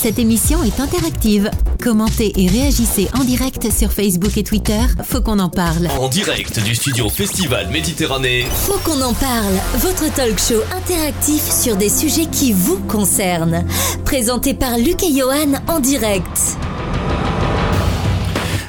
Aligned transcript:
Cette 0.00 0.20
émission 0.20 0.62
est 0.62 0.78
interactive. 0.78 1.50
Commentez 1.82 2.32
et 2.36 2.46
réagissez 2.46 3.08
en 3.18 3.24
direct 3.24 3.68
sur 3.72 3.90
Facebook 3.90 4.36
et 4.36 4.44
Twitter. 4.44 4.78
Faut 5.02 5.20
qu'on 5.20 5.40
en 5.40 5.48
parle. 5.48 5.88
En 5.98 6.08
direct 6.08 6.62
du 6.62 6.76
studio 6.76 7.08
Festival 7.08 7.68
Méditerranée. 7.70 8.46
Faut 8.48 8.78
qu'on 8.84 9.02
en 9.02 9.12
parle. 9.12 9.54
Votre 9.78 10.14
talk 10.14 10.38
show 10.38 10.62
interactif 10.76 11.42
sur 11.42 11.76
des 11.76 11.88
sujets 11.88 12.26
qui 12.26 12.52
vous 12.52 12.78
concernent. 12.86 13.64
Présenté 14.04 14.54
par 14.54 14.78
Luc 14.78 15.02
et 15.02 15.12
Johan 15.12 15.54
en 15.66 15.80
direct. 15.80 16.56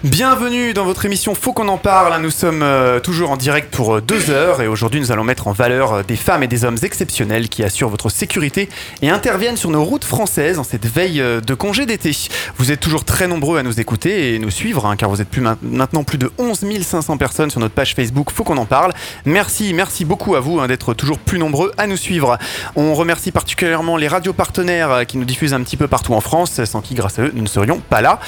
Bienvenue 0.06 0.74
dans 0.74 0.86
votre 0.86 1.06
émission 1.06 1.36
Faut 1.36 1.52
qu'on 1.52 1.68
en 1.68 1.78
parle. 1.78 2.22
Nous 2.22 2.30
sommes 2.30 2.64
euh, 2.64 3.02
toujours 3.02 3.32
en 3.32 3.36
direct 3.36 3.70
pour 3.70 3.96
euh, 3.96 4.02
deux 4.02 4.30
heures 4.30 4.62
et 4.62 4.68
aujourd'hui 4.68 5.02
nous 5.02 5.12
allons 5.12 5.26
mettre 5.26 5.50
en 5.50 5.52
valeur 5.52 5.92
euh, 5.92 6.04
des 6.04 6.16
femmes 6.16 6.42
et 6.42 6.48
des 6.48 6.64
hommes 6.64 6.78
exceptionnels 6.82 7.50
qui 7.50 7.66
assurent 7.66 7.90
votre 7.90 8.08
sécurité 8.08 8.70
et 9.02 9.10
interviennent 9.10 9.58
sur 9.58 9.70
nos 9.70 9.84
routes 9.84 10.06
françaises 10.06 10.58
en 10.58 10.64
cette 10.64 10.86
veille 10.86 11.22
de 11.22 11.54
congé 11.54 11.86
d'été. 11.86 12.16
Vous 12.56 12.72
êtes 12.72 12.80
toujours 12.80 13.04
très 13.04 13.28
nombreux 13.28 13.58
à 13.58 13.64
nous 13.64 13.82
écouter 13.82 14.36
et 14.36 14.40
nous 14.40 14.52
suivre 14.52 14.86
hein, 14.86 14.96
car 14.96 15.10
vous 15.10 15.20
êtes 15.20 15.28
maintenant 15.62 16.06
plus 16.06 16.18
de 16.18 16.32
11 16.38 16.82
500 16.82 17.18
personnes 17.18 17.50
sur 17.50 17.60
notre 17.60 17.76
page 17.76 17.94
Facebook 17.94 18.32
Faut 18.32 18.46
qu'on 18.46 18.56
en 18.56 18.66
parle. 18.66 18.94
Merci, 19.26 19.74
merci 19.74 20.06
beaucoup 20.06 20.36
à 20.36 20.40
vous 20.40 20.62
hein, 20.62 20.68
d'être 20.68 20.94
toujours 20.94 21.20
plus 21.20 21.40
nombreux 21.40 21.74
à 21.78 21.88
nous 21.88 21.98
suivre. 21.98 22.38
On 22.78 22.94
remercie 22.94 23.34
particulièrement 23.34 23.98
les 23.98 24.08
radios 24.08 24.32
partenaires 24.32 25.06
qui 25.06 25.18
nous 25.18 25.26
diffusent 25.26 25.54
un 25.54 25.62
petit 25.62 25.76
peu 25.76 25.90
partout 25.90 26.14
en 26.14 26.22
France, 26.22 26.64
sans 26.64 26.80
qui 26.80 26.96
grâce 26.96 27.20
à 27.20 27.24
eux 27.24 27.32
nous 27.36 27.44
ne 27.44 27.50
serions 27.50 27.82
pas 27.82 28.00
là. 28.00 28.22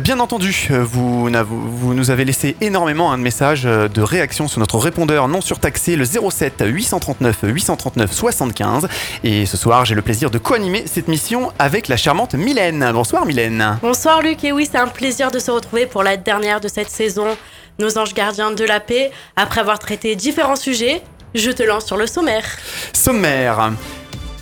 bien 0.00 0.18
entendu, 0.18 0.70
vous 0.70 1.03
vous, 1.04 1.94
nous 1.94 2.10
avez 2.10 2.24
laissé 2.24 2.56
énormément 2.60 3.12
un 3.12 3.16
message 3.16 3.66
euh, 3.66 3.88
de 3.88 4.02
réaction 4.02 4.48
sur 4.48 4.60
notre 4.60 4.78
répondeur 4.78 5.28
non 5.28 5.40
surtaxé, 5.40 5.96
le 5.96 6.04
07 6.04 6.64
839 6.66 7.38
839 7.42 8.12
75. 8.12 8.88
Et 9.22 9.46
ce 9.46 9.56
soir, 9.56 9.84
j'ai 9.84 9.94
le 9.94 10.02
plaisir 10.02 10.30
de 10.30 10.38
co-animer 10.38 10.84
cette 10.86 11.08
mission 11.08 11.52
avec 11.58 11.88
la 11.88 11.96
charmante 11.96 12.34
Mylène. 12.34 12.90
Bonsoir 12.92 13.26
Mylène. 13.26 13.78
Bonsoir 13.82 14.22
Luc, 14.22 14.44
et 14.44 14.52
oui, 14.52 14.68
c'est 14.70 14.78
un 14.78 14.88
plaisir 14.88 15.30
de 15.30 15.38
se 15.38 15.50
retrouver 15.50 15.86
pour 15.86 16.02
la 16.02 16.16
dernière 16.16 16.60
de 16.60 16.68
cette 16.68 16.90
saison, 16.90 17.36
Nos 17.78 17.98
anges 17.98 18.14
gardiens 18.14 18.52
de 18.52 18.64
la 18.64 18.80
paix. 18.80 19.10
Après 19.36 19.60
avoir 19.60 19.78
traité 19.78 20.14
différents 20.16 20.56
sujets, 20.56 21.02
je 21.34 21.50
te 21.50 21.62
lance 21.62 21.86
sur 21.86 21.96
le 21.96 22.06
sommaire. 22.06 22.44
Sommaire. 22.92 23.72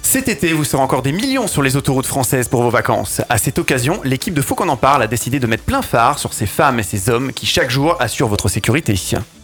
Cet 0.02 0.28
été, 0.28 0.52
vous 0.52 0.64
serez 0.64 0.82
encore 0.82 1.00
des 1.00 1.12
millions 1.12 1.46
sur 1.46 1.62
les 1.62 1.76
autoroutes 1.76 2.06
françaises 2.06 2.48
pour 2.48 2.62
vos 2.62 2.70
vacances. 2.70 3.22
À 3.28 3.38
cette 3.38 3.58
occasion, 3.58 4.00
l'équipe 4.04 4.34
de 4.34 4.42
Faut 4.42 4.54
qu'on 4.54 4.68
en 4.68 4.76
parle 4.76 5.02
a 5.02 5.06
décidé 5.06 5.38
de 5.40 5.46
mettre 5.46 5.62
plein 5.62 5.80
phare 5.80 6.18
sur 6.18 6.34
ces 6.34 6.44
femmes 6.44 6.80
et 6.80 6.82
ces 6.82 7.08
hommes 7.08 7.32
qui 7.32 7.46
chaque 7.46 7.70
jour 7.70 7.96
assurent 8.00 8.28
votre 8.28 8.48
sécurité. 8.48 8.94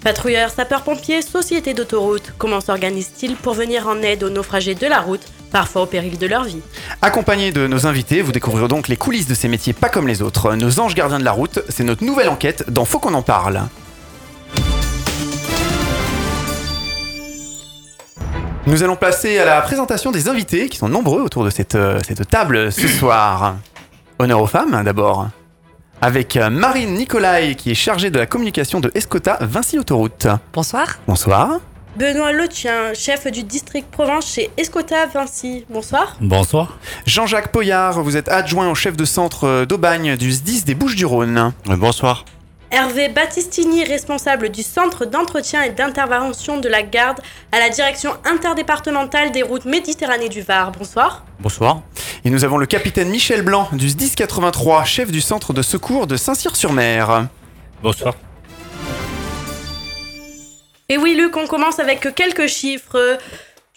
Patrouilleurs, 0.02 0.50
sapeurs-pompiers, 0.50 1.22
sociétés 1.22 1.74
d'autoroutes, 1.74 2.34
comment 2.36 2.60
s'organisent-ils 2.60 3.36
pour 3.36 3.54
venir 3.54 3.88
en 3.88 4.02
aide 4.02 4.24
aux 4.24 4.30
naufragés 4.30 4.74
de 4.74 4.86
la 4.86 5.00
route 5.00 5.22
parfois 5.50 5.82
au 5.82 5.86
péril 5.86 6.18
de 6.18 6.26
leur 6.26 6.44
vie. 6.44 6.60
Accompagnés 7.00 7.52
de 7.52 7.66
nos 7.66 7.86
invités, 7.86 8.20
vous 8.20 8.32
découvrirez 8.32 8.68
donc 8.68 8.88
les 8.88 8.98
coulisses 8.98 9.28
de 9.28 9.34
ces 9.34 9.48
métiers 9.48 9.72
pas 9.72 9.88
comme 9.88 10.06
les 10.06 10.20
autres. 10.20 10.54
Nos 10.54 10.78
anges 10.78 10.94
gardiens 10.94 11.18
de 11.18 11.24
la 11.24 11.32
route, 11.32 11.60
c'est 11.70 11.84
notre 11.84 12.04
nouvelle 12.04 12.28
enquête 12.28 12.70
dans 12.70 12.84
Faut 12.84 12.98
qu'on 12.98 13.14
en 13.14 13.22
parle. 13.22 13.62
Nous 18.68 18.82
allons 18.82 18.96
passer 18.96 19.38
à 19.38 19.46
la 19.46 19.62
présentation 19.62 20.10
des 20.10 20.28
invités 20.28 20.68
qui 20.68 20.76
sont 20.76 20.90
nombreux 20.90 21.22
autour 21.22 21.42
de 21.42 21.48
cette, 21.48 21.74
euh, 21.74 22.00
cette 22.06 22.28
table 22.28 22.70
ce 22.70 22.86
soir. 22.98 23.56
Honneur 24.18 24.42
aux 24.42 24.46
femmes 24.46 24.82
d'abord. 24.84 25.28
Avec 26.02 26.36
euh, 26.36 26.50
Marine 26.50 26.92
Nicolai 26.92 27.54
qui 27.56 27.70
est 27.70 27.74
chargée 27.74 28.10
de 28.10 28.18
la 28.18 28.26
communication 28.26 28.78
de 28.80 28.92
Escota 28.94 29.38
Vinci 29.40 29.78
Autoroute. 29.78 30.26
Bonsoir. 30.52 30.98
Bonsoir. 31.06 31.60
Benoît 31.96 32.30
Letien, 32.30 32.92
chef 32.92 33.26
du 33.28 33.42
district 33.42 33.88
Provence 33.90 34.34
chez 34.34 34.50
Escota 34.58 35.06
Vinci. 35.06 35.64
Bonsoir. 35.70 36.18
Bonsoir. 36.20 36.78
Jean-Jacques 37.06 37.50
Poyard, 37.50 38.02
vous 38.02 38.18
êtes 38.18 38.28
adjoint 38.28 38.68
au 38.68 38.74
chef 38.74 38.98
de 38.98 39.06
centre 39.06 39.44
euh, 39.44 39.64
d'Aubagne 39.64 40.16
du 40.16 40.30
SDIS 40.30 40.64
des 40.64 40.74
Bouches-du-Rhône. 40.74 41.54
Bonsoir. 41.64 42.26
Hervé 42.70 43.08
Battistini, 43.08 43.82
responsable 43.82 44.50
du 44.50 44.62
centre 44.62 45.06
d'entretien 45.06 45.62
et 45.62 45.70
d'intervention 45.70 46.58
de 46.58 46.68
la 46.68 46.82
garde 46.82 47.18
à 47.50 47.58
la 47.58 47.70
direction 47.70 48.10
interdépartementale 48.24 49.32
des 49.32 49.42
routes 49.42 49.64
Méditerranée 49.64 50.28
du 50.28 50.42
Var. 50.42 50.72
Bonsoir. 50.72 51.24
Bonsoir. 51.40 51.80
Et 52.26 52.30
nous 52.30 52.44
avons 52.44 52.58
le 52.58 52.66
capitaine 52.66 53.08
Michel 53.08 53.40
Blanc 53.40 53.70
du 53.72 53.88
SDIS 53.88 54.14
83, 54.14 54.84
chef 54.84 55.10
du 55.10 55.22
centre 55.22 55.54
de 55.54 55.62
secours 55.62 56.06
de 56.06 56.18
Saint-Cyr-sur-Mer. 56.18 57.28
Bonsoir. 57.82 58.14
Et 60.90 60.98
oui, 60.98 61.14
Luc, 61.14 61.36
on 61.36 61.46
commence 61.46 61.78
avec 61.78 62.14
quelques 62.14 62.48
chiffres. 62.48 63.18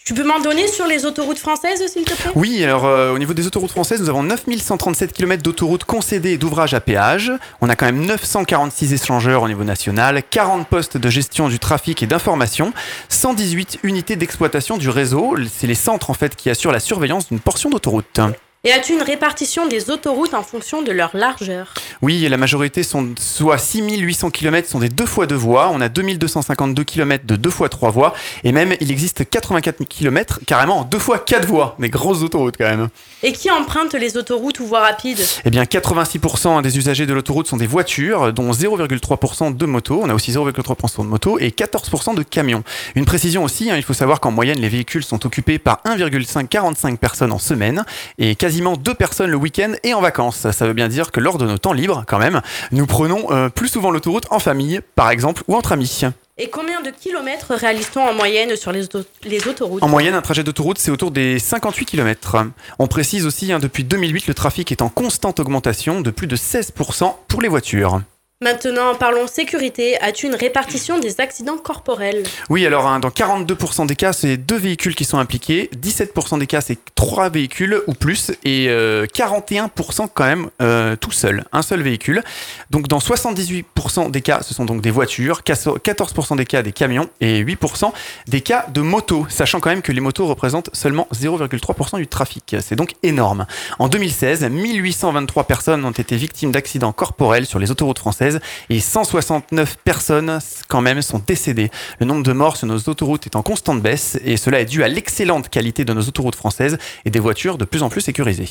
Tu 0.04 0.14
peux 0.14 0.24
m'en 0.24 0.40
donner 0.40 0.66
sur 0.66 0.86
les 0.86 1.04
autoroutes 1.04 1.38
françaises, 1.38 1.86
s'il 1.86 2.04
te 2.04 2.14
plaît? 2.14 2.32
Oui, 2.34 2.64
alors 2.64 2.86
euh, 2.86 3.14
au 3.14 3.18
niveau 3.20 3.34
des 3.34 3.46
autoroutes 3.46 3.70
françaises, 3.70 4.00
nous 4.00 4.08
avons 4.08 4.24
9137 4.24 5.12
km 5.12 5.44
d'autoroutes 5.44 5.84
concédées 5.84 6.32
et 6.32 6.38
d'ouvrages 6.38 6.74
à 6.74 6.80
péage. 6.80 7.30
On 7.60 7.68
a 7.68 7.76
quand 7.76 7.86
même 7.86 8.04
946 8.04 8.94
échangeurs 8.94 9.42
au 9.42 9.48
niveau 9.48 9.62
national, 9.62 10.24
40 10.28 10.66
postes 10.66 10.96
de 10.96 11.08
gestion 11.08 11.48
du 11.48 11.60
trafic 11.60 12.02
et 12.02 12.06
d'information, 12.06 12.72
118 13.10 13.78
unités 13.84 14.16
d'exploitation 14.16 14.76
du 14.76 14.88
réseau. 14.88 15.36
C'est 15.48 15.68
les 15.68 15.76
centres 15.76 16.10
en 16.10 16.14
fait 16.14 16.34
qui 16.34 16.50
assurent 16.50 16.72
la 16.72 16.80
surveillance 16.80 17.28
d'une 17.28 17.40
portion 17.40 17.70
d'autoroute. 17.70 18.20
Et 18.64 18.70
as-tu 18.70 18.92
une 18.92 19.02
répartition 19.02 19.66
des 19.66 19.90
autoroutes 19.90 20.34
en 20.34 20.44
fonction 20.44 20.82
de 20.82 20.92
leur 20.92 21.16
largeur? 21.16 21.74
Oui, 22.00 22.20
la 22.28 22.36
majorité 22.36 22.84
sont 22.84 23.12
soit 23.18 23.58
6800 23.58 24.30
km 24.30 24.68
sont 24.68 24.78
des 24.78 24.88
2 24.88 25.04
fois 25.04 25.26
2 25.26 25.34
voies, 25.34 25.68
on 25.72 25.80
a 25.80 25.88
2252 25.88 26.84
km 26.84 27.26
de 27.26 27.34
2 27.34 27.50
fois 27.50 27.68
3 27.68 27.90
voies, 27.90 28.14
et 28.44 28.52
même 28.52 28.76
il 28.80 28.92
existe 28.92 29.28
84 29.28 29.82
km 29.82 30.38
carrément 30.46 30.78
en 30.78 30.84
2 30.84 30.96
fois 31.00 31.18
4 31.18 31.44
voies, 31.48 31.74
des 31.80 31.90
grosses 31.90 32.22
autoroutes 32.22 32.54
quand 32.56 32.68
même. 32.68 32.88
Et 33.24 33.32
qui 33.32 33.50
empruntent 33.50 33.94
les 33.94 34.16
autoroutes 34.16 34.60
ou 34.60 34.66
voies 34.66 34.82
rapides? 34.82 35.18
Eh 35.44 35.50
bien 35.50 35.64
86% 35.64 36.62
des 36.62 36.78
usagers 36.78 37.06
de 37.06 37.14
l'autoroute 37.14 37.48
sont 37.48 37.56
des 37.56 37.66
voitures, 37.66 38.32
dont 38.32 38.52
0,3% 38.52 39.56
de 39.56 39.66
motos, 39.66 40.00
on 40.04 40.08
a 40.08 40.14
aussi 40.14 40.30
0,3% 40.30 41.02
de 41.02 41.08
motos 41.08 41.36
et 41.40 41.48
14% 41.48 42.14
de 42.14 42.22
camions. 42.22 42.62
Une 42.94 43.06
précision 43.06 43.42
aussi, 43.42 43.72
hein, 43.72 43.76
il 43.76 43.82
faut 43.82 43.92
savoir 43.92 44.20
qu'en 44.20 44.30
moyenne 44.30 44.60
les 44.60 44.68
véhicules 44.68 45.02
sont 45.02 45.26
occupés 45.26 45.58
par 45.58 45.80
1,545 45.84 47.00
personnes 47.00 47.32
en 47.32 47.40
semaine, 47.40 47.84
et 48.18 48.36
quasi 48.36 48.51
quasiment 48.52 48.76
deux 48.76 48.92
personnes 48.92 49.30
le 49.30 49.38
week-end 49.38 49.72
et 49.82 49.94
en 49.94 50.02
vacances. 50.02 50.46
Ça 50.50 50.66
veut 50.66 50.74
bien 50.74 50.88
dire 50.88 51.10
que 51.10 51.20
lors 51.20 51.38
de 51.38 51.46
nos 51.46 51.56
temps 51.56 51.72
libres, 51.72 52.04
quand 52.06 52.18
même, 52.18 52.42
nous 52.70 52.84
prenons 52.84 53.32
euh, 53.32 53.48
plus 53.48 53.68
souvent 53.68 53.90
l'autoroute 53.90 54.26
en 54.30 54.40
famille, 54.40 54.82
par 54.94 55.08
exemple, 55.08 55.42
ou 55.48 55.56
entre 55.56 55.72
amis. 55.72 56.02
Et 56.36 56.50
combien 56.50 56.82
de 56.82 56.90
kilomètres 56.90 57.54
réalise-t-on 57.54 58.02
en 58.02 58.12
moyenne 58.12 58.54
sur 58.56 58.70
les, 58.70 58.82
les 59.24 59.48
autoroutes? 59.48 59.82
En 59.82 59.88
moyenne, 59.88 60.12
un 60.12 60.20
trajet 60.20 60.44
d'autoroute, 60.44 60.76
c'est 60.76 60.90
autour 60.90 61.12
des 61.12 61.38
58 61.38 61.86
km. 61.86 62.44
On 62.78 62.88
précise 62.88 63.24
aussi, 63.24 63.54
hein, 63.54 63.58
depuis 63.58 63.84
2008, 63.84 64.26
le 64.26 64.34
trafic 64.34 64.70
est 64.70 64.82
en 64.82 64.90
constante 64.90 65.40
augmentation 65.40 66.02
de 66.02 66.10
plus 66.10 66.26
de 66.26 66.36
16% 66.36 67.14
pour 67.28 67.40
les 67.40 67.48
voitures. 67.48 68.02
Maintenant, 68.42 68.96
parlons 68.96 69.28
sécurité. 69.28 69.96
As-tu 70.00 70.26
une 70.26 70.34
répartition 70.34 70.98
des 70.98 71.20
accidents 71.20 71.58
corporels? 71.58 72.24
Oui, 72.50 72.66
alors 72.66 72.88
hein, 72.88 72.98
dans 72.98 73.10
42% 73.10 73.86
des 73.86 73.94
cas, 73.94 74.12
c'est 74.12 74.36
deux 74.36 74.56
véhicules 74.56 74.96
qui 74.96 75.04
sont 75.04 75.18
impliqués, 75.18 75.70
17% 75.80 76.40
des 76.40 76.48
cas, 76.48 76.60
c'est 76.60 76.78
trois 76.96 77.28
véhicules 77.28 77.80
ou 77.86 77.94
plus, 77.94 78.32
et 78.44 78.66
41% 78.66 78.70
euh, 78.72 80.06
quand 80.12 80.24
même 80.24 80.50
euh, 80.60 80.96
tout 80.96 81.12
seul, 81.12 81.44
un 81.52 81.62
seul 81.62 81.82
véhicule. 81.82 82.24
Donc 82.70 82.88
dans 82.88 82.98
78% 82.98 84.10
des 84.10 84.22
cas, 84.22 84.40
ce 84.42 84.54
sont 84.54 84.64
donc 84.64 84.80
des 84.80 84.90
voitures, 84.90 85.42
14% 85.42 86.36
des 86.36 86.44
cas 86.44 86.62
des 86.62 86.72
camions 86.72 87.08
et 87.20 87.44
8% 87.44 87.92
des 88.26 88.40
cas 88.40 88.66
de 88.74 88.80
motos, 88.80 89.24
sachant 89.28 89.60
quand 89.60 89.70
même 89.70 89.82
que 89.82 89.92
les 89.92 90.00
motos 90.00 90.26
représentent 90.26 90.70
seulement 90.72 91.06
0,3% 91.14 91.98
du 91.98 92.08
trafic. 92.08 92.56
C'est 92.60 92.74
donc 92.74 92.94
énorme. 93.04 93.46
En 93.78 93.86
2016, 93.86 94.50
1823 94.50 95.44
personnes 95.44 95.84
ont 95.84 95.92
été 95.92 96.16
victimes 96.16 96.50
d'accidents 96.50 96.92
corporels 96.92 97.46
sur 97.46 97.60
les 97.60 97.70
autoroutes 97.70 98.00
françaises 98.00 98.31
et 98.70 98.80
169 98.80 99.78
personnes 99.84 100.38
quand 100.68 100.80
même 100.80 101.02
sont 101.02 101.22
décédées. 101.26 101.70
Le 101.98 102.06
nombre 102.06 102.22
de 102.22 102.32
morts 102.32 102.56
sur 102.56 102.66
nos 102.66 102.78
autoroutes 102.78 103.26
est 103.26 103.36
en 103.36 103.42
constante 103.42 103.82
baisse 103.82 104.18
et 104.24 104.36
cela 104.36 104.60
est 104.60 104.66
dû 104.66 104.82
à 104.82 104.88
l'excellente 104.88 105.48
qualité 105.48 105.84
de 105.84 105.92
nos 105.92 106.02
autoroutes 106.02 106.36
françaises 106.36 106.78
et 107.04 107.10
des 107.10 107.20
voitures 107.20 107.58
de 107.58 107.64
plus 107.64 107.82
en 107.82 107.88
plus 107.88 108.00
sécurisées. 108.00 108.48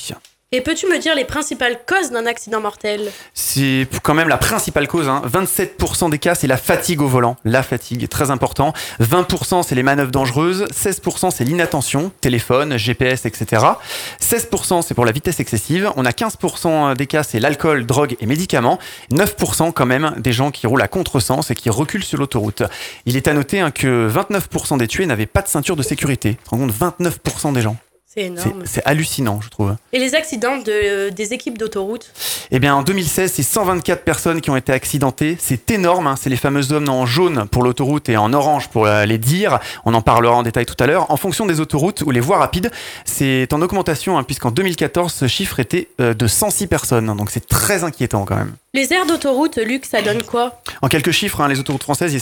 Et 0.53 0.59
peux-tu 0.59 0.85
me 0.87 0.99
dire 0.99 1.15
les 1.15 1.23
principales 1.23 1.79
causes 1.87 2.11
d'un 2.11 2.25
accident 2.25 2.59
mortel? 2.59 3.09
C'est 3.33 3.87
quand 4.03 4.13
même 4.13 4.27
la 4.27 4.35
principale 4.35 4.85
cause. 4.85 5.07
Hein. 5.07 5.21
27% 5.25 6.09
des 6.09 6.19
cas, 6.19 6.35
c'est 6.35 6.45
la 6.45 6.57
fatigue 6.57 6.99
au 6.99 7.07
volant. 7.07 7.37
La 7.45 7.63
fatigue, 7.63 8.09
très 8.09 8.31
important. 8.31 8.73
20% 8.99 9.63
c'est 9.63 9.75
les 9.75 9.83
manœuvres 9.83 10.11
dangereuses. 10.11 10.65
16% 10.65 11.31
c'est 11.31 11.45
l'inattention, 11.45 12.11
téléphone, 12.19 12.75
GPS, 12.75 13.25
etc. 13.25 13.65
16% 14.21 14.81
c'est 14.81 14.93
pour 14.93 15.05
la 15.05 15.13
vitesse 15.13 15.39
excessive. 15.39 15.89
On 15.95 16.03
a 16.03 16.11
15% 16.11 16.97
des 16.97 17.07
cas, 17.07 17.23
c'est 17.23 17.39
l'alcool, 17.39 17.85
drogue 17.85 18.17
et 18.19 18.25
médicaments. 18.25 18.77
9% 19.13 19.71
quand 19.71 19.85
même 19.85 20.15
des 20.17 20.33
gens 20.33 20.51
qui 20.51 20.67
roulent 20.67 20.81
à 20.81 20.89
contresens 20.89 21.49
et 21.49 21.55
qui 21.55 21.69
reculent 21.69 22.03
sur 22.03 22.17
l'autoroute. 22.17 22.63
Il 23.05 23.15
est 23.15 23.29
à 23.29 23.33
noter 23.33 23.61
hein, 23.61 23.71
que 23.71 24.09
29% 24.09 24.79
des 24.79 24.89
tués 24.89 25.05
n'avaient 25.05 25.27
pas 25.27 25.43
de 25.43 25.47
ceinture 25.47 25.77
de 25.77 25.83
sécurité. 25.83 26.35
Tu 26.35 26.43
te 26.43 26.49
rends 26.49 26.57
compte 26.57 26.73
29% 26.73 27.53
des 27.53 27.61
gens 27.61 27.77
C'est 28.13 28.23
énorme. 28.23 28.63
C'est 28.65 28.83
hallucinant, 28.83 29.39
je 29.39 29.47
trouve. 29.47 29.73
Et 29.93 29.99
les 29.99 30.15
accidents 30.15 30.57
de, 30.57 31.11
des 31.11 31.31
équipes 31.31 31.57
d'autoroute 31.57 32.11
Eh 32.51 32.59
bien, 32.59 32.75
en 32.75 32.83
2016, 32.83 33.31
c'est 33.31 33.41
124 33.41 34.03
personnes 34.03 34.41
qui 34.41 34.49
ont 34.49 34.57
été 34.57 34.73
accidentées. 34.73 35.37
C'est 35.39 35.71
énorme. 35.71 36.07
Hein. 36.07 36.15
C'est 36.19 36.29
les 36.29 36.35
fameux 36.35 36.61
zones 36.61 36.89
en 36.89 37.05
jaune 37.05 37.47
pour 37.49 37.63
l'autoroute 37.63 38.09
et 38.09 38.17
en 38.17 38.33
orange 38.33 38.67
pour 38.67 38.85
euh, 38.85 39.05
les 39.05 39.17
dires. 39.17 39.59
On 39.85 39.93
en 39.93 40.01
parlera 40.01 40.35
en 40.35 40.43
détail 40.43 40.65
tout 40.65 40.75
à 40.83 40.87
l'heure. 40.87 41.09
En 41.09 41.15
fonction 41.15 41.45
des 41.45 41.61
autoroutes 41.61 42.01
ou 42.01 42.11
les 42.11 42.19
voies 42.19 42.37
rapides, 42.37 42.69
c'est 43.05 43.53
en 43.53 43.61
augmentation, 43.61 44.17
hein, 44.17 44.23
puisqu'en 44.23 44.51
2014, 44.51 45.13
ce 45.13 45.27
chiffre 45.27 45.61
était 45.61 45.87
euh, 46.01 46.13
de 46.13 46.27
106 46.27 46.67
personnes. 46.67 47.15
Donc 47.15 47.31
c'est 47.31 47.47
très 47.47 47.85
inquiétant 47.85 48.25
quand 48.25 48.35
même. 48.35 48.51
Les 48.73 48.93
aires 48.93 49.05
d'autoroute, 49.05 49.57
Luc, 49.57 49.83
ça 49.83 50.01
donne 50.01 50.23
quoi 50.23 50.61
En 50.81 50.87
quelques 50.87 51.11
chiffres, 51.11 51.41
hein, 51.41 51.49
les 51.49 51.59
autoroutes 51.59 51.83
françaises 51.83 52.17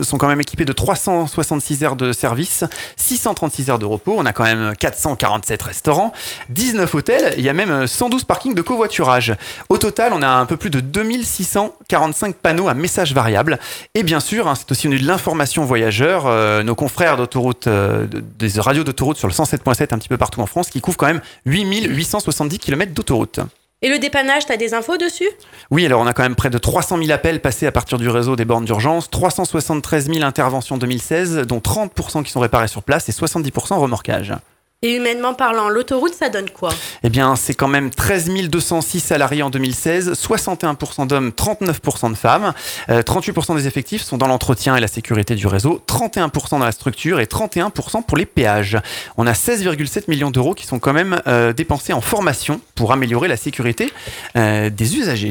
sont 0.00 0.16
quand 0.16 0.28
même 0.28 0.40
équipées 0.40 0.64
de 0.64 0.72
366 0.72 1.82
aires 1.82 1.94
de 1.94 2.14
service, 2.14 2.64
636 2.96 3.68
aires 3.68 3.78
de 3.78 3.84
repos, 3.84 4.14
on 4.16 4.24
a 4.24 4.32
quand 4.32 4.44
même 4.44 4.72
447 4.78 5.62
restaurants, 5.62 6.14
19 6.48 6.94
hôtels, 6.94 7.34
il 7.36 7.44
y 7.44 7.50
a 7.50 7.52
même 7.52 7.86
112 7.86 8.24
parkings 8.24 8.54
de 8.54 8.62
covoiturage. 8.62 9.34
Au 9.68 9.76
total, 9.76 10.14
on 10.14 10.22
a 10.22 10.28
un 10.28 10.46
peu 10.46 10.56
plus 10.56 10.70
de 10.70 10.80
2645 10.80 12.34
panneaux 12.34 12.68
à 12.68 12.72
messages 12.72 13.12
variables. 13.12 13.58
Et 13.94 14.02
bien 14.02 14.20
sûr, 14.20 14.48
hein, 14.48 14.54
c'est 14.54 14.72
aussi 14.72 14.88
de 14.88 15.06
l'information 15.06 15.66
voyageur. 15.66 16.26
Euh, 16.28 16.62
nos 16.62 16.74
confrères 16.74 17.18
d'autoroute, 17.18 17.66
euh, 17.66 18.06
des 18.38 18.58
radios 18.58 18.84
d'autoroute 18.84 19.18
sur 19.18 19.28
le 19.28 19.34
107.7 19.34 19.92
un 19.92 19.98
petit 19.98 20.08
peu 20.08 20.16
partout 20.16 20.40
en 20.40 20.46
France, 20.46 20.70
qui 20.70 20.80
couvrent 20.80 20.96
quand 20.96 21.08
même 21.08 21.20
8870 21.44 22.58
km 22.58 22.94
d'autoroute. 22.94 23.40
Et 23.82 23.88
le 23.88 23.98
dépannage, 23.98 24.44
tu 24.44 24.52
as 24.52 24.58
des 24.58 24.74
infos 24.74 24.98
dessus? 24.98 25.28
Oui, 25.70 25.86
alors 25.86 26.02
on 26.02 26.06
a 26.06 26.12
quand 26.12 26.22
même 26.22 26.34
près 26.34 26.50
de 26.50 26.58
300 26.58 26.98
000 26.98 27.10
appels 27.12 27.40
passés 27.40 27.66
à 27.66 27.72
partir 27.72 27.96
du 27.96 28.10
réseau 28.10 28.36
des 28.36 28.44
bornes 28.44 28.66
d'urgence, 28.66 29.08
373 29.08 30.12
000 30.12 30.22
interventions 30.22 30.76
2016, 30.76 31.46
dont 31.46 31.60
30% 31.60 32.22
qui 32.22 32.30
sont 32.30 32.40
réparées 32.40 32.68
sur 32.68 32.82
place 32.82 33.08
et 33.08 33.12
70% 33.12 33.78
remorquage. 33.78 34.34
Et 34.82 34.96
humainement 34.96 35.34
parlant, 35.34 35.68
l'autoroute, 35.68 36.14
ça 36.14 36.30
donne 36.30 36.48
quoi? 36.48 36.70
Eh 37.02 37.10
bien, 37.10 37.36
c'est 37.36 37.52
quand 37.52 37.68
même 37.68 37.90
13 37.90 38.48
206 38.48 39.00
salariés 39.00 39.42
en 39.42 39.50
2016, 39.50 40.12
61% 40.12 41.06
d'hommes, 41.06 41.32
39% 41.36 42.12
de 42.12 42.16
femmes. 42.16 42.54
38% 42.88 43.52
euh, 43.52 43.56
des 43.56 43.66
effectifs 43.66 44.00
sont 44.00 44.16
dans 44.16 44.26
l'entretien 44.26 44.76
et 44.76 44.80
la 44.80 44.88
sécurité 44.88 45.34
du 45.34 45.46
réseau, 45.46 45.82
31% 45.86 46.52
dans 46.52 46.58
la 46.60 46.72
structure 46.72 47.20
et 47.20 47.26
31% 47.26 48.04
pour 48.04 48.16
les 48.16 48.24
péages. 48.24 48.78
On 49.18 49.26
a 49.26 49.32
16,7 49.32 50.04
millions 50.08 50.30
d'euros 50.30 50.54
qui 50.54 50.66
sont 50.66 50.78
quand 50.78 50.94
même 50.94 51.20
euh, 51.26 51.52
dépensés 51.52 51.92
en 51.92 52.00
formation 52.00 52.62
pour 52.74 52.94
améliorer 52.94 53.28
la 53.28 53.36
sécurité 53.36 53.92
euh, 54.36 54.70
des 54.70 54.96
usagers. 54.96 55.28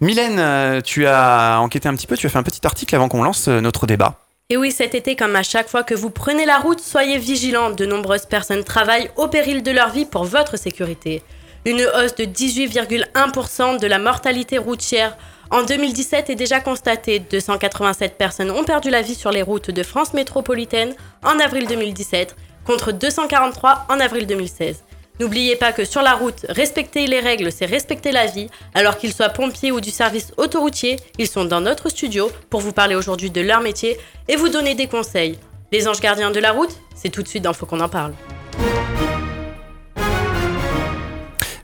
Mylène, 0.00 0.80
tu 0.80 1.06
as 1.06 1.58
enquêté 1.60 1.90
un 1.90 1.94
petit 1.94 2.06
peu, 2.06 2.16
tu 2.16 2.26
as 2.26 2.30
fait 2.30 2.38
un 2.38 2.42
petit 2.42 2.66
article 2.66 2.94
avant 2.94 3.10
qu'on 3.10 3.22
lance 3.22 3.48
notre 3.48 3.86
débat. 3.86 4.21
Et 4.52 4.58
oui, 4.58 4.70
cet 4.70 4.94
été, 4.94 5.16
comme 5.16 5.34
à 5.34 5.42
chaque 5.42 5.70
fois 5.70 5.82
que 5.82 5.94
vous 5.94 6.10
prenez 6.10 6.44
la 6.44 6.58
route, 6.58 6.78
soyez 6.78 7.16
vigilants. 7.16 7.70
De 7.70 7.86
nombreuses 7.86 8.26
personnes 8.26 8.64
travaillent 8.64 9.08
au 9.16 9.26
péril 9.26 9.62
de 9.62 9.70
leur 9.70 9.88
vie 9.88 10.04
pour 10.04 10.24
votre 10.24 10.58
sécurité. 10.58 11.22
Une 11.64 11.80
hausse 11.80 12.14
de 12.16 12.24
18,1% 12.24 13.80
de 13.80 13.86
la 13.86 13.98
mortalité 13.98 14.58
routière 14.58 15.16
en 15.50 15.62
2017 15.62 16.28
est 16.28 16.34
déjà 16.34 16.60
constatée. 16.60 17.18
287 17.18 18.18
personnes 18.18 18.50
ont 18.50 18.62
perdu 18.62 18.90
la 18.90 19.00
vie 19.00 19.14
sur 19.14 19.30
les 19.30 19.40
routes 19.40 19.70
de 19.70 19.82
France 19.82 20.12
métropolitaine 20.12 20.94
en 21.24 21.38
avril 21.38 21.66
2017 21.66 22.36
contre 22.66 22.92
243 22.92 23.86
en 23.88 24.00
avril 24.00 24.26
2016. 24.26 24.84
N'oubliez 25.20 25.56
pas 25.56 25.72
que 25.72 25.84
sur 25.84 26.02
la 26.02 26.14
route, 26.14 26.46
respecter 26.48 27.06
les 27.06 27.20
règles, 27.20 27.52
c'est 27.52 27.66
respecter 27.66 28.12
la 28.12 28.26
vie. 28.26 28.48
Alors 28.74 28.96
qu'ils 28.96 29.12
soient 29.12 29.28
pompiers 29.28 29.70
ou 29.70 29.80
du 29.80 29.90
service 29.90 30.32
autoroutier, 30.36 30.96
ils 31.18 31.28
sont 31.28 31.44
dans 31.44 31.60
notre 31.60 31.88
studio 31.90 32.30
pour 32.50 32.60
vous 32.60 32.72
parler 32.72 32.94
aujourd'hui 32.94 33.30
de 33.30 33.40
leur 33.40 33.60
métier 33.60 33.98
et 34.28 34.36
vous 34.36 34.48
donner 34.48 34.74
des 34.74 34.86
conseils. 34.86 35.38
Les 35.70 35.86
anges 35.88 36.00
gardiens 36.00 36.30
de 36.30 36.40
la 36.40 36.52
route, 36.52 36.74
c'est 36.94 37.10
tout 37.10 37.22
de 37.22 37.28
suite 37.28 37.42
dans 37.42 37.52
qu'on 37.52 37.80
en 37.80 37.88
parle. 37.88 38.14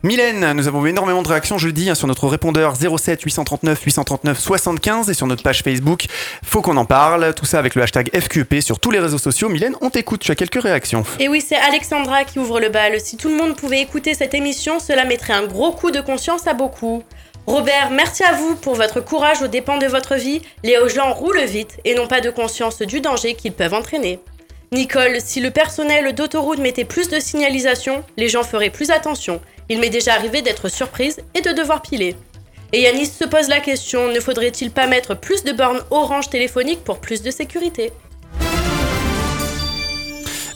Mylène, 0.05 0.53
nous 0.53 0.69
avons 0.69 0.87
eu 0.87 0.91
énormément 0.91 1.23
de 1.23 1.29
réactions 1.29 1.59
jeudi 1.59 1.91
hein, 1.91 1.97
sur 1.97 2.07
notre 2.07 2.29
répondeur 2.29 2.77
07 2.77 3.21
839 3.21 3.83
839 3.83 4.39
75 4.39 5.11
et 5.11 5.15
sur 5.15 5.27
notre 5.27 5.43
page 5.43 5.65
Facebook. 5.65 6.07
Faut 6.45 6.63
qu'on 6.63 6.77
en 6.77 6.85
parle. 6.85 7.35
Tout 7.35 7.47
ça 7.47 7.59
avec 7.59 7.75
le 7.75 7.83
hashtag 7.83 8.09
FQP 8.17 8.61
sur 8.61 8.79
tous 8.79 8.93
les 8.93 9.01
réseaux 9.01 9.19
sociaux. 9.19 9.49
Mylène, 9.49 9.75
on 9.81 9.91
t'écoute. 9.91 10.21
Tu 10.21 10.31
as 10.31 10.37
quelques 10.37 10.63
réactions. 10.63 11.03
Et 11.19 11.29
oui, 11.29 11.43
c'est 11.45 11.57
Alexandra 11.57 12.23
qui 12.23 12.39
ouvre 12.39 12.61
le 12.61 12.69
bal. 12.69 13.01
Si 13.01 13.17
tout 13.17 13.29
le 13.29 13.37
monde 13.37 13.57
pouvait 13.57 13.81
écouter 13.81 14.15
cette 14.15 14.35
émission, 14.35 14.79
cela 14.79 15.05
mettrait 15.05 15.33
un 15.33 15.47
gros 15.47 15.73
coup 15.73 15.91
de 15.91 16.01
conscience 16.01 16.47
à 16.47 16.55
beaucoup. 16.55 17.03
Robert, 17.47 17.91
merci 17.91 18.23
à 18.23 18.35
vous 18.35 18.55
pour 18.55 18.77
votre 18.77 19.01
courage 19.01 19.43
aux 19.43 19.49
dépens 19.49 19.79
de 19.79 19.87
votre 19.87 20.15
vie. 20.15 20.43
Les 20.63 20.77
gens 20.95 21.13
roulent 21.13 21.45
vite 21.45 21.79
et 21.85 21.97
n'ont 21.97 22.07
pas 22.07 22.21
de 22.21 22.31
conscience 22.31 22.83
du 22.83 23.01
danger 23.01 23.35
qu'ils 23.35 23.53
peuvent 23.53 23.75
entraîner. 23.75 24.21
Nicole, 24.71 25.17
si 25.19 25.41
le 25.41 25.51
personnel 25.51 26.15
d'autoroute 26.15 26.59
mettait 26.59 26.85
plus 26.85 27.09
de 27.09 27.19
signalisation, 27.19 28.05
les 28.17 28.29
gens 28.29 28.43
feraient 28.45 28.71
plus 28.71 28.91
attention. 28.91 29.41
Il 29.71 29.81
m'est 29.81 29.91
déjà 29.91 30.15
arrivé 30.15 30.41
d'être 30.41 30.69
surprise 30.71 31.21
et 31.35 31.43
de 31.43 31.53
devoir 31.53 31.83
piler. 31.83 32.17
Et 32.73 32.83
Yanis 32.83 33.07
se 33.07 33.25
pose 33.25 33.49
la 33.49 33.61
question, 33.61 34.13
ne 34.13 34.21
faudrait-il 34.21 34.71
pas 34.71 34.87
mettre 34.87 35.15
plus 35.15 35.45
de 35.45 35.53
bornes 35.53 35.81
orange 35.91 36.31
téléphoniques 36.31 36.85
pour 36.85 37.01
plus 37.01 37.23
de 37.23 37.31
sécurité? 37.31 37.93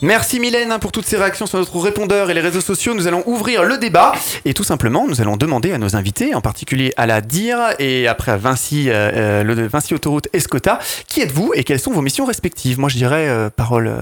Merci 0.02 0.40
Mylène 0.40 0.76
pour 0.80 0.90
toutes 0.90 1.06
ces 1.06 1.16
réactions 1.16 1.46
sur 1.46 1.58
notre 1.58 1.78
répondeur 1.78 2.28
et 2.28 2.34
les 2.34 2.40
réseaux 2.40 2.60
sociaux. 2.60 2.92
Nous 2.92 3.06
allons 3.06 3.22
ouvrir 3.26 3.62
le 3.62 3.78
débat 3.78 4.12
et 4.44 4.52
tout 4.52 4.64
simplement 4.64 5.06
nous 5.06 5.20
allons 5.20 5.36
demander 5.36 5.72
à 5.72 5.78
nos 5.78 5.94
invités, 5.94 6.34
en 6.34 6.40
particulier 6.40 6.92
à 6.96 7.06
la 7.06 7.20
DIR 7.20 7.76
et 7.78 8.08
après 8.08 8.32
à 8.32 8.36
Vinci, 8.36 8.90
euh, 8.90 9.10
euh, 9.14 9.42
le 9.44 9.68
Vinci 9.68 9.94
Autoroute 9.94 10.26
Escota, 10.32 10.80
qui 11.06 11.20
êtes-vous 11.20 11.52
et 11.54 11.62
quelles 11.62 11.78
sont 11.78 11.92
vos 11.92 12.02
missions 12.02 12.24
respectives? 12.24 12.80
Moi 12.80 12.88
je 12.88 12.96
dirais 12.96 13.28
euh, 13.28 13.48
parole 13.48 13.94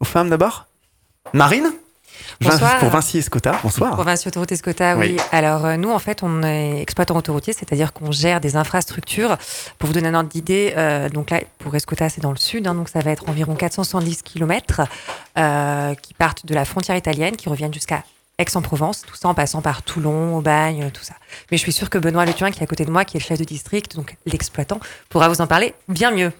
aux 0.00 0.04
femmes 0.04 0.30
d'abord. 0.30 0.66
Marine? 1.32 1.70
Bonsoir. 2.40 2.78
Pour 2.78 2.90
Vinci 2.90 3.18
Escota, 3.18 3.58
bonsoir. 3.62 3.94
Pour 3.94 4.04
Vinci 4.04 4.28
Autoroute 4.28 4.52
Escota, 4.52 4.96
oui. 4.96 5.16
Alors, 5.32 5.64
euh, 5.64 5.76
nous, 5.76 5.90
en 5.90 5.98
fait, 5.98 6.22
on 6.22 6.42
est 6.42 6.80
exploitant 6.80 7.16
autoroutier, 7.16 7.52
c'est-à-dire 7.52 7.92
qu'on 7.92 8.12
gère 8.12 8.40
des 8.40 8.56
infrastructures. 8.56 9.36
Pour 9.78 9.86
vous 9.88 9.94
donner 9.94 10.08
un 10.08 10.14
ordre 10.14 10.28
d'idée, 10.28 10.74
euh, 10.76 11.08
donc 11.08 11.30
là, 11.30 11.40
pour 11.58 11.74
Escota, 11.74 12.08
c'est 12.08 12.20
dans 12.20 12.32
le 12.32 12.36
sud, 12.36 12.66
hein, 12.66 12.74
donc 12.74 12.88
ça 12.88 13.00
va 13.00 13.10
être 13.10 13.28
environ 13.28 13.54
470 13.54 14.22
km 14.22 14.82
euh, 15.38 15.94
qui 15.94 16.14
partent 16.14 16.44
de 16.44 16.54
la 16.54 16.64
frontière 16.64 16.96
italienne, 16.96 17.36
qui 17.36 17.48
reviennent 17.48 17.74
jusqu'à 17.74 18.02
Aix-en-Provence, 18.38 19.02
tout 19.06 19.16
ça 19.16 19.28
en 19.28 19.34
passant 19.34 19.62
par 19.62 19.82
Toulon, 19.82 20.36
Aubagne, 20.36 20.90
tout 20.92 21.04
ça. 21.04 21.14
Mais 21.50 21.56
je 21.56 21.62
suis 21.62 21.72
sûre 21.72 21.88
que 21.88 21.96
Benoît 21.96 22.26
Le 22.26 22.32
qui 22.32 22.44
est 22.44 22.62
à 22.62 22.66
côté 22.66 22.84
de 22.84 22.90
moi, 22.90 23.06
qui 23.06 23.16
est 23.16 23.20
le 23.20 23.24
chef 23.24 23.38
de 23.38 23.44
district, 23.44 23.96
donc 23.96 24.16
l'exploitant, 24.26 24.78
pourra 25.08 25.28
vous 25.28 25.40
en 25.40 25.46
parler 25.46 25.74
bien 25.88 26.10
mieux. 26.10 26.32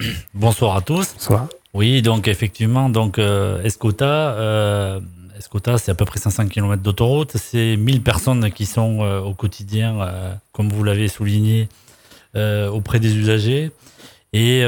Bonsoir 0.34 0.76
à 0.76 0.80
tous. 0.80 1.14
Bonsoir. 1.14 1.48
Oui, 1.74 2.02
donc 2.02 2.28
effectivement, 2.28 2.90
donc 2.90 3.18
euh, 3.18 3.62
Escota, 3.62 4.34
euh, 4.34 5.00
Escota, 5.38 5.78
c'est 5.78 5.90
à 5.90 5.94
peu 5.94 6.04
près 6.04 6.18
500 6.18 6.48
km 6.48 6.82
d'autoroute. 6.82 7.32
C'est 7.36 7.76
1000 7.76 8.02
personnes 8.02 8.50
qui 8.50 8.66
sont 8.66 9.02
euh, 9.02 9.20
au 9.20 9.34
quotidien, 9.34 9.98
comme 10.52 10.68
vous 10.68 10.84
l'avez 10.84 11.08
souligné, 11.08 11.68
auprès 12.34 13.00
des 13.00 13.16
usagers. 13.16 13.70
Et 14.32 14.62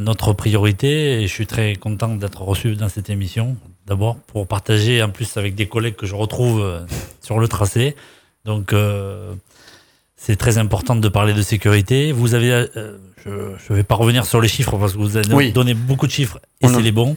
notre 0.00 0.32
priorité, 0.32 1.22
et 1.22 1.26
je 1.26 1.32
suis 1.32 1.46
très 1.46 1.74
content 1.74 2.14
d'être 2.14 2.42
reçu 2.42 2.76
dans 2.76 2.88
cette 2.88 3.10
émission, 3.10 3.56
d'abord 3.86 4.16
pour 4.16 4.46
partager 4.46 5.02
en 5.02 5.10
plus 5.10 5.36
avec 5.36 5.54
des 5.54 5.66
collègues 5.66 5.96
que 5.96 6.06
je 6.06 6.14
retrouve 6.14 6.86
sur 7.20 7.38
le 7.38 7.48
tracé. 7.48 7.96
Donc 8.44 8.72
c'est 10.20 10.36
très 10.36 10.58
important 10.58 10.96
de 10.96 11.08
parler 11.08 11.32
de 11.32 11.42
sécurité. 11.42 12.12
Vous 12.12 12.34
avez 12.34 12.68
je 13.24 13.72
ne 13.72 13.76
vais 13.76 13.82
pas 13.82 13.94
revenir 13.94 14.26
sur 14.26 14.40
les 14.40 14.48
chiffres 14.48 14.76
parce 14.76 14.92
que 14.92 14.98
vous 14.98 15.16
avez 15.16 15.52
donné 15.52 15.74
beaucoup 15.74 16.06
de 16.06 16.12
chiffres 16.12 16.40
et 16.60 16.68
c'est 16.68 16.82
les 16.82 16.92
bons. 16.92 17.16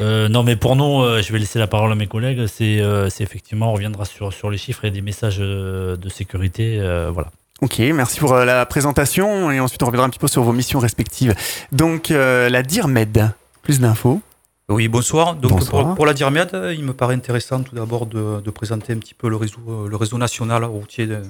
Euh, 0.00 0.28
non, 0.28 0.42
mais 0.42 0.56
pour 0.56 0.76
nous, 0.76 1.02
euh, 1.02 1.22
je 1.22 1.32
vais 1.32 1.38
laisser 1.38 1.58
la 1.58 1.66
parole 1.66 1.90
à 1.90 1.94
mes 1.94 2.06
collègues. 2.06 2.46
C'est 2.46 2.80
euh, 2.80 3.08
effectivement, 3.20 3.70
on 3.70 3.72
reviendra 3.72 4.04
sur, 4.04 4.32
sur 4.32 4.50
les 4.50 4.58
chiffres 4.58 4.84
et 4.84 4.90
des 4.90 5.00
messages 5.00 5.38
de 5.38 6.08
sécurité. 6.08 6.78
voilà. 7.12 7.30
Ok, 7.62 7.78
merci 7.78 8.20
pour 8.20 8.34
la 8.34 8.66
présentation 8.66 9.50
et 9.50 9.60
ensuite 9.60 9.82
on 9.82 9.86
reviendra 9.86 10.06
un 10.06 10.10
petit 10.10 10.18
peu 10.18 10.28
sur 10.28 10.42
vos 10.42 10.52
missions 10.52 10.78
respectives. 10.78 11.34
Donc, 11.72 12.08
la 12.10 12.62
DIRMED, 12.62 13.30
plus 13.62 13.80
d'infos. 13.80 14.20
Oui, 14.68 14.88
bonsoir. 14.88 15.36
Donc 15.36 15.64
Pour, 15.94 16.06
la 16.06 16.12
DIRMED, 16.12 16.74
il 16.76 16.82
me 16.82 16.92
paraît 16.92 17.14
intéressant 17.14 17.62
tout 17.62 17.76
d'abord 17.76 18.06
de, 18.06 18.40
de, 18.40 18.50
présenter 18.50 18.92
un 18.92 18.98
petit 18.98 19.14
peu 19.14 19.28
le 19.28 19.36
réseau, 19.36 19.86
le 19.88 19.96
réseau 19.96 20.18
national 20.18 20.64
routier 20.64 21.06
de, 21.06 21.22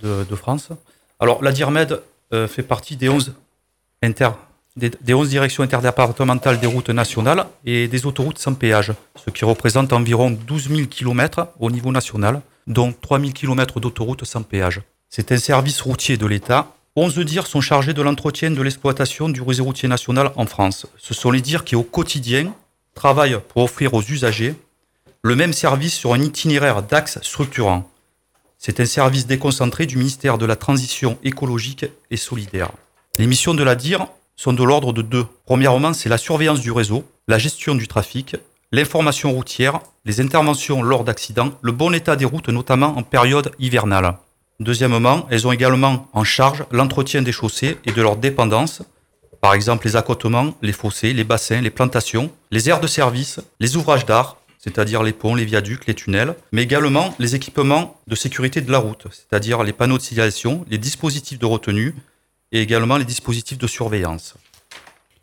de, 0.00 0.36
France. 0.36 0.68
Alors, 1.20 1.42
la 1.42 1.52
DIRMED, 1.52 2.00
euh, 2.32 2.46
fait 2.46 2.62
partie 2.62 2.96
des 2.96 3.08
11, 3.08 3.34
inter, 4.02 4.30
des, 4.76 4.90
directions 5.26 5.62
interdépartementales 5.62 6.60
des 6.60 6.66
routes 6.66 6.90
nationales 6.90 7.46
et 7.64 7.88
des 7.88 8.06
autoroutes 8.06 8.38
sans 8.38 8.54
péage, 8.54 8.92
ce 9.16 9.30
qui 9.30 9.44
représente 9.44 9.92
environ 9.92 10.30
12 10.30 10.68
000 10.68 10.80
km 10.88 11.48
au 11.58 11.70
niveau 11.70 11.90
national, 11.90 12.42
dont 12.66 12.92
3 12.92 13.20
000 13.20 13.32
km 13.32 13.80
d'autoroutes 13.80 14.24
sans 14.24 14.42
péage. 14.42 14.82
C'est 15.08 15.32
un 15.32 15.38
service 15.38 15.80
routier 15.80 16.16
de 16.16 16.26
l'État 16.26 16.68
11 16.96 17.16
dires 17.20 17.46
sont 17.46 17.60
chargés 17.60 17.94
de 17.94 18.02
l'entretien 18.02 18.50
de 18.50 18.60
l'exploitation 18.60 19.28
du 19.28 19.40
réseau 19.40 19.62
routier 19.62 19.88
national 19.88 20.32
en 20.34 20.46
France. 20.46 20.86
Ce 20.96 21.14
sont 21.14 21.30
les 21.30 21.40
dires 21.40 21.64
qui, 21.64 21.76
au 21.76 21.84
quotidien, 21.84 22.52
travaillent 22.94 23.38
pour 23.50 23.62
offrir 23.62 23.94
aux 23.94 24.02
usagers 24.02 24.56
le 25.22 25.36
même 25.36 25.52
service 25.52 25.94
sur 25.94 26.12
un 26.12 26.20
itinéraire 26.20 26.82
d'axes 26.82 27.20
structurants. 27.22 27.88
C'est 28.60 28.80
un 28.80 28.86
service 28.86 29.28
déconcentré 29.28 29.86
du 29.86 29.96
ministère 29.96 30.36
de 30.36 30.44
la 30.44 30.56
Transition 30.56 31.16
écologique 31.22 31.86
et 32.10 32.16
solidaire. 32.16 32.72
Les 33.16 33.28
missions 33.28 33.54
de 33.54 33.62
la 33.62 33.76
DIR 33.76 34.08
sont 34.34 34.52
de 34.52 34.64
l'ordre 34.64 34.92
de 34.92 35.00
deux. 35.00 35.26
Premièrement, 35.46 35.92
c'est 35.92 36.08
la 36.08 36.18
surveillance 36.18 36.60
du 36.60 36.72
réseau, 36.72 37.04
la 37.28 37.38
gestion 37.38 37.76
du 37.76 37.86
trafic, 37.86 38.34
l'information 38.72 39.30
routière, 39.32 39.78
les 40.04 40.20
interventions 40.20 40.82
lors 40.82 41.04
d'accidents, 41.04 41.52
le 41.62 41.70
bon 41.70 41.94
état 41.94 42.16
des 42.16 42.24
routes, 42.24 42.48
notamment 42.48 42.98
en 42.98 43.04
période 43.04 43.52
hivernale. 43.60 44.18
Deuxièmement, 44.58 45.28
elles 45.30 45.46
ont 45.46 45.52
également 45.52 46.08
en 46.12 46.24
charge 46.24 46.64
l'entretien 46.72 47.22
des 47.22 47.30
chaussées 47.30 47.78
et 47.84 47.92
de 47.92 48.02
leurs 48.02 48.16
dépendances, 48.16 48.82
par 49.40 49.54
exemple 49.54 49.86
les 49.86 49.94
accotements, 49.94 50.54
les 50.62 50.72
fossés, 50.72 51.12
les 51.12 51.22
bassins, 51.22 51.60
les 51.60 51.70
plantations, 51.70 52.32
les 52.50 52.68
aires 52.68 52.80
de 52.80 52.88
service, 52.88 53.38
les 53.60 53.76
ouvrages 53.76 54.04
d'art, 54.04 54.38
c'est-à-dire 54.68 55.02
les 55.02 55.12
ponts, 55.12 55.34
les 55.34 55.44
viaducs, 55.44 55.86
les 55.86 55.94
tunnels, 55.94 56.34
mais 56.52 56.62
également 56.62 57.14
les 57.18 57.34
équipements 57.34 57.98
de 58.06 58.14
sécurité 58.14 58.60
de 58.60 58.70
la 58.70 58.78
route, 58.78 59.06
c'est-à-dire 59.10 59.62
les 59.62 59.72
panneaux 59.72 59.98
de 59.98 60.02
signalisation, 60.02 60.64
les 60.68 60.78
dispositifs 60.78 61.38
de 61.38 61.46
retenue 61.46 61.94
et 62.52 62.60
également 62.62 62.96
les 62.96 63.04
dispositifs 63.04 63.58
de 63.58 63.66
surveillance. 63.66 64.34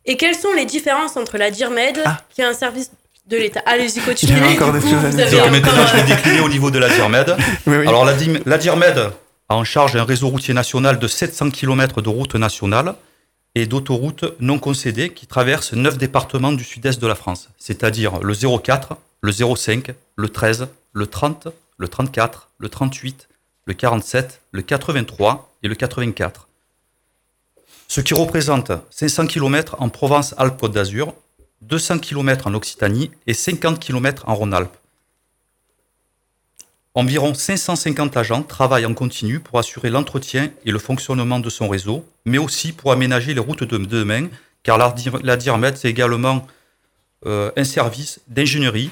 Et 0.06 0.18
quelles 0.18 0.36
sont 0.36 0.54
les 0.56 0.66
différences 0.66 1.18
entre 1.18 1.38
la 1.38 1.50
DIRMED, 1.52 2.00
Ah. 2.06 2.22
qui 2.34 2.42
est 2.42 2.46
un 2.46 2.54
service 2.54 2.92
de 3.28 3.38
l'État? 3.38 3.62
Allez-y, 3.66 4.00
continuez. 4.02 4.40
Encore 4.54 4.72
des 4.74 4.82
choses 4.82 5.04
à 5.06 5.10
dire. 5.10 5.44
Donc 5.44 5.52
maintenant, 5.52 5.72
encore, 5.74 5.88
je 5.88 5.96
vais 5.96 6.16
décliner 6.16 6.40
au 6.42 6.50
niveau 6.50 6.70
de 6.72 6.78
la 6.80 6.90
DIRMED. 6.90 7.36
Oui, 7.68 7.78
oui. 7.78 7.88
Alors 7.88 8.06
la 8.06 8.58
DIRMED 8.58 8.98
a 9.50 9.56
en 9.56 9.64
charge 9.64 9.96
un 9.96 10.04
réseau 10.04 10.28
routier 10.30 10.54
national 10.54 11.00
de 11.00 11.08
700 11.08 11.50
km 11.52 12.02
de 12.02 12.10
routes 12.10 12.36
nationales 12.36 12.94
et 13.55 13.65
d'autoroutes 13.65 14.25
non 14.39 14.59
concédées 14.59 15.13
qui 15.13 15.27
traversent 15.27 15.74
9 15.74 15.97
départements 15.97 16.51
du 16.51 16.63
sud-est 16.63 17.01
de 17.01 17.07
la 17.07 17.15
France, 17.15 17.50
c'est-à-dire 17.57 18.19
le 18.19 18.33
04, 18.33 18.97
le 19.21 19.31
05, 19.31 19.93
le 20.15 20.29
13, 20.29 20.67
le 20.93 21.07
30, 21.07 21.47
le 21.77 21.88
34, 21.88 22.50
le 22.57 22.69
38, 22.69 23.29
le 23.65 23.74
47, 23.74 24.41
le 24.51 24.62
83 24.62 25.51
et 25.63 25.67
le 25.67 25.75
84. 25.75 26.47
Ce 27.88 28.01
qui 28.01 28.13
représente 28.13 28.71
500 28.89 29.27
km 29.27 29.77
en 29.79 29.89
Provence-Alpes-Côte 29.89 30.74
d'Azur, 30.74 31.13
200 31.62 32.00
km 32.00 32.47
en 32.47 32.53
Occitanie 32.53 33.12
et 33.27 33.33
50 33.33 33.79
km 33.79 34.27
en 34.27 34.35
Rhône-Alpes. 34.35 34.75
Environ 36.98 37.34
550 37.34 38.16
agents 38.16 38.42
travaillent 38.44 38.86
en 38.86 38.94
continu 38.94 39.42
pour 39.42 39.60
assurer 39.60 39.90
l'entretien 39.90 40.50
et 40.64 40.72
le 40.72 40.80
fonctionnement 40.80 41.40
de 41.40 41.50
son 41.50 41.68
réseau, 41.68 42.06
mais 42.24 42.38
aussi 42.38 42.72
pour 42.72 42.94
aménager 42.94 43.34
les 43.34 43.42
routes 43.42 43.66
de 43.66 43.78
demain, 43.78 44.30
car 44.64 44.78
la, 44.78 44.92
Dir- 44.92 45.20
la 45.22 45.36
DIRMED, 45.36 45.75
c'est 45.75 45.90
également 45.90 46.48
euh, 47.25 47.52
un 47.58 47.64
service 47.66 48.22
d'ingénierie 48.28 48.92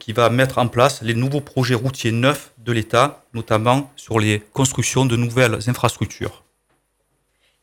qui 0.00 0.12
va 0.12 0.30
mettre 0.30 0.58
en 0.58 0.68
place 0.68 1.02
les 1.02 1.14
nouveaux 1.14 1.42
projets 1.42 1.74
routiers 1.74 2.10
neufs 2.10 2.50
de 2.58 2.72
l'État, 2.72 3.22
notamment 3.34 3.92
sur 3.94 4.18
les 4.18 4.40
constructions 4.52 5.04
de 5.04 5.16
nouvelles 5.16 5.58
infrastructures. 5.68 6.42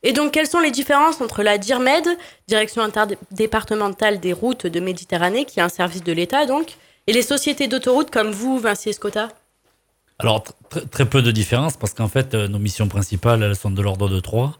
Et 0.04 0.14
donc, 0.14 0.32
quelles 0.32 0.48
sont 0.48 0.60
les 0.60 0.72
différences 0.72 1.22
entre 1.22 1.44
la 1.44 1.58
DIRMED, 1.58 2.06
Direction 2.48 2.82
interdépartementale 2.84 4.20
des 4.20 4.32
routes 4.32 4.68
de 4.68 4.80
Méditerranée, 4.80 5.46
qui 5.46 5.60
est 5.60 5.64
un 5.64 5.70
service 5.70 6.04
de 6.04 6.14
l'État 6.14 6.46
donc, 6.46 6.78
et 7.08 7.14
les 7.14 7.22
sociétés 7.22 7.68
d'autoroutes 7.68 8.12
comme 8.12 8.32
vous, 8.32 8.60
Vinci 8.60 8.90
Escota 8.90 9.30
Alors, 10.20 10.44
tr- 10.44 10.52
tr- 10.80 10.90
très 10.90 11.06
peu 11.06 11.22
de 11.22 11.32
différence 11.32 11.78
parce 11.78 11.94
qu'en 11.94 12.08
fait, 12.08 12.34
euh, 12.34 12.48
nos 12.48 12.60
missions 12.60 12.88
principales, 12.88 13.44
elles 13.44 13.56
sont 13.56 13.72
de 13.72 13.82
l'ordre 13.82 14.10
de 14.10 14.20
trois. 14.20 14.58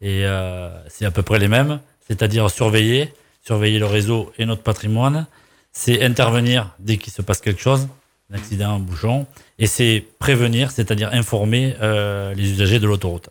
Et 0.00 0.26
euh, 0.26 0.70
c'est 0.88 1.04
à 1.04 1.10
peu 1.10 1.22
près 1.22 1.38
les 1.38 1.48
mêmes, 1.48 1.80
c'est-à-dire 2.08 2.50
surveiller, 2.50 3.12
surveiller 3.44 3.78
le 3.78 3.86
réseau 3.86 4.32
et 4.38 4.46
notre 4.46 4.62
patrimoine. 4.62 5.26
C'est 5.72 6.02
intervenir 6.02 6.74
dès 6.80 6.96
qu'il 6.98 7.12
se 7.12 7.22
passe 7.22 7.40
quelque 7.40 7.60
chose, 7.60 7.88
un 8.30 8.34
accident, 8.36 8.74
un 8.74 8.78
bouchon. 8.80 9.26
Et 9.58 9.66
c'est 9.66 10.04
prévenir, 10.18 10.70
c'est-à-dire 10.72 11.10
informer 11.12 11.76
euh, 11.80 12.34
les 12.34 12.50
usagers 12.50 12.80
de 12.80 12.86
l'autoroute. 12.86 13.28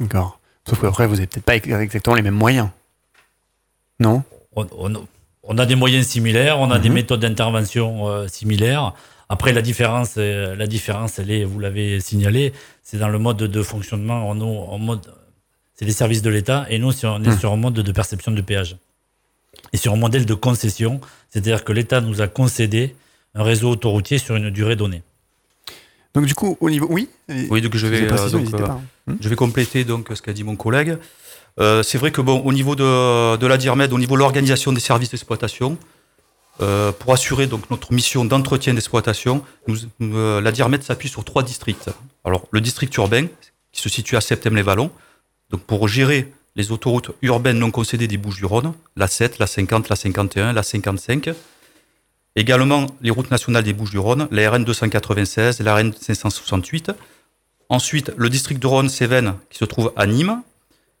D'accord. 0.00 0.40
Sauf 0.68 0.80
qu'après, 0.80 1.06
vous 1.06 1.18
avez 1.18 1.26
peut-être 1.28 1.44
pas 1.44 1.54
exactement 1.56 2.16
les 2.16 2.22
mêmes 2.22 2.34
moyens. 2.34 2.68
Non? 4.00 4.24
On, 4.56 4.66
on- 4.76 5.06
on 5.46 5.58
a 5.58 5.66
des 5.66 5.74
moyens 5.76 6.06
similaires, 6.06 6.58
on 6.60 6.70
a 6.70 6.78
des 6.78 6.88
Mhm. 6.88 6.94
méthodes 6.94 7.20
d'intervention 7.20 8.08
euh, 8.08 8.28
similaires. 8.28 8.94
Après, 9.28 9.52
la 9.52 9.62
différence, 9.62 10.14
euh, 10.18 10.54
la 10.54 10.66
différence, 10.66 11.18
elle 11.18 11.30
est, 11.30 11.44
vous 11.44 11.58
l'avez 11.58 12.00
signalé, 12.00 12.52
c'est 12.82 12.98
dans 12.98 13.08
le 13.08 13.18
mode 13.18 13.38
de 13.38 13.62
fonctionnement. 13.62 14.28
On, 14.28 14.36
est 14.40 14.68
en 14.74 14.78
mode, 14.78 15.00
c'est 15.74 15.84
les 15.84 15.92
services 15.92 16.22
de 16.22 16.30
l'État 16.30 16.66
et 16.70 16.78
nous, 16.78 16.92
si 16.92 17.06
on 17.06 17.22
est 17.24 17.28
Mhm. 17.30 17.38
sur 17.38 17.52
un 17.52 17.56
mode 17.56 17.74
de 17.74 17.92
perception 17.92 18.32
de 18.32 18.40
péage 18.40 18.76
et 19.72 19.76
sur 19.76 19.92
un 19.92 19.96
modèle 19.96 20.26
de 20.26 20.34
concession, 20.34 21.00
c'est-à-dire 21.30 21.64
que 21.64 21.72
l'État 21.72 22.00
nous 22.00 22.20
a 22.20 22.28
concédé 22.28 22.94
un 23.34 23.42
réseau 23.42 23.70
autoroutier 23.70 24.18
sur 24.18 24.36
une 24.36 24.50
durée 24.50 24.76
donnée. 24.76 25.02
Donc, 26.14 26.24
du 26.26 26.34
coup, 26.34 26.56
au 26.60 26.70
niveau. 26.70 26.86
Oui 26.88 27.08
Oui, 27.50 27.60
donc 27.60 27.76
je 27.76 27.86
vais, 27.86 28.10
euh, 28.10 28.30
donc, 28.30 28.54
euh, 28.54 28.58
pas. 28.66 28.80
hein. 29.08 29.16
Je 29.20 29.28
vais 29.28 29.36
compléter 29.36 29.84
donc 29.84 30.08
ce 30.14 30.22
qu'a 30.22 30.32
dit 30.32 30.44
mon 30.44 30.56
collègue. 30.56 30.96
Euh, 31.58 31.82
c'est 31.82 31.98
vrai 31.98 32.10
que 32.10 32.20
bon, 32.20 32.40
au 32.40 32.52
niveau 32.52 32.76
de, 32.76 33.46
la 33.46 33.56
DIRMED, 33.56 33.92
au 33.92 33.98
niveau 33.98 34.14
de 34.14 34.20
l'organisation 34.20 34.72
des 34.72 34.80
services 34.80 35.10
d'exploitation, 35.10 35.78
euh, 36.62 36.92
pour 36.92 37.12
assurer 37.12 37.46
donc 37.46 37.70
notre 37.70 37.92
mission 37.92 38.24
d'entretien 38.24 38.74
d'exploitation, 38.74 39.42
euh, 40.00 40.40
la 40.40 40.52
DIRMED 40.52 40.82
s'appuie 40.82 41.08
sur 41.08 41.24
trois 41.24 41.42
districts. 41.42 41.90
Alors 42.24 42.46
le 42.50 42.60
district 42.60 42.94
urbain 42.96 43.26
qui 43.72 43.80
se 43.80 43.88
situe 43.88 44.16
à 44.16 44.20
Septem-les-Vallons, 44.20 44.90
donc 45.50 45.62
pour 45.62 45.86
gérer 45.88 46.32
les 46.56 46.72
autoroutes 46.72 47.10
urbaines 47.20 47.58
non 47.58 47.70
concédées 47.70 48.08
des 48.08 48.16
Bouches-du-Rhône, 48.16 48.72
la 48.96 49.06
7, 49.06 49.38
la 49.38 49.46
50, 49.46 49.90
la 49.90 49.96
51, 49.96 50.52
la 50.54 50.62
55. 50.62 51.30
Également 52.34 52.86
les 53.02 53.10
routes 53.10 53.30
nationales 53.30 53.64
des 53.64 53.74
Bouches-du-Rhône, 53.74 54.28
la 54.30 54.50
RN 54.50 54.64
296, 54.64 55.60
la 55.60 55.74
RN 55.74 55.92
568. 55.92 56.92
Ensuite, 57.68 58.12
le 58.16 58.30
district 58.30 58.60
de 58.60 58.66
Rhône-Cévennes 58.66 59.34
qui 59.50 59.58
se 59.58 59.64
trouve 59.64 59.92
à 59.96 60.06
Nîmes 60.06 60.42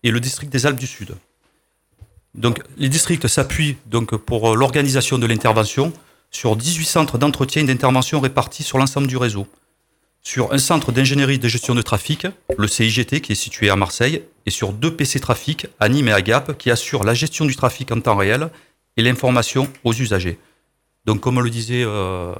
et 0.06 0.12
le 0.12 0.20
district 0.20 0.52
des 0.52 0.66
Alpes 0.66 0.78
du 0.78 0.86
Sud. 0.86 1.16
Donc, 2.34 2.62
les 2.76 2.88
districts 2.88 3.26
s'appuient 3.26 3.76
donc 3.86 4.16
pour 4.16 4.52
euh, 4.52 4.54
l'organisation 4.54 5.18
de 5.18 5.26
l'intervention 5.26 5.92
sur 6.30 6.54
18 6.54 6.84
centres 6.84 7.18
d'entretien 7.18 7.62
et 7.62 7.66
d'intervention 7.66 8.20
répartis 8.20 8.62
sur 8.62 8.78
l'ensemble 8.78 9.08
du 9.08 9.16
réseau. 9.16 9.48
Sur 10.22 10.52
un 10.52 10.58
centre 10.58 10.92
d'ingénierie 10.92 11.40
de 11.40 11.48
gestion 11.48 11.74
de 11.74 11.82
trafic, 11.82 12.26
le 12.56 12.68
CIGT 12.68 13.20
qui 13.20 13.32
est 13.32 13.36
situé 13.36 13.68
à 13.68 13.74
Marseille, 13.74 14.22
et 14.44 14.50
sur 14.50 14.72
deux 14.72 14.94
PC 14.94 15.18
trafic 15.18 15.66
à 15.80 15.88
Nîmes 15.88 16.08
et 16.08 16.12
à 16.12 16.22
Gap 16.22 16.56
qui 16.56 16.70
assurent 16.70 17.04
la 17.04 17.14
gestion 17.14 17.44
du 17.44 17.56
trafic 17.56 17.90
en 17.90 18.00
temps 18.00 18.16
réel 18.16 18.50
et 18.96 19.02
l'information 19.02 19.68
aux 19.82 19.92
usagers. 19.92 20.38
Donc, 21.04 21.20
comme 21.20 21.40
le 21.40 21.50
disait 21.50 21.84
euh, 21.84 22.32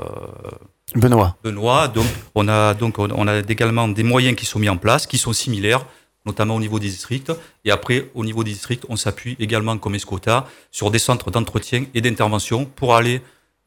Benoît. 0.95 1.37
Benoît. 1.43 1.89
Donc, 1.89 2.07
on 2.37 2.47
a 2.49 2.75
donc 2.75 2.99
on 2.99 3.09
on 3.11 3.27
a 3.27 3.39
également 3.39 3.89
des 3.89 4.05
moyens 4.05 4.37
qui 4.37 4.47
sont 4.47 4.59
mis 4.61 4.69
en 4.69 4.77
place, 4.77 5.07
qui 5.07 5.19
sont 5.19 5.33
similaires, 5.33 5.85
notamment 6.27 6.57
au 6.57 6.61
niveau 6.61 6.79
des 6.79 6.89
districts. 6.89 7.33
Et 7.65 7.71
après, 7.71 8.11
au 8.15 8.25
niveau 8.25 8.45
des 8.45 8.51
districts, 8.53 8.85
on 8.89 8.97
s'appuie 8.97 9.37
également, 9.39 9.79
comme 9.79 9.95
Escota, 9.95 10.47
sur 10.71 10.91
des 10.91 10.99
centres 10.99 11.31
d'entretien 11.31 11.85
et 11.95 12.01
d'intervention 12.01 12.65
pour 12.67 12.95
aller 12.97 13.23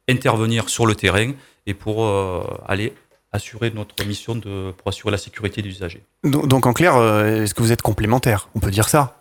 intervenir 0.08 0.70
sur 0.70 0.86
le 0.86 0.94
terrain 0.96 1.32
et 1.66 1.74
pour 1.74 2.04
euh, 2.06 2.44
aller 2.68 2.94
assurer 3.32 3.72
notre 3.72 4.04
mission 4.06 4.36
de, 4.36 4.72
pour 4.72 4.88
assurer 4.90 5.12
la 5.12 5.18
sécurité 5.18 5.62
des 5.62 5.70
usagers. 5.70 6.02
Donc, 6.24 6.48
donc, 6.48 6.66
en 6.66 6.74
clair, 6.74 6.96
euh, 6.96 7.44
est-ce 7.44 7.54
que 7.54 7.64
vous 7.64 7.72
êtes 7.72 7.82
complémentaires? 7.82 8.50
On 8.56 8.60
peut 8.60 8.72
dire 8.72 8.90
ça? 8.90 9.16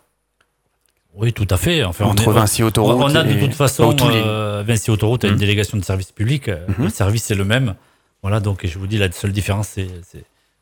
Oui, 1.15 1.33
tout 1.33 1.47
à 1.49 1.57
fait. 1.57 1.83
Enfin, 1.83 2.05
on 2.05 2.09
Entre 2.09 2.29
est- 2.29 2.33
Vinci 2.33 2.63
Autoroute. 2.63 2.95
On 2.99 3.15
a 3.15 3.23
de 3.23 3.31
et- 3.35 3.39
toute 3.39 3.53
façon, 3.53 3.95
euh, 4.01 4.63
Vinci 4.65 4.91
Autoroute 4.91 5.23
a 5.25 5.27
une 5.27 5.33
Mhm. 5.33 5.39
délégation 5.39 5.77
de 5.77 5.83
service 5.83 6.11
public. 6.11 6.47
Mhm. 6.49 6.85
Le 6.85 6.89
service, 6.89 7.23
c'est 7.25 7.35
le 7.35 7.45
même. 7.45 7.75
Voilà, 8.21 8.39
donc 8.39 8.65
je 8.65 8.77
vous 8.79 8.87
dis, 8.87 8.97
la 8.97 9.11
seule 9.11 9.31
différence, 9.31 9.69
c'est 9.69 9.87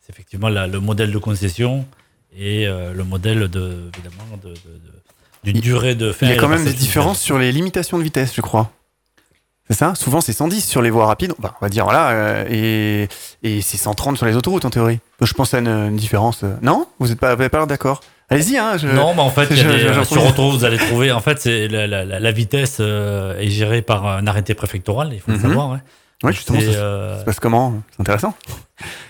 effectivement 0.10 0.48
la- 0.50 0.68
le 0.68 0.80
modèle 0.80 1.12
de 1.12 1.18
concession 1.18 1.86
et 2.36 2.68
euh, 2.68 2.94
le 2.94 3.04
modèle, 3.04 3.48
de, 3.48 3.90
évidemment, 3.94 4.38
de, 4.44 4.50
de- 4.50 4.54
de- 4.54 4.94
d'une 5.44 5.58
Il- 5.58 5.62
durée 5.62 5.96
de 5.96 6.12
fin. 6.12 6.26
Il 6.26 6.30
y 6.30 6.34
a 6.34 6.38
quand 6.38 6.48
même 6.48 6.64
des 6.66 6.74
différences 6.74 7.20
sur 7.22 7.38
les 7.38 7.52
limitations 7.52 7.98
de 7.98 8.04
vitesse, 8.04 8.34
je 8.36 8.42
crois. 8.42 8.72
C'est 9.70 9.76
ça? 9.76 9.96
Souvent, 9.96 10.22
c'est 10.22 10.32
110 10.34 10.62
sur 10.66 10.82
les 10.82 10.90
voies 10.90 11.06
rapides. 11.08 11.34
Enfin, 11.40 11.54
on 11.60 11.66
va 11.66 11.70
dire, 11.70 11.84
voilà. 11.84 12.10
euh, 12.12 12.46
et 12.50 13.08
et 13.44 13.62
c'est 13.62 13.76
130 13.78 14.16
sur 14.18 14.26
les 14.26 14.36
autoroutes, 14.36 14.64
en 14.66 14.70
théorie. 14.70 15.00
Je 15.22 15.34
pense 15.34 15.54
à 15.54 15.60
une, 15.60 15.68
une 15.68 15.96
différence. 15.98 16.44
euh, 16.44 16.56
Non? 16.62 16.88
Vous 17.00 17.08
n'êtes 17.10 17.20
pas, 17.20 17.36
vous 17.36 17.66
d'accord? 17.66 18.02
Allez-y, 18.30 18.58
hein. 18.58 18.78
je- 18.78 18.88
Non, 18.88 19.14
mais 19.14 19.22
en 19.22 19.30
fait, 19.30 19.54
je- 19.54 19.68
des- 19.68 19.94
je- 19.94 20.04
sur 20.04 20.26
autoroute, 20.26 20.60
vous 20.60 20.66
allez 20.66 20.78
trouver. 20.78 21.12
En 21.12 21.20
fait, 21.22 21.40
c'est 21.42 21.68
la, 21.68 21.86
la- 21.88 22.06
la- 22.06 22.20
la 22.20 22.32
vitesse 22.32 22.80
est 22.80 23.50
gérée 23.50 23.82
par 23.82 24.06
un 24.06 24.26
arrêté 24.28 24.54
préfectoral. 24.54 25.12
Il 25.14 25.20
faut 25.20 25.32
le 25.32 25.38
Mhm. 25.38 25.44
savoir. 25.44 25.72
hein. 25.74 25.82
Ouais, 26.24 26.34
justement, 26.34 26.60
ça, 26.60 26.66
euh, 26.66 27.14
ça 27.14 27.20
se 27.22 27.26
passe 27.26 27.40
comment? 27.40 27.82
C'est 27.92 28.02
intéressant. 28.02 28.36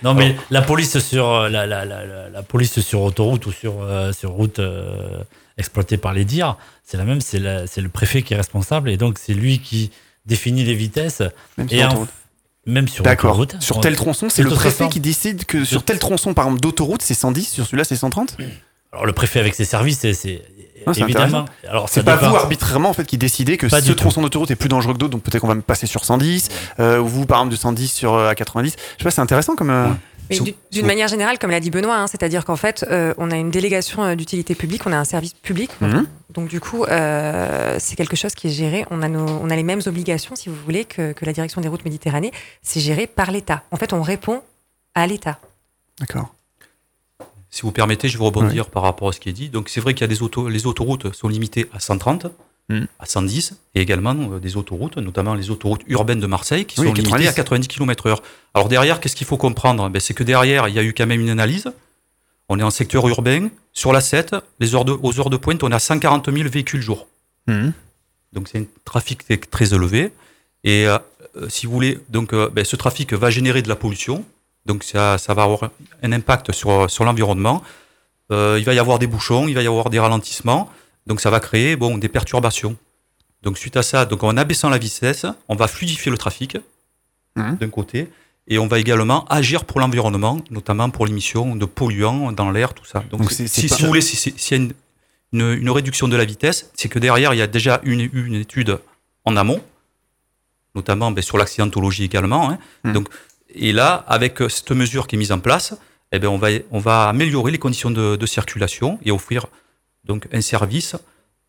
Non, 0.04 0.14
mais 0.14 0.36
la 0.50 0.62
police 0.62 1.00
sur 1.00 1.30
euh, 1.30 1.50
la, 1.50 1.66
la, 1.66 1.86
la, 1.86 2.44
police 2.44 2.80
sur 2.82 3.02
autoroute 3.02 3.46
ou 3.46 3.52
sur, 3.52 3.82
euh, 3.82 4.12
sur 4.12 4.32
route 4.32 4.60
exploitée 5.58 5.98
par 5.98 6.14
les 6.14 6.26
DIR, 6.26 6.58
c'est 6.84 6.98
la 6.98 7.06
même, 7.06 7.22
c'est 7.22 7.40
le 7.40 7.90
préfet 7.90 8.22
qui 8.22 8.34
est 8.34 8.38
responsable 8.38 8.90
et 8.90 8.98
donc 8.98 9.18
c'est 9.20 9.34
lui 9.34 9.60
qui 9.60 9.92
définit 10.26 10.64
les 10.64 10.76
vitesses. 10.76 11.22
Même 11.58 11.68
Et 11.72 11.78
sur 11.78 11.88
autoroute. 11.88 12.10
même 12.66 12.88
sur 12.88 13.04
D'accord. 13.04 13.46
Sur 13.60 13.80
tel 13.80 13.96
tronçon, 13.96 14.28
c'est 14.30 14.44
le 14.44 14.50
préfet 14.50 14.90
qui 14.90 15.00
décide 15.00 15.46
que 15.46 15.64
sur 15.66 15.84
tel 15.84 16.00
tronçon, 16.00 16.34
par 16.34 16.46
exemple, 16.46 16.62
d'autoroute, 16.62 17.02
c'est 17.02 17.14
110, 17.14 17.48
sur 17.50 17.66
celui-là, 17.66 17.86
c'est 17.86 17.96
130 17.96 18.38
Alors 18.92 19.06
le 19.06 19.14
préfet 19.14 19.40
avec 19.40 19.56
ses 19.56 19.66
services, 19.66 20.00
c'est- 20.00 20.42
c'est 20.94 21.02
Ah, 21.02 21.06
c'est 21.08 21.12
évidemment. 21.12 21.46
Alors 21.68 21.90
ça 21.90 21.96
C'est 21.96 22.04
pas 22.04 22.16
dépend. 22.18 22.30
vous 22.32 22.36
arbitrairement 22.38 22.90
en 22.90 22.94
fait 22.94 23.06
qui 23.06 23.18
décidez 23.18 23.58
que 23.58 23.68
Pas 23.68 23.82
ce 23.82 23.92
tronçon 23.94 24.22
d'autoroute 24.22 24.52
est 24.52 24.56
plus 24.56 24.70
dangereux 24.70 24.94
que 24.94 25.00
d'autres, 25.00 25.12
donc 25.14 25.24
peut-être 25.24 25.42
qu'on 25.42 25.48
va 25.48 25.56
me 25.56 25.62
passer 25.62 25.88
sur 25.88 26.06
110, 26.06 26.50
euh, 26.80 27.00
ou 27.00 27.08
vous 27.08 27.26
par 27.26 27.40
exemple 27.40 27.54
de 27.54 27.60
110 27.60 27.88
sur 27.92 28.14
euh, 28.14 28.30
à 28.30 28.36
90. 28.36 28.72
Je 28.76 28.78
sais 28.98 29.04
pas, 29.04 29.12
c'est 29.12 29.22
intéressant 29.22 29.56
comme. 29.56 29.70
euh, 29.70 29.88
D'une 30.72 30.86
manière 30.86 31.08
générale, 31.08 31.40
comme 31.40 31.52
l'a 31.52 31.62
dit 31.62 31.72
Benoît, 31.72 31.96
hein, 31.96 32.08
c'est-à-dire 32.08 32.44
qu'en 32.44 32.58
fait, 32.58 32.86
euh, 32.92 33.14
on 33.18 33.32
a 33.32 33.38
une 33.38 33.50
délégation 33.50 34.14
d'utilité 34.14 34.56
publique, 34.56 34.86
on 34.86 34.92
a 34.92 34.98
un 34.98 35.06
service 35.06 35.34
public. 35.34 35.72
Mhm. 35.80 36.06
Donc, 36.34 36.50
du 36.50 36.60
coup, 36.60 36.84
euh, 36.84 37.78
c'est 37.80 37.96
quelque 37.96 38.18
chose 38.18 38.34
qui 38.36 38.48
est 38.48 38.52
géré. 38.52 38.86
On 38.92 39.02
a, 39.04 39.10
on 39.10 39.50
a 39.50 39.56
les 39.56 39.64
mêmes 39.64 39.80
obligations, 39.86 40.36
si 40.36 40.50
vous 40.50 40.56
voulez, 40.66 40.84
que, 40.84 41.14
que 41.14 41.24
la 41.26 41.32
direction 41.32 41.62
des 41.62 41.70
routes 41.70 41.86
Méditerranée. 41.86 42.32
C'est 42.62 42.82
géré 42.82 43.08
par 43.08 43.32
l'État. 43.32 43.64
En 43.72 43.78
fait, 43.78 43.94
on 43.94 44.02
répond 44.02 44.42
à 44.96 45.08
l'État. 45.08 45.40
D'accord. 46.02 46.34
Si 47.50 47.62
vous 47.62 47.72
permettez, 47.72 48.10
je 48.10 48.18
vais 48.18 48.24
rebondir 48.24 48.70
par 48.70 48.84
rapport 48.84 49.10
à 49.10 49.14
ce 49.14 49.20
qui 49.20 49.30
est 49.30 49.34
dit. 49.34 49.50
Donc, 49.50 49.70
c'est 49.70 49.80
vrai 49.80 49.94
qu'il 49.94 50.02
y 50.02 50.04
a 50.04 50.08
des 50.08 50.22
autos, 50.22 50.50
les 50.50 50.66
autoroutes 50.66 51.14
sont 51.14 51.30
limitées 51.30 51.68
à 51.74 51.80
130. 51.80 52.28
Hmm. 52.70 52.84
à 53.00 53.06
110 53.06 53.54
et 53.76 53.80
également 53.80 54.14
euh, 54.14 54.40
des 54.40 54.58
autoroutes, 54.58 54.98
notamment 54.98 55.36
les 55.36 55.52
autoroutes 55.52 55.84
urbaines 55.88 56.20
de 56.20 56.28
Marseille 56.28 56.66
qui 56.66 56.76
sont 56.76 56.92
limitées 56.92 57.30
à 57.30 57.32
90 57.32 57.66
km/h. 57.70 58.18
Alors 58.54 58.68
derrière, 58.68 59.00
qu'est-ce 59.00 59.16
qu'il 59.16 59.26
faut 59.26 59.38
comprendre? 59.38 59.88
Ben, 59.88 60.02
C'est 60.02 60.14
que 60.14 60.24
derrière, 60.24 60.68
il 60.68 60.76
y 60.76 60.80
a 60.80 60.84
eu 60.84 60.94
quand 60.94 61.08
même 61.08 61.22
une 61.22 61.30
analyse. 61.30 61.72
On 62.50 62.60
est 62.60 62.64
en 62.64 62.70
secteur 62.70 63.08
urbain. 63.08 63.48
Sur 63.72 63.94
la 63.94 64.02
7, 64.02 64.36
les 64.60 64.76
heures 64.76 64.84
de, 64.84 64.92
aux 64.92 65.18
heures 65.18 65.30
de 65.30 65.38
pointe, 65.38 65.64
on 65.64 65.72
a 65.72 65.80
140 65.80 66.30
000 66.30 66.50
véhicules 66.50 66.82
jour. 66.82 67.08
Hmm. 67.48 67.70
Donc 68.34 68.50
c'est 68.50 68.60
un 68.60 68.66
trafic 68.84 69.50
très 69.50 69.74
élevé. 69.74 70.12
Et 70.66 70.88
euh, 70.88 70.98
euh, 71.38 71.48
si 71.48 71.68
vous 71.68 71.72
voulez, 71.72 72.00
donc, 72.10 72.36
ben, 72.36 72.66
ce 72.66 72.76
trafic 72.76 73.14
va 73.14 73.30
générer 73.30 73.62
de 73.62 73.70
la 73.70 73.78
pollution. 73.78 74.26
Donc 74.68 74.84
ça, 74.84 75.18
ça 75.18 75.34
va 75.34 75.44
avoir 75.44 75.72
un 76.04 76.12
impact 76.12 76.52
sur, 76.52 76.92
sur 76.92 77.04
l'environnement. 77.04 77.64
il 78.30 78.64
va 78.64 78.74
y 78.74 78.80
avoir 78.80 79.00
des 79.00 79.08
bouchons, 79.08 79.48
il 79.48 79.56
va 79.56 79.64
y 79.64 79.68
avoir 79.68 79.90
des 79.90 80.00
ralentissements. 80.00 80.70
Donc 81.08 81.22
ça 81.22 81.30
va 81.30 81.40
créer 81.40 81.76
bon, 81.76 81.98
des 81.98 82.10
perturbations. 82.10 82.76
Donc 83.42 83.58
suite 83.58 83.78
à 83.78 83.84
ça, 83.84 84.06
donc 84.06 84.24
en 84.24 84.36
abaissant 84.36 84.70
la 84.70 84.78
vitesse, 84.78 85.26
on 85.48 85.56
va 85.56 85.68
fluidifier 85.68 86.12
le 86.12 86.18
trafic 86.18 86.58
mmh. 87.36 87.56
d'un 87.56 87.70
côté, 87.70 88.10
et 88.48 88.60
on 88.60 88.68
va 88.68 88.80
également 88.80 89.26
agir 89.26 89.66
pour 89.66 89.80
l'environnement, 89.80 90.42
notamment 90.50 90.90
pour 90.90 91.06
l'émission 91.06 91.56
de 91.56 91.66
polluants 91.66 92.32
dans 92.32 92.52
l'air, 92.52 92.74
tout 92.74 92.86
ça. 92.86 93.04
Donc, 93.12 93.32
si, 93.32 93.68
vous 93.68 93.88
voulez, 93.88 94.02
s'il 94.02 94.34
y 94.52 94.54
a 94.54 94.74
une, 95.34 95.70
réduction 95.70 96.08
de 96.08 96.16
la 96.16 96.26
vitesse, 96.26 96.72
c'est 96.74 96.90
que 96.90 97.00
derrière, 97.00 97.34
il 97.34 97.38
y 97.38 97.42
a 97.42 97.48
déjà 97.48 97.80
une, 97.84 98.10
une 98.14 98.36
étude 98.36 98.80
en 99.26 99.36
amont, 99.36 99.62
notamment 100.76 101.12
ben, 101.12 101.22
sur 101.22 101.38
l'accidentologie 101.38 102.06
également. 102.06 102.50
Hein. 102.50 102.58
Mmh. 102.84 102.94
Donc, 102.94 103.10
et 103.54 103.72
là, 103.72 104.04
avec 104.08 104.40
cette 104.50 104.72
mesure 104.72 105.08
qui 105.08 105.16
est 105.16 105.20
mise 105.20 105.32
en 105.32 105.40
place, 105.40 105.76
eh 106.12 106.20
ben, 106.20 106.28
on, 106.28 106.38
va, 106.38 106.50
on 106.72 106.80
va 106.80 107.10
améliorer 107.10 107.52
les 107.52 107.58
conditions 107.58 107.92
de, 107.92 108.16
de 108.16 108.26
circulation 108.26 109.00
et 109.04 109.12
offrir 109.12 109.48
donc 110.06 110.28
un 110.32 110.42
service 110.42 110.96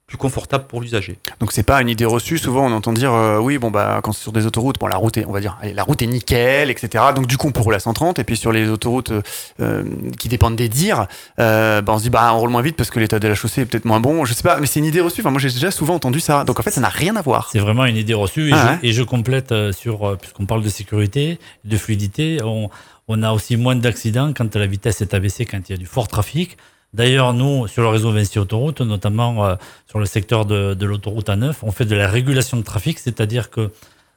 plus 0.08 0.16
confortable 0.16 0.64
pour 0.66 0.80
l'usager. 0.80 1.18
Donc 1.38 1.52
c'est 1.52 1.62
pas 1.62 1.82
une 1.82 1.90
idée 1.90 2.06
reçue. 2.06 2.38
Souvent 2.38 2.66
on 2.66 2.72
entend 2.72 2.94
dire 2.94 3.12
euh, 3.12 3.38
oui 3.38 3.58
bon 3.58 3.70
bah 3.70 4.00
quand 4.02 4.12
c'est 4.12 4.22
sur 4.22 4.32
des 4.32 4.46
autoroutes 4.46 4.78
bon 4.80 4.86
la 4.86 4.96
route 4.96 5.18
est 5.18 5.26
on 5.26 5.32
va 5.32 5.40
dire 5.40 5.58
la 5.62 5.82
route 5.82 6.00
est 6.00 6.06
nickel 6.06 6.70
etc. 6.70 7.04
Donc 7.14 7.26
du 7.26 7.36
coup 7.36 7.48
on 7.48 7.52
peut 7.52 7.70
la 7.70 7.78
130 7.78 8.18
et 8.18 8.24
puis 8.24 8.38
sur 8.38 8.50
les 8.50 8.70
autoroutes 8.70 9.12
euh, 9.60 9.84
qui 10.18 10.30
dépendent 10.30 10.56
des 10.56 10.70
dires 10.70 11.08
euh, 11.38 11.82
bah, 11.82 11.92
on 11.94 11.98
se 11.98 12.04
dit 12.04 12.10
bah 12.10 12.32
on 12.32 12.38
roule 12.38 12.48
moins 12.48 12.62
vite 12.62 12.74
parce 12.74 12.90
que 12.90 12.98
l'état 12.98 13.18
de 13.18 13.28
la 13.28 13.34
chaussée 13.34 13.60
est 13.60 13.66
peut-être 13.66 13.84
moins 13.84 14.00
bon. 14.00 14.24
Je 14.24 14.32
sais 14.32 14.42
pas 14.42 14.58
mais 14.60 14.66
c'est 14.66 14.80
une 14.80 14.86
idée 14.86 15.02
reçue. 15.02 15.20
Enfin 15.20 15.30
moi 15.30 15.40
j'ai 15.40 15.50
déjà 15.50 15.70
souvent 15.70 15.96
entendu 15.96 16.20
ça. 16.20 16.44
Donc 16.44 16.58
en 16.58 16.62
fait 16.62 16.70
ça 16.70 16.80
n'a 16.80 16.88
rien 16.88 17.14
à 17.16 17.20
voir. 17.20 17.50
C'est 17.52 17.60
vraiment 17.60 17.84
une 17.84 17.96
idée 17.96 18.14
reçue 18.14 18.48
et, 18.48 18.54
ah 18.54 18.78
je, 18.82 19.02
complète 19.02 19.54
sur 19.72 20.16
puisqu'on 20.16 20.46
parle 20.46 20.62
de 20.62 20.70
sécurité 20.70 21.38
de 21.64 21.76
fluidité 21.76 22.38
on, 22.42 22.70
on 23.08 23.22
a 23.22 23.32
aussi 23.32 23.58
moins 23.58 23.76
d'accidents 23.76 24.32
quand 24.32 24.56
la 24.56 24.66
vitesse 24.66 25.02
est 25.02 25.12
abaissée 25.12 25.44
quand 25.44 25.60
il 25.68 25.72
y 25.72 25.74
a 25.74 25.78
du 25.78 25.86
fort 25.86 26.08
trafic. 26.08 26.56
D'ailleurs, 26.94 27.34
nous, 27.34 27.66
sur 27.68 27.82
le 27.82 27.88
réseau 27.88 28.12
Vinci 28.12 28.38
Autoroute, 28.38 28.80
notamment 28.80 29.44
euh, 29.44 29.56
sur 29.86 29.98
le 29.98 30.06
secteur 30.06 30.46
de, 30.46 30.74
de 30.74 30.86
l'autoroute 30.86 31.28
A9, 31.28 31.54
on 31.62 31.70
fait 31.70 31.84
de 31.84 31.94
la 31.94 32.08
régulation 32.08 32.56
de 32.56 32.62
trafic, 32.62 32.98
c'est-à-dire 32.98 33.50
que 33.50 33.70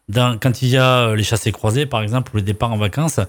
dans, 0.08 0.38
quand 0.40 0.62
il 0.62 0.70
y 0.70 0.78
a 0.78 1.10
euh, 1.10 1.16
les 1.16 1.24
chassés 1.24 1.52
croisés, 1.52 1.86
par 1.86 2.02
exemple, 2.02 2.32
ou 2.34 2.38
les 2.38 2.44
départs 2.44 2.72
en 2.72 2.78
vacances, 2.78 3.20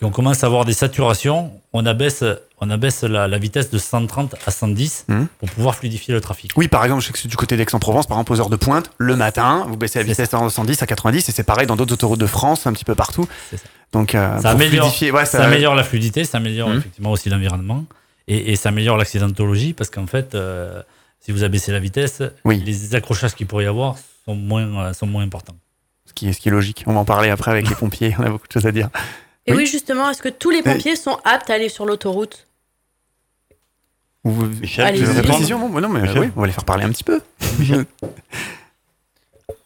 qu'on 0.00 0.10
commence 0.10 0.42
à 0.44 0.46
avoir 0.46 0.64
des 0.64 0.72
saturations, 0.72 1.52
on 1.74 1.84
abaisse, 1.84 2.24
on 2.58 2.70
abaisse 2.70 3.02
la, 3.02 3.28
la 3.28 3.38
vitesse 3.38 3.70
de 3.70 3.76
130 3.76 4.34
à 4.46 4.50
110 4.50 5.04
mmh. 5.08 5.24
pour 5.38 5.50
pouvoir 5.50 5.74
fluidifier 5.74 6.14
le 6.14 6.22
trafic. 6.22 6.52
Oui, 6.56 6.68
par 6.68 6.82
exemple, 6.84 7.02
je 7.02 7.08
sais 7.08 7.12
que 7.12 7.28
du 7.28 7.36
côté 7.36 7.58
d'Aix-en-Provence, 7.58 8.06
par 8.06 8.16
exemple, 8.16 8.32
aux 8.32 8.40
heures 8.40 8.48
de 8.48 8.56
pointe, 8.56 8.90
le 8.96 9.14
matin, 9.14 9.66
vous 9.68 9.76
baissez 9.76 9.98
la 9.98 10.06
vitesse 10.06 10.30
de 10.30 10.48
110 10.48 10.82
à 10.82 10.86
90, 10.86 11.28
et 11.28 11.32
c'est 11.32 11.42
pareil 11.42 11.66
dans 11.66 11.76
d'autres 11.76 11.92
autoroutes 11.92 12.18
de 12.18 12.26
France, 12.26 12.66
un 12.66 12.72
petit 12.72 12.86
peu 12.86 12.94
partout. 12.94 13.28
Ça. 13.50 13.58
Donc, 13.92 14.14
euh, 14.14 14.38
ça, 14.40 14.50
améliore, 14.50 14.86
ouais, 14.86 15.26
ça... 15.26 15.38
ça, 15.38 15.44
améliore, 15.44 15.74
la 15.74 15.84
fluidité, 15.84 16.24
ça 16.24 16.38
améliore 16.38 16.70
mmh. 16.70 16.78
effectivement 16.78 17.10
aussi 17.10 17.28
l'environnement 17.28 17.84
et, 18.30 18.54
ça 18.54 18.68
améliore 18.68 18.96
l'accidentologie 18.96 19.72
parce 19.72 19.90
qu'en 19.90 20.06
fait, 20.06 20.34
euh, 20.34 20.82
si 21.18 21.32
vous 21.32 21.42
abaissez 21.42 21.72
la 21.72 21.80
vitesse, 21.80 22.22
les 22.44 22.94
accrochages 22.94 23.34
qu'il 23.34 23.48
pourrait 23.48 23.64
y 23.64 23.66
avoir 23.66 23.96
sont 24.24 24.36
moins, 24.36 24.86
euh, 24.86 24.92
sont 24.92 25.06
moins 25.06 25.24
importants. 25.24 25.56
Ce 26.06 26.12
qui, 26.12 26.28
est, 26.28 26.32
ce 26.32 26.40
qui 26.40 26.48
est 26.48 26.52
logique. 26.52 26.84
On 26.86 26.92
va 26.92 27.00
en 27.00 27.04
parler 27.04 27.30
après 27.30 27.50
avec 27.50 27.68
les 27.68 27.74
pompiers. 27.74 28.14
On 28.18 28.22
a 28.22 28.30
beaucoup 28.30 28.46
de 28.46 28.52
choses 28.52 28.66
à 28.66 28.72
dire. 28.72 28.88
Et 29.46 29.54
oui, 29.54 29.66
justement, 29.66 30.08
est-ce 30.10 30.22
que 30.22 30.28
tous 30.28 30.50
les 30.50 30.62
pompiers 30.62 30.94
sont 30.94 31.18
aptes 31.24 31.50
à 31.50 31.54
aller 31.54 31.68
sur 31.68 31.86
l'autoroute? 31.86 32.46
Vous, 34.22 34.46
Michel, 34.46 35.02
vous 35.02 35.10
avez 35.10 35.22
précision 35.22 35.68
Non, 35.68 35.88
mais 35.88 36.08
oui, 36.18 36.28
on 36.36 36.40
va 36.40 36.46
les 36.46 36.52
faire 36.52 36.64
parler 36.64 36.84
un 36.84 36.90
petit 36.90 37.04
peu. 37.04 37.20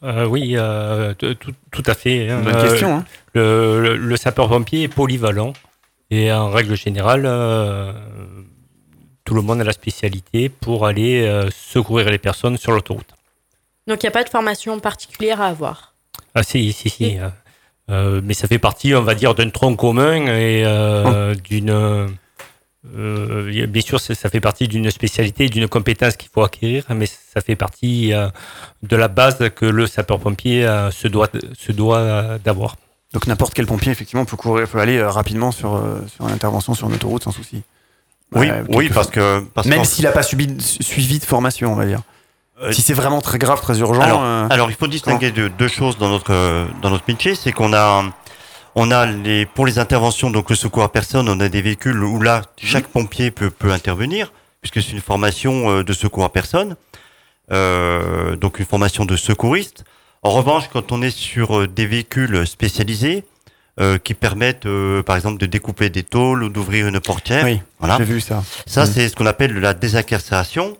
Euh, 0.02 0.26
oui, 0.26 0.54
tout, 1.16 1.82
à 1.86 1.94
fait. 1.94 2.28
Hein. 2.28 2.42
Bonne 2.42 2.60
question. 2.60 2.96
Hein. 2.96 3.04
le 3.34 4.16
sapeur-pompier 4.16 4.82
est 4.82 4.88
polyvalent. 4.88 5.54
Et 6.10 6.30
en 6.30 6.50
règle 6.50 6.76
générale, 6.76 7.24
tout 9.24 9.34
le 9.34 9.42
monde 9.42 9.60
a 9.60 9.64
la 9.64 9.72
spécialité 9.72 10.48
pour 10.48 10.87
aller 10.87 11.22
euh, 11.22 11.48
secourir 11.50 12.10
les 12.10 12.18
personnes 12.18 12.56
sur 12.58 12.72
l'autoroute. 12.72 13.14
Donc 13.87 14.02
il 14.02 14.06
n'y 14.06 14.08
a 14.08 14.12
pas 14.12 14.24
de 14.24 14.28
formation 14.28 14.78
particulière 14.80 15.40
à 15.40 15.46
avoir? 15.46 15.94
Ah 16.34 16.42
si, 16.42 16.72
si, 16.72 16.90
si. 16.90 17.18
Euh, 17.18 17.28
euh, 17.90 18.20
mais 18.22 18.34
ça 18.34 18.48
fait 18.48 18.58
partie, 18.58 18.94
on 18.94 19.02
va 19.02 19.14
dire, 19.14 19.34
d'un 19.34 19.50
tronc 19.50 19.76
commun 19.76 20.26
et 20.26 20.64
oh. 20.66 21.34
d'une... 21.42 22.16
bien 22.84 23.82
sûr, 23.82 24.00
ça 24.00 24.30
fait 24.30 24.40
partie 24.40 24.68
d'une 24.68 24.90
spécialité, 24.90 25.48
d'une 25.48 25.68
compétence 25.68 26.16
qu'il 26.16 26.30
faut 26.30 26.42
acquérir, 26.42 26.84
mais 26.90 27.06
ça 27.06 27.40
fait 27.40 27.56
partie 27.56 28.12
de 28.82 28.96
la 28.96 29.08
base 29.08 29.50
que 29.54 29.66
le 29.66 29.87
sapeur-pompier 29.87 30.66
se 30.92 31.08
doit, 31.08 31.28
se 31.58 31.72
doit 31.72 32.38
d'avoir. 32.38 32.76
Donc 33.12 33.26
n'importe 33.26 33.54
quel 33.54 33.66
pompier, 33.66 33.92
effectivement, 33.92 34.24
peut, 34.24 34.37
courir, 34.37 34.66
peut 34.66 34.80
aller 34.80 35.02
rapidement 35.02 35.52
sur, 35.52 35.80
sur 36.08 36.26
une 36.26 36.34
intervention 36.34 36.74
sur 36.74 36.88
une 36.88 36.94
autoroute 36.94 37.24
sans 37.24 37.32
souci. 37.32 37.62
Oui, 38.32 38.50
oui 38.68 38.90
parce 38.92 39.10
que. 39.10 39.44
Même 39.66 39.84
s'il 39.84 40.04
n'a 40.04 40.12
pas 40.12 40.22
subi, 40.22 40.56
suivi 40.60 41.18
de 41.18 41.24
formation, 41.24 41.72
on 41.72 41.76
va 41.76 41.87
dire. 41.87 42.00
Euh, 42.62 42.72
si 42.72 42.82
c'est 42.82 42.94
vraiment 42.94 43.20
très 43.20 43.38
grave, 43.38 43.60
très 43.60 43.80
urgent. 43.80 44.00
Alors, 44.00 44.22
euh, 44.22 44.46
alors 44.48 44.70
il 44.70 44.76
faut 44.76 44.87
distinguer 44.87 45.32
de, 45.32 45.48
deux 45.48 45.68
choses 45.68 45.98
dans 45.98 46.08
notre, 46.08 46.66
dans 46.82 46.90
notre 46.90 47.04
métier. 47.08 47.34
C'est 47.34 47.52
qu'on 47.52 47.72
a. 47.72 48.04
On 48.76 48.90
a 48.90 49.06
les, 49.06 49.46
pour 49.46 49.66
les 49.66 49.78
interventions, 49.78 50.32
donc 50.32 50.50
le 50.50 50.56
secours 50.56 50.82
à 50.82 50.90
personne, 50.90 51.28
on 51.28 51.38
a 51.38 51.48
des 51.48 51.62
véhicules 51.62 52.02
où 52.02 52.20
là, 52.20 52.42
chaque 52.56 52.88
pompier 52.88 53.30
peut, 53.30 53.48
peut 53.48 53.70
intervenir, 53.70 54.32
puisque 54.62 54.82
c'est 54.82 54.90
une 54.90 55.00
formation 55.00 55.70
euh, 55.70 55.84
de 55.84 55.92
secours 55.92 56.24
à 56.24 56.32
personne. 56.32 56.74
Donc 57.50 58.58
une 58.58 58.64
formation 58.64 59.04
de 59.04 59.14
secouriste. 59.14 59.84
En 60.22 60.30
revanche, 60.30 60.64
quand 60.72 60.90
on 60.90 61.02
est 61.02 61.16
sur 61.16 61.68
des 61.68 61.87
véhicules 61.87 62.44
spécialisés, 62.48 63.24
euh, 63.80 63.98
qui 63.98 64.14
permettent, 64.14 64.66
euh, 64.66 65.02
par 65.02 65.16
exemple, 65.16 65.38
de 65.38 65.46
découper 65.46 65.90
des 65.90 66.04
tôles 66.04 66.44
ou 66.44 66.48
d'ouvrir 66.48 66.87
une 66.87 67.00
portière. 67.00 67.44
Oui, 67.44 67.60
voilà. 67.78 67.96
j'ai 67.98 68.04
vu 68.04 68.20
ça. 68.20 68.44
Ça, 68.66 68.84
mm. 68.84 68.87
c'est 68.87 69.08
ce 69.08 69.16
qu'on 69.16 69.26
appelle 69.26 69.52
la 69.58 69.74
désincarcération. 69.74 70.76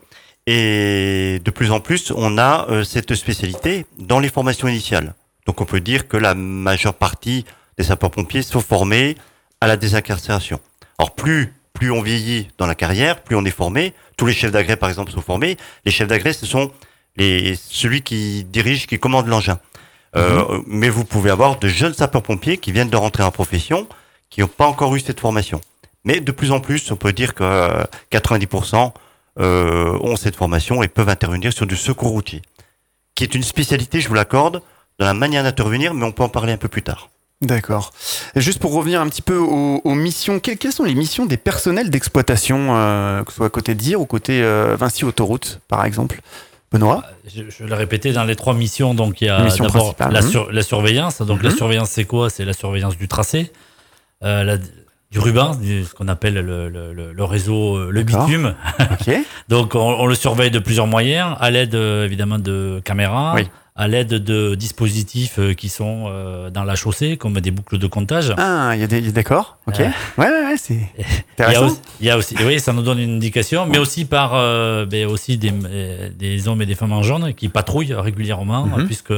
Et 0.47 1.41
de 1.45 1.51
plus 1.51 1.71
en 1.71 1.81
plus, 1.81 2.13
on 2.15 2.39
a 2.39 2.69
euh, 2.69 2.85
cette 2.85 3.15
spécialité 3.15 3.87
dans 3.99 4.21
les 4.21 4.29
formations 4.29 4.69
initiales. 4.69 5.15
Donc, 5.47 5.61
on 5.61 5.65
peut 5.65 5.81
dire 5.81 6.07
que 6.07 6.17
la 6.17 6.35
majeure 6.35 6.95
partie 6.95 7.45
des 7.79 7.85
sapeurs-pompiers 7.85 8.43
sont 8.43 8.61
formés 8.61 9.17
à 9.61 9.67
la 9.67 9.77
désincarcération. 9.77 10.61
Alors, 10.99 11.15
plus 11.15 11.53
plus 11.75 11.91
on 11.91 12.01
vieillit 12.01 12.49
dans 12.57 12.67
la 12.67 12.77
carrière, 12.77 13.21
plus 13.21 13.35
on 13.35 13.45
est 13.45 13.51
formé. 13.51 13.93
Tous 14.17 14.27
les 14.27 14.33
chefs 14.33 14.53
d'agrès, 14.53 14.77
par 14.77 14.89
exemple, 14.89 15.11
sont 15.11 15.21
formés. 15.21 15.57
Les 15.85 15.91
chefs 15.91 16.07
d'agrès, 16.07 16.33
ce 16.33 16.47
sont 16.47 16.71
les 17.17 17.57
celui 17.57 18.03
qui 18.03 18.45
dirige, 18.45 18.87
qui 18.87 18.99
commande 18.99 19.27
l'engin. 19.27 19.59
Euh, 20.17 20.59
mhm. 20.59 20.65
Mais 20.67 20.89
vous 20.89 21.05
pouvez 21.05 21.31
avoir 21.31 21.59
de 21.59 21.69
jeunes 21.69 21.95
sapeurs-pompiers 21.95 22.59
qui 22.59 22.73
viennent 22.73 22.91
de 22.91 22.97
rentrer 22.97 23.23
en 23.23 23.31
profession, 23.31 23.87
qui 24.31 24.41
n'ont 24.41 24.49
pas 24.49 24.67
encore 24.67 24.95
eu 24.95 25.01
cette 25.01 25.21
formation. 25.21 25.61
Mais 26.05 26.21
de 26.21 26.33
plus 26.33 26.53
en 26.53 26.61
plus, 26.61 26.91
on 26.91 26.97
peut 26.97 27.13
dire 27.13 27.35
que 27.35 27.85
90% 28.13 28.93
euh, 29.41 29.99
ont 30.01 30.17
cette 30.17 30.37
formation 30.37 30.83
et 30.83 30.89
peuvent 30.89 31.09
intervenir 31.09 31.53
sur 31.53 31.67
du 31.67 31.77
secours 31.77 32.11
routier, 32.11 32.43
qui 33.15 33.25
est 33.25 33.35
une 33.35 33.43
spécialité, 33.43 34.01
je 34.01 34.09
vous 34.09 34.15
l'accorde, 34.15 34.63
dans 34.99 35.07
la 35.07 35.15
manière 35.15 35.43
d'intervenir, 35.43 35.95
mais 35.95 36.05
on 36.05 36.13
peut 36.13 36.23
en 36.23 36.29
parler 36.29 36.53
un 36.53 36.57
peu 36.57 36.69
plus 36.69 36.83
tard. 36.83 37.09
D'accord. 37.41 37.93
Juste 38.37 38.61
pour 38.61 38.73
revenir 38.73 39.01
un 39.01 39.09
petit 39.09 39.23
peu 39.23 39.37
aux, 39.37 39.95
missions, 39.95 40.39
quelles, 40.39 40.73
sont 40.73 40.85
les 40.85 40.95
missions 40.95 41.27
des 41.27 41.37
personnels 41.37 41.91
d'exploitation, 41.91 42.77
euh, 42.77 43.25
que 43.25 43.33
ce 43.33 43.37
soit 43.37 43.51
côté 43.51 43.75
DIR 43.75 44.01
ou 44.01 44.07
côté 44.07 44.43
Vinci 44.79 45.05
Autoroute, 45.05 45.61
par 45.69 45.85
exemple? 45.85 46.21
Benoît 46.75 47.05
je, 47.27 47.43
je 47.49 47.65
l'ai 47.65 47.75
répété 47.75 48.13
dans 48.13 48.25
les 48.25 48.37
trois 48.37 48.53
missions. 48.53 48.95
Donc, 48.95 49.21
il 49.21 49.27
y 49.27 49.31
a 49.31 49.49
d'abord 49.49 49.95
la, 49.99 50.07
hein. 50.07 50.47
la, 50.51 50.63
surveillance. 50.63 51.23
Donc, 51.23 51.43
la 51.43 51.51
mhm. 51.51 51.57
surveillance, 51.57 51.91
c'est 51.91 52.05
quoi? 52.05 52.31
C'est 52.31 52.45
la 52.45 52.53
surveillance 52.53 52.97
du 52.99 53.07
tracé, 53.09 53.53
euh, 54.25 54.59
du 55.11 55.21
ruban, 55.21 55.53
ce 55.55 55.95
qu'on 55.95 56.09
appelle 56.09 56.35
le, 56.35 56.69
le, 56.69 57.13
le, 57.13 57.25
réseau, 57.25 57.77
euh, 57.77 57.91
le 57.91 58.03
bitume. 58.03 58.55
donc, 59.49 59.75
on, 59.75 60.07
le 60.07 60.15
surveille 60.17 60.51
de 60.51 60.59
plusieurs 60.59 60.89
moyens, 60.89 61.37
à 61.39 61.51
l'aide 61.51 61.77
euh, 61.77 62.05
évidemment 62.05 62.39
de 62.39 62.83
caméras, 62.85 63.37
à 63.77 63.89
l'aide 63.89 64.15
de 64.15 64.55
dispositifs 64.55 65.41
euh, 65.41 65.53
qui 65.53 65.69
sont 65.69 66.05
euh, 66.07 66.49
dans 66.49 66.63
la 66.63 66.77
chaussée, 66.77 67.17
comme 67.17 67.41
des 67.41 67.51
boucles 67.51 67.79
de 67.79 67.87
comptage. 67.89 68.33
Ah, 68.39 68.71
il 68.75 68.81
y 68.81 68.85
a 68.85 68.87
des. 68.87 69.01
D'accord, 69.11 69.59
ok. 69.67 69.81
Euh, 69.81 69.85
ouais, 70.17 70.27
ouais, 70.29 70.45
ouais, 70.45 70.57
c'est. 70.57 70.79
Intéressant. 71.33 71.77
il 72.01 72.07
y 72.07 72.11
a 72.11 72.17
aussi- 72.17 72.37
oui, 72.47 72.61
ça 72.61 72.73
nous 72.73 72.83
donne 72.83 73.01
une 73.01 73.17
indication, 73.17 73.67
mais 73.67 73.79
aussi 73.79 74.05
par 74.05 74.35
euh, 74.35 74.87
ben, 74.87 75.09
aussi 75.09 75.39
des, 75.39 75.53
des 76.17 76.47
hommes 76.49 76.63
et 76.63 76.67
des 76.67 76.77
femmes 76.77 76.93
en 76.93 77.03
jaune 77.03 77.35
qui 77.35 77.49
patrouillent 77.49 77.95
régulièrement, 77.95 78.65
Mhm. 78.67 78.87
puisque 78.87 79.13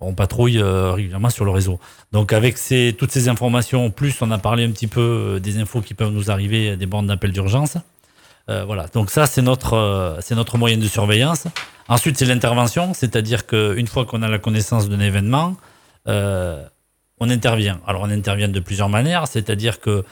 on 0.00 0.14
patrouille 0.14 0.62
régulièrement 0.62 1.28
sur 1.28 1.44
le 1.44 1.50
réseau. 1.50 1.78
Donc 2.12 2.32
avec 2.32 2.56
ces, 2.56 2.94
toutes 2.98 3.10
ces 3.12 3.28
informations, 3.28 3.90
plus 3.90 4.14
on 4.22 4.30
a 4.30 4.38
parlé 4.38 4.64
un 4.64 4.70
petit 4.70 4.86
peu 4.86 5.38
des 5.42 5.58
infos 5.58 5.82
qui 5.82 5.92
peuvent 5.92 6.12
nous 6.12 6.30
arriver, 6.30 6.76
des 6.76 6.86
bornes 6.86 7.08
d'appel 7.08 7.32
d'urgence. 7.32 7.76
Euh, 8.48 8.64
voilà. 8.64 8.86
Donc 8.94 9.10
ça, 9.10 9.26
c'est 9.26 9.42
notre, 9.42 9.74
euh, 9.74 10.18
c'est 10.20 10.34
notre 10.34 10.56
moyen 10.58 10.78
de 10.78 10.86
surveillance. 10.86 11.44
Ensuite, 11.88 12.16
c'est 12.18 12.24
l'intervention, 12.24 12.94
c'est-à-dire 12.94 13.46
qu'une 13.46 13.86
fois 13.86 14.04
qu'on 14.06 14.22
a 14.22 14.28
la 14.28 14.38
connaissance 14.38 14.88
d'un 14.88 15.00
événement, 15.00 15.56
euh, 16.06 16.62
on 17.20 17.28
intervient. 17.30 17.80
Alors 17.86 18.02
on 18.02 18.10
intervient 18.10 18.48
de 18.48 18.60
plusieurs 18.60 18.88
manières, 18.88 19.26
c'est-à-dire 19.28 19.80
que 19.80 20.04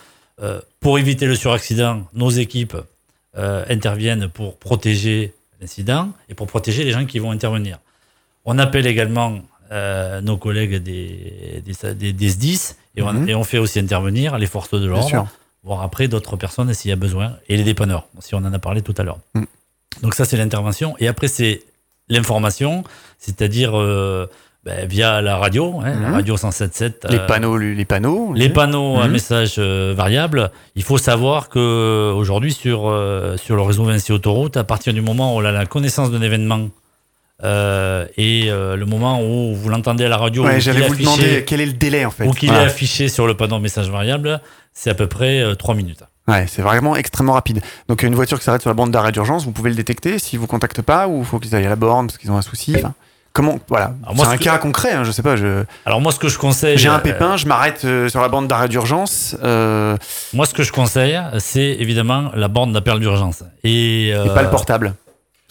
pour 0.80 0.98
éviter 0.98 1.24
le 1.26 1.34
suraccident, 1.34 2.02
nos 2.12 2.28
équipes 2.30 2.76
interviennent 3.68 4.28
pour 4.28 4.58
protéger 4.58 5.34
l'incident 5.60 6.10
et 6.28 6.34
pour 6.34 6.46
protéger 6.46 6.84
les 6.84 6.90
gens 6.92 7.06
qui 7.06 7.18
vont 7.18 7.30
intervenir. 7.30 7.78
On 8.44 8.58
appelle 8.58 8.86
également 8.86 9.40
nos 10.22 10.36
collègues 10.36 10.76
des, 10.82 11.62
des, 11.64 11.94
des- 11.94 12.12
des 12.12 12.26
SDIS 12.28 12.74
et, 12.96 13.02
on, 13.02 13.12
Mhm. 13.12 13.28
et 13.28 13.34
on 13.34 13.44
fait 13.44 13.58
aussi 13.58 13.78
intervenir 13.78 14.36
les 14.38 14.46
forces 14.46 14.70
de 14.70 14.86
l'ordre, 14.86 15.28
voire 15.66 15.82
après 15.82 16.06
d'autres 16.08 16.36
personnes 16.36 16.72
s'il 16.72 16.88
y 16.88 16.92
a 16.92 16.96
besoin, 16.96 17.32
et 17.48 17.56
les 17.56 17.64
dépanneurs, 17.64 18.06
si 18.20 18.34
on 18.34 18.38
en 18.38 18.52
a 18.54 18.58
parlé 18.58 18.80
tout 18.82 18.94
à 18.96 19.02
l'heure. 19.02 19.18
Mhm. 19.34 19.46
Donc 20.02 20.14
ça, 20.14 20.24
c'est 20.24 20.36
l'intervention. 20.36 20.94
Et 21.00 21.08
après, 21.08 21.28
c'est 21.28 21.62
l'information, 22.08 22.84
c'est-à-dire 23.18 23.76
euh, 23.76 24.26
ben, 24.64 24.86
via 24.86 25.20
la 25.22 25.36
radio, 25.36 25.80
hein, 25.84 25.90
la 25.90 26.08
Mhm. 26.08 26.14
radio 26.14 26.36
107.7. 26.36 27.06
Les 27.10 27.18
euh, 27.18 27.26
panneaux, 27.26 27.56
les 27.58 27.84
panneaux. 27.84 28.32
les 28.34 28.48
panneaux 28.48 28.98
à 29.00 29.06
Mhm. 29.06 29.12
message 29.12 29.54
euh, 29.58 29.92
variable, 29.96 30.50
il 30.76 30.82
faut 30.84 30.98
savoir 30.98 31.48
que 31.48 32.12
aujourd'hui 32.16 32.52
sur, 32.52 32.88
euh, 32.88 33.36
sur 33.36 33.56
le 33.56 33.62
réseau 33.62 33.84
Vinci 33.84 34.12
Autoroute, 34.12 34.56
à 34.56 34.64
partir 34.64 34.92
du 34.94 35.02
moment 35.02 35.34
où 35.34 35.40
on 35.40 35.44
a 35.44 35.50
la 35.52 35.66
connaissance 35.66 36.10
d'un 36.12 36.22
événement 36.22 36.68
euh, 37.44 38.06
et 38.16 38.50
euh, 38.50 38.76
le 38.76 38.86
moment 38.86 39.20
où 39.22 39.54
vous 39.54 39.68
l'entendez 39.68 40.04
à 40.04 40.08
la 40.08 40.16
radio 40.16 40.42
ou 40.42 40.46
Ouais, 40.46 40.60
j'allais 40.60 40.80
vous 40.86 40.94
affiché- 40.94 41.02
demander 41.02 41.44
quel 41.46 41.60
est 41.60 41.66
le 41.66 41.72
délai 41.74 42.04
en 42.06 42.10
fait? 42.10 42.26
ou 42.26 42.30
qu'il 42.32 42.50
est 42.50 42.56
affiché 42.56 43.08
sur 43.08 43.26
le 43.26 43.34
panneau 43.36 43.58
message 43.58 43.90
variable, 43.90 44.40
c'est 44.78 44.90
à 44.90 44.94
peu 44.94 45.06
près 45.06 45.40
euh, 45.40 45.54
3 45.54 45.74
minutes. 45.74 46.02
Ouais, 46.28 46.46
c'est 46.48 46.60
vraiment 46.62 46.96
extrêmement 46.96 47.32
rapide. 47.32 47.60
Donc 47.88 48.02
une 48.02 48.14
voiture 48.14 48.38
qui 48.38 48.44
s'arrête 48.44 48.60
sur 48.60 48.68
la 48.70 48.74
bande 48.74 48.90
d'arrêt 48.90 49.12
d'urgence, 49.12 49.44
vous 49.44 49.52
pouvez 49.52 49.70
le 49.70 49.76
détecter 49.76 50.18
si 50.18 50.36
vous 50.36 50.46
contactez 50.46 50.82
pas 50.82 51.08
ou 51.08 51.20
il 51.20 51.24
faut 51.24 51.38
qu'ils 51.38 51.54
aillent 51.54 51.66
à 51.66 51.70
la 51.70 51.76
borne 51.76 52.08
parce 52.08 52.18
qu'ils 52.18 52.30
ont 52.32 52.36
un 52.36 52.42
souci. 52.42 52.74
Enfin, 52.76 52.92
comment 53.32 53.58
Voilà. 53.68 53.94
C'est 54.16 54.22
ce 54.24 54.28
un 54.30 54.36
que- 54.36 54.42
cas 54.44 54.58
concret. 54.58 54.92
hein, 54.92 55.04
je 55.04 55.12
sais 55.12 55.22
pas. 55.22 55.36
Je... 55.36 55.62
Alors 55.86 56.00
moi 56.00 56.10
ce 56.10 56.18
que 56.18 56.26
je 56.28 56.36
conseille, 56.36 56.78
J'ai 56.78 56.88
un 56.88 56.96
euh, 56.96 56.98
pépin, 56.98 57.36
je 57.36 57.46
m'arrête 57.46 57.84
euh, 57.84 58.08
sur 58.08 58.20
la 58.20 58.28
bande 58.28 58.48
d'arrêt 58.48 58.68
d'urgence. 58.68 59.36
Euh, 59.44 59.96
moi 60.34 60.46
ce 60.46 60.52
que 60.54 60.64
je 60.64 60.72
conseille, 60.72 61.20
c'est 61.38 61.76
évidemment 61.78 62.32
la 62.34 62.48
borne 62.48 62.72
d'appel 62.72 62.98
d'urgence 62.98 63.44
et, 63.62 64.08
et 64.08 64.14
euh, 64.14 64.34
pas 64.34 64.42
le 64.42 64.50
portable. 64.50 64.94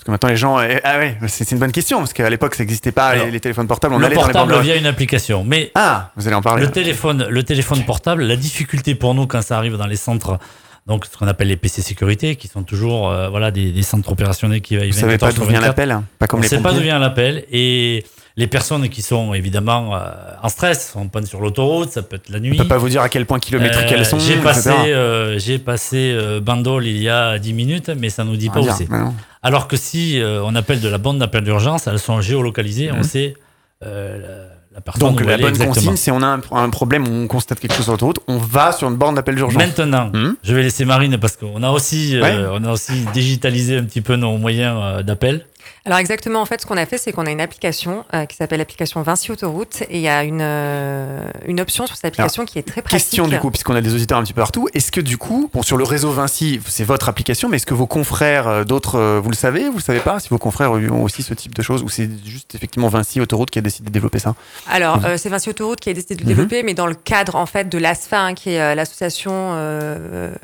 Que 0.06 0.12
maintenant 0.12 0.30
les 0.30 0.38
gens. 0.38 0.62
eh, 0.62 0.80
Ah 0.84 1.00
ouais, 1.00 1.18
c'est 1.28 1.52
une 1.52 1.58
bonne 1.58 1.72
question 1.72 1.98
parce 1.98 2.14
qu'à 2.14 2.30
l'époque 2.30 2.54
ça 2.56 2.62
n'existait 2.64 2.92
pas 2.92 3.08
Alors, 3.08 3.26
les, 3.26 3.40
téléphones 3.40 3.68
portables. 3.68 3.96
On 3.96 3.98
le 3.98 4.06
allait 4.06 4.16
dans 4.16 4.22
les 4.22 4.26
portable 4.34 4.52
bornes. 4.52 4.64
via 4.64 4.76
une 4.76 4.86
application. 4.86 5.44
Mais 5.44 5.72
Ah, 5.76 6.12
vous 6.16 6.28
allez 6.28 6.36
en 6.36 6.42
parler. 6.44 6.62
Le 6.64 6.72
téléphone, 6.72 7.26
le 7.28 7.44
téléphone 7.44 7.84
portable, 7.86 8.24
la 8.24 8.36
difficulté 8.36 8.94
pour 8.94 9.16
nous 9.16 9.26
quand 9.26 9.42
ça 9.42 9.58
arrive 9.58 9.78
dans 9.78 9.88
les 9.88 9.96
centres, 9.96 10.38
donc 10.86 11.06
ce 11.12 11.18
qu'on 11.18 11.28
appelle 11.28 11.48
les 11.48 11.58
PC 11.58 11.82
sécurité, 11.82 12.36
qui 12.36 12.48
sont 12.48 12.62
toujours 12.62 13.10
euh, 13.10 13.30
voilà 13.30 13.50
des, 13.50 13.72
des 13.72 13.82
centres 13.82 14.12
opérationnels 14.12 14.62
qui 14.62 14.78
va 14.78 14.86
Vous 14.86 14.92
savez 14.92 15.18
pas 15.18 15.32
d'où 15.32 15.44
vient 15.44 15.60
l'appel, 15.60 15.90
hein, 15.90 16.04
pas 16.20 16.28
comme 16.28 16.40
on 16.40 16.44
les 16.44 16.50
sait 16.50 16.58
pas 16.58 16.70
pompiers. 16.70 16.78
d'où 16.78 16.84
vient 16.84 17.00
l'appel 17.00 17.46
et 17.52 18.06
les 18.38 18.48
personnes 18.48 18.90
qui 18.90 19.02
sont 19.02 19.34
évidemment 19.34 19.96
euh, 19.96 20.00
en 20.44 20.50
stress, 20.50 20.94
en 20.96 21.08
panne 21.08 21.26
sur 21.26 21.40
l'autoroute, 21.40 21.92
ça 21.92 22.02
peut 22.02 22.18
être 22.18 22.30
la 22.30 22.40
nuit. 22.40 22.58
On 22.60 22.64
peut 22.64 22.68
pas 22.68 22.78
vous 22.78 22.90
dire 22.90 23.02
à 23.02 23.08
quel 23.10 23.26
point 23.26 23.40
kilométrique 23.40 23.92
Euh, 23.92 23.96
elles 23.98 24.06
sont. 24.06 24.20
J'ai 24.20 24.36
passé, 24.38 24.70
euh, 24.70 25.40
j'ai 25.40 25.58
passé 25.60 26.18
Bandol 26.42 26.86
il 26.86 26.98
y 27.02 27.10
a 27.10 27.40
10 27.40 27.54
minutes, 27.54 27.90
mais 27.98 28.10
ça 28.10 28.24
nous 28.24 28.36
dit 28.36 28.50
pas 28.50 28.60
Ah, 28.68 28.72
où 28.72 28.76
c'est. 28.78 28.90
non. 28.90 29.14
Alors 29.42 29.68
que 29.68 29.78
si 29.78 30.22
on 30.44 30.54
appelle 30.56 30.82
de 30.82 30.90
la 30.90 30.98
bande 30.98 31.20
d'appel 31.20 31.44
d'urgence, 31.44 31.88
elles 31.88 32.00
sont 32.00 32.20
géolocalisées, 32.22 32.92
on 32.92 32.98
Mhm. 32.98 33.04
sait 33.04 33.34
la, 33.82 34.82
personne 34.82 35.08
Donc 35.10 35.22
la 35.22 35.38
bonne 35.38 35.50
exactement. 35.50 35.74
consigne, 35.74 35.96
c'est 35.96 36.12
on 36.12 36.22
a 36.22 36.26
un, 36.28 36.42
un 36.52 36.70
problème, 36.70 37.08
on 37.08 37.28
constate 37.28 37.60
quelque 37.60 37.74
chose 37.76 37.84
sur 37.86 37.94
l'autoroute, 37.94 38.20
on 38.28 38.38
va 38.38 38.72
sur 38.74 38.90
une 38.90 38.96
borne 38.98 39.16
d'appel 39.16 39.36
d'urgence. 39.36 39.58
Maintenant, 39.64 40.10
Hmm. 40.14 40.34
je 40.44 40.54
vais 40.54 40.64
laisser 40.64 40.84
Marine 40.84 41.18
parce 41.18 41.38
qu'on 41.38 41.64
a 41.64 41.70
aussi, 41.72 42.18
euh, 42.18 42.50
on 42.60 42.64
a 42.66 42.72
aussi 42.72 43.06
digitalisé 43.14 43.78
un 43.78 43.84
petit 43.84 44.02
peu 44.02 44.16
nos 44.18 44.38
moyens 44.38 45.04
d'appel. 45.06 45.46
Alors 45.88 46.00
exactement, 46.00 46.42
en 46.42 46.46
fait, 46.46 46.62
ce 46.62 46.66
qu'on 46.66 46.78
a 46.78 46.86
fait, 46.88 46.98
c'est 46.98 47.12
qu'on 47.12 47.28
a 47.28 47.30
une 47.32 47.40
application 47.42 48.06
euh, 48.16 48.26
qui 48.26 48.36
s'appelle 48.36 48.58
l'application 48.58 49.04
Vinci 49.04 49.32
Autoroute 49.32 49.84
et 49.84 49.98
il 49.98 50.02
y 50.02 50.08
a 50.08 50.24
une, 50.24 50.40
euh, 50.42 51.30
une 51.46 51.62
option 51.62 51.86
sur 51.86 51.96
cette 51.96 52.06
application 52.06 52.44
qui 52.46 52.58
est 52.58 52.64
très 52.64 52.82
pratique. 52.82 53.00
Question 53.08 53.28
du 53.28 53.38
coup, 53.38 53.52
puisqu'on 53.52 53.76
a 53.76 53.82
des 53.82 53.94
auditeurs 53.94 54.18
un 54.18 54.24
petit 54.24 54.34
peu 54.34 54.42
partout, 54.42 54.68
est-ce 54.74 54.92
que 54.92 55.00
du 55.00 55.20
coup, 55.20 55.48
bon 55.54 55.62
sur 55.62 55.78
le 55.78 55.84
réseau 55.84 56.10
Vinci, 56.10 56.60
c'est 56.66 56.84
votre 56.86 57.08
application, 57.08 57.50
mais 57.50 57.58
est-ce 57.58 57.68
que 57.68 57.76
vos 57.76 57.86
confrères, 57.86 58.48
euh, 58.48 58.64
d'autres, 58.64 59.20
vous 59.20 59.30
le 59.30 59.36
savez, 59.36 59.70
vous 59.70 59.78
le 59.78 59.84
savez 59.84 60.00
pas, 60.00 60.20
si 60.20 60.30
vos 60.30 60.40
confrères 60.40 60.72
ont 60.72 61.04
aussi 61.04 61.22
ce 61.22 61.36
type 61.36 61.54
de 61.54 61.62
choses, 61.62 61.84
ou 61.84 61.90
c'est 61.90 62.10
juste 62.26 62.56
effectivement 62.56 62.88
Vinci 62.88 63.22
Autoroute 63.22 63.52
qui 63.52 63.60
a 63.60 63.62
décidé 63.62 63.88
de 63.90 63.94
développer 63.94 64.18
ça? 64.18 64.34
Alors, 64.68 65.06
euh, 65.06 65.18
c'est 65.18 65.30
Vinci 65.30 65.52
Autoroute 65.52 65.80
qui 65.80 65.92
a 65.92 65.94
décidé 65.94 66.16
de 66.16 66.22
le 66.22 66.26
Mhm. 66.26 66.30
développer, 66.36 66.64
mais 66.64 66.74
dans 66.74 66.88
le 66.88 66.96
cadre 66.96 67.36
en 67.36 67.46
fait 67.46 67.70
de 67.70 67.78
l'ASFA, 67.78 68.22
hein, 68.22 68.34
qui 68.34 68.50
est 68.50 68.74
l'association, 68.74 69.32
euh, 69.54 70.32
la- 70.32 70.38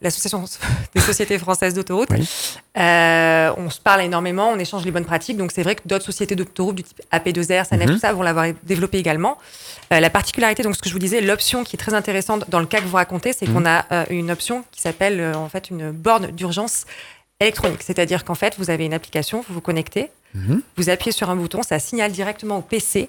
l'association 0.00 0.44
des 0.94 1.00
sociétés 1.00 1.38
françaises 1.38 1.74
d'autoroute. 1.74 2.08
Oui. 2.10 2.28
Euh, 2.78 3.52
on 3.56 3.70
se 3.70 3.80
parle 3.80 4.02
énormément, 4.02 4.48
on 4.50 4.58
échange 4.58 4.84
les 4.84 4.90
bonnes 4.90 5.04
pratiques. 5.04 5.36
Donc, 5.36 5.52
c'est 5.52 5.62
vrai 5.62 5.74
que 5.74 5.82
d'autres 5.86 6.04
sociétés 6.04 6.36
d'autoroute 6.36 6.76
du 6.76 6.82
type 6.84 7.00
AP2R, 7.12 7.66
SANEF, 7.66 7.88
Mhm. 7.88 7.94
tout 7.94 8.00
ça, 8.00 8.12
vont 8.12 8.22
l'avoir 8.22 8.46
développé 8.62 8.98
également. 8.98 9.38
Euh, 9.92 10.00
la 10.00 10.10
particularité, 10.10 10.62
donc 10.62 10.76
ce 10.76 10.82
que 10.82 10.88
je 10.88 10.94
vous 10.94 11.00
disais, 11.00 11.20
l'option 11.20 11.64
qui 11.64 11.76
est 11.76 11.78
très 11.78 11.94
intéressante 11.94 12.48
dans 12.48 12.60
le 12.60 12.66
cas 12.66 12.80
que 12.80 12.86
vous 12.86 12.96
racontez, 12.96 13.32
c'est 13.32 13.46
Mhm. 13.48 13.54
qu'on 13.54 13.66
a 13.66 13.84
euh, 13.92 14.04
une 14.10 14.30
option 14.30 14.64
qui 14.70 14.80
s'appelle 14.80 15.34
en 15.34 15.48
fait 15.48 15.70
une 15.70 15.90
borne 15.90 16.28
d'urgence 16.32 16.84
électronique. 17.40 17.82
C'est-à-dire 17.82 18.24
qu'en 18.24 18.34
fait, 18.34 18.54
vous 18.58 18.70
avez 18.70 18.84
une 18.84 18.94
application, 18.94 19.44
vous 19.48 19.54
vous 19.54 19.60
connectez, 19.60 20.10
Mhm. 20.34 20.62
vous 20.76 20.90
appuyez 20.90 21.10
sur 21.12 21.28
un 21.30 21.36
bouton, 21.36 21.62
ça 21.62 21.78
signale 21.78 22.12
directement 22.12 22.58
au 22.58 22.62
PC 22.62 23.08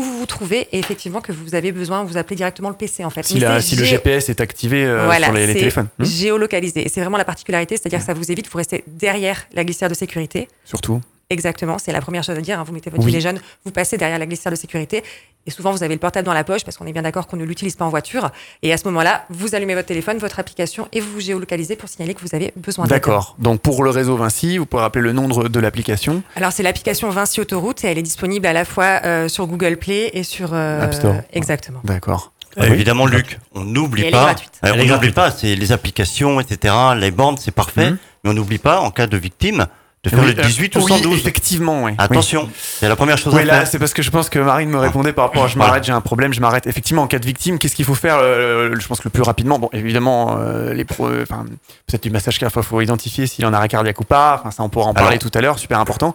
où 0.00 0.02
vous 0.02 0.18
vous 0.18 0.26
trouvez 0.26 0.68
et 0.72 0.78
effectivement 0.78 1.20
que 1.20 1.32
vous 1.32 1.54
avez 1.54 1.72
besoin, 1.72 2.02
vous 2.04 2.16
appelez 2.16 2.36
directement 2.36 2.68
le 2.70 2.74
PC 2.74 3.04
en 3.04 3.10
fait. 3.10 3.22
si, 3.24 3.38
la- 3.38 3.56
le 3.56 3.60
GPS 3.84 4.28
est 4.28 4.40
activé 4.40 4.84
euh, 4.84 5.04
Voilà, 5.04 5.26
sur 5.26 5.34
les, 5.34 5.52
téléphones, 5.54 5.88
Hmm 5.98 6.04
géolocalisé. 6.04 6.84
Et 6.86 6.88
c'est 6.88 7.00
vraiment 7.00 7.16
la 7.18 7.24
particularité, 7.24 7.76
c'est-à-dire 7.76 7.98
que 8.00 8.04
ça 8.04 8.14
vous 8.14 8.30
évite, 8.32 8.48
vous 8.50 8.58
restez 8.58 8.84
derrière 8.86 9.46
la 9.52 9.64
glissière 9.64 9.88
de 9.90 9.94
sécurité. 9.94 10.48
surtout. 10.64 11.00
Exactement, 11.30 11.78
c'est 11.78 11.92
la 11.92 12.00
première 12.00 12.24
chose 12.24 12.36
à 12.36 12.40
dire. 12.40 12.58
hein. 12.58 12.64
Vous 12.66 12.72
mettez 12.72 12.90
votre 12.90 13.02
Oui. 13.04 13.10
gilet 13.10 13.20
jaune, 13.20 13.40
vous 13.64 13.70
passez 13.70 13.96
derrière 13.96 14.18
la 14.18 14.26
glissière 14.26 14.50
de 14.50 14.56
sécurité. 14.56 15.02
Et 15.46 15.50
souvent, 15.50 15.70
vous 15.72 15.82
avez 15.82 15.94
le 15.94 16.00
portable 16.00 16.26
dans 16.26 16.34
la 16.34 16.44
poche 16.44 16.64
parce 16.64 16.76
qu'on 16.76 16.86
est 16.86 16.92
bien 16.92 17.02
d'accord 17.02 17.26
qu'on 17.26 17.36
ne 17.38 17.44
l'utilise 17.44 17.74
pas 17.76 17.84
en 17.84 17.88
voiture. 17.88 18.30
Et 18.62 18.72
à 18.72 18.76
ce 18.76 18.84
moment-là, 18.88 19.24
vous 19.30 19.54
allumez 19.54 19.74
votre 19.74 19.86
téléphone, 19.86 20.18
votre 20.18 20.38
application 20.38 20.86
et 20.92 21.00
vous 21.00 21.10
vous 21.12 21.20
géolocalisez 21.20 21.76
pour 21.76 21.88
signaler 21.88 22.12
que 22.14 22.20
vous 22.20 22.34
avez 22.34 22.52
besoin 22.56 22.84
d'aide. 22.84 22.90
D'accord. 22.94 23.36
Donc 23.38 23.60
pour 23.62 23.82
le 23.82 23.90
réseau 23.90 24.16
Vinci, 24.16 24.58
vous 24.58 24.66
pouvez 24.66 24.82
rappeler 24.82 25.02
le 25.02 25.12
nom 25.12 25.28
de, 25.28 25.48
de 25.48 25.60
l'application. 25.60 26.22
Alors, 26.36 26.52
c'est 26.52 26.62
l'application 26.62 27.08
Vinci 27.10 27.40
Autoroute 27.40 27.84
et 27.84 27.88
elle 27.88 27.96
est 27.98 28.02
disponible 28.02 28.46
à 28.46 28.52
la 28.52 28.64
fois 28.66 29.00
euh, 29.04 29.28
sur 29.28 29.46
Google 29.46 29.76
Play 29.78 30.10
et 30.12 30.24
sur 30.24 30.52
euh, 30.52 30.82
App 30.82 30.92
Store. 30.94 31.14
Exactement. 31.32 31.80
D'accord. 31.84 32.32
Euh, 32.58 32.64
Oui. 32.66 32.72
Évidemment, 32.74 33.06
Luc, 33.06 33.38
on 33.54 33.60
n'oublie 33.64 34.02
elle 34.02 34.08
est 34.08 34.10
pas. 34.10 34.34
Elle 34.62 34.72
on 34.80 34.84
n'oublie 34.84 35.12
pas, 35.12 35.30
c'est 35.30 35.54
les 35.54 35.70
applications, 35.72 36.40
etc. 36.40 36.74
Les 36.96 37.12
bandes, 37.12 37.38
c'est 37.38 37.52
parfait. 37.54 37.92
Mhm. 37.92 37.98
Mais 38.24 38.30
on 38.30 38.34
n'oublie 38.34 38.58
pas, 38.58 38.80
en 38.80 38.90
cas 38.90 39.06
de 39.06 39.16
victime, 39.16 39.66
de 40.02 40.08
faire 40.08 40.20
Oui, 40.20 40.32
le 40.34 40.40
euh, 40.40 40.46
18 40.46 40.76
ou 40.76 40.78
oui, 40.80 40.88
112. 40.88 41.18
effectivement, 41.18 41.84
oui. 41.84 41.92
Attention, 41.98 42.48
c'est 42.56 42.88
la 42.88 42.96
première 42.96 43.18
chose 43.18 43.34
Oui, 43.34 43.42
à 43.42 43.44
là, 43.44 43.52
faire. 43.58 43.66
c'est 43.68 43.78
parce 43.78 43.92
que 43.92 44.00
je 44.00 44.10
pense 44.10 44.30
que 44.30 44.38
Marine 44.38 44.70
me 44.70 44.78
répondait 44.78 45.12
par 45.12 45.26
rapport 45.26 45.44
à 45.44 45.46
je 45.46 45.56
Voilà. 45.56 45.68
m'arrête, 45.72 45.84
j'ai 45.84 45.92
un 45.92 46.00
problème, 46.00 46.32
je 46.32 46.40
m'arrête. 46.40 46.66
Effectivement, 46.66 47.02
en 47.02 47.06
cas 47.06 47.18
de 47.18 47.26
victime, 47.26 47.58
qu'est-ce 47.58 47.74
qu'il 47.76 47.84
faut 47.84 47.94
faire 47.94 48.16
euh, 48.18 48.74
Je 48.80 48.86
pense 48.88 49.00
que 49.00 49.04
le 49.04 49.10
plus 49.10 49.22
rapidement, 49.22 49.58
bon, 49.58 49.68
évidemment, 49.74 50.36
euh, 50.38 50.72
les 50.72 50.84
pro, 50.86 51.08
enfin, 51.20 51.44
peut-être 51.86 52.02
du 52.02 52.10
massage 52.10 52.38
cardiaque, 52.38 52.64
il 52.64 52.66
faut 52.66 52.80
identifier 52.80 53.26
s'il 53.26 53.44
en 53.44 53.52
a 53.52 53.58
arrêt 53.58 53.68
cardiaque 53.68 54.00
ou 54.00 54.04
pas. 54.04 54.36
Enfin, 54.40 54.50
ça, 54.50 54.62
on 54.62 54.70
pourra 54.70 54.86
en 54.86 54.94
parler 54.94 55.18
tout 55.18 55.30
à 55.34 55.42
l'heure, 55.42 55.58
super 55.58 55.78
important. 55.78 56.14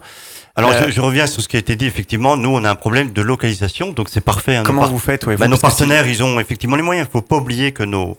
Alors, 0.56 0.72
Euh, 0.72 0.86
je, 0.86 0.90
je 0.90 1.00
reviens 1.00 1.28
sur 1.28 1.40
ce 1.42 1.46
qui 1.48 1.54
a 1.56 1.60
été 1.60 1.76
dit. 1.76 1.86
Effectivement, 1.86 2.36
nous, 2.36 2.48
on 2.48 2.64
a 2.64 2.70
un 2.70 2.74
problème 2.74 3.12
de 3.12 3.22
localisation, 3.22 3.92
donc 3.92 4.08
c'est 4.10 4.20
parfait. 4.20 4.56
hein, 4.56 4.62
Comment 4.66 4.82
par- 4.82 4.90
vous 4.90 4.98
faites 4.98 5.24
ouais, 5.26 5.36
Bah, 5.36 5.44
vous, 5.44 5.50
nos 5.52 5.58
partenaires, 5.58 6.08
ils 6.08 6.24
ont 6.24 6.40
effectivement 6.40 6.74
les 6.76 6.82
moyens. 6.82 7.06
Il 7.08 7.12
faut 7.12 7.22
pas 7.22 7.36
oublier 7.36 7.70
que 7.72 7.84
nos, 7.84 8.16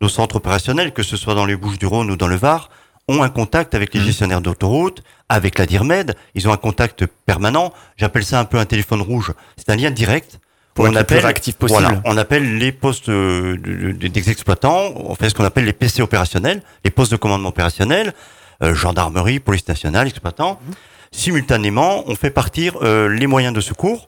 nos 0.00 0.08
centres 0.08 0.36
opérationnels, 0.36 0.92
que 0.92 1.02
ce 1.02 1.18
soit 1.18 1.34
dans 1.34 1.44
les 1.44 1.56
Bouches-du-Rhône 1.56 2.10
ou 2.10 2.16
dans 2.16 2.28
le 2.28 2.36
Var, 2.36 2.70
ont 3.10 3.22
un 3.22 3.28
contact 3.28 3.74
avec 3.74 3.92
les 3.94 4.00
Mhm. 4.00 4.06
gestionnaires 4.06 4.40
d'autoroute, 4.40 5.02
avec 5.28 5.58
la 5.58 5.66
DIRMED. 5.66 6.14
Ils 6.34 6.48
ont 6.48 6.52
un 6.52 6.56
contact 6.56 7.04
permanent. 7.26 7.72
J'appelle 7.96 8.24
ça 8.24 8.38
un 8.40 8.44
peu 8.44 8.58
un 8.58 8.64
téléphone 8.66 9.02
rouge. 9.02 9.32
C'est 9.56 9.68
un 9.70 9.76
lien 9.76 9.90
direct. 9.90 10.38
Pour 10.74 10.84
où 10.84 10.88
être 10.88 10.94
le 10.98 11.04
plus 11.04 11.18
réactif 11.18 11.56
possible. 11.56 11.80
Voilà, 11.82 12.00
on 12.04 12.16
appelle 12.16 12.58
les 12.58 12.70
postes 12.70 13.08
euh, 13.08 13.56
de- 13.56 13.90
de- 13.92 14.06
des 14.06 14.30
exploitants, 14.30 14.92
on 14.94 15.16
fait 15.16 15.28
ce 15.28 15.34
qu'on 15.34 15.44
appelle 15.44 15.64
les 15.64 15.72
PC 15.72 16.00
opérationnels, 16.00 16.62
les 16.84 16.92
postes 16.92 17.10
de 17.10 17.16
commandement 17.16 17.48
opérationnel, 17.48 18.14
euh, 18.62 18.72
gendarmerie, 18.72 19.40
police 19.40 19.66
nationale, 19.66 20.06
exploitants. 20.06 20.60
Mhm. 20.64 20.74
Simultanément, 21.10 22.04
on 22.08 22.14
fait 22.14 22.30
partir 22.30 22.74
euh, 22.82 23.08
les 23.08 23.26
moyens 23.26 23.52
de 23.52 23.60
secours 23.60 24.06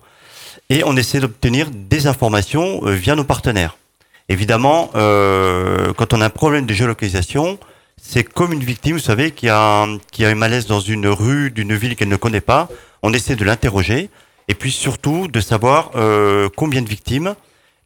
et 0.71 0.85
on 0.85 0.97
essaie 0.97 1.19
d'obtenir 1.19 1.67
des 1.73 2.07
informations 2.07 2.81
euh, 2.87 2.93
via 2.93 3.17
nos 3.17 3.25
partenaires. 3.25 3.77
Évidemment, 4.29 4.89
quand 4.95 6.15
on 6.15 6.21
a 6.21 6.25
un 6.27 6.31
problème 6.31 6.65
de 6.65 6.73
géolocalisation, 6.73 7.59
c'est 8.05 8.25
comme 8.25 8.53
une 8.53 8.65
victime, 8.65 8.97
vous 8.97 9.03
savez, 9.03 9.31
qui 9.31 9.49
a, 9.49 9.87
qui 10.11 10.25
a 10.25 10.29
un 10.29 10.35
malaise 10.35 10.67
dans 10.67 10.81
une 10.81 11.07
rue 11.07 11.53
d'une 11.53 11.75
ville 11.75 11.95
qu'elle 11.95 12.09
ne 12.09 12.17
connaît 12.17 12.41
pas. 12.41 12.69
On 13.03 13.13
essaie 13.13 13.37
de 13.37 13.45
l'interroger. 13.45 14.11
et 14.49 14.55
puis 14.55 14.73
surtout 14.73 15.29
de 15.29 15.41
savoir 15.41 15.93
euh, 15.95 16.49
combien 16.57 16.83
de 16.83 16.89
victimes, 16.89 17.37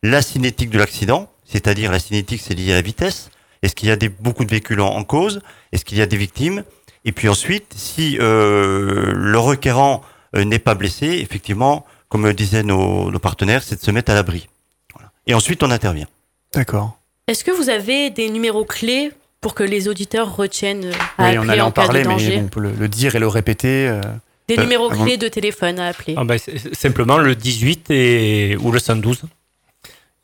la 0.02 0.22
cinétique 0.22 0.70
de 0.70 0.79
l'accident, 0.79 1.31
c'est-à-dire 1.44 1.92
la 1.92 1.98
cinétique 1.98 2.40
c'est 2.42 2.55
lié 2.55 2.72
à 2.72 2.76
la 2.76 2.83
vitesse, 2.83 3.31
est-ce 3.62 3.74
qu'il 3.74 3.88
y 3.88 3.92
a 3.92 3.96
des, 3.96 4.09
beaucoup 4.09 4.44
de 4.44 4.50
véhicules 4.50 4.81
en, 4.81 5.05
cause, 5.05 5.42
est-ce 5.72 5.85
qu'il 5.85 5.98
y 5.98 6.02
a 6.02 6.07
des 6.07 6.16
victimes, 6.16 6.64
et 7.05 7.12
puis 7.12 7.29
ensuite 7.29 7.74
si 7.76 8.16
euh, 8.18 9.12
le 9.14 9.38
requérant 9.38 10.02
euh, 10.35 10.44
n'est 10.44 10.59
pas 10.59 10.74
blessé, 10.74 11.07
effectivement, 11.07 11.85
comme 12.09 12.33
disaient 12.33 12.62
nos, 12.62 13.11
nos 13.11 13.18
partenaires, 13.18 13.62
c'est 13.62 13.76
de 13.76 13.85
se 13.85 13.90
mettre 13.90 14.11
à 14.11 14.14
l'abri. 14.14 14.48
Voilà. 14.94 15.12
Et 15.26 15.35
ensuite 15.35 15.62
on 15.62 15.70
intervient. 15.70 16.09
D'accord. 16.55 16.98
Est-ce 17.29 17.44
que 17.44 17.50
vous 17.50 17.68
avez 17.68 18.09
des 18.09 18.31
numéros 18.31 18.64
clés 18.64 19.12
pour 19.46 19.54
que 19.54 19.62
les 19.62 19.87
auditeurs 19.87 20.35
retiennent 20.35 20.90
à 21.18 21.30
Oui, 21.30 21.38
on 21.38 21.48
allait 21.48 21.61
en, 21.61 21.70
parler, 21.70 22.02
mais 22.02 22.37
on 22.38 22.48
peut 22.48 22.59
le, 22.59 22.72
le, 22.72 22.88
dire 22.88 23.14
et 23.14 23.20
le 23.20 23.28
répéter. 23.28 23.87
Euh, 23.87 24.00
des 24.48 24.59
euh, 24.59 24.62
numéros 24.62 24.88
clés 24.88 25.18
de 25.18 25.28
téléphone 25.28 25.78
à 25.78 25.87
appeler 25.87 26.14
ah 26.16 26.24
ben, 26.24 26.37
Simplement 26.72 27.18
le 27.18 27.37
18 27.37 27.88
et, 27.92 28.56
ou 28.61 28.72
le 28.72 28.80
112. 28.80 29.22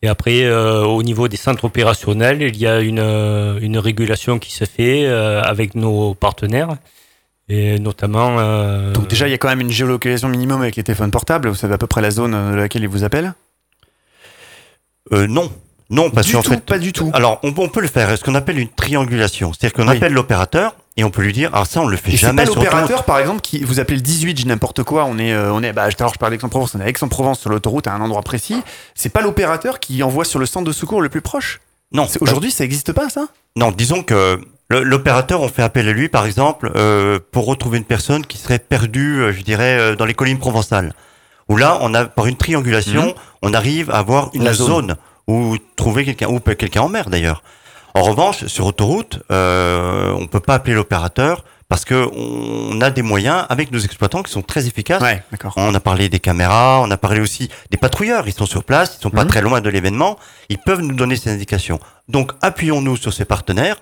Et 0.02 0.08
après, 0.08 0.42
euh, 0.42 0.82
au 0.82 1.04
niveau 1.04 1.28
des 1.28 1.37
centres 1.37 1.66
opérationnels, 1.66 2.42
il 2.42 2.56
y 2.56 2.66
a 2.66 2.80
une, 2.80 2.98
euh, 2.98 3.61
une 3.61 3.78
régulation 3.78 4.40
qui 4.40 4.52
se 4.52 4.64
fait 4.64 5.06
euh, 5.06 5.40
avec 5.40 5.76
nos 5.76 6.14
partenaires. 6.14 6.70
Et 7.48 7.78
notamment. 7.78 8.40
Euh, 8.40 8.90
Donc, 8.90 9.06
déjà, 9.06 9.28
il 9.28 9.30
y 9.30 9.35
a 9.35 9.38
quand 9.38 9.50
même 9.50 9.61
une 9.61 9.70
géolocalisation 9.70 10.30
minimum 10.30 10.62
avec 10.62 10.74
les 10.74 10.82
téléphones 10.82 11.12
portables. 11.12 11.48
Vous 11.48 11.54
savez 11.54 11.74
à 11.74 11.78
peu 11.78 11.87
près 11.87 12.00
la 12.00 12.11
zone 12.11 12.32
de 12.32 12.56
laquelle 12.56 12.82
ils 12.82 12.88
vous 12.88 13.04
appellent? 13.04 13.35
Non. 15.12 15.52
Non, 15.92 16.11
parce 16.11 16.33
qu'en 16.33 16.42
fait. 16.42 16.64
Pas 16.64 16.78
du 16.78 16.92
tout. 16.92 17.11
Alors, 17.12 17.38
on, 17.42 17.55
on 17.57 17.68
peut 17.68 17.83
le 17.83 17.87
faire. 17.87 18.16
Ce 18.16 18.24
qu'on 18.24 18.35
appelle 18.35 18.59
une 18.59 18.68
triangulation. 18.68 19.52
C'est-à-dire 19.52 19.74
qu'on 19.74 19.88
oui. 19.88 19.96
appelle 19.96 20.14
l'opérateur 20.14 20.74
et 20.96 21.05
on 21.05 21.11
peut 21.11 21.22
lui 21.22 21.33
dire, 21.33 21.50
alors 21.55 21.66
ça, 21.66 21.81
on 21.81 21.87
le 21.87 21.96
fait 21.96 22.12
et 22.12 22.16
jamais. 22.16 22.44
C'est 22.44 22.55
pas 22.55 22.61
l'opérateur, 22.61 23.05
par 23.05 23.18
exemple, 23.18 23.42
qui 23.42 23.62
vous 23.62 23.78
appelez 23.78 23.96
le 23.96 24.02
18, 24.02 24.38
j'ai 24.38 24.44
n'importe 24.44 24.83
quoi. 24.83 25.05
On 25.05 25.18
est, 25.18 25.33
euh, 25.33 25.52
on 25.52 25.62
est, 25.62 25.72
bah, 25.72 25.85
alors 25.85 26.12
je 26.12 26.18
parle 26.18 26.33
d'Aix-en-Provence, 26.33 26.74
on 26.74 26.81
est 26.81 26.85
à 26.85 26.88
Aix-en-Provence 26.88 27.40
sur 27.40 27.50
l'autoroute 27.50 27.87
à 27.87 27.92
un 27.92 28.00
endroit 28.00 28.22
précis. 28.22 28.62
C'est 28.94 29.11
pas 29.11 29.20
l'opérateur 29.20 29.81
qui 29.81 30.02
envoie 30.02 30.24
sur 30.24 30.38
le 30.38 30.46
centre 30.46 30.66
de 30.66 30.72
secours 30.72 31.02
le 31.02 31.11
plus 31.11 31.20
proche? 31.20 31.61
Non. 31.92 32.09
Aujourd'hui, 32.20 32.50
ça 32.50 32.64
n'existe 32.64 32.92
pas, 32.92 33.11
ça? 33.11 33.28
Non, 33.57 33.70
disons 33.70 34.02
que 34.02 34.40
l'opérateur, 34.70 35.42
on 35.42 35.48
fait 35.48 35.62
appel 35.62 35.88
à 35.88 35.92
lui, 35.92 36.09
par 36.09 36.24
exemple, 36.24 36.72
euh, 36.74 37.18
pour 37.33 37.44
retrouver 37.46 37.76
une 37.78 37.85
personne 37.85 38.24
qui 38.24 38.38
serait 38.38 38.59
perdue, 38.59 39.20
euh, 39.20 39.33
je 39.33 39.42
dirais, 39.42 39.96
dans 39.96 40.07
les 40.07 40.14
collines 40.14 40.38
provençales. 40.38 40.94
Où 41.48 41.57
là, 41.57 41.78
on 41.81 41.92
a, 41.92 42.05
par 42.07 42.26
une 42.26 42.37
triangulation, 42.37 43.09
mmh. 43.09 43.14
on 43.42 43.52
arrive 43.52 43.90
à 43.90 43.98
avoir 43.98 44.31
une 44.33 44.50
zone. 44.52 44.96
Où 45.28 45.56
trouver 45.76 46.04
quelqu'un, 46.04 46.28
ou 46.28 46.40
quelqu'un 46.40 46.82
en 46.82 46.88
mer 46.88 47.11
d'ailleurs. 47.11 47.42
En 47.94 48.02
revanche, 48.02 48.46
sur 48.46 48.66
autoroute, 48.66 49.20
euh, 49.30 50.11
on 50.18 50.26
peut 50.26 50.40
pas 50.40 50.54
appeler 50.54 50.74
l'opérateur 50.74 51.44
parce 51.68 51.85
que 51.85 52.08
on 52.14 52.80
a 52.80 52.90
des 52.90 53.02
moyens 53.02 53.44
avec 53.48 53.70
nos 53.70 53.78
exploitants 53.78 54.22
qui 54.22 54.30
sont 54.32 54.42
très 54.42 54.66
efficaces. 54.66 55.02
Ouais, 55.02 55.22
on 55.56 55.74
a 55.74 55.80
parlé 55.80 56.08
des 56.08 56.18
caméras, 56.20 56.80
on 56.82 56.90
a 56.90 56.96
parlé 56.96 57.20
aussi 57.20 57.48
des 57.70 57.76
patrouilleurs. 57.78 58.28
Ils 58.28 58.35
sont 58.35 58.46
sur 58.46 58.64
place, 58.64 58.96
ils 58.98 59.02
sont 59.02 59.11
pas 59.11 59.24
Mhm. 59.24 59.30
très 59.30 59.40
loin 59.42 59.61
de 59.61 59.68
l'événement. 59.70 60.18
Ils 60.48 60.58
peuvent 60.58 60.80
nous 60.80 60.94
donner 60.94 61.16
ces 61.16 61.30
indications. 61.30 61.78
Donc, 62.08 62.32
appuyons-nous 62.42 62.96
sur 62.96 63.12
ces 63.12 63.24
partenaires 63.24 63.76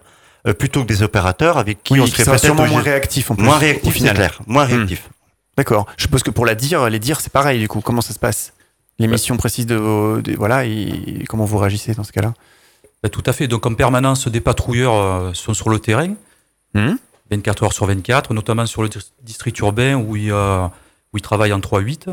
euh, 0.46 0.54
plutôt 0.54 0.82
que 0.82 0.86
des 0.88 1.02
opérateurs 1.02 1.58
avec 1.58 1.82
qui 1.82 1.94
Oui, 1.94 2.00
on 2.00 2.06
serait 2.06 2.24
sera 2.24 2.36
peut-être 2.36 2.54
moins 2.54 2.80
réactif 2.82 3.30
en 3.30 3.34
plus. 3.34 3.44
moins 3.44 3.58
réactif, 3.58 3.96
c'est 3.98 4.14
clair. 4.14 4.40
Moins 4.46 4.66
Hmm. 4.66 4.72
réactif. 4.72 5.08
D'accord. 5.56 5.86
Je 5.96 6.02
suppose 6.04 6.22
que 6.22 6.30
pour 6.30 6.46
la 6.46 6.54
dire, 6.54 6.88
les 6.88 6.98
dire, 6.98 7.20
c'est 7.20 7.32
pareil, 7.32 7.58
du 7.60 7.68
coup. 7.68 7.80
Comment 7.80 8.00
ça 8.00 8.14
se 8.14 8.18
passe? 8.18 8.52
Les 9.00 9.08
missions 9.08 9.36
précises 9.36 9.66
de, 9.66 9.74
vos- 9.76 10.20
de- 10.20 10.36
Voilà, 10.36 10.64
et 10.66 11.24
comment 11.28 11.44
vous 11.44 11.58
réagissez 11.58 11.94
dans 11.94 12.04
ce 12.04 12.12
cas-là? 12.12 12.34
Ben, 13.02 13.08
tout 13.08 13.22
à 13.26 13.32
fait. 13.32 13.48
Donc 13.48 13.64
en 13.66 13.74
permanence, 13.74 14.28
des 14.28 14.40
patrouilleurs 14.40 14.94
euh, 14.94 15.32
sont 15.34 15.54
sur 15.54 15.70
le 15.70 15.78
terrain, 15.78 16.14
Mhm. 16.74 16.98
24 17.30 17.62
heures 17.64 17.72
sur 17.72 17.86
24, 17.86 18.34
notamment 18.34 18.66
sur 18.66 18.82
le 18.82 18.88
dis- 18.88 19.12
district 19.22 19.58
urbain 19.60 19.94
où 19.94 20.16
ils, 20.16 20.30
euh, 20.30 20.66
où 21.12 21.16
ils 21.18 21.22
travaillent 21.22 21.52
en 21.52 21.60
3-8, 21.60 22.08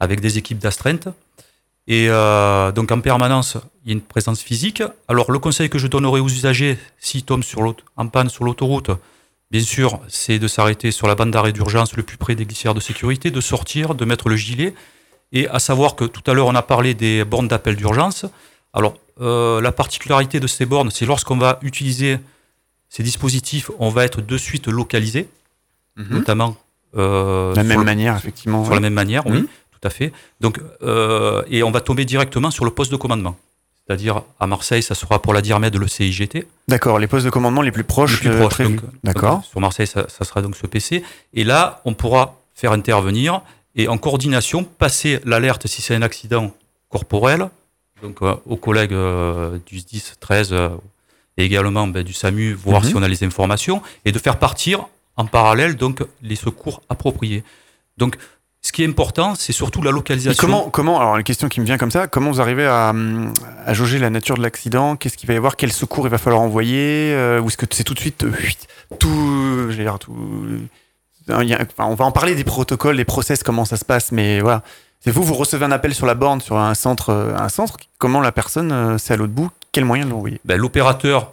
avec 0.00 0.20
des 0.20 0.36
équipes 0.38 0.58
d'astreinte. 0.58 1.08
Et 1.86 2.06
euh, 2.08 2.72
donc 2.72 2.90
en 2.90 3.00
permanence, 3.00 3.58
il 3.84 3.90
y 3.90 3.92
a 3.92 3.94
une 3.94 4.00
présence 4.00 4.40
physique. 4.40 4.82
Alors 5.06 5.30
le 5.30 5.38
conseil 5.38 5.68
que 5.70 5.78
je 5.78 5.86
donnerai 5.86 6.18
aux 6.20 6.28
usagers, 6.28 6.78
s'ils 6.98 7.24
tombent 7.24 7.44
sur 7.44 7.60
en 7.96 8.08
panne 8.08 8.28
sur 8.30 8.44
l'autoroute, 8.44 8.90
bien 9.50 9.62
sûr, 9.62 10.00
c'est 10.08 10.38
de 10.38 10.48
s'arrêter 10.48 10.90
sur 10.90 11.06
la 11.06 11.14
bande 11.14 11.30
d'arrêt 11.30 11.52
d'urgence 11.52 11.94
le 11.96 12.02
plus 12.02 12.16
près 12.16 12.34
des 12.34 12.44
glissières 12.46 12.74
de 12.74 12.80
sécurité, 12.80 13.30
de 13.30 13.40
sortir, 13.40 13.94
de 13.94 14.04
mettre 14.04 14.28
le 14.30 14.36
gilet. 14.36 14.74
Et 15.34 15.46
à 15.48 15.58
savoir 15.58 15.94
que 15.96 16.04
tout 16.04 16.22
à 16.30 16.32
l'heure, 16.34 16.46
on 16.46 16.54
a 16.54 16.62
parlé 16.62 16.94
des 16.94 17.24
bornes 17.24 17.48
d'appel 17.48 17.76
d'urgence. 17.76 18.24
Alors, 18.72 18.96
euh, 19.20 19.60
la 19.60 19.72
particularité 19.72 20.40
de 20.40 20.46
ces 20.46 20.64
bornes, 20.64 20.90
c'est 20.90 21.04
lorsqu'on 21.06 21.36
va 21.36 21.58
utiliser 21.62 22.18
ces 22.88 23.02
dispositifs, 23.02 23.70
on 23.78 23.90
va 23.90 24.04
être 24.04 24.20
de 24.22 24.36
suite 24.38 24.68
localisé, 24.68 25.28
notamment 25.96 26.56
euh, 26.96 27.50
De 27.52 27.56
la 27.56 27.64
même 27.64 27.78
le- 27.80 27.84
manière, 27.84 28.16
effectivement. 28.16 28.62
sur 28.62 28.70
ouais. 28.70 28.76
la 28.76 28.80
même 28.80 28.94
manière, 28.94 29.26
oui, 29.26 29.38
Mhm. 29.38 29.46
tout 29.72 29.80
à 29.82 29.90
fait. 29.90 30.12
Donc, 30.40 30.60
euh, 30.82 31.42
et 31.50 31.62
on 31.64 31.70
va 31.72 31.80
tomber 31.80 32.04
directement 32.04 32.50
sur 32.52 32.64
le 32.64 32.70
poste 32.70 32.92
de 32.92 32.96
commandement. 32.96 33.36
C'est-à-dire 33.86 34.22
à 34.40 34.46
Marseille, 34.46 34.82
ça 34.82 34.94
sera 34.94 35.20
pour 35.20 35.34
la 35.34 35.42
DIRMED 35.42 35.74
le 35.76 35.88
CIGT, 35.88 36.46
D'accord, 36.68 36.98
les 37.00 37.06
postes 37.08 37.24
de 37.26 37.30
commandement 37.30 37.60
les 37.62 37.72
plus 37.72 37.84
proches. 37.84 38.12
le 38.12 38.18
plus 38.20 38.30
euh, 38.30 38.38
proche. 38.40 38.54
prévus. 38.54 38.76
donc, 38.76 38.84
D'accord. 39.02 39.34
donc, 39.36 39.44
sur 39.44 39.60
Marseille, 39.60 39.86
ça, 39.88 40.06
ça 40.08 40.24
sera 40.24 40.40
donc 40.40 40.54
ce 40.56 40.66
PC. 40.66 41.02
Et 41.34 41.42
là, 41.44 41.82
on 41.84 41.92
pourra 41.94 42.36
faire 42.54 42.72
intervenir 42.72 43.42
et 43.76 43.88
en 43.88 43.98
coordination 43.98 44.64
passer 44.64 45.20
l'alerte 45.24 45.66
si 45.66 45.82
c'est 45.82 45.94
un 45.94 46.02
accident 46.02 46.52
corporel, 46.88 47.48
donc 48.02 48.22
euh, 48.22 48.34
aux 48.46 48.56
collègues 48.56 48.92
euh, 48.92 49.58
du 49.66 49.80
10, 49.80 50.14
13 50.20 50.52
euh, 50.52 50.68
et 51.36 51.44
également 51.44 51.86
ben, 51.88 52.02
du 52.04 52.12
SAMU, 52.12 52.52
voir 52.52 52.82
Mhm. 52.82 52.88
si 52.88 52.96
on 52.96 53.02
a 53.02 53.08
les 53.08 53.24
informations 53.24 53.82
et 54.04 54.12
de 54.12 54.18
faire 54.18 54.38
partir 54.38 54.86
en 55.16 55.26
parallèle 55.26 55.76
donc 55.76 56.02
les 56.22 56.36
secours 56.36 56.82
appropriés. 56.88 57.42
Donc, 57.98 58.16
ce 58.62 58.72
qui 58.72 58.82
est 58.82 58.88
important, 58.88 59.34
c'est 59.34 59.52
surtout 59.52 59.82
la 59.82 59.90
Et 59.90 59.92
localisation. 59.92 60.40
comment, 60.40 60.70
comment, 60.70 60.98
alors 61.00 61.16
une 61.16 61.22
question 61.22 61.48
qui 61.48 61.60
me 61.60 61.66
vient 61.66 61.76
comme 61.76 61.90
ça, 61.90 62.06
comment 62.06 62.30
vous 62.30 62.40
arrivez 62.40 62.64
à, 62.66 62.94
à 63.66 63.74
jauger 63.74 63.98
la 63.98 64.08
nature 64.10 64.36
de 64.38 64.42
l'accident? 64.42 64.96
Qu'est-ce 64.96 65.16
qu'il 65.18 65.26
va 65.26 65.34
y 65.34 65.36
avoir? 65.36 65.56
Quel 65.56 65.70
secours 65.70 66.06
il 66.06 66.10
va 66.10 66.16
falloir 66.18 66.40
envoyer? 66.40 67.12
Ou 67.42 67.46
est-ce 67.48 67.56
que 67.58 67.66
c'est 67.70 67.84
tout 67.84 67.92
de 67.94 67.98
suite 68.00 68.24
tout, 68.98 69.70
tout, 70.00 70.60
il 71.28 71.48
y 71.48 71.54
a- 71.54 71.60
enfin, 71.62 71.88
On 71.90 71.94
va 71.94 72.04
en 72.04 72.12
parler 72.12 72.34
des 72.34 72.44
protocoles, 72.44 72.96
des 72.96 73.04
process, 73.04 73.42
comment 73.42 73.64
ça 73.64 73.76
se 73.76 73.84
passe, 73.84 74.12
mais 74.12 74.40
voilà. 74.40 74.62
C'est 75.00 75.10
vous, 75.10 75.22
vous 75.22 75.34
recevez 75.34 75.64
un 75.66 75.70
appel 75.72 75.94
sur 75.94 76.06
la 76.06 76.14
borne, 76.14 76.40
sur 76.40 76.56
un 76.56 76.74
centre, 76.74 77.10
euh, 77.10 77.36
un 77.36 77.48
centre. 77.50 77.76
Comment 77.98 78.20
la 78.20 78.32
personne, 78.32 78.72
euh, 78.72 78.98
c'est 78.98 79.12
à 79.14 79.16
l'autre 79.16 79.32
bout? 79.34 79.50
Quel 79.72 79.84
moyen 79.84 80.04
de 80.06 80.10
l'envoyer 80.10 80.40
Ben, 80.44 80.56
L'opérateur 80.56 81.32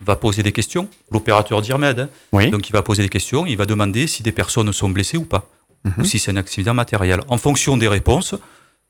va 0.00 0.14
poser 0.16 0.42
des 0.42 0.52
questions, 0.52 0.88
l'opérateur 1.10 1.60
d'IRMED. 1.62 2.00
hein. 2.00 2.08
Oui. 2.32 2.50
Donc 2.50 2.68
il 2.68 2.72
va 2.72 2.82
poser 2.82 3.02
des 3.02 3.08
questions, 3.08 3.46
il 3.46 3.56
va 3.56 3.64
demander 3.66 4.06
si 4.06 4.22
des 4.22 4.32
personnes 4.32 4.72
sont 4.72 4.90
blessées 4.90 5.16
ou 5.16 5.24
pas, 5.24 5.46
Mhm. 5.84 5.94
ou 5.98 6.04
si 6.04 6.18
c'est 6.18 6.30
un 6.30 6.36
accident 6.36 6.74
matériel. 6.74 7.20
En 7.28 7.38
fonction 7.38 7.76
des 7.76 7.88
réponses, 7.88 8.34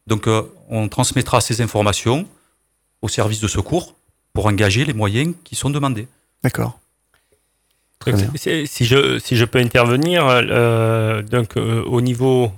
donc 0.07 0.27
euh, 0.27 0.42
on 0.68 0.88
transmettra 0.88 1.40
ces 1.40 1.61
informations 1.62 2.27
au 3.03 3.09
service 3.09 3.40
de 3.40 3.48
secours 3.48 3.94
pour 4.33 4.46
engager 4.46 4.85
les 4.85 4.92
moyens 4.94 5.35
qui 5.44 5.55
sont 5.55 5.70
demandés. 5.70 6.09
D'accord. 6.42 6.79
Très 8.01 8.13
Donc, 8.13 8.21
bien. 8.21 8.31
c'est- 8.37 8.67
Si 8.67 8.85
je, 8.85 9.19
si 9.19 9.37
je 9.37 9.45
peux 9.45 9.59
intervenir, 9.59 10.25
euh, 10.29 11.23
donc, 11.23 11.57
euh, 11.57 11.83
au 11.85 12.01
niveau 12.01 12.53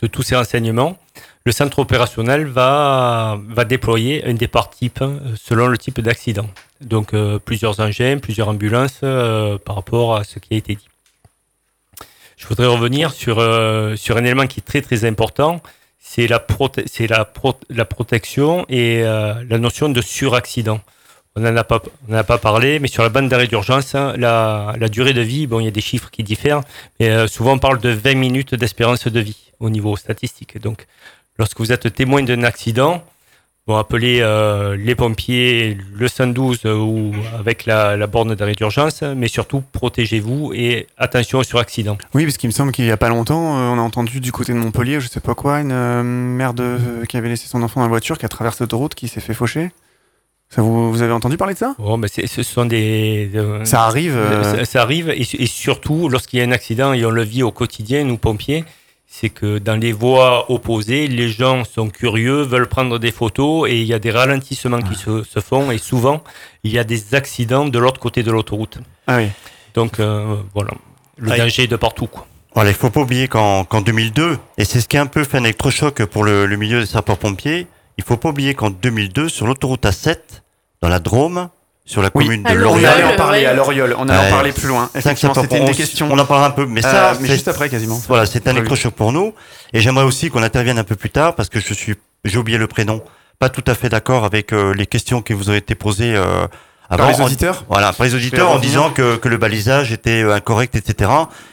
de 0.00 0.06
tous 0.06 0.22
ces 0.22 0.36
renseignements, 0.36 0.98
le 1.46 1.52
centre 1.52 1.78
opérationnel 1.80 2.46
va, 2.46 3.38
va 3.48 3.64
déployer 3.64 4.24
un 4.24 4.34
départ 4.34 4.70
type 4.70 5.00
euh, 5.02 5.18
selon 5.40 5.66
le 5.68 5.76
type 5.78 6.00
d'accident. 6.00 6.48
Donc 6.80 7.12
euh, 7.14 7.38
plusieurs 7.38 7.80
engins, 7.80 8.18
plusieurs 8.18 8.48
ambulances 8.48 9.00
euh, 9.02 9.58
par 9.58 9.76
rapport 9.76 10.16
à 10.16 10.24
ce 10.24 10.38
qui 10.38 10.54
a 10.54 10.56
été 10.56 10.74
dit. 10.76 10.88
Je 12.36 12.46
voudrais 12.46 12.66
revenir 12.66 13.12
sur, 13.12 13.38
euh, 13.38 13.94
sur 13.96 14.16
un 14.16 14.24
élément 14.24 14.46
qui 14.46 14.60
est 14.60 14.62
très 14.62 14.80
très 14.82 15.04
important, 15.04 15.62
c'est 16.00 16.26
la, 16.26 16.38
prote- 16.38 16.84
la, 17.08 17.24
pro- 17.24 17.58
la 17.70 17.84
protection 17.84 18.66
et 18.68 19.02
euh, 19.02 19.34
la 19.48 19.58
notion 19.58 19.88
de 19.88 20.00
suraccident. 20.00 20.80
On 21.36 21.40
n'en 21.40 21.56
a 21.56 21.64
pas, 21.64 21.82
on 22.08 22.12
n'en 22.12 22.18
a 22.18 22.22
pas 22.22 22.38
parlé, 22.38 22.78
mais 22.78 22.86
sur 22.86 23.02
la 23.02 23.08
bande 23.08 23.28
d'arrêt 23.28 23.48
d'urgence, 23.48 23.96
hein, 23.96 24.14
la, 24.16 24.76
durée 24.88 25.12
de 25.14 25.20
vie, 25.20 25.48
bon, 25.48 25.58
il 25.58 25.64
y 25.64 25.68
a 25.68 25.72
des 25.72 25.80
chiffres 25.80 26.08
qui 26.08 26.22
diffèrent, 26.22 26.60
mais 27.00 27.08
euh, 27.08 27.26
souvent 27.26 27.54
on 27.54 27.58
parle 27.58 27.80
de 27.80 27.88
20 27.88 28.14
minutes 28.14 28.54
d'espérance 28.54 29.08
de 29.08 29.18
vie 29.18 29.50
au 29.58 29.68
niveau 29.68 29.96
statistique. 29.96 30.60
Donc, 30.60 30.86
lorsque 31.36 31.58
vous 31.58 31.72
êtes 31.72 31.92
témoin 31.92 32.22
d'un 32.22 32.44
accident, 32.44 33.02
bon, 33.66 33.76
appelez 33.76 34.20
euh, 34.20 34.76
les 34.76 34.94
pompiers, 34.94 35.76
le 35.92 36.06
112 36.06 36.60
euh, 36.66 36.76
ou 36.76 37.12
avec 37.36 37.66
la, 37.66 38.06
borne 38.06 38.36
d'arrêt 38.36 38.54
d'urgence, 38.54 39.02
mais 39.02 39.26
surtout 39.26 39.64
protégez-vous 39.72 40.52
et 40.54 40.86
attention 40.98 41.42
sur 41.42 41.58
accident. 41.58 41.98
Oui, 42.14 42.26
parce 42.26 42.36
qu'il 42.36 42.48
me 42.48 42.54
semble 42.54 42.70
qu'il 42.70 42.84
y 42.84 42.92
a 42.92 42.96
pas 42.96 43.08
longtemps, 43.08 43.42
on 43.42 43.76
a 43.76 43.82
entendu 43.82 44.20
du 44.20 44.30
côté 44.30 44.52
de 44.52 44.58
Montpellier, 44.58 45.00
je 45.00 45.08
sais 45.08 45.18
pas 45.18 45.34
quoi, 45.34 45.58
une 45.62 46.04
mère 46.04 46.54
de, 46.54 46.78
qui 47.08 47.16
avait 47.16 47.28
laissé 47.28 47.48
son 47.48 47.60
enfant 47.64 47.80
dans 47.80 47.86
la 47.86 47.90
voiture, 47.90 48.18
qui 48.18 48.24
a 48.24 48.28
traversé 48.28 48.62
l'autoroute, 48.62 48.94
qui 48.94 49.08
s'est 49.08 49.20
fait 49.20 49.34
faucher. 49.34 49.72
Ça 50.54 50.62
vous, 50.62 50.90
vous 50.92 51.02
avez 51.02 51.12
entendu 51.12 51.36
parler 51.36 51.54
de 51.54 51.58
ça? 51.58 51.74
Mais 51.98 52.08
c'est- 52.08 52.26
ce 52.26 52.42
sont 52.42 52.64
des. 52.64 53.30
euh, 53.34 53.64
Ça 53.64 53.84
arrive. 53.84 54.14
euh, 54.16 54.58
Ça, 54.58 54.64
ça 54.64 54.82
arrive, 54.82 55.10
et, 55.10 55.22
et 55.22 55.46
surtout 55.46 56.08
lorsqu'il 56.08 56.38
y 56.38 56.42
a 56.42 56.44
un 56.44 56.52
accident 56.52 56.92
et 56.92 57.04
on 57.04 57.10
le 57.10 57.22
vit 57.24 57.42
au 57.42 57.50
quotidien, 57.50 58.04
nous 58.04 58.18
pompiers, 58.18 58.64
c'est 59.06 59.30
que 59.30 59.58
dans 59.58 59.76
les 59.76 59.92
voies 59.92 60.50
opposées, 60.50 61.06
les 61.08 61.28
gens 61.28 61.64
sont 61.64 61.88
curieux, 61.88 62.42
veulent 62.42 62.68
prendre 62.68 62.98
des 62.98 63.10
photos 63.12 63.68
et 63.70 63.80
il 63.80 63.86
y 63.86 63.94
a 63.94 63.98
des 63.98 64.10
ralentissements 64.10 64.80
qui 64.82 64.94
se, 64.96 65.22
se 65.22 65.40
font 65.40 65.70
et 65.70 65.78
souvent 65.78 66.22
il 66.64 66.72
y 66.72 66.78
a 66.78 66.84
des 66.84 67.14
accidents 67.14 67.64
de 67.66 67.78
l'autre 67.78 68.00
côté 68.00 68.22
de 68.22 68.30
l'autoroute. 68.30 68.78
Ah 69.06 69.16
oui. 69.18 69.28
Donc 69.74 69.98
euh, 70.00 70.36
voilà, 70.54 70.70
le 71.16 71.30
Ah, 71.32 71.36
danger 71.38 71.64
est 71.64 71.68
de 71.68 71.76
partout. 71.76 72.06
Quoi. 72.08 72.26
Voilà, 72.54 72.70
il 72.70 72.76
faut 72.76 72.90
pas 72.90 73.00
oublier 73.00 73.26
qu'en 73.28 73.64
2002, 73.84 74.38
et 74.58 74.64
c'est 74.64 74.80
ce 74.80 74.86
qui 74.88 74.96
a 74.96 75.02
un 75.02 75.06
peu 75.06 75.24
fait 75.24 75.38
un 75.38 75.44
électrochoc 75.44 76.04
pour 76.06 76.22
le, 76.24 76.46
le 76.46 76.56
milieu 76.56 76.78
des 76.80 76.86
sapeurs-pompiers, 76.86 77.66
il 77.98 78.04
faut 78.04 78.16
pas 78.16 78.30
oublier 78.30 78.54
qu'en 78.54 78.70
2002, 78.70 79.28
sur 79.28 79.46
l'autoroute 79.46 79.84
A7, 79.84 80.16
dans 80.82 80.88
la 80.88 80.98
Drôme, 80.98 81.48
sur 81.84 82.02
la 82.02 82.10
commune 82.10 82.42
de 82.42 82.54
Loriol. 82.54 82.82
Loriol. 82.82 82.90
On 82.90 82.92
allait 82.92 83.14
en 83.14 83.16
parler 83.16 83.46
à 83.46 83.54
Loriol, 83.54 83.94
on 83.98 84.08
allait 84.08 84.28
en 84.28 84.30
parler 84.30 84.52
plus 84.52 84.68
loin. 84.68 84.90
Effectivement, 84.94 85.34
c'était 85.34 85.58
une 85.58 85.66
des 85.66 85.74
questions. 85.74 86.08
On 86.10 86.18
en 86.18 86.24
parlera 86.24 86.48
un 86.48 86.52
peu, 86.52 86.66
mais 86.66 86.82
ça, 86.82 87.10
euh, 87.10 87.14
mais 87.20 87.28
juste 87.28 87.48
après 87.48 87.68
quasiment. 87.68 88.00
Voilà, 88.08 88.26
c'est 88.26 88.48
un 88.48 88.52
électrochoc 88.52 88.94
pour 88.94 89.12
nous. 89.12 89.34
Et 89.72 89.80
j'aimerais 89.80 90.04
aussi 90.04 90.30
qu'on 90.30 90.42
intervienne 90.42 90.78
un 90.78 90.84
peu 90.84 90.96
plus 90.96 91.10
tard 91.10 91.34
parce 91.34 91.48
que 91.48 91.60
je 91.60 91.74
suis, 91.74 91.94
j'ai 92.24 92.38
oublié 92.38 92.58
le 92.58 92.66
prénom, 92.66 93.02
pas 93.38 93.50
tout 93.50 93.64
à 93.66 93.74
fait 93.74 93.90
d'accord 93.90 94.24
avec 94.24 94.52
euh, 94.52 94.72
les 94.72 94.86
questions 94.86 95.20
qui 95.20 95.34
vous 95.34 95.50
ont 95.50 95.54
été 95.54 95.74
posées. 95.74 96.14
Euh, 96.16 96.46
avant, 96.90 97.04
par 97.04 97.12
les 97.12 97.24
auditeurs 97.24 97.64
en, 97.68 97.72
Voilà, 97.74 97.92
par 97.92 98.06
les 98.06 98.14
auditeurs 98.14 98.50
en 98.50 98.58
disant 98.58 98.90
que, 98.90 99.16
que 99.16 99.28
le 99.28 99.38
balisage 99.38 99.90
était 99.90 100.22
incorrect, 100.22 100.74
etc. 100.74 101.10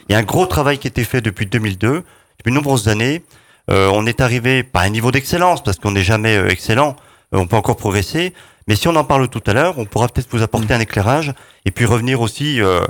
Il 0.10 0.14
y 0.14 0.16
a 0.16 0.18
un 0.18 0.24
gros 0.24 0.46
travail 0.46 0.78
qui 0.78 0.88
a 0.88 0.90
été 0.90 1.06
fait 1.06 1.22
depuis 1.22 1.46
2002, 1.46 2.04
depuis 2.38 2.50
de 2.52 2.56
nombreuses 2.56 2.90
années. 2.90 3.24
On 3.72 4.06
est 4.06 4.22
arrivé, 4.22 4.64
pas 4.64 4.82
à 4.82 4.84
un 4.84 4.90
niveau 4.90 5.12
d'excellence, 5.12 5.64
parce 5.64 5.78
qu'on 5.78 5.92
n'est 5.92 6.04
jamais 6.04 6.38
excellent, 6.50 6.96
on 7.32 7.48
peut 7.48 7.56
encore 7.56 7.78
progresser, 7.78 8.34
mais 8.68 8.76
si 8.76 8.88
on 8.88 8.96
en 8.96 9.04
parle 9.04 9.28
tout 9.28 9.44
à 9.48 9.54
l'heure, 9.54 9.78
on 9.78 9.86
pourra 9.86 10.08
peut-être 10.08 10.30
vous 10.32 10.44
apporter 10.44 10.74
un 10.74 10.80
éclairage 10.80 11.34
et 11.66 11.72
puis 11.72 11.86
revenir 11.86 12.22
aussi 12.22 12.62
euh, 12.62 12.82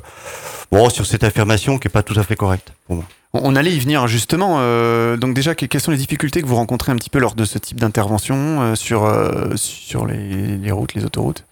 bon, 0.71 0.89
sur 0.89 1.05
cette 1.05 1.23
affirmation 1.23 1.77
qui 1.77 1.87
n'est 1.87 1.91
pas 1.91 2.03
tout 2.03 2.19
à 2.19 2.23
fait 2.23 2.35
correcte 2.35 2.73
pour 2.87 2.97
moi. 2.97 3.05
On 3.33 3.55
allait 3.55 3.71
y 3.71 3.79
venir 3.79 4.07
justement. 4.07 4.57
Euh, 4.59 5.15
donc 5.15 5.33
déjà, 5.33 5.55
quelles 5.55 5.81
sont 5.81 5.91
les 5.91 5.97
difficultés 5.97 6.41
que 6.41 6.47
vous 6.47 6.55
rencontrez 6.55 6.91
un 6.91 6.97
petit 6.97 7.09
peu 7.09 7.19
lors 7.19 7.33
de 7.33 7.45
ce 7.45 7.57
type 7.57 7.79
d'intervention 7.79 8.35
euh, 8.61 8.75
sur, 8.75 9.05
euh, 9.05 9.55
sur 9.55 10.05
les, 10.05 10.57
les, 10.57 10.71
routes, 10.71 10.93
les 10.93 11.05
autoroutes? 11.05 11.45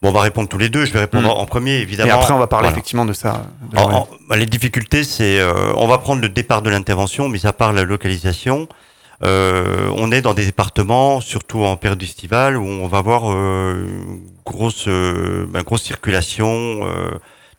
Bon, 0.00 0.08
on 0.08 0.12
va 0.12 0.20
répondre 0.20 0.48
tous 0.48 0.58
les 0.58 0.68
deux. 0.68 0.84
Je 0.84 0.92
vais 0.92 1.00
répondre 1.00 1.28
mmh. 1.28 1.38
en 1.40 1.46
premier, 1.46 1.76
évidemment. 1.76 2.08
Et 2.08 2.12
après, 2.12 2.32
on 2.32 2.38
va 2.38 2.46
parler 2.46 2.64
voilà. 2.64 2.76
effectivement 2.76 3.04
de 3.04 3.12
ça. 3.12 3.46
De 3.70 3.78
en, 3.78 3.92
en, 3.92 4.08
bah, 4.28 4.36
les 4.36 4.46
difficultés, 4.46 5.04
c'est, 5.04 5.40
euh, 5.40 5.72
on 5.76 5.86
va 5.86 5.98
prendre 5.98 6.20
le 6.22 6.28
départ 6.28 6.62
de 6.62 6.70
l'intervention, 6.70 7.28
mis 7.28 7.46
à 7.46 7.52
part 7.52 7.72
la 7.72 7.84
localisation. 7.84 8.68
Euh, 9.24 9.88
on 9.96 10.10
est 10.10 10.20
dans 10.20 10.34
des 10.34 10.44
départements, 10.46 11.20
surtout 11.20 11.62
en 11.62 11.76
période 11.76 12.02
estivale, 12.02 12.56
où 12.56 12.66
on 12.66 12.88
va 12.88 12.98
avoir 12.98 13.32
euh, 13.32 13.86
grosse, 14.44 14.88
euh, 14.88 15.46
ben, 15.48 15.62
grosse 15.62 15.82
circulation, 15.82 16.48
euh, 16.48 17.10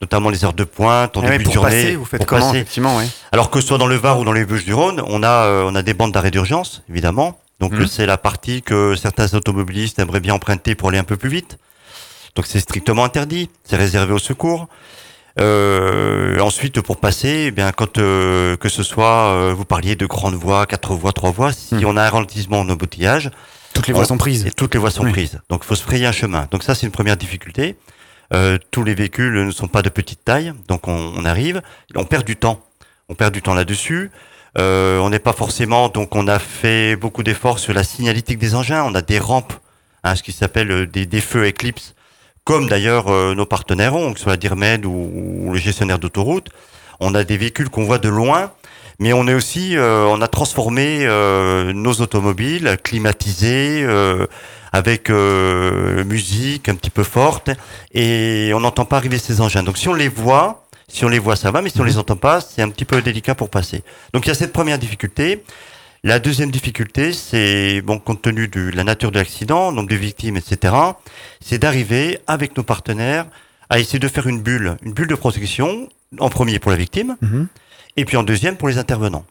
notamment 0.02 0.30
les 0.30 0.44
heures 0.44 0.54
de 0.54 0.66
pointe, 0.66 1.16
en 1.16 1.24
et 1.24 1.30
début 1.30 1.46
pour 1.46 1.52
de 1.52 1.56
journée. 1.56 1.84
Passer, 1.84 1.96
vous 1.96 2.04
faites 2.04 2.20
pour 2.20 2.28
comment, 2.28 2.48
passer. 2.48 2.58
effectivement, 2.58 2.98
ouais. 2.98 3.08
Alors 3.32 3.50
que 3.50 3.62
ce 3.62 3.68
soit 3.68 3.78
dans 3.78 3.88
le 3.88 3.96
Var 3.96 4.20
ou 4.20 4.26
dans 4.26 4.34
les 4.34 4.46
Bouches-du-Rhône, 4.46 5.02
on 5.08 5.24
a, 5.24 5.28
euh, 5.28 5.64
on 5.66 5.76
a 5.76 5.82
des 5.82 5.94
bandes 5.94 6.12
d'arrêt 6.12 6.32
d'urgence, 6.32 6.84
évidemment. 6.90 7.40
Donc 7.62 7.72
mmh. 7.72 7.88
c'est 7.88 8.06
la 8.06 8.18
partie 8.18 8.62
que 8.62 8.96
certains 8.96 9.34
automobilistes 9.34 10.00
aimeraient 10.00 10.20
bien 10.20 10.34
emprunter 10.34 10.76
pour 10.76 10.90
aller 10.90 10.98
un 10.98 11.06
peu 11.06 11.16
plus 11.16 11.30
vite. 11.30 11.58
Donc 12.36 12.46
c'est 12.48 12.60
strictement 12.60 13.04
interdit, 13.04 13.50
c'est 13.64 13.76
réservé 13.76 14.14
au 14.14 14.20
secours. 14.20 14.68
Euh, 15.40 16.40
ensuite, 16.40 16.80
pour 16.82 16.98
passer, 16.98 17.46
eh 17.48 17.52
bien 17.52 17.72
quand 17.72 17.98
euh, 17.98 18.56
que 18.58 18.70
ce 18.70 18.84
soit, 18.84 19.30
euh, 19.34 19.54
vous 19.56 19.66
parliez 19.66 19.96
de 19.96 20.06
grandes 20.06 20.36
voies, 20.36 20.66
quatre 20.68 20.94
voies, 20.94 21.12
trois 21.14 21.32
voies, 21.32 21.52
si 21.52 21.76
Hmm. 21.76 21.86
on 21.86 21.98
a 21.98 22.04
un 22.04 22.10
ralentissement 22.10 22.60
en 22.60 22.70
embouteillage, 22.70 23.32
toutes 23.74 23.88
les 23.88 23.94
voies 23.94 24.06
sont 24.06 24.18
prises. 24.18 24.46
Et 24.46 24.52
toutes 24.52 24.74
les 24.76 24.80
voies 24.80 24.92
sont 24.92 25.04
Oui. 25.04 25.12
prises. 25.12 25.40
Donc, 25.50 25.62
il 25.64 25.68
faut 25.68 25.76
se 25.76 25.82
frayer 25.84 26.06
un 26.06 26.12
chemin. 26.12 26.48
Donc 26.52 26.62
ça, 26.64 26.76
c'est 26.76 26.86
une 26.86 26.92
première 26.92 27.18
difficulté. 27.18 27.76
Euh, 28.34 28.58
tous 28.72 28.84
les 28.84 28.94
véhicules 28.94 29.46
ne 29.46 29.52
sont 29.52 29.68
pas 29.68 29.82
de 29.82 29.90
petite 29.90 30.24
taille, 30.24 30.54
donc 30.68 30.88
on, 30.88 31.14
on 31.18 31.26
arrive, 31.26 31.62
on 31.96 32.04
perd 32.06 32.26
du 32.26 32.36
temps. 32.36 32.64
On 33.10 33.16
perd 33.16 33.34
du 33.34 33.42
temps 33.42 33.54
là-dessus. 33.54 34.12
Euh, 34.60 35.00
on 35.00 35.10
n'est 35.10 35.20
pas 35.20 35.34
forcément, 35.34 35.90
donc 35.90 36.16
on 36.16 36.28
a 36.28 36.38
fait 36.40 36.96
beaucoup 36.96 37.24
d'efforts 37.24 37.58
sur 37.60 37.74
la 37.74 37.84
signalétique 37.84 38.38
des 38.38 38.54
engins. 38.54 38.84
On 38.84 38.94
a 38.94 39.02
des 39.02 39.18
rampes, 39.20 39.54
hein, 40.04 40.16
ce 40.16 40.22
qui 40.24 40.32
s'appelle 40.32 40.72
euh, 40.72 40.86
des, 40.88 41.06
des 41.08 41.22
feux 41.22 41.48
Eclipse, 41.48 41.96
comme 42.44 42.68
d'ailleurs 42.68 43.08
euh, 43.08 43.36
nos 43.36 43.46
partenaires 43.46 43.96
ont, 43.96 44.14
que 44.14 44.20
ce 44.20 44.24
soit 44.24 44.34
la 44.34 44.38
Dirmed 44.38 44.86
ou, 44.86 45.12
ou 45.46 45.54
le 45.54 45.60
gestionnaire 45.60 46.00
d'autoroute. 46.00 46.50
On 47.00 47.16
a 47.16 47.24
des 47.24 47.38
véhicules 47.38 47.70
qu'on 47.70 47.86
voit 47.86 47.98
de 47.98 48.10
loin, 48.10 48.52
mais 49.00 49.14
on 49.14 49.28
est 49.28 49.34
aussi, 49.34 49.76
euh, 49.76 50.06
on 50.06 50.22
a 50.22 50.28
transformé 50.28 51.00
euh, 51.02 51.74
nos 51.74 51.94
automobiles 51.94 52.78
climatisés, 52.84 53.84
euh, 53.84 54.28
avec 54.72 55.10
euh, 55.10 56.04
musique 56.04 56.68
un 56.68 56.76
petit 56.76 56.90
peu 56.90 57.04
forte, 57.04 57.50
et 57.94 58.52
on 58.56 58.60
n'entend 58.60 58.86
pas 58.86 58.98
arriver 58.98 59.20
ces 59.20 59.40
engins. 59.40 59.64
Donc 59.64 59.78
si 59.78 59.88
on 59.88 59.94
les 59.94 60.10
voit, 60.10 60.66
si 60.88 61.06
on 61.06 61.10
les 61.10 61.20
voit, 61.20 61.36
ça 61.36 61.52
va, 61.52 61.62
mais 61.62 61.70
si 61.70 61.80
on 61.80 61.84
les 61.84 61.98
entend 61.98 62.16
pas, 62.16 62.42
c'est 62.42 62.62
un 62.62 62.70
petit 62.70 62.86
peu 62.86 63.02
délicat 63.02 63.36
pour 63.36 63.50
passer. 63.50 63.84
Donc 64.14 64.26
il 64.26 64.30
y 64.30 64.32
a 64.32 64.36
cette 64.36 64.54
première 64.54 64.80
difficulté. 64.80 65.44
La 66.06 66.20
deuxième 66.20 66.52
difficulté, 66.52 67.14
c'est, 67.14 67.82
bon, 67.82 67.98
compte 67.98 68.22
tenu 68.22 68.50
de 68.50 68.70
la 68.76 68.84
nature 68.84 69.10
de 69.12 69.20
l'accident, 69.20 69.72
nombre 69.72 69.88
de 69.90 69.96
victimes, 69.96 70.36
etc., 70.36 70.76
c'est 71.40 71.60
d'arriver 71.60 72.20
avec 72.28 72.58
nos 72.58 72.64
partenaires 72.64 73.26
à 73.70 73.80
essayer 73.80 74.00
de 74.00 74.08
faire 74.10 74.28
une 74.28 74.42
bulle, 74.42 74.76
une 74.84 74.92
bulle 74.92 75.08
de 75.08 75.16
protection, 75.16 75.88
en 76.20 76.30
premier 76.30 76.60
pour 76.60 76.72
la 76.72 76.78
victime, 76.78 77.16
Mhm. 77.22 77.48
et 77.96 78.04
puis 78.04 78.18
en 78.18 78.24
deuxième 78.24 78.58
pour 78.58 78.68
les 78.68 78.78
intervenants. 78.78 79.26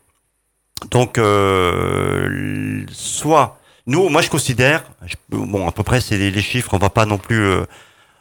Donc, 0.90 1.18
euh, 1.18 2.84
soit, 2.90 3.60
nous, 3.86 4.08
moi 4.08 4.22
je 4.22 4.30
considère, 4.30 4.82
je- 5.06 5.16
bon, 5.28 5.68
à 5.68 5.72
peu 5.72 5.82
près 5.82 6.00
c'est 6.00 6.16
les, 6.16 6.30
les 6.30 6.40
chiffres, 6.42 6.72
on 6.72 6.78
va 6.78 6.88
pas 6.90 7.04
non 7.04 7.18
plus 7.18 7.36
euh, 7.44 7.64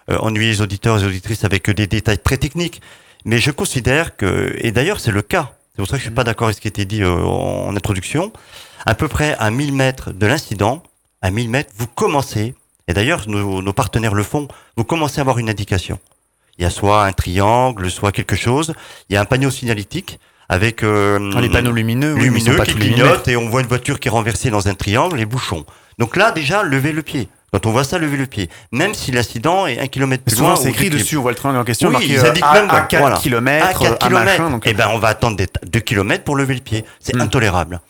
euh, 0.09 0.17
ennuyer 0.17 0.49
les 0.49 0.61
auditeurs 0.61 0.97
et 0.97 1.01
les 1.01 1.07
auditrices 1.07 1.45
avec 1.45 1.69
des 1.69 1.87
détails 1.87 2.19
très 2.19 2.37
techniques, 2.37 2.81
mais 3.23 3.37
je 3.37 3.49
considère 3.51 4.17
que, 4.17 4.53
et 4.57 4.71
d'ailleurs 4.73 4.99
c'est 4.99 5.11
le 5.11 5.21
cas, 5.21 5.53
c'est 5.75 5.81
pour 5.81 5.87
ça 5.87 5.93
que 5.93 5.99
je 5.99 6.07
suis 6.07 6.15
pas 6.15 6.23
d'accord 6.23 6.47
avec 6.47 6.57
ce 6.57 6.61
qui 6.61 6.67
a 6.67 6.69
été 6.69 6.85
dit 6.85 7.01
euh, 7.03 7.15
en 7.15 7.75
introduction, 7.75 8.31
à 8.85 8.95
peu 8.95 9.07
près 9.07 9.35
à 9.39 9.51
1000 9.51 9.73
mètres 9.73 10.11
de 10.11 10.25
l'incident, 10.25 10.83
à 11.21 11.31
1000 11.31 11.49
mètres, 11.49 11.71
vous 11.77 11.87
commencez, 11.87 12.55
et 12.87 12.93
d'ailleurs 12.93 13.27
nos, 13.27 13.61
nos 13.61 13.73
partenaires 13.73 14.13
le 14.13 14.23
font, 14.23 14.47
vous 14.75 14.83
commencez 14.83 15.19
à 15.19 15.21
avoir 15.21 15.37
une 15.37 15.49
indication. 15.49 15.99
Il 16.57 16.63
y 16.63 16.65
a 16.65 16.69
soit 16.69 17.05
un 17.05 17.13
triangle, 17.13 17.89
soit 17.89 18.11
quelque 18.11 18.35
chose, 18.35 18.73
il 19.09 19.13
y 19.13 19.17
a 19.17 19.21
un 19.21 19.25
panneau 19.25 19.49
signalétique 19.49 20.19
avec 20.49 20.83
euh, 20.83 21.31
Ah, 21.35 21.41
les 21.41 21.49
panneaux 21.49 21.71
lumineux, 21.71 22.13
lumineux 22.15 22.59
qui 22.63 22.75
clignotent 22.75 23.27
et 23.29 23.37
on 23.37 23.47
voit 23.47 23.61
une 23.61 23.67
voiture 23.67 23.99
qui 24.01 24.09
est 24.09 24.11
renversée 24.11 24.49
dans 24.49 24.67
un 24.67 24.73
triangle, 24.73 25.15
les 25.15 25.25
bouchons. 25.25 25.65
Donc 25.97 26.17
là, 26.17 26.31
déjà, 26.31 26.63
levez 26.63 26.91
le 26.91 27.01
pied. 27.03 27.29
Quand 27.53 27.65
on 27.65 27.71
voit 27.71 27.83
ça, 27.83 27.99
levez 27.99 28.15
le 28.15 28.27
pied. 28.27 28.49
Même 28.71 28.93
si 28.93 29.11
l'incident 29.11 29.67
est 29.67 29.77
un 29.77 29.87
kilomètre 29.87 30.23
plus 30.23 30.39
loin. 30.39 30.55
c'est 30.55 30.69
écrit 30.69 30.89
dessus, 30.89 31.17
on 31.17 31.21
voit 31.21 31.33
le 31.33 31.37
en 31.57 31.63
question, 31.65 31.89
oui, 31.89 31.93
marqué 31.93 32.07
ils 32.07 32.17
euh, 32.19 32.29
indiquent 32.29 32.43
à, 32.45 32.53
même, 32.53 32.69
à 32.69 32.81
4 32.81 32.99
voilà. 33.01 33.17
km, 33.17 33.65
à 33.65 33.73
4 33.73 33.91
à 33.91 34.07
km. 34.07 34.25
machin. 34.25 34.49
Donc, 34.51 34.63
Eh 34.65 34.73
ben, 34.73 34.87
on 34.93 34.99
va 34.99 35.09
attendre 35.09 35.35
2 35.65 35.79
km 35.81 36.23
pour 36.23 36.37
lever 36.37 36.53
le 36.53 36.61
pied. 36.61 36.85
C'est 37.01 37.13
Hmm. 37.15 37.21
intolérable. 37.21 37.81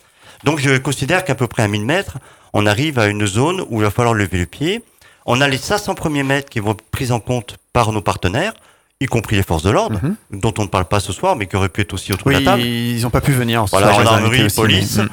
Donc, 0.44 0.60
je 0.60 0.78
considère 0.80 1.24
qu'à 1.24 1.36
peu 1.36 1.46
près 1.46 1.62
à 1.62 1.68
1000 1.68 1.86
mètres, 1.86 2.18
on 2.54 2.66
arrive 2.66 2.98
à 2.98 3.06
une 3.06 3.28
zone 3.28 3.64
où 3.70 3.78
il 3.82 3.84
va 3.84 3.92
falloir 3.92 4.16
lever 4.16 4.40
le 4.40 4.48
pied. 4.48 4.82
On 5.28 5.40
a 5.42 5.48
les 5.48 5.58
500 5.58 5.94
premiers 5.94 6.24
mètres 6.24 6.50
qui 6.50 6.60
vont 6.60 6.72
être 6.72 6.82
pris 6.90 7.12
en 7.12 7.20
compte 7.20 7.58
par 7.72 7.92
nos 7.92 8.02
partenaires, 8.02 8.54
y 9.00 9.06
compris 9.06 9.36
les 9.36 9.44
forces 9.44 9.62
de 9.62 9.70
l'ordre, 9.70 10.00
Mhm. 10.02 10.16
dont 10.42 10.54
on 10.58 10.64
ne 10.64 10.68
parle 10.70 10.86
pas 10.86 11.00
ce 11.00 11.14
soir, 11.14 11.36
mais 11.36 11.46
qui 11.46 11.56
auraient 11.56 11.70
pu 11.70 11.82
être 11.82 11.94
aussi 11.94 12.12
autour 12.12 12.32
de 12.32 12.38
oui, 12.38 12.44
la 12.44 12.52
table. 12.54 12.64
ils 12.64 13.02
n'ont 13.04 13.12
pas 13.12 13.22
pu 13.22 13.32
venir. 13.32 13.64
ce 13.68 13.72
Voilà, 13.72 13.94
gendarmerie, 13.94 14.48
police. 14.56 14.98
Mm. 14.98 15.10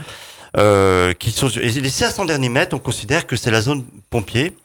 Euh, 0.57 1.13
qui 1.15 1.31
sont 1.31 1.49
et 1.51 1.69
les 1.71 1.91
500 1.91 2.25
derniers 2.25 2.49
mètres, 2.49 2.75
on 2.75 2.79
considère 2.79 3.27
que 3.27 3.37
c'est 3.37 3.51
la 3.51 3.61
zone 3.61 3.85
pompier. 4.11 4.57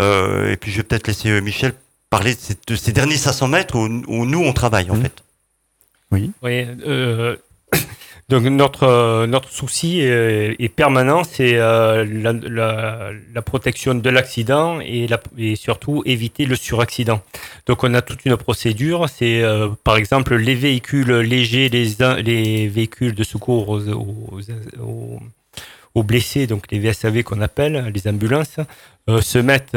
Euh, 0.00 0.50
et 0.52 0.56
puis 0.56 0.70
je 0.70 0.78
vais 0.78 0.82
peut-être 0.84 1.06
laisser 1.08 1.28
euh, 1.30 1.40
Michel 1.40 1.72
parler 2.10 2.34
de 2.34 2.40
ces, 2.40 2.54
de 2.66 2.76
ces 2.76 2.92
derniers 2.92 3.16
500 3.16 3.48
mètres 3.48 3.74
où, 3.76 3.84
où 4.06 4.24
nous 4.26 4.40
on 4.40 4.52
travaille 4.52 4.90
en 4.90 4.94
Mhm. 4.96 5.02
fait. 5.02 5.22
Oui. 6.12 6.30
euh, 6.86 7.36
donc 8.32 8.44
notre 8.44 8.84
euh, 8.84 9.26
notre 9.26 9.50
souci 9.50 10.00
est, 10.00 10.74
permanent, 10.74 11.22
c'est 11.22 11.56
euh, 11.56 12.02
la, 13.34 13.42
protection 13.42 13.94
de 13.94 14.08
l'accident 14.08 14.80
et, 14.80 15.06
surtout 15.56 16.02
éviter 16.06 16.46
le 16.46 16.56
suraccident. 16.56 17.20
Donc 17.66 17.84
on 17.84 17.92
a 17.92 18.00
toute 18.00 18.24
une 18.24 18.38
procédure. 18.38 19.06
C'est 19.10 19.42
euh, 19.42 19.68
par 19.84 19.98
exemple 19.98 20.34
les 20.34 20.54
véhicules 20.54 21.12
légers, 21.12 21.68
les 21.68 22.68
véhicules 22.68 23.14
de 23.14 23.22
secours 23.22 23.78
aux, 25.94 26.02
blessés, 26.02 26.46
donc 26.46 26.64
les 26.70 26.78
VSAV 26.78 27.24
qu'on 27.24 27.42
appelle, 27.42 27.92
les 27.94 28.08
ambulances, 28.08 28.56
se 29.08 29.38
mettent 29.38 29.76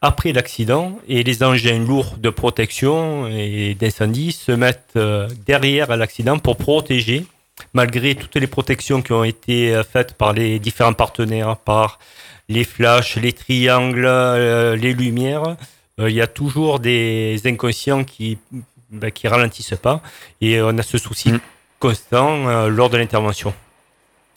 après 0.00 0.32
l'accident 0.32 0.98
et 1.08 1.22
les 1.24 1.42
engins 1.42 1.78
lourds 1.84 2.16
de 2.18 2.30
protection 2.30 3.26
et 3.28 3.74
d'incendie 3.74 4.32
se 4.32 4.52
mettent 4.52 4.92
euh, 4.96 5.28
derrière 5.46 5.96
l'accident 5.96 6.38
pour 6.38 6.56
protéger, 6.56 7.26
malgré 7.74 8.14
toutes 8.14 8.36
les 8.36 8.46
protections 8.46 9.02
qui 9.02 9.12
ont 9.12 9.24
été 9.24 9.74
euh, 9.74 9.82
faites 9.82 10.14
par 10.14 10.32
les 10.32 10.58
différents 10.58 10.92
partenaires, 10.92 11.56
par 11.56 11.98
les 12.48 12.64
flashs, 12.64 13.16
les 13.16 13.32
triangles, 13.32 14.06
euh, 14.06 14.76
les 14.76 14.92
lumières. 14.92 15.56
Il 16.00 16.10
y 16.10 16.20
a 16.20 16.28
toujours 16.28 16.78
des 16.78 17.40
inconscients 17.44 18.04
qui 18.04 18.38
ben, 18.90 19.10
qui 19.10 19.26
ralentissent 19.28 19.74
pas 19.82 20.00
et 20.40 20.62
on 20.62 20.78
a 20.78 20.82
ce 20.82 20.96
souci 20.96 21.32
Mm. 21.32 21.40
constant 21.80 22.48
euh, 22.48 22.68
lors 22.68 22.88
de 22.88 22.96
l'intervention. 22.98 23.52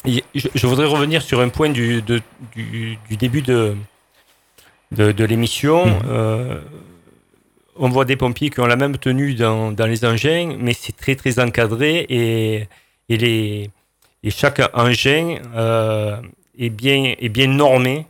Je, 0.05 0.19
je 0.33 0.67
voudrais 0.67 0.87
revenir 0.87 1.21
sur 1.21 1.39
un 1.39 1.49
point 1.49 1.69
du, 1.69 2.01
de- 2.01 2.21
du, 2.55 2.97
du 3.09 3.15
début 3.17 3.41
de, 3.43 3.75
de, 4.91 5.11
de 5.11 5.23
l'émission. 5.25 5.85
Mhm. 5.85 6.01
Euh, 6.09 6.59
on 7.77 7.89
voit 7.89 8.05
des 8.05 8.15
pompiers 8.15 8.49
qui 8.49 8.59
ont 8.59 8.67
la 8.67 8.75
même 8.75 8.97
tenue 8.97 9.33
dans, 9.33 9.71
dans 9.71 9.85
les 9.85 10.05
engins, 10.05 10.55
mais 10.59 10.73
c'est 10.73 10.95
très 10.95 11.15
très 11.15 11.39
encadré 11.39 12.05
et, 12.09 12.67
et, 13.09 13.17
les, 13.17 13.69
et 14.23 14.29
chaque 14.29 14.61
engin 14.73 15.37
euh, 15.55 16.17
est, 16.59 16.69
bien, 16.69 17.15
est 17.19 17.29
bien 17.29 17.47
normé 17.47 18.05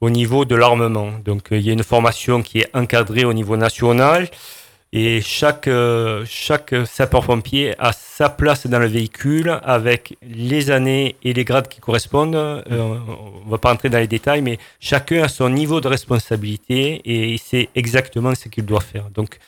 au 0.00 0.10
niveau 0.10 0.44
de 0.44 0.54
l'armement. 0.54 1.12
Donc 1.24 1.52
euh, 1.52 1.58
il 1.58 1.64
y 1.64 1.70
a 1.70 1.72
une 1.72 1.84
formation 1.84 2.42
qui 2.42 2.60
est 2.60 2.70
encadrée 2.74 3.24
au 3.24 3.32
niveau 3.32 3.56
national 3.56 4.28
Et 4.96 5.20
chaque, 5.22 5.66
euh, 5.66 6.24
chaque 6.24 6.72
sapeur-pompier 6.86 7.74
a 7.80 7.90
sa 7.92 8.28
place 8.28 8.68
dans 8.68 8.78
le 8.78 8.86
véhicule 8.86 9.58
avec 9.64 10.16
les 10.22 10.70
années 10.70 11.16
et 11.24 11.32
les 11.32 11.44
grades 11.44 11.66
qui 11.66 11.80
correspondent. 11.80 12.36
Euh, 12.36 12.62
on 12.70 13.44
ne 13.44 13.50
va 13.50 13.58
pas 13.58 13.72
entrer 13.72 13.88
dans 13.88 13.98
les 13.98 14.06
détails, 14.06 14.40
mais 14.40 14.56
chacun 14.78 15.24
a 15.24 15.28
son 15.28 15.50
niveau 15.50 15.80
de 15.80 15.88
responsabilité 15.88 17.02
et 17.04 17.36
sait 17.38 17.70
exactement 17.74 18.36
ce 18.36 18.48
qu'il 18.48 18.66
doit 18.66 18.82
faire. 18.82 19.10
Donc, 19.10 19.40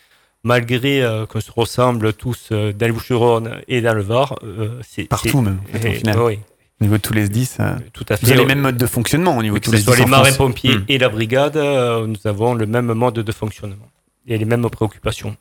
malgré 0.42 1.00
euh, 1.00 1.26
qu'on 1.26 1.40
se 1.40 1.52
ressemble 1.52 2.12
tous 2.12 2.50
dans 2.50 2.86
les 2.86 2.90
Bouches-du-Rhône 2.90 3.60
et 3.68 3.80
dans 3.80 3.94
le 3.94 4.02
Var, 4.02 4.36
c'est 4.82 5.04
partout 5.04 5.42
même. 5.42 5.60
au 5.72 5.78
final. 5.78 6.18
Oui. 6.22 6.40
Au 6.80 6.84
niveau 6.84 6.96
de 6.96 7.02
tous 7.02 7.14
les 7.14 7.28
10, 7.28 7.58
tout 7.92 8.04
à 8.08 8.16
fait. 8.16 8.26
Vous 8.26 8.32
avez 8.32 8.40
les 8.40 8.46
mêmes 8.46 8.60
modes 8.62 8.76
de 8.76 8.86
fonctionnement 8.86 9.38
au 9.38 9.42
niveau 9.44 9.60
de 9.60 9.62
tous 9.62 9.70
les 9.70 9.78
10. 9.78 9.84
Que 9.84 9.90
ce 9.92 9.96
soit 9.96 10.04
les 10.04 10.10
marins-pompiers 10.10 10.74
hmm. 10.74 10.84
et 10.88 10.98
la 10.98 11.08
brigade, 11.08 11.56
nous 11.56 12.18
avons 12.24 12.52
le 12.54 12.66
même 12.66 12.92
mode 12.92 13.14
de 13.14 13.32
fonctionnement 13.32 13.88
et 14.26 14.38
les 14.38 14.44
mêmes 14.44 14.68
préoccupations. 14.68 15.36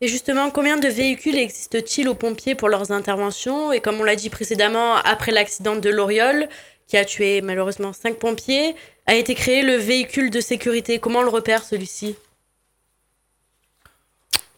Et 0.00 0.08
justement, 0.08 0.50
combien 0.50 0.76
de 0.76 0.86
véhicules 0.86 1.36
existe-t-il 1.36 2.08
aux 2.08 2.14
pompiers 2.14 2.54
pour 2.54 2.68
leurs 2.68 2.92
interventions? 2.92 3.72
Et 3.72 3.80
comme 3.80 4.00
on 4.00 4.04
l'a 4.04 4.14
dit 4.14 4.30
précédemment, 4.30 4.96
après 4.96 5.32
l'accident 5.32 5.74
de 5.74 5.90
l'Oriole, 5.90 6.48
qui 6.86 6.96
a 6.96 7.04
tué 7.04 7.40
malheureusement 7.40 7.92
cinq 7.92 8.16
pompiers, 8.16 8.76
a 9.06 9.14
été 9.14 9.34
créé 9.34 9.62
le 9.62 9.74
véhicule 9.74 10.30
de 10.30 10.40
sécurité. 10.40 10.98
Comment 10.98 11.20
on 11.20 11.22
le 11.22 11.28
repère 11.28 11.64
celui-ci? 11.64 12.16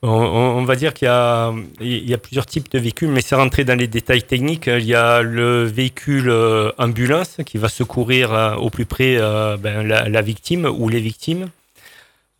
On, 0.02 0.64
va 0.64 0.76
dire 0.76 0.94
qu'il 0.94 1.08
y, 1.08 2.10
y, 2.10 2.14
a 2.14 2.18
plusieurs 2.18 2.46
types 2.46 2.70
de 2.70 2.78
véhicules, 2.78 3.10
mais 3.10 3.20
c'est 3.20 3.34
rentrer 3.34 3.64
dans 3.64 3.78
les 3.78 3.86
détails 3.86 4.22
techniques. 4.22 4.66
Il 4.66 4.86
y 4.86 4.94
a 4.94 5.20
le 5.20 5.64
véhicule 5.64 6.30
euh, 6.30 6.72
ambulance 6.78 7.36
qui 7.44 7.58
va 7.58 7.68
secourir 7.68 8.32
euh, 8.32 8.54
au 8.54 8.70
plus 8.70 8.86
près 8.86 9.16
euh, 9.18 9.58
ben, 9.58 9.86
la, 9.86 10.22
victime 10.22 10.64
ou 10.64 10.88
les 10.88 11.00
victimes. 11.00 11.50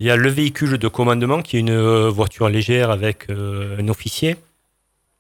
Il 0.01 0.07
y 0.07 0.11
a 0.11 0.17
le 0.17 0.31
véhicule 0.31 0.79
de 0.79 0.89
commandement 0.89 1.43
qui 1.43 1.59
est 1.59 1.61
une 1.61 1.71
euh, 1.71 2.09
voiture 2.09 2.49
légère 2.49 2.91
avec 2.91 3.29
euh, 3.29 3.79
un 3.79 3.89
officier. 3.89 4.37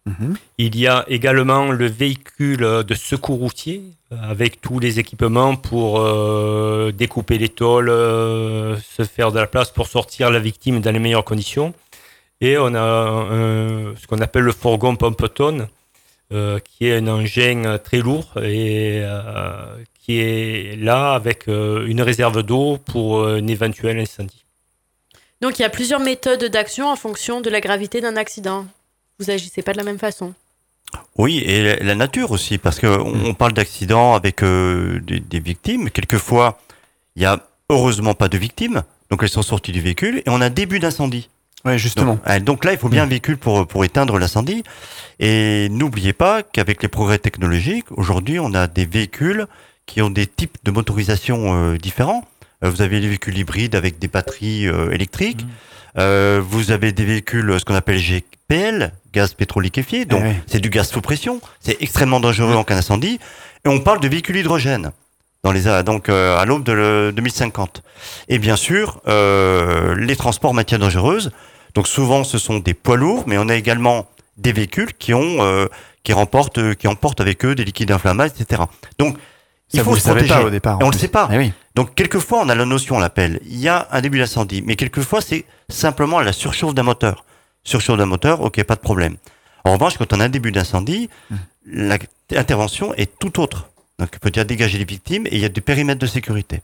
Mhm. 0.07 0.35
Il 0.57 0.77
y 0.79 0.87
a 0.87 1.05
également 1.09 1.71
le 1.71 1.87
véhicule 1.87 2.61
de 2.61 2.95
secours 2.95 3.39
routier 3.39 3.83
avec 4.11 4.63
tous 4.63 4.79
les 4.79 4.99
équipements 4.99 5.55
pour 5.55 6.01
euh, 6.01 6.93
découper 6.93 7.37
les 7.37 7.51
tôles, 7.51 7.89
se 7.91 9.05
faire 9.05 9.31
de 9.33 9.39
la 9.39 9.47
place 9.47 9.71
pour 9.71 9.87
sortir 9.87 10.31
la 10.31 10.39
victime 10.39 10.81
dans 10.81 10.91
les 10.91 10.99
meilleures 10.99 11.27
conditions. 11.27 11.75
Et 12.41 12.57
on 12.57 12.75
a 12.75 13.27
ce 14.01 14.07
qu'on 14.07 14.21
appelle 14.21 14.45
le 14.45 14.53
fourgon 14.53 14.97
pompe-tonne, 14.97 15.69
qui 16.65 16.87
est 16.87 16.97
un 16.97 17.07
engin 17.07 17.77
très 17.77 17.99
lourd 17.99 18.33
et 18.43 19.05
qui 20.01 20.19
est 20.19 20.77
là 20.77 21.13
avec 21.13 21.47
une 21.49 22.01
réserve 22.01 22.43
d'eau 22.43 22.79
pour 22.79 23.27
un 23.27 23.47
éventuel 23.47 23.99
incendie. 23.99 24.41
Donc 25.41 25.59
il 25.59 25.63
y 25.63 25.65
a 25.65 25.71
plusieurs 25.71 26.01
méthodes 26.01 26.45
d'action 26.45 26.89
en 26.89 26.97
fonction 26.97 27.41
de 27.41 27.51
la 27.51 27.61
gravité 27.61 28.01
d'un 28.01 28.17
accident. 28.17 28.67
Vous 29.19 29.31
agissez 29.31 29.63
pas 29.63 29.73
de 29.73 29.79
la 29.79 29.85
même 29.85 29.99
façon. 29.99 30.35
Oui, 31.17 31.39
et 31.39 31.77
la 31.83 31.95
nature 31.95 32.31
aussi, 32.31 32.59
parce 32.59 32.81
qu'on 32.81 33.15
on 33.25 33.35
parle 33.35 33.53
d'accidents 33.53 34.15
avec 34.15 34.43
euh, 34.43 35.01
des, 35.01 35.41
victimes. 35.41 35.91
Quelquefois, 35.91 36.59
il 37.17 37.23
y 37.23 37.27
a 37.27 37.47
heureusement 37.69 38.15
pas 38.15 38.29
de 38.29 38.39
victimes, 38.39 38.83
donc 39.11 39.23
elles 39.23 39.29
sont 39.29 39.43
sorties 39.43 39.73
du 39.73 39.81
véhicule, 39.81 40.19
et 40.19 40.29
on 40.31 40.41
a 40.41 40.47
un 40.47 40.51
début 40.51 40.79
d'incendie. 40.79 41.29
Oui, 41.65 41.79
justement. 41.79 42.19
Donc, 42.43 42.65
là, 42.65 42.73
il 42.73 42.79
faut 42.79 42.89
bien 42.89 43.03
un 43.03 43.07
mm. 43.07 43.11
véhicule 43.11 43.37
pour, 43.37 43.67
pour 43.67 43.85
éteindre 43.85 44.19
l'incendie. 44.19 44.65
Et 45.19 45.69
n'oubliez 45.69 46.15
pas 46.15 46.43
qu'avec 46.43 46.83
les 46.83 46.89
progrès 46.89 47.19
technologiques, 47.19 47.85
aujourd'hui, 47.91 48.41
on 48.41 48.55
a 48.55 48.67
des 48.67 48.87
véhicules 48.87 49.47
qui 49.85 50.01
ont 50.01 50.11
des 50.11 50.27
types 50.27 50.57
de 50.65 50.71
motorisation 50.71 51.55
euh, 51.55 51.77
différents. 51.77 52.27
Euh, 52.65 52.71
vous 52.71 52.83
avez 52.83 53.01
des 53.01 53.09
véhicules 53.09 53.37
hybrides 53.37 53.75
avec 53.75 53.99
des 53.99 54.09
batteries 54.09 54.69
euh, 54.69 54.91
électriques. 54.91 55.45
Mmh. 55.45 55.49
Euh, 55.99 56.41
vous 56.45 56.71
avez 56.71 56.93
des 56.93 57.05
véhicules, 57.05 57.59
ce 57.59 57.65
qu'on 57.65 57.75
appelle 57.75 57.99
GPL, 57.99 58.93
gaz 59.13 59.35
pétrole 59.35 59.65
liquéfié. 59.65 60.05
Donc, 60.05 60.23
eh 60.25 60.35
c'est 60.47 60.61
du 60.61 60.71
gaz 60.71 60.89
sous 60.89 61.01
pression. 61.01 61.41
C'est 61.61 61.83
extrêmement 61.83 62.21
dangereux 62.21 62.55
en 62.55 62.65
cas 62.65 62.75
d'incendie. 62.77 63.19
Et 63.65 63.69
on 63.69 63.81
parle 63.81 64.01
de 64.01 64.09
véhicules 64.09 64.37
hydrogène. 64.37 64.93
Dans 65.43 65.53
les, 65.53 65.63
donc 65.85 66.11
à 66.11 66.45
l'aube 66.45 66.65
de 66.65 67.13
2050. 67.17 67.83
Et 68.29 68.39
bien 68.39 68.57
sûr, 68.57 69.01
euh, 69.09 69.95
les 69.97 70.15
transports 70.15 70.53
matières 70.53 70.79
dangereuses. 70.79 71.31
Donc 71.75 71.89
souvent, 71.89 72.25
ce 72.25 72.39
sont 72.39 72.59
des 72.59 72.75
poids 72.75 72.97
lourds, 72.97 73.25
mais 73.27 73.39
on 73.39 73.49
a 73.49 73.55
également 73.55 74.07
des 74.37 74.53
véhicules 74.53 74.93
qui 74.95 75.15
ont 75.15 75.37
euh, 75.41 75.67
qui 76.03 76.13
remportent 76.13 76.75
qui 76.75 76.89
emportent 76.89 77.21
avec 77.21 77.45
eux 77.45 77.55
des 77.55 77.65
liquides 77.65 77.91
inflammables, 77.91 78.33
etc. 78.39 78.63
Donc 78.99 79.17
il 79.73 79.83
faut 79.83 79.97
se 79.97 80.09
protéger. 80.09 80.29
Pas 80.29 80.45
au 80.45 80.51
départ. 80.51 80.79
on 80.81 80.89
ne 80.89 80.93
le 80.93 80.99
sait 80.99 81.09
pas. 81.09 81.29
Eh 81.33 81.53
Donc 81.75 81.95
quelquefois 81.95 82.41
on 82.43 82.49
a 82.49 82.55
la 82.55 82.65
notion, 82.65 82.97
on 82.97 82.99
l'appelle. 82.99 83.41
Il 83.45 83.59
y 83.59 83.69
a 83.69 83.89
un 83.91 84.01
début 84.01 84.19
d'incendie, 84.19 84.63
mais 84.65 84.77
quelquefois 84.77 85.21
c'est 85.21 85.45
simplement 85.69 86.21
la 86.21 86.33
surchauffe 86.33 86.75
d'un 86.75 86.83
moteur. 86.83 87.25
Surchauffe 87.65 87.99
d'un 87.99 88.07
moteur, 88.07 88.41
ok, 88.41 88.63
pas 88.65 88.75
de 88.75 88.81
problème. 88.81 89.17
En 89.65 89.73
revanche, 89.73 89.99
quand 89.99 90.13
on 90.13 90.21
a 90.21 90.25
un 90.25 90.29
début 90.31 90.53
d'incendie, 90.53 91.11
hmm. 91.31 91.97
l'intervention 92.31 92.95
est 92.95 93.19
tout 93.19 93.41
autre. 93.41 93.69
Donc 93.99 94.09
il 94.15 94.19
peut 94.19 94.33
y 94.35 94.45
dégager 94.45 94.79
les 94.79 94.85
victimes 94.85 95.27
et 95.27 95.35
il 95.37 95.41
y 95.41 95.45
a 95.45 95.51
des 95.51 95.61
périmètres 95.61 96.01
de 96.01 96.07
sécurité. 96.07 96.63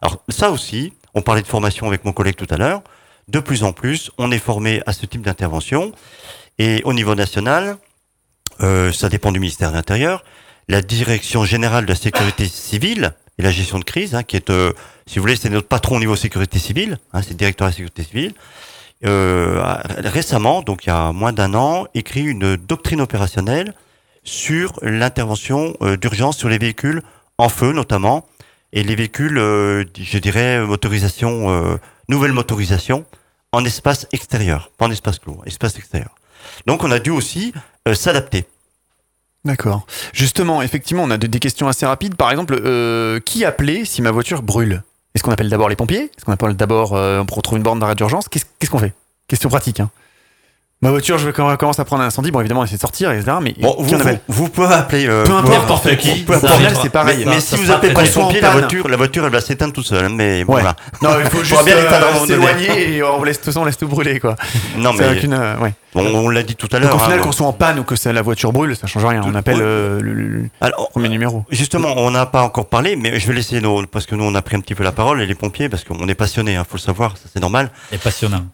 Alors 0.00 0.22
ça 0.28 0.50
aussi, 0.50 0.94
on 1.14 1.22
parlait 1.22 1.42
de 1.42 1.46
formation 1.46 1.86
avec 1.86 2.04
mon 2.04 2.12
collègue 2.12 2.36
tout 2.36 2.46
à 2.50 2.56
l'heure. 2.56 2.82
De 3.28 3.38
plus 3.38 3.62
en 3.62 3.72
plus, 3.72 4.10
on 4.18 4.32
est 4.32 4.38
formé 4.38 4.82
à 4.86 4.92
ce 4.92 5.06
type 5.06 5.22
d'intervention. 5.22 5.92
Et 6.58 6.80
au 6.84 6.92
niveau 6.92 7.14
national, 7.14 7.76
euh, 8.62 8.92
ça 8.92 9.08
dépend 9.08 9.30
du 9.32 9.40
ministère 9.40 9.70
de 9.70 9.76
l'Intérieur, 9.76 10.24
la 10.70 10.82
Direction 10.82 11.44
générale 11.44 11.84
de 11.84 11.90
la 11.90 11.96
sécurité 11.96 12.46
civile 12.46 13.12
et 13.38 13.42
la 13.42 13.50
gestion 13.50 13.80
de 13.80 13.84
crise, 13.84 14.14
hein, 14.14 14.22
qui 14.22 14.36
est, 14.36 14.50
euh, 14.50 14.72
si 15.04 15.18
vous 15.18 15.22
voulez, 15.22 15.34
c'est 15.34 15.50
notre 15.50 15.66
patron 15.66 15.96
au 15.96 15.98
niveau 15.98 16.14
sécurité 16.14 16.60
civile, 16.60 16.98
hein, 17.12 17.22
c'est 17.22 17.30
le 17.30 17.36
directeur 17.36 17.66
de 17.66 17.70
la 17.70 17.72
sécurité 17.72 18.04
civile, 18.04 18.34
euh, 19.04 19.60
récemment, 19.98 20.62
donc 20.62 20.84
il 20.84 20.90
y 20.90 20.92
a 20.92 21.10
moins 21.10 21.32
d'un 21.32 21.54
an, 21.54 21.86
écrit 21.94 22.22
une 22.22 22.54
doctrine 22.54 23.00
opérationnelle 23.00 23.74
sur 24.22 24.74
l'intervention 24.82 25.74
euh, 25.82 25.96
d'urgence 25.96 26.36
sur 26.36 26.48
les 26.48 26.58
véhicules 26.58 27.02
en 27.36 27.48
feu 27.48 27.72
notamment, 27.72 28.28
et 28.72 28.84
les 28.84 28.94
véhicules, 28.94 29.38
je 29.38 30.18
dirais, 30.18 30.64
motorisation, 30.64 31.80
nouvelle 32.08 32.30
motorisation, 32.30 33.04
en 33.50 33.64
espace 33.64 34.06
extérieur, 34.12 34.70
pas 34.78 34.86
en 34.86 34.92
espace 34.92 35.18
clos, 35.18 35.42
espace 35.44 35.76
extérieur. 35.76 36.14
Donc 36.66 36.84
on 36.84 36.92
a 36.92 37.00
dû 37.00 37.10
aussi 37.10 37.52
s'adapter. 37.92 38.44
D'accord. 39.44 39.86
Justement, 40.12 40.60
effectivement, 40.62 41.02
on 41.02 41.10
a 41.10 41.16
des 41.16 41.38
questions 41.38 41.68
assez 41.68 41.86
rapides. 41.86 42.14
Par 42.14 42.30
exemple, 42.30 42.60
euh, 42.62 43.20
qui 43.20 43.44
appeler 43.44 43.84
si 43.84 44.02
ma 44.02 44.10
voiture 44.10 44.42
brûle? 44.42 44.82
Est-ce 45.14 45.24
qu'on 45.24 45.32
appelle 45.32 45.48
d'abord 45.48 45.68
les 45.68 45.76
pompiers? 45.76 46.10
Est-ce 46.16 46.24
qu'on 46.24 46.32
appelle 46.32 46.54
d'abord, 46.54 46.94
euh, 46.94 47.22
on 47.28 47.34
retrouve 47.34 47.58
une 47.58 47.64
borne 47.64 47.80
d'arrêt 47.80 47.94
d'urgence 47.94 48.28
Qu'est-ce 48.28 48.70
qu'on 48.70 48.78
fait? 48.78 48.92
Question 49.28 49.48
pratique. 49.48 49.80
Hein. 49.80 49.90
Ma 50.82 50.88
voiture, 50.88 51.18
je 51.18 51.28
commence 51.28 51.78
à 51.78 51.84
prendre 51.84 52.02
un 52.02 52.06
incendie. 52.06 52.30
Bon, 52.30 52.40
évidemment, 52.40 52.64
essayer 52.64 52.78
de 52.78 52.80
sortir, 52.80 53.12
etc. 53.12 53.36
Mais 53.42 53.54
bon, 53.60 53.76
vous, 53.78 53.98
vous, 53.98 54.08
vous, 54.28 54.48
pouvez 54.48 54.72
appeler. 54.72 55.06
Euh, 55.06 55.24
peu 55.24 55.34
importe 55.34 55.94
qui. 55.98 56.22
Peu 56.22 56.32
c'est 56.80 56.88
pareil. 56.88 57.22
Mais, 57.26 57.38
si 57.40 57.56
vous 57.56 57.70
appelez 57.70 57.92
pas 57.92 58.02
les 58.02 58.08
pompiers, 58.08 58.40
la 58.40 58.48
voiture, 58.48 58.88
la 58.88 58.96
voiture, 58.96 59.26
elle 59.26 59.32
va 59.32 59.42
s'éteindre 59.42 59.74
tout 59.74 59.82
seul. 59.82 60.08
Mais 60.08 60.42
voilà. 60.42 60.74
Non, 61.02 61.10
il 61.22 61.28
faut 61.28 61.44
juste 61.44 61.68
euh, 61.68 62.26
s'éloigner 62.26 62.96
et 62.96 63.02
on 63.02 63.22
laisse 63.22 63.42
tout 63.42 63.52
ça, 63.52 63.60
on 63.60 63.66
laisse 63.66 63.76
tout 63.76 63.88
brûler, 63.88 64.20
quoi. 64.20 64.36
Non, 64.78 64.94
mais. 64.94 65.04
Euh, 65.04 65.58
ouais. 65.58 65.74
on 65.94 66.30
l'a 66.30 66.42
dit 66.42 66.56
tout 66.56 66.68
à 66.72 66.78
l'heure. 66.78 66.94
Au 66.94 66.98
final, 66.98 67.18
hein, 67.18 67.22
qu'on 67.22 67.32
soit 67.32 67.46
en 67.46 67.52
panne 67.52 67.78
ou 67.78 67.84
que 67.84 67.94
la 68.08 68.22
voiture 68.22 68.50
brûle, 68.50 68.74
ça 68.74 68.86
change 68.86 69.04
rien. 69.04 69.20
On 69.26 69.34
appelle 69.34 69.58
le 69.58 70.48
premier 70.92 71.10
numéro. 71.10 71.44
Justement, 71.50 71.92
on 71.98 72.10
n'a 72.10 72.24
pas 72.24 72.42
encore 72.42 72.70
parlé, 72.70 72.96
mais 72.96 73.20
je 73.20 73.26
vais 73.26 73.34
laisser 73.34 73.60
nos, 73.60 73.84
parce 73.84 74.06
que 74.06 74.14
nous, 74.14 74.24
on 74.24 74.34
a 74.34 74.40
pris 74.40 74.56
un 74.56 74.60
petit 74.60 74.74
peu 74.74 74.82
la 74.84 74.92
parole 74.92 75.20
et 75.20 75.26
les 75.26 75.34
pompiers, 75.34 75.68
parce 75.68 75.84
qu'on 75.84 76.08
est 76.08 76.14
passionnés, 76.14 76.54
il 76.54 76.58
faut 76.60 76.76
le 76.76 76.78
savoir, 76.78 77.16
c'est 77.30 77.40
normal. 77.40 77.70
Et 77.92 77.98
passionnant. 77.98 78.46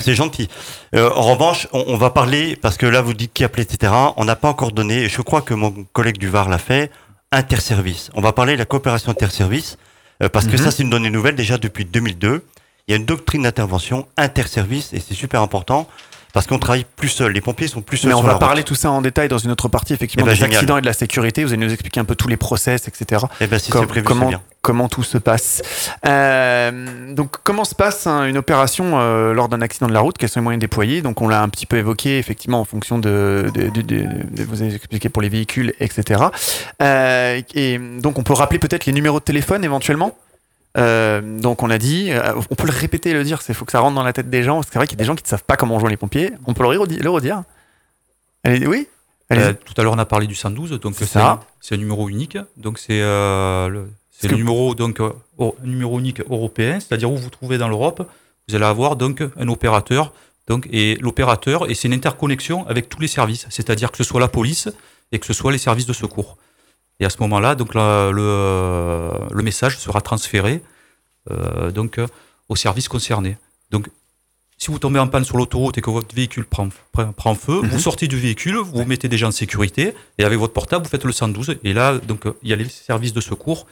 C'est 0.00 0.14
gentil. 0.14 0.48
Euh, 0.94 1.10
en 1.14 1.22
revanche, 1.32 1.53
on, 1.72 1.96
va 1.96 2.10
parler, 2.10 2.56
parce 2.56 2.76
que 2.76 2.86
là 2.86 3.00
vous 3.00 3.14
dites 3.14 3.32
qui 3.32 3.44
appelait, 3.44 3.62
etc. 3.62 3.92
On 4.16 4.24
n'a 4.24 4.36
pas 4.36 4.48
encore 4.48 4.72
donné, 4.72 5.08
je 5.08 5.22
crois 5.22 5.42
que 5.42 5.54
mon 5.54 5.72
collègue 5.92 6.18
du 6.18 6.28
Var 6.28 6.48
l'a 6.48 6.58
fait, 6.58 6.90
interservice. 7.32 8.10
On 8.14 8.20
va 8.20 8.32
parler 8.32 8.54
de 8.54 8.58
la 8.58 8.64
coopération 8.64 9.10
interservice, 9.10 9.78
euh, 10.22 10.28
parce 10.28 10.46
que 10.46 10.56
ça 10.56 10.66
mhm. 10.66 10.70
c'est 10.70 10.82
une 10.82 10.90
donnée 10.90 11.10
nouvelle 11.10 11.34
déjà 11.34 11.58
depuis 11.58 11.84
2002. 11.84 12.44
Il 12.86 12.90
y 12.90 12.94
a 12.94 12.96
une 12.96 13.06
doctrine 13.06 13.42
d'intervention 13.42 14.06
interservice, 14.16 14.92
et 14.92 15.00
c'est 15.00 15.14
super 15.14 15.40
important, 15.40 15.88
parce 16.34 16.48
qu'on 16.48 16.58
travaille 16.58 16.84
plus 16.96 17.08
seul. 17.08 17.32
Les 17.32 17.40
pompiers 17.40 17.68
sont 17.68 17.80
plus 17.80 17.96
seuls. 17.96 18.10
Mais 18.10 18.14
on 18.14 18.20
va 18.20 18.34
parler 18.34 18.64
tout 18.64 18.74
ça 18.74 18.90
en 18.90 19.00
détail 19.00 19.28
dans 19.28 19.38
une 19.38 19.52
autre 19.52 19.68
partie, 19.68 19.94
effectivement, 19.94 20.26
eh 20.26 20.30
ben, 20.30 20.36
des 20.36 20.42
accidents 20.42 20.76
et 20.76 20.80
de 20.80 20.86
la 20.86 20.92
sécurité. 20.92 21.44
Vous 21.44 21.52
allez 21.52 21.64
nous 21.64 21.72
expliquer 21.72 22.00
un 22.00 22.04
peu 22.04 22.16
tous 22.16 22.26
les 22.26 22.36
process, 22.36 22.88
etc. 22.88 23.24
Eh 23.40 23.46
ben, 23.46 23.58
si 23.60 23.70
prévu, 23.70 24.02
comment, 24.02 24.32
comment 24.60 24.88
tout 24.88 25.04
se 25.04 25.16
passe. 25.16 25.62
Euh, 26.06 27.14
donc, 27.14 27.36
comment 27.44 27.64
se 27.64 27.76
passe 27.76 28.08
hein, 28.08 28.26
une 28.26 28.36
opération 28.36 28.98
euh, 28.98 29.32
lors 29.32 29.48
d'un 29.48 29.62
accident 29.62 29.86
de 29.86 29.92
la 29.92 30.00
route? 30.00 30.18
Quels 30.18 30.28
sont 30.28 30.40
les 30.40 30.44
moyens 30.44 30.60
déployés? 30.60 31.02
Donc, 31.02 31.22
on 31.22 31.28
l'a 31.28 31.40
un 31.40 31.48
petit 31.48 31.66
peu 31.66 31.76
évoqué, 31.76 32.18
effectivement, 32.18 32.60
en 32.60 32.64
fonction 32.64 32.98
de, 32.98 33.46
de, 33.54 33.68
de, 33.68 33.82
de, 33.82 34.44
vous 34.44 34.60
avez 34.60 34.74
expliqué 34.74 35.08
pour 35.08 35.22
les 35.22 35.28
véhicules, 35.28 35.72
etc. 35.78 36.24
Euh, 36.82 37.40
et 37.54 37.78
donc, 37.78 38.18
on 38.18 38.24
peut 38.24 38.32
rappeler 38.32 38.58
peut-être 38.58 38.86
les 38.86 38.92
numéros 38.92 39.20
de 39.20 39.24
téléphone 39.24 39.64
éventuellement? 39.64 40.16
Euh, 40.76 41.20
donc 41.40 41.62
on 41.62 41.70
a 41.70 41.78
dit, 41.78 42.10
euh, 42.10 42.34
on 42.50 42.54
peut 42.54 42.66
le 42.66 42.72
répéter 42.72 43.10
et 43.10 43.12
le 43.14 43.24
dire, 43.24 43.40
il 43.48 43.54
faut 43.54 43.64
que 43.64 43.72
ça 43.72 43.80
rentre 43.80 43.94
dans 43.94 44.02
la 44.02 44.12
tête 44.12 44.30
des 44.30 44.42
gens. 44.42 44.62
C'est 44.62 44.74
vrai 44.74 44.86
qu'il 44.86 44.98
y 44.98 45.00
a 45.00 45.02
des 45.02 45.06
gens 45.06 45.14
qui 45.14 45.22
ne 45.22 45.28
savent 45.28 45.44
pas 45.44 45.56
comment 45.56 45.78
joindre 45.78 45.90
les 45.90 45.96
pompiers. 45.96 46.32
On 46.46 46.54
peut 46.54 46.62
le 46.62 46.78
redire, 46.78 47.02
le 47.02 47.10
redire. 47.10 47.42
oui? 48.46 48.88
Euh, 49.32 49.54
Tout 49.64 49.74
à 49.78 49.82
l'heure 49.82 49.94
on 49.94 49.98
a 49.98 50.04
parlé 50.04 50.26
du 50.26 50.34
112, 50.34 50.78
donc 50.80 50.94
c'est 50.96 51.16
un, 51.18 51.40
un, 51.70 51.76
numéro 51.76 52.08
unique. 52.08 52.36
Donc 52.56 52.78
c'est 52.78 53.00
le, 53.00 53.88
le 54.22 54.36
numéro 54.36 54.74
donc 54.74 55.00
numéro 55.62 55.98
unique 55.98 56.20
européen, 56.20 56.78
c'est-à-dire 56.78 57.10
où 57.10 57.16
vous 57.16 57.22
vous 57.22 57.30
trouvez 57.30 57.56
dans 57.56 57.68
l'Europe, 57.68 58.06
vous 58.48 58.54
allez 58.54 58.66
avoir 58.66 58.96
donc 58.96 59.22
un 59.36 59.48
opérateur 59.48 60.12
Donc, 60.46 60.68
et 60.70 60.96
l'opérateur, 60.96 61.70
et 61.70 61.74
c'est 61.74 61.88
une 61.88 61.94
interconnexion 61.94 62.66
avec 62.68 62.88
tous 62.88 63.00
les 63.00 63.08
services, 63.08 63.46
c'est-à-dire 63.48 63.90
que 63.90 63.96
ce 63.96 64.04
soit 64.04 64.20
la 64.20 64.28
police 64.28 64.68
et 65.10 65.18
que 65.18 65.26
ce 65.26 65.32
soit 65.32 65.52
les 65.52 65.58
services 65.58 65.86
de 65.86 65.92
secours. 65.94 66.36
Et 67.00 67.04
à 67.04 67.10
ce 67.10 67.16
moment-là, 67.20 67.54
donc 67.54 67.74
le, 67.74 68.12
le, 68.12 69.42
message 69.42 69.78
sera 69.78 70.00
transféré 70.00 70.62
euh, 71.30 71.70
donc 71.70 72.00
aux 72.48 72.56
services 72.56 72.88
concernés. 72.88 73.36
Donc, 73.70 73.88
si 74.58 74.70
vous 74.70 74.78
tombez 74.78 75.00
en 75.00 75.08
panne 75.08 75.24
sur 75.24 75.36
l'autoroute 75.36 75.76
et 75.76 75.80
que 75.80 75.90
votre 75.90 76.14
véhicule 76.14 76.44
prend, 76.44 76.68
prend 77.16 77.34
feu, 77.34 77.54
vous 77.54 77.64
mhm. 77.64 77.78
sortez 77.78 78.06
du 78.06 78.16
véhicule, 78.16 78.56
vous 78.56 78.84
mettez 78.84 79.08
des 79.08 79.18
gens 79.18 79.28
en 79.28 79.32
sécurité, 79.32 79.94
et 80.18 80.24
avec 80.24 80.38
votre 80.38 80.52
portable, 80.52 80.84
vous 80.84 80.90
faites 80.90 81.04
le 81.04 81.12
112. 81.12 81.56
Et 81.64 81.72
là, 81.72 81.98
donc, 81.98 82.22
il 82.42 82.50
y 82.50 82.52
a 82.52 82.56
les 82.56 82.68
services 82.68 83.12
de 83.12 83.20
secours, 83.20 83.66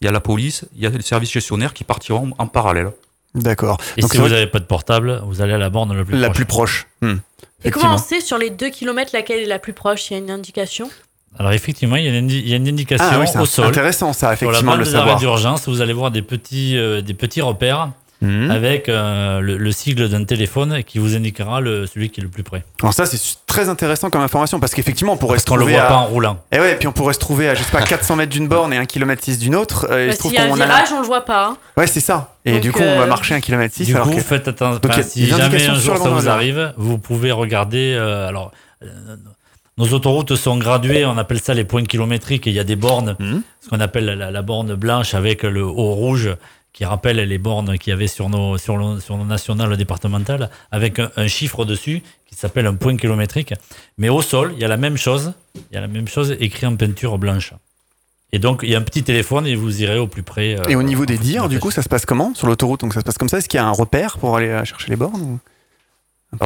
il 0.00 0.06
y 0.06 0.08
a 0.08 0.12
la 0.12 0.20
police, 0.20 0.64
il 0.74 0.82
y 0.82 0.86
a 0.86 0.90
les 0.90 1.02
services 1.02 1.30
gestionnaires 1.30 1.74
qui 1.74 1.84
partiront 1.84 2.32
en 2.38 2.46
parallèle. 2.46 2.92
D'accord. 3.34 3.78
Et 3.96 4.02
si 4.02 4.16
vous 4.16 4.28
n'avez 4.28 4.46
pas 4.46 4.58
de 4.58 4.64
portable, 4.64 5.22
vous 5.26 5.40
allez 5.40 5.52
à 5.52 5.58
la 5.58 5.70
borne 5.70 5.96
la 5.96 6.04
plus 6.04 6.18
la 6.18 6.28
proche. 6.28 6.36
Plus 6.36 6.46
proche. 6.46 6.86
Hmm. 7.00 7.16
Et 7.64 7.70
comment 7.70 7.94
on 7.94 7.98
sait 7.98 8.20
sur 8.20 8.38
les 8.38 8.50
2 8.50 8.70
km 8.70 9.10
laquelle 9.12 9.40
est 9.40 9.46
la 9.46 9.58
plus 9.58 9.72
proche? 9.72 10.10
Il 10.10 10.14
y 10.14 10.16
a 10.16 10.18
une 10.18 10.30
indication? 10.30 10.90
Alors 11.38 11.52
effectivement, 11.52 11.96
il 11.96 12.04
y 12.04 12.08
a 12.08 12.18
une, 12.18 12.30
il 12.30 12.48
y 12.48 12.52
a 12.52 12.56
une 12.56 12.68
indication 12.68 13.06
ah 13.10 13.40
au 13.40 13.46
sol. 13.46 13.66
Intéressant 13.66 14.12
ça, 14.12 14.34
effectivement, 14.34 14.58
sur 14.58 14.70
la 14.70 14.76
le 14.76 14.84
savoir. 14.84 15.16
d'urgence, 15.16 15.66
vous 15.66 15.80
allez 15.80 15.94
voir 15.94 16.10
des 16.10 16.22
petits, 16.22 16.76
euh, 16.76 17.00
des 17.00 17.14
petits 17.14 17.40
repères 17.40 17.88
Mhm. 18.22 18.52
avec 18.52 18.88
euh, 18.88 19.40
le, 19.40 19.72
sigle 19.72 20.08
d'un 20.08 20.22
téléphone 20.22 20.84
qui 20.84 21.00
vous 21.00 21.16
indiquera 21.16 21.60
le, 21.60 21.86
celui 21.86 22.08
qui 22.08 22.20
est 22.20 22.22
le 22.22 22.28
plus 22.28 22.44
près. 22.44 22.62
Alors 22.80 22.94
ça 22.94 23.04
c'est 23.04 23.18
très 23.46 23.68
intéressant 23.68 24.10
comme 24.10 24.20
information 24.20 24.60
parce 24.60 24.74
qu'effectivement 24.74 25.14
on 25.14 25.16
pourrait 25.16 25.40
se 25.40 25.44
trouver 25.44 25.64
le 25.66 25.72
voit 25.72 25.88
pas 25.88 25.96
en 25.96 26.06
roulant. 26.06 26.38
Et 26.52 26.56
eh 26.56 26.60
ouais, 26.60 26.76
puis 26.76 26.86
on 26.86 26.92
pourrait 26.92 27.14
se 27.14 27.18
trouver 27.18 27.48
à 27.48 27.54
je 27.54 27.64
sais 27.64 27.72
pas 27.72 27.82
400 27.82 28.14
mètres 28.14 28.30
d'une 28.30 28.46
borne 28.46 28.72
et 28.72 28.76
1 28.76 28.86
km 28.86 29.24
6 29.24 29.40
d'une 29.40 29.56
autre. 29.56 29.88
Euh, 29.90 30.08
bah, 30.08 30.14
S'il 30.14 30.32
y 30.32 30.38
a 30.38 30.44
un 30.44 30.54
virage, 30.54 30.92
on 30.92 31.00
le 31.00 31.06
voit 31.06 31.24
pas. 31.24 31.46
Hein. 31.46 31.56
Ouais, 31.76 31.88
c'est 31.88 32.00
ça. 32.00 32.34
Et 32.44 32.60
du 32.60 32.70
coup, 32.70 32.80
on 32.80 32.96
va 32.96 33.02
euh, 33.02 33.06
marcher 33.06 33.34
1 33.34 33.40
km 33.40 33.74
6 33.74 33.86
Du 33.86 33.94
coup, 33.96 34.18
faites 34.20 34.46
attention. 34.46 34.80
si 35.02 35.26
jamais 35.26 35.68
un 35.68 35.74
jour 35.74 35.96
ça 35.96 36.08
vous 36.08 36.28
arrive, 36.28 36.72
vous 36.76 36.98
pouvez 36.98 37.32
regarder 37.32 37.96
alors 37.96 38.52
nos 39.78 39.92
autoroutes 39.92 40.36
sont 40.36 40.58
graduées, 40.58 41.04
on 41.06 41.16
appelle 41.16 41.40
ça 41.40 41.54
les 41.54 41.64
points 41.64 41.84
kilométriques, 41.84 42.46
et 42.46 42.50
il 42.50 42.56
y 42.56 42.60
a 42.60 42.64
des 42.64 42.76
bornes, 42.76 43.16
mhm. 43.18 43.42
ce 43.60 43.68
qu'on 43.68 43.80
appelle 43.80 44.06
la, 44.06 44.30
la, 44.30 44.42
borne 44.42 44.74
blanche 44.74 45.14
avec 45.14 45.42
le 45.42 45.62
haut 45.64 45.94
rouge, 45.94 46.30
qui 46.72 46.84
rappelle 46.84 47.16
les 47.16 47.38
bornes 47.38 47.76
qu'il 47.78 47.90
y 47.90 47.94
avait 47.94 48.06
sur 48.06 48.28
nos, 48.28 48.56
sur, 48.56 48.78
nos, 48.78 48.98
sur 48.98 49.16
nos 49.16 49.24
nationales 49.24 49.76
départementales, 49.76 50.50
avec 50.70 50.98
un, 50.98 51.26
chiffre 51.26 51.64
dessus 51.64 52.02
qui 52.26 52.34
s'appelle 52.34 52.66
un 52.66 52.74
point 52.74 52.96
kilométrique. 52.96 53.54
Mais 53.98 54.08
au 54.08 54.22
sol, 54.22 54.52
il 54.54 54.60
y 54.60 54.64
a 54.64 54.68
la 54.68 54.78
même 54.78 54.96
chose, 54.96 55.34
il 55.54 55.74
y 55.74 55.76
a 55.76 55.80
la 55.80 55.88
même 55.88 56.08
chose 56.08 56.34
écrit 56.40 56.66
en 56.66 56.76
peinture 56.76 57.18
blanche. 57.18 57.52
Et 58.34 58.38
donc, 58.38 58.60
il 58.62 58.70
y 58.70 58.74
a 58.74 58.78
un 58.78 58.82
petit 58.82 59.02
téléphone 59.02 59.46
et 59.46 59.54
vous 59.54 59.82
irez 59.82 59.98
au 59.98 60.06
plus 60.06 60.22
près. 60.22 60.56
et 60.66 60.74
au 60.74 60.82
niveau 60.82 61.04
des 61.04 61.18
dires, 61.18 61.50
du 61.50 61.58
coup, 61.58 61.70
ça 61.70 61.82
se 61.82 61.88
passe 61.90 62.06
comment 62.06 62.34
sur 62.34 62.46
l'autoroute? 62.46 62.80
Donc, 62.80 62.94
ça 62.94 63.00
se 63.00 63.04
passe 63.04 63.18
comme 63.18 63.28
ça? 63.28 63.36
Est-ce 63.36 63.48
qu'il 63.48 63.58
y 63.58 63.60
a 63.60 63.66
un 63.66 63.72
repère 63.72 64.16
pour 64.16 64.36
aller 64.38 64.48
euh, 64.48 64.64
chercher 64.64 64.88
les 64.88 64.96
bornes 64.96 65.38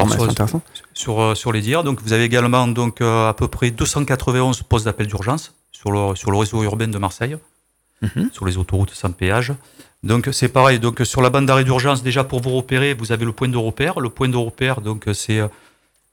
sur, 0.09 0.61
sur, 0.93 1.21
euh, 1.21 1.35
sur, 1.35 1.51
les 1.51 1.61
dires, 1.61 1.83
donc 1.83 2.01
vous 2.01 2.13
avez 2.13 2.23
également 2.23 2.67
donc 2.67 3.01
euh, 3.01 3.29
à 3.29 3.33
peu 3.33 3.47
près 3.47 3.71
291 3.71 4.63
postes 4.63 4.85
d'appel 4.85 5.07
d'urgence 5.07 5.53
sur 5.71 5.91
le, 5.91 6.15
sur 6.15 6.31
le 6.31 6.37
réseau 6.37 6.63
urbain 6.63 6.87
de 6.87 6.97
Marseille, 6.97 7.37
mhm. 8.01 8.29
sur 8.33 8.45
les 8.45 8.57
autoroutes 8.57 8.91
sans 8.91 9.11
péage. 9.11 9.53
Donc 10.03 10.29
c'est 10.31 10.49
pareil. 10.49 10.79
Donc 10.79 11.01
sur 11.03 11.21
la 11.21 11.29
bande 11.29 11.45
d'arrêt 11.45 11.63
d'urgence, 11.63 12.03
déjà 12.03 12.23
pour 12.23 12.41
vous 12.41 12.51
repérer, 12.51 12.93
vous 12.93 13.11
avez 13.11 13.25
le 13.25 13.31
point 13.31 13.47
de 13.47 13.57
repère. 13.57 13.99
Le 13.99 14.09
point 14.09 14.29
de 14.29 14.37
repère, 14.37 14.81
donc 14.81 15.05
c'est 15.13 15.41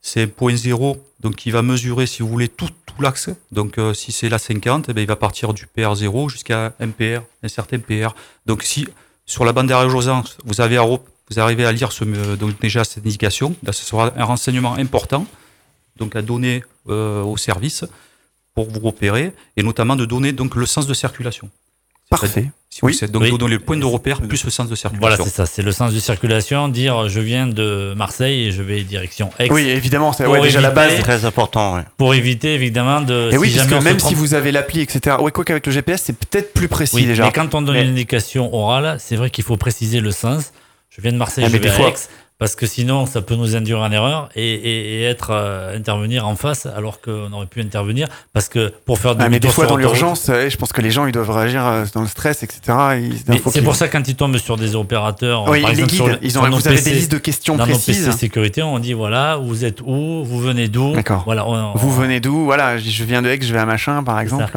c'est 0.07 0.27
point 0.27 0.55
zéro, 0.55 1.03
donc 1.21 1.35
qui 1.35 1.51
va 1.51 1.63
mesurer, 1.63 2.07
si 2.07 2.23
vous 2.23 2.29
voulez, 2.29 2.49
tout, 2.49 2.69
tout 2.85 3.01
l'axe. 3.01 3.31
Donc 3.53 3.79
euh, 3.79 3.95
si 3.95 4.13
c'est 4.13 4.29
la 4.29 4.37
50, 4.37 4.91
eh 4.91 4.93
ben, 4.93 5.01
il 5.01 5.07
va 5.07 5.17
partir 5.17 5.55
du 5.55 5.67
PR0 5.67 6.29
jusqu'à 6.29 6.75
un 6.79 6.89
PR, 6.91 7.23
un 7.43 7.49
certain 7.49 7.79
PR. 7.79 8.15
Donc 8.45 8.63
si 8.63 8.87
sur 9.25 9.47
la 9.47 9.55
bande 9.55 9.69
d'arrêt 9.69 9.89
d'urgence, 9.89 10.37
vous 10.45 10.61
avez 10.61 10.79
vous 11.31 11.41
arrivez 11.41 11.65
à 11.65 11.73
lire 11.73 11.93
ce, 11.93 12.05
donc 12.37 12.61
déjà 12.61 12.85
cette 12.85 13.07
indication, 13.07 13.55
là 13.63 13.73
ce 13.73 13.85
sera 13.85 14.13
un 14.17 14.25
renseignement 14.25 14.75
important, 14.75 15.27
donc 15.97 16.17
à 16.17 16.23
donner 16.23 16.65
euh, 16.89 17.23
au 17.23 17.37
service 17.37 17.85
pour 18.55 18.71
vous 18.71 18.81
repérer 18.81 19.33
et 19.57 19.63
notamment 19.63 19.97
de 19.97 20.05
donner 20.05 20.33
donc 20.33 20.55
le 20.55 20.67
sens 20.67 20.87
de 20.87 20.95
circulation. 20.95 21.51
Parfait. 22.11 22.51
oui. 22.83 23.01
donc 23.09 23.23
oui. 23.23 23.39
donner 23.39 23.55
le 23.55 23.61
point 23.61 23.77
de 23.77 23.85
repère 23.85 24.21
plus 24.21 24.45
le 24.45 24.51
sens 24.51 24.69
de 24.69 24.75
circulation. 24.75 25.01
Voilà, 25.01 25.17
c'est 25.17 25.35
ça, 25.35 25.47
c'est 25.47 25.63
le 25.63 25.73
sens 25.73 25.93
de 25.93 25.99
circulation. 25.99 26.69
Dire 26.69 27.09
je 27.09 27.19
viens 27.21 27.47
de 27.47 27.95
Marseille 27.97 28.45
et 28.45 28.53
je 28.53 28.63
vais 28.63 28.83
direction 28.83 29.31
Aix. 29.39 29.49
Oui, 29.51 29.69
évidemment, 29.69 30.13
c'est 30.13 30.27
ouais, 30.27 30.41
déjà 30.43 30.61
la 30.61 30.71
base. 30.71 31.01
Très 31.01 31.25
important. 31.25 31.83
Pour 31.97 32.15
éviter 32.15 32.55
évidemment 32.55 33.01
de. 33.01 33.31
Et 33.33 33.39
oui, 33.39 33.53
parce 33.57 33.69
que 33.69 33.83
même 33.83 33.99
si 33.99 34.15
vous 34.15 34.35
avez 34.35 34.53
l'appli, 34.53 34.81
etc. 34.81 35.17
Ouais, 35.19 35.33
quoi 35.33 35.45
qu'avec 35.45 35.67
le 35.67 35.73
GPS, 35.73 36.03
c'est 36.05 36.17
peut-être 36.17 36.53
plus 36.53 36.69
précis 36.69 36.97
oui, 36.97 37.07
déjà. 37.07 37.25
Mais 37.25 37.33
quand 37.33 37.55
on 37.55 37.63
donne 37.63 37.77
une 37.77 37.93
indication 37.93 38.55
orale, 38.55 38.99
c'est 39.01 39.17
vrai 39.17 39.31
qu'il 39.31 39.45
faut 39.45 39.57
préciser 39.57 40.01
le 40.01 40.11
sens. 40.11 40.53
Je 40.95 41.01
viens 41.01 41.13
de 41.13 41.17
Marseille, 41.17 41.45
ah, 41.45 41.49
je 41.51 41.57
vais 41.57 41.71
à 41.71 41.89
Aix 41.89 41.95
parce 42.45 42.57
que 42.57 42.67
sinon 42.67 43.07
ça 43.07 43.23
peut 43.23 43.37
nous 43.37 43.57
induire 43.57 43.81
en 43.81 43.91
erreur 43.91 44.29
et, 44.37 44.53
et, 44.53 45.01
et 45.01 45.03
être 45.05 45.31
euh, 45.31 45.75
intervenir 45.75 46.29
en 46.29 46.37
face 46.37 46.67
alors 46.67 47.01
qu'on 47.01 47.33
aurait 47.33 47.47
pu 47.47 47.63
intervenir. 47.63 48.07
Parce 48.35 48.51
que 48.51 48.71
pour 48.85 48.99
faire 48.99 49.17
ah, 49.19 49.31
mais 49.31 49.41
des 49.41 49.49
fois 49.49 49.65
dans 49.65 49.79
l'urgence 49.79 50.27
je 50.27 50.57
pense 50.59 50.71
que 50.75 50.83
les 50.83 50.91
gens 50.91 51.07
ils 51.07 51.13
doivent 51.13 51.31
réagir 51.31 51.67
euh, 51.67 51.85
dans 51.95 52.03
le 52.03 52.07
stress 52.07 52.43
etc 52.43 52.59
c'est 53.51 53.63
pour 53.63 53.77
ça 53.77 53.89
quand 53.89 54.07
ils 54.09 54.15
tombent 54.15 54.37
sur 54.37 54.59
des 54.59 54.77
opérateurs 54.77 55.49
oui, 55.49 55.63
par 55.63 55.71
exemple 55.71 55.93
sur, 55.93 56.19
ils 56.21 56.39
ont, 56.39 56.43
vous 56.51 56.69
avez 56.69 56.83
des 56.83 56.91
listes 56.91 57.13
de 57.13 57.17
questions 57.17 57.57
dans 57.57 57.65
précises. 57.65 58.01
Nos 58.01 58.13
PC 58.13 58.19
sécurité 58.19 58.63
on 58.63 58.79
dit 58.79 58.93
voilà 58.93 59.37
vous 59.37 59.65
êtes 59.65 59.81
où 59.81 60.23
vous 60.23 60.39
venez 60.39 60.69
d'où 60.69 60.95
voilà 61.25 61.47
vous 61.75 61.91
venez 61.91 62.21
d'où 62.21 62.45
voilà 62.45 62.77
je 62.77 63.05
viens 63.05 63.23
de 63.23 63.31
Aix 63.31 63.39
je 63.41 63.55
vais 63.55 63.61
à 63.61 63.65
machin 63.65 64.03
par 64.03 64.21
exemple. 64.21 64.53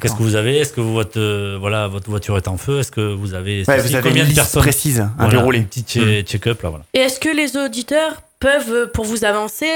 Qu'est-ce 0.00 0.14
que 0.14 0.22
vous 0.22 0.36
avez? 0.36 0.58
Est-ce 0.58 0.72
que 0.72 0.80
votre 0.80 1.18
euh, 1.18 1.56
voilà 1.60 1.88
votre 1.88 2.08
voiture 2.10 2.36
est 2.36 2.48
en 2.48 2.56
feu? 2.56 2.80
Est-ce 2.80 2.92
que 2.92 3.00
vous 3.00 3.34
avez 3.34 3.64
ouais, 3.66 3.80
vous 3.80 3.94
avez 3.94 4.08
combien 4.08 4.24
une 4.24 4.30
de 4.30 4.34
personnes? 4.34 4.62
précises 4.62 5.00
un 5.00 5.12
voilà, 5.16 5.30
déroulé 5.38 5.58
un 5.60 5.62
petit 5.62 6.00
hmm. 6.00 6.22
check-up 6.22 6.62
là 6.62 6.70
voilà. 6.70 6.84
Et 6.94 6.98
est-ce 6.98 7.20
que 7.20 7.31
les 7.32 7.56
auditeurs 7.56 8.22
peuvent, 8.40 8.90
pour 8.92 9.04
vous 9.04 9.24
avancer, 9.24 9.68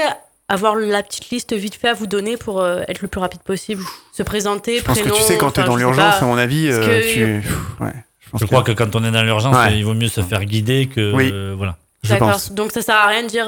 avoir 0.49 0.75
la 0.75 1.03
petite 1.03 1.29
liste 1.29 1.53
vite 1.53 1.75
fait 1.75 1.89
à 1.89 1.93
vous 1.93 2.07
donner 2.07 2.37
pour 2.37 2.61
euh, 2.61 2.81
être 2.87 3.01
le 3.01 3.07
plus 3.07 3.19
rapide 3.19 3.41
possible 3.41 3.83
Se 4.13 4.23
présenter, 4.23 4.79
je 4.79 4.83
pense 4.83 4.99
que 4.99 5.09
tu 5.09 5.21
sais, 5.21 5.37
quand 5.37 5.51
tu 5.51 5.61
es 5.61 5.63
dans 5.63 5.75
l'urgence, 5.75 6.21
à 6.21 6.25
mon 6.25 6.37
avis, 6.37 6.67
euh, 6.69 7.01
tu... 7.13 7.83
ouais, 7.83 7.93
je, 8.39 8.45
crois 8.45 8.63
que 8.63 8.71
quand 8.71 8.95
on 8.95 9.03
est 9.03 9.11
dans 9.11 9.23
l'urgence, 9.23 9.55
il 9.71 9.83
vaut 9.83 9.93
mieux 9.93 10.07
se 10.07 10.21
faire 10.21 10.45
guider 10.45 10.87
que. 10.87 11.13
Oui. 11.13 11.29
Euh, 11.33 11.53
voilà. 11.57 11.77
D'accord. 12.07 12.39
Donc 12.51 12.71
ça 12.71 12.81
sert 12.81 12.95
à 12.95 13.07
rien 13.07 13.23
de 13.23 13.27
dire 13.27 13.47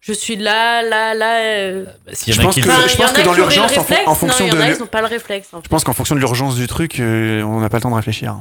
je 0.00 0.12
suis 0.12 0.34
là, 0.34 0.82
là, 0.82 1.14
là. 1.14 1.84
Bah, 2.04 2.12
je 2.26 2.40
pense 2.40 2.56
que, 2.56 2.62
je 2.62 2.96
pense 2.96 3.12
que 3.12 3.22
dans 3.22 3.34
l'urgence, 3.34 3.78
en, 4.06 4.14
fonction 4.16 4.48
de. 4.48 4.80
ils 4.80 4.86
pas 4.86 5.00
le 5.00 5.06
réflexe. 5.06 5.48
Je 5.62 5.68
pense 5.68 5.84
qu'en 5.84 5.92
fonction 5.92 6.16
de 6.16 6.20
l'urgence 6.20 6.56
du 6.56 6.66
truc, 6.66 6.96
on 6.98 7.60
n'a 7.60 7.68
pas 7.68 7.76
le 7.76 7.82
temps 7.82 7.90
de 7.90 7.96
réfléchir. 7.96 8.36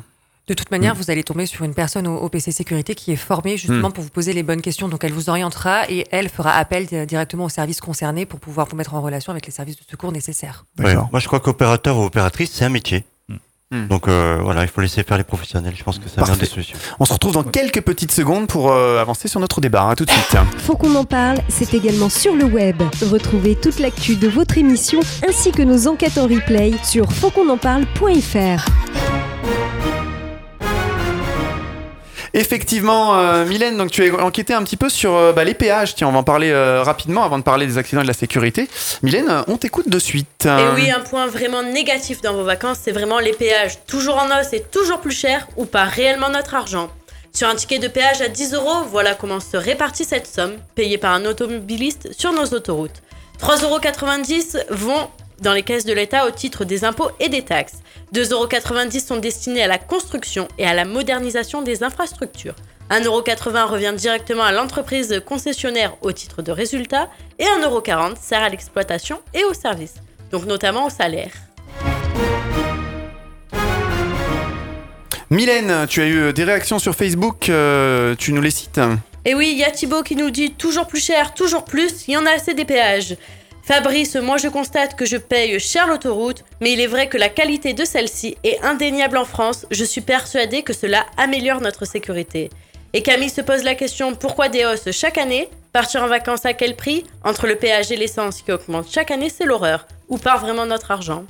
De 0.48 0.54
toute 0.54 0.72
manière, 0.72 0.96
mm. 0.96 0.98
vous 0.98 1.12
allez 1.12 1.24
tomber 1.24 1.46
sur 1.46 1.64
une 1.64 1.74
personne 1.74 2.08
au, 2.08 2.30
PC 2.30 2.52
Sécurité 2.52 2.96
qui 2.96 3.12
est 3.12 3.18
formée 3.18 3.58
justement 3.58 3.90
mm. 3.90 3.94
pour 3.94 4.04
vous 4.04 4.10
poser 4.10 4.34
les 4.34 4.44
bonnes 4.44 4.62
questions. 4.62 4.90
Donc, 4.90 5.04
elle 5.04 5.14
vous 5.14 5.30
orientera 5.30 5.90
et 5.90 6.08
elle 6.12 6.30
fera 6.30 6.52
appel 6.52 6.88
directement 7.06 7.46
aux 7.46 7.50
services 7.50 7.82
concernés 7.82 8.26
pour 8.26 8.40
pouvoir 8.40 8.68
vous 8.68 8.76
mettre 8.76 8.94
en 8.94 9.02
relation 9.02 9.32
avec 9.32 9.46
les 9.46 9.52
services 9.52 9.78
de 9.78 9.84
secours 9.90 10.12
nécessaires. 10.12 10.66
Moi, 10.78 11.20
je 11.20 11.28
crois 11.28 11.40
qu'opérateur 11.40 11.98
ou 11.98 12.04
opératrice, 12.04 12.52
c'est 12.52 12.66
un 12.66 12.70
métier. 12.70 13.06
Mm. 13.72 13.88
Donc 13.88 14.08
euh, 14.08 14.40
voilà, 14.44 14.64
il 14.64 14.68
faut 14.68 14.82
laisser 14.82 15.04
faire 15.04 15.18
les 15.18 15.24
professionnels. 15.24 15.74
Je 15.76 15.84
pense 15.84 15.98
que 15.98 16.10
ça 16.10 16.24
vient 16.24 16.36
des 16.36 16.46
solutions. 16.46 16.78
On 17.00 17.06
se 17.06 17.14
retrouve 17.14 17.34
dans 17.34 17.44
quelques 17.44 17.82
petites 17.82 18.12
secondes 18.12 18.48
pour 18.48 18.72
euh, 18.72 19.00
avancer 19.00 19.28
sur 19.28 19.40
notre 19.40 19.62
débat. 19.62 19.90
À 19.90 19.96
tout 19.96 20.06
de 20.06 20.12
suite. 20.12 20.36
Faut 20.58 20.76
qu'on 20.76 20.94
en 20.96 21.06
parle. 21.06 21.40
C'est 21.48 21.74
également 21.74 22.10
sur 22.10 22.36
le 22.36 22.44
web. 22.44 22.82
Retrouvez 23.10 23.56
toute 23.56 23.80
l'actu 23.80 24.16
de 24.16 24.28
votre 24.28 24.58
émission 24.58 25.00
ainsi 25.28 25.52
que 25.52 25.62
nos 25.62 25.88
enquêtes 25.88 26.18
en 26.18 26.28
replay 26.28 26.74
sur 26.84 27.12
fautquonenparle.fr. 27.12 28.66
Effectivement, 32.34 33.18
euh, 33.18 33.46
Mylène, 33.46 33.78
donc 33.78 33.92
tu 33.92 34.10
as 34.10 34.24
enquêté 34.24 34.54
un 34.54 34.64
petit 34.64 34.78
peu 34.78 34.90
sur 34.90 35.16
euh, 35.16 35.34
bah, 35.34 35.44
les 35.44 35.54
péages. 35.54 35.96
Tiens, 35.96 36.08
on 36.08 36.12
va 36.12 36.20
en 36.20 36.24
parler 36.24 36.50
euh, 36.50 36.82
rapidement 36.82 37.24
avant 37.24 37.38
de 37.38 37.44
parler 37.44 37.68
des 37.68 37.78
accidents 37.78 38.02
et 38.02 38.06
de 38.06 38.08
la 38.08 38.14
sécurité. 38.14 38.70
Mylène, 39.04 39.44
on 39.48 39.58
t'écoute 39.58 39.90
de 39.90 40.00
suite. 40.00 40.46
Et 40.46 40.76
oui, 40.76 40.90
un 40.90 41.02
point 41.02 41.28
vraiment 41.28 41.62
négatif 41.62 42.22
dans 42.22 42.34
vos 42.34 42.44
vacances, 42.44 42.80
c'est 42.82 42.94
vraiment 42.94 43.20
les 43.20 43.34
péages. 43.34 43.80
Toujours 43.86 44.18
en 44.18 44.40
os 44.40 44.54
et 44.54 44.62
toujours 44.62 45.02
plus 45.02 45.12
cher 45.12 45.48
ou 45.58 45.66
pas 45.66 45.84
réellement 45.84 46.30
notre 46.30 46.56
argent. 46.56 46.90
Sur 47.34 47.50
un 47.50 47.56
ticket 47.56 47.80
de 47.80 47.88
péage 47.88 48.22
à 48.22 48.28
10 48.28 48.54
euros, 48.54 48.84
voilà 48.90 49.14
comment 49.14 49.40
se 49.40 49.58
répartit 49.58 50.06
cette 50.06 50.28
somme, 50.28 50.54
payée 50.76 50.98
par 50.98 51.14
un 51.14 51.26
automobiliste 51.26 52.12
sur 52.18 52.32
nos 52.34 52.46
autoroutes. 52.46 53.02
3,90 53.42 54.58
euros 54.58 54.64
vont 54.70 55.10
dans 55.42 55.54
les 55.54 55.64
caisses 55.64 55.86
de 55.86 55.94
l'État 55.94 56.28
au 56.28 56.32
titre 56.32 56.66
des 56.66 56.86
impôts 56.86 57.10
et 57.20 57.30
des 57.30 57.42
taxes. 57.44 57.80
2,90€ 58.14 59.06
sont 59.06 59.18
destinés 59.18 59.64
à 59.64 59.68
la 59.68 59.78
construction 59.78 60.48
et 60.58 60.66
à 60.66 60.74
la 60.74 60.86
modernisation 60.86 61.62
des 61.62 61.84
infrastructures. 61.84 62.56
1,80€ 62.90 63.66
revient 63.68 63.94
directement 63.96 64.44
à 64.44 64.52
l'entreprise 64.52 65.22
concessionnaire 65.26 65.96
au 66.02 66.12
titre 66.12 66.42
de 66.42 66.52
résultat 66.52 67.10
et 67.40 67.46
1,40€ 67.46 68.18
sert 68.22 68.44
à 68.44 68.50
l'exploitation 68.50 69.20
et 69.34 69.44
au 69.46 69.54
service, 69.54 69.96
donc 70.30 70.46
notamment 70.46 70.88
au 70.88 70.90
salaire. 70.90 71.32
Mylène, 75.30 75.88
tu 75.88 76.02
as 76.02 76.08
eu 76.08 76.34
des 76.34 76.44
réactions 76.44 76.78
sur 76.78 76.94
Facebook, 76.94 77.48
euh, 77.48 78.16
tu 78.16 78.34
nous 78.34 78.42
les 78.42 78.52
cites 78.52 78.82
Et 79.24 79.34
oui, 79.34 79.52
il 79.54 79.58
y 79.58 79.64
a 79.64 79.72
Thibaut 79.72 80.04
qui 80.04 80.18
nous 80.18 80.30
dit 80.30 80.52
toujours 80.52 80.88
plus 80.88 81.00
cher, 81.00 81.34
toujours 81.34 81.64
plus, 81.64 82.10
il 82.10 82.16
y 82.16 82.18
en 82.18 82.26
a 82.26 82.32
assez 82.32 82.54
des 82.54 82.66
péages. 82.66 83.16
Fabrice, 83.64 84.16
moi 84.16 84.38
je 84.38 84.48
constate 84.48 84.96
que 84.96 85.06
je 85.06 85.18
paye 85.18 85.60
cher 85.60 85.88
l'autoroute, 85.88 86.44
mais 86.62 86.74
il 86.74 86.80
est 86.80 86.88
vrai 86.88 87.08
que 87.08 87.18
la 87.18 87.30
qualité 87.30 87.74
de 87.74 87.86
celle-ci 87.86 88.36
est 88.44 88.60
indéniable 88.64 89.18
en 89.18 89.26
France. 89.26 89.68
Je 89.70 89.86
suis 89.86 90.02
persuadée 90.02 90.64
que 90.64 90.74
cela 90.74 91.06
améliore 91.16 91.62
notre 91.62 91.86
sécurité. 91.86 92.50
Et 92.94 93.04
Camille 93.04 93.30
se 93.30 93.42
pose 93.42 93.64
la 93.64 93.76
question 93.76 94.16
pourquoi 94.16 94.50
des 94.50 94.66
hausses 94.66 94.92
chaque 94.92 95.18
année? 95.18 95.48
Partir 95.74 96.04
en 96.04 96.08
vacances 96.08 96.46
à 96.46 96.54
quel 96.54 96.76
prix? 96.76 97.06
Entre 97.24 97.48
le 97.48 97.56
péage 97.56 97.92
et 97.92 97.96
l'essence 97.96 98.42
qui 98.42 98.52
augmente 98.52 98.92
chaque 98.92 99.12
année, 99.12 99.30
c'est 99.30 99.46
l'horreur. 99.46 99.88
Où 100.10 100.18
part 100.18 100.40
vraiment 100.40 100.66
notre 100.66 100.92
argent? 100.92 101.24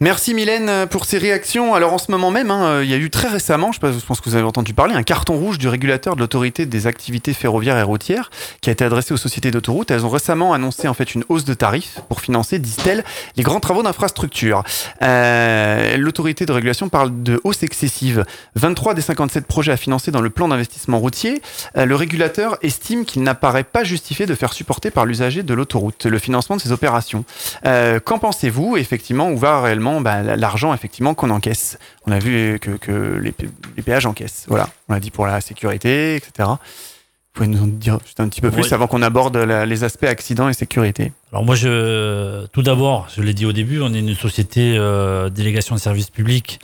Merci 0.00 0.32
Mylène 0.32 0.86
pour 0.86 1.04
ces 1.04 1.18
réactions. 1.18 1.74
Alors 1.74 1.92
en 1.92 1.98
ce 1.98 2.12
moment 2.12 2.30
même, 2.30 2.52
hein, 2.52 2.82
il 2.82 2.88
y 2.88 2.94
a 2.94 2.96
eu 2.96 3.10
très 3.10 3.26
récemment, 3.26 3.72
je 3.72 3.80
pense 3.80 4.20
que 4.20 4.30
vous 4.30 4.36
avez 4.36 4.44
entendu 4.44 4.72
parler, 4.72 4.94
un 4.94 5.02
carton 5.02 5.36
rouge 5.36 5.58
du 5.58 5.66
régulateur 5.66 6.14
de 6.14 6.20
l'autorité 6.20 6.66
des 6.66 6.86
activités 6.86 7.32
ferroviaires 7.32 7.76
et 7.76 7.82
routières 7.82 8.30
qui 8.60 8.70
a 8.70 8.72
été 8.72 8.84
adressé 8.84 9.12
aux 9.12 9.16
sociétés 9.16 9.50
d'autoroutes. 9.50 9.90
Elles 9.90 10.06
ont 10.06 10.10
récemment 10.10 10.52
annoncé 10.52 10.86
en 10.86 10.94
fait 10.94 11.16
une 11.16 11.24
hausse 11.28 11.44
de 11.44 11.52
tarifs 11.52 11.98
pour 12.08 12.20
financer, 12.20 12.60
disent-elles, 12.60 13.02
les 13.34 13.42
grands 13.42 13.58
travaux 13.58 13.82
d'infrastructure. 13.82 14.62
Euh, 15.02 15.96
l'autorité 15.96 16.46
de 16.46 16.52
régulation 16.52 16.88
parle 16.88 17.24
de 17.24 17.40
hausse 17.42 17.64
excessive. 17.64 18.24
23 18.54 18.94
des 18.94 19.02
57 19.02 19.48
projets 19.48 19.72
à 19.72 19.76
financer 19.76 20.12
dans 20.12 20.20
le 20.20 20.30
plan 20.30 20.46
d'investissement 20.46 21.00
routier. 21.00 21.42
Euh, 21.76 21.86
le 21.86 21.96
régulateur 21.96 22.56
estime 22.62 23.04
qu'il 23.04 23.24
n'apparaît 23.24 23.64
pas 23.64 23.82
justifié 23.82 24.26
de 24.26 24.36
faire 24.36 24.52
supporter 24.52 24.92
par 24.92 25.06
l'usager 25.06 25.42
de 25.42 25.54
l'autoroute 25.54 26.06
le 26.06 26.20
financement 26.20 26.54
de 26.54 26.60
ces 26.60 26.70
opérations. 26.70 27.24
Euh, 27.66 27.98
qu'en 27.98 28.20
pensez-vous 28.20 28.76
Effectivement, 28.76 29.30
où 29.30 29.36
va 29.36 29.60
réellement 29.60 29.87
bah, 30.00 30.22
l'argent 30.22 30.72
effectivement 30.74 31.14
qu'on 31.14 31.30
encaisse. 31.30 31.78
On 32.06 32.12
a 32.12 32.18
vu 32.18 32.58
que, 32.60 32.70
que 32.72 33.20
les, 33.20 33.82
péages 33.82 34.06
encaissent. 34.06 34.44
Voilà, 34.48 34.68
on 34.88 34.94
l'a 34.94 35.00
dit 35.00 35.10
pour 35.10 35.26
la 35.26 35.40
sécurité, 35.40 36.16
etc. 36.16 36.48
Vous 36.48 37.44
pouvez 37.44 37.48
nous 37.48 37.62
en 37.62 37.66
dire 37.66 37.98
juste 38.04 38.20
un 38.20 38.28
petit 38.28 38.40
peu 38.40 38.50
plus 38.50 38.72
avant 38.72 38.86
qu'on 38.86 39.02
aborde 39.02 39.36
les 39.36 39.84
aspects 39.84 40.04
accidents 40.04 40.48
et 40.48 40.54
sécurité 40.54 41.12
Alors 41.32 41.44
moi, 41.44 41.54
je, 41.54 42.46
tout 42.46 42.62
d'abord, 42.62 43.08
je 43.14 43.22
l'ai 43.22 43.34
dit 43.34 43.46
au 43.46 43.52
début, 43.52 43.80
on 43.80 43.94
est 43.94 44.00
une 44.00 44.14
société 44.16 44.76
euh, 44.76 45.28
délégation 45.28 45.76
de 45.76 45.80
services 45.80 46.10
publics 46.10 46.58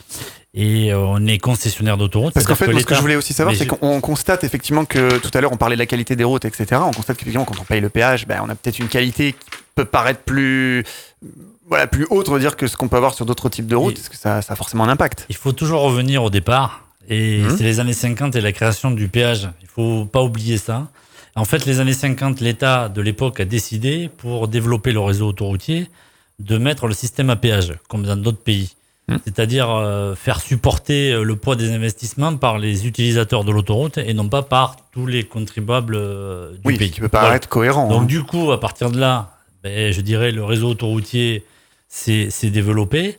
et 0.55 0.93
euh, 0.93 0.99
on 0.99 1.27
est 1.27 1.39
concessionnaire 1.39 1.97
d'autoroutes. 1.97 2.33
Parce 2.33 2.47
qu'en 2.47 2.55
fait, 2.55 2.67
ce 2.67 2.87
que 2.87 2.95
je 2.95 3.01
voulais 3.01 3.17
aussi 3.17 3.33
savoir, 3.33 3.55
c'est 3.57 3.67
qu'on 3.67 4.01
constate 4.01 4.45
effectivement 4.45 4.85
que 4.85 5.19
tout 5.19 5.31
à 5.35 5.41
l'heure, 5.41 5.53
on 5.53 5.57
parlait 5.57 5.75
de 5.75 5.81
la 5.81 5.87
qualité 5.87 6.15
des 6.15 6.25
routes, 6.25 6.45
etc. 6.45 6.81
On 6.85 6.93
constate 6.93 7.17
qu'effectivement, 7.17 7.45
quand 7.45 7.61
on 7.61 7.65
paye 7.65 7.81
le 7.81 7.89
péage, 7.89 8.27
ben, 8.27 8.41
on 8.45 8.49
a 8.49 8.55
peut-être 8.55 8.79
une 8.79 8.89
qualité 8.89 9.33
qui 9.33 9.59
peut 9.75 9.85
paraître 9.85 10.21
plus 10.21 10.85
voilà, 11.75 11.89
plus 11.89 12.07
haute, 12.09 12.29
on 12.29 12.39
dire, 12.39 12.57
que 12.57 12.69
ce 12.69 12.77
qu'on 12.77 12.87
peut 12.87 12.97
avoir 12.97 13.15
sur 13.15 13.27
d'autres 13.27 13.49
types 13.49 13.67
de 13.67 13.75
routes, 13.75 13.97
parce 13.97 14.09
que 14.09 14.17
ça, 14.17 14.43
ça, 14.43 14.53
a 14.53 14.57
forcément 14.57 14.85
un 14.85 14.89
impact. 14.89 15.27
Il 15.29 15.35
faut 15.35 15.51
toujours 15.51 15.81
revenir 15.81 16.23
au 16.23 16.31
départ. 16.31 16.85
Et 17.09 17.43
mmh. 17.43 17.57
c'est 17.57 17.65
les 17.65 17.81
années 17.81 17.93
50 17.93 18.37
et 18.37 18.41
la 18.41 18.53
création 18.53 18.93
du 18.93 19.09
péage. 19.09 19.49
Il 19.61 19.67
faut 19.67 20.05
pas 20.05 20.23
oublier 20.23 20.57
ça. 20.57 20.87
En 21.35 21.45
fait, 21.45 21.67
les 21.67 21.81
années 21.81 21.93
50, 21.93 22.39
l'État 22.39 22.89
de 22.89 23.01
l'époque 23.01 23.41
a 23.41 23.45
décidé, 23.45 24.09
pour 24.19 24.47
développer 24.47 24.93
le 24.93 25.01
réseau 25.01 25.27
autoroutier, 25.27 25.91
de 26.39 26.59
mettre 26.59 26.87
le 26.87 26.95
système 26.95 27.29
à 27.29 27.35
péage, 27.35 27.75
comme 27.89 28.05
dans 28.05 28.15
d'autres 28.15 28.43
pays. 28.45 28.77
Mmh. 29.09 29.17
C'est-à-dire 29.25 29.69
euh, 29.69 30.15
faire 30.15 30.41
supporter 30.41 31.11
euh, 31.11 31.25
le 31.25 31.35
poids 31.35 31.57
des 31.57 31.73
investissements 31.73 32.37
par 32.37 32.59
les 32.59 32.87
utilisateurs 32.87 33.43
de 33.43 33.51
l'autoroute 33.51 33.99
et 33.99 34.15
non 34.15 34.29
pas 34.29 34.43
par 34.43 34.77
tous 34.93 35.07
les 35.07 35.25
contribuables 35.25 35.97
euh, 35.97 36.53
du 36.53 36.61
oui, 36.65 36.79
pays. 36.79 36.93
qui 36.93 37.01
peut 37.01 37.09
paraître 37.09 37.49
cohérent. 37.49 37.89
Donc 37.89 38.03
hein. 38.03 38.07
du 38.07 38.23
coup, 38.23 38.53
à 38.53 38.61
partir 38.61 38.93
de 38.93 39.01
là, 39.01 39.33
ben, 39.65 39.93
je 39.93 40.01
dirais 40.01 40.31
le 40.31 40.45
réseau 40.45 40.69
autoroutier 40.69 41.45
s'est 41.95 42.51
développé. 42.51 43.19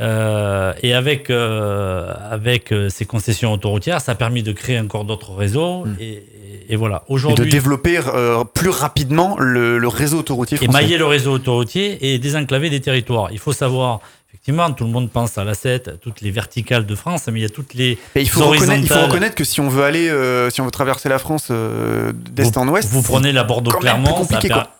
Euh, 0.00 0.72
et 0.82 0.94
avec, 0.94 1.28
euh, 1.28 2.14
avec 2.30 2.70
euh, 2.70 2.88
ces 2.88 3.04
concessions 3.04 3.52
autoroutières, 3.52 4.00
ça 4.00 4.12
a 4.12 4.14
permis 4.14 4.44
de 4.44 4.52
créer 4.52 4.78
encore 4.78 5.04
d'autres 5.04 5.34
réseaux. 5.34 5.86
Hmm. 5.86 5.96
Et, 5.98 6.22
et, 6.68 6.76
voilà. 6.76 7.02
Aujourd'hui, 7.08 7.46
de 7.46 7.50
développer 7.50 7.98
plus 8.54 8.68
rapidement 8.68 9.36
le, 9.40 9.78
le, 9.78 9.88
réseau 9.88 10.20
autoroutier 10.20 10.56
français. 10.56 10.70
Et 10.70 10.72
mailler 10.72 10.98
le 10.98 11.06
réseau 11.06 11.32
autoroutier 11.32 12.12
et 12.12 12.18
désenclaver 12.18 12.70
des 12.70 12.80
territoires. 12.80 13.30
Il 13.32 13.38
faut 13.38 13.52
savoir 13.52 14.00
effectivement, 14.48 14.72
tout 14.72 14.84
le 14.84 14.90
monde 14.90 15.10
pense 15.10 15.36
à 15.36 15.44
la 15.44 15.54
7, 15.54 16.00
toutes 16.00 16.22
les 16.22 16.30
verticales 16.30 16.86
de 16.86 16.94
France, 16.94 17.26
mais 17.26 17.40
il 17.40 17.42
y 17.42 17.46
a 17.46 17.50
toutes 17.50 17.74
les 17.74 17.98
il 18.16 18.28
faut 18.28 18.46
Reconnaître, 18.46 18.82
il 18.82 18.88
faut 18.88 19.00
reconnaître 19.00 19.34
que 19.34 19.44
si 19.44 19.60
on 19.60 19.68
veut 19.68 19.84
aller, 19.84 20.08
euh, 20.08 20.48
si 20.48 20.62
on 20.62 20.64
veut 20.64 20.70
traverser 20.70 21.10
la 21.10 21.18
France 21.18 21.48
euh, 21.50 22.12
d'est 22.14 22.56
en 22.56 22.66
ouest, 22.68 22.88
vous 22.90 23.02
prenez 23.02 23.32
la 23.32 23.44
Bordeaux-Clermont, 23.44 24.24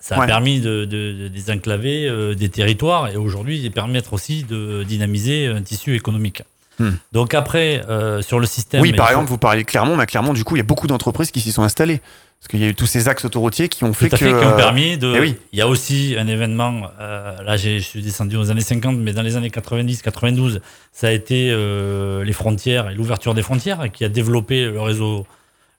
ça, 0.01 0.17
a, 0.17 0.27
permis 0.27 0.61
de, 0.61 1.29
désenclaver 1.29 2.09
euh, 2.09 2.35
des 2.35 2.49
territoires 2.49 3.09
et 3.09 3.17
aujourd'hui, 3.17 3.63
de 3.63 3.69
permettre 3.69 4.15
aussi 4.15 4.45
de 4.45 4.85
dynamiser 4.85 5.49
un 5.49 5.61
tissu 5.61 5.95
économique. 5.95 6.43
Hmm. 6.79 6.93
Donc 7.13 7.35
après, 7.35 7.83
sur 8.23 8.39
le 8.39 8.47
système... 8.47 8.81
Oui, 8.81 8.93
par 8.93 9.11
exemple, 9.11 9.29
vous 9.29 9.39
parlez 9.39 9.63
de 9.65 9.67
Clermont, 9.67 9.97
mais 9.97 10.05
à 10.05 10.07
Clermont, 10.07 10.33
du 10.33 10.45
coup, 10.45 10.57
il 10.57 10.61
y 10.61 10.63
a 10.63 10.65
beaucoup 10.65 10.87
d'entreprises 10.87 11.31
qui 11.31 11.41
s'y 11.41 11.53
sont 11.53 11.63
installées. 11.63 12.01
Parce 12.41 12.49
qu'il 12.49 12.61
y 12.61 12.65
a 12.65 12.69
eu 12.69 12.75
tous 12.75 12.87
ces 12.87 13.09
axes 13.09 13.25
autoroutiers 13.25 13.69
qui 13.69 13.83
ont 13.83 13.93
fait, 13.93 14.09
Tout 14.09 14.15
à 14.15 14.19
fait 14.19 14.31
que. 14.31 14.41
Qui 14.41 14.47
ont 14.47 14.57
permis 14.57 14.97
de. 14.97 15.13
Eh 15.17 15.21
oui. 15.21 15.35
Il 15.53 15.59
y 15.59 15.63
a 15.63 15.67
aussi 15.67 16.15
un 16.17 16.29
événement. 16.29 16.83
Euh, 17.01 17.43
là, 17.43 17.57
je 17.57 17.79
suis 17.79 18.01
descendu 18.01 18.37
aux 18.37 18.51
années 18.51 18.61
50, 18.61 18.97
mais 18.97 19.13
dans 19.13 19.23
les 19.23 19.37
années 19.37 19.51
90, 19.51 20.03
92, 20.03 20.61
ça 20.93 21.09
a 21.09 21.11
été 21.11 21.51
euh, 21.51 22.23
les 22.23 22.33
frontières 22.33 22.91
et 22.91 22.95
l'ouverture 22.95 23.35
des 23.35 23.43
frontières 23.43 23.91
qui 23.91 24.05
a 24.05 24.09
développé 24.09 24.67
le 24.67 24.81
réseau, 24.81 25.27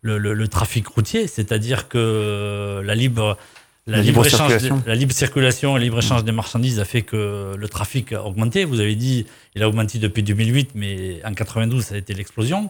le, 0.02 0.18
le, 0.18 0.48
trafic 0.50 0.86
routier. 0.88 1.28
C'est-à-dire 1.28 1.88
que 1.88 2.82
la 2.84 2.96
libre. 2.96 3.38
La, 3.88 4.02
libre, 4.02 4.24
circulation. 4.24 4.84
la 4.86 4.94
libre 4.94 5.14
circulation 5.14 5.76
et 5.76 5.80
le 5.80 5.86
libre 5.86 5.98
échange 5.98 6.24
des 6.24 6.32
marchandises 6.32 6.80
a 6.80 6.86
fait 6.86 7.02
que 7.02 7.56
le 7.58 7.70
trafic 7.70 8.14
a 8.14 8.24
augmenté. 8.24 8.64
Vous 8.64 8.82
avez 8.82 8.96
dit, 8.96 9.26
il 9.56 9.64
a 9.64 9.68
augmenté 9.68 9.98
depuis 9.98 10.22
2008, 10.22 10.72
mais 10.76 11.22
en 11.26 11.34
92, 11.34 11.86
ça 11.86 11.96
a 11.96 11.98
été 11.98 12.14
l'explosion. 12.14 12.70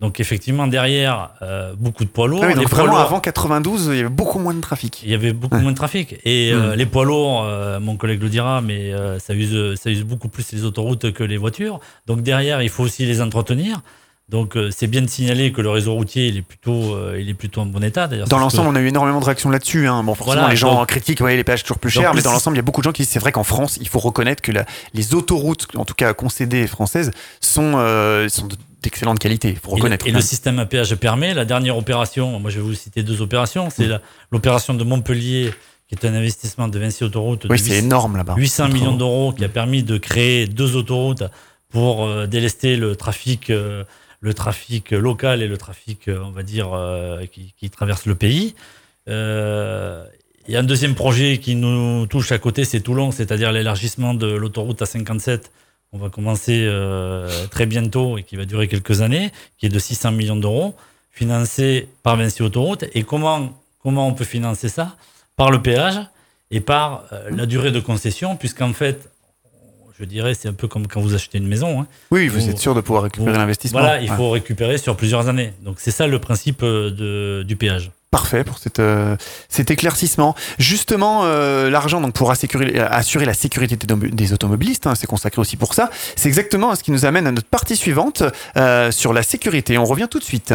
Donc 0.00 0.18
effectivement 0.18 0.66
derrière 0.66 1.30
euh, 1.42 1.74
beaucoup 1.78 2.04
de 2.04 2.08
poids 2.08 2.26
lourds. 2.26 2.44
Ah 2.44 2.52
donc 2.52 2.68
vraiment 2.68 2.98
avant 2.98 3.20
92, 3.20 3.90
il 3.92 3.96
y 3.96 4.00
avait 4.00 4.08
beaucoup 4.08 4.40
moins 4.40 4.54
de 4.54 4.60
trafic. 4.60 5.00
Il 5.04 5.10
y 5.10 5.14
avait 5.14 5.32
beaucoup 5.32 5.56
moins 5.56 5.70
de 5.70 5.76
trafic 5.76 6.16
et 6.24 6.52
euh, 6.52 6.72
hmm. 6.72 6.74
les 6.74 6.86
poids 6.86 7.04
lourds, 7.04 7.44
euh, 7.44 7.78
mon 7.78 7.96
collègue 7.96 8.20
le 8.20 8.28
dira, 8.28 8.60
mais 8.60 8.92
ça 9.18 9.34
use 9.34 9.78
ça 9.80 9.90
use 9.90 10.02
beaucoup 10.02 10.28
plus 10.28 10.50
les 10.52 10.64
autoroutes 10.64 11.12
que 11.12 11.22
les 11.22 11.36
voitures. 11.36 11.78
Donc 12.06 12.22
derrière, 12.22 12.60
il 12.60 12.70
faut 12.70 12.82
aussi 12.82 13.06
les 13.06 13.22
entretenir. 13.22 13.82
Donc 14.30 14.58
c'est 14.70 14.86
bien 14.86 15.02
de 15.02 15.06
signaler 15.06 15.52
que 15.52 15.60
le 15.60 15.68
réseau 15.68 15.92
routier 15.92 16.28
il 16.28 16.38
est 16.38 16.42
plutôt 16.42 16.98
il 17.16 17.28
est 17.28 17.34
plutôt 17.34 17.60
en 17.60 17.66
bon 17.66 17.84
état 17.84 18.08
d'ailleurs. 18.08 18.26
Dans 18.26 18.38
l'ensemble, 18.38 18.70
on 18.70 18.74
a 18.74 18.80
eu 18.80 18.88
énormément 18.88 19.20
de 19.20 19.24
réactions 19.24 19.50
là-dessus. 19.50 19.86
Hein. 19.86 20.02
Bon, 20.02 20.14
forcément, 20.14 20.48
les 20.48 20.56
gens 20.56 20.84
critiquent 20.86 21.20
ouais, 21.20 21.36
les 21.36 21.44
péages 21.44 21.62
toujours 21.62 21.78
plus 21.78 21.90
chers, 21.90 22.14
mais 22.14 22.22
dans 22.22 22.32
l'ensemble, 22.32 22.56
il 22.56 22.58
y 22.58 22.60
a 22.60 22.64
beaucoup 22.64 22.80
de 22.80 22.84
gens 22.84 22.92
qui 22.92 23.02
disent 23.02 23.10
c'est 23.10 23.20
vrai 23.20 23.30
qu'en 23.30 23.44
France, 23.44 23.78
il 23.80 23.86
faut 23.86 24.00
reconnaître 24.00 24.42
que 24.42 24.50
les 24.92 25.14
autoroutes, 25.14 25.68
en 25.76 25.84
tout 25.84 25.94
cas 25.94 26.14
concédées 26.14 26.66
françaises, 26.66 27.12
sont 27.40 27.72
sont 28.28 28.46
de 28.48 28.56
d'excellente 28.84 29.18
qualité, 29.18 29.50
il 29.50 29.56
faut 29.56 29.70
reconnaître. 29.70 30.06
Et, 30.06 30.12
le, 30.12 30.20
système 30.20 30.58
à 30.58 30.66
péage 30.66 30.94
permet, 30.94 31.34
la 31.34 31.44
dernière 31.44 31.76
opération, 31.76 32.38
moi 32.38 32.50
je 32.50 32.56
vais 32.56 32.62
vous 32.62 32.74
citer 32.74 33.02
deux 33.02 33.20
opérations, 33.20 33.68
c'est 33.70 33.88
l'opération 34.30 34.74
de 34.74 34.84
Montpellier, 34.84 35.52
qui 35.88 35.94
est 35.94 36.06
un 36.06 36.14
investissement 36.14 36.68
de 36.68 36.78
Vinci 36.78 37.04
Autoroute. 37.04 37.46
Oui, 37.50 37.58
c'est 37.58 37.78
énorme 37.78 38.16
là-bas. 38.16 38.34
800 38.36 38.68
millions 38.68 38.96
d'euros 38.96 39.32
qui 39.32 39.44
a 39.44 39.48
permis 39.48 39.82
de 39.82 39.98
créer 39.98 40.46
deux 40.46 40.76
autoroutes 40.76 41.24
pour 41.68 42.04
euh, 42.04 42.26
délester 42.26 42.76
le 42.76 42.94
trafic, 42.94 43.50
euh, 43.50 43.84
le 44.20 44.32
trafic 44.32 44.92
local 44.92 45.42
et 45.42 45.48
le 45.48 45.58
trafic, 45.58 46.08
euh, 46.08 46.20
on 46.24 46.30
va 46.30 46.42
dire, 46.42 46.70
qui, 47.32 47.52
qui, 47.58 47.68
traverse 47.70 48.06
le 48.06 48.14
pays. 48.14 48.54
Il 49.06 50.52
y 50.52 50.56
a 50.56 50.60
un 50.60 50.64
deuxième 50.64 50.94
projet 50.94 51.38
qui 51.38 51.54
nous 51.56 52.06
touche 52.06 52.30
à 52.32 52.38
côté, 52.38 52.64
c'est 52.64 52.80
Toulon, 52.80 53.10
c'est-à-dire 53.10 53.50
l'élargissement 53.50 54.14
de 54.14 54.26
l'autoroute 54.26 54.80
à 54.82 54.86
57 54.86 55.50
on 55.94 55.98
va 55.98 56.10
commencer 56.10 56.64
euh, 56.66 57.46
très 57.52 57.66
bientôt 57.66 58.18
et 58.18 58.24
qui 58.24 58.34
va 58.34 58.44
durer 58.44 58.66
quelques 58.66 59.00
années, 59.00 59.30
qui 59.58 59.66
est 59.66 59.70
de 59.70 59.78
600 59.78 60.10
millions 60.10 60.36
d'euros, 60.36 60.74
financé 61.12 61.88
par 62.02 62.16
Vinci 62.16 62.42
Autoroute. 62.42 62.84
Et 62.94 63.04
comment, 63.04 63.52
comment 63.80 64.08
on 64.08 64.12
peut 64.12 64.24
financer 64.24 64.68
ça? 64.68 64.96
Par 65.36 65.52
le 65.52 65.62
péage 65.62 66.00
et 66.50 66.60
par 66.60 67.04
euh, 67.12 67.30
la 67.30 67.46
durée 67.46 67.70
de 67.70 67.78
concession, 67.78 68.34
puisqu'en 68.36 68.72
fait, 68.72 69.08
je 69.98 70.04
dirais, 70.04 70.34
c'est 70.34 70.48
un 70.48 70.52
peu 70.52 70.66
comme 70.66 70.88
quand 70.88 71.00
vous 71.00 71.14
achetez 71.14 71.38
une 71.38 71.46
maison. 71.46 71.82
Hein. 71.82 71.86
oui, 72.10 72.26
vous, 72.26 72.48
êtes 72.48 72.58
sûr 72.58 72.74
de 72.74 72.80
pouvoir 72.80 73.04
récupérer 73.04 73.38
l'investissement. 73.38 73.78
Voilà, 73.78 74.00
il 74.00 74.08
faut 74.08 74.30
récupérer 74.30 74.78
sur 74.78 74.96
plusieurs 74.96 75.28
années. 75.28 75.52
Donc 75.62 75.76
c'est 75.78 75.92
ça 75.92 76.08
le 76.08 76.18
principe 76.18 76.64
euh, 76.64 76.90
de, 76.90 77.44
du 77.44 77.54
péage. 77.54 77.92
Parfait 78.14 78.44
pour 78.44 78.58
cette, 78.58 78.78
euh, 78.78 79.16
cet 79.48 79.72
éclaircissement. 79.72 80.36
Justement, 80.60 81.22
euh, 81.24 81.68
l'argent 81.68 82.00
donc 82.00 82.12
pour 82.12 82.30
assurer, 82.30 82.78
assurer, 82.78 83.24
la 83.24 83.34
sécurité 83.34 83.76
des 83.76 84.32
automobilistes, 84.32 84.86
hein, 84.86 84.94
c'est 84.94 85.08
consacré 85.08 85.40
aussi 85.40 85.56
pour 85.56 85.74
ça. 85.74 85.90
C'est 86.14 86.28
exactement 86.28 86.72
ce 86.76 86.84
qui 86.84 86.92
nous 86.92 87.06
amène 87.06 87.26
à 87.26 87.32
notre 87.32 87.48
partie 87.48 87.74
suivante 87.74 88.22
euh, 88.56 88.92
sur 88.92 89.12
la 89.12 89.24
sécurité. 89.24 89.78
On 89.78 89.84
revient 89.84 90.06
tout 90.08 90.20
de 90.20 90.24
suite. 90.24 90.54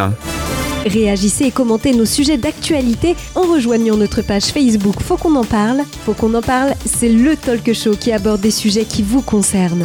Réagissez 0.86 1.48
et 1.48 1.52
commentez 1.52 1.92
nos 1.92 2.06
sujets 2.06 2.38
d'actualité 2.38 3.18
en 3.36 3.42
rejoignant 3.42 3.98
notre 3.98 4.22
page 4.22 4.46
Facebook 4.46 4.96
Faut 5.02 5.18
qu'on 5.18 5.36
en 5.36 5.44
parle. 5.44 5.82
Faut 6.06 6.14
qu'on 6.14 6.34
en 6.36 6.42
parle, 6.42 6.76
c'est 6.86 7.10
le 7.10 7.36
talk 7.36 7.74
show 7.74 7.92
qui 7.92 8.14
aborde 8.14 8.40
des 8.40 8.52
sujets 8.52 8.86
qui 8.86 9.04
vous 9.04 9.22
concernent. 9.22 9.84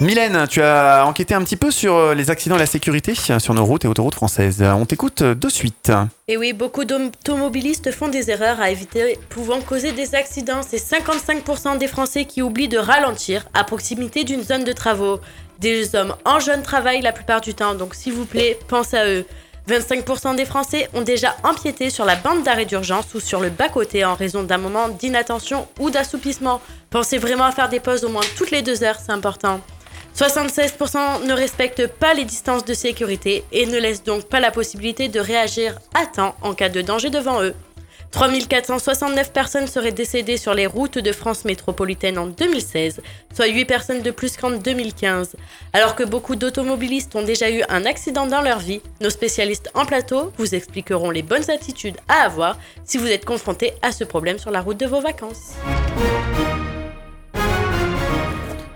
Mylène, 0.00 0.46
tu 0.48 0.62
as 0.62 1.04
enquêté 1.06 1.34
un 1.34 1.44
petit 1.44 1.56
peu 1.56 1.70
sur 1.70 1.94
euh, 1.94 2.14
les 2.14 2.30
accidents 2.30 2.56
et 2.56 2.58
la 2.58 2.64
sécurité 2.64 3.14
sur 3.14 3.52
nos 3.52 3.66
routes 3.66 3.84
et 3.84 3.88
autoroutes 3.88 4.14
françaises. 4.14 4.62
On 4.62 4.86
t'écoute 4.86 5.22
de 5.22 5.48
suite. 5.50 5.92
Et 6.26 6.38
oui, 6.38 6.54
beaucoup 6.54 6.86
d'automobilistes 6.86 7.92
font 7.92 8.08
des 8.08 8.30
erreurs 8.30 8.62
à 8.62 8.70
éviter 8.70 9.18
pouvant 9.28 9.60
causer 9.60 9.92
des 9.92 10.14
accidents. 10.14 10.62
C'est 10.66 10.78
55% 10.78 11.76
des 11.76 11.86
Français 11.86 12.24
qui 12.24 12.40
oublient 12.40 12.68
de 12.68 12.78
ralentir 12.78 13.46
à 13.52 13.62
proximité 13.62 14.24
d'une 14.24 14.42
zone 14.42 14.64
de 14.64 14.72
travaux. 14.72 15.20
Des 15.58 15.94
hommes 15.94 16.14
en 16.24 16.40
jeune 16.40 16.62
travail 16.62 17.02
la 17.02 17.12
plupart 17.12 17.42
du 17.42 17.52
temps, 17.52 17.74
donc 17.74 17.94
s'il 17.94 18.14
vous 18.14 18.24
plaît, 18.24 18.58
pensez 18.68 18.96
à 18.96 19.06
eux. 19.06 19.26
25% 19.68 20.34
des 20.34 20.46
Français 20.46 20.88
ont 20.94 21.02
déjà 21.02 21.36
empiété 21.44 21.90
sur 21.90 22.06
la 22.06 22.16
bande 22.16 22.42
d'arrêt 22.42 22.64
d'urgence 22.64 23.12
ou 23.14 23.20
sur 23.20 23.40
le 23.40 23.50
bas-côté 23.50 24.06
en 24.06 24.14
raison 24.14 24.44
d'un 24.44 24.56
moment 24.56 24.88
d'inattention 24.88 25.68
ou 25.78 25.90
d'assoupissement. 25.90 26.62
Pensez 26.88 27.18
vraiment 27.18 27.44
à 27.44 27.52
faire 27.52 27.68
des 27.68 27.80
pauses 27.80 28.04
au 28.04 28.08
moins 28.08 28.24
toutes 28.38 28.50
les 28.50 28.62
deux 28.62 28.82
heures, 28.82 28.98
c'est 28.98 29.12
important. 29.12 29.60
76% 30.16 31.24
ne 31.26 31.32
respectent 31.32 31.86
pas 31.86 32.14
les 32.14 32.24
distances 32.24 32.64
de 32.64 32.74
sécurité 32.74 33.44
et 33.52 33.66
ne 33.66 33.78
laissent 33.78 34.04
donc 34.04 34.24
pas 34.24 34.40
la 34.40 34.50
possibilité 34.50 35.08
de 35.08 35.20
réagir 35.20 35.78
à 35.94 36.06
temps 36.06 36.34
en 36.42 36.54
cas 36.54 36.68
de 36.68 36.82
danger 36.82 37.10
devant 37.10 37.42
eux. 37.42 37.54
3469 38.10 39.32
personnes 39.32 39.66
seraient 39.66 39.92
décédées 39.92 40.36
sur 40.36 40.52
les 40.52 40.66
routes 40.66 40.98
de 40.98 41.12
France 41.12 41.44
métropolitaine 41.44 42.18
en 42.18 42.26
2016, 42.26 43.00
soit 43.32 43.46
8 43.46 43.64
personnes 43.66 44.02
de 44.02 44.10
plus 44.10 44.36
qu'en 44.36 44.50
2015. 44.50 45.36
Alors 45.72 45.94
que 45.94 46.02
beaucoup 46.02 46.36
d'automobilistes 46.36 47.14
ont 47.14 47.22
déjà 47.22 47.50
eu 47.50 47.62
un 47.68 47.86
accident 47.86 48.26
dans 48.26 48.42
leur 48.42 48.58
vie, 48.58 48.80
nos 49.00 49.10
spécialistes 49.10 49.70
en 49.74 49.86
plateau 49.86 50.32
vous 50.38 50.54
expliqueront 50.54 51.10
les 51.10 51.22
bonnes 51.22 51.50
attitudes 51.50 51.96
à 52.08 52.24
avoir 52.24 52.58
si 52.84 52.98
vous 52.98 53.06
êtes 53.06 53.24
confronté 53.24 53.74
à 53.82 53.92
ce 53.92 54.04
problème 54.04 54.38
sur 54.38 54.50
la 54.50 54.60
route 54.60 54.78
de 54.78 54.86
vos 54.86 55.00
vacances. 55.00 55.54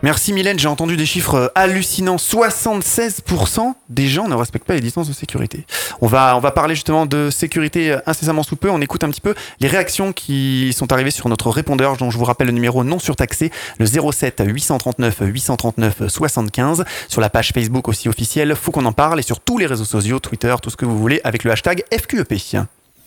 Merci 0.05 0.35
Mylène, 0.35 0.59
j'ai 0.59 0.69
entendu 0.69 0.99
des 0.99 1.07
chiffres 1.07 1.35
euh, 1.35 1.49
hallucinants. 1.55 2.17
76% 2.17 3.73
des 3.89 4.07
gens 4.07 4.29
ne 4.29 4.35
respectent 4.35 4.67
pas 4.67 4.75
les 4.75 4.83
distances 4.83 5.09
de 5.09 5.15
sécurité. 5.15 5.65
On 6.03 6.07
va, 6.07 6.37
on 6.37 6.41
va 6.41 6.51
parler 6.51 6.75
justement 6.75 7.07
de 7.07 7.31
sécurité 7.31 7.93
euh, 7.93 8.01
incessamment 8.05 8.43
sous 8.43 8.57
peu. 8.57 8.69
On 8.69 8.83
écoute 8.83 9.03
un 9.03 9.09
petit 9.09 9.23
peu 9.23 9.35
les 9.61 9.67
réactions 9.67 10.13
qui 10.13 10.75
sont 10.77 10.93
arrivées 10.93 11.11
sur 11.11 11.31
notre 11.31 11.49
répondeur, 11.49 11.97
dont 11.97 12.11
je 12.11 12.19
vous 12.19 12.25
rappelle 12.27 12.49
le 12.49 12.53
numéro 12.53 12.85
non 12.85 12.99
surtaxé, 12.99 13.51
le 13.79 13.87
07 13.87 14.43
839 14.47 15.21
839 15.23 16.09
75. 16.09 16.85
Sur 17.09 17.23
la 17.23 17.31
page 17.31 17.53
Facebook 17.55 17.89
aussi 17.89 18.11
officielle, 18.11 18.55
faut 18.57 18.73
qu'on 18.73 18.85
en 18.85 18.93
parle. 18.93 19.21
Et 19.21 19.23
sur 19.23 19.41
tous 19.41 19.57
les 19.57 19.65
réseaux 19.65 19.87
sociaux, 19.87 20.19
Twitter, 20.19 20.55
tout 20.61 20.69
ce 20.69 20.77
que 20.77 20.85
vous 20.85 20.99
voulez, 20.99 21.23
avec 21.25 21.45
le 21.45 21.51
hashtag 21.51 21.83
FQEP. 21.91 22.67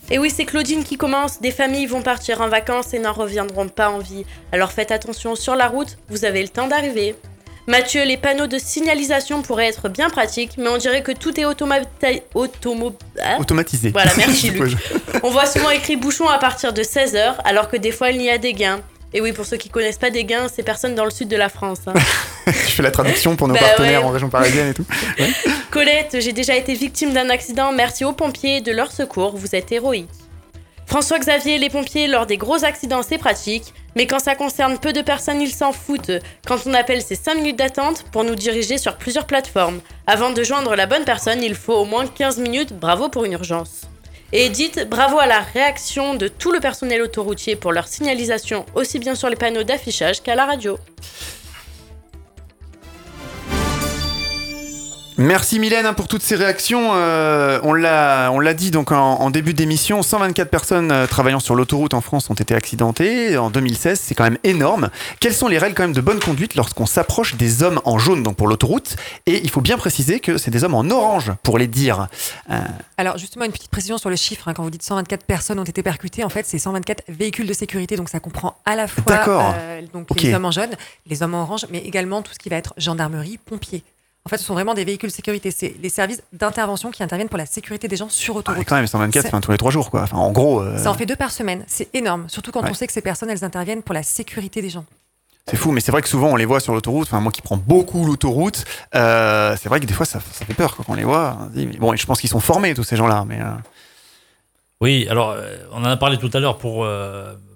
Et 0.09 0.19
oui, 0.19 0.31
c'est 0.33 0.45
Claudine 0.45 0.83
qui 0.83 0.97
commence. 0.97 1.41
Des 1.41 1.51
familles 1.51 1.85
vont 1.85 2.01
partir 2.01 2.41
en 2.41 2.47
vacances 2.47 2.93
et 2.93 2.99
n'en 2.99 3.11
reviendront 3.11 3.67
pas 3.67 3.89
en 3.89 3.99
vie. 3.99 4.25
Alors 4.53 4.71
faites 4.71 4.91
attention 4.91 5.35
sur 5.35 5.55
la 5.55 5.67
route, 5.67 5.97
vous 6.09 6.23
avez 6.23 6.41
le 6.41 6.47
temps 6.47 6.67
d'arriver. 6.67 7.15
Mathieu, 7.67 8.05
les 8.05 8.15
panneaux 8.15 8.47
de 8.47 8.57
signalisation 8.57 9.41
pourraient 9.41 9.67
être 9.67 9.89
bien 9.89 10.09
pratiques, 10.09 10.51
mais 10.57 10.69
on 10.69 10.77
dirait 10.77 11.03
que 11.03 11.11
tout 11.11 11.37
est 11.37 11.43
automatisé. 11.43 12.23
Hein 12.33 13.37
automatisé. 13.37 13.89
Voilà, 13.89 14.11
merci 14.17 14.51
Luc. 14.51 14.77
on 15.21 15.29
voit 15.29 15.45
souvent 15.45 15.71
écrit 15.71 15.97
bouchon 15.97 16.29
à 16.29 16.37
partir 16.37 16.71
de 16.71 16.81
16h, 16.81 17.35
alors 17.43 17.67
que 17.67 17.75
des 17.75 17.91
fois 17.91 18.11
il 18.11 18.21
y 18.21 18.29
a 18.29 18.37
des 18.37 18.53
gains. 18.53 18.79
Et 19.13 19.21
oui, 19.21 19.31
pour 19.31 19.45
ceux 19.45 19.57
qui 19.57 19.69
connaissent 19.69 19.97
pas 19.97 20.09
des 20.09 20.25
gains, 20.25 20.47
c'est 20.53 20.63
personne 20.63 20.93
dans 20.93 21.05
le 21.05 21.11
sud 21.11 21.29
de 21.29 21.37
la 21.37 21.49
France. 21.49 21.79
Hein. 21.87 21.93
Je 22.47 22.51
fais 22.51 22.83
la 22.83 22.91
traduction 22.91 23.35
pour 23.35 23.47
nos 23.47 23.53
bah 23.53 23.61
partenaires 23.61 24.05
en 24.05 24.09
région 24.09 24.29
parisienne 24.29 24.69
et 24.69 24.73
tout. 24.73 24.85
Colette, 25.71 26.17
j'ai 26.19 26.33
déjà 26.33 26.55
été 26.55 26.73
victime 26.73 27.13
d'un 27.13 27.29
accident. 27.29 27.71
Merci 27.71 28.03
aux 28.03 28.13
pompiers 28.13 28.61
de 28.61 28.71
leur 28.71 28.91
secours. 28.91 29.37
Vous 29.37 29.55
êtes 29.55 29.71
héroïque. 29.71 30.09
François 30.85 31.19
Xavier, 31.19 31.57
les 31.57 31.69
pompiers, 31.69 32.07
lors 32.07 32.25
des 32.25 32.37
gros 32.37 32.63
accidents, 32.63 33.03
c'est 33.03 33.17
pratique. 33.17 33.73
Mais 33.95 34.07
quand 34.07 34.19
ça 34.19 34.35
concerne 34.35 34.77
peu 34.77 34.93
de 34.93 35.01
personnes, 35.01 35.41
ils 35.41 35.51
s'en 35.53 35.73
foutent. 35.73 36.11
Quand 36.45 36.59
on 36.65 36.73
appelle, 36.73 37.01
ces 37.01 37.15
5 37.15 37.35
minutes 37.35 37.57
d'attente 37.57 38.05
pour 38.11 38.23
nous 38.23 38.35
diriger 38.35 38.77
sur 38.77 38.95
plusieurs 38.95 39.27
plateformes. 39.27 39.81
Avant 40.05 40.31
de 40.31 40.43
joindre 40.43 40.75
la 40.75 40.85
bonne 40.85 41.03
personne, 41.03 41.43
il 41.43 41.55
faut 41.55 41.73
au 41.73 41.85
moins 41.85 42.07
15 42.07 42.37
minutes. 42.37 42.73
Bravo 42.73 43.09
pour 43.09 43.25
une 43.25 43.33
urgence. 43.33 43.81
Et 44.34 44.47
Edith, 44.47 44.86
bravo 44.89 45.19
à 45.19 45.25
la 45.25 45.39
réaction 45.39 46.15
de 46.15 46.28
tout 46.28 46.51
le 46.51 46.59
personnel 46.59 47.01
autoroutier 47.01 47.55
pour 47.55 47.71
leur 47.71 47.88
signalisation, 47.88 48.65
aussi 48.75 48.99
bien 48.99 49.15
sur 49.15 49.30
les 49.30 49.38
panneaux 49.38 49.63
d'affichage 49.63 50.21
qu'à 50.21 50.36
la 50.36 50.45
radio. 50.45 50.78
Merci 55.20 55.57
Mylène 55.57 55.88
hein, 55.88 55.95
pour 55.95 56.07
toutes 56.07 56.22
ces 56.22 56.36
réactions. 56.36 56.91
Euh, 56.93 57.59
on 57.63 57.74
l'a, 57.74 58.30
on 58.32 58.39
l'a 58.39 58.53
dit 58.53 58.70
donc 58.70 58.91
en, 58.91 59.32
début 59.32 59.55
d'émission, 59.55 60.03
124 60.03 60.47
personnes 60.47 60.91
euh, 60.91 61.07
travaillant 61.07 61.39
sur 61.39 61.55
l'autoroute 61.55 61.95
en 61.95 62.01
France 62.01 62.30
ont 62.30 62.36
été 62.36 62.53
accidentées 62.53 63.36
en 63.36 63.49
2016. 63.49 63.99
C'est 63.99 64.13
quand 64.13 64.26
même 64.26 64.38
énorme. 64.43 64.91
Quelles 65.20 65.34
sont 65.34 65.47
les 65.47 65.57
règles 65.57 65.74
quand 65.74 65.86
même 65.86 65.93
de 65.93 66.01
bonne 66.01 66.20
conduite 66.20 66.53
lorsqu'on 66.53 66.86
s'approche 66.86 67.34
des 67.34 67.63
hommes 67.63 67.82
en 67.84 67.97
jaune 67.97 68.22
donc 68.22 68.36
pour 68.36 68.47
l'autoroute? 68.47 68.95
Et 69.26 69.41
il 69.43 69.49
faut 69.49 69.61
bien 69.61 69.80
préciser 69.80 70.20
que 70.20 70.38
c'est 70.38 70.51
des 70.51 70.63
hommes 70.63 70.76
en 70.76 70.88
orange 70.88 71.32
pour 71.41 71.57
les 71.57 71.68
dire. 71.68 72.09
Euh, 72.51 72.59
Alors 72.97 73.18
justement 73.18 73.45
une 73.45 73.51
petite 73.51 73.72
précision 73.72 73.97
sur 73.97 74.11
le 74.11 74.15
chiffre. 74.15 74.47
Hein. 74.47 74.53
quand 74.53 74.61
vous 74.61 74.70
dites 74.70 74.84
124 74.84 75.26
personnes 75.26 75.57
ont 75.57 75.63
été 75.63 75.82
percutées, 75.82 76.26
en 76.26 76.30
fait 76.30 76.45
c'est 76.45 76.59
124 76.59 77.05
véhicules 77.07 77.47
de 77.47 77.53
sécurité. 77.53 77.95
Donc 77.95 78.09
ça 78.09 78.20
comprend 78.20 78.59
à 78.65 78.76
la 78.76 78.88
fois 78.88 79.55
donc 79.93 80.22
les 80.22 80.36
hommes 80.36 80.45
en 80.45 80.51
jaune, 80.51 80.76
les 81.07 81.24
hommes 81.24 81.34
en 81.34 81.41
orange, 81.41 81.65
mais 81.72 81.80
également 81.80 82.22
tout 82.22 82.34
ce 82.34 82.38
qui 82.38 82.49
va 82.49 82.57
être 82.57 82.76
gendarmerie, 82.78 83.39
pompiers. 83.43 83.84
En 84.28 84.30
fait, 84.30 84.39
ce 84.39 84.43
sont 84.43 84.55
vraiment 84.55 84.73
des 84.73 84.84
véhicules 84.84 85.09
de 85.09 85.15
sécurité. 85.15 85.51
C'est 85.51 85.73
les 85.82 85.88
services 85.88 86.21
d'intervention 86.34 86.91
qui 86.91 87.01
interviennent 87.01 87.30
pour 87.30 87.38
la 87.38 87.45
sécurité 87.45 87.88
des 87.88 87.95
gens 87.95 88.09
sur 88.09 88.36
ah, 88.36 88.39
autoroute. 88.39 88.65
quand 88.67 88.75
même, 88.75 88.86
124, 88.86 89.39
tous 89.39 89.51
les 89.51 89.57
trois 89.57 89.71
jours, 89.71 89.89
quoi. 89.89 90.01
Enfin, 90.01 90.17
en 90.17 90.34
gros. 90.34 90.59
Euh, 90.59 90.78
Ça 90.78 90.91
en 90.91 90.95
fait 90.95 91.05
deux 91.05 91.15
par 91.15 91.32
semaine. 91.32 91.63
C'est 91.65 91.88
énorme. 91.95 92.25
Surtout 92.28 92.51
quand 92.51 92.69
on 92.69 92.73
sait 92.73 92.88
que 92.88 92.91
ces 92.91 92.99
personnes, 92.99 93.30
elles 93.30 93.45
interviennent 93.45 93.84
pour 93.84 93.93
la 93.95 94.03
sécurité 94.03 94.61
des 94.61 94.69
gens. 94.69 94.84
C'est 95.49 95.55
fou, 95.55 95.71
mais 95.71 95.80
c'est 95.80 95.93
vrai 95.93 96.01
que 96.01 96.09
souvent 96.09 96.28
on 96.28 96.36
les 96.36 96.43
voit 96.43 96.59
sur 96.59 96.73
l'autoroute. 96.73 97.07
Enfin, 97.07 97.21
moi 97.21 97.32
qui 97.32 97.41
prends 97.41 97.55
beaucoup 97.55 98.05
l'autoroute, 98.05 98.65
euh, 98.95 99.55
c'est 99.57 99.69
vrai 99.69 99.80
que 99.80 99.86
des 99.86 99.93
fois 99.93 100.05
ça, 100.05 100.19
fait 100.19 100.53
peur 100.53 100.75
quand 100.75 100.84
on 100.89 100.95
les 100.95 101.05
voit. 101.05 101.38
bon, 101.80 101.95
je 101.95 102.05
pense 102.05 102.19
qu'ils 102.19 102.30
sont 102.30 102.41
formés 102.41 102.73
tous 102.73 102.84
ces 102.84 102.97
gens-là, 102.97 103.23
mais. 103.25 103.39
Euh, 103.39 103.51
oui, 104.82 105.07
alors 105.09 105.38
on 105.71 105.78
en 105.78 105.86
a 105.86 105.95
parlé 105.95 106.17
tout 106.17 106.30
à 106.34 106.41
l'heure 106.41 106.57
pour 106.57 106.86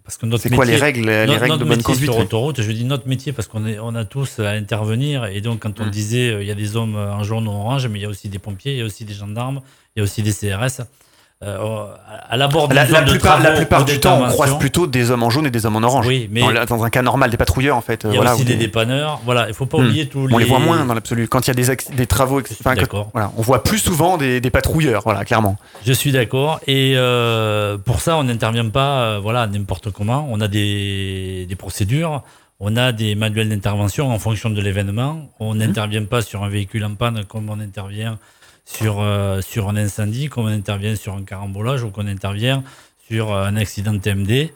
c'est 0.08 0.50
quoi 0.50 0.66
les 0.66 0.76
règles, 0.76 1.06
les 1.06 1.38
règles 1.38 1.60
de 1.60 1.64
bonne 1.64 1.84
conduite 1.84 2.12
sur 2.12 2.18
autoroute 2.18 2.62
Je 2.62 2.72
dis 2.72 2.86
notre 2.86 3.08
métier 3.08 3.34
parce 3.34 3.48
qu'on 3.48 3.66
on 3.66 3.96
a 3.96 4.06
tous 4.06 4.40
à 4.40 4.52
intervenir 4.52 5.26
et 5.26 5.42
donc 5.42 5.62
quand 5.62 5.80
on 5.80 5.86
mm. 5.86 5.92
disait 5.92 6.30
euh, 6.32 6.42
il 6.42 6.48
y 6.48 6.52
a 6.52 6.56
des 6.56 6.76
hommes 6.76 6.96
en 6.96 7.24
jaune 7.24 7.48
ou 7.48 7.52
orange, 7.52 7.88
mais 7.88 8.00
il 8.00 8.02
y 8.02 8.06
a 8.06 8.10
aussi 8.10 8.30
des 8.30 8.40
pompiers, 8.40 8.74
il 8.74 8.80
y 8.80 8.82
a 8.82 8.86
aussi 8.86 9.06
des 9.06 9.14
gendarmes, 9.14 9.62
il 9.96 10.00
y 10.00 10.02
a 10.02 10.04
aussi 10.04 10.24
des 10.24 10.34
CRS. 10.34 10.82
Euh, 11.44 11.86
à 12.30 12.38
la, 12.38 12.48
la, 12.48 13.02
plupart, 13.02 13.42
la 13.42 13.52
plupart 13.54 13.84
du 13.84 14.00
temps, 14.00 14.22
on 14.24 14.30
croise 14.30 14.60
plutôt 14.60 14.86
des 14.86 15.10
hommes 15.10 15.24
en 15.24 15.32
jaune 15.32 15.48
et 15.48 15.50
des 15.50 15.66
hommes 15.66 15.76
en 15.76 15.82
orange. 15.82 16.06
Oui, 16.06 16.30
mais 16.32 16.42
dans, 16.68 16.84
un 16.84 16.90
cas 16.92 17.02
normal, 17.02 17.32
des 17.32 17.38
patrouilleurs 17.38 17.76
en 17.76 17.82
fait. 17.82 18.06
Il 18.08 18.14
y 18.14 18.18
a 18.18 18.34
aussi 18.34 18.46
des 18.46 18.56
dépanneurs. 18.56 19.20
Voilà, 19.26 19.48
il 19.48 19.56
faut 19.56 19.66
pas 19.66 19.80
hmm. 19.80 19.86
oublier 19.86 20.08
tous 20.08 20.28
les. 20.28 20.36
On 20.36 20.38
les 20.38 20.46
voit 20.46 20.60
moins 20.60 20.86
dans 20.86 20.94
l'absolu. 20.94 21.28
Quand 21.28 21.48
il 21.48 21.48
y 21.48 21.52
a 21.52 21.54
des, 21.56 21.96
des 21.96 22.06
travaux, 22.06 22.42
enfin, 22.42 22.76
voilà, 23.12 23.32
on 23.38 23.42
voit 23.42 23.64
plus 23.64 23.80
souvent 23.80 24.18
des, 24.18 24.40
des, 24.40 24.52
patrouilleurs. 24.52 25.02
Voilà, 25.04 25.26
clairement. 25.26 25.58
Je 25.84 25.94
suis 25.94 26.12
d'accord. 26.12 26.60
Et 26.68 26.94
euh, 26.96 27.76
pour 27.80 28.02
ça, 28.02 28.18
on 28.18 28.24
n'intervient 28.24 28.70
pas, 28.70 29.02
euh, 29.02 29.20
voilà, 29.20 29.48
n'importe 29.48 29.90
comment. 29.90 30.28
On 30.30 30.42
a 30.42 30.48
des, 30.48 31.48
des 31.50 31.56
procédures. 31.56 32.22
On 32.60 32.78
a 32.78 32.92
des 32.92 33.16
manuels 33.16 33.50
d'intervention 33.50 34.12
en 34.12 34.20
fonction 34.20 34.52
de 34.52 34.62
l'événement. 34.62 35.28
On 35.40 35.56
hmm. 35.56 35.58
n'intervient 35.58 36.06
pas 36.06 36.22
sur 36.22 36.44
un 36.44 36.50
véhicule 36.50 36.86
en 36.86 36.94
panne 36.94 37.26
comme 37.26 37.50
on 37.50 37.60
intervient 37.60 38.20
sur, 38.66 38.98
euh, 39.00 39.42
sur 39.42 39.70
un 39.70 39.76
incendie, 39.76 40.30
qu'on 40.30 40.48
intervient 40.48 40.96
sur 40.96 41.16
un 41.16 41.24
carambolage 41.24 41.84
ou 41.84 41.90
qu'on 41.90 42.08
intervient 42.08 42.64
sur 43.08 43.32
euh, 43.32 43.46
un 43.46 43.56
accident 43.58 43.98
TMD, 43.98 44.52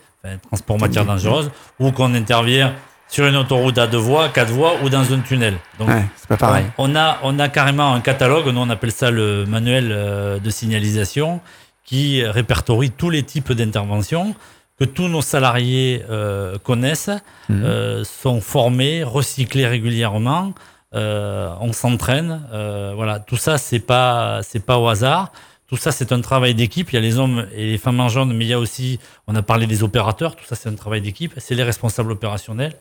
transport 0.48 0.80
matière 0.80 1.06
dangereuse, 1.06 1.52
ou 1.80 1.92
qu'on 1.92 2.14
intervient 2.16 2.74
sur 3.08 3.28
une 3.28 3.36
autoroute 3.36 3.78
à 3.78 3.86
deux 3.86 4.00
voies, 4.00 4.30
quatre 4.30 4.52
voies 4.52 4.74
ou 4.84 4.90
dans 4.90 5.14
un 5.14 5.20
tunnel. 5.20 5.58
Donc, 5.78 5.90
c'est 6.16 6.28
pas 6.28 6.38
pareil. 6.38 6.66
On 6.80 6.96
a, 6.96 7.20
on 7.22 7.38
a 7.38 7.50
carrément 7.50 7.94
un 7.94 8.02
catalogue, 8.02 8.48
nous 8.48 8.60
on 8.60 8.70
appelle 8.70 8.92
ça 8.92 9.12
le 9.12 9.46
manuel 9.46 9.90
euh, 9.92 10.40
de 10.40 10.50
signalisation, 10.50 11.42
qui 11.84 12.26
répertorie 12.26 12.90
tous 12.90 13.12
les 13.12 13.22
types 13.22 13.52
d'interventions 13.52 14.34
que 14.80 14.86
tous 14.86 15.08
nos 15.08 15.22
salariés 15.22 16.04
connaissent, 16.64 17.12
mmh. 17.48 18.04
sont 18.04 18.42
formés, 18.42 19.04
recyclés 19.04 19.66
régulièrement. 19.68 20.54
Euh, 20.96 21.54
on 21.60 21.74
s'entraîne. 21.74 22.42
Euh, 22.54 22.94
voilà, 22.96 23.20
tout 23.20 23.38
ça, 23.38 23.58
c'est 23.58 23.80
pas, 23.80 24.42
c'est 24.44 24.66
pas 24.66 24.78
au 24.78 24.88
hasard. 24.88 25.32
Tout 25.68 25.78
ça, 25.78 25.92
c'est 25.92 26.12
un 26.12 26.22
travail 26.22 26.54
d'équipe. 26.54 26.92
Il 26.92 26.96
y 26.96 26.98
a 26.98 27.02
les 27.02 27.18
hommes 27.18 27.48
et 27.54 27.66
les 27.66 27.78
femmes 27.78 28.00
en 28.00 28.08
jaune, 28.08 28.34
mais 28.34 28.46
il 28.46 28.48
y 28.48 28.54
a 28.54 28.60
aussi, 28.60 29.00
on 29.28 29.36
a 29.36 29.42
parlé 29.42 29.68
des 29.68 29.84
opérateurs. 29.84 30.36
Tout 30.36 30.46
ça, 30.46 30.56
c'est 30.56 30.70
un 30.70 30.76
travail 30.76 31.02
d'équipe. 31.02 31.34
C'est 31.38 31.56
les 31.56 31.64
responsables 31.64 32.12
opérationnels. 32.12 32.76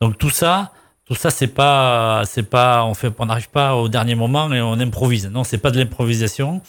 Donc 0.00 0.18
tout 0.18 0.30
ça, 0.30 0.72
tout 1.06 1.14
ça, 1.14 1.30
c'est 1.30 1.48
pas, 1.48 2.22
c'est 2.26 2.42
pas, 2.42 2.84
on 2.84 2.94
fait, 2.94 3.12
on 3.18 3.26
n'arrive 3.26 3.50
pas 3.50 3.76
au 3.76 3.88
dernier 3.88 4.14
moment 4.14 4.52
et 4.52 4.60
on 4.60 4.74
improvise. 4.74 5.28
Non, 5.28 5.44
c'est 5.44 5.58
pas 5.58 5.70
de 5.70 5.78
l'improvisation. 5.78 6.60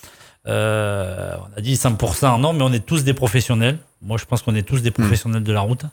Euh, 0.47 1.35
on 1.39 1.57
a 1.57 1.61
dit 1.61 1.73
100%, 1.73 2.39
non, 2.39 2.53
mais 2.53 2.61
on 2.61 2.71
est 2.71 2.85
tous 2.85 3.03
des 3.03 3.13
professionnels. 3.13 3.79
Moi, 4.01 4.17
je 4.17 4.25
pense 4.25 4.43
qu'on 4.43 4.53
est 4.55 4.67
tous 4.67 4.81
des 4.81 4.91
professionnels 4.91 5.43
de 5.43 5.51
la 5.51 5.61
route. 5.61 5.85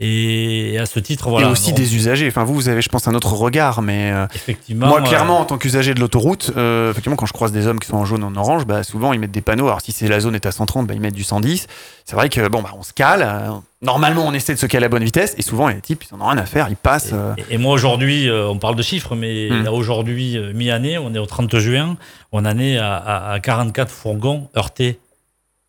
Et 0.00 0.76
à 0.80 0.86
ce 0.86 0.98
titre, 0.98 1.28
voilà. 1.28 1.46
Et 1.46 1.50
aussi 1.50 1.72
des 1.72 1.94
usagers. 1.94 2.26
Enfin, 2.26 2.42
vous, 2.42 2.54
vous 2.54 2.68
avez, 2.68 2.82
je 2.82 2.88
pense, 2.88 3.06
un 3.06 3.14
autre 3.14 3.32
regard, 3.34 3.80
mais 3.80 4.10
euh, 4.10 4.26
effectivement, 4.34 4.88
moi, 4.88 5.00
clairement, 5.02 5.38
en 5.38 5.44
tant 5.44 5.56
qu'usager 5.56 5.94
de 5.94 6.00
l'autoroute, 6.00 6.50
euh, 6.56 6.90
effectivement, 6.90 7.14
quand 7.14 7.26
je 7.26 7.32
croise 7.32 7.52
des 7.52 7.68
hommes 7.68 7.78
qui 7.78 7.86
sont 7.86 7.96
en 7.96 8.04
jaune 8.04 8.24
ou 8.24 8.26
en 8.26 8.34
orange, 8.34 8.66
bah, 8.66 8.82
souvent 8.82 9.12
ils 9.12 9.20
mettent 9.20 9.30
des 9.30 9.40
panneaux. 9.40 9.66
Alors, 9.66 9.80
si 9.80 9.92
c'est 9.92 10.08
la 10.08 10.18
zone 10.18 10.34
est 10.34 10.46
à 10.46 10.50
130, 10.50 10.88
bah, 10.88 10.94
ils 10.94 11.00
mettent 11.00 11.14
du 11.14 11.22
110. 11.22 11.68
C'est 12.04 12.16
vrai 12.16 12.28
que 12.28 12.48
bon, 12.48 12.60
bah, 12.60 12.70
on 12.76 12.82
se 12.82 12.92
cale. 12.92 13.22
Euh, 13.22 13.52
normalement, 13.82 14.26
on 14.26 14.32
essaie 14.32 14.54
de 14.54 14.58
se 14.58 14.66
caler 14.66 14.82
à 14.84 14.86
la 14.86 14.88
bonne 14.88 15.04
vitesse, 15.04 15.36
et 15.38 15.42
souvent, 15.42 15.68
les 15.68 15.80
types, 15.80 16.02
ils 16.10 16.16
n'en 16.16 16.24
ont 16.24 16.28
rien 16.28 16.38
à 16.38 16.46
faire, 16.46 16.68
ils 16.68 16.76
passent. 16.76 17.14
Et, 17.48 17.56
moi, 17.56 17.72
aujourd'hui, 17.72 18.28
on 18.28 18.58
parle 18.58 18.74
de 18.74 18.82
chiffres, 18.82 19.14
mais 19.14 19.48
hmm. 19.48 19.68
aujourd'hui, 19.68 20.40
mi-année, 20.54 20.98
on 20.98 21.14
est 21.14 21.18
au 21.20 21.26
30 21.26 21.56
juin, 21.58 21.96
on 22.32 22.44
en 22.44 22.58
est 22.58 22.78
à, 22.78 23.30
à 23.30 23.38
44 23.38 23.92
fourgons 23.92 24.48
heurtés. 24.56 24.98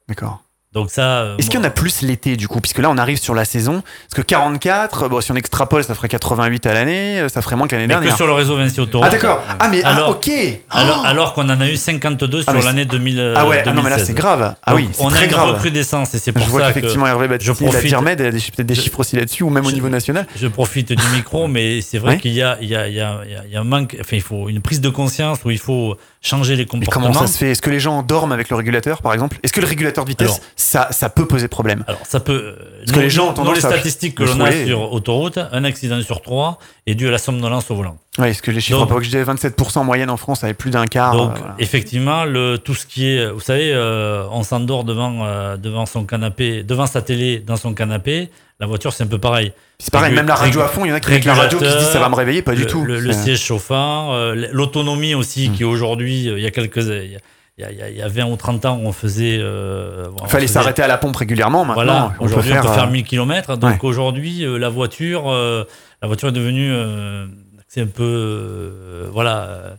D'accord. 0.09 0.44
Donc 0.75 0.91
ça. 0.91 1.01
euh, 1.21 1.37
Est-ce 1.37 1.49
qu'il 1.49 1.59
y 1.59 1.63
en 1.63 1.65
a 1.65 1.69
plus 1.71 2.01
l'été 2.03 2.35
du 2.35 2.47
coup? 2.47 2.59
Puisque 2.61 2.79
là 2.79 2.89
on 2.91 2.97
arrive 2.97 3.17
sur 3.17 3.33
la 3.33 3.45
saison. 3.45 3.81
Parce 4.09 4.15
que 4.15 4.21
44, 4.21 5.07
bon, 5.09 5.21
si 5.21 5.31
on 5.31 5.35
extrapole, 5.35 5.83
ça 5.83 5.95
ferait 5.95 6.09
88 6.09 6.65
à 6.67 6.73
l'année, 6.73 7.21
euh, 7.21 7.29
ça 7.29 7.41
ferait 7.41 7.55
moins 7.55 7.67
que 7.67 7.75
l'année 7.75 7.87
mais 7.87 7.93
que 7.95 7.99
dernière. 8.01 8.17
sur 8.17 8.27
le 8.27 8.33
réseau 8.33 8.57
Vinci 8.57 8.79
Autoroute. 8.81 9.07
Ah 9.07 9.11
d'accord. 9.11 9.41
Ah 9.59 9.69
mais 9.69 9.81
ah, 9.83 9.95
Alors- 9.95 10.09
ok. 10.09 10.29
Alors, 10.69 11.05
alors 11.05 11.33
qu'on 11.33 11.49
en 11.49 11.59
a 11.61 11.67
eu 11.69 11.77
52 11.77 12.41
Ah, 12.45 12.51
sur 12.51 12.59
mais 12.59 12.65
l'année 12.65 12.85
2000. 12.85 13.33
Ah 13.35 13.47
ouais, 13.47 13.63
ah 13.65 13.69
non 13.73 13.81
mais 13.81 13.89
là 13.89 13.95
2016. 13.95 14.05
c'est 14.07 14.13
grave. 14.13 14.55
Ah 14.63 14.71
Donc, 14.71 14.79
oui, 14.81 14.89
on 14.99 15.07
a 15.07 15.11
très 15.11 15.25
une 15.25 15.31
grave. 15.31 15.47
recrudescence 15.53 16.13
et 16.13 16.19
c'est 16.19 16.31
pour 16.33 16.43
Je 16.43 16.49
vois 16.49 16.61
ça 16.61 16.67
que 16.69 16.73
qu'effectivement 16.73 17.07
Hervé 17.07 17.27
Baptiste, 17.29 17.57
je 17.57 17.63
la 17.65 17.69
profite- 17.71 17.87
Dirmed, 17.87 18.19
elle 18.19 18.27
a 18.27 18.31
des- 18.31 18.39
peut-être 18.39 18.65
des 18.67 18.75
chiffres 18.75 18.99
aussi 18.99 19.15
là-dessus, 19.15 19.43
ou 19.43 19.49
même 19.49 19.65
au 19.65 19.71
niveau 19.71 19.87
national. 19.89 20.27
je 20.35 20.47
profite 20.47 20.91
du 20.91 21.07
micro, 21.15 21.47
mais 21.47 21.81
c'est 21.81 21.97
vrai 21.99 22.17
qu'il 22.17 22.33
y 22.33 22.41
a, 22.41 22.57
il 22.61 22.67
y, 22.67 22.75
a, 22.75 22.87
il 22.87 22.93
y, 22.95 22.99
a, 23.01 23.19
il 23.25 23.31
y 23.31 23.35
a- 23.35 23.43
il 23.47 23.53
y 23.53 23.55
a 23.55 23.61
un 23.61 23.63
manque, 23.63 23.95
enfin 24.01 24.17
il 24.17 24.21
faut 24.21 24.49
une 24.49 24.61
prise 24.61 24.81
de 24.81 24.89
conscience 24.89 25.39
où 25.45 25.51
il 25.51 25.57
faut 25.59 25.95
changer 26.21 26.55
les 26.55 26.65
comportements. 26.65 27.07
comment 27.13 27.19
ça 27.19 27.31
se 27.31 27.37
fait? 27.37 27.51
Est-ce 27.51 27.61
que 27.61 27.69
les 27.69 27.79
gens 27.79 28.01
dorment 28.01 28.31
avec 28.31 28.49
le 28.49 28.55
régulateur 28.55 29.01
par 29.01 29.13
exemple? 29.13 29.37
Est-ce 29.43 29.53
que 29.53 29.61
le 29.61 29.67
régulateur 29.67 30.03
de 30.05 30.09
vitesse, 30.09 30.41
ça, 30.65 30.87
ça 30.91 31.09
peut 31.09 31.25
poser 31.27 31.47
problème 31.47 31.83
Alors 31.87 31.99
ça 32.05 32.19
peut. 32.19 32.55
Parce 32.79 32.91
que 32.97 32.99
les 33.01 33.09
gens 33.09 33.25
ont 33.25 33.29
nous, 33.29 33.35
tendance 33.35 33.55
les 33.55 33.61
statistiques 33.61 34.15
que 34.15 34.23
l'on 34.23 34.39
a 34.41 34.51
sur 34.51 34.91
autoroute, 34.93 35.37
un 35.51 35.63
accident 35.63 36.01
sur 36.01 36.21
trois 36.21 36.57
est 36.87 36.95
dû 36.95 37.07
à 37.07 37.11
la 37.11 37.17
somnolence 37.17 37.69
au 37.71 37.75
volant. 37.75 37.97
Ouais, 38.17 38.31
est-ce 38.31 38.41
que 38.41 38.51
les 38.51 38.61
chiffres, 38.61 38.79
Donc- 38.85 38.97
que 38.97 39.03
je 39.03 39.09
disais 39.09 39.23
27% 39.23 39.77
en 39.79 39.83
moyenne 39.83 40.09
en 40.09 40.17
France, 40.17 40.43
avec 40.43 40.57
plus 40.57 40.71
d'un 40.71 40.87
quart. 40.87 41.13
Donc 41.15 41.31
euh, 41.31 41.39
voilà. 41.39 41.55
effectivement, 41.59 42.25
le 42.25 42.57
tout 42.57 42.73
ce 42.73 42.85
qui 42.85 43.07
est, 43.07 43.29
vous 43.29 43.39
savez, 43.39 43.71
euh, 43.73 44.25
on 44.31 44.43
s'endort 44.43 44.83
devant 44.83 45.25
euh, 45.25 45.57
devant 45.57 45.85
son 45.85 46.03
canapé, 46.05 46.63
devant 46.63 46.87
sa 46.87 47.01
télé, 47.01 47.39
dans 47.39 47.57
son 47.57 47.73
canapé. 47.73 48.29
La 48.59 48.67
voiture, 48.67 48.93
c'est 48.93 49.03
un 49.03 49.07
peu 49.07 49.17
pareil. 49.17 49.51
C'est 49.79 49.91
pareil, 49.91 50.13
même 50.13 50.27
la 50.27 50.35
radio 50.35 50.61
à 50.61 50.67
fond, 50.69 50.85
il 50.85 50.89
y 50.89 50.91
en 50.91 50.95
a 50.95 51.01
qui 51.01 51.11
avec 51.11 51.25
la 51.25 51.33
radio 51.33 51.59
qui 51.59 51.65
se 51.69 51.77
disent 51.77 51.89
ça 51.89 51.99
va 51.99 52.07
me 52.07 52.15
réveiller, 52.15 52.41
pas 52.41 52.53
du 52.55 52.61
le- 52.61 52.67
tout. 52.67 52.85
Le, 52.85 53.11
siège 53.11 53.41
chauffant, 53.41 54.13
euh, 54.13 54.47
l'autonomie 54.53 55.13
aussi, 55.13 55.49
Hmm. 55.49 55.53
qui 55.53 55.63
aujourd'hui, 55.65 56.29
euh, 56.29 56.37
il 56.39 56.43
y 56.43 56.47
a 56.47 56.51
quelques, 56.51 56.77
il 56.77 57.11
y 57.11 57.15
a, 57.17 57.19
il 57.57 57.63
y 57.63 57.81
a- 57.81 57.89
il 57.89 57.95
y 57.97 58.01
a 58.01 58.07
20 58.07 58.25
ou 58.25 58.35
30 58.35 58.65
ans, 58.65 58.79
on 58.83 58.91
faisait. 58.91 59.37
euh, 59.39 60.07
Il 60.23 60.27
fallait 60.29 60.47
s'arrêter 60.47 60.81
à 60.81 60.87
la 60.87 60.97
pompe 60.97 61.15
régulièrement. 61.15 61.63
Maintenant, 61.65 61.83
Voilà, 61.83 62.13
aujourd'hui 62.19 62.51
on 62.51 62.55
faire. 62.55 62.61
peut 62.63 62.67
faire 62.73 62.87
euh, 62.87 62.91
1000 62.91 63.03
km. 63.05 63.55
Donc 63.57 63.83
aujourd'hui, 63.83 64.43
euh, 64.45 64.57
la 64.57 64.69
voiture, 64.69 65.31
euh, 65.31 65.63
la 66.01 66.07
voiture 66.07 66.29
est 66.29 66.33
devenue, 66.33 66.69
euh, 66.71 67.25
c'est 67.67 67.81
un 67.81 67.87
peu, 67.87 68.03
euh, 68.03 69.07
voilà, 69.11 69.37
euh, 69.43 69.69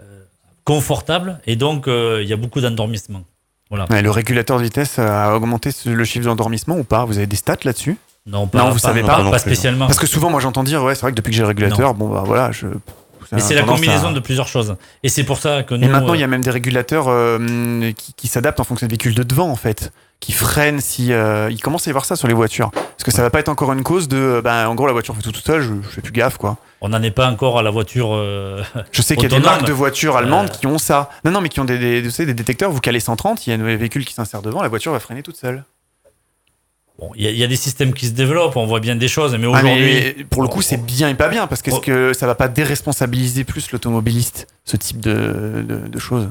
euh, 0.00 0.02
confortable. 0.64 1.40
Et 1.46 1.56
donc 1.56 1.88
euh, 1.88 2.20
il 2.22 2.28
y 2.28 2.32
a 2.32 2.36
beaucoup 2.36 2.60
d'endormissement. 2.60 3.22
Voilà. 3.68 3.86
ouais, 3.90 4.00
le 4.00 4.12
régulateur 4.12 4.58
de 4.58 4.62
vitesse 4.62 5.00
a 5.00 5.34
augmenté 5.34 5.70
le 5.86 6.04
chiffre 6.04 6.24
d'endormissement 6.26 6.76
ou 6.78 6.84
pas? 6.84 7.04
Vous 7.04 7.18
avez 7.18 7.26
des 7.26 7.34
stats 7.34 7.56
là-dessus? 7.64 7.96
Non, 8.24 8.46
pas, 8.46 8.58
Non, 8.58 8.66
vous 8.68 8.74
pas- 8.74 8.78
savez 8.78 9.00
non, 9.02 9.08
pas? 9.08 9.16
pas, 9.16 9.22
non 9.24 9.30
plus. 9.30 9.40
spécialement. 9.40 9.86
Parce 9.88 9.98
que 9.98 10.06
souvent, 10.06 10.30
moi 10.30 10.38
j'entends 10.40 10.62
dire, 10.62 10.84
ouais, 10.84 10.94
c'est 10.94 11.00
vrai 11.02 11.10
que 11.10 11.16
depuis 11.16 11.30
que 11.30 11.36
j'ai 11.36 11.42
le 11.42 11.48
régulateur, 11.48 11.94
bon 11.94 12.08
bah 12.08 12.22
voilà, 12.24 12.52
je. 12.52 12.68
Mais 13.32 13.40
c'est 13.40 13.54
la 13.54 13.62
combinaison 13.62 14.08
à- 14.08 14.12
de 14.12 14.20
plusieurs 14.20 14.48
choses. 14.48 14.76
Et 15.02 15.08
c'est 15.08 15.24
pour 15.24 15.38
ça 15.38 15.62
que 15.62 15.74
nous. 15.74 15.84
Et 15.84 15.88
maintenant, 15.88 16.14
il 16.14 16.20
y 16.20 16.22
euh, 16.22 16.26
a 16.26 16.28
même 16.28 16.42
des 16.42 16.50
régulateurs 16.50 17.06
euh, 17.08 17.92
qui, 17.92 18.12
qui 18.14 18.28
s'adaptent 18.28 18.60
en 18.60 18.64
fonction 18.64 18.86
des 18.86 18.90
véhicules 18.92 19.14
de 19.14 19.22
devant, 19.22 19.48
en 19.50 19.56
fait, 19.56 19.92
qui 20.20 20.32
freinent 20.32 20.80
si. 20.80 21.12
euh, 21.12 21.48
il 21.50 21.60
commence 21.60 21.86
à 21.86 21.90
y 21.90 21.92
avoir 21.92 22.04
ça 22.04 22.16
sur 22.16 22.28
les 22.28 22.34
voitures. 22.34 22.70
Parce 22.70 23.04
que 23.04 23.10
ça 23.10 23.22
va 23.22 23.30
pas 23.30 23.40
être 23.40 23.48
encore 23.48 23.72
une 23.72 23.82
cause 23.82 24.08
de. 24.08 24.16
euh, 24.16 24.42
Ben, 24.42 24.66
en 24.68 24.74
gros, 24.74 24.86
la 24.86 24.92
voiture 24.92 25.14
fait 25.16 25.22
tout 25.22 25.32
tout 25.32 25.40
seul, 25.40 25.60
je, 25.62 25.68
je 25.82 25.88
fais 25.88 26.00
plus 26.00 26.12
gaffe, 26.12 26.36
quoi. 26.38 26.56
on 26.80 26.88
n'en 26.88 27.02
est 27.02 27.10
pas 27.10 27.28
encore 27.30 27.58
à 27.58 27.62
la 27.62 27.70
voiture. 27.70 28.08
euh, 28.12 28.62
Je 28.92 29.02
sais 29.02 29.14
qu'il 29.16 29.30
y 29.30 29.34
a 29.34 29.38
des 29.38 29.44
marques 29.44 29.64
de 29.66 29.72
voitures 29.72 30.16
allemandes 30.16 30.46
Euh, 30.50 30.58
qui 30.58 30.66
ont 30.66 30.78
ça. 30.78 31.10
Non, 31.24 31.30
non, 31.32 31.40
mais 31.40 31.48
qui 31.48 31.60
ont 31.60 31.64
des, 31.64 31.78
des, 32.02 32.10
savez, 32.10 32.26
des 32.26 32.34
détecteurs. 32.34 32.70
Vous 32.70 32.80
calez 32.80 33.00
130, 33.00 33.46
il 33.46 33.50
y 33.50 33.52
a 33.52 33.56
un 33.62 33.76
véhicule 33.76 34.04
qui 34.04 34.14
s'insère 34.14 34.42
devant, 34.42 34.62
la 34.62 34.68
voiture 34.68 34.92
va 34.92 35.00
freiner 35.00 35.22
toute 35.22 35.36
seule. 35.36 35.64
Bon, 36.98 37.10
il 37.14 37.24
y, 37.24 37.26
a- 37.26 37.30
il 37.30 37.36
y 37.36 37.44
a 37.44 37.46
des 37.46 37.56
systèmes 37.56 37.92
qui 37.92 38.06
se 38.06 38.12
développent, 38.12 38.56
on 38.56 38.64
voit 38.66 38.80
bien 38.80 38.96
des 38.96 39.08
choses, 39.08 39.36
mais 39.36 39.46
Ah, 39.46 39.50
aujourd'hui. 39.50 40.24
pour 40.30 40.40
le 40.42 40.48
coup, 40.48 40.62
c'est 40.62 40.82
bien 40.82 41.10
et 41.10 41.14
pas 41.14 41.28
bien, 41.28 41.46
parce 41.46 41.60
qu'est-ce 41.60 41.76
Oh. 41.76 41.80
que 41.80 42.12
ça 42.14 42.26
va 42.26 42.34
pas 42.34 42.48
déresponsabiliser 42.48 43.44
plus 43.44 43.70
l'automobiliste, 43.70 44.46
ce 44.64 44.78
type 44.78 45.00
de, 45.00 45.62
de, 45.68 45.88
de 45.88 45.98
choses? 45.98 46.30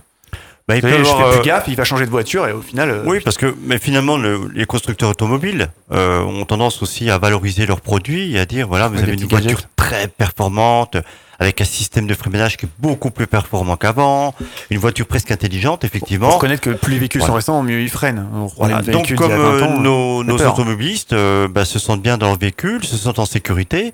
Bah, 0.67 0.75
il 0.75 0.81
peut 0.81 0.89
je 0.89 1.03
fais 1.03 1.23
euh, 1.23 1.31
plus 1.37 1.45
gaffe, 1.45 1.65
il 1.67 1.75
va 1.75 1.83
changer 1.83 2.05
de 2.05 2.09
voiture 2.09 2.47
et 2.47 2.51
au 2.51 2.61
final. 2.61 2.89
euh, 2.89 3.03
Oui, 3.05 3.19
parce 3.23 3.37
que 3.37 3.53
mais 3.65 3.77
finalement, 3.77 4.17
le- 4.17 4.49
les 4.53 4.65
constructeurs 4.65 5.11
automobiles 5.11 5.69
euh, 5.91 6.21
ont 6.21 6.43
tendance 6.45 6.81
aussi 6.81 7.11
à 7.11 7.19
valoriser 7.19 7.67
leurs 7.67 7.81
produits 7.81 8.35
et 8.35 8.39
à 8.39 8.45
dire 8.47 8.67
voilà, 8.67 8.87
vous 8.87 8.97
avez 8.97 9.13
une 9.13 9.25
voiture 9.27 9.51
gadgets. 9.51 9.67
très 9.75 10.07
performante, 10.07 10.97
avec 11.37 11.61
un 11.61 11.65
système 11.65 12.07
de 12.07 12.15
freinage 12.15 12.57
qui 12.57 12.65
est 12.65 12.69
beaucoup 12.79 13.11
plus 13.11 13.27
performant 13.27 13.75
qu'avant, 13.75 14.33
une 14.71 14.79
voiture 14.79 15.05
presque 15.05 15.29
intelligente, 15.29 15.81
Faut 15.81 15.87
effectivement. 15.87 16.29
reconnaître 16.29 16.63
que 16.63 16.71
plus 16.71 16.93
les 16.93 16.97
véhicules 16.99 17.19
Voilà. 17.21 17.31
sont 17.31 17.35
récents, 17.35 17.61
mieux 17.61 17.81
ils 17.81 17.89
freinent. 17.89 18.25
Voilà. 18.57 18.81
Donc, 18.81 19.13
comme 19.13 19.27
d'il 19.27 19.29
y 19.29 19.33
a 19.33 19.37
20 19.37 19.43
euh, 19.43 19.63
ans, 19.65 19.79
nos, 19.79 20.23
nos 20.23 20.33
automobilistes 20.41 21.13
euh, 21.13 21.47
bah, 21.47 21.65
se 21.65 21.77
sentent 21.77 22.01
bien 22.01 22.17
dans 22.17 22.25
leur 22.27 22.39
véhicule, 22.39 22.83
se 22.83 22.97
sentent 22.97 23.19
en 23.19 23.25
sécurité, 23.25 23.93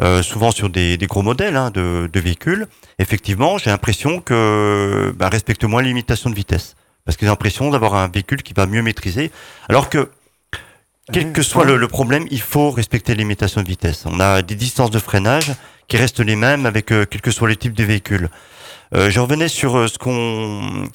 euh, 0.00 0.22
souvent 0.22 0.50
sur 0.50 0.70
des, 0.70 0.96
des 0.96 1.06
gros 1.06 1.22
modèles 1.22 1.56
hein, 1.56 1.70
de, 1.70 2.08
de 2.12 2.20
véhicules, 2.20 2.66
effectivement, 2.98 3.58
j'ai 3.58 3.70
l'impression 3.70 4.20
que 4.20 5.12
bah, 5.16 5.28
respectent 5.28 5.64
moins 5.64 5.82
les 5.82 5.88
limitations 5.88 6.30
de 6.30 6.34
vitesse. 6.34 6.74
Parce 7.04 7.16
qu'ils 7.16 7.28
ont 7.28 7.32
l'impression 7.32 7.70
d'avoir 7.70 7.94
un 7.96 8.08
véhicule 8.08 8.42
qui 8.42 8.54
va 8.54 8.66
mieux 8.66 8.80
maîtriser. 8.82 9.30
Alors 9.68 9.90
que, 9.90 10.08
quel 11.12 11.32
que 11.32 11.42
soit 11.42 11.64
le, 11.64 11.76
le 11.76 11.88
problème, 11.88 12.26
il 12.30 12.40
faut 12.40 12.70
respecter 12.70 13.12
les 13.14 13.18
limitations 13.18 13.60
de 13.62 13.66
vitesse. 13.68 14.04
On 14.06 14.20
a 14.20 14.40
des 14.42 14.54
distances 14.54 14.90
de 14.92 15.00
freinage 15.00 15.50
qui 15.88 15.96
restent 15.96 16.20
les 16.20 16.36
mêmes 16.36 16.64
avec 16.64 16.92
euh, 16.92 17.04
quel 17.10 17.20
que 17.20 17.32
soit 17.32 17.48
le 17.48 17.56
type 17.56 17.74
de 17.74 17.82
véhicule. 17.84 18.28
Euh, 18.94 19.10
je 19.10 19.18
revenais 19.20 19.48
sur 19.48 19.88
ce 19.88 19.98
qu'on 19.98 20.88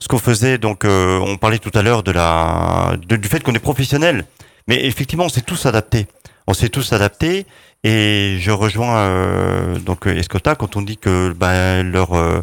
ce 0.00 0.08
qu'on 0.08 0.18
faisait. 0.18 0.58
Donc, 0.58 0.84
euh, 0.84 1.18
on 1.20 1.36
parlait 1.36 1.58
tout 1.60 1.70
à 1.74 1.82
l'heure 1.82 2.02
de 2.02 2.10
la 2.10 2.96
de- 3.06 3.16
du 3.16 3.28
fait 3.28 3.42
qu'on 3.42 3.54
est 3.54 3.58
professionnel. 3.60 4.24
Mais 4.66 4.84
effectivement, 4.86 5.26
on 5.26 5.28
s'est 5.28 5.40
tous 5.42 5.66
adaptés. 5.66 6.06
On 6.48 6.52
s'est 6.54 6.68
tous 6.68 6.92
adaptés. 6.92 7.46
Et 7.84 8.38
je 8.40 8.50
rejoins 8.50 8.96
euh, 8.96 9.78
donc 9.78 10.06
euh, 10.06 10.16
Escota 10.16 10.54
quand 10.54 10.76
on 10.76 10.82
dit 10.82 10.96
que 10.96 11.32
ben, 11.36 11.82
leur, 11.82 12.14
euh, 12.14 12.40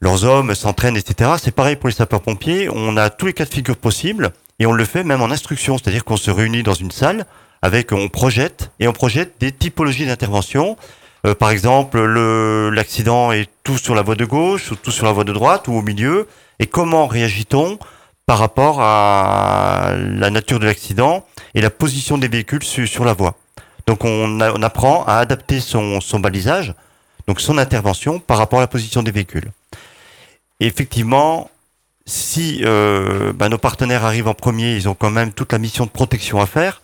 leurs 0.00 0.24
hommes 0.24 0.54
s'entraînent, 0.54 0.96
etc. 0.96 1.32
C'est 1.42 1.54
pareil 1.54 1.74
pour 1.76 1.88
les 1.88 1.94
sapeurs-pompiers. 1.94 2.68
On 2.72 2.96
a 2.96 3.10
tous 3.10 3.26
les 3.26 3.32
cas 3.32 3.44
de 3.44 3.52
figure 3.52 3.76
possibles 3.76 4.30
et 4.60 4.66
on 4.66 4.72
le 4.72 4.84
fait 4.84 5.02
même 5.02 5.20
en 5.20 5.30
instruction, 5.30 5.78
c'est-à-dire 5.78 6.04
qu'on 6.04 6.16
se 6.16 6.30
réunit 6.30 6.62
dans 6.62 6.74
une 6.74 6.92
salle 6.92 7.26
avec, 7.62 7.92
on 7.92 8.08
projette 8.08 8.70
et 8.78 8.86
on 8.88 8.92
projette 8.92 9.34
des 9.40 9.52
typologies 9.52 10.06
d'intervention. 10.06 10.76
Euh, 11.26 11.34
par 11.34 11.50
exemple, 11.50 12.00
le- 12.00 12.70
l'accident 12.70 13.32
est 13.32 13.48
tout 13.64 13.76
sur 13.78 13.94
la 13.94 14.02
voie 14.02 14.14
de 14.14 14.24
gauche, 14.24 14.70
ou 14.70 14.76
tout 14.76 14.90
sur 14.92 15.04
la 15.06 15.12
voie 15.12 15.24
de 15.24 15.32
droite 15.32 15.66
ou 15.68 15.72
au 15.74 15.82
milieu. 15.82 16.26
Et 16.60 16.66
comment 16.66 17.06
réagit-on 17.06 17.78
par 18.26 18.38
rapport 18.38 18.80
à 18.80 19.92
la 19.98 20.30
nature 20.30 20.60
de 20.60 20.66
l'accident 20.66 21.26
et 21.54 21.60
la 21.60 21.68
position 21.70 22.16
des 22.16 22.28
véhicules 22.28 22.62
su- 22.62 22.86
sur 22.86 23.04
la 23.04 23.12
voie? 23.12 23.34
Donc 23.86 24.04
on, 24.04 24.40
apprend 24.40 25.04
à 25.04 25.16
adapter 25.16 25.60
son, 25.60 26.00
balisage, 26.20 26.74
donc 27.26 27.40
son 27.40 27.58
intervention 27.58 28.18
par 28.18 28.38
rapport 28.38 28.58
à 28.58 28.62
la 28.62 28.68
position 28.68 29.02
des 29.02 29.10
véhicules. 29.10 29.50
Et 30.60 30.66
effectivement, 30.66 31.50
si 32.06 32.60
euh, 32.64 33.32
bah, 33.32 33.48
nos 33.48 33.58
partenaires 33.58 34.04
arrivent 34.04 34.28
en 34.28 34.34
premier, 34.34 34.74
ils 34.74 34.88
ont 34.88 34.94
quand 34.94 35.10
même 35.10 35.32
toute 35.32 35.52
la 35.52 35.58
mission 35.58 35.86
de 35.86 35.90
protection 35.90 36.40
à 36.40 36.46
faire. 36.46 36.82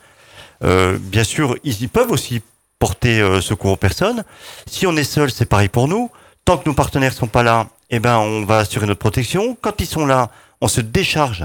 Euh, 0.65 0.99
bien 1.01 1.25
sûr, 1.25 1.57
ils, 1.65 1.83
ils 1.83 1.89
peuvent 1.89 2.11
aussi 2.11 2.43
porter 2.79 3.21
euh, 3.21 3.41
secours 3.41 3.73
aux 3.73 3.77
personnes. 3.77 4.25
Si 4.67 4.87
on 4.87 4.97
est 4.97 5.05
seul, 5.05 5.31
c'est 5.31 5.47
pareil 5.47 5.69
pour 5.69 5.89
nous. 5.89 6.11
Tant 6.45 6.59
que 6.59 6.69
nos 6.69 6.75
partenaires 6.75 7.13
sont 7.13 7.27
pas 7.27 7.43
là, 7.43 7.67
eh 7.91 7.99
ben, 7.99 8.19
on 8.19 8.45
va 8.45 8.59
assurer 8.59 8.87
notre 8.87 9.01
protection. 9.01 9.57
Quand 9.61 9.81
ils 9.81 9.87
sont 9.87 10.07
là, 10.07 10.31
on 10.61 10.69
se 10.69 10.81
décharge. 10.81 11.45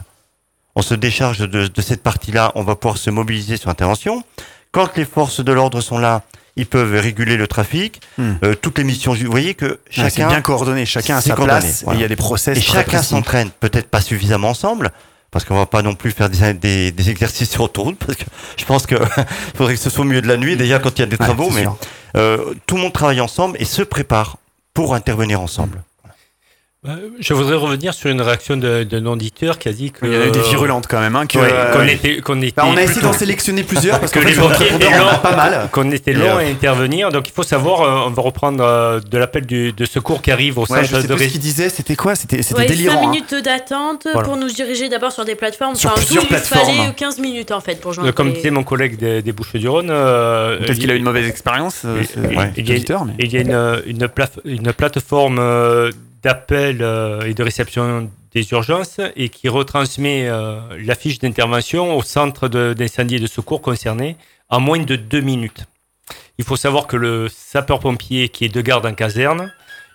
On 0.76 0.82
se 0.82 0.94
décharge 0.94 1.40
de, 1.40 1.68
de 1.68 1.82
cette 1.82 2.04
partie-là. 2.04 2.52
On 2.56 2.64
va 2.64 2.76
pouvoir 2.76 2.98
se 2.98 3.10
mobiliser 3.10 3.58
sur 3.58 3.70
intervention. 3.70 4.24
Quand 4.72 4.96
les 4.98 5.06
forces 5.06 5.44
de 5.44 5.52
l'ordre 5.52 5.82
sont 5.82 5.98
là, 5.98 6.24
ils 6.56 6.66
peuvent 6.66 6.94
réguler 7.00 7.38
le 7.38 7.48
trafic. 7.48 8.02
Hmm. 8.18 8.34
Euh, 8.44 8.56
toutes 8.56 8.78
les 8.78 8.84
missions. 8.84 9.14
Vous 9.14 9.32
voyez 9.32 9.54
que 9.54 9.80
c'est 9.90 10.02
chacun 10.02 10.28
bien 10.28 10.42
coordonné, 10.42 10.86
chacun 10.86 11.18
a 11.18 11.22
sa 11.22 11.36
coordonné, 11.36 11.60
place 11.60 11.84
voilà. 11.84 11.98
et 11.98 12.00
il 12.00 12.02
y 12.02 12.06
a 12.06 12.08
des 12.08 12.16
process. 12.16 12.58
et 12.58 12.62
chacun 12.62 13.02
s'entraîne, 13.02 13.50
peut-être 13.60 13.90
pas 13.90 14.02
suffisamment 14.02 14.50
ensemble, 14.50 14.92
parce 15.32 15.46
qu'on 15.46 15.56
va 15.56 15.66
pas 15.66 15.82
non 15.82 15.96
plus 15.96 16.12
faire 16.12 16.30
des, 16.30 16.54
des, 16.54 16.92
des 16.92 17.10
exercices 17.10 17.50
sur 17.50 17.64
autoroute, 17.64 17.98
parce 17.98 18.18
que 18.18 18.26
je 18.58 18.66
pense 18.66 18.86
que 18.86 18.96
faudrait 19.56 19.76
que 19.76 19.80
ce 19.80 19.90
soit 19.90 20.04
au 20.04 20.08
milieu 20.08 20.22
de 20.22 20.28
la 20.28 20.38
nuit, 20.38 20.56
déjà 20.56 20.80
quand 20.80 20.98
il 20.98 21.02
y 21.02 21.04
a 21.04 21.08
des 21.08 21.18
travaux, 21.18 21.50
mais 21.52 21.66
euh, 22.18 22.54
tout 22.68 22.76
le 22.76 22.82
monde 22.82 22.94
travaille 22.94 23.22
ensemble 23.22 23.58
et 23.60 23.66
se 23.66 23.82
prépare 23.82 24.38
pour 24.74 24.96
intervenir 24.96 25.42
ensemble. 25.42 25.82
Euh, 26.88 26.96
Je 27.20 27.36
voudrais 27.36 27.58
revenir 27.58 27.94
sur 27.94 28.10
une 28.10 28.22
réaction 28.22 28.58
d'un 28.58 29.06
auditeur 29.06 29.60
qui 29.60 29.70
a 29.70 29.72
dit 29.72 29.92
que. 29.92 30.04
Il 30.04 30.14
y 30.14 30.18
en 30.18 30.22
a 30.22 30.26
eu 30.26 30.32
des 30.32 30.40
virulentes 30.42 30.88
quand 30.90 31.00
même. 31.00 31.16
Hein, 31.16 31.28
que, 31.28 31.38
Ouais, 31.38 31.48
euh, 31.52 31.72
qu'on 31.78 31.88
était, 31.88 32.22
qu'on 32.22 32.42
était 32.42 32.54
bah, 32.58 32.64
on 32.66 32.76
a 32.76 32.82
essayé 32.82 33.02
d'en 33.04 33.14
sélectionner 33.14 33.62
plusieurs 33.62 34.00
parce 34.00 34.12
que 34.16 34.18
les 34.18 34.40
on 34.40 34.50
pas 34.50 35.36
mal. 35.36 35.70
Qu'on 35.72 35.92
était 35.92 36.14
long 36.14 36.26
euh, 36.26 36.38
à 36.40 36.42
intervenir. 36.42 37.12
Donc 37.12 37.30
il 37.30 37.34
faut 37.34 37.44
savoir, 37.44 37.82
euh, 37.82 38.08
on 38.08 38.10
va 38.10 38.22
reprendre 38.24 38.64
euh, 38.64 39.00
de 39.00 39.16
l'appel 39.20 39.46
du, 39.46 39.74
de 39.74 39.86
secours 39.86 40.24
qui 40.24 40.32
arrive 40.32 40.58
au 40.58 40.62
Ouais, 40.62 40.84
je 40.84 40.88
centre 40.90 41.02
sais 41.04 41.08
de 41.08 41.14
plus 41.14 41.26
ce 41.26 41.32
qu'il 41.34 41.40
disait, 41.42 41.70
c'était 41.70 41.96
quoi? 41.96 42.16
C'était 42.16 42.42
c'était 42.42 42.56
Ouais, 42.62 42.68
5 42.68 42.74
délirant. 42.76 43.08
hein. 43.08 43.12
minutes 43.12 43.36
d'attente 43.36 44.08
Voilà. 44.12 44.28
pour 44.28 44.38
nous 44.38 44.48
diriger 44.48 44.90
d'abord 44.90 45.12
sur 45.12 45.24
des 45.24 45.36
plateformes. 45.36 45.76
Sur 45.76 45.92
enfin, 45.92 46.02
plusieurs 46.02 46.24
tout, 46.24 46.30
il 46.32 46.36
plateformes. 46.36 46.78
fallait 46.78 46.94
15 46.96 47.20
minutes 47.20 47.52
en 47.52 47.62
fait 47.62 47.80
pour 47.80 47.94
joindre. 47.94 48.10
Euh, 48.10 48.12
Comme 48.12 48.30
les- 48.30 48.34
disait 48.34 48.50
mon 48.50 48.64
collègue 48.64 48.98
des, 48.98 49.22
des 49.22 49.32
Bouches-du-Rhône. 49.34 49.90
euh, 49.92 50.58
Peut-être 50.58 50.80
qu'il 50.80 50.90
a 50.90 50.96
eu 50.96 50.98
une 50.98 51.04
mauvaise 51.04 51.28
expérience, 51.28 51.84
euh, 51.86 52.02
il- 52.02 52.32
il- 52.32 52.38
ouais, 52.40 52.52
il 52.58 52.68
y 52.68 52.72
a- 52.72 52.76
auditeur, 52.76 53.06
mais- 53.06 53.14
il 53.20 53.32
y 53.32 53.38
a 53.38 53.42
une, 53.42 53.82
une, 53.86 54.08
plate- 54.08 54.40
une 54.46 54.74
plateforme 54.74 55.38
euh, 55.40 55.92
d'appel 56.24 56.82
euh, 56.82 57.22
et 57.22 57.34
de 57.34 57.44
réception 57.44 58.12
des 58.34 58.52
urgences 58.52 59.00
et 59.16 59.30
qui 59.30 59.50
retransmet 59.50 60.28
euh, 60.28 60.60
la 60.80 60.96
fiche 60.96 61.20
d'intervention 61.20 61.98
au 61.98 62.02
centre 62.02 62.48
d'incendie 62.48 63.16
et 63.16 63.20
de 63.20 63.28
secours 63.28 63.62
concerné 63.62 64.18
en 64.50 64.60
moins 64.60 64.80
de 64.80 64.96
deux 64.96 65.22
minutes. 65.22 65.66
Il 66.38 66.46
faut 66.46 66.56
savoir 66.56 66.88
que 66.88 66.98
le 66.98 67.30
sapeur-pompier 67.30 68.30
qui 68.30 68.46
est 68.46 68.54
de 68.54 68.62
garde 68.62 68.86
en 68.86 68.94
caserne, 68.94 69.54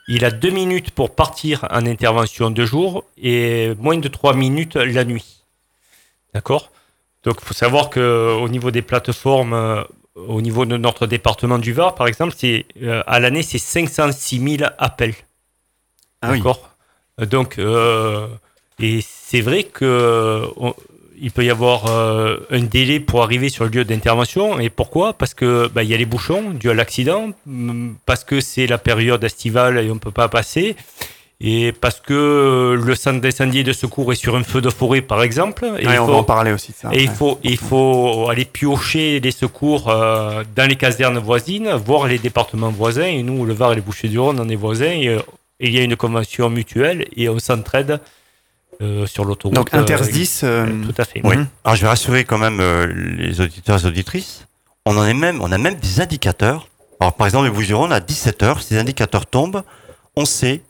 il 0.09 0.25
a 0.25 0.31
deux 0.31 0.51
minutes 0.51 0.91
pour 0.93 1.15
partir 1.15 1.67
en 1.71 1.85
intervention 1.87 2.51
de 2.51 2.65
jour 2.65 3.05
et 3.21 3.73
moins 3.79 3.99
de 3.99 4.09
trois 4.09 4.35
minutes 4.35 4.77
la 4.77 5.05
nuit. 5.05 5.45
D'accord? 6.33 6.71
Donc, 7.25 7.39
il 7.43 7.45
faut 7.45 7.55
savoir 7.55 7.91
qu'au 7.91 8.49
niveau 8.49 8.71
des 8.71 8.83
plateformes, 8.83 9.53
euh, 9.53 9.83
au 10.15 10.41
niveau 10.41 10.65
de 10.65 10.77
notre 10.77 11.09
département 11.09 11.59
du 11.59 11.73
Var, 11.73 11.97
par 11.97 12.07
exemple, 12.07 12.35
c'est 12.37 12.67
euh, 12.83 13.03
à 13.07 13.19
l'année, 13.19 13.43
c'est 13.43 13.59
506 13.59 14.59
000 14.59 14.71
appels. 14.79 15.15
Ah 16.23 16.31
oui. 16.33 16.39
D'accord 16.39 16.71
Donc, 17.31 17.59
euh, 17.59 18.27
et 18.81 19.01
c'est 19.03 19.41
vrai 19.41 19.65
que 19.65 20.43
on- 20.57 20.75
il 21.19 21.31
peut 21.31 21.45
y 21.45 21.51
avoir 21.51 21.87
euh, 21.87 22.37
un 22.51 22.61
délai 22.61 23.01
pour 23.01 23.23
arriver 23.23 23.49
sur 23.49 23.65
le 23.65 23.71
lieu 23.71 23.85
d'intervention. 23.87 24.59
Et 24.61 24.69
pourquoi? 24.69 25.15
Parce 25.15 25.33
que 25.33 25.67
bah, 25.69 25.83
il 25.83 25.89
y 25.89 25.95
a 25.95 25.97
les 25.97 26.05
bouchons 26.05 26.51
dus 26.51 26.69
à 26.69 26.75
l'accident, 26.75 27.31
parce 28.05 28.23
que 28.25 28.41
c'est 28.41 28.67
la 28.67 28.77
période 28.77 29.25
estivale 29.25 29.79
et 29.79 29.91
on 29.91 29.97
peut 29.99 30.11
pas 30.11 30.29
passer. 30.29 30.77
Et 31.41 31.73
parce 31.73 32.01
que 32.01 32.79
le 32.83 32.95
centre 32.95 33.21
d'incendie 33.21 33.59
et 33.61 33.63
de 33.65 33.73
secours 33.75 34.11
est 34.13 34.17
sur 34.17 34.37
un 34.37 34.43
feu 34.43 34.61
de 34.63 34.71
forêt, 34.71 35.03
par 35.03 35.23
exemple. 35.23 35.65
Et 35.79 35.87
Ouais, 35.87 35.95
il 35.95 36.01
on 36.01 36.07
faut- 36.07 36.13
va 36.13 36.19
en 36.19 36.25
parler 36.25 36.53
aussi 36.53 36.73
de 36.73 36.77
ça. 36.77 36.89
et 36.93 37.03
il 37.03 37.11
faut, 37.11 37.39
il 37.43 37.59
faut 37.59 38.29
aller 38.31 38.45
piocher 38.47 39.21
les 39.21 39.31
secours 39.33 39.89
euh, 39.91 40.45
dans 40.55 40.67
les 40.69 40.77
casernes 40.77 41.19
voisines, 41.19 41.71
voir 41.73 42.07
les 42.09 42.19
départements 42.19 42.71
voisins. 42.71 43.05
Et 43.07 43.23
nous, 43.23 43.45
le 43.47 43.53
Var 43.55 43.73
et 43.73 43.75
les 43.77 43.81
Bouches-du-Rhône, 43.83 44.39
on 44.41 44.49
est 44.49 44.55
voisins. 44.57 44.87
Et, 44.93 45.17
il 45.61 45.73
y 45.75 45.79
a 45.79 45.83
une 45.83 45.97
convention 45.97 46.51
mutuelle 46.51 47.07
et 47.17 47.29
on 47.29 47.39
s'entraide 47.39 48.01
euh, 48.83 49.07
sur 49.07 49.25
l'autoroute. 49.25 49.55
Donc 49.57 49.73
euh, 49.75 49.81
Interdis. 49.81 50.41
euh, 50.43 50.67
tout 50.85 50.95
à 50.99 51.05
fait. 51.05 51.21
Oui. 51.25 51.37
Mhm. 51.37 51.47
Alors 51.65 51.77
je 51.77 51.83
vais 51.83 51.89
rassurer 51.89 52.25
quand 52.25 52.39
même 52.39 52.61
euh, 52.61 52.87
les 53.17 53.41
auditeurs 53.41 53.83
et 53.85 53.89
auditrices. 53.89 54.47
On 54.85 54.97
en 54.97 55.05
est 55.07 55.15
même, 55.15 55.41
on 55.41 55.51
a 55.53 55.59
même 55.59 55.77
des 55.77 56.01
indicateurs. 56.01 56.69
Alors 57.01 57.15
par 57.15 57.27
exemple, 57.27 57.47
les 57.47 57.51
Bouches-du-Rhône, 57.51 57.93
à 57.93 58.01
17h, 58.01 58.61
ces 58.63 58.79
indicateurs 58.79 59.27
tombent, 59.27 59.63
on 60.15 60.25
sait 60.25 60.63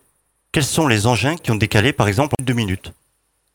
quels 0.52 0.64
sont 0.64 0.86
les 0.88 1.06
engins 1.06 1.36
qui 1.36 1.50
ont 1.50 1.56
décalé, 1.56 1.92
par 1.92 2.08
exemple, 2.08 2.34
en 2.40 2.42
deux 2.44 2.54
minutes. 2.54 2.92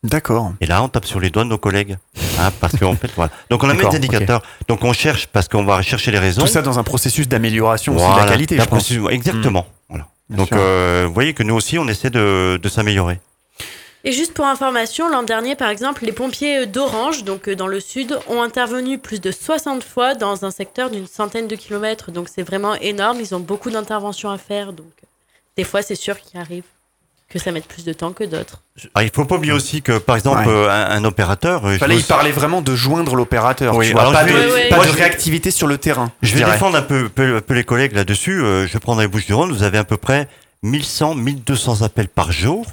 D'accord. 0.03 0.53
Et 0.61 0.65
là, 0.65 0.81
on 0.83 0.89
tape 0.89 1.05
sur 1.05 1.19
les 1.19 1.29
doigts 1.29 1.43
de 1.43 1.49
nos 1.49 1.57
collègues. 1.57 1.97
Hein, 2.39 2.51
parce 2.59 2.75
qu'en 2.77 2.95
fait, 2.95 3.11
voilà. 3.15 3.31
Donc 3.49 3.63
on 3.63 3.67
a 3.67 3.73
même 3.73 3.77
D'accord, 3.77 3.91
des 3.91 3.97
indicateurs. 3.97 4.41
Donc 4.67 4.83
on 4.83 4.93
cherche, 4.93 5.27
parce 5.27 5.47
qu'on 5.47 5.63
va 5.63 5.81
chercher 5.83 6.11
les 6.11 6.17
raisons. 6.19 6.41
Tout 6.41 6.47
ça 6.47 6.61
dans 6.61 6.79
un 6.79 6.83
processus 6.83 7.27
d'amélioration 7.27 7.95
aussi 7.95 8.05
de 8.05 8.17
la 8.19 8.25
qualité, 8.25 8.55
d'un 8.57 8.63
je 8.63 8.69
pense. 8.69 8.79
processus- 8.83 9.09
Exactement. 9.11 9.67
Voilà. 9.89 10.07
Bien 10.31 10.37
Donc 10.37 10.53
euh, 10.53 11.03
vous 11.07 11.13
voyez 11.13 11.33
que 11.33 11.43
nous 11.43 11.53
aussi, 11.53 11.77
on 11.77 11.87
essaie 11.87 12.09
de, 12.09 12.57
de 12.61 12.69
s'améliorer. 12.69 13.19
Et 14.03 14.13
juste 14.13 14.33
pour 14.33 14.45
information, 14.45 15.09
l'an 15.09 15.23
dernier, 15.23 15.55
par 15.55 15.69
exemple, 15.69 16.05
les 16.05 16.13
pompiers 16.13 16.65
d'Orange, 16.65 17.23
donc 17.23 17.47
euh, 17.47 17.55
dans 17.55 17.67
le 17.67 17.79
sud, 17.79 18.17
ont 18.27 18.41
intervenu 18.41 18.97
plus 18.97 19.21
de 19.21 19.29
60 19.29 19.83
fois 19.83 20.15
dans 20.15 20.45
un 20.45 20.49
secteur 20.49 20.89
d'une 20.89 21.05
centaine 21.05 21.47
de 21.47 21.55
kilomètres. 21.55 22.11
Donc 22.11 22.29
c'est 22.33 22.43
vraiment 22.43 22.75
énorme. 22.75 23.19
Ils 23.19 23.35
ont 23.35 23.39
beaucoup 23.39 23.69
d'interventions 23.69 24.31
à 24.31 24.37
faire. 24.37 24.73
Donc 24.73 24.87
des 25.57 25.65
fois, 25.65 25.81
c'est 25.81 25.95
sûr 25.95 26.19
qu'il 26.19 26.39
arrive 26.39 26.63
que 27.31 27.39
ça 27.39 27.51
mette 27.51 27.65
plus 27.67 27.83
de 27.85 27.93
temps 27.93 28.11
que 28.11 28.23
d'autres. 28.23 28.61
Ah, 28.93 29.03
il 29.03 29.09
faut 29.13 29.25
pas 29.25 29.35
oublier 29.35 29.53
aussi 29.53 29.81
que, 29.81 29.97
par 29.97 30.15
exemple, 30.15 30.47
Ouais. 30.47 30.53
euh, 30.53 30.69
un, 30.69 30.97
un 30.97 31.03
opérateur. 31.05 31.61
Fallait 31.79 31.95
veux- 31.95 32.01
y 32.01 32.03
parler 32.03 32.31
vraiment 32.31 32.61
de 32.61 32.75
joindre 32.75 33.15
l'opérateur. 33.15 33.75
Oui, 33.75 33.91
pas 33.93 34.05
de, 34.23 34.27
vais- 34.29 34.33
Ouais, 34.47 34.51
ouais. 34.53 34.69
pas 34.69 34.85
de 34.85 34.91
réactivité 34.91 35.49
sur 35.51 35.67
le 35.67 35.77
terrain. 35.77 36.11
Je 36.21 36.31
vais 36.31 36.37
dirais. 36.37 36.51
défendre 36.51 36.77
un 36.77 36.81
peu, 36.81 37.09
peu- 37.09 37.41
peu 37.41 37.53
les 37.53 37.63
collègues 37.63 37.93
là-dessus. 37.93 38.41
Euh, 38.43 38.67
je 38.67 38.77
prends 38.77 38.95
dans 38.95 39.01
les 39.01 39.07
Bouches-du-Rhône, 39.07 39.51
vous 39.51 39.63
avez 39.63 39.77
à 39.77 39.83
peu 39.83 39.97
près 39.97 40.27
1100, 40.63 41.15
1200 41.15 41.81
appels 41.81 42.07
par 42.09 42.31
jour 42.31 42.65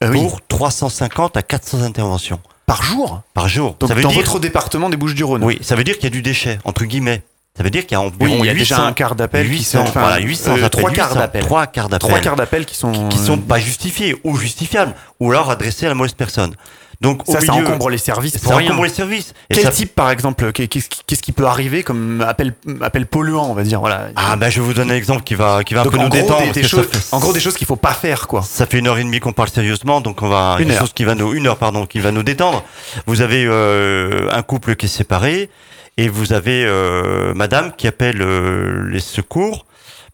Ah 0.00 0.08
oui. 0.10 0.18
pour 0.20 0.40
350 0.46 1.36
à 1.36 1.42
400 1.42 1.82
interventions 1.82 2.40
Par 2.66 2.82
jour? 2.82 3.22
Par 3.34 3.48
jour. 3.48 3.76
Donc 3.80 3.88
ça 3.88 3.94
veut 3.94 4.02
dans 4.02 4.08
dire, 4.10 4.20
votre 4.20 4.38
département 4.38 4.90
des 4.90 4.96
Bouches-du-Rhône. 4.96 5.42
oui, 5.44 5.58
ça 5.62 5.74
veut 5.76 5.84
dire 5.84 5.94
qu'il 5.94 6.04
y 6.04 6.06
a 6.08 6.10
du 6.10 6.22
déchet 6.22 6.58
entre 6.64 6.84
guillemets. 6.84 7.22
Ça 7.60 7.64
veut 7.64 7.68
dire 7.70 7.82
qu'il 7.84 7.92
y 7.92 7.96
a 7.96 8.00
environ 8.00 8.16
Oui, 8.24 8.36
il 8.40 8.46
y 8.46 8.48
a 8.48 8.52
800, 8.54 8.58
déjà 8.76 8.86
un 8.86 8.92
quart 8.94 9.14
d'appel 9.14 9.44
qui 9.46 9.52
800, 9.58 9.78
sont- 9.84 9.88
enfin, 9.90 10.00
voilà, 10.00 10.18
800 10.20 10.56
euh, 10.56 10.68
trois 10.70 10.90
quarts 10.90 11.08
800, 11.10 11.18
d'appels. 11.20 11.44
trois 11.44 11.66
quarts 11.66 11.88
d'appels 12.36 12.64
qui 12.64 12.74
sont 12.74 13.08
qui 13.10 13.18
sont 13.18 13.36
pas 13.36 13.58
justifiés 13.58 14.16
ou 14.24 14.34
justifiables, 14.38 14.94
ou 15.20 15.30
alors 15.30 15.50
adressés 15.50 15.84
à 15.84 15.90
la 15.90 15.94
mauvaise 15.94 16.14
personne. 16.14 16.54
Donc 17.02 17.22
ça, 17.26 17.40
ça 17.40 17.52
milieu, 17.52 17.66
encombre 17.66 17.90
les 17.90 17.98
services 17.98 18.38
pour 18.38 18.52
ça 18.52 18.58
rien. 18.58 18.68
encombre 18.70 18.84
les 18.84 18.90
services. 18.90 19.32
Et 19.50 19.54
Quel 19.54 19.64
ça- 19.64 19.70
type, 19.70 19.94
par 19.94 20.10
exemple, 20.10 20.52
qu'est- 20.52 20.68
qu'est-ce 20.68 21.22
qui, 21.22 21.32
peut 21.32 21.46
arriver 21.46 21.82
comme 21.82 22.22
appel, 22.26 22.52
appel 22.82 23.04
polluant, 23.06 23.46
on 23.50 23.54
va 23.54 23.62
dire 23.62 23.80
voilà. 23.80 24.08
Ah 24.16 24.36
ben 24.36 24.48
je 24.50 24.60
vais 24.60 24.66
vous 24.66 24.74
donner 24.74 24.92
un 24.92 24.96
exemple 24.96 25.22
qui 25.22 25.34
va 25.34 25.62
qui 25.64 25.72
va 25.74 25.80
un 25.82 25.84
peu 25.84 25.96
nous 25.98 26.08
gros, 26.08 26.10
détendre. 26.10 26.40
des, 26.40 26.44
parce 26.46 26.54
des 26.56 26.60
que 26.62 26.68
ça 26.68 26.76
choses, 26.76 26.86
fait- 26.90 27.14
en 27.14 27.18
gros, 27.20 27.32
des 27.34 27.40
choses 27.40 27.54
qu'il 27.56 27.66
faut 27.66 27.76
pas 27.76 27.92
faire, 27.94 28.26
quoi. 28.26 28.42
Ça 28.42 28.64
fait 28.66 28.78
une 28.78 28.86
heure 28.86 28.98
et 28.98 29.04
demie 29.04 29.20
qu'on 29.20 29.32
parle 29.32 29.48
sérieusement, 29.50 30.00
donc 30.02 30.22
on 30.22 30.28
va 30.28 30.56
Une 30.60 30.72
chose 30.72 30.92
qui 30.94 31.04
va 31.04 31.14
nous 31.14 31.32
une 31.34 31.46
heure 31.46 31.56
pardon, 31.58 31.84
qui 31.86 32.00
va 32.00 32.10
nous 32.10 32.22
détendre. 32.22 32.64
Vous 33.06 33.20
avez 33.22 33.44
euh, 33.46 34.28
un 34.32 34.42
couple 34.42 34.76
qui 34.76 34.86
est 34.86 34.90
séparé 34.90 35.48
et 35.96 36.08
vous 36.08 36.32
avez 36.32 36.64
euh, 36.66 37.34
Madame 37.34 37.72
qui 37.76 37.86
appelle 37.86 38.22
euh, 38.22 38.88
les 38.90 39.00
secours 39.00 39.66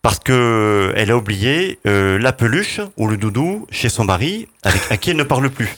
parce 0.02 0.18
que 0.18 0.92
elle 0.96 1.10
a 1.10 1.16
oublié 1.16 1.78
euh, 1.86 2.18
la 2.18 2.32
peluche 2.32 2.80
ou 2.96 3.08
le 3.08 3.16
doudou 3.16 3.66
chez 3.70 3.88
son 3.88 4.04
mari 4.04 4.48
avec 4.62 4.80
à 4.90 4.96
qui 4.96 5.10
elle 5.10 5.16
ne 5.16 5.22
parle 5.24 5.50
plus. 5.50 5.68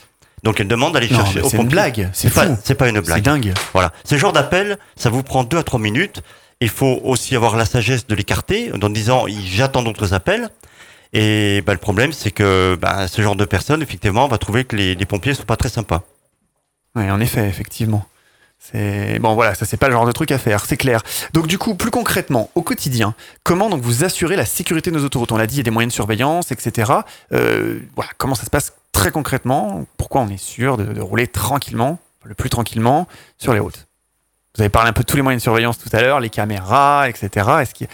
Donc 0.44 0.60
elle 0.60 0.68
demande 0.68 0.94
d'aller 0.94 1.08
chercher. 1.08 1.42
c'est 1.48 1.56
une 1.56 1.68
blague, 1.68 2.10
c'est 2.12 2.28
C'est 2.28 2.46
fou. 2.46 2.56
c'est 2.62 2.74
pas 2.74 2.88
une 2.88 2.96
C'est 2.96 3.02
blague. 3.02 3.22
dingue. 3.22 3.52
Voilà. 3.72 3.92
Ce 4.04 4.16
genre 4.16 4.32
d'appel, 4.32 4.78
ça 4.96 5.10
vous 5.10 5.22
prend 5.22 5.44
deux 5.44 5.58
à 5.58 5.62
trois 5.62 5.80
minutes. 5.80 6.22
Il 6.60 6.68
faut 6.68 7.00
aussi 7.04 7.34
avoir 7.36 7.56
la 7.56 7.64
sagesse 7.64 8.06
de 8.06 8.14
l'écarter 8.14 8.70
en 8.72 8.88
disant 8.90 9.26
j'attends 9.28 9.82
d'autres 9.82 10.14
appels. 10.14 10.48
Et 11.12 11.62
bah, 11.66 11.72
le 11.72 11.78
problème, 11.78 12.12
c'est 12.12 12.30
que 12.30 12.76
bah, 12.80 13.08
ce 13.08 13.22
genre 13.22 13.34
de 13.36 13.44
personne, 13.46 13.80
effectivement, 13.80 14.28
va 14.28 14.36
trouver 14.38 14.64
que 14.64 14.76
les, 14.76 14.94
les 14.94 15.06
pompiers 15.06 15.32
sont 15.34 15.44
pas 15.44 15.56
très 15.56 15.70
sympas. 15.70 16.02
Oui, 16.94 17.10
en 17.10 17.18
effet, 17.20 17.48
effectivement. 17.48 18.04
C'est 18.60 19.18
bon, 19.20 19.34
voilà, 19.34 19.54
ça 19.54 19.64
c'est 19.64 19.76
pas 19.76 19.86
le 19.88 19.94
genre 19.94 20.04
de 20.06 20.12
truc 20.12 20.30
à 20.30 20.38
faire, 20.38 20.64
c'est 20.66 20.76
clair. 20.76 21.02
Donc 21.32 21.46
du 21.46 21.56
coup, 21.58 21.74
plus 21.74 21.90
concrètement, 21.90 22.50
au 22.54 22.62
quotidien, 22.62 23.14
comment 23.42 23.70
donc 23.70 23.80
vous 23.82 24.04
assurez 24.04 24.36
la 24.36 24.44
sécurité 24.44 24.90
de 24.90 24.96
nos 24.98 25.04
autoroutes? 25.04 25.32
On 25.32 25.36
l'a 25.38 25.46
dit, 25.46 25.54
il 25.54 25.58
y 25.58 25.60
a 25.60 25.64
des 25.64 25.70
moyens 25.70 25.92
de 25.92 25.94
surveillance, 25.94 26.50
etc. 26.52 26.92
Euh, 27.32 27.78
voilà, 27.96 28.10
comment 28.18 28.34
ça 28.34 28.44
se 28.44 28.50
passe 28.50 28.74
très 28.92 29.10
concrètement? 29.10 29.86
Pourquoi 29.96 30.20
on 30.22 30.28
est 30.28 30.36
sûr 30.36 30.76
de, 30.76 30.84
de 30.84 31.00
rouler 31.00 31.28
tranquillement, 31.28 31.98
le 32.24 32.34
plus 32.34 32.50
tranquillement, 32.50 33.06
sur 33.38 33.54
les 33.54 33.60
routes? 33.60 33.86
Vous 34.56 34.62
avez 34.62 34.70
parlé 34.70 34.90
un 34.90 34.92
peu 34.92 35.02
de 35.02 35.06
tous 35.06 35.16
les 35.16 35.22
moyens 35.22 35.40
de 35.40 35.44
surveillance 35.44 35.78
tout 35.78 35.88
à 35.92 36.00
l'heure, 36.02 36.20
les 36.20 36.30
caméras, 36.30 37.08
etc. 37.08 37.48
Est-ce 37.62 37.72
qu'il, 37.74 37.86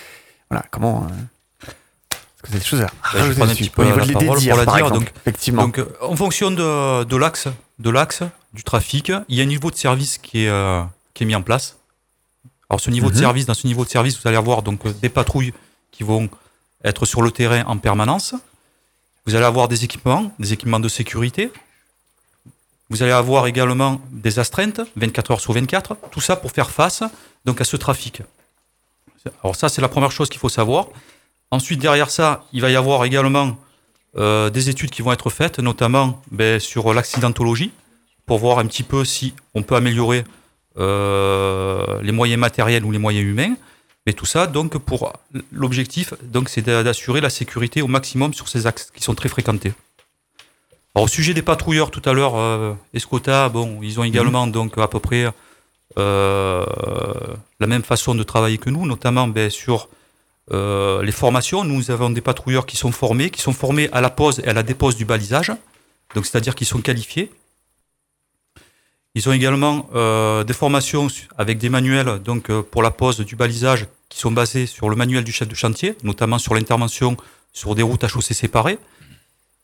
voilà, 0.50 0.64
comment 0.70 1.06
euh, 1.06 1.66
Est-ce 1.66 2.42
que 2.42 2.46
vous 2.48 2.52
avez 2.54 2.58
des 2.60 2.64
choses 2.64 2.80
à 2.80 2.86
je 3.12 3.18
vais 3.18 3.20
rajouter 3.20 3.36
prendre 3.36 3.50
un 3.52 3.54
petit 3.54 3.68
peu 3.70 3.82
Au 3.82 3.84
niveau 3.84 3.98
la 3.98 4.04
de- 4.06 4.08
des 4.08 4.14
parole 4.14 4.26
pour 4.26 4.56
la 4.56 4.64
dire, 4.64 4.74
exemple, 4.78 4.94
donc- 4.94 5.12
effectivement. 5.26 5.62
Donc, 5.62 5.78
euh, 5.78 5.86
en 6.00 6.16
fonction 6.16 6.50
de, 6.50 7.04
de 7.04 7.16
l'axe, 7.16 7.48
de 7.78 7.90
l'axe 7.90 8.22
du 8.54 8.62
trafic, 8.62 9.12
il 9.28 9.36
y 9.36 9.40
a 9.40 9.42
un 9.42 9.46
niveau 9.46 9.70
de 9.70 9.76
service 9.76 10.16
qui 10.18 10.44
est, 10.44 10.48
euh, 10.48 10.82
qui 11.12 11.24
est 11.24 11.26
mis 11.26 11.34
en 11.34 11.42
place. 11.42 11.76
Alors, 12.70 12.80
ce 12.80 12.90
niveau 12.90 13.08
de 13.10 13.14
Mhm. 13.14 13.20
service, 13.20 13.46
dans 13.46 13.54
ce 13.54 13.66
niveau 13.66 13.84
de 13.84 13.90
service, 13.90 14.18
vous 14.20 14.26
allez 14.28 14.36
avoir 14.36 14.62
donc 14.62 14.86
euh, 14.86 14.92
des 15.02 15.08
patrouilles 15.08 15.52
qui 15.90 16.02
vont 16.04 16.28
être 16.84 17.04
sur 17.04 17.20
le 17.22 17.30
terrain 17.30 17.64
en 17.66 17.76
permanence. 17.78 18.34
Vous 19.26 19.34
allez 19.34 19.44
avoir 19.44 19.68
des 19.68 19.84
équipements, 19.84 20.32
des 20.38 20.52
équipements 20.52 20.80
de 20.80 20.88
sécurité. 20.88 21.50
Vous 22.90 23.02
allez 23.02 23.12
avoir 23.12 23.46
également 23.46 24.00
des 24.10 24.38
astreintes, 24.38 24.80
24 24.96 25.30
heures 25.32 25.40
sur 25.40 25.52
24. 25.52 25.96
Tout 26.10 26.20
ça 26.20 26.36
pour 26.36 26.52
faire 26.52 26.70
face 26.70 27.02
donc 27.44 27.60
à 27.60 27.64
ce 27.64 27.76
trafic. 27.76 28.22
Alors 29.42 29.56
ça, 29.56 29.68
c'est 29.70 29.80
la 29.80 29.88
première 29.88 30.12
chose 30.12 30.28
qu'il 30.28 30.38
faut 30.38 30.50
savoir. 30.50 30.88
Ensuite, 31.50 31.80
derrière 31.80 32.10
ça, 32.10 32.44
il 32.52 32.60
va 32.60 32.70
y 32.70 32.76
avoir 32.76 33.04
également 33.04 33.56
euh, 34.16 34.50
des 34.50 34.68
études 34.68 34.90
qui 34.90 35.00
vont 35.02 35.12
être 35.12 35.30
faites, 35.30 35.58
notamment 35.58 36.22
ben, 36.30 36.60
sur 36.60 36.92
l'accidentologie, 36.92 37.72
pour 38.26 38.38
voir 38.38 38.58
un 38.58 38.66
petit 38.66 38.82
peu 38.82 39.04
si 39.04 39.34
on 39.54 39.62
peut 39.62 39.76
améliorer 39.76 40.24
euh, 40.78 42.00
les 42.02 42.12
moyens 42.12 42.40
matériels 42.40 42.84
ou 42.84 42.90
les 42.90 42.98
moyens 42.98 43.26
humains. 43.26 43.54
Mais 44.06 44.12
tout 44.12 44.26
ça, 44.26 44.46
donc, 44.46 44.76
pour 44.78 45.12
l'objectif, 45.50 46.12
donc, 46.22 46.48
c'est 46.50 46.60
d'a- 46.62 46.82
d'assurer 46.82 47.20
la 47.22 47.30
sécurité 47.30 47.80
au 47.80 47.86
maximum 47.86 48.34
sur 48.34 48.48
ces 48.48 48.66
axes 48.66 48.90
qui 48.94 49.02
sont 49.02 49.14
très 49.14 49.28
fréquentés. 49.30 49.72
Alors, 50.94 51.04
au 51.04 51.08
sujet 51.08 51.32
des 51.34 51.42
patrouilleurs, 51.42 51.90
tout 51.90 52.02
à 52.04 52.12
l'heure, 52.12 52.36
euh, 52.36 52.74
Escota, 52.92 53.48
bon, 53.48 53.80
ils 53.82 53.98
ont 53.98 54.04
également 54.04 54.46
donc 54.46 54.76
à 54.78 54.88
peu 54.88 55.00
près 55.00 55.26
euh, 55.98 56.64
la 57.60 57.66
même 57.66 57.82
façon 57.82 58.14
de 58.14 58.22
travailler 58.22 58.58
que 58.58 58.70
nous, 58.70 58.86
notamment 58.86 59.26
ben, 59.26 59.50
sur 59.50 59.88
euh, 60.52 61.02
les 61.02 61.12
formations. 61.12 61.64
Nous 61.64 61.90
avons 61.90 62.10
des 62.10 62.20
patrouilleurs 62.20 62.66
qui 62.66 62.76
sont 62.76 62.92
formés, 62.92 63.30
qui 63.30 63.40
sont 63.40 63.52
formés 63.52 63.88
à 63.92 64.00
la 64.00 64.10
pose 64.10 64.40
et 64.40 64.48
à 64.48 64.52
la 64.52 64.62
dépose 64.62 64.96
du 64.96 65.04
balisage, 65.04 65.50
donc 66.14 66.26
c'est-à-dire 66.26 66.54
qu'ils 66.54 66.66
sont 66.66 66.80
qualifiés. 66.80 67.30
Ils 69.16 69.28
ont 69.28 69.32
également 69.32 69.88
euh, 69.94 70.42
des 70.42 70.52
formations 70.54 71.06
avec 71.38 71.58
des 71.58 71.68
manuels 71.68 72.18
donc 72.18 72.50
euh, 72.50 72.62
pour 72.62 72.82
la 72.82 72.90
pose 72.90 73.20
du 73.20 73.36
balisage 73.36 73.86
qui 74.08 74.18
sont 74.18 74.32
basés 74.32 74.66
sur 74.66 74.88
le 74.88 74.96
manuel 74.96 75.22
du 75.22 75.30
chef 75.30 75.46
de 75.46 75.54
chantier, 75.54 75.96
notamment 76.02 76.38
sur 76.38 76.54
l'intervention 76.54 77.16
sur 77.52 77.76
des 77.76 77.82
routes 77.82 78.02
à 78.02 78.08
chaussée 78.08 78.34
séparées. 78.34 78.78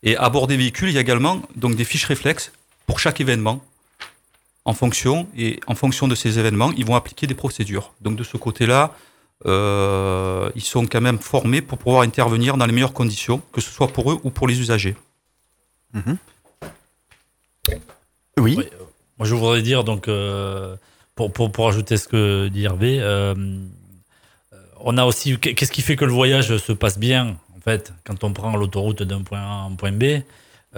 Et 0.03 0.15
à 0.15 0.29
bord 0.29 0.47
des 0.47 0.57
véhicules, 0.57 0.89
il 0.89 0.95
y 0.95 0.97
a 0.97 1.01
également 1.01 1.41
donc 1.55 1.75
des 1.75 1.83
fiches 1.83 2.05
réflexes 2.05 2.53
pour 2.87 2.99
chaque 2.99 3.19
événement. 3.19 3.63
En 4.63 4.73
fonction 4.73 5.27
et 5.35 5.59
en 5.67 5.75
fonction 5.75 6.07
de 6.07 6.15
ces 6.15 6.39
événements, 6.39 6.71
ils 6.77 6.85
vont 6.85 6.95
appliquer 6.95 7.27
des 7.27 7.35
procédures. 7.35 7.93
Donc 7.99 8.15
de 8.15 8.23
ce 8.23 8.37
côté-là, 8.37 8.95
euh, 9.45 10.49
ils 10.55 10.61
sont 10.61 10.85
quand 10.85 11.01
même 11.01 11.19
formés 11.19 11.61
pour 11.61 11.77
pouvoir 11.77 12.03
intervenir 12.03 12.57
dans 12.57 12.65
les 12.65 12.71
meilleures 12.71 12.93
conditions, 12.93 13.41
que 13.51 13.59
ce 13.59 13.71
soit 13.71 13.87
pour 13.89 14.11
eux 14.11 14.19
ou 14.23 14.29
pour 14.29 14.47
les 14.47 14.59
usagers. 14.59 14.95
oui. 18.37 18.55
Oui. 18.57 18.69
Je 19.23 19.35
voudrais 19.35 19.61
dire, 19.61 19.83
donc, 19.83 20.07
euh, 20.07 20.75
pour, 21.15 21.31
pour, 21.31 21.51
pour 21.51 21.67
ajouter 21.67 21.97
ce 21.97 22.07
que 22.07 22.47
dit 22.47 22.65
Hervé, 22.65 22.99
euh, 23.01 23.35
on 24.79 24.97
a 24.97 25.05
aussi. 25.05 25.37
Qu'est-ce 25.37 25.71
qui 25.71 25.81
fait 25.81 25.95
que 25.95 26.05
le 26.05 26.11
voyage 26.11 26.57
se 26.57 26.71
passe 26.71 26.97
bien, 26.97 27.37
en 27.55 27.59
fait, 27.61 27.93
quand 28.03 28.23
on 28.23 28.33
prend 28.33 28.55
l'autoroute 28.55 29.03
d'un 29.03 29.21
point 29.21 29.39
A 29.39 29.43
à 29.43 29.67
un 29.69 29.75
point 29.75 29.91
B 29.91 30.23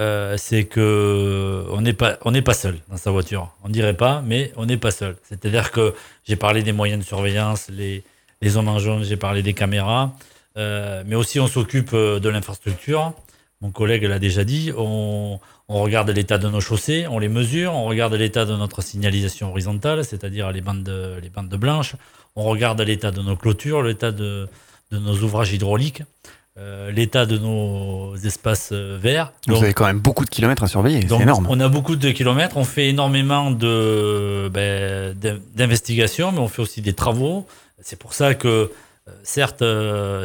euh, 0.00 0.36
c'est 0.36 0.64
que 0.64 1.64
on 1.70 1.80
n'est 1.80 1.92
pas 1.92 2.16
pas 2.16 2.54
seul 2.54 2.78
dans 2.88 2.96
sa 2.96 3.12
voiture. 3.12 3.54
On 3.62 3.68
dirait 3.68 3.94
pas, 3.96 4.22
mais 4.26 4.52
on 4.56 4.66
n'est 4.66 4.76
pas 4.76 4.90
seul. 4.90 5.16
C'est-à-dire 5.22 5.70
que 5.70 5.94
j'ai 6.24 6.34
parlé 6.36 6.62
des 6.64 6.72
moyens 6.72 7.00
de 7.00 7.06
surveillance, 7.06 7.68
les 7.70 8.02
les 8.42 8.56
hommes 8.56 8.68
en 8.68 8.78
jaune, 8.78 9.04
j'ai 9.04 9.16
parlé 9.16 9.42
des 9.42 9.54
caméras, 9.54 10.12
euh, 10.58 11.04
mais 11.06 11.14
aussi 11.14 11.38
on 11.40 11.46
s'occupe 11.46 11.90
euh, 11.94 12.18
de 12.18 12.28
l'infrastructure. 12.28 13.12
Mon 13.60 13.70
collègue 13.70 14.02
l'a 14.02 14.18
déjà 14.18 14.44
dit, 14.44 14.72
on 15.68 15.82
regarde 15.82 16.10
l'état 16.10 16.38
de 16.38 16.48
nos 16.48 16.60
chaussées, 16.60 17.06
on 17.08 17.18
les 17.18 17.28
mesure, 17.28 17.72
on 17.74 17.84
regarde 17.84 18.14
l'état 18.14 18.44
de 18.44 18.54
notre 18.56 18.82
signalisation 18.82 19.50
horizontale, 19.50 20.04
c'est-à-dire 20.04 20.52
les 20.52 20.60
bandes 20.60 20.90
les 21.22 21.30
bandes 21.30 21.54
blanches, 21.54 21.96
on 22.36 22.44
regarde 22.44 22.80
l'état 22.80 23.10
de 23.10 23.22
nos 23.22 23.36
clôtures, 23.36 23.82
l'état 23.82 24.12
de, 24.12 24.48
de 24.90 24.98
nos 24.98 25.14
ouvrages 25.14 25.52
hydrauliques. 25.52 26.02
Euh, 26.56 26.92
l'état 26.92 27.26
de 27.26 27.36
nos 27.36 28.14
espaces 28.14 28.70
euh, 28.70 28.96
verts. 28.96 29.32
Donc, 29.48 29.56
Vous 29.56 29.64
avez 29.64 29.74
quand 29.74 29.86
même 29.86 29.98
beaucoup 29.98 30.24
de 30.24 30.30
kilomètres 30.30 30.62
à 30.62 30.68
surveiller, 30.68 31.00
c'est 31.00 31.20
énorme. 31.20 31.48
On 31.50 31.58
a 31.58 31.68
beaucoup 31.68 31.96
de 31.96 32.10
kilomètres, 32.12 32.56
on 32.56 32.62
fait 32.62 32.90
énormément 32.90 33.50
de 33.50 34.48
ben, 34.54 35.16
d'investigations, 35.56 36.30
mais 36.30 36.38
on 36.38 36.46
fait 36.46 36.62
aussi 36.62 36.80
des 36.80 36.92
travaux. 36.92 37.44
C'est 37.82 37.98
pour 37.98 38.14
ça 38.14 38.36
que 38.36 38.70
euh, 39.08 39.12
certes, 39.22 39.64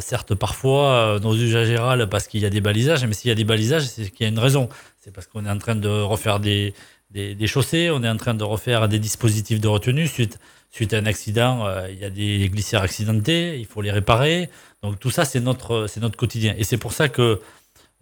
certes 0.01 0.35
parfois 0.35 1.19
nos 1.21 1.35
usagers 1.35 1.77
râlent 1.77 2.07
parce 2.09 2.27
qu'il 2.27 2.41
y 2.41 2.45
a 2.45 2.49
des 2.49 2.61
balisages, 2.61 3.05
mais 3.05 3.13
s'il 3.13 3.29
y 3.29 3.31
a 3.31 3.35
des 3.35 3.43
balisages, 3.43 3.83
c'est 3.83 4.09
qu'il 4.09 4.25
y 4.25 4.29
a 4.29 4.31
une 4.31 4.39
raison. 4.39 4.69
C'est 4.99 5.11
parce 5.13 5.27
qu'on 5.27 5.45
est 5.45 5.49
en 5.49 5.57
train 5.57 5.75
de 5.75 5.89
refaire 5.89 6.39
des, 6.39 6.73
des, 7.11 7.47
chaussées, 7.47 7.89
on 7.91 8.03
est 8.03 8.09
en 8.09 8.17
train 8.17 8.33
de 8.33 8.43
refaire 8.43 8.87
des 8.87 8.99
dispositifs 8.99 9.59
de 9.59 9.67
retenue 9.67 10.07
suite 10.07 10.39
suite 10.71 10.93
à 10.93 10.97
un 10.97 11.07
accident, 11.07 11.65
il 11.89 11.97
y 11.97 12.05
a 12.05 12.11
des 12.11 12.47
glissières 12.47 12.83
accidentés, 12.83 13.57
il 13.59 13.65
faut 13.65 13.81
les 13.81 13.89
réparer. 13.89 14.49
Donc 14.83 14.99
tout 14.99 15.09
ça, 15.09 15.25
c'est 15.25 15.39
notre, 15.39 15.87
c'est 15.87 15.99
notre 15.99 16.15
quotidien. 16.15 16.53
Et 16.59 16.63
c'est 16.63 16.77
pour 16.77 16.93
ça 16.93 17.09
que 17.09 17.41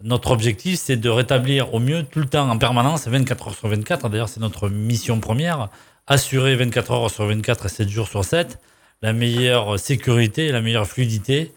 notre 0.02 0.30
objectif, 0.30 0.78
c'est 0.78 0.96
de 0.96 1.08
rétablir 1.08 1.74
au 1.74 1.80
mieux 1.80 2.04
tout 2.04 2.20
le 2.20 2.26
temps 2.26 2.48
en 2.48 2.56
permanence, 2.58 3.08
24 3.08 3.48
heures 3.48 3.54
sur 3.54 3.68
24. 3.68 4.08
D'ailleurs, 4.08 4.28
c'est 4.28 4.40
notre 4.40 4.68
mission 4.68 5.18
première, 5.18 5.70
assurer 6.06 6.54
24 6.54 6.92
heures 6.92 7.10
sur 7.10 7.26
24 7.26 7.66
et 7.66 7.68
7 7.68 7.88
jours 7.88 8.08
sur 8.08 8.24
7 8.24 8.58
la 9.02 9.12
meilleure 9.12 9.78
sécurité 9.78 10.46
et 10.46 10.52
la 10.52 10.60
meilleure 10.60 10.86
fluidité 10.86 11.52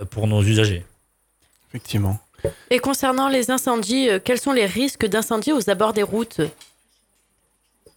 euh, 0.00 0.04
pour 0.04 0.26
nos 0.26 0.42
usagers. 0.42 0.84
Effectivement. 1.68 2.18
Et 2.70 2.78
concernant 2.78 3.28
les 3.28 3.50
incendies, 3.50 4.08
euh, 4.08 4.18
quels 4.22 4.40
sont 4.40 4.52
les 4.52 4.66
risques 4.66 5.06
d'incendie 5.06 5.52
aux 5.52 5.70
abords 5.70 5.92
des 5.92 6.02
routes? 6.02 6.40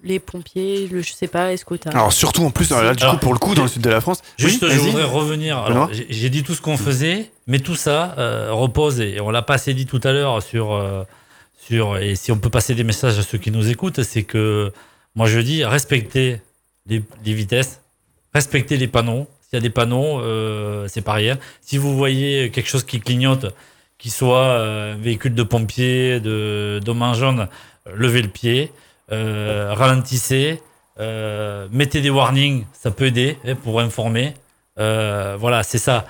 Les 0.04 0.20
pompiers, 0.20 0.88
le, 0.88 1.02
je 1.02 1.14
sais 1.14 1.28
pas, 1.28 1.52
Escota. 1.52 1.90
Alors 1.90 2.14
surtout 2.14 2.44
en 2.44 2.52
plus, 2.52 2.70
là, 2.70 2.94
du 2.94 3.04
coup, 3.06 3.18
pour 3.18 3.34
le 3.34 3.40
coup, 3.40 3.56
dans 3.56 3.64
le 3.64 3.68
sud 3.68 3.82
de 3.82 3.90
la 3.90 4.02
France. 4.02 4.22
Juste, 4.38 4.68
je 4.68 4.78
voudrais 4.78 5.04
revenir. 5.04 5.90
J'ai 6.10 6.30
dit 6.30 6.44
tout 6.44 6.54
ce 6.54 6.62
qu'on 6.62 6.78
faisait, 6.78 7.32
mais 7.48 7.60
tout 7.60 7.76
ça 7.76 8.14
euh, 8.18 8.50
repose, 8.52 9.00
et 9.00 9.20
on 9.20 9.32
l'a 9.32 9.42
pas 9.42 9.56
assez 9.56 9.74
dit 9.74 9.86
tout 9.86 10.02
à 10.04 10.12
l'heure 10.12 10.44
sur, 10.44 10.74
euh, 10.74 11.04
sur, 11.58 11.98
et 11.98 12.16
si 12.16 12.32
on 12.32 12.38
peut 12.38 12.52
passer 12.52 12.76
des 12.76 12.84
messages 12.84 13.18
à 13.18 13.24
ceux 13.24 13.40
qui 13.40 13.50
nous 13.50 13.70
écoutent, 13.70 14.04
c'est 14.04 14.24
que 14.24 14.72
moi 15.16 15.28
je 15.28 15.40
dis 15.40 15.66
respectez 15.66 16.40
les, 16.88 17.04
vitesses, 17.24 17.82
respectez 18.36 18.78
les 18.78 18.88
panneaux. 18.88 19.28
S'il 19.42 19.58
y 19.58 19.58
a 19.58 19.62
des 19.62 19.72
panneaux, 19.72 20.20
euh, 20.20 20.88
c'est 20.88 21.08
rien. 21.08 21.40
Si 21.62 21.78
vous 21.78 21.98
voyez 21.98 22.52
quelque 22.52 22.70
chose 22.70 22.84
qui 22.84 23.00
clignote, 23.00 23.48
qui 23.98 24.10
soit 24.10 24.60
un 24.62 24.96
véhicule 24.96 25.34
de 25.34 25.44
pompiers, 25.44 26.20
de 26.20 26.80
d'homme 26.84 27.14
jaune, 27.16 27.48
levez 27.94 28.22
le 28.22 28.28
pied. 28.28 28.72
Euh, 29.12 29.74
ralentissez, 29.74 30.62
euh, 31.00 31.68
mettez 31.72 32.02
des 32.02 32.10
warnings, 32.10 32.66
ça 32.74 32.90
peut 32.90 33.06
aider 33.06 33.38
hein, 33.46 33.56
pour 33.56 33.80
informer. 33.80 34.34
Euh, 34.80 35.38
voilà, 35.40 35.64
c'est 35.64 35.78
ça. 35.78 36.06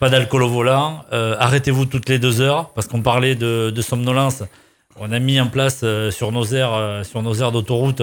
pas 0.00 0.10
d'alcool 0.10 0.42
au 0.42 0.48
volant. 0.48 1.04
Arrêtez-vous 1.10 1.86
toutes 1.86 2.08
les 2.08 2.18
deux 2.18 2.40
heures 2.40 2.70
parce 2.70 2.86
qu'on 2.86 3.02
parlait 3.02 3.34
de, 3.34 3.82
somnolence. 3.82 4.42
On 4.96 5.10
a 5.10 5.18
mis 5.18 5.40
en 5.40 5.48
place 5.48 5.84
sur 6.10 6.30
nos 6.30 6.44
aires, 6.44 7.04
sur 7.04 7.22
nos 7.22 7.34
aires 7.34 7.52
d'autoroute 7.52 8.02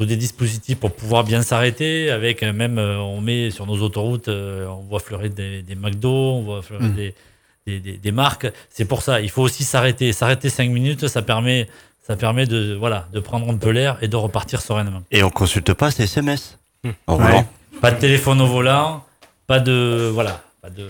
des 0.00 0.16
dispositifs 0.16 0.78
pour 0.78 0.92
pouvoir 0.92 1.24
bien 1.24 1.42
s'arrêter. 1.42 2.10
Avec 2.10 2.42
même, 2.42 2.78
on 2.78 3.20
met 3.20 3.50
sur 3.50 3.66
nos 3.66 3.80
autoroutes, 3.82 4.28
on 4.28 4.82
voit 4.88 5.00
fleurir 5.00 5.30
des, 5.30 5.62
des 5.62 5.74
McDo, 5.74 6.10
on 6.10 6.42
voit 6.42 6.62
fleurir 6.62 6.88
mmh. 6.88 6.94
des, 6.94 7.14
des, 7.66 7.96
des, 7.98 8.12
marques. 8.12 8.50
C'est 8.70 8.84
pour 8.84 9.02
ça, 9.02 9.20
il 9.20 9.30
faut 9.30 9.42
aussi 9.42 9.64
s'arrêter. 9.64 10.12
S'arrêter 10.12 10.50
cinq 10.50 10.70
minutes, 10.70 11.06
ça 11.08 11.22
permet 11.22 11.68
ça 12.06 12.16
permet 12.16 12.46
de, 12.46 12.74
voilà, 12.74 13.06
de 13.12 13.20
prendre 13.20 13.48
un 13.50 13.56
peu 13.56 13.70
l'air 13.70 13.96
et 14.02 14.08
de 14.08 14.16
repartir 14.16 14.60
sereinement. 14.60 15.02
Et 15.10 15.22
on 15.22 15.30
consulte 15.30 15.72
pas 15.72 15.90
ces 15.90 16.04
SMS 16.04 16.58
hmm. 16.84 16.90
Pas 17.80 17.90
de 17.90 17.98
téléphone 17.98 18.40
au 18.40 18.46
volant, 18.46 19.04
pas 19.46 19.58
de. 19.58 20.10
Voilà. 20.12 20.42
Pas 20.62 20.70
de 20.70 20.88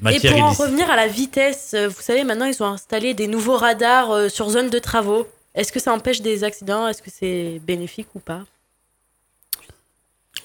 matière 0.00 0.32
et 0.32 0.34
pour 0.36 0.44
en 0.44 0.52
revenir 0.52 0.90
à 0.90 0.96
la 0.96 1.06
vitesse, 1.06 1.74
euh, 1.74 1.86
vous 1.86 2.02
savez, 2.02 2.24
maintenant 2.24 2.46
ils 2.46 2.60
ont 2.60 2.66
installé 2.66 3.14
des 3.14 3.28
nouveaux 3.28 3.56
radars 3.56 4.10
euh, 4.10 4.28
sur 4.28 4.50
zone 4.50 4.68
de 4.68 4.80
travaux. 4.80 5.28
Est-ce 5.54 5.72
que 5.72 5.80
ça 5.80 5.92
empêche 5.92 6.22
des 6.22 6.44
accidents? 6.44 6.88
Est-ce 6.88 7.02
que 7.02 7.10
c'est 7.10 7.60
bénéfique 7.66 8.08
ou 8.14 8.20
pas? 8.20 8.42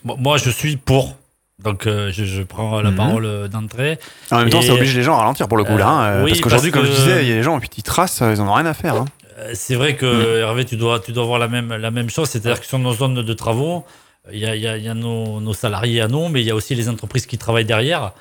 Moi, 0.04 0.38
je 0.38 0.50
suis 0.50 0.78
pour. 0.78 1.16
Donc, 1.64 1.88
euh, 1.88 2.12
je, 2.12 2.44
prends 2.44 2.82
la 2.82 2.92
mhm. 2.92 2.98
parole 2.98 3.50
d'entrée. 3.50 3.98
En 4.30 4.40
même 4.40 4.50
temps, 4.50 4.62
ça 4.62 4.74
oblige 4.74 4.96
les 4.96 5.04
gens 5.04 5.16
à 5.16 5.18
ralentir 5.18 5.48
pour 5.48 5.58
le 5.58 5.64
coup, 5.64 5.78
là. 5.78 5.88
Hein, 5.88 6.26
parce 6.28 6.40
qu'aujourd'hui, 6.42 6.72
comme 6.72 6.86
je 6.86 6.92
disais, 6.92 7.24
il 7.24 7.30
y 7.30 7.32
a 7.32 7.36
des 7.36 7.44
gens, 7.44 7.60
qui 7.60 7.82
tracent, 7.82 8.22
ils 8.22 8.42
en 8.42 8.48
ont 8.48 8.54
rien 8.54 8.66
à 8.66 8.74
faire. 8.74 8.96
Hein. 8.96 9.06
Euh, 9.40 9.52
c'est 9.54 9.76
vrai 9.76 9.96
que 9.96 10.06
mm. 10.06 10.40
Hervé, 10.42 10.66
tu 10.66 10.78
dois, 10.78 11.00
tu 11.00 11.12
dois 11.12 11.24
avoir 11.24 11.40
la 11.40 11.48
même, 11.48 11.76
la 11.76 11.92
même 11.92 12.10
chose, 12.10 12.30
c'est-à-dire 12.30 12.60
que 12.60 12.66
sur 12.66 12.80
nos 12.80 12.94
zones 12.94 13.16
de 13.16 13.34
travaux, 13.34 13.86
il 14.32 14.40
y 14.40 14.46
a, 14.46 14.56
y 14.56 14.68
a, 14.68 14.78
y 14.78 14.88
a 14.88 14.94
nos, 14.94 15.40
nos, 15.40 15.54
salariés 15.54 16.02
à 16.02 16.08
nous, 16.08 16.28
mais 16.28 16.42
il 16.42 16.48
y 16.48 16.52
a 16.52 16.56
aussi 16.56 16.76
les 16.76 16.90
entreprises 16.90 17.26
qui 17.26 17.38
travaillent 17.38 17.66
derrière. 17.66 18.12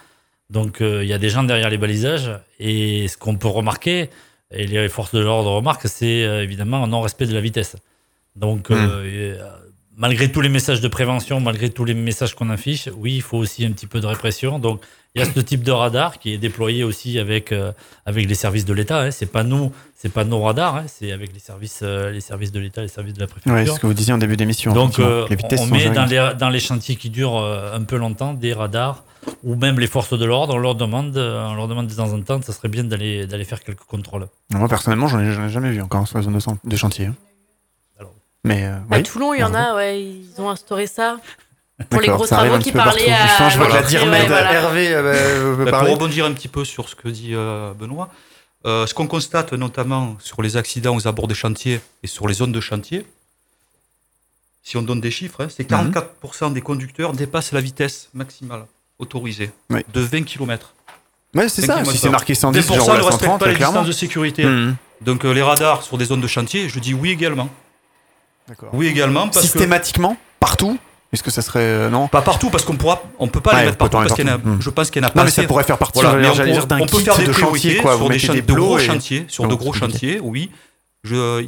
Donc 0.51 0.80
euh, 0.80 1.03
il 1.03 1.09
y 1.09 1.12
a 1.12 1.18
des 1.18 1.28
gens 1.28 1.43
derrière 1.43 1.70
les 1.70 1.78
balisages. 1.78 2.30
Et 2.61 3.09
ce 3.09 3.16
qu'on 3.16 3.37
peut 3.37 3.49
remarquer, 3.49 4.11
et 4.51 4.67
les 4.67 4.89
forces 4.89 5.15
de 5.15 5.21
l'ordre 5.21 5.51
remarquent, 5.51 5.89
c'est 5.89 6.25
euh, 6.25 6.43
évidemment 6.43 6.85
un 6.85 6.89
non-respect 6.89 7.27
de 7.27 7.35
la 7.35 7.41
vitesse. 7.41 7.77
Donc 8.37 8.71
mm. 8.71 9.39
malgré 9.97 10.31
tous 10.31 10.41
les 10.41 10.49
messages 10.49 10.81
de 10.81 10.89
prévention, 10.89 11.41
malgré 11.41 11.71
tous 11.71 11.85
les 11.85 11.95
messages 11.95 12.35
qu'on 12.35 12.51
affiche, 12.51 12.89
oui, 12.97 13.17
il 13.17 13.23
faut 13.23 13.39
aussi 13.39 13.65
un 13.65 13.73
petit 13.73 13.87
peu 13.87 14.01
de 14.01 14.07
répression. 14.07 14.59
Donc 14.59 14.83
il 15.17 15.21
y 15.21 15.23
a 15.23 15.33
ce 15.33 15.41
type 15.41 15.62
de 15.62 15.73
radar 15.73 16.19
qui 16.19 16.35
est 16.35 16.37
déployé 16.39 16.85
aussi 16.85 17.19
avec, 17.19 17.51
euh, 17.51 17.73
avec 18.05 18.29
les 18.29 18.35
services 18.35 18.67
de 18.67 18.75
l'État. 18.75 19.01
Hein. 19.01 19.11
C'est 19.11 19.33
pas 19.33 19.45
nous, 19.45 19.73
c'est 19.95 20.12
pas 20.12 20.25
nos 20.25 20.43
radars, 20.43 20.77
hein. 20.77 20.85
c'est 20.89 21.11
avec 21.11 21.33
les 21.33 21.41
services, 21.41 21.81
euh, 21.83 22.11
les 22.11 22.21
services 22.21 22.53
de 22.53 22.61
l'État, 22.61 22.83
les 22.83 22.89
services 22.89 23.14
de 23.14 23.21
la 23.21 23.27
préfecture. 23.27 23.55
Oui, 23.55 23.67
ce 23.67 23.81
que 23.81 23.87
vous 23.87 23.95
disiez 23.95 24.12
en 24.12 24.19
début 24.19 24.37
d'émission. 24.37 24.75
Donc, 24.75 24.99
euh, 24.99 25.27
on 25.59 25.67
met 25.67 25.89
dans 25.89 26.05
les, 26.05 26.33
dans 26.39 26.51
les 26.51 26.61
chantiers 26.61 26.97
qui 26.97 27.09
durent 27.09 27.39
un 27.39 27.83
peu 27.85 27.97
longtemps 27.97 28.35
des 28.35 28.53
radars 28.53 29.05
ou 29.43 29.57
même 29.57 29.81
les 29.81 29.87
forces 29.87 30.17
de 30.17 30.25
l'ordre. 30.27 30.55
On 30.55 30.59
leur 30.59 30.75
demande, 30.75 31.17
on 31.17 31.55
leur 31.55 31.67
demande 31.67 31.87
de 31.87 31.95
temps 31.95 32.12
en 32.12 32.21
temps, 32.21 32.43
ça 32.43 32.53
serait 32.53 32.69
bien 32.69 32.85
d'aller, 32.85 33.27
d'aller 33.27 33.45
faire 33.45 33.64
quelques 33.64 33.85
contrôles. 33.85 34.27
Moi, 34.51 34.69
personnellement, 34.69 35.09
j'en 35.09 35.21
ai, 35.21 35.29
ai, 35.29 35.49
jamais 35.49 35.71
vu 35.71 35.81
encore 35.81 36.07
sur 36.07 36.19
la 36.19 36.25
zone 36.25 36.39
de, 36.39 36.71
de 36.71 36.77
chantier. 36.77 37.07
Hein. 37.07 37.14
Mais, 38.45 38.71
à 38.91 39.03
Toulon, 39.03 39.33
il 39.33 39.41
y 39.41 39.45
en 39.45 39.55
a, 39.55 39.75
ouais, 39.75 40.03
ils 40.03 40.41
ont 40.41 40.51
instauré 40.51 40.87
ça. 40.87 41.17
Pour 41.91 42.01
les 42.01 42.09
gros 42.09 42.27
travaux 42.27 42.59
qui 42.59 42.72
parlaient 42.72 43.11
à... 43.11 43.49
Je 43.51 43.59
vois 43.59 43.68
la 43.68 43.83
Dirmed, 43.83 44.31
Hervé 44.31 44.95
euh, 44.95 45.64
bah, 45.64 45.81
Pour 45.81 45.91
rebondir 45.91 46.24
un 46.24 46.33
petit 46.33 46.49
peu 46.49 46.64
sur 46.64 46.89
ce 46.89 46.95
que 46.95 47.09
dit 47.09 47.35
euh, 47.35 47.74
Benoît, 47.74 48.09
euh, 48.64 48.87
ce 48.87 48.95
qu'on 48.95 49.07
constate 49.07 49.53
notamment 49.53 50.16
sur 50.18 50.41
les 50.41 50.57
accidents 50.57 50.97
aux 50.97 51.07
abords 51.07 51.29
des 51.29 51.35
chantiers 51.35 51.81
et 52.03 52.07
sur 52.07 52.29
les 52.29 52.35
zones 52.35 52.53
de 52.53 52.61
chantier, 52.61 53.07
si 54.62 54.79
on 54.79 54.83
donne 54.83 55.01
des 55.03 55.11
chiffres, 55.11 55.45
hein, 55.45 55.49
c'est 55.55 55.68
44% 55.68 56.05
mhm. 56.49 56.55
des 56.55 56.62
conducteurs 56.62 57.12
dépassent 57.12 57.53
la 57.53 57.61
vitesse 57.61 58.09
maximale 58.14 58.64
autorisée 58.99 59.51
de 59.70 60.01
20 60.01 60.22
km. 60.22 60.72
Ouais, 61.35 61.51
c'est 61.51 61.62
ça, 61.62 61.85
si 61.85 61.99
c'est 61.99 62.09
marqué 62.09 62.35
110, 62.35 62.59
20% 62.59 62.97
ne 62.97 63.03
respectent 63.03 63.39
pas 63.39 63.49
les 63.49 63.55
distances 63.55 63.87
de 63.87 63.93
sécurité. 63.93 64.45
Mhm. 64.45 64.77
Donc 65.03 65.24
les 65.24 65.43
radars 65.43 65.83
sur 65.83 65.99
des 65.99 66.07
zones 66.07 66.22
de 66.22 66.27
chantier, 66.27 66.70
je 66.70 66.81
dis 66.81 66.95
oui 66.95 67.11
également. 67.11 67.51
Oui 68.72 68.87
également. 68.87 69.29
Parce 69.29 69.43
Systématiquement 69.43 70.16
Partout 70.41 70.79
est-ce 71.13 71.23
que 71.23 71.31
ça 71.31 71.41
serait 71.41 71.61
euh, 71.61 71.91
non 71.91 72.09
Pas 72.09 72.23
partout 72.23 72.51
parce 72.51 72.65
qu'on 72.65 72.77
pourra, 72.77 73.03
on 73.19 73.29
peut 73.29 73.41
pas 73.41 73.61
les 73.61 73.67
mettre 73.67 73.79
partout 73.79 73.97
parce 73.99 74.15
qu'il 74.15 74.27
y 74.27 74.29
a, 74.29 74.39
je 74.61 74.71
pense 74.71 74.91
qu'il 74.91 75.03
y 75.03 75.05
en 75.05 75.09
a 75.09 75.11
pas. 75.11 75.21
Non, 75.21 75.25
mais 75.25 75.31
ça 75.31 75.45
pourrait 75.45 75.65
faire 75.65 75.79
partie. 75.79 76.01
Voilà, 76.01 76.33
on, 76.33 76.83
on 76.83 76.87
peut 76.87 76.99
faire 76.99 77.17
des 77.17 77.33
chantiers 77.33 77.77
quoi. 77.77 77.97
Sur 77.97 78.09
des, 78.09 78.41
des 78.41 78.43
de 78.43 78.53
gros 78.53 78.79
chantiers, 78.79 79.25
sur 79.29 79.47
de 79.47 79.55
gros 79.55 79.73
chantiers, 79.73 80.21
oui. 80.21 80.51
Euh, 81.13 81.43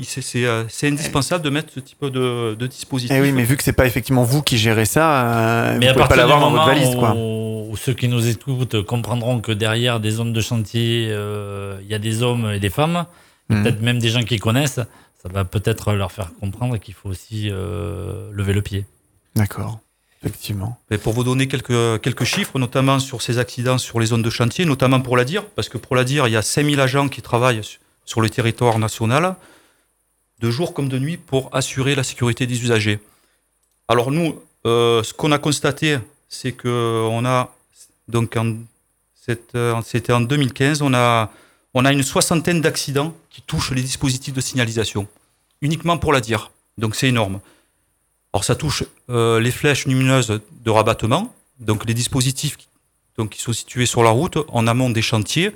c'est 0.69 0.87
indispensable 0.87 1.43
de 1.43 1.51
mettre 1.51 1.73
ce 1.73 1.81
type 1.81 2.05
de, 2.05 2.55
de 2.55 2.67
dispositif. 2.69 3.17
Eh 3.17 3.21
oui, 3.21 3.33
mais 3.33 3.43
vu 3.43 3.57
que 3.57 3.65
c'est 3.65 3.73
pas 3.73 3.87
effectivement 3.87 4.23
vous 4.23 4.41
qui 4.41 4.57
gérez 4.57 4.85
ça, 4.85 5.27
euh, 5.27 5.79
mais 5.81 5.89
vous 5.89 5.95
pouvez 5.95 6.07
pas 6.07 6.15
l'avoir 6.15 6.39
dans 6.39 6.51
votre 6.51 6.67
valise, 6.67 6.95
quoi. 6.95 7.17
Où, 7.17 7.77
ceux 7.77 7.93
qui 7.93 8.09
nous 8.09 8.29
écoutent 8.29 8.83
comprendront 8.83 9.41
que 9.41 9.53
derrière 9.53 10.01
des 10.01 10.13
zones 10.13 10.33
de 10.33 10.41
chantier, 10.41 11.13
il 11.83 11.89
y 11.89 11.95
a 11.95 11.99
des 11.99 12.23
hommes 12.23 12.53
et 12.53 12.61
des 12.61 12.71
femmes, 12.71 13.07
hmm. 13.49 13.63
peut-être 13.63 13.83
même 13.83 13.99
des 13.99 14.11
gens 14.11 14.23
qui 14.23 14.39
connaissent. 14.39 14.81
Ça 15.21 15.29
va 15.29 15.45
peut-être 15.45 15.95
leur 15.95 16.13
faire 16.13 16.31
comprendre 16.41 16.77
qu'il 16.77 16.95
faut 16.95 17.09
aussi 17.09 17.51
lever 17.51 18.53
le 18.53 18.63
pied. 18.63 18.85
D'accord. 19.39 19.79
Effectivement. 20.23 20.77
Et 20.91 20.99
pour 20.99 21.13
vous 21.13 21.23
donner 21.23 21.47
quelques, 21.47 22.01
quelques 22.03 22.25
chiffres, 22.25 22.59
notamment 22.59 22.99
sur 22.99 23.23
ces 23.23 23.39
accidents 23.39 23.79
sur 23.79 24.01
les 24.01 24.07
zones 24.07 24.23
de 24.23 24.31
chantier, 24.31 24.65
notamment 24.65 25.01
pour 25.01 25.17
la 25.17 25.25
dire, 25.25 25.47
parce 25.51 25.69
que 25.69 25.79
pour 25.79 25.95
la 25.95 26.03
dire, 26.03 26.27
il 26.27 26.33
y 26.33 26.37
a 26.37 26.43
5000 26.43 26.81
agents 26.81 27.09
qui 27.09 27.23
travaillent 27.23 27.63
sur 28.05 28.21
le 28.21 28.29
territoire 28.29 28.81
national, 28.81 29.37
de 30.41 30.51
jour 30.51 30.75
comme 30.75 30.89
de 30.89 30.99
nuit, 30.99 31.17
pour 31.17 31.55
assurer 31.55 31.95
la 31.95 32.03
sécurité 32.03 32.47
des 32.47 32.63
usagers. 32.63 32.99
Alors 33.87 34.11
nous, 34.11 34.41
euh, 34.67 35.05
ce 35.05 35.15
qu'on 35.15 35.31
a 35.31 35.39
constaté, 35.39 35.99
c'est 36.29 36.53
que 36.53 37.07
on 37.09 37.25
a 37.25 37.55
donc 38.09 38.37
c'était 39.85 40.13
en 40.13 40.21
2015, 40.21 40.83
on 40.83 40.95
a 40.95 41.31
on 41.75 41.85
a 41.85 41.93
une 41.93 42.03
soixantaine 42.03 42.61
d'accidents 42.61 43.15
qui 43.31 43.43
touchent 43.43 43.71
les 43.71 43.83
dispositifs 43.83 44.35
de 44.35 44.41
signalisation, 44.41 45.07
uniquement 45.61 45.97
pour 45.97 46.13
la 46.13 46.21
dire. 46.21 46.51
Donc 46.77 46.97
c'est 46.97 47.09
énorme. 47.09 47.41
Alors 48.39 48.45
ça 48.45 48.55
touche 48.55 48.85
euh, 49.11 49.41
les 49.41 49.51
flèches 49.51 49.85
lumineuses 49.87 50.41
de 50.63 50.71
rabattement, 50.71 51.35
donc 51.59 51.85
les 51.87 51.93
dispositifs 51.93 52.57
qui, 52.57 52.69
donc, 53.17 53.31
qui 53.31 53.43
sont 53.43 53.53
situés 53.53 53.85
sur 53.85 54.05
la 54.05 54.11
route 54.11 54.39
en 54.47 54.69
amont 54.69 54.91
des 54.91 55.03
chantiers 55.03 55.53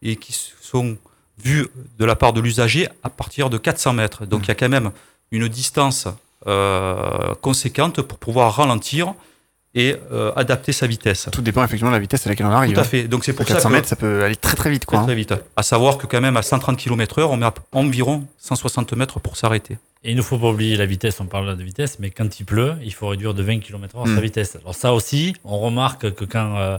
et 0.00 0.14
qui 0.14 0.32
sont 0.60 0.96
vus 1.42 1.66
de 1.98 2.04
la 2.04 2.14
part 2.14 2.32
de 2.32 2.40
l'usager 2.40 2.86
à 3.02 3.10
partir 3.10 3.50
de 3.50 3.58
400 3.58 3.94
mètres. 3.94 4.26
Donc 4.26 4.42
mmh. 4.42 4.44
il 4.44 4.46
y 4.46 4.50
a 4.52 4.54
quand 4.54 4.68
même 4.68 4.92
une 5.32 5.48
distance 5.48 6.06
euh, 6.46 7.34
conséquente 7.40 8.00
pour 8.00 8.18
pouvoir 8.18 8.54
ralentir 8.54 9.14
et 9.74 9.96
euh, 10.12 10.30
adapter 10.36 10.70
sa 10.70 10.86
vitesse. 10.86 11.28
Tout 11.32 11.42
dépend 11.42 11.64
effectivement 11.64 11.90
de 11.90 11.96
la 11.96 12.00
vitesse 12.00 12.24
à 12.28 12.30
laquelle 12.30 12.46
on 12.46 12.52
arrive. 12.52 12.74
Tout 12.74 12.80
à 12.80 12.84
fait. 12.84 13.08
Donc 13.08 13.24
c'est 13.24 13.32
pour 13.32 13.44
400 13.44 13.70
mètres, 13.70 13.88
ça 13.88 13.96
peut 13.96 14.22
aller 14.22 14.36
très 14.36 14.54
très 14.54 14.70
vite. 14.70 14.84
Quoi, 14.84 15.02
très, 15.02 15.10
hein. 15.10 15.14
vite. 15.16 15.34
À 15.56 15.64
savoir 15.64 15.98
que 15.98 16.06
quand 16.06 16.20
même 16.20 16.36
à 16.36 16.42
130 16.42 16.76
km/h, 16.76 17.24
on 17.24 17.38
met 17.38 17.46
environ 17.72 18.24
160 18.38 18.92
mètres 18.92 19.18
pour 19.18 19.36
s'arrêter. 19.36 19.78
Et 20.02 20.12
il 20.12 20.16
ne 20.16 20.22
faut 20.22 20.38
pas 20.38 20.48
oublier 20.48 20.76
la 20.76 20.86
vitesse, 20.86 21.20
on 21.20 21.26
parle 21.26 21.56
de 21.56 21.62
vitesse, 21.62 21.98
mais 21.98 22.10
quand 22.10 22.40
il 22.40 22.44
pleut, 22.44 22.74
il 22.82 22.92
faut 22.92 23.08
réduire 23.08 23.34
de 23.34 23.42
20 23.42 23.60
km/h 23.60 24.06
sa 24.06 24.12
hmm. 24.12 24.20
vitesse. 24.20 24.56
Alors 24.56 24.74
ça 24.74 24.94
aussi, 24.94 25.34
on 25.44 25.58
remarque 25.58 26.14
que 26.14 26.24
quand 26.24 26.56
euh, 26.56 26.78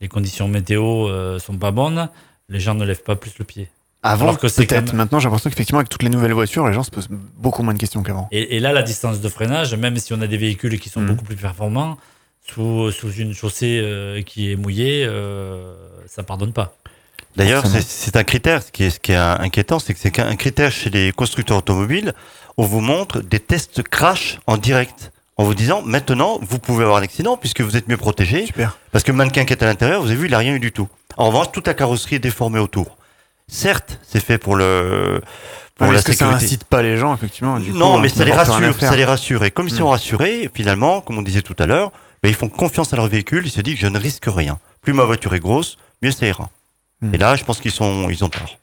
les 0.00 0.08
conditions 0.08 0.46
météo 0.46 1.08
euh, 1.08 1.40
sont 1.40 1.58
pas 1.58 1.72
bonnes, 1.72 2.08
les 2.48 2.60
gens 2.60 2.74
ne 2.74 2.84
lèvent 2.84 3.02
pas 3.02 3.16
plus 3.16 3.32
le 3.38 3.44
pied. 3.44 3.68
Avant, 4.02 4.34
que 4.34 4.46
peut-être. 4.46 4.94
Maintenant, 4.94 5.18
j'ai 5.18 5.24
l'impression 5.24 5.50
qu'effectivement, 5.50 5.80
avec 5.80 5.90
toutes 5.90 6.02
les 6.02 6.08
nouvelles 6.08 6.32
voitures, 6.32 6.66
les 6.66 6.72
gens 6.72 6.82
se 6.82 6.90
posent 6.90 7.08
beaucoup 7.10 7.62
moins 7.62 7.74
de 7.74 7.78
questions 7.78 8.02
qu'avant. 8.02 8.28
Et, 8.30 8.58
là, 8.58 8.72
la 8.72 8.82
distance 8.82 9.20
de 9.20 9.28
freinage, 9.28 9.74
même 9.74 9.96
si 9.98 10.14
on 10.14 10.22
a 10.22 10.26
des 10.26 10.38
véhicules 10.38 10.78
qui 10.80 10.88
sont 10.88 11.02
hmm. 11.02 11.06
beaucoup 11.06 11.24
plus 11.24 11.36
performants, 11.36 11.98
sous, 12.40 12.90
sous 12.92 13.12
une 13.12 13.34
chaussée 13.34 13.80
euh, 13.82 14.22
qui 14.22 14.50
est 14.50 14.56
mouillée, 14.56 15.04
euh, 15.06 15.74
ça 16.06 16.22
pardonne 16.22 16.52
pas. 16.52 16.74
D'ailleurs, 17.36 17.64
c'est 17.66 18.16
un 18.16 18.24
critère. 18.24 18.62
Ce 18.62 18.72
qui 18.72 18.84
est, 18.84 18.90
ce 18.90 19.00
qui 19.00 19.12
est 19.12 19.16
inquiétant, 19.16 19.78
c'est 19.78 19.94
que 19.94 20.00
c'est 20.00 20.18
un 20.18 20.36
critère 20.36 20.72
chez 20.72 20.90
les 20.90 21.12
constructeurs 21.12 21.58
automobiles. 21.58 22.12
On 22.56 22.64
vous 22.64 22.80
montre 22.80 23.20
des 23.20 23.40
tests 23.40 23.82
crash 23.82 24.38
en 24.46 24.56
direct 24.56 25.12
en 25.40 25.44
vous 25.44 25.54
disant 25.54 25.80
maintenant 25.80 26.38
vous 26.42 26.58
pouvez 26.58 26.84
avoir 26.84 26.98
un 26.98 27.02
accident 27.02 27.38
puisque 27.38 27.62
vous 27.62 27.76
êtes 27.76 27.88
mieux 27.88 27.96
protégé. 27.96 28.44
Super. 28.44 28.76
Parce 28.92 29.04
que 29.04 29.10
le 29.10 29.16
mannequin 29.16 29.46
qui 29.46 29.54
est 29.54 29.62
à 29.62 29.66
l'intérieur, 29.66 30.02
vous 30.02 30.08
avez 30.08 30.16
vu, 30.16 30.26
il 30.26 30.32
n'a 30.32 30.38
rien 30.38 30.54
eu 30.54 30.60
du 30.60 30.70
tout. 30.70 30.88
En 31.16 31.28
revanche, 31.28 31.50
toute 31.52 31.66
la 31.66 31.72
carrosserie 31.72 32.16
est 32.16 32.18
déformée 32.20 32.58
autour. 32.58 32.98
Certes, 33.48 33.98
c'est 34.06 34.22
fait 34.22 34.36
pour 34.36 34.54
le 34.54 35.22
pour 35.76 35.90
la 35.92 36.02
que 36.02 36.12
ça 36.12 36.28
incite 36.28 36.64
pas 36.64 36.82
les 36.82 36.98
gens 36.98 37.14
effectivement. 37.14 37.58
non, 37.58 37.98
mais 37.98 38.10
ça 38.10 38.26
les 38.26 38.32
rassure, 38.32 38.78
ça 38.78 38.94
les 38.94 39.06
rassure. 39.06 39.44
Et 39.44 39.50
comme 39.50 39.68
ils 39.68 39.74
sont 39.74 39.84
hmm. 39.84 39.92
rassurés, 39.92 40.50
finalement, 40.52 41.00
comme 41.00 41.16
on 41.16 41.22
disait 41.22 41.42
tout 41.42 41.56
à 41.58 41.64
l'heure, 41.64 41.90
ben, 42.22 42.28
ils 42.28 42.34
font 42.34 42.50
confiance 42.50 42.92
à 42.92 42.96
leur 42.96 43.06
véhicule. 43.06 43.46
Ils 43.46 43.50
se 43.50 43.62
disent 43.62 43.78
je 43.78 43.86
ne 43.86 43.98
risque 43.98 44.26
rien. 44.26 44.58
Plus 44.82 44.92
ma 44.92 45.04
voiture 45.04 45.34
est 45.34 45.40
grosse, 45.40 45.78
mieux 46.02 46.10
ça 46.10 46.26
ira. 46.26 46.50
Hmm. 47.02 47.14
Et 47.14 47.18
là, 47.18 47.36
je 47.36 47.44
pense 47.44 47.60
qu'ils 47.60 47.72
sont 47.72 48.08
ils 48.10 48.24
ont 48.24 48.28
tort. 48.28 48.60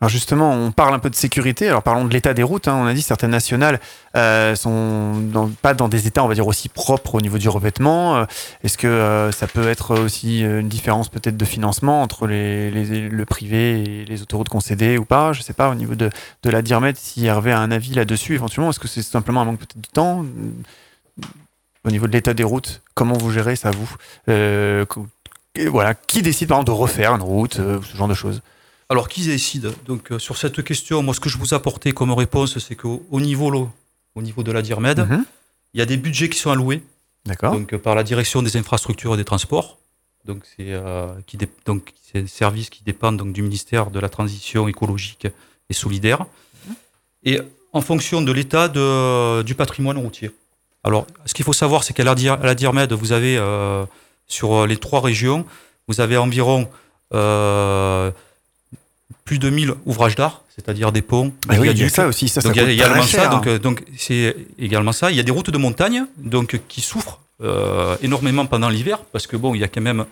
Alors 0.00 0.10
justement, 0.10 0.52
on 0.52 0.70
parle 0.70 0.94
un 0.94 1.00
peu 1.00 1.10
de 1.10 1.16
sécurité. 1.16 1.68
Alors 1.68 1.82
parlons 1.82 2.04
de 2.04 2.12
l'état 2.12 2.32
des 2.32 2.44
routes. 2.44 2.68
Hein. 2.68 2.78
On 2.80 2.86
a 2.86 2.94
dit 2.94 3.02
certaines 3.02 3.32
nationales 3.32 3.80
euh, 4.16 4.54
sont 4.54 5.50
pas 5.60 5.74
dans 5.74 5.88
des 5.88 6.06
états, 6.06 6.22
on 6.22 6.28
va 6.28 6.34
dire 6.34 6.46
aussi 6.46 6.68
propres 6.68 7.16
au 7.16 7.20
niveau 7.20 7.36
du 7.38 7.48
revêtement. 7.48 8.16
Euh, 8.16 8.24
est-ce 8.62 8.78
que 8.78 8.86
euh, 8.86 9.32
ça 9.32 9.48
peut 9.48 9.68
être 9.68 9.98
aussi 9.98 10.42
une 10.42 10.68
différence 10.68 11.08
peut-être 11.08 11.36
de 11.36 11.44
financement 11.44 12.00
entre 12.02 12.28
le 12.28 13.24
privé 13.24 13.82
et 13.82 14.04
les 14.04 14.22
autoroutes 14.22 14.48
concédées 14.48 14.98
ou 14.98 15.04
pas? 15.04 15.32
Je 15.32 15.42
sais 15.42 15.52
pas 15.52 15.68
au 15.68 15.74
niveau 15.74 15.96
de, 15.96 16.10
la 16.44 16.62
Dirmet 16.62 16.92
si 16.96 17.26
Hervé 17.26 17.50
a 17.50 17.58
un 17.58 17.72
avis 17.72 17.94
là-dessus 17.94 18.34
éventuellement. 18.34 18.70
Est-ce 18.70 18.80
que 18.80 18.88
c'est 18.88 19.02
simplement 19.02 19.40
un 19.40 19.46
manque 19.46 19.58
peut-être 19.58 19.80
de 19.80 19.92
temps? 19.92 20.24
Au 21.84 21.90
niveau 21.90 22.06
de 22.06 22.12
l'état 22.12 22.34
des 22.34 22.44
routes 22.44 22.82
Comment 22.94 23.16
vous 23.16 23.32
gérez 23.32 23.56
ça 23.56 23.70
vous? 23.70 23.88
Voilà, 25.70 25.94
qui 25.94 26.22
décide 26.22 26.48
par 26.48 26.58
exemple 26.58 26.76
de 26.76 26.80
refaire 26.80 27.14
une 27.14 27.22
route, 27.22 27.54
ce 27.54 27.96
genre 27.96 28.08
de 28.08 28.14
choses 28.14 28.42
alors, 28.90 29.08
qui 29.08 29.26
décide 29.26 29.72
Donc, 29.84 30.12
euh, 30.12 30.18
sur 30.18 30.38
cette 30.38 30.62
question, 30.62 31.02
moi, 31.02 31.12
ce 31.12 31.20
que 31.20 31.28
je 31.28 31.36
vous 31.36 31.52
apportais 31.52 31.92
comme 31.92 32.12
réponse, 32.12 32.58
c'est 32.58 32.74
qu'au 32.74 33.02
niveau, 33.12 33.70
au 34.14 34.22
niveau 34.22 34.42
de 34.42 34.50
la 34.50 34.62
DIRMED, 34.62 35.00
mhm. 35.00 35.24
il 35.74 35.78
y 35.78 35.82
a 35.82 35.86
des 35.86 35.98
budgets 35.98 36.28
qui 36.28 36.38
sont 36.38 36.50
alloués. 36.50 36.82
Donc, 37.42 37.76
par 37.76 37.94
la 37.94 38.02
direction 38.02 38.40
des 38.40 38.56
infrastructures 38.56 39.12
et 39.12 39.16
des 39.18 39.24
transports. 39.24 39.78
Donc, 40.24 40.44
c'est 40.56 40.72
euh, 40.72 41.08
donc 41.66 41.92
des 42.14 42.26
services 42.26 42.70
qui 42.70 42.82
dépendent 42.82 43.18
donc, 43.18 43.34
du 43.34 43.42
ministère 43.42 43.90
de 43.90 44.00
la 44.00 44.08
Transition 44.08 44.66
écologique 44.66 45.26
et 45.68 45.74
solidaire. 45.74 46.24
Et 47.24 47.38
en 47.74 47.82
fonction 47.82 48.22
de 48.22 48.32
l'état 48.32 48.68
du 49.42 49.54
patrimoine 49.54 49.98
routier. 49.98 50.30
Alors, 50.84 51.06
ce 51.26 51.34
qu'il 51.34 51.44
faut 51.44 51.52
savoir, 51.52 51.84
c'est 51.84 51.92
qu'à 51.92 52.04
la, 52.04 52.14
DIRMED, 52.54 52.92
vous 52.94 53.12
avez, 53.12 53.36
euh, 53.36 53.84
sur 54.28 54.66
les 54.66 54.76
trois 54.76 55.00
régions, 55.00 55.44
vous 55.88 56.00
avez 56.00 56.16
environ 56.16 56.68
plus 59.28 59.38
de 59.38 59.50
1000 59.50 59.74
ouvrages 59.84 60.16
d'art, 60.16 60.42
c'est-à-dire 60.48 60.90
des 60.90 61.02
ponts, 61.02 61.32
ah 61.50 61.56
oui, 61.58 61.68
Il 61.70 61.78
y 61.78 61.84
a 61.84 61.88
ça 61.90 62.08
aussi, 62.08 62.28
ça, 62.28 62.40
donc, 62.40 62.54
ça 62.54 62.62
il 62.62 62.66
y 62.66 62.70
a 62.70 62.72
également 62.72 63.02
ça, 63.02 63.28
donc, 63.28 63.46
euh, 63.46 63.58
donc 63.58 63.84
c'est 63.96 64.34
également 64.58 64.92
ça. 64.92 65.10
Il 65.10 65.18
y 65.18 65.20
a 65.20 65.22
des 65.22 65.30
routes 65.30 65.50
de 65.50 65.58
montagne, 65.58 66.06
donc 66.16 66.58
qui 66.66 66.80
souffrent 66.80 67.20
euh, 67.42 67.96
énormément 68.02 68.46
pendant 68.46 68.70
l'hiver, 68.70 69.00
parce 69.12 69.26
que 69.26 69.36
bon, 69.36 69.54
il 69.54 69.60
y 69.60 69.64
a 69.64 69.68
quand 69.68 69.82
même 69.82 70.06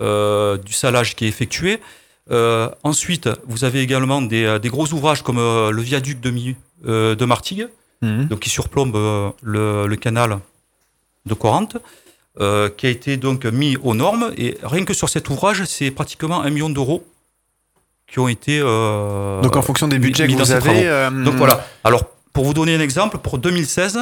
euh, 0.00 0.56
du 0.56 0.72
salage 0.72 1.14
qui 1.14 1.26
est 1.26 1.28
effectué. 1.28 1.78
ensuite, 2.82 3.28
vous 3.46 3.64
avez 3.64 3.80
également 3.82 4.22
des, 4.22 4.58
des 4.58 4.70
gros 4.70 4.88
ouvrages 4.94 5.22
comme 5.22 5.36
le 5.38 5.82
viaduc 5.82 6.20
de, 6.20 7.14
de 7.14 7.24
Martigues, 7.26 7.68
mhm. 8.00 8.28
donc 8.28 8.40
qui 8.40 8.50
surplombe 8.50 8.96
le, 9.42 9.86
le, 9.86 9.96
canal 9.96 10.38
de 11.26 11.34
Corinthe. 11.34 11.76
Qui 12.36 12.86
a 12.86 12.90
été 12.90 13.16
donc 13.16 13.44
mis 13.44 13.76
aux 13.76 13.94
normes 13.94 14.32
et 14.36 14.58
rien 14.62 14.84
que 14.84 14.92
sur 14.92 15.08
cet 15.08 15.28
ouvrage, 15.30 15.64
c'est 15.66 15.90
pratiquement 15.92 16.42
un 16.42 16.50
million 16.50 16.68
d'euros 16.68 17.04
qui 18.06 18.18
ont 18.18 18.28
été. 18.28 18.60
Euh, 18.62 19.40
Donc 19.42 19.56
en 19.56 19.62
fonction 19.62 19.88
des 19.88 19.98
budgets 19.98 20.26
que 20.26 20.32
vous 20.32 20.52
avez. 20.52 20.86
Euh, 20.86 21.10
Donc 21.10 21.34
voilà. 21.34 21.66
Alors 21.82 22.04
pour 22.32 22.44
vous 22.44 22.54
donner 22.54 22.74
un 22.74 22.80
exemple, 22.80 23.18
pour 23.18 23.38
2016, 23.38 23.98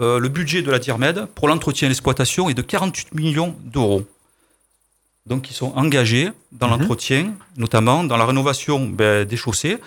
euh, 0.00 0.18
le 0.18 0.28
budget 0.28 0.62
de 0.62 0.70
la 0.70 0.78
DIRMED 0.78 1.26
pour 1.34 1.48
l'entretien 1.48 1.86
et 1.86 1.88
l'exploitation 1.88 2.48
est 2.48 2.54
de 2.54 2.62
48 2.62 3.14
millions 3.14 3.56
d'euros. 3.64 4.06
Donc 5.26 5.50
ils 5.50 5.54
sont 5.54 5.72
engagés 5.74 6.30
dans 6.52 6.68
mhm. 6.68 6.80
l'entretien, 6.80 7.34
notamment 7.56 8.04
dans 8.04 8.16
la 8.16 8.24
rénovation 8.24 8.86
ben, 8.86 9.24
des 9.24 9.36
chaussées. 9.36 9.78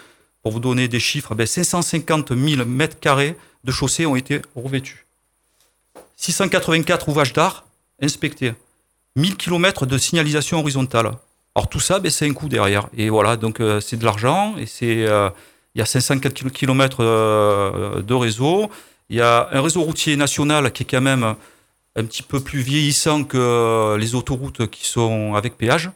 Pour 0.41 0.53
vous 0.53 0.59
donner 0.59 0.87
des 0.87 0.99
chiffres, 1.01 1.35
ben, 1.35 1.45
550 1.45 2.33
000 2.35 2.65
mètres 2.65 2.99
carrés 2.99 3.35
de 3.63 3.71
chaussées 3.71 4.05
ont 4.05 4.15
été 4.15 4.41
revêtus. 4.55 5.05
684 6.15 7.09
ouvrages 7.09 7.33
d'art 7.33 7.65
inspectés. 8.01 8.53
1000 9.15 9.37
km 9.37 9.85
de 9.85 9.97
signalisation 9.97 10.59
horizontale. 10.59 11.11
Alors 11.55 11.67
tout 11.67 11.79
ça, 11.79 11.99
ben, 11.99 12.11
c'est 12.11 12.27
un 12.27 12.33
coût 12.33 12.47
derrière. 12.47 12.87
Et 12.95 13.09
voilà, 13.09 13.35
donc 13.35 13.59
euh, 13.59 13.79
c'est 13.81 13.97
de 13.97 14.05
l'argent. 14.05 14.55
Et 14.57 14.65
c'est, 14.65 15.05
euh, 15.05 15.29
il 15.75 15.79
y 15.79 15.81
a 15.81 15.85
504 15.85 16.49
km 16.49 16.97
euh, 17.01 18.01
de 18.01 18.13
réseau. 18.13 18.69
Il 19.09 19.17
y 19.17 19.21
a 19.21 19.49
un 19.51 19.61
réseau 19.61 19.81
routier 19.81 20.15
national 20.15 20.71
qui 20.71 20.83
est 20.83 20.85
quand 20.85 21.01
même 21.01 21.35
un 21.95 22.03
petit 22.05 22.23
peu 22.23 22.39
plus 22.39 22.59
vieillissant 22.59 23.23
que 23.23 23.97
les 23.97 24.13
autoroutes 24.13 24.67
qui 24.67 24.85
sont 24.87 25.33
avec 25.33 25.57
péage. 25.57 25.89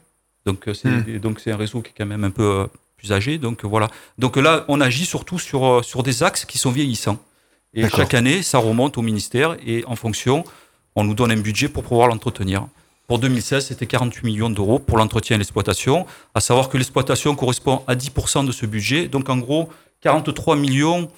Donc 0.45 0.67
c'est, 0.73 0.89
hmm. 0.89 1.19
donc 1.19 1.39
c'est 1.39 1.51
un 1.51 1.57
réseau 1.57 1.81
qui 1.81 1.91
est 1.91 1.93
quand 1.95 2.07
même 2.07 2.23
un 2.23 2.31
peu 2.31 2.67
plus 2.97 3.13
âgé. 3.13 3.37
Donc 3.37 3.63
voilà. 3.63 3.87
Donc 4.17 4.35
là, 4.35 4.65
on 4.67 4.81
agit 4.81 5.05
surtout 5.05 5.37
sur, 5.37 5.85
sur 5.85 6.01
des 6.01 6.23
axes 6.23 6.45
qui 6.45 6.57
sont 6.57 6.71
vieillissants. 6.71 7.19
Et 7.75 7.87
chaque 7.87 8.13
année, 8.13 8.41
ça 8.41 8.57
remonte 8.57 8.97
au 8.97 9.01
ministère 9.01 9.57
et 9.65 9.83
en 9.85 9.95
fonction, 9.95 10.43
on 10.95 11.03
nous 11.03 11.13
donne 11.13 11.31
un 11.31 11.39
budget 11.39 11.67
pour 11.69 11.83
pouvoir 11.83 12.07
l'entretenir. 12.07 12.67
Pour 13.07 13.19
2016, 13.19 13.67
c'était 13.67 13.85
48 13.85 14.25
millions 14.25 14.49
d'euros 14.49 14.79
pour 14.79 14.97
l'entretien 14.97 15.35
et 15.35 15.39
l'exploitation, 15.39 16.05
à 16.33 16.39
savoir 16.39 16.69
que 16.69 16.77
l'exploitation 16.77 17.35
correspond 17.35 17.83
à 17.85 17.95
10% 17.95 18.45
de 18.45 18.51
ce 18.51 18.65
budget. 18.65 19.07
Donc 19.07 19.29
en 19.29 19.37
gros, 19.37 19.69
43 20.01 20.55
millions 20.55 21.09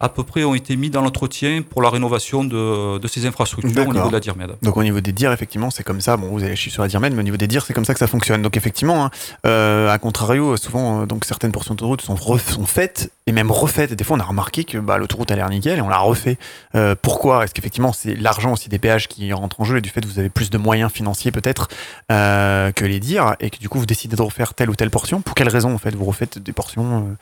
à 0.00 0.08
peu 0.08 0.22
près 0.22 0.44
ont 0.44 0.54
été 0.54 0.76
mis 0.76 0.90
dans 0.90 1.02
l'entretien 1.02 1.62
pour 1.62 1.82
la 1.82 1.90
rénovation 1.90 2.44
de, 2.44 2.98
de 2.98 3.08
ces 3.08 3.26
infrastructures 3.26 3.88
au 3.88 3.92
niveau 3.92 4.08
de 4.08 4.12
la 4.12 4.20
DIRMED. 4.20 4.52
Donc 4.62 4.76
au 4.76 4.82
niveau 4.84 5.00
des 5.00 5.10
DIR, 5.10 5.32
effectivement, 5.32 5.70
c'est 5.70 5.82
comme 5.82 6.00
ça. 6.00 6.16
Bon, 6.16 6.28
vous 6.28 6.44
avez 6.44 6.54
chiffre 6.54 6.74
sur 6.74 6.82
la 6.82 6.88
DIRMED, 6.88 7.14
mais 7.14 7.20
au 7.20 7.24
niveau 7.24 7.36
des 7.36 7.48
DIR, 7.48 7.64
c'est 7.64 7.74
comme 7.74 7.84
ça 7.84 7.94
que 7.94 7.98
ça 7.98 8.06
fonctionne. 8.06 8.40
Donc 8.42 8.56
effectivement, 8.56 9.06
hein, 9.06 9.10
euh, 9.44 9.90
à 9.90 9.98
contrario, 9.98 10.56
souvent, 10.56 11.02
euh, 11.02 11.06
donc 11.06 11.24
certaines 11.24 11.50
portions 11.50 11.74
d'autoroute 11.74 12.00
sont, 12.00 12.16
sont 12.16 12.66
faites 12.66 13.10
et 13.26 13.32
même 13.32 13.50
refaites. 13.50 13.90
Et 13.90 13.96
des 13.96 14.04
fois, 14.04 14.16
on 14.16 14.20
a 14.20 14.24
remarqué 14.24 14.62
que 14.62 14.78
bah, 14.78 14.98
l'autoroute 14.98 15.32
a 15.32 15.36
l'air 15.36 15.50
nickel 15.50 15.78
et 15.78 15.82
on 15.82 15.88
l'a 15.88 15.98
refait. 15.98 16.38
Euh, 16.76 16.94
pourquoi? 17.00 17.42
Est-ce 17.42 17.52
qu'effectivement, 17.52 17.92
c'est 17.92 18.14
l'argent 18.14 18.52
aussi 18.52 18.68
des 18.68 18.78
péages 18.78 19.08
qui 19.08 19.32
rentre 19.32 19.60
en 19.60 19.64
jeu 19.64 19.78
et 19.78 19.80
du 19.80 19.88
fait 19.88 20.02
que 20.02 20.06
vous 20.06 20.20
avez 20.20 20.30
plus 20.30 20.50
de 20.50 20.58
moyens 20.58 20.92
financiers 20.92 21.32
peut-être 21.32 21.66
euh, 22.12 22.70
que 22.70 22.84
les 22.84 23.00
DIR 23.00 23.34
et 23.40 23.50
que 23.50 23.58
du 23.58 23.68
coup, 23.68 23.80
vous 23.80 23.86
décidez 23.86 24.14
de 24.14 24.22
refaire 24.22 24.54
telle 24.54 24.70
ou 24.70 24.76
telle 24.76 24.90
portion? 24.90 25.22
Pour 25.22 25.34
quelle 25.34 25.48
raison, 25.48 25.74
en 25.74 25.78
fait, 25.78 25.96
vous 25.96 26.04
refaites 26.04 26.38
des 26.38 26.52
portions 26.52 27.16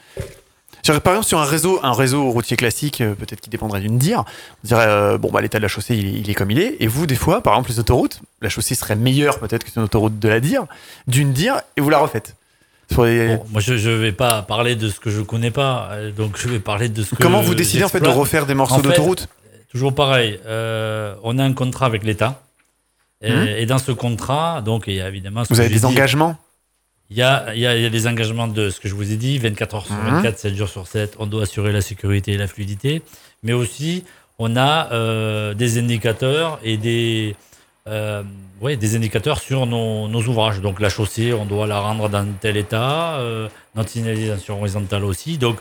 par 1.00 1.14
exemple, 1.14 1.26
sur 1.26 1.38
un 1.38 1.44
réseau, 1.44 1.80
un 1.82 1.92
réseau 1.92 2.30
routier 2.30 2.56
classique, 2.56 3.00
euh, 3.00 3.14
peut-être 3.14 3.40
qui 3.40 3.50
dépendrait 3.50 3.80
d'une 3.80 3.98
dire, 3.98 4.24
on 4.64 4.66
dirait 4.66 4.86
euh, 4.86 5.18
bon 5.18 5.30
bah 5.30 5.40
l'état 5.40 5.58
de 5.58 5.62
la 5.62 5.68
chaussée 5.68 5.96
il 5.96 6.28
est, 6.28 6.34
comme 6.34 6.50
il 6.50 6.58
est. 6.58 6.76
Et 6.80 6.86
vous, 6.86 7.06
des 7.06 7.14
fois, 7.14 7.42
par 7.42 7.54
exemple, 7.54 7.70
les 7.70 7.78
autoroutes, 7.78 8.20
la 8.42 8.48
chaussée 8.48 8.74
serait 8.74 8.96
meilleure 8.96 9.38
peut-être 9.38 9.64
que 9.64 9.70
une 9.76 9.82
autoroute 9.82 10.18
de 10.18 10.28
la 10.28 10.40
dire, 10.40 10.64
d'une 11.06 11.32
dire, 11.32 11.60
et 11.76 11.80
vous 11.80 11.90
la 11.90 11.98
refaites. 11.98 12.36
moi, 12.96 13.06
je 13.58 13.72
ne 13.72 13.96
vais 13.96 14.12
pas 14.12 14.42
parler 14.42 14.76
de 14.76 14.88
ce 14.88 15.00
que 15.00 15.10
je 15.10 15.20
connais 15.20 15.50
pas, 15.50 15.88
euh, 15.92 16.12
donc 16.12 16.36
je 16.38 16.48
vais 16.48 16.60
parler 16.60 16.88
de 16.88 17.02
ce 17.02 17.14
que. 17.14 17.22
Comment 17.22 17.42
vous 17.42 17.54
décidez 17.54 17.84
en 17.84 17.88
fait 17.88 18.00
de 18.00 18.08
refaire 18.08 18.46
des 18.46 18.54
morceaux 18.54 18.82
d'autoroute 18.82 19.28
Toujours 19.70 19.94
pareil. 19.94 20.38
on 20.46 21.38
a 21.38 21.44
un 21.44 21.52
contrat 21.52 21.86
avec 21.86 22.04
l'État, 22.04 22.42
et, 23.22 23.32
hum. 23.32 23.64
dans 23.66 23.78
ce 23.78 23.92
contrat, 23.92 24.60
donc 24.62 24.84
il 24.86 24.94
y 24.94 25.00
a 25.00 25.08
évidemment. 25.08 25.42
vous 25.48 25.60
avez 25.60 25.68
des 25.68 25.84
engagements 25.84 26.36
Il 27.10 27.16
y 27.16 27.22
a, 27.22 27.54
il 27.54 27.60
y, 27.60 27.66
a, 27.66 27.76
il 27.76 27.82
y 27.82 27.86
a 27.86 27.90
des 27.90 28.06
engagements 28.08 28.48
de 28.48 28.68
ce 28.68 28.80
que 28.80 28.88
je 28.88 28.94
vous 28.94 29.12
ai 29.12 29.16
dit, 29.16 29.38
24 29.38 29.74
heures 29.76 29.86
sur 29.86 29.94
24, 29.94 30.38
7 30.38 30.54
jours 30.56 30.68
sur 30.68 30.86
7, 30.88 31.16
on 31.20 31.26
doit 31.26 31.42
assurer 31.42 31.70
la 31.70 31.80
sécurité 31.80 32.32
et 32.32 32.36
la 32.36 32.48
fluidité, 32.48 33.02
mais 33.44 33.52
aussi 33.52 34.02
on 34.38 34.56
a 34.56 34.92
euh, 34.92 35.54
des 35.54 35.78
indicateurs 35.78 36.58
et 36.62 36.76
des, 36.76 37.36
euh, 37.86 38.22
ouais, 38.60 38.76
des 38.76 38.96
indicateurs 38.96 39.38
sur 39.40 39.66
nos, 39.66 40.08
nos, 40.08 40.22
ouvrages. 40.22 40.60
Donc 40.60 40.80
la 40.80 40.88
chaussée, 40.88 41.32
on 41.32 41.46
doit 41.46 41.66
la 41.66 41.80
rendre 41.80 42.08
dans 42.08 42.26
tel 42.40 42.56
état, 42.56 43.18
euh, 43.18 43.48
notre 43.74 43.90
signalisation 43.90 44.58
horizontale 44.58 45.04
aussi. 45.04 45.38
Donc 45.38 45.58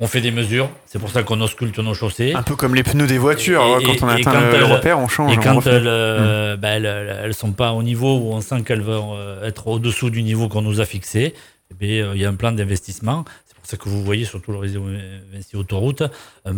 on 0.00 0.06
fait 0.06 0.20
des 0.20 0.30
mesures, 0.30 0.70
c'est 0.86 0.98
pour 0.98 1.10
ça 1.10 1.22
qu'on 1.22 1.40
ausculte 1.40 1.78
nos 1.78 1.94
chaussées. 1.94 2.32
Un 2.34 2.42
peu 2.42 2.54
comme 2.56 2.74
les 2.74 2.82
pneus 2.84 3.06
des 3.06 3.18
voitures, 3.18 3.62
hein, 3.62 3.78
Et- 3.80 3.84
quand 3.84 4.06
on 4.06 4.08
atteint 4.08 4.32
quand 4.32 4.58
le, 4.58 4.64
repère, 4.64 4.98
on 4.98 5.08
change. 5.08 5.32
Et 5.32 5.36
quand 5.36 5.66
elles, 5.66 5.86
euh, 5.86 6.56
bah, 6.56 6.68
elles, 6.68 6.86
elles 6.86 7.34
sont 7.34 7.52
pas 7.52 7.72
au 7.72 7.82
niveau 7.82 8.16
où 8.18 8.32
on 8.32 8.40
sent 8.40 8.62
qu'elles 8.62 8.82
vont 8.82 9.14
euh, 9.16 9.44
être 9.44 9.66
au-dessous 9.66 10.10
du 10.10 10.22
niveau 10.22 10.48
qu'on 10.48 10.62
nous 10.62 10.80
a 10.80 10.84
fixé, 10.84 11.34
eh 11.80 12.00
euh, 12.02 12.12
il 12.14 12.20
y 12.20 12.24
a 12.24 12.28
un 12.28 12.34
plan 12.34 12.52
d'investissement. 12.52 13.24
C'est 13.46 13.56
pour 13.56 13.66
ça 13.66 13.76
que 13.76 13.88
vous 13.88 14.02
voyez 14.04 14.24
sur 14.24 14.40
tout 14.40 14.52
le 14.52 14.58
réseau 14.58 14.84
Vinci 15.32 15.56
Autoroute 15.56 16.02
un, 16.44 16.56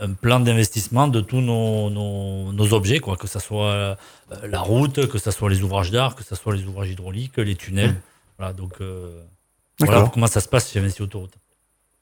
un 0.00 0.12
plan 0.12 0.40
d'investissement 0.40 1.08
de 1.08 1.20
tous 1.20 1.40
nos, 1.40 1.90
nos, 1.90 2.52
nos 2.52 2.72
objets, 2.72 3.00
quoi, 3.00 3.16
que 3.16 3.26
ce 3.28 3.38
soit 3.38 3.70
euh, 3.70 3.94
la 4.46 4.60
route, 4.60 5.06
que 5.08 5.18
ce 5.18 5.30
soit 5.30 5.50
les 5.50 5.62
ouvrages 5.62 5.90
d'art, 5.90 6.14
que 6.16 6.24
ce 6.24 6.34
soit 6.34 6.54
les 6.56 6.64
ouvrages 6.64 6.90
hydrauliques, 6.90 7.36
les 7.36 7.54
tunnels. 7.54 7.96
Voilà, 8.38 8.52
donc 8.54 8.72
euh, 8.80 9.20
voilà 9.80 10.10
comment 10.12 10.26
ça 10.26 10.40
se 10.40 10.48
passe 10.48 10.72
chez 10.72 10.80
Vinci 10.80 11.02
Autoroute. 11.02 11.34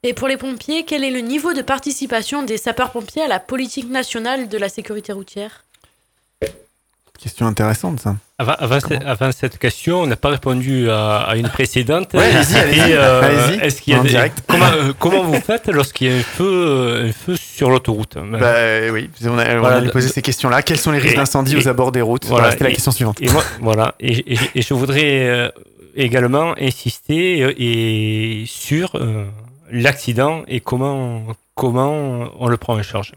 Et 0.03 0.13
pour 0.13 0.27
les 0.27 0.37
pompiers, 0.37 0.83
quel 0.85 1.03
est 1.03 1.09
le 1.11 1.19
niveau 1.19 1.53
de 1.53 1.61
participation 1.61 2.43
des 2.43 2.57
sapeurs-pompiers 2.57 3.23
à 3.23 3.27
la 3.27 3.39
politique 3.39 3.89
nationale 3.89 4.47
de 4.47 4.57
la 4.57 4.69
sécurité 4.69 5.11
routière? 5.11 5.63
Question 7.19 7.47
intéressante, 7.47 7.99
ça. 7.99 8.15
Avant, 8.37 8.53
avant, 8.59 8.79
ce- 8.79 8.93
avant 9.03 9.31
cette 9.31 9.57
question, 9.57 10.01
on 10.01 10.05
n'a 10.05 10.15
pas 10.15 10.29
répondu 10.29 10.87
à, 10.91 11.21
à 11.21 11.35
une 11.35 11.49
précédente. 11.49 12.13
Ouais, 12.13 12.25
allez-y, 12.25 12.43
C'était, 12.45 12.59
allez-y. 12.91 12.93
Allez-y, 12.93 13.59
est-ce 13.65 13.81
qu'il 13.81 13.93
y 13.93 13.95
a 13.95 13.99
en 13.99 14.03
des- 14.03 14.09
direct. 14.09 14.37
comment, 14.47 14.65
euh, 14.71 14.93
comment 14.99 15.23
vous 15.23 15.41
faites 15.41 15.65
lorsqu'il 15.67 16.11
y 16.11 16.13
a 16.13 16.17
un 16.17 16.21
feu, 16.21 16.45
euh, 16.45 17.09
un 17.09 17.11
feu 17.11 17.35
sur 17.35 17.71
l'autoroute? 17.71 18.17
Bah, 18.17 18.53
oui, 18.93 19.09
on, 19.25 19.39
a, 19.39 19.55
on 19.55 19.59
Voilà, 19.61 19.77
allait 19.77 19.89
poser 19.89 20.09
de- 20.09 20.13
ces 20.13 20.21
questions-là. 20.21 20.61
Quels 20.61 20.77
sont 20.77 20.91
les 20.91 20.99
risques 20.99 21.15
d'incendie 21.15 21.57
aux 21.57 21.67
abords 21.67 21.91
des 21.91 22.01
routes? 22.03 22.25
voilà, 22.25 22.41
Voilà, 22.43 22.51
C'était 22.51 22.65
la 22.65 22.71
question 22.71 22.91
suivante. 22.91 23.17
Et 23.19 23.29
moi, 23.29 23.43
voilà. 23.61 23.95
Et, 23.99 24.33
et- 24.33 24.39
et 24.53 24.61
je 24.61 24.73
voudrais 24.75 25.27
euh, 25.27 25.49
également 25.95 26.53
insister 26.61 27.41
euh, 27.41 27.53
et 27.57 28.43
sur 28.45 28.91
euh, 28.93 29.25
l'accident 29.71 30.43
et 30.47 30.59
comment, 30.59 31.23
comment 31.55 32.29
on 32.39 32.47
le 32.47 32.57
prend 32.57 32.77
en 32.77 32.83
charge. 32.83 33.13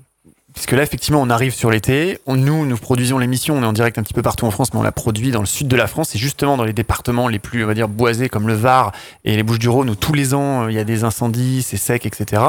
Puisque 0.54 0.72
là, 0.72 0.82
effectivement, 0.82 1.22
on 1.22 1.30
arrive 1.30 1.54
sur 1.54 1.70
l'été. 1.70 2.18
Nous, 2.26 2.66
nous 2.66 2.76
produisons 2.76 3.18
l'émission. 3.18 3.56
On 3.56 3.62
est 3.62 3.66
en 3.66 3.72
direct 3.72 3.98
un 3.98 4.02
petit 4.02 4.14
peu 4.14 4.22
partout 4.22 4.46
en 4.46 4.50
France, 4.50 4.74
mais 4.74 4.80
on 4.80 4.82
la 4.82 4.90
produit 4.90 5.30
dans 5.30 5.40
le 5.40 5.46
sud 5.46 5.68
de 5.68 5.76
la 5.76 5.86
France. 5.86 6.14
Et 6.16 6.18
justement, 6.18 6.56
dans 6.56 6.64
les 6.64 6.72
départements 6.72 7.28
les 7.28 7.38
plus, 7.38 7.62
on 7.62 7.68
va 7.68 7.74
dire, 7.74 7.88
boisés, 7.88 8.28
comme 8.28 8.48
le 8.48 8.54
Var 8.54 8.90
et 9.24 9.36
les 9.36 9.44
Bouches-du-Rhône, 9.44 9.90
où 9.90 9.94
tous 9.94 10.12
les 10.12 10.34
ans, 10.34 10.64
euh, 10.64 10.70
il 10.72 10.74
y 10.74 10.80
a 10.80 10.84
des 10.84 11.04
incendies, 11.04 11.62
c'est 11.62 11.76
sec, 11.76 12.04
etc. 12.04 12.42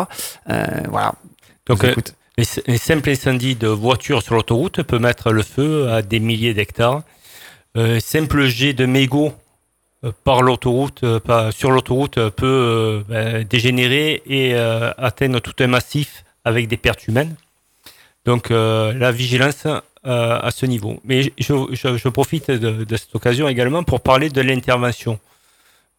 Euh, 0.49 0.65
voilà. 0.89 1.13
Donc, 1.67 1.83
euh. 1.83 1.93
Les, 2.37 2.45
les 2.65 2.77
simples 2.77 3.09
incendies 3.09 3.55
de 3.55 3.67
voitures 3.67 4.23
sur 4.23 4.33
l'autoroute 4.33 4.81
peut 4.81 4.99
mettre 4.99 5.31
le 5.31 5.43
feu 5.43 5.91
à 5.91 6.01
des 6.01 6.19
milliers 6.19 6.55
d'hectares. 6.55 7.03
Euh, 7.77 8.01
simple 8.01 8.47
jet 8.47 8.73
de 8.73 8.85
mégots 8.85 9.31
par 10.23 10.41
l'autoroute, 10.41 11.03
euh, 11.03 11.51
sur 11.51 11.71
l'autoroute 11.71 12.17
euh, 12.17 12.29
peut 12.29 12.45
euh, 12.47 13.03
ben, 13.07 13.43
dégénérer 13.43 14.23
et 14.25 14.55
euh, 14.55 14.91
atteindre 14.97 15.39
tout 15.39 15.53
un 15.59 15.67
massif 15.67 16.23
avec 16.43 16.67
des 16.67 16.77
pertes 16.77 17.07
humaines. 17.07 17.35
Donc 18.25 18.49
euh, 18.51 18.93
la 18.93 19.11
vigilance 19.11 19.65
euh, 19.65 20.39
à 20.41 20.49
ce 20.51 20.65
niveau. 20.65 20.99
Mais 21.05 21.23
je, 21.23 21.53
je- 21.71 21.97
je 21.97 22.09
profite 22.09 22.49
de, 22.49 22.83
de 22.83 22.97
cette 22.97 23.13
occasion 23.15 23.47
également 23.47 23.83
pour 23.83 24.01
parler 24.01 24.29
de 24.29 24.41
l'intervention. 24.41 25.19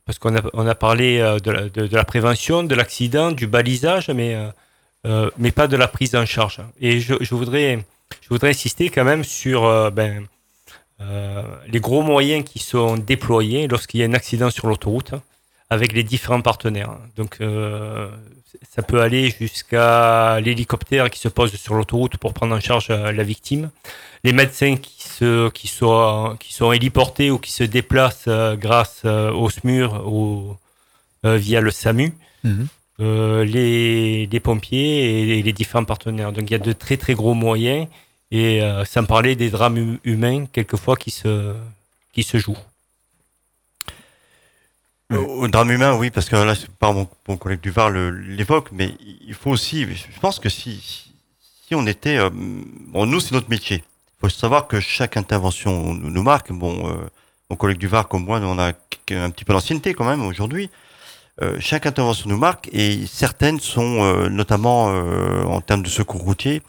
Parce 0.04 0.18
qu'on 0.18 0.34
a, 0.36 0.40
on 0.52 0.66
a 0.66 0.74
parlé 0.74 1.20
euh, 1.20 1.38
de 1.38 1.50
la, 1.52 1.68
de- 1.68 1.96
la 1.96 2.04
prévention, 2.04 2.64
de 2.64 2.74
l'accident, 2.74 3.30
du 3.30 3.46
balisage, 3.46 4.08
mais 4.08 4.34
euh, 4.34 4.48
euh, 5.06 5.30
mais 5.38 5.52
pas 5.52 5.68
de 5.68 5.76
la 5.76 5.86
prise 5.88 6.14
en 6.16 6.26
charge. 6.26 6.58
Et 6.80 6.98
je, 7.00 7.14
je 7.20 7.34
voudrais, 7.36 7.84
je 8.20 8.28
voudrais 8.28 8.50
insister 8.50 8.88
quand 8.90 9.04
même 9.04 9.22
sur 9.24 9.64
euh, 9.64 9.90
ben, 9.90 10.22
euh, 10.22 10.26
les 11.68 11.80
gros 11.80 12.02
moyens 12.02 12.44
qui 12.44 12.58
sont 12.58 12.96
déployés 12.96 13.68
lorsqu'il 13.68 14.00
y 14.00 14.02
a 14.02 14.06
un 14.06 14.14
accident 14.14 14.50
sur 14.50 14.66
l'autoroute 14.66 15.12
avec 15.70 15.92
les 15.92 16.02
différents 16.02 16.42
partenaires. 16.42 16.96
Donc, 17.16 17.38
euh, 17.40 18.08
ça 18.70 18.82
peut 18.82 19.00
aller 19.00 19.34
jusqu'à 19.40 20.38
l'hélicoptère 20.40 21.08
qui 21.10 21.18
se 21.18 21.28
pose 21.28 21.54
sur 21.54 21.74
l'autoroute 21.74 22.18
pour 22.18 22.34
prendre 22.34 22.54
en 22.54 22.60
charge 22.60 22.88
euh, 22.90 23.10
la 23.12 23.22
victime, 23.22 23.70
les 24.24 24.32
médecins 24.34 24.76
qui, 24.76 25.02
se, 25.02 25.48
qui, 25.50 25.68
sont, 25.68 26.36
qui 26.38 26.52
sont 26.52 26.72
héliportés 26.72 27.30
ou 27.30 27.38
qui 27.38 27.52
se 27.52 27.64
déplacent 27.64 28.24
euh, 28.28 28.54
grâce 28.56 29.02
euh, 29.06 29.32
au 29.32 29.48
SMUR 29.48 30.06
ou 30.06 30.56
euh, 31.24 31.36
via 31.36 31.60
le 31.60 31.70
SAMU 31.70 32.12
Mhm. 32.44 32.66
euh, 33.00 33.44
les, 33.44 34.26
les 34.26 34.40
pompiers 34.40 35.22
et 35.22 35.26
les, 35.26 35.42
les 35.42 35.52
différents 35.52 35.84
partenaires. 35.84 36.32
Donc 36.32 36.50
il 36.50 36.52
y 36.52 36.56
a 36.56 36.58
de 36.58 36.72
très 36.72 36.96
très 36.96 37.14
gros 37.14 37.34
moyens 37.34 37.86
et 38.32 38.62
euh, 38.62 38.84
sans 38.84 39.04
parler 39.04 39.36
des 39.36 39.50
drames 39.50 39.76
hum- 39.78 39.98
humains 40.02 40.46
quelquefois 40.46 40.96
qui 40.96 41.12
se, 41.12 41.54
qui 42.12 42.24
se 42.24 42.38
jouent. 42.38 42.58
Au 45.12 45.16
au 45.42 45.48
drame 45.48 45.70
humain, 45.70 45.94
oui, 45.94 46.10
parce 46.10 46.28
que 46.28 46.36
là, 46.36 46.54
c'est 46.54 46.70
pas 46.70 46.92
mon, 46.92 47.06
mon 47.28 47.36
collègue 47.36 47.60
du 47.60 47.70
Var 47.70 47.90
le- 47.90 48.10
l'évoque, 48.10 48.70
mais 48.72 48.94
il 49.26 49.34
faut 49.34 49.50
aussi, 49.50 49.84
je 49.94 50.20
pense 50.20 50.38
que 50.38 50.48
si, 50.48 50.80
si, 51.66 51.74
on 51.74 51.86
était, 51.86 52.16
euh, 52.16 52.30
bon, 52.32 53.04
nous, 53.06 53.20
c'est 53.20 53.32
notre 53.32 53.50
métier. 53.50 53.76
Il 54.16 54.20
faut 54.20 54.28
savoir 54.30 54.66
que 54.66 54.80
chaque 54.80 55.16
intervention 55.18 55.92
nous, 55.94 56.22
marque. 56.22 56.50
Bon, 56.52 56.88
euh, 56.88 56.94
mon 57.50 57.56
collègue 57.56 57.78
du 57.78 57.88
Var, 57.88 58.08
comme 58.08 58.24
moi, 58.24 58.40
on 58.42 58.58
a 58.58 58.68
un 59.10 59.30
petit 59.30 59.44
peu 59.44 59.52
d'ancienneté 59.52 59.92
quand 59.92 60.06
même 60.06 60.24
aujourd'hui. 60.24 60.70
Euh, 61.42 61.56
chaque 61.60 61.84
intervention 61.86 62.30
nous 62.30 62.38
marque 62.38 62.68
et 62.72 63.06
certaines 63.06 63.60
sont, 63.60 64.02
euh, 64.04 64.28
notamment 64.30 64.90
euh, 64.90 65.44
en 65.44 65.60
termes 65.60 65.82
de 65.82 65.88
secours 65.88 66.22
routier, 66.22 66.62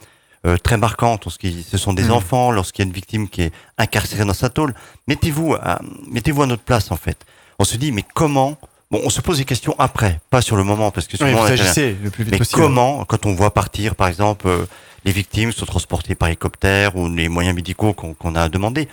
euh, 0.45 0.57
très 0.57 0.78
marquantes. 0.78 1.26
Lorsqu'il- 1.26 1.64
ce 1.64 1.78
sont 1.78 1.94
des 1.94 2.03
Mhm. 2.03 2.11
enfants, 2.11 2.52
lorsqu'il 2.52 2.84
y 2.84 2.86
a 2.86 2.90
une 2.90 2.94
victime 2.94 3.30
qui 3.30 3.44
est 3.44 3.52
incarcérée 3.78 4.26
dans 4.26 4.34
sa 4.34 4.49
tôle. 4.49 4.74
Mettez-vous 5.07 5.53
à, 5.56 5.80
mettez-vous 6.10 6.44
à 6.44 6.48
notre 6.48 6.64
place, 6.64 6.91
en 6.91 6.98
fait. 6.98 7.18
On 7.60 7.64
se 7.64 7.78
dit, 7.78 7.91
mais 7.91 8.03
comment 8.14 8.57
Bon, 8.91 9.02
on 9.03 9.10
se 9.10 9.22
pose 9.22 9.40
des 9.40 9.45
questions 9.45 9.74
après, 9.80 10.20
pas 10.30 10.41
sur 10.44 10.56
le 10.56 10.64
moment, 10.64 10.91
parce 10.91 11.07
que 11.07 11.14
Oui, 11.14 11.18
souvent, 11.18 11.32
vous 11.32 11.38
on 11.38 11.44
intervient. 11.45 11.65
agissez 11.65 11.98
le 12.03 12.11
plus 12.11 12.26
vite 12.26 12.34
Mais 12.34 12.38
possible. 12.38 12.61
comment, 12.61 13.03
quand 13.06 13.26
on 13.26 13.34
voit 13.34 13.52
partir, 13.52 13.95
par 13.95 14.07
exemple, 14.07 14.48
euh, 14.48 14.65
les 15.03 15.11
victimes 15.11 15.52
sont 15.52 15.65
transportées 15.65 16.14
par 16.14 16.28
hélicoptère 16.28 16.95
ou 16.95 17.10
les 17.10 17.28
moyens 17.28 17.56
médicaux 17.56 17.94
qu'on 17.94 18.14
qu'on 18.14 18.36
a 18.36 18.49
demandé, 18.49 18.88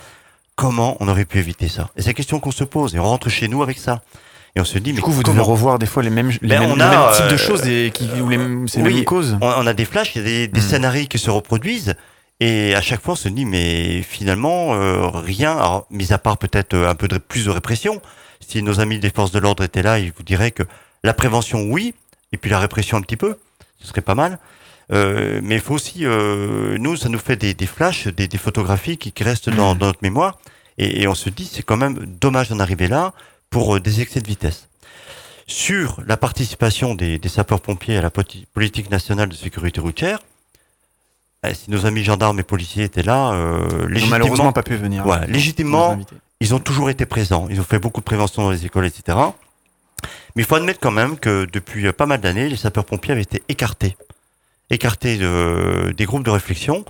comment 0.55 0.97
on 1.01 1.07
aurait 1.07 1.25
pu 1.25 1.37
éviter 1.37 1.67
ça? 1.67 1.91
Et 1.95 2.01
c'est 2.01 2.07
la 2.07 2.13
question 2.13 2.39
qu'on 2.39 2.49
se 2.51 2.63
pose, 2.63 2.95
et 2.95 2.99
on 2.99 3.03
rentre 3.03 3.29
chez 3.29 3.47
nous 3.47 3.61
avec 3.61 3.77
ça. 3.77 4.01
Et 4.55 4.59
on 4.59 4.65
se 4.65 4.77
dit, 4.79 4.91
Du 4.91 4.97
mais 4.97 5.01
coup, 5.01 5.11
vous 5.11 5.23
devez 5.23 5.39
revoir 5.39 5.79
des 5.79 5.85
fois 5.85 6.03
les 6.03 6.09
mêmes, 6.09 6.29
les 6.41 6.47
Ben, 6.49 6.59
mêmes, 6.61 6.71
on 6.71 6.75
les 6.75 6.81
a, 6.81 6.89
mêmes 6.89 7.13
types 7.15 7.25
euh, 7.25 7.31
de 7.31 7.37
choses 7.37 7.65
et 7.67 7.91
qui, 7.93 8.09
ou 8.21 8.27
les, 8.29 8.37
c'est 8.67 8.81
les 8.81 8.93
mêmes 8.93 9.05
causes. 9.05 9.37
on, 9.41 9.65
a 9.65 9.73
des 9.73 9.85
flashs, 9.85 10.13
il 10.15 10.19
y 10.19 10.21
a 10.21 10.27
des, 10.27 10.47
des 10.49 10.59
Hmm. 10.59 10.63
scénarios 10.63 11.05
qui 11.07 11.19
se 11.19 11.29
reproduisent. 11.29 11.95
Et 12.41 12.75
à 12.75 12.81
chaque 12.81 13.01
fois, 13.01 13.13
on 13.13 13.15
se 13.15 13.29
dit, 13.29 13.45
mais 13.45 14.01
finalement, 14.01 14.73
euh, 14.73 15.07
rien, 15.07 15.51
alors, 15.55 15.85
mis 15.89 16.11
à 16.11 16.17
part 16.17 16.37
peut-être 16.37 16.73
euh, 16.73 16.89
un 16.89 16.95
peu 16.95 17.07
de, 17.07 17.17
plus 17.17 17.45
de 17.45 17.49
répression. 17.51 18.01
Si 18.45 18.61
nos 18.63 18.79
amis 18.79 18.99
des 18.99 19.11
forces 19.11 19.31
de 19.31 19.39
l'ordre 19.39 19.63
étaient 19.63 19.83
là, 19.83 19.99
ils 19.99 20.11
vous 20.11 20.23
diraient 20.23 20.51
que 20.51 20.63
la 21.03 21.13
prévention, 21.13 21.61
oui, 21.69 21.93
et 22.33 22.37
puis 22.37 22.49
la 22.49 22.59
répression 22.59 22.97
un 22.97 23.01
petit 23.01 23.15
peu, 23.17 23.37
ce 23.79 23.87
serait 23.87 24.01
pas 24.01 24.15
mal. 24.15 24.39
Euh, 24.91 25.39
mais 25.43 25.55
il 25.55 25.61
faut 25.61 25.75
aussi, 25.75 25.99
euh, 26.05 26.77
nous, 26.77 26.97
ça 26.97 27.07
nous 27.07 27.19
fait 27.19 27.37
des, 27.37 27.53
des 27.53 27.67
flashs, 27.67 28.07
des, 28.07 28.27
des 28.27 28.37
photographies 28.37 28.97
qui, 28.97 29.11
qui 29.13 29.23
restent 29.23 29.49
dans, 29.49 29.73
Mhm. 29.73 29.77
dans 29.79 29.85
notre 29.85 29.99
mémoire. 30.01 30.39
Et, 30.77 31.03
et 31.03 31.07
on 31.07 31.15
se 31.15 31.29
dit, 31.29 31.49
c'est 31.49 31.63
quand 31.63 31.77
même 31.77 31.97
dommage 32.19 32.49
d'en 32.49 32.59
arriver 32.59 32.87
là 32.87 33.13
pour 33.51 33.75
euh, 33.75 33.79
des 33.79 34.01
excès 34.01 34.21
de 34.21 34.27
vitesse. 34.27 34.67
Sur 35.45 35.99
la 36.07 36.17
participation 36.17 36.95
des, 36.95 37.19
des 37.19 37.29
sapeurs-pompiers 37.29 37.97
à 37.97 38.01
la 38.01 38.09
politique 38.09 38.89
nationale 38.89 39.29
de 39.29 39.35
sécurité 39.35 39.79
routière, 39.81 40.19
eh, 41.45 41.53
si 41.53 41.69
nos 41.69 41.85
amis 41.85 42.03
gendarmes 42.03 42.39
et 42.39 42.43
policiers 42.43 42.85
étaient 42.85 43.03
là, 43.03 43.33
euh, 43.33 43.87
légitimement, 43.87 44.09
malheureusement 44.09 44.53
pas 44.53 44.63
pu 44.63 44.75
venir. 44.77 45.05
Ouais, 45.05 45.19
Nos 45.21 45.27
légitimement, 45.33 45.99
ils 46.39 46.55
ont 46.55 46.59
toujours 46.59 46.89
été 46.89 47.05
présents. 47.05 47.47
Ils 47.49 47.59
ont 47.59 47.63
fait 47.65 47.79
beaucoup 47.79 47.99
de 47.99 48.05
prévention 48.05 48.43
dans 48.43 48.51
les 48.51 48.65
écoles, 48.65 48.85
etc. 48.85 49.17
Mais 50.35 50.43
il 50.43 50.45
faut 50.45 50.55
admettre 50.55 50.79
quand 50.79 50.91
même 50.91 51.19
que 51.19 51.45
depuis 51.51 51.85
euh, 51.87 51.91
pas 51.93 52.05
mal 52.05 52.21
d'années, 52.21 52.47
les 52.47 52.55
sapeurs-pompiers 52.55 53.11
avaient 53.11 53.21
été 53.21 53.43
écartés. 53.49 53.97
Écartés 54.69 55.17
de- 55.17 55.93
des 55.97 56.05
groupes 56.05 56.23
de 56.23 56.29
réflexion 56.31 56.85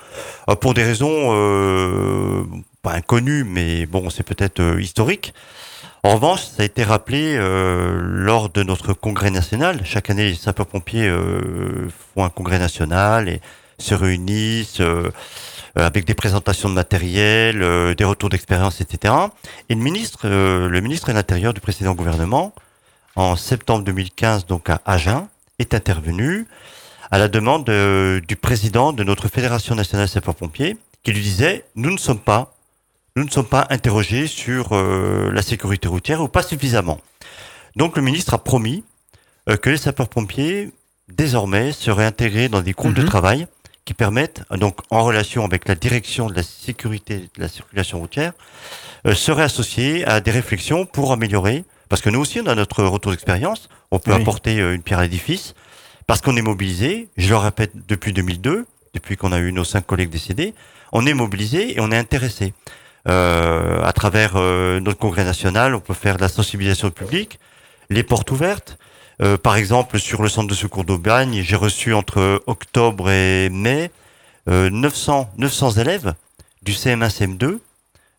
euh, 0.49 0.55
pour 0.55 0.75
des 0.75 0.83
raisons 0.83 1.09
euh, 1.33 2.43
pas 2.83 2.93
inconnues, 2.93 3.43
mais 3.43 3.87
bon, 3.87 4.11
c'est 4.11 4.23
peut-être 4.23 4.59
euh, 4.59 4.79
historique. 4.81 5.33
En 6.03 6.15
revanche, 6.15 6.41
ça 6.41 6.63
a 6.63 6.65
été 6.65 6.83
rappelé 6.83 7.35
euh, 7.35 7.99
lors 8.01 8.49
de 8.49 8.63
notre 8.63 8.93
congrès 8.93 9.29
national. 9.29 9.81
Chaque 9.85 10.09
année, 10.09 10.29
les 10.29 10.35
sapeurs-pompiers 10.35 11.07
euh, 11.07 11.89
font 12.13 12.23
un 12.23 12.29
congrès 12.29 12.57
national 12.57 13.29
et 13.29 13.39
se 13.77 13.93
réunissent 13.93 14.81
euh, 14.81 15.11
euh, 15.77 15.85
avec 15.85 16.05
des 16.05 16.15
présentations 16.15 16.69
de 16.69 16.73
matériel, 16.73 17.59
des 17.95 18.03
retours 18.03 18.29
d'expérience, 18.29 18.81
etc. 18.81 19.13
Et 19.69 19.75
le 19.75 19.81
ministre, 19.81 20.27
le 20.27 20.81
ministre 20.81 21.09
de 21.09 21.13
l'Intérieur 21.13 21.53
du 21.53 21.61
précédent 21.61 21.93
gouvernement, 21.93 22.51
en 23.15 23.35
septembre 23.35 23.83
2015, 23.83 24.47
donc 24.47 24.71
à 24.71 24.81
Agen, 24.85 25.27
est 25.59 25.75
intervenu 25.75 26.47
à 27.11 27.19
la 27.19 27.27
demande 27.27 27.65
du 27.65 28.35
président 28.35 28.91
de 28.91 29.03
notre 29.03 29.27
Fédération 29.27 29.75
nationale 29.75 30.07
sapeurs-pompiers, 30.07 30.77
qui 31.03 31.11
lui 31.11 31.21
disait 31.21 31.63
nous 31.75 31.91
ne 31.91 31.97
sommes 31.97 32.19
pas, 32.19 32.53
nous 33.15 33.23
ne 33.25 33.29
sommes 33.29 33.45
pas 33.47 33.67
interrogés 33.69 34.27
sur 34.27 34.69
euh, 34.73 35.31
la 35.31 35.41
sécurité 35.41 35.87
routière 35.87 36.21
ou 36.21 36.27
pas 36.27 36.43
suffisamment. 36.43 36.99
Donc 37.75 37.95
le 37.97 38.01
ministre 38.01 38.33
a 38.33 38.37
promis 38.37 38.83
euh, 39.49 39.57
que 39.57 39.69
les 39.69 39.77
sapeurs-pompiers, 39.77 40.71
désormais, 41.09 41.71
seraient 41.71 42.05
intégrés 42.05 42.47
dans 42.49 42.61
des 42.61 42.71
groupes 42.73 42.93
de 42.93 43.01
Mhm. 43.01 43.07
travail 43.07 43.47
qui 43.85 43.93
permettent, 43.93 44.43
donc 44.51 44.77
en 44.91 45.03
relation 45.03 45.43
avec 45.43 45.67
la 45.67 45.75
direction 45.75 46.27
de 46.27 46.35
la 46.35 46.43
sécurité 46.43 47.29
de 47.35 47.41
la 47.41 47.47
circulation 47.47 47.99
routière, 47.99 48.33
euh, 49.07 49.15
seraient 49.15 49.43
associés 49.43 50.05
à 50.05 50.21
des 50.21 50.31
réflexions 50.31 50.85
pour 50.85 51.11
améliorer, 51.11 51.65
parce 51.89 52.01
que 52.01 52.09
nous 52.09 52.19
aussi, 52.19 52.39
on 52.39 52.45
a 52.47 52.55
notre 52.55 52.83
retour 52.83 53.11
d'expérience, 53.11 53.67
on 53.89 53.99
peut 53.99 54.13
Oui. 54.13 54.21
apporter 54.21 54.55
une 54.57 54.83
pierre 54.83 54.99
à 54.99 55.03
l'édifice, 55.03 55.55
parce 56.07 56.21
qu'on 56.21 56.35
est 56.37 56.41
mobilisé, 56.43 57.09
je 57.17 57.29
le 57.29 57.37
répète 57.37 57.71
depuis 57.87 58.13
2002, 58.13 58.65
depuis 58.93 59.17
qu'on 59.17 59.31
a 59.31 59.39
eu 59.39 59.51
nos 59.51 59.63
cinq 59.65 59.85
collègues 59.87 60.09
décédés, 60.11 60.53
on 60.93 61.05
est 61.05 61.13
mobilisé 61.13 61.75
et 61.75 61.79
on 61.81 61.91
est 61.91 61.97
intéressé. 61.97 62.53
Euh, 63.07 63.81
à 63.83 63.93
travers 63.93 64.33
euh, 64.35 64.79
notre 64.79 64.99
congrès 64.99 65.23
national, 65.23 65.73
on 65.75 65.79
peut 65.79 65.93
faire 65.93 66.17
de 66.17 66.21
la 66.21 66.29
sensibilisation 66.29 66.91
publique, 66.91 67.39
les 67.89 68.03
portes 68.03 68.29
ouvertes. 68.31 68.77
Euh, 69.21 69.37
par 69.37 69.55
exemple, 69.55 69.99
sur 69.99 70.21
le 70.21 70.29
centre 70.29 70.47
de 70.47 70.55
secours 70.55 70.83
d'Aubagne, 70.83 71.41
j'ai 71.43 71.55
reçu 71.55 71.93
entre 71.93 72.43
octobre 72.47 73.09
et 73.09 73.49
mai 73.49 73.91
euh, 74.49 74.69
900, 74.69 75.29
900 75.37 75.71
élèves 75.73 76.13
du 76.63 76.73
CM1, 76.73 77.09
CM2, 77.09 77.59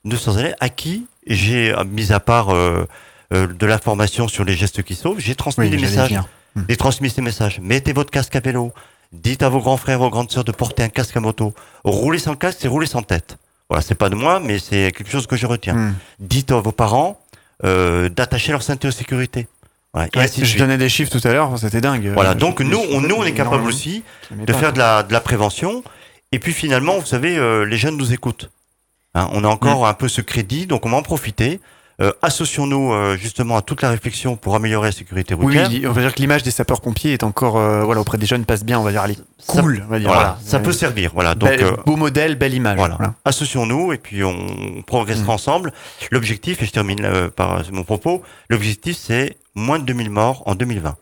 900 0.04 0.38
élèves 0.38 0.56
à 0.60 0.68
qui 0.68 1.06
j'ai, 1.26 1.74
mis 1.86 2.12
à 2.12 2.20
part 2.20 2.50
euh, 2.50 2.86
euh, 3.32 3.46
de 3.46 3.66
la 3.66 3.78
formation 3.78 4.28
sur 4.28 4.44
les 4.44 4.54
gestes 4.54 4.82
qui 4.82 4.94
sauvent, 4.94 5.18
j'ai 5.18 5.34
transmis 5.34 5.64
Oui, 5.64 5.70
des 5.70 5.78
messages. 5.78 6.14
Hmm. 6.54 6.62
J'ai 6.68 6.76
transmis 6.76 7.10
ces 7.10 7.22
messages. 7.22 7.60
Mettez 7.60 7.92
votre 7.92 8.10
casque 8.10 8.36
à 8.36 8.40
vélo. 8.40 8.72
Dites 9.12 9.42
à 9.42 9.48
vos 9.48 9.60
grands 9.60 9.76
frères, 9.76 9.98
vos 9.98 10.10
grandes 10.10 10.30
sœurs 10.30 10.44
de 10.44 10.52
porter 10.52 10.82
un 10.82 10.88
casque 10.88 11.16
à 11.16 11.20
moto. 11.20 11.54
Rouler 11.84 12.18
sans 12.18 12.34
casque, 12.34 12.58
c'est 12.60 12.68
rouler 12.68 12.86
sans 12.86 13.02
tête. 13.02 13.36
Voilà, 13.72 13.80
c'est 13.82 13.94
pas 13.94 14.10
de 14.10 14.14
moi, 14.14 14.38
mais 14.38 14.58
c'est 14.58 14.92
quelque 14.94 15.10
chose 15.10 15.26
que 15.26 15.34
je 15.34 15.46
retiens. 15.46 15.72
Hmm. 15.74 15.94
Dites 16.20 16.52
à 16.52 16.60
vos 16.60 16.72
parents 16.72 17.18
euh, 17.64 18.10
d'attacher 18.10 18.52
leur 18.52 18.62
ceinture 18.62 18.90
de 18.90 18.94
sécurité. 18.94 19.48
Voilà, 19.94 20.10
Ouais, 20.14 20.28
je 20.28 20.44
suite. 20.44 20.58
donnais 20.58 20.76
des 20.76 20.90
chiffres 20.90 21.10
tout 21.10 21.26
à 21.26 21.32
l'heure, 21.32 21.58
c'était 21.58 21.80
dingue. 21.80 22.10
Voilà, 22.12 22.34
donc 22.34 22.60
nous, 22.60 22.78
on, 22.92 23.00
nous, 23.00 23.14
on 23.14 23.24
est 23.24 23.32
capable 23.32 23.66
aussi 23.66 24.02
de 24.30 24.52
faire 24.52 24.74
de 24.74 24.78
la, 24.78 25.02
de 25.02 25.12
la 25.14 25.20
prévention. 25.20 25.82
Et 26.32 26.38
puis 26.38 26.52
finalement, 26.52 26.98
vous 26.98 27.06
savez, 27.06 27.38
euh, 27.38 27.64
les 27.64 27.78
jeunes 27.78 27.96
nous 27.96 28.12
écoutent. 28.12 28.50
Hein, 29.14 29.30
on 29.32 29.42
a 29.42 29.48
encore 29.48 29.86
un 29.86 29.94
peu 29.94 30.08
ce 30.08 30.20
crédit, 30.20 30.66
donc 30.66 30.84
on 30.84 30.90
va 30.90 30.98
en 30.98 31.02
profiter. 31.02 31.58
Euh, 32.02 32.10
associons-nous 32.20 32.92
euh, 32.92 33.16
justement 33.16 33.56
à 33.56 33.62
toute 33.62 33.80
la 33.80 33.90
réflexion 33.90 34.34
pour 34.36 34.56
améliorer 34.56 34.88
la 34.88 34.92
sécurité 34.92 35.34
routière. 35.34 35.68
oui, 35.70 35.86
on 35.86 35.92
va 35.92 36.00
dire 36.02 36.12
que 36.14 36.20
l'image 36.20 36.42
des 36.42 36.50
sapeurs-pompiers 36.50 37.12
est 37.12 37.22
encore, 37.22 37.56
euh, 37.56 37.84
voilà, 37.84 38.00
auprès 38.00 38.18
des 38.18 38.26
jeunes 38.26 38.44
passe 38.44 38.64
bien, 38.64 38.80
on 38.80 38.82
va 38.82 38.90
dire, 38.90 39.02
elle 39.04 39.12
est 39.12 39.18
Ça- 39.38 39.62
cool, 39.62 39.84
on 39.86 39.90
va 39.90 39.98
dire. 40.00 40.08
Voilà, 40.08 40.22
voilà. 40.22 40.38
ça 40.44 40.58
peut 40.58 40.72
servir. 40.72 41.12
Voilà, 41.14 41.34
donc 41.36 41.50
euh, 41.50 41.76
beau 41.86 41.94
modèle, 41.96 42.34
belle 42.34 42.54
image. 42.54 42.76
Voilà. 42.76 42.96
voilà. 42.96 43.14
Associons-nous 43.24 43.92
et 43.92 43.98
puis 43.98 44.24
on 44.24 44.82
progressera 44.86 45.26
Mm. 45.32 45.34
ensemble. 45.34 45.72
L'objectif, 46.10 46.60
et 46.62 46.66
je 46.66 46.72
termine 46.72 47.04
euh, 47.04 47.28
par 47.28 47.62
mon 47.70 47.84
propos, 47.84 48.22
l'objectif 48.50 48.96
c'est 48.96 49.36
moins 49.54 49.78
de 49.78 49.84
2000 49.84 50.10
morts 50.10 50.42
en 50.46 50.54
2020. 50.54 50.96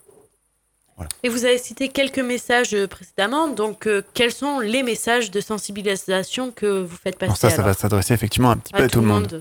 Et 1.23 1.31
vous 1.31 1.47
avez 1.47 1.57
cité 1.57 1.89
quelques 1.89 2.19
messages 2.19 2.77
précédemment, 2.91 3.49
donc 3.49 3.87
euh, 3.87 4.03
quels 4.13 4.33
sont 4.33 4.61
les 4.61 4.83
messages 4.83 5.31
de 5.31 5.41
sensibilisation 5.41 6.51
que 6.51 6.83
vous 6.83 6.97
faites 7.03 7.19
passer 7.19 7.35
ça, 7.37 7.49
ça 7.49 7.63
va 7.63 7.73
s'adresser 7.73 8.13
effectivement 8.13 8.51
un 8.51 8.59
petit 8.59 8.75
peu 8.75 8.83
à 8.83 8.85
à 8.85 8.89
tout 8.89 9.01
le 9.01 9.07
monde. 9.07 9.41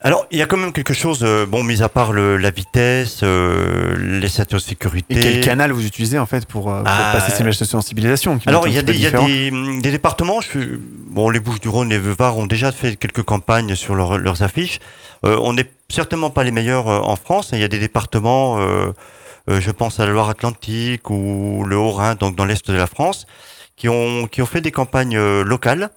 Alors, 0.00 0.26
il 0.30 0.38
y 0.38 0.42
a 0.42 0.46
quand 0.46 0.56
même 0.56 0.72
quelque 0.72 0.94
chose, 0.94 1.20
euh, 1.22 1.44
bon, 1.44 1.64
mis 1.64 1.82
à 1.82 1.88
part 1.88 2.12
le, 2.12 2.36
la 2.36 2.50
vitesse, 2.52 3.20
euh, 3.24 3.96
les 4.20 4.28
ceintures 4.28 4.58
de 4.58 4.62
sécurité. 4.62 5.16
Et 5.16 5.20
quel 5.20 5.40
canal 5.44 5.72
vous 5.72 5.84
utilisez 5.84 6.18
en 6.20 6.26
fait 6.26 6.46
pour, 6.46 6.70
euh, 6.70 6.82
pour 6.84 6.92
Ah. 6.92 7.10
passer 7.14 7.32
ces 7.32 7.42
messages 7.42 7.60
de 7.60 7.64
sensibilisation 7.72 8.38
Alors, 8.46 8.68
il 8.68 8.74
y 8.74 8.78
a 8.78 8.82
des, 8.82 8.96
y 8.96 9.06
a 9.06 9.10
des, 9.10 9.50
hum, 9.50 9.82
des 9.82 9.90
départements, 9.90 10.40
je 10.40 10.60
bon, 11.08 11.30
les 11.30 11.40
Bouches-du-Rhône, 11.40 11.88
les 11.88 11.98
Var 11.98 12.36
ont 12.38 12.46
déjà 12.46 12.70
fait 12.70 12.94
quelques 12.94 13.22
campagnes 13.22 13.74
sur 13.74 13.96
leur- 13.96 14.18
leurs 14.18 14.42
affiches. 14.42 14.78
Euh, 15.24 15.36
on 15.42 15.52
n'est 15.54 15.68
certainement 15.88 16.30
pas 16.30 16.44
les 16.44 16.52
meilleurs 16.52 16.86
euh, 16.88 17.00
en 17.00 17.16
France. 17.16 17.50
Il 17.52 17.58
y 17.58 17.64
a 17.64 17.68
des 17.68 17.80
départements, 17.80 18.60
euh, 18.60 18.92
euh, 19.50 19.60
je 19.60 19.70
pense 19.72 19.98
à 19.98 20.06
la 20.06 20.12
Loire-Atlantique 20.12 21.10
ou 21.10 21.64
le 21.66 21.76
Haut-Rhin, 21.76 22.14
donc 22.14 22.36
dans 22.36 22.44
l'est 22.44 22.70
de 22.70 22.76
la 22.76 22.86
France, 22.86 23.26
qui 23.74 23.88
ont, 23.88 24.28
qui 24.28 24.42
ont 24.42 24.46
fait 24.46 24.60
des 24.60 24.70
campagnes 24.70 25.18
locales, 25.42 25.90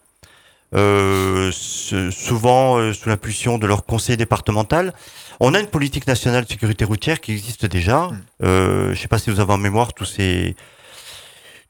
euh, 0.73 1.51
souvent 1.51 2.77
euh, 2.77 2.93
sous 2.93 3.09
l'impulsion 3.09 3.57
de 3.57 3.67
leur 3.67 3.85
conseil 3.85 4.17
départemental. 4.17 4.93
On 5.39 5.53
a 5.53 5.59
une 5.59 5.67
politique 5.67 6.07
nationale 6.07 6.45
de 6.45 6.49
sécurité 6.49 6.85
routière 6.85 7.19
qui 7.19 7.31
existe 7.31 7.65
déjà. 7.65 8.09
Euh, 8.43 8.85
je 8.85 8.89
ne 8.91 8.95
sais 8.95 9.07
pas 9.07 9.17
si 9.17 9.29
vous 9.31 9.39
avez 9.39 9.51
en 9.53 9.57
mémoire 9.57 9.93
tous 9.93 10.05
ces 10.05 10.55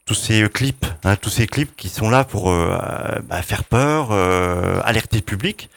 tous 0.06 0.16
ces 0.16 0.50
clips, 0.50 0.86
hein, 1.04 1.16
tous 1.16 1.30
ces 1.30 1.48
clips 1.48 1.76
qui 1.78 1.88
sont 1.88 2.10
là 2.10 2.24
pour 2.26 2.50
euh, 2.52 2.78
bah, 3.30 3.42
faire 3.44 3.64
peur, 3.64 4.10
euh, 4.12 4.82
alerter 4.84 5.18
le 5.18 5.22
public. 5.24 5.70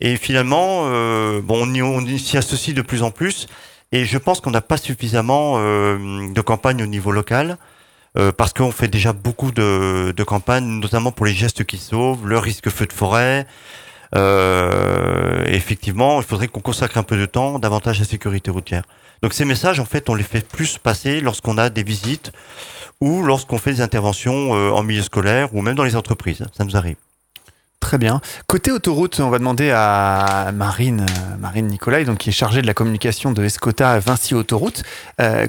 Et 0.00 0.16
finalement, 0.16 0.82
euh, 0.86 1.40
bon, 1.40 1.66
on 1.66 1.72
y- 1.74 1.82
on 1.82 2.00
y 2.00 2.18
s'y 2.18 2.36
associe 2.36 2.74
de 2.74 2.82
plus 2.82 3.02
en 3.02 3.10
plus. 3.10 3.46
Et 3.92 4.04
je 4.04 4.18
pense 4.18 4.40
qu'on 4.40 4.50
n'a 4.50 4.60
pas 4.60 4.76
suffisamment 4.76 5.54
euh, 5.58 5.98
de 6.32 6.40
campagnes 6.40 6.82
au 6.82 6.86
niveau 6.86 7.10
local. 7.12 7.58
Euh, 8.18 8.32
parce 8.32 8.52
qu'on 8.52 8.72
fait 8.72 8.88
déjà 8.88 9.12
beaucoup 9.12 9.52
de, 9.52 10.22
campagnes, 10.24 10.66
notamment 10.80 11.12
pour 11.12 11.26
les 11.26 11.32
gestes 11.32 11.64
qui 11.64 11.78
sauvent, 11.78 12.26
le 12.26 12.38
risque 12.38 12.68
feu 12.68 12.86
de 12.86 12.92
forêt. 12.92 13.46
Euh, 14.16 15.44
effectivement, 15.46 16.20
il 16.20 16.26
faudrait 16.26 16.48
qu'on 16.48 16.60
consacre 16.60 16.98
un 16.98 17.04
peu 17.04 17.16
de 17.16 17.26
temps 17.26 17.60
davantage 17.60 17.98
à 17.98 18.00
la 18.00 18.06
sécurité 18.06 18.50
routière. 18.50 18.82
Donc 19.22 19.32
ces 19.32 19.44
messages, 19.44 19.78
en 19.78 19.84
fait, 19.84 20.08
on 20.10 20.14
les 20.14 20.24
fait 20.24 20.46
plus 20.46 20.78
passer 20.78 21.20
lorsqu'on 21.20 21.58
a 21.58 21.70
des 21.70 21.84
visites 21.84 22.32
ou 23.00 23.22
lorsqu'on 23.22 23.58
fait 23.58 23.74
des 23.74 23.80
interventions 23.80 24.54
euh, 24.54 24.70
en 24.70 24.82
milieu 24.82 25.02
scolaire 25.02 25.54
ou 25.54 25.62
même 25.62 25.76
dans 25.76 25.84
les 25.84 25.94
entreprises. 25.94 26.44
Ça 26.56 26.64
nous 26.64 26.76
arrive. 26.76 26.96
Très 27.78 27.96
bien. 27.96 28.20
Côté 28.46 28.72
autoroute, 28.72 29.20
on 29.20 29.30
va 29.30 29.38
demander 29.38 29.70
à 29.74 30.50
Marine, 30.52 31.06
Marine 31.38 31.66
Nicolai, 31.66 32.04
donc 32.04 32.18
qui 32.18 32.28
est 32.28 32.32
chargée 32.32 32.60
de 32.60 32.66
la 32.66 32.74
communication 32.74 33.32
de 33.32 33.42
Escota 33.42 33.98
Vinci 33.98 34.34
Autoroute. 34.34 34.82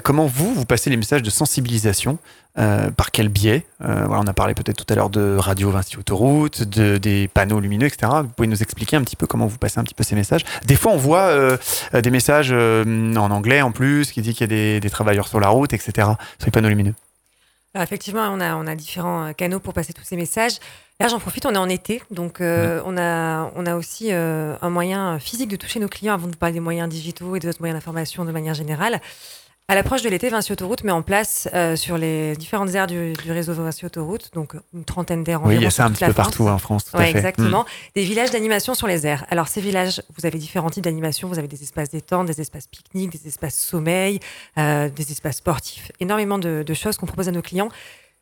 Comment 0.02 0.24
vous, 0.24 0.54
vous 0.54 0.64
passez 0.64 0.88
les 0.88 0.96
messages 0.96 1.22
de 1.22 1.28
sensibilisation 1.28 2.18
Euh, 2.58 2.90
Par 2.90 3.10
quel 3.12 3.28
biais 3.28 3.64
Euh, 3.82 4.04
voilà, 4.06 4.20
On 4.22 4.26
a 4.26 4.34
parlé 4.34 4.52
peut-être 4.54 4.84
tout 4.84 4.92
à 4.92 4.96
l'heure 4.96 5.08
de 5.08 5.36
Radio 5.38 5.70
Vinci 5.70 5.96
Autoroute, 5.96 6.62
de, 6.64 6.98
des 6.98 7.26
panneaux 7.28 7.60
lumineux, 7.60 7.86
etc. 7.86 8.12
Vous 8.22 8.28
pouvez 8.28 8.48
nous 8.48 8.62
expliquer 8.62 8.96
un 8.96 9.02
petit 9.02 9.16
peu 9.16 9.26
comment 9.26 9.46
vous 9.46 9.56
passez 9.56 9.78
un 9.80 9.84
petit 9.84 9.94
peu 9.94 10.04
ces 10.04 10.14
messages 10.14 10.44
Des 10.66 10.76
fois, 10.76 10.92
on 10.92 10.98
voit 10.98 11.28
euh, 11.28 11.56
des 11.94 12.10
messages 12.10 12.52
en 12.52 13.30
anglais 13.30 13.62
en 13.62 13.72
plus, 13.72 14.12
qui 14.12 14.20
dit 14.20 14.32
qu'il 14.34 14.42
y 14.42 14.44
a 14.44 14.46
des, 14.48 14.80
des 14.80 14.90
travailleurs 14.90 15.28
sur 15.28 15.40
la 15.40 15.48
route, 15.48 15.72
etc. 15.72 15.92
Sur 16.38 16.46
les 16.46 16.50
panneaux 16.50 16.68
lumineux. 16.68 16.94
Alors 17.74 17.84
effectivement, 17.84 18.28
on 18.30 18.38
a, 18.40 18.54
on 18.54 18.66
a 18.66 18.74
différents 18.74 19.32
canaux 19.32 19.58
pour 19.58 19.72
passer 19.72 19.94
tous 19.94 20.04
ces 20.04 20.16
messages. 20.16 20.58
Là, 21.00 21.08
j'en 21.08 21.18
profite, 21.18 21.46
on 21.46 21.54
est 21.54 21.58
en 21.58 21.70
été, 21.70 22.02
donc 22.10 22.36
on, 22.40 22.96
a, 22.98 23.50
on 23.56 23.64
a 23.66 23.74
aussi 23.76 24.12
un 24.12 24.68
moyen 24.70 25.18
physique 25.18 25.48
de 25.48 25.56
toucher 25.56 25.80
nos 25.80 25.88
clients 25.88 26.12
avant 26.12 26.28
de 26.28 26.36
parler 26.36 26.52
des 26.52 26.60
moyens 26.60 26.88
digitaux 26.90 27.34
et 27.34 27.40
des 27.40 27.48
autres 27.48 27.60
moyens 27.60 27.78
d'information 27.80 28.26
de 28.26 28.30
manière 28.30 28.52
générale. 28.52 29.00
À 29.68 29.74
l'approche 29.74 30.02
de 30.02 30.08
l'été, 30.10 30.28
Vinci 30.28 30.52
Autoroute 30.52 30.82
met 30.84 30.90
en 30.92 31.02
place 31.02 31.48
euh, 31.54 31.76
sur 31.76 31.96
les 31.96 32.36
différentes 32.36 32.74
aires 32.74 32.88
du, 32.88 33.12
du 33.14 33.32
réseau 33.32 33.54
Vinci 33.54 33.86
Autoroute, 33.86 34.28
donc 34.34 34.54
une 34.74 34.84
trentaine 34.84 35.22
d'aires 35.24 35.40
Oui, 35.44 35.50
il 35.50 35.54
y 35.54 35.56
environ 35.58 35.68
a 35.68 35.70
ça 35.70 35.84
un 35.86 35.90
petit 35.92 36.04
peu 36.04 36.12
France. 36.12 36.26
partout 36.26 36.48
en 36.48 36.58
France. 36.58 36.84
Tout 36.86 36.96
Ouais, 36.96 37.04
à 37.04 37.06
fait. 37.06 37.10
exactement. 37.18 37.60
Mm. 37.62 37.66
Des 37.94 38.02
villages 38.04 38.30
d'animation 38.32 38.74
sur 38.74 38.86
les 38.88 39.06
aires. 39.06 39.24
Alors, 39.30 39.48
ces 39.48 39.60
villages, 39.62 40.02
vous 40.18 40.26
avez 40.26 40.38
différents 40.38 40.68
types 40.68 40.84
d'animation. 40.84 41.28
Vous 41.28 41.38
avez 41.38 41.48
des 41.48 41.62
espaces 41.62 41.90
détente, 41.90 42.26
des 42.26 42.40
espaces 42.40 42.66
pique-nique, 42.66 43.12
des 43.12 43.28
espaces 43.28 43.54
sommeil, 43.56 44.18
euh, 44.58 44.90
des 44.90 45.10
espaces 45.10 45.36
sportifs. 45.36 45.90
Énormément 46.00 46.38
de, 46.38 46.64
de 46.66 46.74
choses 46.74 46.96
qu'on 46.98 47.06
propose 47.06 47.28
à 47.28 47.32
nos 47.32 47.42
clients. 47.42 47.68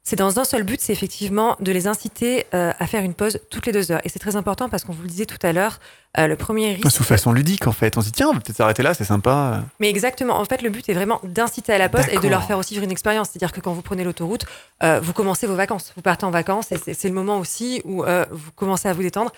C'est 0.03 0.17
dans 0.17 0.41
un 0.41 0.45
seul 0.45 0.63
but, 0.63 0.81
c'est 0.81 0.95
effectivement 0.95 1.57
de 1.61 1.73
les 1.73 1.87
inciter 1.87 2.47
euh, 2.55 2.73
à 2.79 2.87
faire 2.87 3.03
une 3.03 3.13
pause 3.13 3.39
toutes 3.51 3.67
les 3.67 3.73
deux 3.73 3.93
heures. 3.93 4.01
Et 4.05 4.09
c'est 4.09 4.19
très 4.19 4.35
important 4.35 4.69
parce 4.71 4.83
qu'on 4.85 4.93
vous 4.93 5.03
le 5.03 5.09
disait 5.09 5.27
tout 5.27 5.39
à 5.43 5.53
l'heure, 5.53 5.79
euh, 6.19 6.27
le 6.27 6.37
premier 6.37 6.73
risque. 6.73 6.91
Sous 6.91 7.05
façon 7.05 7.33
ludique, 7.33 7.67
en 7.67 7.73
fait. 7.73 7.99
On 7.99 8.01
se 8.01 8.07
dit, 8.07 8.13
tiens, 8.13 8.29
on 8.29 8.33
va 8.33 8.41
peut-être 8.41 8.57
s'arrêter 8.57 8.83
là, 8.83 8.95
c'est 8.95 9.05
sympa. 9.05 9.63
Mais 9.79 9.91
exactement. 9.91 10.41
En 10.41 10.45
fait, 10.47 10.63
le 10.63 10.71
but 10.71 10.89
est 10.89 10.95
vraiment 10.95 11.21
d'inciter 11.23 11.75
à 11.75 11.79
la 11.79 11.91
pause 11.91 12.07
et 12.11 12.19
de 12.19 12.29
leur 12.29 12.45
faire 12.45 12.59
aussi 12.59 12.75
vivre 12.75 12.85
une 12.85 12.91
expérience. 12.91 13.29
C'est-à-dire 13.31 13.53
que 13.53 13.61
quand 13.61 13.73
vous 13.73 13.83
prenez 13.83 14.03
l'autoroute, 14.03 14.47
euh, 14.83 15.01
vous 15.01 15.13
commencez 15.13 15.47
vos 15.47 15.55
vacances. 15.55 15.93
Vous 15.95 16.03
partez 16.03 16.25
en 16.25 16.31
vacances 16.31 16.73
et 16.73 16.79
c'est 16.95 17.09
le 17.09 17.15
moment 17.15 17.39
aussi 17.39 17.83
où 17.85 18.03
vous 18.31 18.53
commencez 18.57 18.89
à 18.89 18.95
vous 18.95 19.03
détendre. 19.03 19.33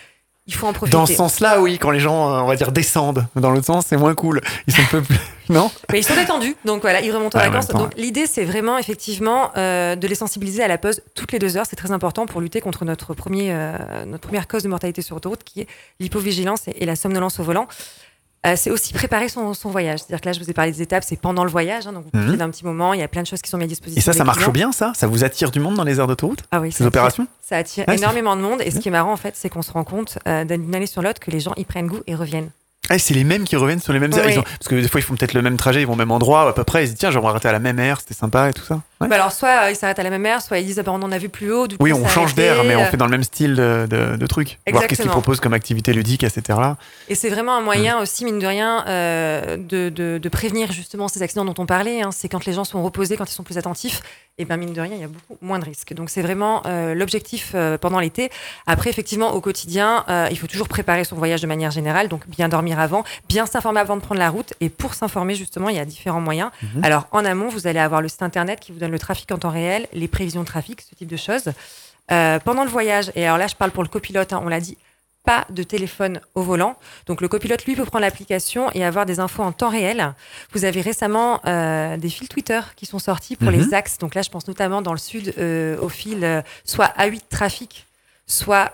Il 0.49 0.55
faut 0.55 0.67
en 0.67 0.73
profiter. 0.73 0.97
Dans 0.97 1.07
ce 1.07 1.15
sens-là, 1.15 1.61
oui, 1.61 1.79
quand 1.79 1.91
les 1.93 2.01
gens, 2.01 2.29
euh, 2.29 2.41
on 2.41 2.47
va 2.49 2.57
dire, 2.57 2.73
descendent. 2.73 3.27
Dans 3.37 3.51
l'autre 3.51 3.67
sens, 3.67 3.87
c'est 3.89 3.97
moins 3.97 4.15
cool. 4.15 4.41
Ils 4.67 4.75
sont 4.75 4.83
un 4.83 4.87
peu 4.87 5.03
plus. 5.03 5.17
Non 5.49 5.71
Mais 5.91 5.99
ils 5.99 6.05
sont 6.05 6.15
détendus, 6.15 6.55
donc 6.65 6.83
voilà, 6.83 7.01
ils 7.01 7.11
remontent 7.11 7.37
en 7.37 7.43
Ouais, 7.43 7.49
en 7.49 7.51
vacances. 7.51 7.69
donc 7.77 7.93
l'idée, 7.97 8.27
c'est 8.27 8.45
vraiment 8.45 8.79
effectivement 8.79 9.51
euh, 9.57 9.97
de 9.97 10.07
les 10.07 10.15
sensibiliser 10.15 10.63
à 10.63 10.69
la 10.69 10.79
pause 10.79 11.03
toutes 11.17 11.33
les 11.33 11.41
deux 11.41 11.57
heures. 11.57 11.67
C'est 11.69 11.77
très 11.77 11.91
important 11.91 12.27
pour 12.27 12.41
lutter 12.41 12.61
contre 12.61 12.85
notre, 12.85 13.13
premier, 13.13 13.53
euh, 13.53 14.05
notre 14.07 14.23
première 14.23 14.47
cause 14.47 14.63
de 14.63 14.69
mortalité 14.69 15.03
sur 15.03 15.17
autoroute, 15.17 15.43
qui 15.43 15.63
est 15.63 15.67
l'hypovigilance 15.99 16.69
et, 16.69 16.77
et 16.83 16.87
la 16.87 16.95
somnolence 16.95 17.41
au 17.41 17.43
volant. 17.43 17.67
Euh, 18.45 18.55
c'est 18.57 18.71
aussi 18.73 18.93
préparer 18.93 19.29
son, 19.29 19.55
son 19.55 19.71
voyage. 19.71 20.01
C'est-à-dire 20.01 20.21
que 20.21 20.27
là, 20.29 20.33
je 20.33 20.41
vous 20.41 20.51
ai 20.51 20.53
parlé 20.53 20.73
des 20.73 20.83
étapes, 20.83 21.05
c'est 21.07 21.15
pendant 21.17 21.45
le 21.45 21.51
voyage, 21.51 21.87
hein, 21.87 21.93
donc 21.93 22.03
vous 22.05 22.11
Mhm. 22.13 22.21
profitez 22.23 22.39
d'un 22.39 22.51
petit 22.51 22.65
moment, 22.65 22.93
il 22.93 22.99
y 22.99 23.03
a 23.05 23.07
plein 23.09 23.23
de 23.23 23.27
choses 23.29 23.41
qui 23.41 23.49
sont 23.49 23.57
mises 23.57 23.67
à 23.67 23.69
disposition. 23.69 24.01
Et 24.01 24.03
ça, 24.03 24.13
ça 24.13 24.25
marche 24.25 24.39
clients. 24.39 24.51
bien, 24.51 24.73
ça? 24.73 24.93
Ça 24.97 25.07
vous 25.07 25.23
attire 25.23 25.53
du 25.53 25.61
monde 25.61 25.77
dans 25.77 25.85
les 25.85 26.01
aires 26.01 26.09
d'autoroute? 26.09 26.43
Ah 26.51 26.61
oui, 26.61 26.73
Ces 26.73 26.85
opérations? 26.85 27.29
Ça 27.41 27.57
attire 27.59 27.89
énormément 27.89 28.35
de 28.35 28.41
monde. 28.41 28.61
Et 28.65 28.73
ce 28.73 28.81
qui 28.81 28.89
est 28.89 28.93
marrant, 28.93 29.13
en 29.13 29.17
fait, 29.17 29.35
c'est 29.37 29.49
qu'on 29.49 29.63
se 29.63 29.71
rend 29.71 29.85
compte 29.85 30.19
euh, 30.27 30.45
d'une 30.45 30.75
année 30.75 30.87
sur 30.87 31.03
l'autre 31.03 31.21
que 31.21 31.31
les 31.31 31.39
gens 31.39 31.53
y 31.57 31.65
prennent 31.65 31.87
goût 31.87 32.01
et 32.09 32.17
reviennent. 32.17 32.51
Ah, 32.91 32.99
c'est 32.99 33.15
les 33.15 33.23
mêmes 33.23 33.45
qui 33.45 33.55
reviennent 33.55 33.79
sur 33.79 33.93
les 33.93 34.01
mêmes 34.01 34.13
aires. 34.13 34.27
Oui. 34.27 34.37
Ont- 34.39 34.43
Parce 34.43 34.67
que 34.69 34.75
des 34.75 34.89
fois, 34.89 34.99
ils 34.99 35.05
font 35.05 35.15
peut-être 35.15 35.35
le 35.35 35.43
même 35.43 35.57
trajet, 35.57 35.81
ils 35.83 35.87
vont 35.87 35.93
au 35.93 35.97
même 35.97 36.11
endroit, 36.11 36.49
à 36.49 36.53
peu 36.53 36.65
près. 36.65 36.83
Ils 36.83 36.87
se 36.89 36.93
disent, 36.93 36.99
tiens, 36.99 37.13
j'aimerais 37.13 37.29
arrêter 37.29 37.47
à 37.49 37.53
la 37.53 37.61
même 37.61 37.79
aire, 37.79 38.01
c'était 38.01 38.15
sympa 38.15 38.49
et 38.49 38.53
tout 38.53 38.65
ça. 38.65 38.81
Bah 39.09 39.17
alors, 39.17 39.33
soit 39.33 39.71
ils 39.71 39.77
s'arrêtent 39.77 39.99
à 39.99 40.03
la 40.03 40.11
même 40.11 40.25
heure, 40.27 40.43
soit 40.43 40.59
ils 40.59 40.67
disent 40.67 40.79
ah 40.79 40.83
bah, 40.83 40.93
on 40.95 41.03
en 41.03 41.13
a 41.13 41.19
vu 41.19 41.29
plus 41.29 41.53
haut. 41.53 41.67
Du 41.67 41.77
coup, 41.77 41.85
oui, 41.85 41.93
on 41.93 42.07
change 42.09 42.35
d'air, 42.35 42.65
mais 42.65 42.77
on 42.77 42.83
euh, 42.83 42.87
fait 42.87 42.97
dans 42.97 43.07
le 43.07 43.11
même 43.11 43.23
style 43.23 43.55
de, 43.55 43.87
de, 43.89 44.17
de 44.17 44.27
trucs. 44.27 44.59
Voir 44.71 44.87
qu'est-ce 44.87 45.03
qu'ils 45.03 45.11
proposent 45.11 45.41
comme 45.41 45.55
activité 45.55 45.93
ludique 45.93 46.25
à 46.25 46.31
cette 46.31 46.51
heure-là. 46.51 46.77
Et 47.09 47.15
c'est 47.15 47.29
vraiment 47.29 47.57
un 47.57 47.61
moyen 47.61 47.99
mm. 47.99 48.03
aussi, 48.03 48.25
mine 48.25 48.39
de 48.39 48.47
rien, 48.47 48.85
euh, 48.89 49.57
de, 49.57 50.29
prévenir 50.29 50.73
justement 50.73 51.09
ces 51.09 51.23
accidents 51.23 51.45
dont 51.45 51.55
on 51.59 51.67
parlait. 51.67 52.03
Hein. 52.03 52.11
C'est 52.11 52.29
quand 52.29 52.47
les 52.47 52.55
gens 52.55 52.65
sont 52.65 52.83
reposés, 52.83 53.17
quand 53.17 53.31
ils 53.31 53.35
sont 53.35 53.43
plus 53.43 53.59
attentifs, 53.59 54.03
et 54.39 54.47
bien 54.47 54.57
mine 54.57 54.73
de 54.73 54.81
rien, 54.81 54.95
il 54.95 55.01
y 55.01 55.05
a 55.05 55.09
beaucoup 55.09 55.37
moins 55.45 55.59
de 55.59 55.65
risques. 55.65 55.93
Donc 55.93 56.09
c'est 56.09 56.23
vraiment 56.23 56.63
euh, 56.65 56.95
l'objectif 56.95 57.53
euh, 57.55 57.77
pendant 57.77 58.01
l'été. 58.01 58.31
Après, 58.67 58.89
effectivement, 58.89 59.35
au 59.35 59.43
quotidien, 59.43 60.05
euh, 60.09 60.29
il 60.31 60.39
faut 60.39 60.47
toujours 60.47 60.69
préparer 60.69 61.05
son 61.05 61.17
voyage 61.17 61.43
de 61.43 61.47
manière 61.47 61.71
générale, 61.71 62.09
donc 62.09 62.27
bien 62.29 62.49
dormir 62.49 62.81
avant, 62.81 63.05
bien 63.29 63.45
s'informer 63.45 63.81
avant 63.81 63.97
de 63.97 64.01
prendre 64.01 64.19
la 64.19 64.31
route. 64.31 64.55
Et 64.61 64.71
pour 64.71 64.95
s'informer, 64.95 65.35
justement, 65.35 65.69
il 65.69 65.77
y 65.77 65.79
a 65.79 65.85
différents 65.85 66.23
moyens. 66.23 66.51
Mhm. 66.63 66.83
Alors 66.83 67.09
en 67.13 67.27
amont, 67.27 67.49
vous 67.49 67.67
allez 67.67 67.79
avoir 67.79 68.01
le 68.01 68.09
site 68.09 68.23
internet 68.23 68.59
qui 68.59 68.73
vous 68.73 68.79
donne 68.79 68.92
le 68.93 68.99
trafic 68.99 69.33
en 69.33 69.39
temps 69.39 69.51
réel, 69.51 69.89
les 69.93 70.09
prévisions 70.09 70.43
de 70.43 70.47
trafic, 70.47 70.83
ce 70.83 70.95
type 70.95 71.09
de 71.09 71.17
choses. 71.17 71.53
pendant 72.09 72.65
le 72.65 72.71
voyage, 72.71 73.11
et 73.15 73.27
alors 73.27 73.39
là, 73.39 73.47
je 73.49 73.57
parle 73.57 73.73
pour 73.73 73.83
le 73.83 73.89
copilote, 73.89 74.33
hein, 74.33 74.41
on 74.45 74.49
l'a 74.49 74.61
dit, 74.61 74.77
pas 75.25 75.47
de 75.51 75.63
téléphone 75.63 76.21
au 76.35 76.43
volant. 76.43 76.77
Donc 77.07 77.21
le 77.21 77.29
copilote, 77.29 77.65
lui, 77.65 77.77
peut 77.77 77.85
prendre 77.85 78.03
l'application 78.03 78.71
et 78.75 78.85
avoir 78.85 79.07
des 79.07 79.21
infos 79.21 79.43
en 79.43 79.53
temps 79.53 79.71
réel. 79.71 80.15
Vous 80.53 80.65
avez 80.65 80.81
récemment 80.81 81.41
euh, 81.47 81.97
des 81.97 82.09
fils 82.09 82.29
Twitter 82.29 82.61
qui 82.77 82.87
sont 82.87 82.99
sortis 82.99 83.37
pour 83.37 83.51
les 83.51 83.67
mhm. 83.67 83.75
axes. 83.75 83.99
Donc 83.99 84.15
là, 84.15 84.23
je 84.23 84.31
pense 84.31 84.49
notamment 84.49 84.83
dans 84.83 84.93
le 84.93 84.99
sud 84.99 85.35
euh, 85.39 85.79
au 85.81 85.89
fil 85.89 86.25
euh, 86.25 86.43
soit 86.65 86.93
A8 86.99 87.21
trafic, 87.31 87.87
soit 88.27 88.73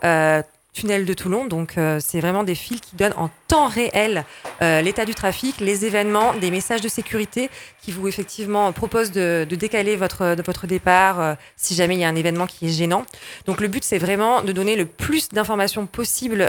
tunnel 0.79 1.05
de 1.05 1.15
Toulon. 1.15 1.47
Donc, 1.47 1.77
euh, 1.77 1.99
c'est 2.01 2.21
vraiment 2.21 2.45
des 2.45 2.55
fils 2.55 2.81
qui 2.81 2.95
donnent 2.95 3.15
en 3.17 3.31
temps 3.49 3.67
réel 3.67 4.25
euh, 4.63 4.81
l'état 4.81 5.05
du 5.05 5.15
trafic, 5.15 5.61
les 5.61 5.85
événements, 5.85 6.35
des 6.35 6.51
messages 6.51 6.81
de 6.81 6.89
sécurité 6.89 7.51
qui 7.83 7.91
vous 7.91 8.07
effectivement 8.07 8.71
proposent 8.73 9.11
de, 9.11 9.47
décaler 9.51 9.97
votre, 9.97 10.37
de 10.37 10.43
votre 10.43 10.67
départ 10.67 11.21
euh, 11.21 11.35
si 11.57 11.75
jamais 11.75 11.95
il 11.95 12.01
y 12.01 12.05
a 12.05 12.09
un 12.09 12.15
événement 12.15 12.47
qui 12.47 12.67
est 12.67 12.71
gênant. 12.71 13.05
Donc, 13.47 13.61
le 13.61 13.69
but, 13.69 13.83
c'est 13.83 13.99
vraiment 13.99 14.43
de 14.43 14.53
donner 14.53 14.77
le 14.77 14.87
plus 14.87 15.29
d'informations 15.31 15.87
possible 15.87 16.49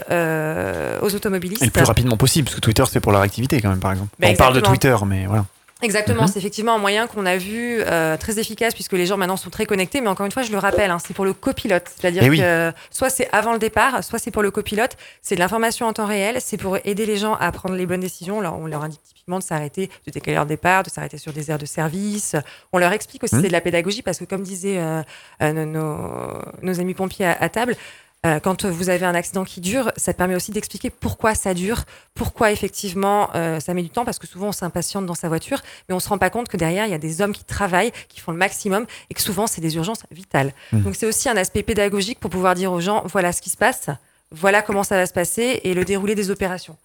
aux 1.01 1.15
automobilistes. 1.15 1.64
Et 1.64 1.65
le 1.65 1.72
plus 1.72 1.84
rapidement 1.84 2.18
possible, 2.18 2.45
parce 2.45 2.56
que 2.56 2.61
Twitter, 2.61 2.84
c'est 2.89 2.99
pour 2.99 3.11
leur 3.11 3.22
activité 3.22 3.61
quand 3.61 3.69
même, 3.69 3.80
par 3.80 3.91
exemple. 3.91 4.10
Ben, 4.19 4.34
On 4.34 4.35
parle 4.35 4.56
de 4.56 4.61
Twitter, 4.61 4.95
mais 5.06 5.26
voilà. 5.26 5.45
Exactement, 5.81 6.23
mhm. 6.23 6.27
c'est 6.27 6.39
effectivement 6.39 6.76
un 6.76 6.77
moyen 6.77 7.07
qu'on 7.07 7.26
a 7.26 7.38
vu 7.38 7.80
euh, 7.81 8.18
très 8.18 8.38
efficace 8.38 8.73
puisque 8.73 8.93
les 8.93 9.06
gens 9.06 9.15
maintenant 9.15 9.38
sont 9.38 9.49
très 9.49 9.65
connectés. 9.65 10.01
Mais 10.01 10.10
encore 10.10 10.26
une 10.26 10.31
fois, 10.31 10.43
je 10.43 10.51
le 10.51 10.57
rappelle, 10.57 10.91
hein, 10.91 10.97
c'est 10.99 11.14
pour 11.14 11.23
le 11.23 11.31
copilote. 11.31 11.89
C'est-à-dire 11.95 12.23
eh 12.23 12.38
que 12.38 12.73
soit 12.91 13.10
c'est 13.10 13.30
avant 13.31 13.53
le 13.53 13.60
départ, 13.60 14.03
soit 14.03 14.19
c'est 14.19 14.31
pour 14.31 14.41
le 14.41 14.51
copilote. 14.51 14.97
C'est 15.22 15.35
de 15.35 15.39
l'information 15.39 15.85
en 15.85 15.93
temps 15.93 16.06
réel. 16.06 16.39
C'est 16.41 16.57
pour 16.57 16.77
aider 16.84 17.06
les 17.06 17.15
gens 17.15 17.35
à 17.35 17.49
prendre 17.53 17.76
les 17.76 17.85
bonnes 17.85 18.01
décisions. 18.01 18.39
on 18.39 18.68
leur 18.68 18.84
indique 18.84 19.01
typiquement 19.03 19.39
de 19.39 19.43
s'arrêter, 19.43 19.89
de 20.06 20.11
décaler 20.11 20.35
leur 20.35 20.45
départ, 20.45 20.84
de 20.84 20.89
s'arrêter 20.89 21.18
sur 21.18 21.31
des 21.31 21.49
aires 21.49 21.57
de 21.57 21.65
service. 21.65 22.35
On 22.73 22.77
leur 22.77 22.91
explique 22.91 23.23
aussi 23.23 23.35
mhm. 23.35 23.41
c'est 23.41 23.47
de 23.47 23.53
la 23.53 23.61
pédagogie 23.61 24.01
parce 24.01 24.19
que 24.19 24.26
comme 24.26 24.43
disaient 24.43 24.80
euh, 24.80 25.01
euh, 25.41 25.65
nos, 25.65 26.41
nos, 26.61 26.80
amis 26.81 26.93
pompiers 26.93 27.26
à 27.26 27.47
table, 27.47 27.77
euh, 28.26 28.40
quand 28.40 28.66
vous 28.66 28.90
avez 28.90 29.06
un 29.06 29.16
accident 29.16 29.46
qui 29.46 29.62
dure, 29.62 29.91
ça 29.96 30.14
permet 30.14 30.36
aussi 30.36 30.52
d'expliquer 30.52 30.90
pourquoi 30.90 31.36
ça 31.36 31.54
dure, 31.54 31.84
pourquoi 32.14 32.52
effectivement 32.52 33.30
euh, 33.36 33.62
ça 33.62 33.74
met 33.74 33.82
du 33.82 33.90
temps, 33.90 34.04
parce 34.04 34.20
que 34.20 34.28
souvent 34.28 34.50
on 34.50 34.52
s'impatiente 34.52 35.06
dans 35.06 35.16
sa 35.16 35.30
voiture, 35.30 35.62
mais 35.88 35.96
on 35.96 36.02
se 36.02 36.10
rend 36.10 36.18
pas 36.18 36.30
compte 36.30 36.50
que 36.50 36.58
derrière 36.58 36.86
il 36.86 36.91
y 36.91 36.96
a 36.96 37.00
des 37.00 37.22
hommes 37.22 37.32
qui 37.32 37.46
travaillent, 37.46 37.94
qui 38.10 38.20
font 38.20 38.34
le 38.34 38.38
maximum, 38.38 38.86
et 39.10 39.14
que 39.14 39.22
souvent 39.22 39.48
c'est 39.48 39.62
des 39.62 39.78
urgences 39.78 40.04
vitales. 40.12 40.54
Mmh. 40.74 40.82
Donc 40.82 40.96
c'est 40.96 41.06
aussi 41.06 41.30
un 41.30 41.38
aspect 41.38 41.64
pédagogique 41.64 42.20
pour 42.20 42.30
pouvoir 42.30 42.56
dire 42.56 42.74
aux 42.74 42.82
gens 42.82 43.04
voilà 43.06 43.32
ce 43.32 43.41
qui 43.41 43.50
se 43.50 43.58
passe, 43.58 43.90
voilà 44.32 44.62
comment 44.62 44.84
ça 44.84 44.98
va 44.98 45.06
se 45.06 45.14
passer, 45.14 45.62
et 45.64 45.74
le 45.74 45.86
déroulé 45.86 46.14
des 46.14 46.30
opérations 46.30 46.76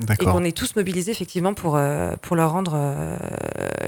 et 0.00 0.24
qu'on 0.24 0.44
est 0.44 0.56
tous 0.56 0.74
mobilisés 0.76 1.12
effectivement 1.12 1.52
pour, 1.52 1.76
euh, 1.76 2.14
pour 2.22 2.34
leur 2.34 2.52
rendre 2.52 2.72
euh, 2.74 3.16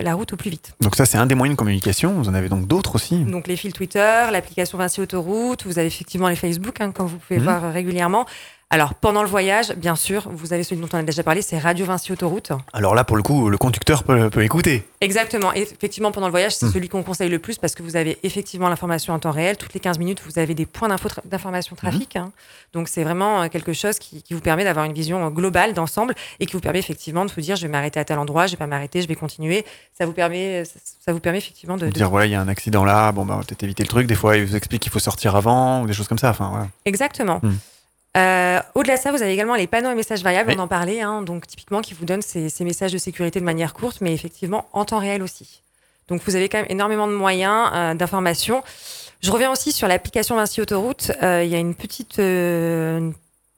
la 0.03 0.15
route 0.15 0.35
au 0.35 0.37
plus 0.37 0.51
vite. 0.51 0.75
Donc 0.81 0.97
ça 0.97 1.07
c'est 1.07 1.17
un 1.17 1.27
des 1.27 1.35
moyens 1.35 1.57
de 1.57 1.59
communication, 1.59 2.13
vous 2.13 2.29
en 2.29 2.35
avez 2.35 2.51
donc 2.51 2.67
d'autres 2.67 2.97
aussi 2.97 3.25
Donc 3.25 3.47
les 3.47 3.57
fils 3.57 3.73
Twitter, 3.73 4.27
l'application 4.31 4.77
Vinci 4.77 5.01
Autoroute, 5.01 5.65
vous 5.65 5.79
avez 5.79 5.89
effectivement 5.89 6.29
les 6.29 6.37
Facebook, 6.37 6.81
hein, 6.81 6.93
comme 6.93 7.07
vous 7.07 7.17
pouvez 7.17 7.41
mmh. 7.41 7.45
voir 7.45 7.73
régulièrement. 7.73 8.27
Alors, 8.71 8.95
pendant 8.95 9.23
le 9.23 9.29
voyage, 9.29 9.73
bien 9.77 9.95
sûr, 9.95 10.29
vous 10.31 10.53
avez 10.53 10.65
celui 10.65 10.81
dont 10.81 10.89
on 10.93 10.99
a 10.99 11.03
déjà 11.03 11.23
parlé, 11.23 11.43
c'est 11.43 11.59
Radio 11.59 11.87
Vinci 11.87 12.13
Autoroute. 12.13 12.51
Alors 12.73 12.95
là, 12.95 13.05
pour 13.05 13.17
le 13.17 13.23
coup, 13.23 13.49
le 13.49 13.59
conducteur 13.59 14.03
peut, 14.03 14.43
écouter. 14.43 14.85
Exactement. 15.01 15.55
Et 15.55 15.63
effectivement, 15.63 16.11
pendant 16.11 16.27
le 16.27 16.33
voyage, 16.33 16.57
c'est 16.57 16.67
hmm. 16.67 16.73
celui 16.73 16.89
qu'on 16.89 17.03
conseille 17.03 17.29
le 17.29 17.39
plus 17.39 17.59
parce 17.59 17.75
que 17.75 17.83
vous 17.83 17.95
avez 17.95 18.19
effectivement 18.23 18.69
l'information 18.69 19.13
en 19.13 19.19
temps 19.19 19.31
réel. 19.31 19.57
Toutes 19.57 19.75
les 19.75 19.81
15 19.81 19.99
minutes, 19.99 20.23
vous 20.25 20.39
avez 20.39 20.55
des 20.55 20.67
points 20.67 20.89
d'information 21.25 21.77
trafic. 21.77 22.17
Hmm. 22.17 22.19
Hein. 22.19 22.33
Donc, 22.73 22.89
c'est 22.89 23.05
vraiment 23.05 23.43
euh, 23.43 23.49
quelque 23.49 23.73
chose 23.73 23.99
qui, 23.99 24.25
vous 24.31 24.41
permet 24.41 24.65
d'avoir 24.65 24.87
une 24.87 24.93
vision 24.93 25.25
euh, 25.25 25.31
globale 25.31 25.75
d'ensemble 25.75 26.15
et 26.41 26.47
qui 26.47 26.55
vous 26.55 26.61
permet 26.61 26.81
effectivement 26.81 27.25
de 27.25 27.31
vous 27.31 27.41
dire 27.41 27.57
je 27.57 27.63
vais 27.63 27.73
m'arrêter 27.73 28.01
à 28.01 28.05
tel 28.05 28.19
endroit, 28.19 28.47
je 28.47 28.53
vais 28.53 28.59
pas 28.59 28.67
m'arrêter, 28.67 29.03
je 29.03 29.09
vais 29.09 29.15
continuer. 29.15 29.65
Ça 29.97 30.07
vous 30.07 30.13
permet, 30.13 30.65
ça 30.65 31.13
vous 31.13 31.21
permet 31.21 31.39
effectivement 31.39 31.77
de. 31.77 31.87
Dire 31.89 32.11
voilà, 32.11 32.27
il 32.27 32.33
y 32.33 32.35
a 32.35 32.41
un 32.41 32.49
accident 32.49 32.85
là, 32.85 33.13
bon, 33.13 33.25
bah, 33.25 33.41
peut-être 33.47 33.63
éviter 33.63 33.85
le 33.85 33.89
truc. 33.89 34.07
Des 34.07 34.17
fois, 34.17 34.37
il 34.37 34.45
vous 34.45 34.57
explique 34.57 34.83
qu'il 34.83 34.91
faut 34.91 34.99
sortir 34.99 35.37
avant 35.37 35.83
ou 35.83 35.87
des 35.87 35.93
choses 35.93 36.09
comme 36.09 36.19
ça. 36.19 36.31
Enfin, 36.31 36.69
Exactement. 36.85 37.39
Hmm. 37.43 37.53
Euh, 38.17 38.61
au-delà 38.75 38.97
de 38.97 39.03
ça, 39.03 39.11
vous 39.11 39.23
avez 39.23 39.33
également 39.33 39.57
les 39.57 39.67
panneaux 39.67 39.91
et 39.91 39.95
messages 39.95 40.23
variables, 40.23 40.55
on 40.57 40.61
en 40.61 40.69
parlait, 40.69 41.01
hein, 41.01 41.23
donc 41.23 41.47
typiquement 41.47 41.81
qui 41.81 41.95
vous 41.95 42.05
donnent 42.05 42.23
ces, 42.23 42.51
messages 42.61 42.93
de 42.93 42.99
sécurité 42.99 43.41
de 43.41 43.45
manière 43.45 43.75
courte, 43.75 44.01
mais 44.01 44.13
effectivement 44.15 44.69
en 44.73 44.85
temps 44.85 45.01
réel 45.01 45.23
aussi. 45.23 45.63
Donc 46.09 46.23
vous 46.25 46.37
avez 46.37 46.49
quand 46.49 46.59
même 46.59 46.67
énormément 46.69 47.09
de 47.09 47.13
moyens 47.13 47.71
euh, 47.73 47.95
d'information. 47.95 48.63
Je 49.21 49.31
reviens 49.31 49.51
aussi 49.51 49.73
sur 49.73 49.89
l'application 49.89 50.37
Vinci 50.37 50.61
Autoroute. 50.61 51.11
Euh, 51.23 51.43
il 51.43 51.51
y 51.51 51.55
a 51.55 51.59
une 51.59 51.75
petite, 51.75 52.19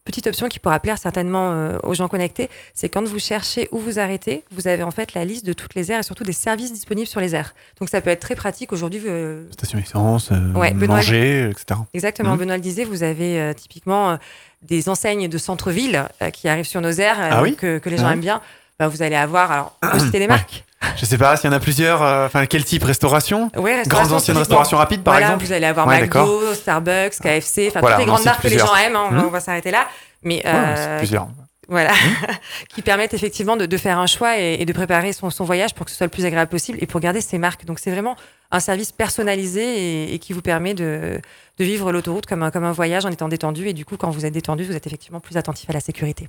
petite 0.07 0.27
option 0.27 0.49
qui 0.49 0.59
pourra 0.59 0.81
plaire 0.81 0.97
certainement 0.97 1.53
euh, 1.53 1.79
aux 1.83 1.93
gens 1.93 2.09
connectés, 2.09 2.49
c'est 2.73 2.89
quand 2.89 3.07
vous 3.07 3.19
cherchez 3.19 3.69
où 3.73 3.79
vous 3.79 3.99
arrêtez, 3.99 4.45
vous 4.51 4.69
avez 4.69 4.83
en 4.83 4.91
fait 4.91 5.13
la 5.13 5.25
liste 5.25 5.45
de 5.45 5.53
toutes 5.53 5.75
les 5.75 5.93
aires 5.93 6.01
et 6.01 6.03
surtout 6.03 6.25
des 6.25 6.33
services 6.33 6.73
disponibles 6.73 7.07
sur 7.07 7.21
les 7.21 7.35
aires. 7.35 7.55
Donc 7.79 7.91
ça 7.91 8.01
peut 8.01 8.11
être 8.11 8.21
très 8.21 8.35
pratique 8.35 8.73
aujourd'hui. 8.73 9.03
Euh... 9.07 9.45
Station 9.53 9.79
essence, 9.79 10.31
euh, 10.33 10.39
manger, 10.75 11.51
etc. 11.51 11.81
Exactement. 11.93 12.33
Mhm. 12.33 12.39
Benoît 12.39 12.57
le 12.57 12.63
disait, 12.63 12.85
vous 12.85 13.03
avez 13.03 13.53
typiquement 13.55 14.19
des 14.63 14.89
enseignes 14.89 15.29
de 15.29 15.39
centre-ville 15.39 16.09
qui 16.33 16.49
arrivent 16.49 16.67
sur 16.67 16.81
nos 16.81 16.93
aires 16.93 17.19
ah 17.21 17.43
que, 17.57 17.81
les 17.85 17.99
gens 17.99 18.07
ah 18.07 18.13
aiment 18.15 18.21
bien. 18.21 18.41
Bah, 18.79 18.89
vous 18.89 19.03
allez 19.03 19.17
avoir, 19.17 19.51
alors, 19.51 19.77
citer 20.01 20.19
les 20.19 20.29
marques. 20.29 20.66
Je 20.97 21.05
sais 21.05 21.19
pas 21.19 21.37
s'il 21.37 21.51
y 21.51 21.53
en 21.53 21.57
a 21.57 21.61
plusieurs. 21.61 22.03
Enfin, 22.03 22.47
quel 22.47 22.65
type? 22.65 22.85
Restauration? 22.85 23.51
Ouais, 23.57 23.83
Grandes 23.87 24.13
anciennes 24.13 24.37
restaurations 24.37 24.77
rapides, 24.77 25.03
par 25.03 25.15
voilà, 25.15 25.29
exemple? 25.29 25.45
Vous 25.45 25.53
allez 25.53 25.67
avoir 25.67 25.87
McDo, 25.87 26.55
Starbucks, 26.55 27.19
KFC, 27.21 27.69
enfin 27.69 27.81
toutes 27.81 27.99
les 27.99 28.05
grandes 28.05 28.25
marques 28.25 28.43
que 28.43 28.49
les 28.49 28.59
gens 28.59 28.75
aiment. 28.77 28.97
Hein, 28.97 29.09
on 29.11 29.15
mhm. 29.15 29.29
va 29.29 29.41
s'arrêter 29.41 29.71
là. 29.71 29.87
Mais 30.23 30.43
euh, 30.45 30.99
plusieurs. 30.99 31.29
Voilà, 31.69 31.93
mmh. 31.93 32.27
qui 32.75 32.83
permettent 32.83 33.15
effectivement 33.15 33.57
de, 33.57 33.77
faire 33.77 33.99
un 33.99 34.07
choix 34.07 34.39
et, 34.39 34.65
de 34.65 34.73
préparer 34.73 35.13
son, 35.13 35.31
voyage 35.45 35.75
pour 35.75 35.85
que 35.85 35.91
ce 35.91 35.97
soit 35.97 36.07
le 36.07 36.13
plus 36.13 36.25
agréable 36.25 36.49
possible 36.49 36.79
et 36.81 36.87
pour 36.87 37.01
garder 37.01 37.21
ses 37.21 37.39
marques. 37.39 37.65
Donc 37.65 37.81
c'est 37.81 37.91
vraiment 37.91 38.15
un 38.53 38.61
service 38.61 38.93
personnalisé 38.93 40.15
et, 40.15 40.19
qui 40.21 40.33
vous 40.33 40.43
permet 40.43 40.75
de, 40.75 41.21
vivre 41.59 41.91
l'autoroute 41.91 42.27
comme 42.27 42.45
un, 42.45 42.51
comme 42.53 42.65
un 42.65 42.73
voyage 42.73 43.05
en 43.05 43.11
étant 43.11 43.29
détendu. 43.29 43.69
Et 43.69 43.73
du 43.73 43.85
coup, 43.85 43.97
quand 43.97 44.11
vous 44.11 44.25
êtes 44.25 44.33
détendu, 44.33 44.65
vous 44.65 44.77
êtes 44.77 44.87
effectivement 44.87 45.19
plus 45.19 45.37
attentif 45.37 45.69
à 45.69 45.73
la 45.73 45.81
sécurité. 45.81 46.29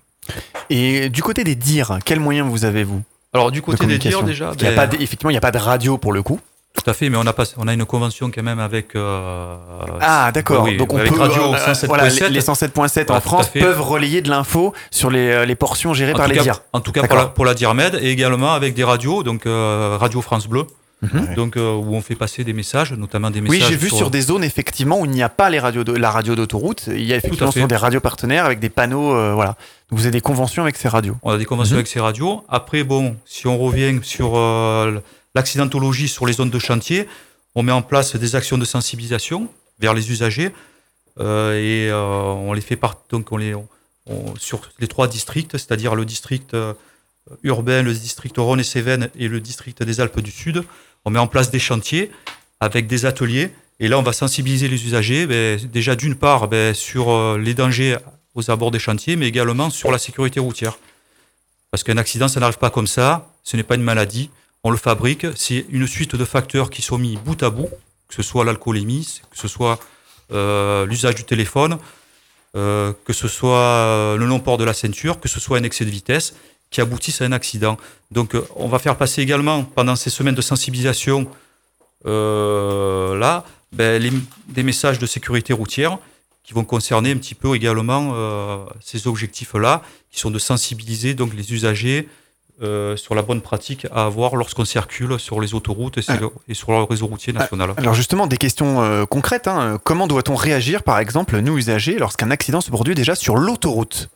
Et 0.72 1.10
du 1.10 1.22
côté 1.22 1.44
des 1.44 1.56
dires, 1.56 2.00
quels 2.04 2.20
moyens 2.20 2.50
vous 2.50 2.66
avez 2.66 2.84
vous? 2.84 3.04
Alors 3.34 3.52
du 3.52 3.62
côté 3.62 3.86
des 3.86 3.98
dires 3.98 4.24
déjà, 4.24 4.52
il 4.58 4.64
y 4.64 4.68
a 4.68 4.72
pas 4.72 4.88
effectivement 5.00 5.30
il 5.30 5.34
n'y 5.34 5.38
a 5.38 5.42
pas 5.42 5.52
de 5.52 5.58
radio 5.58 5.98
pour 5.98 6.14
le 6.14 6.24
coup. 6.24 6.40
Tout 6.78 6.88
à 6.92 6.94
fait, 6.94 7.10
mais 7.10 7.18
on 7.18 7.26
a, 7.26 7.34
pas, 7.34 7.46
on 7.58 7.68
a 7.68 7.74
une 7.74 7.86
convention 7.86 8.30
quand 8.30 8.44
même 8.44 8.60
avec. 8.60 8.96
Euh, 8.96 9.56
ah, 10.00 10.32
d'accord. 10.32 10.68
Donc 10.78 10.94
on 10.94 10.98
peut. 10.98 11.20
Radio 11.20 11.56
euh, 11.56 11.58
107.7. 11.58 11.88
Voilà, 11.88 12.04
les 12.08 12.40
107.7 12.40 13.12
en 13.12 13.20
France 13.20 13.50
peuvent 13.50 13.82
relayer 13.82 14.22
de 14.22 14.30
l'info 14.30 14.74
sur 14.92 15.10
les, 15.10 15.28
euh, 15.32 15.46
les, 15.46 15.56
portions 15.56 15.96
gérées 15.96 16.14
par 16.14 16.28
les 16.28 16.38
DIR. 16.38 16.62
En 16.74 16.80
tout 16.80 16.92
cas 16.92 17.08
pour 17.08 17.18
la, 17.18 17.26
pour 17.26 17.46
la 17.46 17.56
DIRMED 17.56 17.98
et 18.02 18.12
également 18.12 18.54
avec 18.54 18.76
des 18.76 18.84
radios, 18.84 19.24
donc 19.24 19.44
Radio 19.46 20.22
France 20.22 20.48
Bleu. 20.48 20.68
Mhm. 21.02 21.36
Donc 21.36 21.56
où 21.58 21.96
on 21.96 22.02
fait 22.02 22.16
passer 22.16 22.44
des 22.44 22.54
messages, 22.54 22.92
notamment 22.94 23.30
des 23.30 23.40
messages. 23.40 23.60
Oui, 23.60 23.66
j'ai 23.70 23.76
vu 23.76 23.90
sur 23.90 24.10
des 24.10 24.22
zones 24.22 24.44
effectivement 24.44 25.00
où 25.00 25.06
il 25.06 25.12
n'y 25.12 25.22
a 25.22 25.30
pas 25.30 25.50
les 25.52 25.60
radios 25.60 25.84
de, 25.84 25.92
la 25.92 26.10
radio 26.10 26.36
d'autoroute. 26.36 26.88
Il 26.88 27.04
y 27.04 27.14
a 27.14 27.18
effectivement 27.18 27.68
des 27.68 27.76
radios 27.76 28.00
partenaires 28.00 28.46
avec 28.46 28.60
des 28.60 28.70
panneaux, 28.70 29.12
voilà. 29.36 29.56
vous 29.92 30.02
avez 30.02 30.12
des 30.12 30.22
conventions 30.22 30.64
avec 30.64 30.76
ces 30.76 30.88
radios. 30.88 31.16
On 31.22 31.32
a 31.32 31.38
des 31.38 31.46
conventions 31.46 31.76
mhm. 31.76 31.80
avec 31.80 31.88
ces 31.88 32.00
radios. 32.00 32.44
Après, 32.50 32.84
bon, 32.84 33.16
si 33.26 33.46
on 33.46 33.60
revient 33.60 34.00
sur 34.02 34.36
l'accidentologie 35.38 36.08
sur 36.08 36.26
les 36.26 36.34
zones 36.34 36.50
de 36.50 36.60
chantier. 36.60 37.08
On 37.56 37.64
met 37.64 37.72
en 37.72 37.84
place 37.84 38.16
des 38.16 38.36
actions 38.36 38.58
de 38.58 38.66
sensibilisation 38.66 39.50
vers 39.80 39.94
les 39.94 40.12
usagers 40.12 40.52
euh, 41.20 41.54
et 41.54 41.90
euh, 41.90 42.24
on 42.48 42.54
les 42.54 42.62
fait 42.62 42.76
par, 42.76 43.02
donc 43.10 43.32
on 43.32 43.38
les, 43.38 43.54
sur 44.38 44.62
les 44.80 44.88
trois 44.88 45.08
districts, 45.08 45.58
c'est-à-dire 45.58 45.96
le 45.96 46.06
district 46.06 46.54
euh, 46.54 46.74
urbain, 47.44 47.84
le 47.84 47.94
district 47.94 48.36
Rhône 48.38 48.60
et 48.60 48.64
Cévennes 48.64 49.10
et 49.16 49.28
le 49.28 49.40
district 49.40 49.84
des 49.84 50.00
Alpes 50.02 50.22
du 50.22 50.32
Sud. 50.32 50.64
On 51.08 51.10
met 51.10 51.20
en 51.20 51.28
place 51.28 51.52
des 51.52 51.60
chantiers 51.60 52.12
avec 52.60 52.86
des 52.86 53.06
ateliers. 53.06 53.52
Et 53.80 53.88
là 53.88 53.98
on 53.98 54.04
va 54.04 54.12
sensibiliser 54.12 54.68
les 54.68 54.84
usagers 54.86 55.26
ben, 55.26 55.58
déjà 55.72 55.96
d'une 55.96 56.16
part 56.16 56.50
ben, 56.50 56.74
sur 56.74 57.38
les 57.38 57.54
dangers 57.54 57.96
aux 58.36 58.52
abords 58.52 58.72
des 58.72 58.80
chantiers 58.80 59.16
mais 59.16 59.26
également 59.26 59.70
sur 59.70 59.90
la 59.90 60.00
sécurité 60.00 60.42
routière. 60.42 60.78
Parce 61.72 61.86
qu'un 61.86 61.96
accident 61.96 62.28
ça 62.28 62.42
n'arrive 62.42 62.58
pas 62.58 62.70
comme 62.70 62.88
ça, 62.88 63.32
ce 63.42 63.56
n'est 63.56 63.64
pas 63.64 63.76
une 63.76 63.84
maladie. 63.84 64.30
On 64.66 64.70
le 64.70 64.76
fabrique, 64.76 65.26
c'est 65.38 65.66
une 65.70 65.88
suite 65.88 66.18
de 66.18 66.26
facteurs 66.26 66.70
qui 66.70 66.82
sont 66.82 66.98
mis 66.98 67.16
bout 67.16 67.42
à 67.42 67.52
bout, 67.52 67.70
que 68.10 68.16
ce 68.16 68.22
soit 68.22 68.44
l'alcoolémie, 68.44 69.22
que 69.32 69.38
ce 69.38 69.48
soit 69.48 69.80
euh, 70.34 70.86
l'usage 70.86 71.16
du 71.16 71.24
téléphone, 71.24 71.78
euh, 72.58 72.92
que 73.06 73.14
ce 73.14 73.30
soit 73.30 73.56
euh, 73.60 74.18
le 74.18 74.28
non-port 74.28 74.58
de 74.58 74.66
la 74.66 74.74
ceinture, 74.74 75.22
que 75.22 75.30
ce 75.30 75.40
soit 75.40 75.58
un 75.58 75.64
excès 75.64 75.86
de 75.86 75.90
vitesse, 75.90 76.34
qui 76.70 76.82
aboutissent 76.82 77.22
à 77.22 77.26
un 77.26 77.32
accident. 77.32 77.78
Donc 78.12 78.36
on 78.56 78.68
va 78.68 78.80
faire 78.80 78.98
passer 78.98 79.22
également, 79.22 79.64
pendant 79.64 79.96
ces 79.96 80.10
semaines 80.10 80.36
de 80.36 80.42
sensibilisation, 80.42 81.28
là, 82.06 83.44
ben, 83.72 84.22
des 84.48 84.64
messages 84.64 85.00
de 85.00 85.06
sécurité 85.06 85.54
routière 85.54 85.98
qui 86.44 86.54
vont 86.54 86.64
concerner 86.64 87.12
un 87.12 87.18
petit 87.18 87.36
peu 87.36 87.56
également 87.56 88.68
ces 88.80 89.08
objectifs-là, 89.08 89.82
qui 90.10 90.20
sont 90.20 90.32
de 90.32 90.40
sensibiliser 90.40 91.14
donc 91.14 91.34
les 91.34 91.54
usagers 91.54 92.08
euh, 92.64 92.98
sur 92.98 93.14
la 93.14 93.22
bonne 93.22 93.42
pratique 93.42 93.86
à 93.92 94.06
avoir 94.06 94.36
lorsqu'on 94.36 94.66
circule 94.66 95.20
sur 95.20 95.40
les 95.40 95.54
autoroutes 95.54 96.00
et, 96.00 96.02
ah. 96.08 96.18
sur 96.54 96.72
le 96.72 96.82
réseau 96.82 97.06
routier 97.06 97.32
national. 97.32 97.76
Alors 97.78 97.94
justement, 97.94 98.26
des 98.26 98.38
questions 98.38 98.82
euh, 98.82 99.06
concrètes. 99.06 99.48
Hein. 99.48 99.78
Comment 99.84 100.08
doit-on 100.08 100.34
réagir, 100.34 100.82
par 100.82 100.98
exemple, 100.98 101.38
nous 101.38 101.56
usagers, 101.56 102.00
lorsqu'un 102.00 102.32
accident 102.32 102.60
se 102.60 102.72
produit 102.72 102.96
déjà 102.96 103.14
sur 103.14 103.36
l'autoroute? 103.36 104.10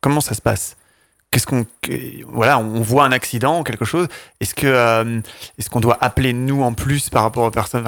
Comment 0.00 0.20
ça 0.20 0.34
se 0.34 0.40
passe? 0.40 0.76
Qu'est-ce 1.30 1.46
qu'on 1.46 1.66
voilà, 2.28 2.58
on 2.58 2.80
voit 2.80 3.04
un 3.04 3.12
accident 3.12 3.60
ou 3.60 3.62
quelque 3.62 3.84
chose. 3.84 4.08
Est-ce 4.40 4.54
que 4.54 4.66
euh, 4.66 5.20
est-ce 5.58 5.68
qu'on 5.68 5.80
doit 5.80 5.98
appeler 6.00 6.32
nous 6.32 6.62
en 6.62 6.72
plus 6.72 7.10
par 7.10 7.22
rapport 7.22 7.44
aux 7.44 7.50
personnes? 7.50 7.84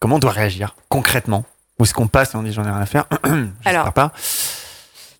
Comment 0.00 0.16
on 0.16 0.18
doit 0.18 0.30
réagir 0.30 0.74
concrètement? 0.88 1.44
Ou 1.78 1.84
est-ce 1.84 1.94
qu'on 1.94 2.06
passe? 2.06 2.34
Et 2.34 2.36
on 2.36 2.42
dit 2.42 2.52
j'en 2.52 2.64
ai 2.64 2.70
rien 2.70 2.80
à 2.80 2.86
faire 2.86 3.04
Alors, 3.64 3.92
pas. 3.92 4.12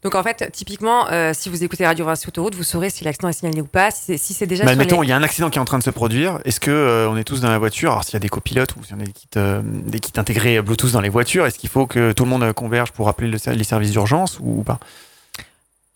Donc 0.02 0.16
en 0.16 0.22
fait, 0.22 0.50
typiquement, 0.52 1.08
euh, 1.12 1.32
si 1.32 1.48
vous 1.48 1.62
écoutez 1.62 1.86
Radio 1.86 2.04
Vinci 2.04 2.26
Autoroute, 2.26 2.56
vous 2.56 2.64
saurez 2.64 2.90
si 2.90 3.04
l'accident 3.04 3.28
est 3.28 3.34
signalé 3.34 3.60
ou 3.60 3.66
pas. 3.66 3.90
Si 3.92 4.18
c'est 4.18 4.46
déjà. 4.46 4.64
Bah, 4.64 4.74
mettons, 4.74 5.02
il 5.04 5.08
y 5.08 5.12
a 5.12 5.16
un 5.16 5.22
accident 5.22 5.48
qui 5.48 5.58
est 5.58 5.60
en 5.60 5.64
train 5.64 5.78
de 5.78 5.84
se 5.84 5.90
produire. 5.90 6.40
Est-ce 6.44 6.58
que 6.58 6.72
euh, 6.72 7.08
on 7.08 7.16
est 7.16 7.24
tous 7.24 7.40
dans 7.40 7.50
la 7.50 7.58
voiture? 7.58 7.92
Alors 7.92 8.04
s'il 8.04 8.14
y 8.14 8.16
a 8.16 8.20
des 8.20 8.28
copilotes 8.28 8.74
ou 8.76 8.84
s'il 8.84 8.98
y 8.98 9.02
a 9.02 9.04
des 9.04 9.12
kits, 9.12 9.28
euh, 9.36 9.60
des 9.64 10.00
kits 10.00 10.18
intégrés 10.18 10.60
Bluetooth 10.60 10.90
dans 10.90 11.00
les 11.00 11.08
voitures, 11.08 11.46
est-ce 11.46 11.58
qu'il 11.58 11.70
faut 11.70 11.86
que 11.86 12.12
tout 12.12 12.24
le 12.24 12.30
monde 12.30 12.52
converge 12.52 12.90
pour 12.90 13.08
appeler 13.08 13.30
les 13.30 13.64
services 13.64 13.90
d'urgence 13.92 14.38
ou 14.40 14.64
pas? 14.64 14.80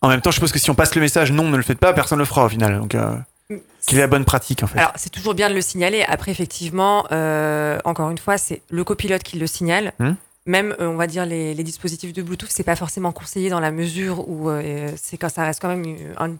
En 0.01 0.09
même 0.09 0.21
temps, 0.21 0.31
je 0.31 0.35
suppose 0.35 0.51
que 0.51 0.59
si 0.59 0.69
on 0.69 0.75
passe 0.75 0.93
le 0.95 1.01
message 1.01 1.31
non, 1.31 1.49
ne 1.49 1.57
le 1.57 1.63
faites 1.63 1.79
pas, 1.79 1.93
personne 1.93 2.17
ne 2.17 2.23
le 2.23 2.27
fera 2.27 2.45
au 2.45 2.49
final. 2.49 2.79
Donc 2.79 2.95
quelle 3.87 3.99
est 3.99 4.01
la 4.01 4.07
bonne 4.07 4.25
pratique 4.25 4.61
en 4.63 4.67
fait 4.67 4.77
Alors 4.77 4.91
c'est 4.95 5.09
toujours 5.09 5.33
bien 5.33 5.49
de 5.49 5.55
le 5.55 5.61
signaler. 5.61 6.03
Après 6.07 6.31
effectivement, 6.31 7.05
encore 7.85 8.09
une 8.09 8.17
fois, 8.17 8.37
c'est 8.37 8.61
le 8.69 8.83
copilote 8.83 9.23
qui 9.23 9.39
le 9.39 9.47
signale. 9.47 9.93
Hum 9.99 10.15
même, 10.47 10.75
euh, 10.79 10.87
on 10.87 10.95
va 10.95 11.07
dire, 11.07 11.25
les, 11.25 11.53
dispositifs 11.55 12.13
de 12.13 12.21
Bluetooth, 12.21 12.49
c'est 12.49 12.63
pas 12.63 12.75
forcément 12.75 13.11
conseillé 13.11 13.49
dans 13.49 13.59
la 13.59 13.71
mesure 13.71 14.27
où 14.27 14.49
euh, 14.49 14.91
c'est 14.95 15.17
quand 15.17 15.29
ça 15.29 15.43
reste 15.43 15.61
quand 15.61 15.67
même 15.67 15.97
un 16.17 16.35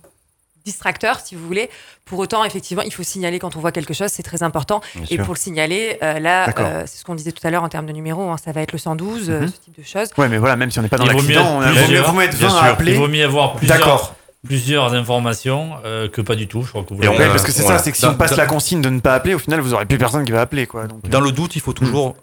distracteur, 0.67 1.19
si 1.19 1.35
vous 1.35 1.45
voulez. 1.45 1.69
Pour 2.05 2.19
autant, 2.19 2.43
effectivement, 2.45 2.83
il 2.83 2.93
faut 2.93 3.03
signaler 3.03 3.39
quand 3.39 3.55
on 3.55 3.59
voit 3.59 3.71
quelque 3.71 3.93
chose, 3.93 4.09
c'est 4.11 4.23
très 4.23 4.43
important. 4.43 4.81
et 5.09 5.17
pour 5.17 5.33
le 5.33 5.39
signaler, 5.39 5.97
euh, 6.03 6.19
là, 6.19 6.53
c'est 6.85 6.99
ce 6.99 7.03
qu'on 7.03 7.15
disait 7.15 7.31
tout 7.31 7.45
à 7.45 7.51
l'heure 7.51 7.63
en 7.63 7.69
termes 7.69 7.85
de 7.85 7.93
numéro, 7.93 8.29
hein, 8.29 8.37
ça 8.37 8.51
va 8.51 8.61
être 8.61 8.71
le 8.71 8.77
112, 8.77 9.29
mhm. 9.29 9.47
ce 9.47 9.53
type 9.53 9.77
de 9.77 9.83
choses. 9.83 10.09
Ouais, 10.17 10.29
mais 10.29 10.37
voilà, 10.37 10.55
même 10.55 10.71
si 10.71 10.79
on 10.79 10.81
n'est 10.81 10.89
pas 10.89 10.97
dans 10.97 11.05
l'accident, 11.05 11.61
il 11.63 11.99
vaut 12.01 12.13
mieux 12.13 12.23
être 12.23 12.35
20 12.35 12.55
à 12.55 12.63
appeler. 12.65 12.93
Il 12.93 12.99
vaut 12.99 13.07
mieux 13.07 13.23
avoir 13.23 13.55
plusieurs 13.55 14.15
plusieurs 14.45 14.93
informations 14.93 15.71
que 15.83 16.21
pas 16.21 16.35
du 16.35 16.47
tout. 16.47 16.63
Je 16.63 16.69
crois 16.69 16.83
que 16.83 16.93
vous 16.93 17.01
parce 17.01 17.43
que 17.43 17.51
c'est 17.51 17.63
ça, 17.63 17.79
c'est 17.79 17.91
que 17.91 17.97
si 17.97 18.05
on 18.05 18.15
passe 18.15 18.35
la 18.35 18.45
consigne 18.45 18.81
de 18.81 18.89
ne 18.89 18.99
pas 18.99 19.15
appeler, 19.15 19.33
au 19.33 19.39
final, 19.39 19.59
vous 19.59 19.73
aurez 19.73 19.85
plus 19.85 19.97
personne 19.97 20.25
qui 20.25 20.31
va 20.31 20.41
appeler. 20.41 20.67
Quoi, 20.67 20.87
dans 21.09 21.21
le 21.21 21.31
doute, 21.31 21.55
il 21.55 21.61
faut 21.61 21.73
toujours 21.73 22.15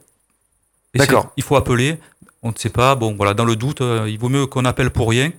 D'accord. 0.94 1.32
Il 1.36 1.42
faut 1.42 1.56
appeler. 1.56 1.98
On 2.42 2.50
ne 2.50 2.56
sait 2.56 2.70
pas. 2.70 2.94
Bon, 2.94 3.14
voilà, 3.14 3.34
dans 3.34 3.44
le 3.44 3.56
doute, 3.56 3.80
euh, 3.80 4.06
il 4.08 4.18
vaut 4.18 4.28
mieux 4.28 4.46
qu'on 4.46 4.64
appelle 4.64 4.90
pour 4.90 5.08
rien 5.08 5.32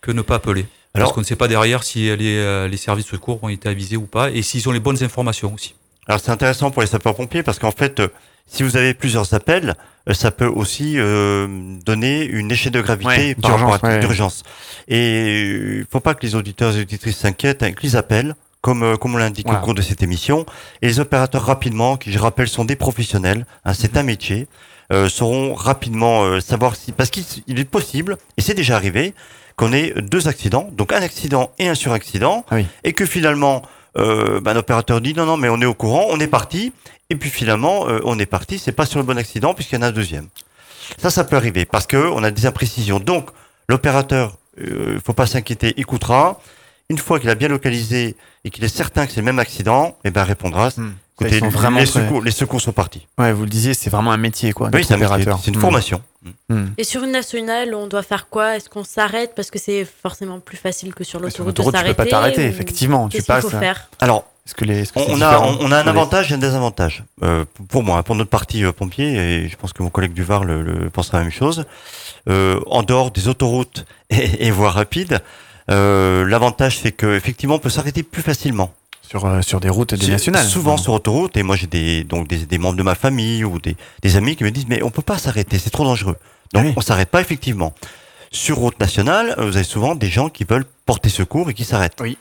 que 0.00 0.10
ne 0.10 0.22
pas 0.22 0.36
appeler. 0.36 0.66
Alors, 0.94 1.08
parce 1.08 1.14
qu'on 1.14 1.20
ne 1.20 1.26
sait 1.26 1.36
pas 1.36 1.48
derrière 1.48 1.82
si 1.84 2.14
les, 2.16 2.36
euh, 2.38 2.68
les 2.68 2.76
services 2.76 3.06
de 3.06 3.10
secours 3.10 3.42
ont 3.42 3.48
été 3.48 3.68
avisés 3.68 3.96
ou 3.96 4.06
pas 4.06 4.30
et 4.30 4.42
s'ils 4.42 4.68
ont 4.68 4.72
les 4.72 4.80
bonnes 4.80 5.02
informations 5.02 5.54
aussi. 5.54 5.74
Alors 6.06 6.20
c'est 6.20 6.32
intéressant 6.32 6.70
pour 6.70 6.82
les 6.82 6.88
sapeurs-pompiers 6.88 7.42
parce 7.42 7.58
qu'en 7.58 7.70
fait, 7.70 8.00
euh, 8.00 8.08
si 8.48 8.64
vous 8.64 8.76
avez 8.76 8.94
plusieurs 8.94 9.32
appels, 9.32 9.76
ça 10.10 10.32
peut 10.32 10.46
aussi 10.46 10.96
donner 10.96 12.24
une 12.24 12.50
échelle 12.50 12.72
de 12.72 12.80
gravité 12.80 13.36
par 13.36 13.60
rapport 13.60 13.84
à 13.84 13.98
d'urgence. 13.98 14.42
Et 14.88 15.42
il 15.42 15.78
ne 15.78 15.84
faut 15.88 16.00
pas 16.00 16.14
que 16.14 16.26
les 16.26 16.34
auditeurs 16.34 16.76
et 16.76 16.80
auditrices 16.80 17.18
s'inquiètent, 17.18 17.62
hein, 17.62 17.70
qu'ils 17.70 17.96
appellent, 17.96 18.34
comme, 18.60 18.82
euh, 18.82 18.96
comme 18.96 19.14
on 19.14 19.18
l'indique 19.18 19.50
au 19.50 19.56
cours 19.56 19.74
de 19.74 19.82
cette 19.82 20.02
émission. 20.02 20.46
Et 20.82 20.86
les 20.86 21.00
opérateurs 21.00 21.44
rapidement, 21.44 21.96
qui 21.96 22.12
je 22.12 22.18
rappelle 22.18 22.48
sont 22.48 22.64
des 22.64 22.76
professionnels, 22.76 23.46
hein, 23.64 23.72
c'est 23.74 23.96
un 23.96 24.02
métier, 24.02 24.48
euh, 24.92 25.08
sauront 25.08 25.54
rapidement 25.54 26.24
euh, 26.24 26.40
savoir 26.40 26.76
si... 26.76 26.92
Parce 26.92 27.10
qu'il 27.10 27.58
est 27.58 27.64
possible, 27.64 28.18
et 28.36 28.42
c'est 28.42 28.54
déjà 28.54 28.76
arrivé, 28.76 29.14
qu'on 29.60 29.74
ait 29.74 29.92
deux 30.00 30.26
accidents, 30.26 30.70
donc 30.72 30.90
un 30.90 31.02
accident 31.02 31.50
et 31.58 31.68
un 31.68 31.74
suraccident, 31.74 32.46
ah 32.50 32.60
et 32.82 32.94
que 32.94 33.04
finalement, 33.04 33.60
euh, 33.98 34.40
ben, 34.40 34.56
opérateur 34.56 35.02
dit 35.02 35.12
non, 35.12 35.26
non, 35.26 35.36
mais 35.36 35.50
on 35.50 35.60
est 35.60 35.66
au 35.66 35.74
courant, 35.74 36.06
on 36.08 36.18
est 36.18 36.28
parti, 36.28 36.72
et 37.10 37.14
puis 37.14 37.28
finalement, 37.28 37.86
euh, 37.86 38.00
on 38.04 38.18
est 38.18 38.24
parti, 38.24 38.58
c'est 38.58 38.72
pas 38.72 38.86
sur 38.86 38.98
le 39.00 39.04
bon 39.04 39.18
accident 39.18 39.52
puisqu'il 39.52 39.74
y 39.74 39.78
en 39.78 39.82
a 39.82 39.88
un 39.88 39.92
deuxième. 39.92 40.28
Ça, 40.96 41.10
ça 41.10 41.24
peut 41.24 41.36
arriver 41.36 41.66
parce 41.66 41.86
que 41.86 41.98
on 41.98 42.24
a 42.24 42.30
des 42.30 42.46
imprécisions. 42.46 43.00
Donc, 43.00 43.28
l'opérateur, 43.68 44.38
il 44.56 44.98
faut 45.04 45.12
pas 45.12 45.26
s'inquiéter, 45.26 45.78
écoutera, 45.78 46.40
une 46.88 46.96
fois 46.96 47.20
qu'il 47.20 47.28
a 47.28 47.34
bien 47.34 47.48
localisé 47.48 48.16
et 48.44 48.50
qu'il 48.50 48.64
est 48.64 48.74
certain 48.74 49.04
que 49.04 49.12
c'est 49.12 49.20
le 49.20 49.26
même 49.26 49.38
accident, 49.38 49.98
eh 50.04 50.10
ben 50.10 50.24
répondra. 50.24 50.70
Hmm. 50.74 50.94
Vraiment 51.28 51.78
les, 51.78 51.86
secours, 51.86 52.22
les 52.22 52.30
secours 52.30 52.60
sont 52.60 52.72
partis. 52.72 53.06
Ouais, 53.18 53.32
vous 53.32 53.42
le 53.42 53.48
disiez, 53.48 53.74
c'est 53.74 53.90
vraiment 53.90 54.12
un 54.12 54.16
métier, 54.16 54.52
quoi. 54.52 54.70
Oui, 54.72 54.84
c'est 54.84 54.96
C'est 54.98 55.50
une 55.50 55.56
hmm. 55.56 55.60
formation. 55.60 56.02
Hmm. 56.48 56.66
Et 56.76 56.84
sur 56.84 57.02
une 57.02 57.12
nationale, 57.12 57.74
on 57.74 57.86
doit 57.86 58.02
faire 58.02 58.28
quoi? 58.28 58.56
Est-ce 58.56 58.68
qu'on 58.68 58.84
s'arrête? 58.84 59.32
Parce 59.34 59.50
que 59.50 59.58
c'est 59.58 59.84
forcément 59.84 60.40
plus 60.40 60.56
facile 60.56 60.94
que 60.94 61.04
sur 61.04 61.20
l'autoroute 61.20 61.56
de 61.56 61.62
s'arrêter 61.62 61.88
Tu 61.88 61.94
peux 61.94 62.04
pas 62.04 62.10
t'arrêter, 62.10 62.44
effectivement. 62.44 63.08
Tu 63.08 63.22
passes. 63.22 63.44
Qu'il 63.44 63.50
faut 63.52 63.58
faire? 63.58 63.88
Alors, 64.00 64.24
est-ce 64.46 64.54
que 64.54 64.64
les, 64.64 64.84
on, 64.96 65.20
a, 65.20 65.38
on, 65.38 65.70
a 65.70 65.78
un 65.78 65.86
avantage 65.86 66.32
et 66.32 66.34
un 66.34 66.38
désavantage. 66.38 67.04
Euh, 67.22 67.44
pour 67.68 67.82
moi, 67.82 68.02
pour 68.02 68.16
notre 68.16 68.30
partie 68.30 68.64
euh, 68.64 68.72
pompier, 68.72 69.14
et 69.14 69.48
je 69.48 69.56
pense 69.56 69.72
que 69.72 69.82
mon 69.82 69.90
collègue 69.90 70.12
Duvar 70.12 70.44
le, 70.44 70.62
le 70.62 70.90
pensera 70.90 71.18
la 71.18 71.24
même 71.24 71.32
chose. 71.32 71.64
Euh, 72.28 72.60
en 72.66 72.82
dehors 72.82 73.10
des 73.10 73.28
autoroutes 73.28 73.84
et, 74.10 74.46
et 74.46 74.50
voies 74.50 74.70
rapides, 74.70 75.20
euh, 75.70 76.26
l'avantage, 76.26 76.78
c'est 76.80 76.92
qu'effectivement, 76.92 77.56
on 77.56 77.58
peut 77.58 77.70
s'arrêter 77.70 78.02
plus 78.02 78.22
facilement. 78.22 78.72
Sur, 79.10 79.24
euh, 79.24 79.42
sur 79.42 79.58
des 79.58 79.68
routes 79.68 79.92
des 79.94 80.06
nationales. 80.06 80.46
Souvent 80.46 80.76
sur 80.76 80.92
autoroute, 80.92 81.36
et 81.36 81.42
moi 81.42 81.56
j'ai 81.56 81.66
des, 81.66 82.04
donc 82.04 82.28
des, 82.28 82.46
des, 82.46 82.58
membres 82.58 82.76
de 82.76 82.84
ma 82.84 82.94
famille 82.94 83.42
ou 83.42 83.58
des, 83.58 83.76
des 84.02 84.16
amis 84.16 84.36
qui 84.36 84.44
me 84.44 84.52
disent 84.52 84.66
mais 84.68 84.84
on 84.84 84.90
peut 84.90 85.02
pas 85.02 85.18
s'arrêter, 85.18 85.58
c'est 85.58 85.70
trop 85.70 85.82
dangereux. 85.82 86.16
Donc 86.54 86.74
on 86.76 86.80
s'arrête 86.80 87.08
pas 87.08 87.20
effectivement. 87.20 87.74
Sur 88.30 88.58
route 88.58 88.78
nationale, 88.78 89.34
vous 89.38 89.56
avez 89.56 89.64
souvent 89.64 89.96
des 89.96 90.06
gens 90.06 90.28
qui 90.28 90.44
veulent 90.44 90.64
porter 90.86 91.08
secours 91.08 91.50
et 91.50 91.54
qui 91.54 91.64
s'arrêtent. 91.64 91.98
Oui. 92.00 92.18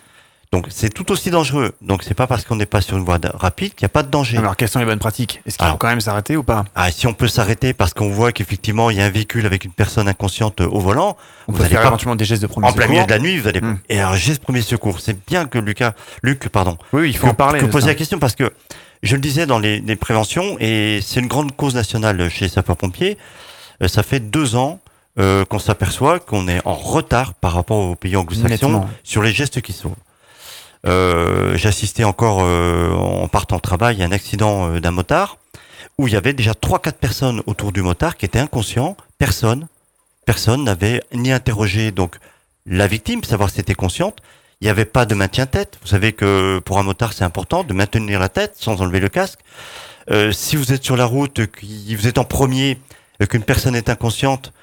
Donc 0.52 0.66
c'est 0.70 0.90
tout 0.90 1.12
aussi 1.12 1.30
dangereux. 1.30 1.74
Donc 1.80 2.02
c'est 2.02 2.16
pas 2.16 2.26
parce 2.26 2.44
qu'on 2.44 2.56
n'est 2.56 2.66
pas 2.66 2.82
sur 2.82 2.98
une 2.98 3.06
voie 3.06 3.20
rapide 3.36 3.76
qu'il 3.76 3.84
n'y 3.84 3.88
a 3.88 3.90
pas 3.90 4.02
de 4.02 4.10
danger. 4.10 4.38
Alors 4.38 4.56
quelles 4.56 4.70
sont 4.70 4.80
les 4.80 4.86
bonnes 4.86 4.98
pratiques? 4.98 5.42
Est-ce 5.46 5.60
qu'il 5.60 5.68
faut 5.68 5.78
quand 5.78 5.88
même 5.88 6.02
s'arrêter 6.02 6.38
ou 6.38 6.44
pas? 6.44 6.66
Ah 6.74 6.90
si 6.92 7.06
on 7.06 7.14
peut 7.14 7.28
s'arrêter 7.28 7.74
parce 7.74 7.94
qu'on 7.94 8.10
voit 8.10 8.32
qu'effectivement 8.32 8.90
il 8.90 8.98
y 8.98 9.02
a 9.02 9.06
un 9.06 9.12
véhicule 9.12 9.46
avec 9.46 9.64
une 9.64 9.72
personne 9.72 10.08
inconsciente 10.08 10.62
au 10.62 10.80
volant, 10.80 11.18
on 11.48 11.54
peut 11.54 11.64
faire 11.66 11.86
éventuellement 11.86 12.16
des 12.16 12.26
gestes 12.26 12.42
de 12.42 12.48
premier 12.48 12.68
secours. 12.68 12.82
En 12.82 12.86
plein 12.86 12.92
milieu 12.92 13.06
de 13.06 13.12
la 13.12 13.20
nuit, 13.20 13.38
vous 13.38 13.48
allez. 13.48 13.62
Hmm. 13.62 13.78
Et 13.90 14.00
un 14.00 14.16
geste 14.16 14.40
de 14.40 14.44
premier 14.44 14.62
secours, 14.64 15.02
c'est 15.02 15.24
bien 15.28 15.46
que 15.46 15.60
Lucas, 15.60 15.94
Luc, 16.24 16.50
pardon. 16.50 16.78
Oui, 16.94 17.10
il 17.10 17.18
faut 17.18 17.28
en 17.28 17.36
parler. 17.36 17.60
Que 17.60 17.66
poser 17.66 17.88
la 17.88 17.96
question 17.96 18.18
parce 18.18 18.36
que 18.36 18.52
je 19.04 19.16
le 19.16 19.22
disais 19.22 19.46
dans 19.46 19.60
les, 19.60 19.82
les 19.82 19.96
préventions 19.96 20.58
et 20.60 21.00
c'est 21.04 21.20
une 21.20 21.28
grande 21.28 21.56
cause 21.56 21.76
nationale 21.76 22.28
chez 22.30 22.46
les 22.46 22.50
sapeurs-pompiers. 22.50 23.20
Euh, 23.84 23.88
ça 23.88 24.02
fait 24.02 24.20
deux 24.20 24.56
ans 24.56 24.80
euh, 25.20 25.46
qu'on 25.46 25.60
s'aperçoit 25.60 26.20
qu'on 26.20 26.48
est 26.48 26.62
en 26.66 26.74
retard 26.74 27.36
par 27.36 27.54
rapport 27.54 27.78
aux 27.78 27.96
pays 27.96 28.16
anglo-saxons 28.16 28.88
sur 29.04 29.22
les 29.22 29.32
gestes 29.32 29.62
qui 29.62 29.74
sauvent. 29.74 29.94
Euh, 30.86 31.58
J'assistais 31.58 32.04
encore 32.04 32.40
euh, 32.42 32.92
en 32.92 33.28
partant 33.28 33.58
au 33.58 33.60
travail 33.60 34.02
à 34.02 34.06
un 34.06 34.12
accident 34.12 34.70
euh, 34.70 34.80
d'un 34.80 34.92
motard 34.92 35.38
où 35.98 36.08
il 36.08 36.14
y 36.14 36.18
avait 36.18 36.34
déjà 36.34 36.54
trois 36.54 36.80
quatre 36.80 36.98
personnes 36.98 37.44
autour 37.46 37.74
du 37.74 37.82
motard 37.82 38.16
qui 38.16 38.26
étaient 38.26 38.40
inconscients. 38.40 38.96
Personne, 39.18 39.68
personne 40.26 40.64
n'avait 40.64 41.04
ni 41.14 41.32
interrogé 41.32 41.92
donc 41.92 42.16
la 42.66 42.88
victime, 42.88 43.24
savoir 43.24 43.50
si 43.50 43.60
était 43.60 43.76
consciente. 43.76 44.20
Il 44.62 44.66
n'y 44.66 44.70
avait 44.70 44.86
pas 44.86 45.06
de 45.06 45.16
maintien 45.16 45.46
tête. 45.46 45.78
Vous 45.82 45.88
savez 45.88 46.14
que 46.14 46.60
pour 46.60 46.80
un 46.80 46.84
motard, 46.84 47.14
c'est 47.14 47.24
important 47.24 47.64
de 47.64 47.74
maintenir 47.74 48.20
la 48.20 48.30
tête 48.30 48.54
sans 48.58 48.82
enlever 48.82 49.00
le 49.00 49.10
casque. 49.10 49.40
Euh, 50.12 50.32
si 50.32 50.56
vous 50.56 50.72
êtes 50.72 50.84
sur 50.84 50.96
la 50.96 51.06
route, 51.06 51.46
que 51.48 51.96
vous 51.96 52.08
êtes 52.08 52.18
en 52.18 52.24
premier, 52.24 52.80
qu'une 53.30 53.44
personne 53.44 53.76
est 53.76 53.90
inconsciente, 53.90 54.54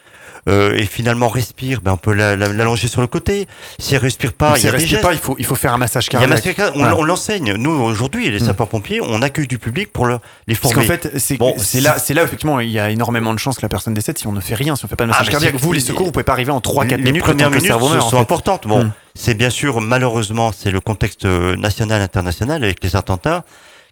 euh, 0.49 0.75
et 0.75 0.87
finalement 0.87 1.29
respire, 1.29 1.81
ben 1.81 1.93
on 1.93 1.97
peut 1.97 2.13
l'allonger 2.13 2.87
sur 2.87 3.01
le 3.01 3.09
côté. 3.09 3.49
Si 3.81 3.97
elle 3.97 4.01
respire 4.01 4.33
pas, 4.33 4.55
il 4.57 4.65
y 4.65 4.69
a 4.69 4.71
respire 4.71 5.01
pas, 5.01 5.13
il 5.13 5.19
faut 5.19 5.35
il 5.41 5.45
faut 5.45 5.57
faire 5.57 5.75
un 5.75 5.79
massage 5.79 6.09
cardiaque. 6.09 6.61
on, 6.77 7.03
l'enseigne. 7.03 7.55
Nous 7.55 7.71
aujourd'hui, 7.71 8.31
les 8.31 8.39
mm. 8.39 8.47
sapeurs-pompiers, 8.47 9.01
on 9.01 9.23
accueille 9.23 9.49
du 9.49 9.59
public 9.59 9.93
pour 9.93 10.07
le, 10.07 10.19
les 10.47 10.55
former. 10.55 10.87
Parce 10.87 10.87
qu'en 10.87 11.09
fait, 11.11 11.19
c'est 11.19 11.37
bon, 11.37 11.55
c'est 11.59 11.81
là, 11.81 11.99
c'est 11.99 12.15
là 12.15 12.23
effectivement, 12.23 12.61
il 12.61 12.71
y 12.71 12.79
a 12.79 12.91
énormément 12.91 13.35
de 13.35 13.41
chances 13.41 13.57
que 13.57 13.63
la 13.63 13.69
personne 13.69 13.93
décède 13.93 14.19
si 14.19 14.29
on 14.29 14.33
ne 14.33 14.41
fait 14.41 14.55
rien, 14.55 14.77
si 14.77 14.85
on 14.85 14.89
fait 14.89 14.95
pas 14.95 15.05
de 15.05 15.11
massage 15.11 15.27
ah, 15.29 15.33
cardiaque. 15.33 15.57
Vous, 15.57 15.73
les 15.73 15.81
secours, 15.81 16.07
vous 16.07 16.13
pouvez 16.13 16.25
pas 16.25 16.33
arriver 16.33 16.53
en 16.53 16.61
3-4 16.61 16.99
minutes. 16.99 17.15
Les 17.15 17.21
premières 17.21 17.51
minutes 17.51 17.67
sont 17.67 18.21
importantes. 18.21 18.69
Bon, 18.69 18.85
mm. 18.85 18.93
c'est 19.17 19.35
bien 19.35 19.51
sûr, 19.51 19.81
malheureusement, 19.81 20.53
c'est 20.57 20.71
le 20.71 20.81
contexte 20.81 21.25
euh, 21.25 21.57
national, 21.57 22.01
international 22.03 22.63
avec 22.63 22.85
les 22.85 22.95
attentats 22.95 23.45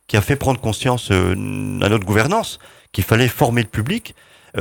qui 0.07 0.17
a 0.17 0.21
fait 0.21 0.37
prendre 0.37 0.61
conscience 0.61 1.09
euh, 1.11 1.33
à 1.83 1.89
notre 1.89 2.05
gouvernance 2.05 2.61
qu'il 2.93 3.03
fallait 3.03 3.27
former 3.27 3.63
le 3.63 3.69
public. 3.69 4.15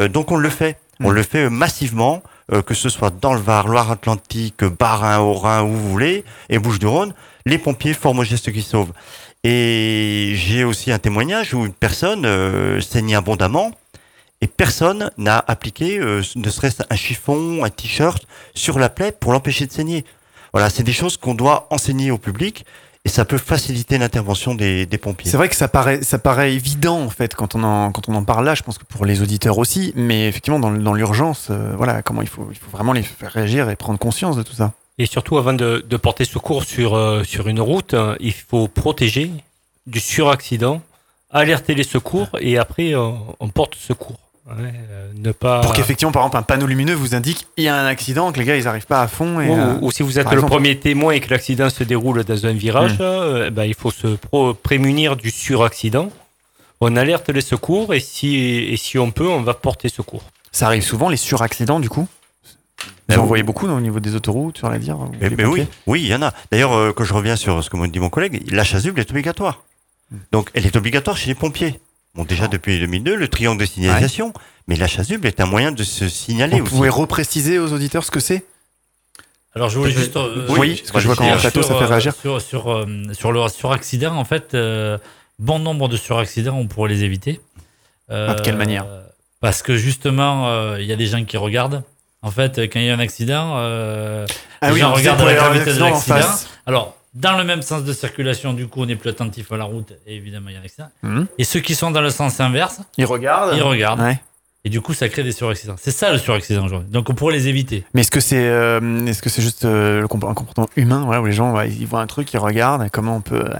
donc 0.09 0.31
on 0.31 0.37
le 0.37 0.49
fait. 0.49 0.79
On 0.99 1.09
le 1.09 1.23
fait 1.23 1.49
massivement, 1.49 2.21
euh, 2.51 2.61
que 2.61 2.73
ce 2.73 2.89
soit 2.89 3.13
dans 3.21 3.33
le 3.33 3.39
Var, 3.39 3.67
Loire-Atlantique, 3.67 4.63
Barin, 4.63 5.19
Haut-Rhin, 5.19 5.63
où 5.63 5.69
vous 5.69 5.89
voulez, 5.89 6.23
et 6.49 6.59
Bouches-du-Rhône, 6.59 7.13
les 7.45 7.57
pompiers 7.57 7.93
forment 7.93 8.19
au 8.19 8.23
geste 8.23 8.51
qui 8.51 8.61
sauve. 8.61 8.91
Et 9.43 10.33
j'ai 10.35 10.63
aussi 10.63 10.91
un 10.91 10.99
témoignage 10.99 11.53
où 11.53 11.65
une 11.65 11.73
personne 11.73 12.25
euh, 12.25 12.79
saignait 12.79 13.15
abondamment 13.15 13.71
et 14.39 14.47
personne 14.47 15.11
n'a 15.17 15.43
appliqué 15.47 15.99
euh, 15.99 16.21
ne 16.35 16.49
serait-ce 16.49 16.83
un 16.89 16.95
chiffon, 16.95 17.63
un 17.63 17.69
t-shirt 17.69 18.25
sur 18.53 18.79
la 18.79 18.89
plaie 18.89 19.11
pour 19.11 19.33
l'empêcher 19.33 19.65
de 19.65 19.71
saigner. 19.71 20.05
Voilà, 20.53 20.69
c'est 20.69 20.83
des 20.83 20.93
choses 20.93 21.17
qu'on 21.17 21.33
doit 21.33 21.67
enseigner 21.71 22.11
au 22.11 22.17
public 22.17 22.65
et 23.05 23.09
ça 23.09 23.25
peut 23.25 23.37
faciliter 23.37 23.97
l'intervention 23.97 24.55
des, 24.55 24.87
pompiers. 25.01 25.29
C'est 25.29 25.37
vrai 25.37 25.49
que 25.49 25.55
ça 25.55 25.67
paraît, 25.67 26.03
ça 26.03 26.19
paraît 26.19 26.53
évident 26.53 27.01
en 27.01 27.09
fait 27.09 27.35
quand 27.35 27.53
on 27.55 27.63
en, 27.63 27.91
quand 27.91 28.07
on 28.07 28.15
en 28.15 28.23
parle 28.23 28.45
là. 28.45 28.55
Je 28.55 28.63
pense 28.63 28.77
que 28.77 28.85
pour 28.85 29.05
les 29.05 29.21
auditeurs 29.21 29.57
aussi, 29.57 29.91
mais 29.95 30.27
effectivement 30.29 30.59
dans, 30.59 30.71
dans 30.71 30.93
l'urgence, 30.93 31.47
euh, 31.49 31.73
voilà 31.75 32.01
comment 32.01 32.21
il 32.21 32.29
faut, 32.29 32.47
il 32.51 32.57
faut 32.57 32.71
vraiment 32.71 32.93
les 32.93 33.03
faire 33.03 33.31
réagir 33.31 33.69
et 33.69 33.75
prendre 33.75 33.99
conscience 33.99 34.37
de 34.37 34.43
tout 34.43 34.53
ça. 34.53 34.71
Et 34.99 35.05
surtout 35.05 35.37
avant 35.37 35.53
de, 35.53 35.83
de 35.87 35.97
porter 35.97 36.23
secours 36.23 36.63
sur 36.63 36.95
euh, 36.95 37.23
sur 37.23 37.47
une 37.49 37.59
route, 37.59 37.93
euh, 37.93 38.15
il 38.21 38.33
faut 38.33 38.69
protéger 38.69 39.31
du 39.85 39.99
suraccident, 39.99 40.81
alerter 41.29 41.75
les 41.75 41.83
secours 41.83 42.29
et 42.39 42.57
après 42.57 42.93
on 42.95 43.49
porte 43.49 43.75
secours. 43.75 44.22
Euh, 44.51 45.11
ne 45.15 45.31
pas... 45.31 45.61
Pour 45.61 45.73
qu'effectivement, 45.73 46.11
par 46.11 46.23
exemple, 46.23 46.37
un 46.37 46.41
panneau 46.41 46.65
lumineux 46.65 46.95
vous 46.95 47.15
indique 47.15 47.47
il 47.55 47.63
y 47.63 47.69
a 47.69 47.75
un 47.77 47.85
accident, 47.85 48.31
que 48.31 48.39
les 48.39 48.45
gars 48.45 48.57
ils 48.57 48.65
n'arrivent 48.65 48.85
pas 48.85 49.01
à 49.01 49.07
fond. 49.07 49.39
Et, 49.39 49.49
ou, 49.49 49.87
euh, 49.87 49.91
si 49.91 50.03
vous 50.03 50.19
êtes 50.19 50.29
le 50.31 50.41
premier 50.41 50.77
témoin 50.77 51.13
et 51.13 51.21
que 51.21 51.29
l'accident 51.29 51.69
se 51.69 51.83
déroule 51.83 52.23
dans 52.23 52.45
un 52.45 52.51
virage, 52.51 52.93
hmm. 52.99 53.01
euh, 53.01 53.49
ben, 53.49 53.63
il 53.63 53.73
faut 53.73 53.91
se 53.91 54.17
prémunir 54.53 55.15
du 55.15 55.31
suraccident. 55.31 56.09
On 56.81 56.97
alerte 56.97 57.29
les 57.29 57.41
secours 57.41 57.93
et 57.93 58.01
si, 58.01 58.35
et 58.35 58.75
si 58.75 58.99
on 58.99 59.11
peut, 59.11 59.29
on 59.29 59.41
va 59.41 59.53
porter 59.53 59.87
secours. 59.87 60.23
Ça 60.51 60.65
arrive 60.65 60.83
souvent 60.83 61.07
les 61.07 61.17
suraccidents 61.17 61.79
du 61.79 61.89
coup? 61.89 62.07
Vous 63.07 63.17
en 63.17 63.25
voyez 63.25 63.43
beaucoup 63.43 63.67
au 63.67 63.79
niveau 63.79 64.01
des 64.01 64.15
autoroutes, 64.15 64.57
sur 64.57 64.69
la 64.69 64.77
dire 64.77 64.97
mais, 65.21 65.45
oui, 65.45 65.67
oui, 65.87 66.01
il 66.01 66.07
y 66.07 66.15
en 66.15 66.21
a. 66.21 66.33
D'ailleurs, 66.51 66.93
quand 66.95 67.05
je 67.05 67.13
reviens 67.13 67.37
sur 67.37 67.63
ce 67.63 67.69
que 67.69 67.77
m'a 67.77 67.87
dit 67.87 67.99
mon 67.99 68.09
collègue, 68.09 68.43
la 68.51 68.65
chasuble 68.65 68.99
est 68.99 69.09
obligatoire. 69.09 69.63
Hmm. 70.11 70.17
Donc, 70.33 70.49
elle 70.53 70.65
est 70.65 70.75
obligatoire 70.75 71.15
chez 71.15 71.27
les 71.27 71.35
pompiers. 71.35 71.79
Bon, 72.15 72.25
déjà 72.25 72.47
depuis 72.47 72.79
2002, 72.79 73.15
le 73.15 73.27
triangle 73.27 73.59
de 73.61 73.65
signalisation, 73.65 74.33
mais 74.67 74.75
la 74.75 74.87
chasuble 74.87 75.25
est 75.25 75.39
un 75.39 75.47
moyen 75.47 75.71
de 75.71 75.83
se 75.83 76.07
signaler 76.07 76.59
Vous 76.59 76.69
pouvez 76.69 76.89
repréciser 76.89 77.57
aux 77.57 77.73
auditeurs 77.73 78.03
ce 78.03 78.11
que 78.11 78.19
c'est? 78.19 78.45
Alors 79.55 79.69
je 79.69 79.77
voulais 79.77 79.91
juste 79.91 80.17
euh, 80.17 80.47
oui, 80.49 80.77
parce 80.77 80.91
que 80.91 80.99
je 80.99 81.07
vois 81.07 81.15
qu'en 81.15 81.37
plateau 81.37 81.61
ça 81.61 81.75
fait 81.75 81.85
réagir. 81.85 82.15
sur 82.15 82.41
sur, 82.41 82.71
euh, 82.71 82.87
sur 83.11 83.31
le 83.31 83.47
suraccident 83.49 84.15
en 84.15 84.25
fait 84.25 84.55
euh, 84.55 84.97
bon 85.37 85.59
nombre 85.59 85.87
de 85.89 85.95
suraccidents 85.95 86.55
on 86.55 86.65
pourrait 86.65 86.89
les 86.89 87.03
éviter. 87.03 87.39
Ah, 88.09 88.33
de 88.33 88.41
quelle 88.41 88.57
manière? 88.57 88.85
Parce 89.41 89.61
que 89.61 89.75
justement 89.77 90.75
il 90.75 90.85
y 90.85 90.91
a 90.91 90.95
des 90.95 91.05
gens 91.05 91.23
qui 91.23 91.37
regardent. 91.37 91.83
En 92.23 92.31
fait 92.31 92.61
quand 92.61 92.79
il 92.79 92.85
y 92.85 92.89
a 92.89 92.95
un 92.95 92.99
accident, 92.99 93.55
ah 93.57 94.25
les 94.63 94.71
oui, 94.73 94.79
gens 94.79 94.93
regardent 94.93 95.21
la 95.21 95.35
gravité 95.35 95.73
de 95.73 95.79
l'accident. 95.79 96.17
Alors 96.65 96.97
dans 97.13 97.37
le 97.37 97.43
même 97.43 97.61
sens 97.61 97.83
de 97.83 97.93
circulation, 97.93 98.53
du 98.53 98.67
coup, 98.67 98.81
on 98.81 98.87
est 98.87 98.95
plus 98.95 99.09
attentif 99.09 99.51
à 99.51 99.57
la 99.57 99.65
route, 99.65 99.93
et 100.07 100.15
évidemment, 100.15 100.49
il 100.49 100.55
y 100.55 100.57
a 100.57 100.61
accident. 100.61 100.89
Mhm. 101.03 101.27
Et 101.37 101.43
ceux 101.43 101.59
qui 101.59 101.75
sont 101.75 101.91
dans 101.91 102.01
le 102.01 102.09
sens 102.09 102.39
inverse, 102.39 102.81
ils 102.97 103.05
regardent. 103.05 103.55
Ils 103.55 103.61
regardent. 103.61 104.17
Et 104.65 104.69
du 104.69 104.79
coup, 104.79 104.93
ça 104.93 105.09
crée 105.09 105.23
des 105.23 105.33
suraccidents. 105.33 105.75
C'est 105.77 105.91
ça 105.91 106.11
le 106.11 106.17
suraccident 106.17 106.65
aujourd'hui. 106.65 106.89
Donc, 106.89 107.09
on 107.09 107.13
pourrait 107.13 107.33
les 107.33 107.49
éviter. 107.49 107.83
Mais 107.93 108.01
est-ce 108.01 108.11
que 108.11 108.21
c'est 108.21 108.47
euh, 108.47 109.05
est-ce 109.05 109.21
que 109.21 109.29
c'est 109.29 109.41
juste 109.41 109.65
euh, 109.65 110.03
un 110.03 110.07
comportement 110.07 110.69
humain 110.77 111.05
où 111.19 111.25
les 111.25 111.33
gens 111.33 111.59
ils 111.61 111.85
voient 111.85 111.99
un 111.99 112.07
truc, 112.07 112.31
ils 112.33 112.37
regardent, 112.37 112.89
comment 112.89 113.17
on 113.17 113.21
peut. 113.21 113.43
Euh, 113.43 113.59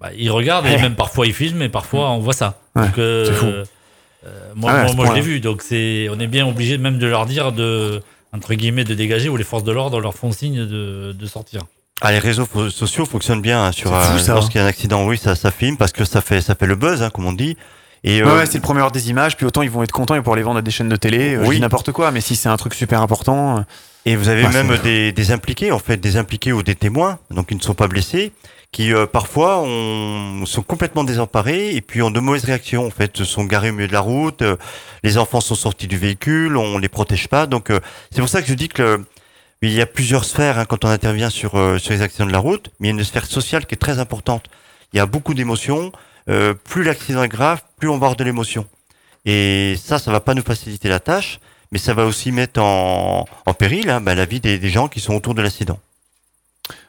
bah, 0.00 0.10
ils 0.16 0.30
regardent, 0.30 0.66
et 0.66 0.78
même 0.78 0.96
parfois 0.96 1.26
ils 1.26 1.34
filment, 1.34 1.62
et 1.62 1.68
parfois 1.68 2.10
on 2.10 2.18
voit 2.18 2.32
ça. 2.32 2.58
c'est 2.74 3.32
fou. 3.32 3.46
moi, 4.56 4.72
ah 4.74 4.92
moi, 4.94 5.06
je 5.08 5.12
l'ai 5.12 5.20
vu. 5.20 5.40
Donc, 5.40 5.62
c'est, 5.62 6.08
on 6.10 6.18
est 6.18 6.26
bien 6.26 6.46
obligé 6.46 6.78
même 6.78 6.98
de 6.98 7.06
leur 7.06 7.26
dire 7.26 7.52
de, 7.52 8.02
entre 8.32 8.54
guillemets, 8.54 8.84
de 8.84 8.94
dégager, 8.94 9.28
ou 9.28 9.36
les 9.36 9.44
forces 9.44 9.64
de 9.64 9.72
l'ordre 9.72 10.00
leur 10.00 10.14
font 10.14 10.32
signe 10.32 10.66
de, 10.66 11.12
de 11.12 11.26
sortir. 11.26 11.64
Ah, 12.00 12.12
les 12.12 12.18
réseaux 12.18 12.46
sociaux 12.70 13.06
fonctionnent 13.06 13.40
bien 13.40 13.64
hein, 13.64 13.72
sur 13.72 13.94
euh, 13.94 14.18
lorsqu'il 14.28 14.58
y 14.58 14.60
a 14.60 14.64
un 14.64 14.68
accident. 14.68 15.06
Oui, 15.06 15.16
ça, 15.16 15.36
ça 15.36 15.50
filme 15.50 15.76
parce 15.76 15.92
que 15.92 16.04
ça 16.04 16.20
fait, 16.20 16.40
ça 16.40 16.54
fait 16.54 16.66
le 16.66 16.74
buzz, 16.74 17.02
hein, 17.02 17.10
comme 17.10 17.24
on 17.24 17.32
dit. 17.32 17.56
Et 18.02 18.22
ouais, 18.22 18.28
euh, 18.28 18.46
c'est 18.46 18.58
le 18.58 18.62
premier 18.62 18.80
heure 18.80 18.90
des 18.90 19.10
images. 19.10 19.36
Puis 19.36 19.46
autant 19.46 19.62
ils 19.62 19.70
vont 19.70 19.82
être 19.82 19.92
contents 19.92 20.16
et 20.16 20.20
pour 20.20 20.34
les 20.36 20.42
vendre 20.42 20.58
à 20.58 20.62
des 20.62 20.72
chaînes 20.72 20.88
de 20.88 20.96
télé, 20.96 21.34
euh, 21.34 21.44
oui. 21.46 21.60
n'importe 21.60 21.92
quoi. 21.92 22.10
Mais 22.10 22.20
si 22.20 22.36
c'est 22.36 22.48
un 22.48 22.56
truc 22.56 22.74
super 22.74 23.00
important. 23.00 23.64
Et 24.06 24.16
vous 24.16 24.28
avez 24.28 24.42
bah, 24.42 24.50
même 24.50 24.76
des, 24.82 25.12
des, 25.12 25.30
impliqués, 25.30 25.72
en 25.72 25.78
fait, 25.78 25.96
des 25.96 26.18
impliqués 26.18 26.52
ou 26.52 26.62
des 26.62 26.74
témoins, 26.74 27.18
donc 27.30 27.46
ils 27.50 27.56
ne 27.56 27.62
sont 27.62 27.72
pas 27.72 27.88
blessés, 27.88 28.32
qui 28.70 28.92
parfois 29.10 29.60
ont, 29.60 30.44
sont 30.44 30.60
complètement 30.60 31.04
désemparés 31.04 31.74
et 31.74 31.80
puis 31.80 32.02
ont 32.02 32.10
de 32.10 32.20
mauvaises 32.20 32.44
réactions. 32.44 32.86
En 32.86 32.90
fait, 32.90 33.22
sont 33.22 33.44
garés 33.44 33.70
au 33.70 33.72
milieu 33.72 33.88
de 33.88 33.94
la 33.94 34.00
route, 34.00 34.42
les 35.04 35.16
enfants 35.16 35.40
sont 35.40 35.54
sortis 35.54 35.86
du 35.86 35.96
véhicule, 35.96 36.58
on 36.58 36.76
les 36.76 36.90
protège 36.90 37.28
pas. 37.28 37.46
Donc 37.46 37.72
c'est 38.10 38.20
pour 38.20 38.28
ça 38.28 38.42
que 38.42 38.48
je 38.48 38.52
dis 38.54 38.68
que 38.68 39.00
il 39.68 39.74
y 39.74 39.80
a 39.80 39.86
plusieurs 39.86 40.24
sphères 40.24 40.58
hein, 40.58 40.64
quand 40.64 40.84
on 40.84 40.88
intervient 40.88 41.30
sur, 41.30 41.54
euh, 41.56 41.78
sur 41.78 41.92
les 41.92 42.02
accidents 42.02 42.26
de 42.26 42.32
la 42.32 42.38
route, 42.38 42.70
mais 42.80 42.88
il 42.88 42.90
y 42.90 42.94
a 42.94 42.98
une 42.98 43.04
sphère 43.04 43.26
sociale 43.26 43.66
qui 43.66 43.74
est 43.74 43.78
très 43.78 43.98
importante. 43.98 44.46
Il 44.92 44.96
y 44.96 45.00
a 45.00 45.06
beaucoup 45.06 45.34
d'émotions. 45.34 45.92
Euh, 46.28 46.54
plus 46.54 46.82
l'accident 46.82 47.22
est 47.22 47.28
grave, 47.28 47.62
plus 47.78 47.88
on 47.88 47.92
va 47.92 48.06
avoir 48.06 48.16
de 48.16 48.24
l'émotion. 48.24 48.66
Et 49.24 49.76
ça, 49.82 49.98
ça 49.98 50.10
va 50.10 50.20
pas 50.20 50.34
nous 50.34 50.42
faciliter 50.42 50.88
la 50.88 51.00
tâche, 51.00 51.38
mais 51.72 51.78
ça 51.78 51.94
va 51.94 52.04
aussi 52.06 52.32
mettre 52.32 52.60
en, 52.60 53.26
en 53.46 53.54
péril 53.54 53.90
hein, 53.90 54.00
bah, 54.00 54.14
la 54.14 54.24
vie 54.24 54.40
des, 54.40 54.58
des, 54.58 54.68
gens 54.70 54.88
qui 54.88 55.00
sont 55.00 55.14
autour 55.14 55.34
de 55.34 55.42
l'accident. 55.42 55.78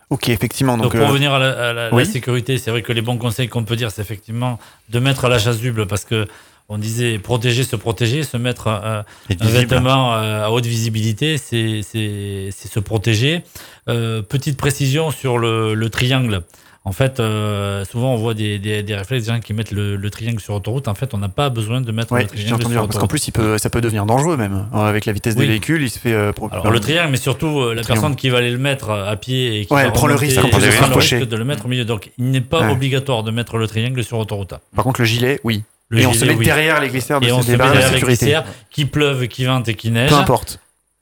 Ok, 0.09 0.29
effectivement. 0.29 0.77
Donc, 0.77 0.91
pour 0.91 1.01
euh, 1.01 1.07
revenir 1.07 1.33
à 1.33 1.39
la, 1.39 1.89
la 1.89 2.05
sécurité, 2.05 2.57
c'est 2.57 2.71
vrai 2.71 2.81
que 2.81 2.93
les 2.93 3.01
bons 3.01 3.17
conseils 3.17 3.49
qu'on 3.49 3.63
peut 3.63 3.75
dire, 3.75 3.91
c'est 3.91 4.01
effectivement 4.01 4.59
de 4.89 4.99
mettre 4.99 5.27
la 5.27 5.39
chasuble 5.39 5.87
parce 5.87 6.05
que 6.05 6.27
on 6.67 6.77
disait 6.77 7.19
protéger, 7.19 7.63
se 7.63 7.75
protéger, 7.75 8.23
se 8.23 8.37
mettre 8.37 8.67
un, 8.67 9.03
vêtement 9.29 10.13
euh, 10.13 10.45
à 10.45 10.51
haute 10.51 10.65
visibilité, 10.65 11.37
c'est 11.37 11.81
se 11.81 12.79
protéger. 12.79 13.43
Euh, 13.87 14.21
petite 14.21 14.57
précision 14.57 15.11
sur 15.11 15.37
le, 15.37 15.89
triangle. 15.89 16.41
En 16.87 16.91
fait, 16.91 17.19
euh, 17.19 17.83
souvent 17.85 18.13
on 18.13 18.17
voit 18.17 18.35
des, 18.35 18.59
des, 18.59 18.83
des 18.83 18.95
réflexes 18.95 19.25
des 19.25 19.33
gens 19.33 19.39
qui 19.39 19.53
mettent 19.53 19.71
le, 19.71 20.09
triangle 20.09 20.39
sur 20.39 20.55
autoroute. 20.55 20.87
En 20.87 20.95
fait, 20.95 21.13
on 21.13 21.17
n'a 21.19 21.29
pas 21.29 21.49
besoin 21.49 21.81
de 21.81 21.91
mettre 21.91 22.15
le 22.15 22.25
triangle 22.25 22.61
sur 22.61 22.69
autoroute. 22.71 22.87
Parce 22.87 22.99
qu'en 22.99 23.07
plus, 23.07 23.27
il 23.27 23.31
peut, 23.31 23.59
ça 23.59 23.69
peut 23.69 23.81
devenir 23.81 24.07
dangereux 24.07 24.37
même. 24.37 24.67
Avec 24.73 25.05
la 25.05 25.13
vitesse 25.13 25.35
des 25.35 25.45
véhicules, 25.45 25.83
il 25.83 25.89
se 25.91 25.99
fait. 25.99 26.13
Alors 26.13 26.71
le 26.71 26.79
triangle, 26.79 27.11
mais 27.11 27.17
surtout 27.17 27.71
la 27.73 27.83
personne 27.83 28.15
qui 28.15 28.29
va 28.29 28.39
aller 28.39 28.51
le 28.51 28.57
mettre 28.57 28.89
à 28.89 29.15
pied 29.17 29.61
et 29.61 29.65
qui 29.67 29.73
ouais, 29.73 29.91
prend 29.91 30.07
le 30.07 30.15
risque, 30.15 30.39
prend 30.49 30.57
le 30.57 30.97
risque 30.97 31.27
de 31.27 31.35
le 31.35 31.45
mettre 31.45 31.65
au 31.65 31.69
milieu. 31.69 31.85
Donc, 31.85 32.11
il 32.17 32.31
n'est 32.31 32.41
pas 32.41 32.71
obligatoire 32.71 33.21
de 33.21 33.29
mettre 33.29 33.57
le 33.57 33.67
triangle 33.67 34.03
sur 34.03 34.17
autoroute. 34.17 34.55
Par 34.75 34.83
contre, 34.83 35.01
le 35.01 35.05
gilet, 35.05 35.39
oui 35.43 35.63
et 35.93 36.05
on 36.05 36.13
se 36.13 36.25
met 36.25 36.35
derrière 36.35 36.81
les 36.81 36.89
glissières 36.89 37.19
de 37.19 37.27
et 37.27 37.31
on 37.31 37.41
se 37.41 37.51
met 37.51 37.57
derrière 37.57 37.91
les 37.91 38.01
glissières, 38.01 38.45
qui 38.69 38.85
pleuve, 38.85 39.27
qui 39.27 39.45
vente 39.45 39.67
et 39.67 39.75
qui 39.75 39.91
neige. 39.91 40.09
Peu 40.09 40.15
importe. 40.15 40.59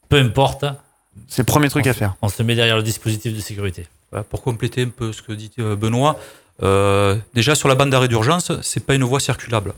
Peu 0.09 0.19
importe. 0.19 0.65
C'est 1.27 1.43
le 1.43 1.45
premier 1.45 1.69
truc 1.69 1.87
à 1.87 1.93
faire. 1.93 2.15
On 2.21 2.29
se 2.29 2.41
met 2.43 2.55
derrière 2.55 2.75
le 2.75 2.83
dispositif 2.83 3.35
de 3.35 3.39
sécurité. 3.39 3.87
Pour 4.29 4.41
compléter 4.43 4.83
un 4.83 4.89
peu 4.89 5.11
ce 5.11 5.21
que 5.21 5.31
dit 5.31 5.51
euh, 5.57 5.75
Benoît, 5.75 6.19
euh, 6.61 7.15
déjà 7.33 7.55
sur 7.55 7.67
la 7.67 7.75
bande 7.75 7.89
d'arrêt 7.89 8.07
d'urgence, 8.07 8.51
c'est 8.61 8.85
pas 8.85 8.93
une 8.93 9.03
voie 9.03 9.19
circulable. 9.19 9.73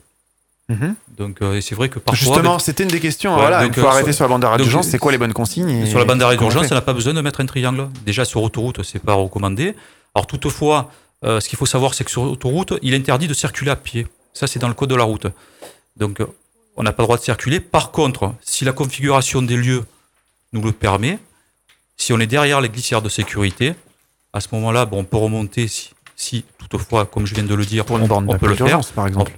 Mhm. 0.68 0.96
Donc 1.18 1.42
euh, 1.42 1.62
c'est 1.62 1.76
vrai 1.76 1.90
que 1.90 2.00
parfois. 2.00 2.18
Justement, 2.18 2.60
c'était 2.60 2.84
une 2.84 2.90
des 2.90 3.00
questions. 3.00 3.36
voilà, 3.36 3.66
il 3.66 3.74
faut 3.74 3.88
arrêter 3.88 4.12
sur 4.12 4.26
la 4.26 4.30
bande 4.30 4.42
d'arrêt 4.42 4.58
d'urgence. 4.58 4.88
C'est 4.88 4.98
quoi 4.98 5.12
les 5.12 5.18
bonnes 5.18 5.34
consignes 5.34 5.86
Sur 5.86 6.00
la 6.00 6.06
bande 6.06 6.20
d'arrêt 6.20 6.38
d'urgence, 6.38 6.68
on 6.72 6.76
n'a 6.76 6.82
pas 6.82 6.94
besoin 6.94 7.14
de 7.14 7.22
mettre 7.22 7.40
un 7.40 7.46
triangle. 7.46 7.88
Déjà 8.06 8.26
sur 8.26 8.42
autoroute, 8.42 8.84
c'est 8.84 9.00
pas 9.00 9.14
recommandé. 9.14 9.76
Alors 10.16 10.28
toutefois, 10.28 10.92
ce 11.24 11.48
qu'il 11.48 11.58
faut 11.58 11.66
savoir, 11.66 11.94
c'est 11.94 12.04
que 12.04 12.12
sur 12.12 12.24
autoroute, 12.24 12.74
il 12.82 12.94
est 12.94 12.98
interdit 12.98 13.28
de 13.28 13.34
circuler 13.34 13.72
à 13.72 13.76
pied. 13.76 14.08
Ça, 14.36 14.46
c'est 14.48 14.60
dans 14.60 14.68
le 14.68 14.74
code 14.76 14.90
de 14.90 14.96
la 14.96 15.06
route. 15.06 15.28
Donc, 15.98 16.22
on 16.76 16.84
n'a 16.84 16.92
pas 16.92 17.02
le 17.04 17.08
droit 17.08 17.18
de 17.18 17.24
circuler. 17.24 17.60
Par 17.60 17.92
contre, 17.92 18.34
si 18.44 18.66
la 18.66 18.74
configuration 18.74 19.42
des 19.42 19.56
lieux 19.56 19.84
nous 20.54 20.62
le 20.62 20.74
permet, 20.74 21.18
si 21.98 22.14
on 22.14 22.20
est 22.20 22.28
derrière 22.28 22.62
les 22.62 22.70
glissières 22.70 23.02
de 23.02 23.10
sécurité, 23.10 23.74
à 24.34 24.42
ce 24.42 24.50
moment-là, 24.52 24.86
bon, 24.86 25.00
on 25.00 25.04
peut 25.06 25.18
remonter 25.18 25.68
si, 26.16 26.44
toutefois, 26.60 27.06
comme 27.06 27.26
je 27.26 27.34
viens 27.34 27.46
de 27.46 27.56
le 27.56 27.66
dire, 27.66 27.86
pour 27.86 27.98
une 27.98 28.08
borne 28.08 28.26
on 28.30 28.38
peut 28.38 28.48
le 28.48 28.56
faire. 28.56 28.82
par 28.94 29.08
exemple. 29.08 29.32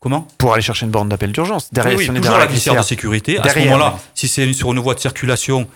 Comment? 0.00 0.26
Pour 0.38 0.54
aller 0.54 0.62
chercher 0.62 0.86
une 0.86 0.92
borne 0.92 1.10
d'appel 1.10 1.30
d'urgence. 1.30 1.70
Derrière, 1.70 1.98
oui, 1.98 2.06
toujours 2.06 2.38
la 2.38 2.46
glissière 2.46 2.74
de 2.74 2.82
sécurité. 2.82 3.38
À 3.38 3.50
ce 3.50 3.58
moment-là, 3.58 3.98
si 4.14 4.26
c'est 4.26 4.50
sur 4.54 4.72
une 4.72 4.78
voie 4.78 4.94
de 4.94 5.00
circulation 5.00 5.68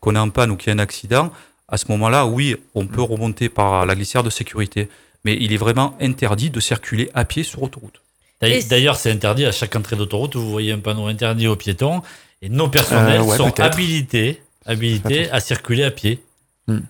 qu'on 0.00 0.14
est 0.14 0.20
en 0.20 0.30
panne 0.30 0.52
ou 0.52 0.56
qu'il 0.56 0.68
y 0.68 0.70
a 0.70 0.74
un 0.74 0.78
accident, 0.78 1.32
à 1.66 1.76
ce 1.76 1.86
moment-là, 1.88 2.26
oui, 2.26 2.56
on 2.74 2.86
peut 2.86 3.02
remonter 3.02 3.48
par 3.48 3.84
la 3.84 3.94
glissière 3.96 4.22
de 4.22 4.30
sécurité. 4.30 4.88
Mais 5.24 5.36
il 5.40 5.52
est 5.52 5.56
vraiment 5.56 5.96
interdit 6.00 6.50
de 6.50 6.60
circuler 6.60 7.10
à 7.14 7.24
pied 7.24 7.42
sur 7.44 7.62
autoroute. 7.62 8.02
D'ailleurs, 8.42 8.96
c'est 8.96 9.10
interdit 9.10 9.46
à 9.46 9.52
chaque 9.52 9.74
entrée 9.76 9.96
d'autoroute. 9.96 10.36
Vous 10.36 10.50
voyez 10.50 10.72
un 10.72 10.78
panneau 10.78 11.06
interdit 11.06 11.46
aux 11.46 11.56
piétons. 11.56 12.02
Et 12.42 12.48
nos 12.48 12.68
personnels 12.68 13.20
euh, 13.20 13.36
sont 13.36 13.60
habilités, 13.60 14.42
habilités 14.66 15.30
à 15.30 15.40
circuler 15.40 15.84
à 15.84 15.92
pied. 15.92 16.20
Hmm. 16.66 16.80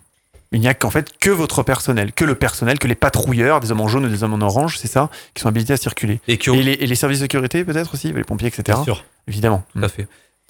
Il 0.52 0.60
n'y 0.60 0.68
a 0.68 0.74
qu'en 0.74 0.90
fait 0.90 1.16
que 1.18 1.30
votre 1.30 1.62
personnel, 1.62 2.12
que 2.12 2.24
le 2.24 2.34
personnel, 2.34 2.78
que 2.78 2.86
les 2.86 2.94
patrouilleurs, 2.94 3.60
des 3.60 3.70
hommes 3.70 3.80
en 3.80 3.88
jaune 3.88 4.04
ou 4.04 4.08
des 4.08 4.22
hommes 4.22 4.34
en 4.34 4.40
orange, 4.40 4.78
c'est 4.78 4.88
ça, 4.88 5.10
qui 5.34 5.42
sont 5.42 5.48
habilités 5.48 5.72
à 5.74 5.78
circuler. 5.78 6.20
Et, 6.28 6.36
les, 6.36 6.94
services 6.94 7.20
de 7.20 7.24
sécurité 7.24 7.64
peut-être 7.64 7.94
aussi, 7.94 8.12
les 8.12 8.24
pompiers, 8.24 8.48
etc. 8.48 8.62
Bien 8.66 8.84
sûr. 8.84 9.04
Évidemment. 9.28 9.64
Tout 9.74 9.84
à 9.84 9.88
fait 9.88 10.06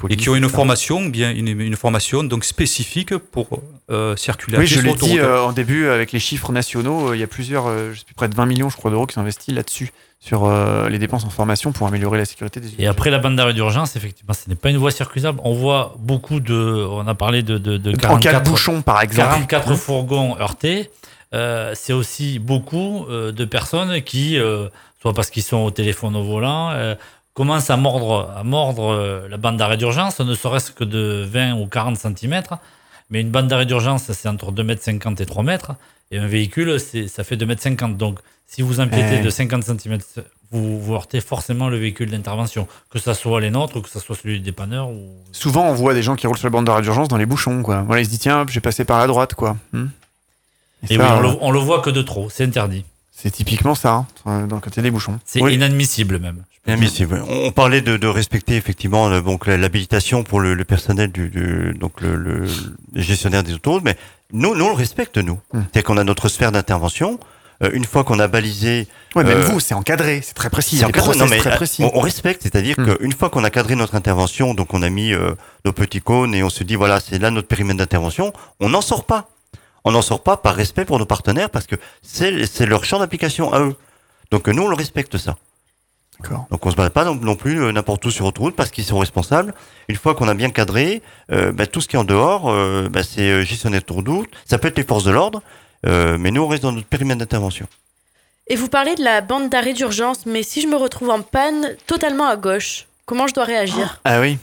et 0.08 0.16
qui 0.16 0.28
ont 0.28 0.36
une 0.36 0.48
formation, 0.48 1.04
bien 1.04 1.30
une, 1.32 1.76
formation 1.76 2.24
donc 2.24 2.44
spécifique 2.44 3.16
pour 3.16 3.60
euh, 3.90 4.16
circuler. 4.16 4.58
Oui, 4.58 4.66
je 4.66 4.80
l'ai 4.80 4.94
dit 4.94 5.18
euh, 5.18 5.42
en 5.42 5.52
début 5.52 5.88
avec 5.88 6.12
les 6.12 6.18
chiffres 6.18 6.52
nationaux, 6.52 7.10
euh, 7.10 7.16
il 7.16 7.20
y 7.20 7.22
a 7.22 7.26
plusieurs, 7.26 7.68
je 7.92 7.98
sais 7.98 8.04
plus, 8.04 8.14
près 8.14 8.28
de 8.28 8.34
20 8.34 8.46
millions, 8.46 8.68
je 8.68 8.76
crois, 8.76 8.90
d'euros 8.90 9.06
qui 9.06 9.14
sont 9.14 9.20
investis 9.20 9.54
là-dessus 9.54 9.92
sur 10.20 10.48
les 10.88 11.00
dépenses 11.00 11.24
en 11.24 11.30
formation 11.30 11.72
pour 11.72 11.88
améliorer 11.88 12.16
la 12.16 12.24
sécurité 12.24 12.60
des. 12.60 12.68
Et 12.78 12.86
après 12.86 13.10
la 13.10 13.18
bande 13.18 13.34
d'arrêt 13.34 13.54
d'urgence, 13.54 13.96
effectivement, 13.96 14.34
ce 14.34 14.48
n'est 14.48 14.54
pas 14.54 14.70
une 14.70 14.76
voie 14.76 14.92
circulable. 14.92 15.40
On 15.42 15.52
voit 15.52 15.96
beaucoup 15.98 16.38
de, 16.38 16.86
on 16.88 17.06
a 17.08 17.14
parlé 17.16 17.42
de, 17.42 17.58
de, 17.58 17.76
de 17.76 17.96
44 17.96 18.48
bouchons 18.48 18.82
par 18.82 19.02
exemple, 19.02 19.46
44 19.48 19.74
fourgons 19.74 20.36
heurtés. 20.38 20.90
c'est 21.32 21.92
aussi 21.92 22.38
beaucoup 22.38 23.06
de 23.08 23.44
personnes 23.44 24.00
qui, 24.02 24.38
soit 25.00 25.12
parce 25.12 25.30
qu'ils 25.30 25.42
sont 25.42 25.58
au 25.58 25.72
téléphone 25.72 26.14
au 26.14 26.22
volant, 26.22 26.72
commence 27.34 27.70
à 27.70 27.76
mordre, 27.76 28.32
à 28.36 28.44
mordre 28.44 28.92
euh, 28.92 29.28
la 29.28 29.36
bande 29.36 29.56
d'arrêt 29.56 29.76
d'urgence, 29.76 30.20
ne 30.20 30.34
serait-ce 30.34 30.70
que 30.70 30.84
de 30.84 31.26
20 31.28 31.54
ou 31.54 31.66
40 31.66 31.96
cm. 31.96 32.42
Mais 33.10 33.20
une 33.20 33.30
bande 33.30 33.48
d'arrêt 33.48 33.66
d'urgence, 33.66 34.10
c'est 34.10 34.28
entre 34.28 34.52
2,50 34.52 35.06
m 35.06 35.14
et 35.18 35.26
3 35.26 35.42
mètres. 35.42 35.72
Et 36.10 36.18
un 36.18 36.26
véhicule, 36.26 36.78
ça 36.80 37.24
fait 37.24 37.36
2,50 37.36 37.84
m. 37.84 37.96
Donc, 37.96 38.18
si 38.46 38.62
vous 38.62 38.80
empiétez 38.80 39.20
de 39.20 39.30
50 39.30 39.64
cm, 39.64 39.98
vous, 40.50 40.78
vous 40.78 40.94
heurtez 40.94 41.20
forcément 41.20 41.68
le 41.68 41.78
véhicule 41.78 42.10
d'intervention. 42.10 42.68
Que 42.90 42.98
ça 42.98 43.14
soit 43.14 43.40
les 43.40 43.50
nôtres 43.50 43.76
ou 43.76 43.80
que 43.80 43.88
ça 43.88 44.00
soit 44.00 44.16
celui 44.16 44.34
du 44.34 44.40
dépanneur. 44.40 44.90
Ou... 44.90 45.10
Souvent, 45.32 45.66
on 45.68 45.74
voit 45.74 45.94
des 45.94 46.02
gens 46.02 46.16
qui 46.16 46.26
roulent 46.26 46.36
sur 46.36 46.46
la 46.46 46.50
bande 46.50 46.66
d'arrêt 46.66 46.82
d'urgence 46.82 47.08
dans 47.08 47.16
les 47.16 47.26
bouchons, 47.26 47.62
quoi. 47.62 47.82
Voilà, 47.82 48.02
ils 48.02 48.04
se 48.04 48.10
disent, 48.10 48.20
tiens, 48.20 48.42
hop, 48.42 48.50
j'ai 48.50 48.60
passé 48.60 48.84
par 48.84 48.98
la 48.98 49.06
droite, 49.06 49.34
quoi. 49.34 49.56
Hmm. 49.72 49.86
Et, 50.90 50.96
ça, 50.96 51.02
oui, 51.02 51.10
on 51.18 51.20
le, 51.20 51.38
on 51.40 51.50
le 51.50 51.58
voit 51.60 51.80
que 51.80 51.90
de 51.90 52.02
trop. 52.02 52.28
C'est 52.28 52.44
interdit. 52.44 52.84
C'est 53.22 53.30
typiquement 53.30 53.74
ça, 53.76 54.04
hein, 54.26 54.46
dans 54.48 54.56
le 54.56 54.60
côté 54.60 54.82
des 54.82 54.90
bouchons. 54.90 55.20
C'est 55.24 55.40
Oui. 55.40 55.54
inadmissible 55.54 56.18
même. 56.18 56.42
Inadmissible. 56.66 57.22
On 57.28 57.52
parlait 57.52 57.80
de, 57.80 57.96
de 57.96 58.06
respecter 58.08 58.56
effectivement 58.56 59.08
le- 59.08 59.20
donc 59.22 59.46
l'habilitation 59.46 60.24
pour 60.24 60.40
le, 60.40 60.54
le 60.54 60.64
personnel 60.64 61.12
du, 61.12 61.28
du- 61.28 61.74
donc 61.78 62.00
le, 62.00 62.16
le- 62.16 62.46
le 62.92 63.02
gestionnaire 63.02 63.42
des 63.44 63.54
autoroutes, 63.54 63.84
mais 63.84 63.96
nous, 64.32 64.54
nous 64.56 64.64
on 64.64 64.68
le 64.70 64.74
respecte 64.74 65.18
nous. 65.18 65.38
Hmm. 65.52 65.60
C'est-à-dire 65.62 65.84
qu'on 65.84 65.96
a 65.98 66.04
notre 66.04 66.28
sphère 66.28 66.50
d'intervention. 66.52 67.18
Euh, 67.62 67.70
une 67.74 67.84
fois 67.84 68.02
qu'on 68.02 68.18
a 68.18 68.26
balisé, 68.26 68.88
Ouais, 69.14 69.22
même 69.22 69.38
Euh, 69.38 69.42
vous, 69.44 69.60
c'est 69.60 69.74
encadré, 69.74 70.20
c'est 70.22 70.34
très 70.34 70.50
précis. 70.50 70.78
c'est 70.78 70.84
encadré. 70.84 71.16
Non, 71.16 71.26
mais, 71.28 71.36
très 71.38 71.52
euh, 71.52 71.56
précis. 71.56 71.84
On, 71.84 71.96
on 71.96 72.00
respecte, 72.00 72.42
c'est-à-dire 72.42 72.74
Hmm. 72.78 72.96
qu'une 72.96 73.12
fois 73.12 73.30
qu'on 73.30 73.44
a 73.44 73.50
cadré 73.50 73.76
notre 73.76 73.94
intervention, 73.94 74.52
donc 74.54 74.74
on 74.74 74.82
a 74.82 74.88
mis 74.88 75.12
euh, 75.12 75.34
nos 75.64 75.72
petits 75.72 76.00
cônes 76.00 76.34
et 76.34 76.42
on 76.42 76.50
se 76.50 76.64
dit 76.64 76.74
voilà 76.74 76.98
c'est 76.98 77.18
là 77.20 77.30
notre 77.30 77.46
périmètre 77.46 77.78
d'intervention, 77.78 78.32
on 78.58 78.68
n'en 78.70 78.80
sort 78.80 79.04
pas. 79.04 79.28
On 79.84 79.92
n'en 79.92 80.02
sort 80.02 80.22
pas 80.22 80.36
par 80.36 80.54
respect 80.54 80.84
pour 80.84 80.98
nos 80.98 81.06
partenaires 81.06 81.50
parce 81.50 81.66
que 81.66 81.76
c'est 82.02 82.66
leur 82.66 82.84
champ 82.84 82.98
d'application 82.98 83.52
à 83.52 83.60
eux. 83.60 83.76
Donc 84.30 84.48
nous 84.48 84.62
on 84.62 84.68
le 84.68 84.76
respecte 84.76 85.18
ça. 85.18 85.36
D'accord. 86.20 86.46
Donc 86.50 86.64
on 86.64 86.70
se 86.70 86.76
balade 86.76 86.92
pas 86.92 87.04
non, 87.04 87.16
non 87.16 87.34
plus 87.34 87.62
euh, 87.62 87.72
n'importe 87.72 88.04
où 88.04 88.10
sur 88.10 88.26
autoroute 88.26 88.54
parce 88.54 88.70
qu'ils 88.70 88.84
sont 88.84 88.98
responsables. 88.98 89.54
Une 89.88 89.96
fois 89.96 90.14
qu'on 90.14 90.28
a 90.28 90.34
bien 90.34 90.50
cadré, 90.50 91.02
euh, 91.32 91.50
bah, 91.50 91.66
tout 91.66 91.80
ce 91.80 91.88
qui 91.88 91.96
est 91.96 91.98
en 91.98 92.04
dehors, 92.04 92.48
euh, 92.48 92.88
bah, 92.88 93.02
c'est 93.02 93.28
euh, 93.28 93.44
gestionnaire 93.44 93.80
de 93.86 93.92
autoroute. 93.92 94.30
Ça 94.44 94.58
peut 94.58 94.68
être 94.68 94.76
les 94.76 94.84
forces 94.84 95.04
de 95.04 95.10
l'ordre, 95.10 95.42
euh, 95.86 96.16
mais 96.18 96.30
nous 96.30 96.42
on 96.42 96.48
reste 96.48 96.62
dans 96.62 96.70
notre 96.72 96.86
périmètre 96.86 97.18
d'intervention. 97.18 97.66
Et 98.46 98.56
vous 98.56 98.68
parlez 98.68 98.94
de 98.94 99.02
la 99.02 99.20
bande 99.20 99.48
d'arrêt 99.48 99.72
d'urgence, 99.72 100.26
mais 100.26 100.42
si 100.42 100.60
je 100.60 100.68
me 100.68 100.76
retrouve 100.76 101.10
en 101.10 101.22
panne 101.22 101.74
totalement 101.86 102.26
à 102.26 102.36
gauche, 102.36 102.86
comment 103.06 103.26
je 103.26 103.34
dois 103.34 103.44
réagir? 103.44 104.00
Ah 104.04 104.20
oui. 104.20 104.38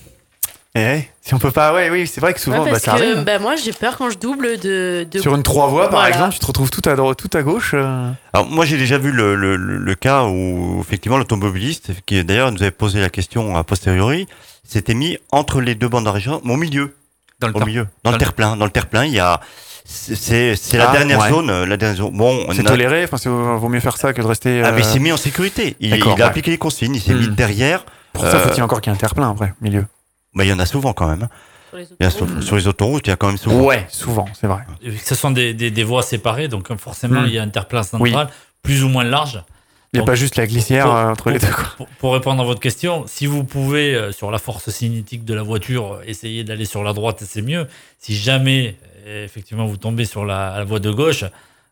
Eh, 0.75 1.01
si 1.21 1.33
on 1.33 1.39
peut 1.39 1.49
pas, 1.49 1.73
ouais, 1.73 1.89
oui, 1.89 2.05
c'est 2.05 2.21
vrai 2.21 2.31
que 2.33 2.39
souvent, 2.39 2.59
Ouais, 2.59 2.65
bah, 2.65 2.71
parce 2.73 2.83
ça 2.83 2.91
que 2.91 2.97
arrive. 3.01 3.23
bah, 3.23 3.39
moi 3.39 3.55
j'ai 3.55 3.73
peur 3.73 3.97
quand 3.97 4.11
je 4.11 4.19
double 4.19 4.59
de. 4.59 5.07
de- 5.09 5.19
Sur 5.19 5.35
une 5.35 5.41
trois 5.41 5.67
voies, 5.67 5.89
par 5.89 6.01
Voilà. 6.01 6.09
exemple, 6.09 6.33
tu 6.35 6.39
te 6.39 6.45
retrouves 6.45 6.69
tout 6.69 6.87
à 6.87 6.95
droite, 6.95 7.17
tout 7.17 7.35
à 7.35 7.41
gauche. 7.41 7.71
euh. 7.73 8.11
Alors 8.33 8.47
moi 8.47 8.65
j'ai 8.65 8.77
déjà 8.77 8.99
vu 8.99 9.11
le, 9.11 9.33
le, 9.35 9.55
le- 9.55 9.95
cas 9.95 10.25
où 10.25 10.77
effectivement 10.79 11.17
l'automobiliste, 11.17 11.89
qui 12.05 12.23
d'ailleurs 12.23 12.51
nous 12.51 12.61
avait 12.61 12.69
posé 12.71 13.01
la 13.01 13.09
question 13.09 13.57
a 13.57 13.63
posteriori, 13.63 14.27
s'était 14.63 14.93
mis 14.93 15.17
entre 15.31 15.59
les 15.59 15.73
deux 15.73 15.87
bandes 15.89 16.05
d'arrêt, 16.05 16.21
au 16.27 16.55
milieu, 16.55 16.93
Dans 17.39 17.47
le 17.47 17.55
au 17.57 17.65
milieu, 17.65 17.83
dans, 17.83 17.89
dans 18.03 18.11
le 18.11 18.15
le- 18.15 18.19
terre-plein, 18.19 18.55
dans 18.55 18.65
le 18.65 18.71
terre-plein, 18.71 19.05
il 19.05 19.13
y 19.13 19.19
a 19.19 19.39
c'est 19.85 20.15
c'est 20.15 20.55
c'est 20.55 20.77
la 20.77 20.91
Ah, 20.91 20.93
dernière 20.93 21.19
ouais. 21.19 21.29
zone, 21.29 21.49
euh, 21.49 21.65
la 21.65 21.77
dernière 21.77 21.97
zone. 21.97 22.15
Bon, 22.15 22.45
on 22.47 22.51
C'est 22.53 22.61
a- 22.61 22.69
toléré, 22.69 23.03
enfin, 23.05 23.17
c'est- 23.17 23.27
vaut 23.29 23.69
mieux 23.69 23.79
faire 23.79 23.97
ça 23.97 24.13
que 24.13 24.21
de 24.21 24.27
rester. 24.27 24.61
ah 24.63 24.71
mais 24.71 24.81
il 24.81 24.85
euh, 24.85 24.87
s'est 24.87 24.99
mis 24.99 25.11
en 25.11 25.17
sécurité. 25.17 25.75
Il, 25.79 25.91
a 25.93 25.97
ouais. 26.05 26.21
appliqué 26.21 26.51
les 26.51 26.59
consignes, 26.59 26.93
il 26.93 27.01
s'est 27.01 27.15
Hmm. 27.15 27.21
mis 27.21 27.27
derrière. 27.29 27.85
Pour 28.13 28.23
ça, 28.23 28.35
euh, 28.35 28.39
faut-il 28.47 28.61
encore 28.61 28.81
qu'il 28.81 28.91
y 28.91 28.93
ait 28.93 28.95
un 28.95 28.99
terre-plein 28.99 29.31
après, 29.31 29.55
milieu. 29.61 29.85
Bah 30.35 30.43
il 30.45 30.49
y 30.49 30.53
en 30.53 30.59
a 30.59 30.65
souvent 30.65 30.93
quand 30.93 31.07
même. 31.07 31.23
hein. 31.23 31.29
sur 31.69 31.77
les 31.77 31.83
Il 31.85 32.03
y 32.03 32.05
a 32.05 32.07
autoroutes. 32.09 32.33
sur, 32.35 32.43
sur 32.43 32.55
les 32.55 32.67
autoroutes, 32.67 33.07
il 33.07 33.09
y 33.09 33.13
a 33.13 33.15
quand 33.15 33.27
même 33.27 33.37
souvent. 33.37 33.61
Ouais, 33.61 33.85
souvent, 33.89 34.25
c'est 34.39 34.47
vrai. 34.47 34.61
Et 34.83 34.95
Ce 34.97 35.15
sont 35.15 35.31
des, 35.31 35.53
des, 35.53 35.71
des 35.71 35.83
voies 35.83 36.03
séparées, 36.03 36.47
donc 36.47 36.69
euh, 36.71 36.77
forcément, 36.77 37.21
Hmm. 37.21 37.25
il 37.27 37.33
y 37.33 37.39
a 37.39 37.41
un 37.43 37.47
interplan 37.47 37.83
central 37.83 38.29
plus 38.63 38.83
ou 38.83 38.89
moins 38.89 39.03
large. 39.03 39.41
Il 39.93 39.97
n'y 39.97 40.03
a 40.03 40.05
pas 40.05 40.13
juste 40.13 40.35
la 40.35 40.45
glissière 40.45 40.85
pour- 40.85 40.95
euh, 40.95 41.09
entre 41.09 41.31
les 41.31 41.39
deux. 41.39 41.47
quoi. 41.47 41.63
Pour, 41.77 41.87
pour 41.97 42.13
répondre 42.13 42.41
à 42.43 42.45
votre 42.45 42.59
question, 42.59 43.05
si 43.07 43.25
vous 43.25 43.43
pouvez, 43.43 43.95
euh, 43.95 44.11
sur 44.11 44.29
la 44.29 44.37
force 44.37 44.69
cinétique 44.69 45.25
de 45.25 45.33
la 45.33 45.41
voiture, 45.41 45.93
euh, 45.93 46.01
essayer 46.05 46.43
d'aller 46.43 46.65
sur 46.65 46.83
la 46.83 46.93
droite, 46.93 47.23
c'est 47.25 47.41
mieux. 47.41 47.67
Si 47.97 48.15
jamais, 48.15 48.77
euh, 49.07 49.25
effectivement, 49.25 49.65
vous 49.65 49.77
tombez 49.77 50.05
sur 50.05 50.25
la, 50.25 50.57
la 50.59 50.63
voie 50.63 50.79
de 50.79 50.91
gauche, 50.91 51.23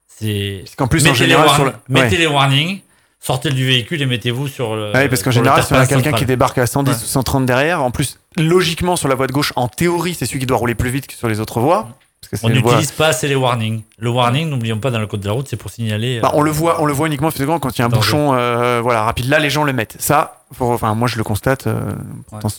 c'est. 0.07 0.61
Parce 0.63 0.75
qu'en 0.75 0.87
plus, 0.87 1.01
en 1.05 1.11
mettez, 1.11 1.25
les, 1.25 1.29
général, 1.29 1.49
sur 1.55 1.65
la- 1.65 1.79
mettez 1.89 2.15
ouais. 2.15 2.21
les 2.21 2.27
warnings, 2.27 2.81
sortez 3.19 3.51
du 3.51 3.65
véhicule 3.67 4.01
et 4.01 4.05
mettez-vous 4.07 4.47
sur 4.47 4.75
le. 4.75 4.91
Ouais, 4.93 5.07
parce 5.09 5.21
qu'en 5.21 5.29
général, 5.31 5.63
si 5.63 5.73
on 5.73 5.77
a 5.77 5.85
quelqu'un 5.85 6.13
qui 6.13 6.25
débarque 6.25 6.57
à 6.57 6.65
110 6.65 6.89
Ouais. 6.91 6.97
ou 6.97 7.05
130 7.05 7.45
derrière, 7.45 7.83
en 7.83 7.91
plus, 7.91 8.19
logiquement, 8.37 8.95
sur 8.95 9.07
la 9.07 9.15
voie 9.15 9.27
de 9.27 9.31
gauche, 9.33 9.53
en 9.55 9.67
théorie, 9.67 10.13
c'est 10.15 10.25
celui 10.25 10.39
qui 10.39 10.45
doit 10.45 10.57
rouler 10.57 10.75
plus 10.75 10.89
vite 10.89 11.07
que 11.07 11.13
sur 11.13 11.27
les 11.27 11.39
autres 11.39 11.59
voies. 11.59 11.87
Parce 12.19 12.29
que 12.31 12.35
c'est 12.37 12.45
On 12.45 12.49
voie- 12.49 12.71
n'utilise 12.73 12.91
pas 12.91 13.07
assez 13.07 13.27
les 13.27 13.35
warnings. 13.35 13.83
Le 13.99 14.09
warning, 14.09 14.49
n'oublions 14.49 14.79
pas 14.79 14.89
dans 14.91 14.99
le 14.99 15.05
code 15.07 15.21
de 15.21 15.27
la 15.27 15.33
route, 15.33 15.47
c'est 15.47 15.55
pour 15.55 15.69
signaler. 15.71 16.19
Bah, 16.19 16.31
euh, 16.33 16.37
on 16.37 16.41
le 16.41 16.49
voit, 16.51 16.81
on 16.81 16.85
le 16.85 16.91
voit 16.93 17.07
uniquement 17.07 17.27
effectivement 17.29 17.59
quand 17.59 17.77
il 17.77 17.79
y 17.79 17.81
a 17.83 17.85
un 17.85 17.89
bouchon, 17.89 18.33
euh, 18.33 18.81
voilà, 18.81 19.03
rapide. 19.03 19.25
Là, 19.29 19.37
les 19.39 19.49
gens 19.51 19.63
le 19.63 19.71
mettent. 19.71 19.95
Ça, 19.99 20.41
faut- 20.53 20.73
enfin, 20.73 20.93
moi, 20.95 21.07
je 21.07 21.17
le 21.17 21.23
constate 21.23 21.67
euh, 21.67 21.79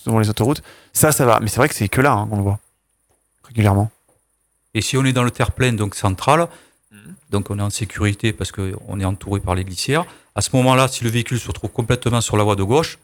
devant 0.06 0.20
les 0.20 0.30
autoroutes. 0.30 0.62
Ça, 0.92 1.10
ça 1.12 1.26
va. 1.26 1.40
Mais 1.40 1.48
c'est 1.48 1.56
vrai 1.56 1.68
que 1.68 1.74
c'est 1.74 1.88
que 1.88 2.00
là 2.00 2.12
hein, 2.12 2.26
qu'on 2.30 2.36
le 2.36 2.42
voit 2.42 2.60
régulièrement. 3.44 3.90
Et 4.74 4.80
si 4.80 4.96
on 4.96 5.04
est 5.04 5.12
dans 5.12 5.24
le 5.24 5.30
terre-plein, 5.30 5.72
donc 5.72 5.96
central, 5.96 6.46
Mhm. 6.92 7.14
donc 7.30 7.50
on 7.50 7.58
est 7.58 7.62
en 7.62 7.70
sécurité 7.70 8.32
parce 8.32 8.52
qu'on 8.52 9.00
est 9.00 9.04
entouré 9.04 9.40
par 9.40 9.54
les 9.56 9.64
glissières, 9.64 10.04
à 10.36 10.40
ce 10.40 10.50
moment-là, 10.54 10.86
si 10.88 11.02
le 11.04 11.10
véhicule 11.10 11.40
se 11.40 11.48
retrouve 11.48 11.70
complètement 11.70 12.20
sur 12.20 12.36
la 12.36 12.44
voie 12.44 12.54
de 12.56 12.62
gauche, 12.62 12.98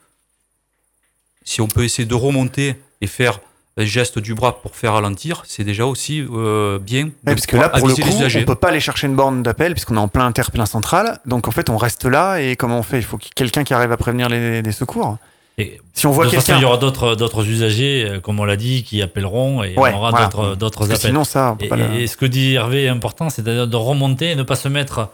si 1.45 1.61
on 1.61 1.69
peut 1.69 1.85
essayer 1.85 2.07
de 2.07 2.15
remonter 2.15 2.75
et 3.01 3.07
faire 3.07 3.41
un 3.77 3.85
geste 3.85 4.19
du 4.21 4.35
bras 4.35 4.61
pour 4.63 4.77
faire 4.77 4.93
ralentir, 4.93 5.43
c'est 5.47 5.65
déjà 5.65 5.85
aussi 5.85 6.25
euh, 6.33 6.79
bien. 6.79 7.05
Ouais, 7.07 7.11
parce 7.25 7.47
que 7.47 7.57
là, 7.57 7.69
pour 7.71 7.89
le 7.89 7.95
coup, 7.95 8.01
on 8.03 8.45
peut 8.45 8.55
pas 8.55 8.69
aller 8.69 8.79
chercher 8.81 9.09
une 9.09 9.17
borne 9.17 9.43
d'appel 9.43 9.73
puisqu'on 9.75 9.97
est 9.97 10.01
en 10.01 10.07
plein 10.09 10.31
terre-plein 10.33 10.65
central. 10.67 11.19
Donc 11.27 11.49
en 11.49 11.51
fait, 11.51 11.69
on 11.71 11.77
reste 11.77 12.05
là 12.05 12.39
et 12.41 12.55
comment 12.57 12.79
on 12.79 12.83
fait? 12.85 12.99
Il 12.99 13.03
faut 13.05 13.19
qu'il 13.19 13.29
y 13.29 13.31
ait 13.31 13.35
quelqu'un 13.35 13.65
qui 13.65 13.75
arrive 13.75 13.91
à 13.91 13.97
prévenir 13.97 14.29
les, 14.29 14.63
les 14.63 14.73
secours. 14.73 15.19
Et 15.59 15.81
Si 15.93 16.07
on 16.07 16.11
voit 16.13 16.25
de 16.25 16.31
toute 16.31 16.37
façon, 16.41 16.47
quelqu'un, 16.47 16.59
il 16.61 16.63
y 16.63 16.67
aura 16.67 16.79
d'autres 16.79 17.15
d'autres 17.17 17.47
usagers, 17.49 18.05
euh, 18.09 18.21
comme 18.21 18.39
on 18.41 18.45
l'a 18.45 18.57
dit, 18.57 18.83
qui 18.85 19.03
appelleront 19.03 19.63
et 19.65 19.77
Ouais, 19.77 19.93
on 19.93 19.97
aura 19.99 20.11
voilà. 20.11 20.27
d'autres 20.27 20.55
d'autres 20.57 20.85
appels. 20.87 20.99
sinon 20.99 21.25
ça, 21.25 21.53
on 21.53 21.57
peut 21.57 21.65
Et, 21.67 21.69
pas 21.69 21.77
le- 21.77 21.95
et 21.95 22.07
ce 22.07 22.17
que 22.17 22.27
dit 22.27 22.55
Hervé 22.55 22.85
est 22.85 22.89
important, 22.89 23.29
c'est-à-dire 23.31 23.67
de 23.69 23.77
remonter 23.77 24.31
et 24.31 24.37
ne 24.37 24.43
pas 24.45 24.57
se 24.57 24.69
mettre 24.69 25.11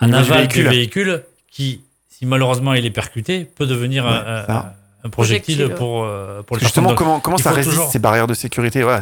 en 0.00 0.12
aval 0.12 0.48
du 0.48 0.62
véhicule. 0.64 1.22
qui, 1.52 1.82
si 2.10 2.26
malheureusement 2.26 2.74
il 2.74 2.84
est 2.86 2.90
percuté, 2.90 3.44
peut 3.44 3.66
devenir 3.66 4.06
un, 4.06 4.10
Ouais, 4.22 4.28
un- 4.28 4.46
ça. 4.46 4.74
Un 5.04 5.10
projectile 5.10 5.56
Projectile, 5.56 5.76
pour, 5.76 6.04
euh, 6.04 6.42
pour 6.42 6.56
les 6.56 6.62
Justement, 6.62 6.94
comment, 6.94 7.20
comment 7.20 7.36
il 7.36 7.42
ça 7.42 7.50
résiste 7.50 7.74
toujours- 7.74 7.90
ces 7.90 7.98
barrières 7.98 8.26
de 8.26 8.34
sécurité? 8.34 8.82
Voilà, 8.82 9.00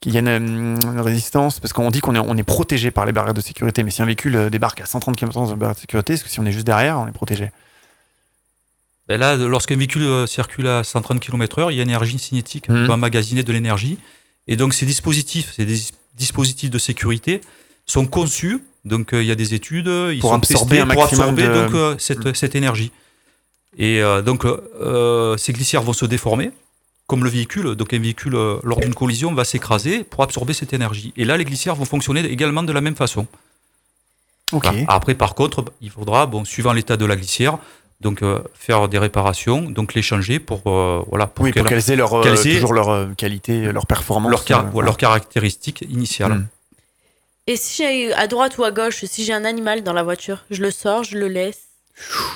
Qu'il 0.00 0.12
y 0.12 0.16
ait 0.16 0.20
une, 0.20 0.78
une 0.82 1.00
résistance 1.00 1.58
Parce 1.60 1.72
qu'on 1.72 1.90
dit 1.90 2.00
qu'on 2.00 2.14
est, 2.14 2.18
on 2.20 2.36
est 2.36 2.42
protégé 2.44 2.90
par 2.92 3.04
les 3.06 3.12
barrières 3.12 3.34
de 3.34 3.40
sécurité, 3.40 3.82
mais 3.82 3.90
si 3.90 4.00
un 4.02 4.06
véhicule 4.06 4.36
euh, 4.36 4.50
débarque 4.50 4.80
à 4.80 4.86
130 4.86 5.16
km 5.16 5.34
dans 5.34 5.46
une 5.50 5.56
barrière 5.56 5.74
de 5.74 5.80
sécurité, 5.80 6.12
est-ce 6.14 6.22
que 6.24 6.30
si 6.30 6.38
on 6.40 6.46
est 6.46 6.52
juste 6.52 6.66
derrière, 6.66 6.98
on 6.98 7.08
est 7.08 7.12
protégé? 7.12 7.50
Ben 9.08 9.18
là, 9.18 9.36
lorsqu'un 9.36 9.76
véhicule 9.76 10.02
euh, 10.02 10.26
circule 10.26 10.66
à 10.68 10.84
130 10.84 11.18
km/h, 11.20 11.72
il 11.72 11.76
y 11.76 11.80
a 11.80 11.82
une 11.82 11.88
énergie 11.88 12.18
cinétique, 12.18 12.68
Mhm. 12.68 12.82
on 12.82 12.86
peut 12.86 12.92
emmagasiner 12.92 13.42
de 13.42 13.52
l'énergie. 13.52 13.98
Et 14.46 14.56
donc 14.56 14.74
ces 14.74 14.86
dispositifs, 14.86 15.52
ces 15.56 15.64
dis- 15.64 15.92
dispositifs 16.16 16.70
de 16.70 16.78
sécurité 16.78 17.40
sont 17.86 18.06
conçus, 18.06 18.62
donc 18.84 19.14
euh, 19.14 19.22
il 19.22 19.26
y 19.26 19.30
a 19.30 19.34
des 19.34 19.54
études, 19.54 19.86
ils 20.12 20.20
Pour 20.20 20.30
sont 20.30 20.36
absorber 20.36 20.76
testés 20.76 20.80
un 20.80 20.86
pour 20.94 21.04
absorber 21.04 21.42
de- 21.48 21.54
donc, 21.54 21.74
euh, 21.74 21.94
cette, 21.98 22.36
cette 22.36 22.54
énergie. 22.54 22.92
Et 23.76 24.02
euh, 24.02 24.22
donc 24.22 24.44
euh, 24.44 25.36
ces 25.36 25.52
glissières 25.52 25.82
vont 25.82 25.92
se 25.92 26.06
déformer, 26.06 26.50
comme 27.06 27.22
le 27.24 27.30
véhicule. 27.30 27.74
Donc 27.74 27.92
un 27.92 27.98
véhicule, 27.98 28.34
euh, 28.34 28.56
lors 28.64 28.80
d'une 28.80 28.94
collision, 28.94 29.32
va 29.34 29.44
s'écraser 29.44 30.04
pour 30.04 30.22
absorber 30.22 30.54
cette 30.54 30.72
énergie. 30.72 31.12
Et 31.16 31.24
là, 31.24 31.36
les 31.36 31.44
glissières 31.44 31.74
vont 31.74 31.84
fonctionner 31.84 32.24
également 32.24 32.62
de 32.62 32.72
la 32.72 32.80
même 32.80 32.96
façon. 32.96 33.26
Ok. 34.52 34.64
Voilà. 34.64 34.78
Après, 34.88 35.14
par 35.14 35.34
contre, 35.34 35.64
il 35.82 35.90
faudra, 35.90 36.26
bon, 36.26 36.44
suivant 36.44 36.72
l'état 36.72 36.96
de 36.96 37.04
la 37.04 37.16
glissière, 37.16 37.58
donc 38.00 38.22
euh, 38.22 38.38
faire 38.54 38.88
des 38.88 38.98
réparations, 38.98 39.62
donc 39.70 39.92
les 39.94 40.02
changer 40.02 40.38
pour 40.38 40.62
euh, 40.66 41.02
voilà 41.08 41.26
pour 41.26 41.44
oui, 41.44 41.52
qu'elles- 41.52 41.90
aient 41.90 41.96
leur, 41.96 42.14
euh, 42.14 42.34
aient 42.34 42.54
toujours 42.54 42.72
leur 42.72 42.88
euh, 42.88 43.06
qualité, 43.16 43.70
leur 43.72 43.86
performance. 43.86 44.30
leurs 44.30 44.44
car- 44.44 44.66
euh, 44.66 44.70
ou 44.72 44.80
leurs 44.80 44.96
caractéristiques 44.96 45.84
initiales. 45.90 46.32
Hmm. 46.32 46.46
Et 47.48 47.56
si 47.56 47.82
j'ai 47.82 48.12
à 48.14 48.26
droite 48.26 48.56
ou 48.58 48.64
à 48.64 48.70
gauche, 48.70 49.04
si 49.04 49.24
j'ai 49.24 49.32
un 49.32 49.44
animal 49.44 49.82
dans 49.82 49.92
la 49.94 50.02
voiture, 50.02 50.44
je 50.50 50.62
le 50.62 50.70
sors, 50.70 51.02
je 51.04 51.18
le 51.18 51.28
laisse. 51.28 51.62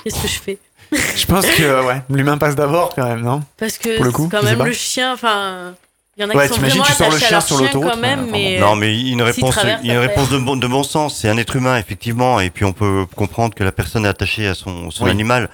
Qu'est-ce 0.04 0.20
que 0.20 0.28
je 0.28 0.38
fais? 0.40 0.59
Je 1.16 1.27
pense 1.27 1.47
que 1.47 1.86
ouais, 1.86 2.02
l'humain 2.10 2.39
passe 2.39 2.55
d'abord 2.55 2.94
quand 2.94 3.05
même, 3.06 3.23
non? 3.23 3.43
Parce 3.56 3.78
que 3.78 3.97
Pour 3.97 4.05
le 4.05 4.12
coup, 4.12 4.28
c'est 4.31 4.36
quand 4.39 4.44
même 4.44 4.62
le 4.64 4.73
chien, 4.73 5.12
enfin. 5.12 5.74
Il 6.19 6.23
y 6.23 6.27
en 6.27 6.31
a 6.31 6.35
Ouais, 6.36 6.47
qui 6.47 6.55
sont 6.55 6.60
vraiment 6.60 6.85
tu 6.85 6.93
sors 6.93 7.10
le 7.10 7.19
chien 7.19 7.40
sur 7.40 7.56
l'autoroute, 7.59 7.90
quand 7.93 7.97
même, 7.97 8.28
mais. 8.31 8.59
Non, 8.60 8.77
mais 8.77 9.01
une 9.01 9.23
réponse, 9.23 9.55
traverse, 9.55 9.81
une 9.82 9.97
réponse 9.97 10.28
de 10.28 10.36
bon, 10.39 10.56
de 10.56 10.66
bon 10.66 10.82
sens. 10.82 11.16
C'est 11.19 11.28
un 11.31 11.39
être 11.39 11.56
humain, 11.56 11.78
effectivement, 11.78 12.39
et 12.39 12.51
puis 12.51 12.66
on 12.66 12.74
peut 12.74 13.06
comprendre 13.16 13.55
que 13.55 13.64
la 13.64 13.73
personne 13.73 14.05
est 14.05 14.09
attachée 14.09 14.47
à 14.47 14.55
son, 14.55 14.90
son 14.90 15.05
Oui. 15.05 15.10
animal. 15.10 15.48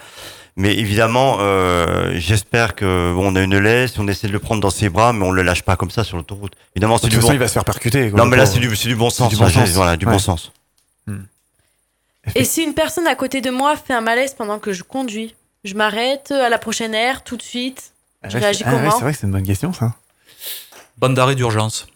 Mais 0.56 0.74
évidemment, 0.76 1.36
euh, 1.38 2.14
j'espère 2.16 2.74
que 2.74 3.12
bon, 3.14 3.32
on 3.32 3.36
a 3.36 3.40
une 3.42 3.56
laisse, 3.58 3.96
on 4.00 4.08
essaie 4.08 4.26
de 4.26 4.32
le 4.32 4.40
prendre 4.40 4.60
dans 4.60 4.70
ses 4.70 4.88
bras, 4.88 5.12
mais 5.12 5.24
on 5.24 5.30
le 5.30 5.42
lâche 5.42 5.62
pas 5.62 5.76
comme 5.76 5.90
ça 5.92 6.02
sur 6.02 6.16
l'autoroute. 6.16 6.54
Évidemment, 6.74 6.96
De 6.96 7.00
c'est 7.02 7.02
toute 7.02 7.10
du 7.10 7.16
façon, 7.18 7.28
bon. 7.28 7.34
il 7.34 7.38
va 7.38 7.46
se 7.46 7.52
faire 7.52 7.64
percuter. 7.64 8.10
quoi, 8.10 8.18
Non, 8.18 8.26
mais 8.26 8.36
là, 8.36 8.44
c'est 8.44 8.58
du, 8.58 8.74
c'est 8.74 8.88
du 8.88 8.96
bon 8.96 9.10
sens. 9.10 9.28
du 9.30 9.36
bon 9.36 9.48
sens. 9.48 9.68
Voilà, 9.70 9.96
du 9.96 10.06
Ouais. 10.06 10.10
bon 10.12 10.18
sens. 10.18 10.50
Et 12.34 12.44
si 12.44 12.62
une 12.62 12.74
personne 12.74 13.06
à 13.06 13.14
côté 13.14 13.40
de 13.40 13.50
moi 13.50 13.76
fait 13.76 13.94
un 13.94 14.00
malaise 14.00 14.34
pendant 14.34 14.58
que 14.58 14.72
je 14.72 14.82
conduis, 14.82 15.34
je 15.64 15.74
m'arrête 15.74 16.30
à 16.30 16.48
la 16.48 16.58
prochaine 16.58 16.94
aire 16.94 17.22
tout 17.24 17.36
de 17.36 17.42
suite. 17.42 17.92
Ah 18.22 18.28
je 18.28 18.38
réagis 18.38 18.62
ah 18.66 18.70
ouais, 18.72 18.78
comment 18.78 18.90
C'est 18.90 19.02
vrai 19.02 19.12
que 19.12 19.18
c'est 19.18 19.26
une 19.26 19.32
bonne 19.32 19.46
question, 19.46 19.72
ça. 19.72 19.94
Bande 20.98 21.14
d'arrêt 21.14 21.34
d'urgence. 21.34 21.86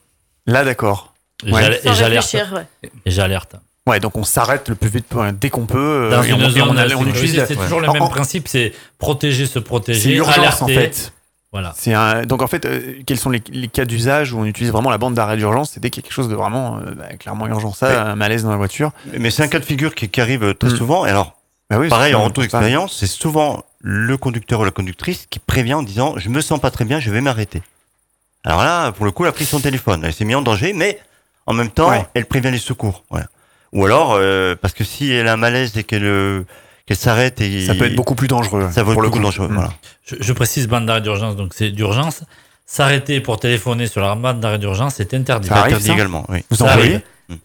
Là, 0.46 0.64
d'accord. 0.64 1.12
Et 1.44 1.52
Ouais. 1.52 1.80
j'alerte. 1.84 2.32
ouais. 2.52 2.90
Et 3.04 3.10
j'alerte. 3.10 3.56
Ouais, 3.86 3.98
donc 3.98 4.16
on 4.16 4.22
s'arrête 4.22 4.68
le 4.68 4.76
plus 4.76 4.88
vite 4.90 5.06
euh, 5.16 5.32
dès 5.32 5.50
qu'on 5.50 5.66
peut. 5.66 5.78
euh, 5.78 6.10
Dans 6.10 6.22
et 6.22 6.32
on, 6.32 6.38
et 6.38 7.08
utilise. 7.10 7.44
c'est 7.48 7.56
toujours 7.56 7.80
le 7.80 7.90
même 7.90 8.02
en- 8.02 8.08
principe, 8.08 8.46
c'est 8.46 8.72
protéger, 8.98 9.46
se 9.46 9.58
protéger, 9.58 10.00
C'est 10.00 10.08
l'urgence 10.10 10.62
en 10.62 10.68
fait. 10.68 11.12
Voilà. 11.52 11.74
C'est 11.76 11.92
un... 11.92 12.22
Donc 12.24 12.40
en 12.42 12.46
fait, 12.46 12.64
euh, 12.64 12.94
quels 13.06 13.18
sont 13.18 13.28
les, 13.30 13.42
les 13.50 13.68
cas 13.68 13.84
d'usage 13.84 14.32
où 14.32 14.38
on 14.38 14.44
utilise 14.46 14.72
vraiment 14.72 14.90
la 14.90 14.96
bande 14.98 15.14
d'arrêt 15.14 15.36
d'urgence? 15.36 15.72
C'est 15.72 15.80
dès 15.80 15.90
qu'il 15.90 16.02
y 16.02 16.04
a 16.04 16.08
quelque 16.08 16.14
chose 16.14 16.28
de 16.30 16.34
vraiment 16.34 16.78
euh, 16.78 16.94
bah, 16.96 17.08
clairement 17.18 17.46
urgent. 17.46 17.72
Ça, 17.72 17.88
Ouais. 17.88 17.94
un 17.96 18.16
malaise 18.16 18.42
dans 18.44 18.50
la 18.50 18.56
voiture. 18.56 18.90
Mais 19.18 19.30
c'est 19.30 19.42
un 19.42 19.48
cas 19.48 19.58
de 19.58 19.64
figure 19.64 19.94
qui, 19.94 20.08
qui 20.08 20.20
arrive 20.20 20.54
très 20.54 20.70
Mm. 20.70 20.76
souvent. 20.76 21.04
Et 21.06 21.10
alors, 21.10 21.36
Bah 21.68 21.76
oui, 21.78 21.88
pareil, 21.88 22.14
en 22.14 22.24
retour 22.24 22.42
c'est 22.44 22.50
pas- 22.50 22.58
d'expérience, 22.60 22.96
c'est 22.98 23.06
souvent 23.06 23.64
le 23.80 24.16
conducteur 24.16 24.60
ou 24.60 24.64
la 24.64 24.70
conductrice 24.70 25.26
qui 25.28 25.38
prévient 25.40 25.74
en 25.74 25.82
disant 25.82 26.14
Je 26.16 26.28
me 26.30 26.40
sens 26.40 26.58
pas 26.60 26.70
très 26.70 26.84
bien, 26.86 27.00
je 27.00 27.10
vais 27.10 27.20
m'arrêter. 27.20 27.62
Alors 28.44 28.62
là, 28.64 28.90
pour 28.92 29.04
le 29.04 29.10
coup, 29.12 29.24
elle 29.24 29.28
a 29.28 29.32
pris 29.32 29.44
son 29.44 29.60
téléphone. 29.60 30.02
Elle 30.04 30.14
s'est 30.14 30.24
mise 30.24 30.36
en 30.36 30.42
danger, 30.42 30.72
mais 30.72 30.98
en 31.46 31.52
même 31.52 31.70
temps, 31.70 31.90
Ouais. 31.90 32.06
elle 32.14 32.24
prévient 32.26 32.50
les 32.50 32.58
secours. 32.58 33.04
Voilà. 33.10 33.26
Ou 33.72 33.84
alors, 33.84 34.14
euh, 34.14 34.54
parce 34.60 34.72
que 34.74 34.84
si 34.84 35.10
elle 35.12 35.28
a 35.28 35.34
un 35.34 35.36
malaise 35.36 35.76
et 35.76 35.84
qu'elle 35.84 36.44
s'arrête 36.96 37.40
et 37.40 37.66
Ça 37.66 37.74
peut 37.74 37.86
être 37.86 37.94
beaucoup 37.96 38.14
plus 38.14 38.28
dangereux. 38.28 38.68
ça 38.72 38.80
être 38.82 38.94
beaucoup 38.94 39.18
dangereux. 39.20 39.48
Mm. 39.48 39.54
Voilà. 39.54 39.72
Je, 40.04 40.16
je 40.20 40.32
précise 40.32 40.66
bande 40.68 40.86
d'arrêt 40.86 41.00
d'urgence, 41.00 41.36
donc 41.36 41.52
c'est 41.54 41.70
d'urgence. 41.70 42.22
S'arrêter 42.66 43.20
pour 43.20 43.38
téléphoner 43.38 43.86
sur 43.86 44.00
la 44.00 44.14
bande 44.14 44.40
d'arrêt 44.40 44.58
d'urgence, 44.58 44.94
c'est 44.96 45.12
interdit. 45.14 45.48
Ça 45.48 45.54
arrive, 45.56 45.66
Interdit 45.74 45.86
ça 45.88 45.92
également. 45.94 46.24
Oui. 46.28 46.38
Vous 46.50 46.62
en 46.62 46.66
voyez. 46.68 47.00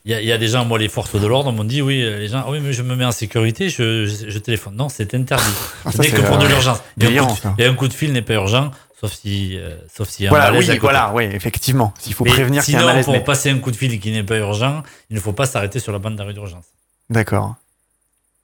Il 0.06 0.12
y, 0.12 0.14
a, 0.14 0.22
il 0.22 0.28
y 0.28 0.32
a 0.34 0.38
des 0.38 0.48
gens, 0.50 0.66
moi, 0.66 0.78
les 0.80 0.90
forces 0.90 1.16
de 1.20 1.26
l'ordre 1.28 1.52
m'ont 1.54 1.64
dit 1.64 1.82
oui, 1.82 2.00
les 2.02 2.28
gens, 2.28 2.44
ah 2.46 2.50
oui, 2.52 2.60
mais 2.62 2.74
je 2.74 2.82
me 2.82 2.96
mets 2.96 3.06
en 3.06 3.12
sécurité, 3.12 3.70
je, 3.70 4.06
je, 4.06 4.30
je 4.30 4.40
téléphone. 4.40 4.76
Non, 4.76 4.90
c'est 4.90 5.14
interdit. 5.14 5.46
Ah, 5.86 5.92
Ce 5.92 5.98
ça, 5.98 6.04
n'est 6.04 6.10
que 6.10 6.22
pour 6.22 6.38
de 6.38 6.46
euh, 6.46 6.50
l'urgence. 6.50 6.80
Et, 7.00 7.06
un 7.18 7.26
coup 7.26 7.34
de- 7.36 7.40
ça. 7.40 7.56
et 7.58 7.66
un 7.66 7.74
coup 7.74 7.88
de 7.88 7.94
fil 7.94 8.12
n'est 8.12 8.22
pas 8.22 8.34
urgent, 8.34 8.72
sauf 9.00 9.14
si, 9.14 9.58
euh, 9.58 9.78
sauf 9.96 10.10
s'il 10.10 10.26
y 10.26 10.28
a 10.28 10.30
Voilà, 10.32 10.48
un 10.48 10.52
malaise 10.52 10.66
oui, 10.66 10.72
à 10.72 10.74
côté. 10.78 10.82
voilà, 10.82 11.12
oui, 11.14 11.24
effectivement. 11.32 11.94
S'il 12.00 12.14
faut 12.14 12.26
Mais 12.26 12.32
prévenir 12.32 12.64
qu'il 12.64 12.74
y 12.74 12.76
a 12.76 12.80
un 12.80 12.82
sinon, 12.82 12.92
malaise. 12.92 13.06
pour 13.06 13.14
mais- 13.14 13.24
passer 13.24 13.50
un 13.50 13.60
coup 13.60 13.72
de 13.72 13.78
fil 13.78 13.98
qui 14.00 14.12
n'est 14.12 14.24
pas 14.24 14.38
urgent, 14.38 14.84
il 15.10 15.16
ne 15.16 15.22
faut 15.22 15.32
pas 15.34 15.46
s'arrêter 15.46 15.80
sur 15.80 15.94
la 15.94 16.00
bande 16.00 16.16
d'arrêt 16.18 16.34
d'urgence. 16.34 16.66
D'accord. 17.10 17.56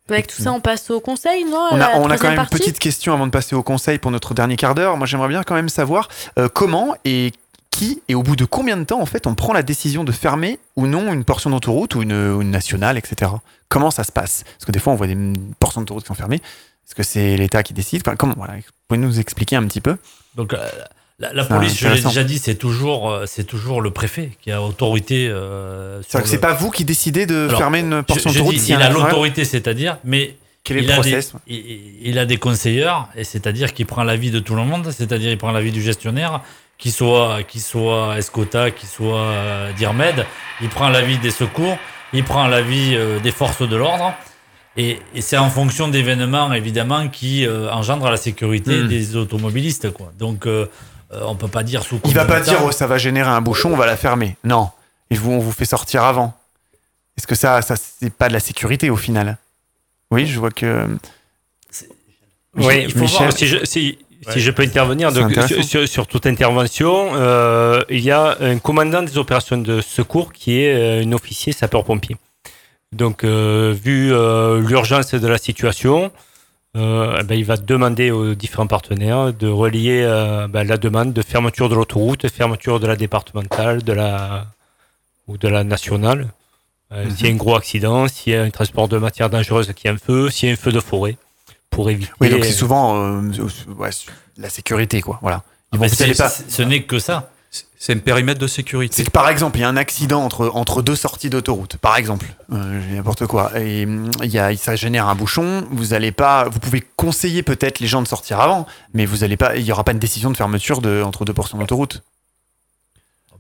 Avec 0.10 0.28
tout 0.28 0.42
ça, 0.42 0.52
on 0.52 0.60
passe 0.60 0.90
au 0.92 1.00
conseil, 1.00 1.46
non 1.46 1.70
On 1.72 1.80
a, 1.80 1.96
on 1.96 2.10
a 2.10 2.18
quand 2.18 2.30
même 2.30 2.40
une 2.40 2.46
petite 2.48 2.78
question 2.78 3.14
avant 3.14 3.26
de 3.26 3.32
passer 3.32 3.56
au 3.56 3.64
conseil 3.64 4.00
pour 4.00 4.12
notre 4.12 4.34
dernier 4.34 4.58
quart 4.58 4.76
d'heure. 4.76 4.98
Moi, 4.98 5.08
j'aimerais 5.08 5.30
bien 5.30 5.44
quand 5.44 5.56
même 5.56 5.70
savoir 5.70 6.10
euh, 6.38 6.50
comment 6.50 6.94
et 7.06 7.32
qui 7.72 8.02
et 8.08 8.16
au 8.16 8.22
bout 8.22 8.36
de 8.36 8.46
combien 8.46 8.76
de 8.76 8.84
temps, 8.84 9.02
en 9.02 9.06
fait, 9.06 9.28
on 9.28 9.34
prend 9.34 9.54
la 9.54 9.64
décision 9.64 10.04
de 10.04 10.12
fermer 10.12 10.60
ou 10.76 10.88
non 10.88 11.12
une 11.14 11.24
portion 11.24 11.50
d'autoroute 11.50 11.96
ou 11.96 12.02
une, 12.02 12.42
nationale, 12.44 12.98
etc. 12.98 13.32
Comment 13.70 13.92
ça 13.92 14.04
se 14.04 14.12
passe? 14.12 14.44
Parce 14.44 14.66
que 14.66 14.72
des 14.72 14.80
fois, 14.80 14.94
on 14.94 14.96
voit 14.98 15.08
des 15.08 15.18
portions 15.60 15.82
d'autoroute 15.82 16.04
qui 16.04 16.08
sont 16.10 16.14
fermées. 16.16 16.42
Est-ce 16.86 16.96
que 16.96 17.04
c'est 17.04 17.38
l'État 17.38 17.64
qui 17.64 17.74
décide? 17.74 18.02
Enfin, 18.06 18.18
comment 18.18 18.34
voilà, 18.36 18.56
Vous 18.56 18.62
pouvez 18.90 19.00
nous 19.00 19.20
expliquer 19.20 19.56
un 19.56 19.66
petit 19.66 19.82
peu? 19.82 19.98
Donc, 20.36 20.54
euh, 20.54 20.70
la, 21.24 21.34
la 21.34 21.44
C'est 21.44 21.50
police, 21.50 21.78
je 21.80 21.88
l'ai 21.88 22.02
déjà 22.02 22.24
dit, 22.24 22.38
c'est 22.40 22.56
toujours, 22.56 23.10
euh, 23.12 23.24
c'est 23.28 23.44
toujours 23.46 23.82
le 23.82 23.92
préfet 23.92 24.32
qui 24.42 24.52
a 24.52 24.62
autorité. 24.62 25.28
Euh, 25.28 26.02
sur 26.02 26.12
C'est-à-dire 26.12 26.24
que 26.24 26.28
le- 26.28 26.32
c'est 26.32 26.42
pas 26.42 26.54
vous 26.54 26.72
qui 26.72 26.86
décidez 26.86 27.26
de 27.26 27.48
Alors, 27.48 27.58
fermer 27.60 27.80
une 27.80 27.98
Je- 27.98 28.02
portion 28.02 28.30
je 28.32 28.42
dis, 28.42 28.60
s'il 28.60 28.76
y 28.76 28.78
il 28.78 28.82
a 28.84 28.90
l'autorité, 28.90 29.46
c'est-à-dire, 29.46 29.98
mais 30.04 30.36
Quel 30.64 30.78
est 30.78 30.82
il 30.82 30.88
le 30.88 30.92
a, 30.94 30.96
process 30.96 31.34
des, 31.48 31.54
il, 31.56 32.10
il 32.10 32.20
a 32.20 32.26
des 32.26 32.38
conseilleurs, 32.38 33.08
et 33.16 33.24
c'est-à-dire 33.24 33.74
qu'il 33.74 33.86
prend 33.86 34.04
l'avis 34.04 34.32
de 34.32 34.40
tout 34.40 34.56
le 34.56 34.64
monde, 34.64 34.90
c'est-à-dire 34.92 35.30
il 35.32 35.38
prend 35.38 35.52
l'avis 35.52 35.72
du 35.72 35.82
gestionnaire, 35.82 36.42
qui 36.78 36.92
soit, 36.92 37.44
qui 37.48 37.60
soit 37.60 38.18
Escota, 38.18 38.72
qui 38.72 38.86
soit 38.88 39.20
euh, 39.22 39.72
Dirmed, 39.74 40.26
il 40.62 40.70
prend 40.70 40.90
l'avis 40.90 41.18
des 41.18 41.32
secours, 41.32 41.78
il 42.14 42.24
prend 42.24 42.48
l'avis 42.48 42.96
euh, 42.96 43.20
des 43.20 43.32
forces 43.32 43.62
de 43.68 43.76
l'ordre, 43.76 44.14
et, 44.76 44.98
et 45.14 45.22
c'est 45.22 45.38
en 45.38 45.50
fonction 45.52 45.88
d'événements, 45.88 46.52
évidemment, 46.52 47.08
qui 47.08 47.46
euh, 47.46 47.70
engendrent 47.72 48.10
la 48.10 48.18
sécurité 48.18 48.72
Hmm. 48.82 48.88
des 48.88 49.16
automobilistes. 49.16 49.92
Quoi. 49.94 50.12
Donc, 50.18 50.48
euh, 51.14 51.22
on 51.26 51.36
peut 51.36 51.48
pas 51.48 51.64
dire 51.64 51.84
sous 51.84 52.00
Il 52.06 52.14
va 52.14 52.26
pas 52.26 52.40
dire 52.40 52.60
oh, 52.64 52.72
ça 52.72 52.88
va 52.88 52.98
générer 52.98 53.30
un 53.30 53.42
bouchon, 53.42 53.72
on 53.74 53.78
va 53.78 53.86
la 53.86 53.98
fermer. 53.98 54.36
Non. 54.44 54.70
Et 55.10 55.16
vous, 55.16 55.32
on 55.32 55.40
vous 55.40 55.52
fait 55.52 55.66
sortir 55.66 56.04
avant. 56.04 56.34
Est-ce 57.18 57.28
que 57.28 57.36
ça, 57.36 57.62
ça 57.62 57.76
c'est 57.76 58.14
pas 58.14 58.28
de 58.28 58.34
la 58.34 58.40
sécurité 58.40 58.90
au 58.90 58.98
final? 58.98 59.38
Oui, 60.12 60.26
je 60.26 60.40
vois 60.40 60.52
que. 60.52 60.88
Oui, 62.56 62.84
il 62.84 62.92
faut 62.92 63.00
Michel. 63.00 63.18
voir. 63.18 63.34
si 63.34 63.48
je, 63.48 63.64
si, 63.66 63.98
Ouais. 64.28 64.34
si 64.34 64.40
je 64.40 64.52
peux 64.52 64.64
intervenir, 64.64 65.12
donc, 65.12 65.34
sur, 65.86 66.08
toute 66.08 66.26
intervention, 66.28 67.12
euh, 67.16 67.84
il 67.90 68.00
y 68.02 68.12
a 68.12 68.38
un 68.40 68.58
commandant 68.58 69.02
des 69.04 69.18
opérations 69.18 69.58
de 69.58 69.82
secours 69.82 70.32
qui 70.32 70.62
est 70.62 70.74
euh, 70.74 71.04
un 71.06 71.12
officier 71.12 71.52
sapeur-pompier. 71.52 72.16
Donc, 72.92 73.24
euh, 73.24 73.76
vu 73.84 74.14
euh, 74.14 74.62
l'urgence 74.62 75.14
de 75.14 75.28
la 75.28 75.38
situation, 75.38 76.12
euh, 76.76 77.18
eh 77.20 77.24
ben, 77.24 77.38
il 77.38 77.46
va 77.46 77.58
demander 77.58 78.12
aux 78.12 78.34
différents 78.34 78.68
partenaires 78.68 79.34
de 79.34 79.48
relier 79.48 80.02
euh, 80.04 80.48
ben, 80.48 80.64
la 80.68 80.78
demande 80.78 81.14
de 81.14 81.22
fermeture 81.22 81.70
de 81.70 81.76
l'autoroute, 81.76 82.28
fermeture 82.30 82.80
de 82.80 82.88
la 82.88 82.96
départementale, 82.96 83.84
de 83.84 83.94
la 83.94 84.48
ou 85.28 85.38
de 85.38 85.48
la 85.48 85.64
nationale. 85.64 86.30
Euh, 86.92 87.10
S'il 87.16 87.28
y 87.28 87.30
a 87.30 87.34
un 87.34 87.38
gros 87.38 87.56
accident, 87.56 88.08
s'il 88.08 88.34
y 88.34 88.36
a 88.36 88.44
un 88.44 88.50
transport 88.50 88.88
de 88.88 88.98
matières 88.98 89.30
dangereuses 89.30 89.72
qui 89.74 89.88
a 89.88 89.92
un 89.92 89.98
feu, 89.98 90.30
s'il 90.30 90.50
y 90.50 90.52
a 90.52 90.54
un 90.54 90.58
feu 90.58 90.72
de 90.72 90.80
forêt, 90.80 91.18
pour 91.70 91.90
éviter. 91.90 92.12
Oui, 92.20 92.30
donc 92.30 92.44
c'est 92.46 92.52
souvent 92.52 92.98
euh, 93.20 93.32
ouais, 93.78 93.90
la 94.38 94.50
sécurité, 94.50 95.02
quoi. 95.02 95.20
Voilà. 95.22 95.44
Ils 95.72 95.80
vont- 95.80 95.86
pas. 95.86 96.30
ce 96.30 96.62
n'est 96.62 96.84
que 96.84 97.00
ça. 97.00 97.32
C'est 97.78 97.94
un 97.94 97.98
périmètre 98.00 98.40
de 98.40 98.48
sécurité. 98.48 98.96
C'est 98.96 99.04
que 99.04 99.12
par 99.12 99.28
exemple, 99.30 99.58
il 99.58 99.62
y 99.62 99.64
a 99.64 99.68
un 99.70 99.76
accident 99.78 100.24
entre, 100.24 100.50
entre 100.56 100.82
deux 100.82 100.96
sorties 100.96 101.30
d'autoroute, 101.30 101.76
par 101.78 101.98
exemple, 101.98 102.26
euh, 102.52 102.82
je 102.82 102.88
dis 102.88 102.96
n'importe 102.96 103.28
quoi, 103.28 103.52
et 103.60 103.82
il 103.82 104.28
y 104.30 104.40
a, 104.40 104.56
ça 104.56 104.76
génère 104.76 105.08
un 105.08 105.16
bouchon. 105.16 105.68
Vous 105.70 105.94
allez 105.94 106.12
pas, 106.14 106.46
vous 106.50 106.60
pouvez 106.60 106.82
conseiller 106.96 107.44
peut-être 107.44 107.80
les 107.80 107.88
gens 107.88 108.02
de 108.02 108.08
sortir 108.08 108.40
avant, 108.40 108.66
mais 108.94 109.06
vous 109.06 109.24
allez 109.26 109.36
pas, 109.38 109.56
il 109.58 109.64
y 109.64 109.72
aura 109.72 109.84
pas 109.84 109.92
une 109.92 110.00
décision 110.00 110.32
de 110.32 110.38
fermeture 110.38 110.80
de, 110.82 111.04
entre 111.04 111.26
deux 111.26 111.34
portions 111.34 111.58
d'autoroute. 111.58 112.02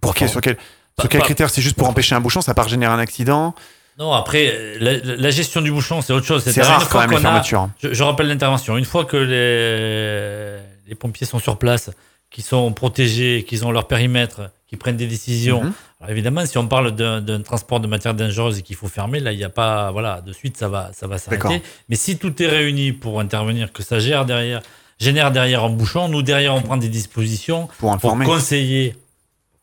Pour 0.02 0.14
quel, 0.14 0.30
sur 0.30 0.42
quel, 0.42 0.58
sur 1.00 1.08
quel 1.10 1.22
pas- 1.22 1.26
critère 1.26 1.50
C'est 1.50 1.62
juste 1.62 1.78
pour 1.78 1.88
empêcher 1.88 2.14
un 2.14 2.20
bouchon, 2.22 2.42
ça 2.42 2.54
part 2.54 2.68
générer 2.68 2.92
un 2.94 3.00
accident? 3.00 3.56
Non, 3.98 4.12
après, 4.12 4.76
la, 4.80 4.98
la 4.98 5.30
gestion 5.30 5.62
du 5.62 5.72
bouchon, 5.72 6.02
c'est 6.02 6.12
autre 6.14 6.26
chose. 6.26 6.44
C'est 6.44 6.62
rare 6.64 6.82
une 6.82 6.86
quand 6.88 6.92
fois 6.92 7.02
même 7.02 7.12
les 7.12 7.18
a- 7.18 7.22
fermetures. 7.22 7.70
Je, 7.82 7.94
je 7.94 8.04
rappelle 8.04 8.28
l'intervention. 8.28 8.76
Une 8.76 8.86
fois 8.86 9.06
que 9.06 9.16
les, 9.18 10.60
les 10.90 10.96
pompiers 10.96 11.26
sont 11.28 11.40
sur 11.40 11.58
place, 11.58 11.92
qu'ils 12.34 12.44
sont 12.44 12.74
protégés, 12.74 13.46
qu'ils 13.48 13.66
ont 13.66 13.72
leur 13.72 13.88
périmètre, 13.88 14.50
qu'ils 14.68 14.80
prennent 14.80 14.98
des 14.98 15.08
décisions. 15.08 15.64
Mhm. 15.64 15.74
Alors 16.02 16.12
évidemment, 16.12 16.46
si 16.46 16.58
on 16.58 16.68
parle 16.68 16.92
d'un 16.92 17.42
transport 17.42 17.80
de 17.80 17.88
matières 17.88 18.16
dangereuses 18.16 18.58
et 18.60 18.62
qu'il 18.64 18.76
faut 18.76 18.90
fermer, 18.90 19.22
là, 19.22 19.32
il 19.32 19.38
n'y 19.38 19.44
a 19.46 19.50
pas, 19.50 19.92
voilà, 19.92 20.20
de 20.20 20.34
suite, 20.34 20.58
ça 20.58 20.68
va, 20.68 20.92
ça 20.94 21.08
va 21.08 21.18
s'arrêter. 21.20 21.62
Mais 21.88 21.96
si 21.96 22.18
tout 22.18 22.42
est 22.44 22.48
réuni 22.48 22.92
pour 22.92 23.22
intervenir, 23.22 23.72
que 23.72 23.84
ça 23.84 24.00
gère 24.00 24.26
derrière, 24.26 24.62
génère 25.00 25.32
derrière 25.32 25.64
un 25.64 25.70
bouchon, 25.70 26.10
nous 26.10 26.24
derrière, 26.24 26.56
on 26.56 26.62
prend 26.62 26.76
des 26.78 26.90
dispositions 26.90 27.68
Pour 27.68 27.78
pour 27.78 27.92
informer. 27.94 28.26
conseiller, 28.26 28.96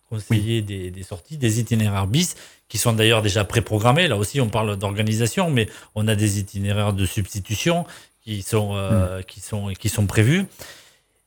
conseiller 0.08 0.62
des, 0.62 0.90
des 0.90 1.02
sorties, 1.02 1.36
des 1.36 1.58
itinéraires 1.60 2.06
bis, 2.06 2.36
qui 2.68 2.78
sont 2.78 2.92
d'ailleurs 2.92 3.20
déjà 3.20 3.44
préprogrammés. 3.44 4.06
Là 4.06 4.16
aussi, 4.16 4.40
on 4.40 4.48
parle 4.48 4.76
d'organisation, 4.76 5.50
mais 5.50 5.68
on 5.96 6.06
a 6.06 6.14
des 6.14 6.38
itinéraires 6.38 6.92
de 6.92 7.04
substitution 7.04 7.84
qui 8.22 8.42
sont, 8.42 8.70
euh, 8.74 9.22
qui 9.22 9.40
sont, 9.40 9.72
qui 9.78 9.88
sont 9.88 10.06
prévus. 10.06 10.46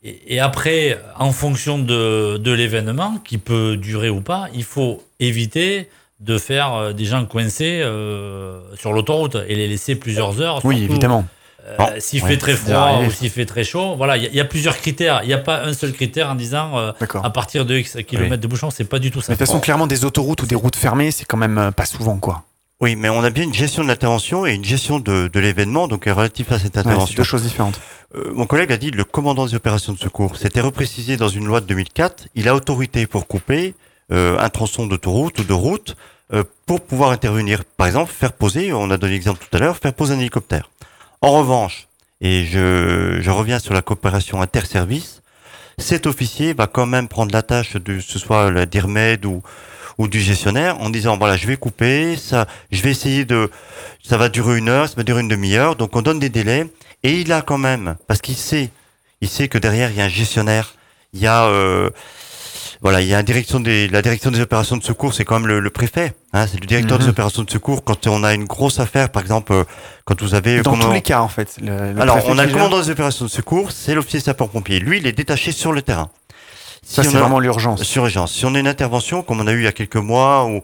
Et, 0.03 0.35
et 0.35 0.39
après, 0.39 0.99
en 1.17 1.31
fonction 1.31 1.79
de, 1.79 2.37
de 2.37 2.51
l'événement, 2.51 3.17
qui 3.23 3.37
peut 3.37 3.77
durer 3.77 4.09
ou 4.09 4.21
pas, 4.21 4.47
il 4.53 4.63
faut 4.63 5.01
éviter 5.19 5.89
de 6.19 6.37
faire 6.37 6.73
euh, 6.73 6.93
des 6.93 7.05
gens 7.05 7.25
coincés 7.25 7.81
euh, 7.83 8.59
sur 8.75 8.93
l'autoroute 8.93 9.37
et 9.47 9.55
les 9.55 9.67
laisser 9.67 9.95
plusieurs 9.95 10.41
heures. 10.41 10.59
Oui, 10.65 10.83
évidemment. 10.83 11.25
euh, 11.67 11.75
Bon, 11.77 11.87
s'il 11.99 12.21
ouais, 12.23 12.29
fait 12.31 12.37
très 12.37 12.55
froid 12.55 12.99
ou 13.07 13.11
s'il 13.11 13.29
fait 13.29 13.45
très 13.45 13.63
chaud, 13.63 13.95
voilà, 13.95 14.17
il 14.17 14.23
y, 14.23 14.25
a- 14.27 14.29
il 14.29 14.35
y 14.35 14.39
a 14.41 14.45
plusieurs 14.45 14.77
critères. 14.77 15.21
Il 15.23 15.27
n'y 15.27 15.33
a 15.33 15.37
pas 15.37 15.63
un 15.63 15.73
seul 15.73 15.91
critère 15.93 16.29
en 16.29 16.35
disant 16.35 16.77
euh, 16.77 16.91
à 17.23 17.29
partir 17.29 17.65
de 17.65 17.75
X 17.75 17.97
kilomètres 18.07 18.41
de 18.41 18.47
bouchon, 18.47 18.69
c'est 18.69 18.83
pas 18.83 18.99
du 18.99 19.11
tout 19.11 19.21
ça. 19.21 19.27
Mais 19.31 19.35
de 19.35 19.39
toute 19.39 19.47
façon, 19.47 19.59
clairement, 19.61 19.87
des 19.87 20.03
autoroutes 20.05 20.41
ou 20.43 20.45
des 20.45 20.55
routes 20.55 20.75
fermées, 20.75 21.11
c'est 21.11 21.25
quand 21.25 21.37
même 21.37 21.57
euh, 21.57 21.71
pas 21.71 21.85
souvent, 21.85 22.17
quoi. 22.17 22.43
Oui, 22.83 22.97
mais 22.97 23.07
on 23.07 23.23
a 23.23 23.29
bien 23.29 23.45
une 23.45 23.53
gestion 23.53 23.81
de 23.81 23.87
l'intervention 23.87 24.45
et 24.45 24.53
une 24.53 24.65
gestion 24.65 24.99
de, 24.99 25.29
de 25.31 25.39
l'événement, 25.39 25.87
donc 25.87 26.05
euh, 26.05 26.13
relatif 26.13 26.51
à 26.51 26.59
cette 26.59 26.75
Ouais, 26.75 26.83
c'est 26.83 26.89
intervention. 26.89 27.15
deux 27.15 27.23
choses 27.23 27.43
différentes. 27.43 27.79
Euh, 28.13 28.33
mon 28.33 28.45
collègue 28.45 28.73
a 28.73 28.77
dit 28.77 28.91
le 28.91 29.05
commandant 29.05 29.45
des 29.45 29.55
opérations 29.55 29.93
de 29.93 29.97
secours. 29.97 30.35
C'était 30.35 30.59
reprécisé 30.59 31.15
dans 31.15 31.29
une 31.29 31.45
loi 31.45 31.61
de 31.61 31.65
2004. 31.65 32.27
Il 32.35 32.49
a 32.49 32.55
autorité 32.55 33.07
pour 33.07 33.25
couper 33.25 33.73
euh, 34.11 34.37
un 34.37 34.49
tronçon 34.49 34.85
d'autoroute 34.85 35.39
ou 35.39 35.45
de 35.45 35.53
route 35.53 35.95
euh, 36.33 36.43
pour 36.65 36.81
pouvoir 36.81 37.11
intervenir. 37.11 37.63
Par 37.63 37.87
exemple, 37.87 38.11
faire 38.11 38.33
poser, 38.33 38.73
on 38.73 38.91
a 38.91 38.97
donné 38.97 39.13
l'exemple 39.13 39.39
tout 39.39 39.55
à 39.55 39.61
l'heure, 39.61 39.77
faire 39.77 39.93
poser 39.93 40.15
un 40.15 40.19
hélicoptère. 40.19 40.69
En 41.21 41.31
revanche, 41.31 41.87
et 42.19 42.43
je, 42.43 43.19
je 43.21 43.31
reviens 43.31 43.59
sur 43.59 43.73
la 43.73 43.81
coopération 43.81 44.41
interservice, 44.41 45.21
cet 45.77 46.05
officier 46.05 46.53
va 46.53 46.67
quand 46.67 46.85
même 46.85 47.07
prendre 47.07 47.31
la 47.31 47.43
tâche 47.43 47.77
de 47.77 48.01
ce 48.01 48.19
soit 48.19 48.51
la 48.51 48.65
DIRMED 48.65 49.25
ou 49.25 49.41
ou 49.97 50.07
du 50.07 50.19
gestionnaire 50.19 50.79
en 50.81 50.89
disant 50.89 51.17
voilà 51.17 51.37
je 51.37 51.45
vais 51.47 51.57
couper 51.57 52.15
ça 52.17 52.47
je 52.71 52.81
vais 52.81 52.91
essayer 52.91 53.25
de 53.25 53.49
ça 54.03 54.17
va 54.17 54.29
durer 54.29 54.57
une 54.57 54.69
heure 54.69 54.87
ça 54.87 54.95
va 54.97 55.03
durer 55.03 55.21
une 55.21 55.27
demi-heure. 55.27 55.75
Donc 55.75 55.95
on 55.95 56.01
donne 56.01 56.19
des 56.19 56.29
délais. 56.29 56.67
Et 57.03 57.19
il 57.19 57.31
a 57.33 57.41
quand 57.41 57.57
même 57.57 57.95
parce 58.07 58.21
qu'il 58.21 58.35
sait 58.35 58.69
il 59.21 59.27
sait 59.29 59.47
que 59.47 59.57
derrière 59.57 59.89
il 59.91 59.97
y 59.97 60.01
a 60.01 60.05
un 60.05 60.09
gestionnaire. 60.09 60.75
Il 61.13 61.19
y 61.21 61.27
a 61.27 61.45
euh, 61.45 61.89
voilà 62.81 63.01
il 63.01 63.07
y 63.07 63.13
a 63.13 63.19
une 63.19 63.25
direction 63.25 63.59
des 63.59 63.87
la 63.87 64.01
direction 64.01 64.31
des 64.31 64.41
opérations 64.41 64.77
de 64.77 64.83
secours 64.83 65.13
c'est 65.13 65.23
quand 65.25 65.39
même 65.39 65.47
le, 65.47 65.59
le 65.59 65.69
préfet 65.69 66.13
hein, 66.33 66.47
c'est 66.47 66.59
le 66.59 66.65
directeur 66.65 66.97
Mhm. 66.97 67.03
des 67.05 67.09
opérations 67.09 67.43
de 67.43 67.49
secours. 67.51 67.83
Quand 67.83 68.07
on 68.07 68.23
a 68.23 68.33
une 68.33 68.45
grosse 68.45 68.79
affaire 68.79 69.09
par 69.09 69.21
exemple 69.21 69.53
euh, 69.53 69.63
quand 70.05 70.21
vous 70.21 70.33
avez 70.33 70.61
Dans 70.61 70.71
comment- 70.71 70.85
tous 70.87 70.91
les 70.93 71.01
cas, 71.01 71.21
en 71.21 71.27
fait. 71.29 71.57
le- 71.61 71.93
le 71.93 72.01
alors 72.01 72.19
on 72.27 72.37
a 72.37 72.45
le 72.45 72.51
commandant 72.51 72.81
des 72.81 72.89
opérations 72.89 73.25
de 73.25 73.29
secours 73.29 73.71
c'est 73.71 73.93
l'officier 73.95 74.19
sapeur-pompier 74.21 74.79
lui 74.79 74.97
il 74.97 75.07
est 75.07 75.13
détaché 75.13 75.51
sur 75.51 75.71
le 75.71 75.81
terrain 75.81 76.09
Ça, 76.83 77.03
c'est 77.03 77.17
vraiment 77.17 77.39
l'urgence. 77.39 77.83
sur 77.83 78.03
urgence. 78.03 78.33
Si 78.33 78.45
on 78.45 78.53
a 78.55 78.59
une 78.59 78.67
intervention, 78.67 79.23
comme 79.23 79.39
on 79.39 79.47
a 79.47 79.51
eu 79.53 79.59
il 79.59 79.63
y 79.63 79.67
a 79.67 79.71
quelques 79.71 79.95
mois, 79.95 80.45
où, 80.45 80.61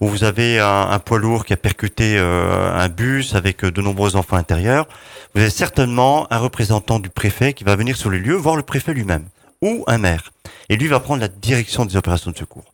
où 0.00 0.08
vous 0.08 0.24
avez 0.24 0.58
un, 0.60 0.90
un 0.90 0.98
poids 0.98 1.18
lourd 1.18 1.44
qui 1.44 1.52
a 1.52 1.56
percuté 1.56 2.16
euh, 2.18 2.72
un 2.74 2.88
bus 2.88 3.34
avec 3.34 3.64
euh, 3.64 3.70
de 3.70 3.80
nombreux 3.80 4.16
enfants 4.16 4.36
intérieurs, 4.36 4.86
vous 5.34 5.40
avez 5.40 5.50
certainement 5.50 6.26
un 6.30 6.38
représentant 6.38 6.98
du 6.98 7.08
préfet 7.08 7.52
qui 7.54 7.64
va 7.64 7.74
venir 7.76 7.96
sur 7.96 8.10
les 8.10 8.18
lieux, 8.18 8.34
voir 8.36 8.56
le 8.56 8.62
préfet 8.62 8.92
lui-même. 8.92 9.24
ou 9.62 9.84
un 9.86 9.98
maire. 9.98 10.32
Et 10.68 10.76
lui 10.76 10.88
va 10.88 11.00
prendre 11.00 11.20
la 11.20 11.28
direction 11.28 11.84
des 11.84 11.96
opérations 11.96 12.30
de 12.32 12.36
secours. 12.36 12.64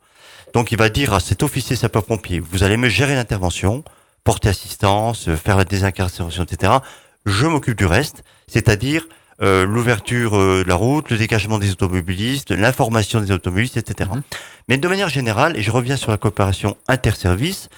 Donc 0.55 0.73
il 0.73 0.79
va 0.79 0.89
dire 0.89 1.12
à 1.12 1.20
cet 1.20 1.43
officier 1.43 1.77
sapeur-pompier, 1.77 2.41
vous 2.41 2.62
allez 2.62 2.77
me 2.79 2.89
gérer 2.89 3.15
l'intervention, 3.15 3.85
porter 4.25 4.49
assistance, 4.49 5.29
faire 5.35 5.57
la 5.59 5.65
désincarcération, 5.65 6.45
etc. 6.45 6.73
Je 7.27 7.47
m'occupe 7.47 7.77
du 7.77 7.87
reste, 7.87 8.25
c'est-à-dire 8.47 9.07
euh, 9.40 9.65
l'ouverture 9.66 10.36
euh, 10.36 10.65
de 10.65 10.69
la 10.69 10.74
route, 10.74 11.10
le 11.10 11.16
dégagement 11.16 11.59
des 11.59 11.70
automobilistes, 11.70 12.51
l'information 12.51 13.20
des 13.20 13.31
automobilistes, 13.31 13.77
etc. 13.77 14.10
Mhm. 14.12 14.23
Mais 14.69 14.78
de 14.78 14.89
manière 14.89 15.09
générale, 15.09 15.56
et 15.56 15.62
je 15.62 15.70
reviens 15.70 15.97
sur 15.97 16.10
la 16.10 16.16
coopération 16.16 16.77
interservice, 16.89 17.69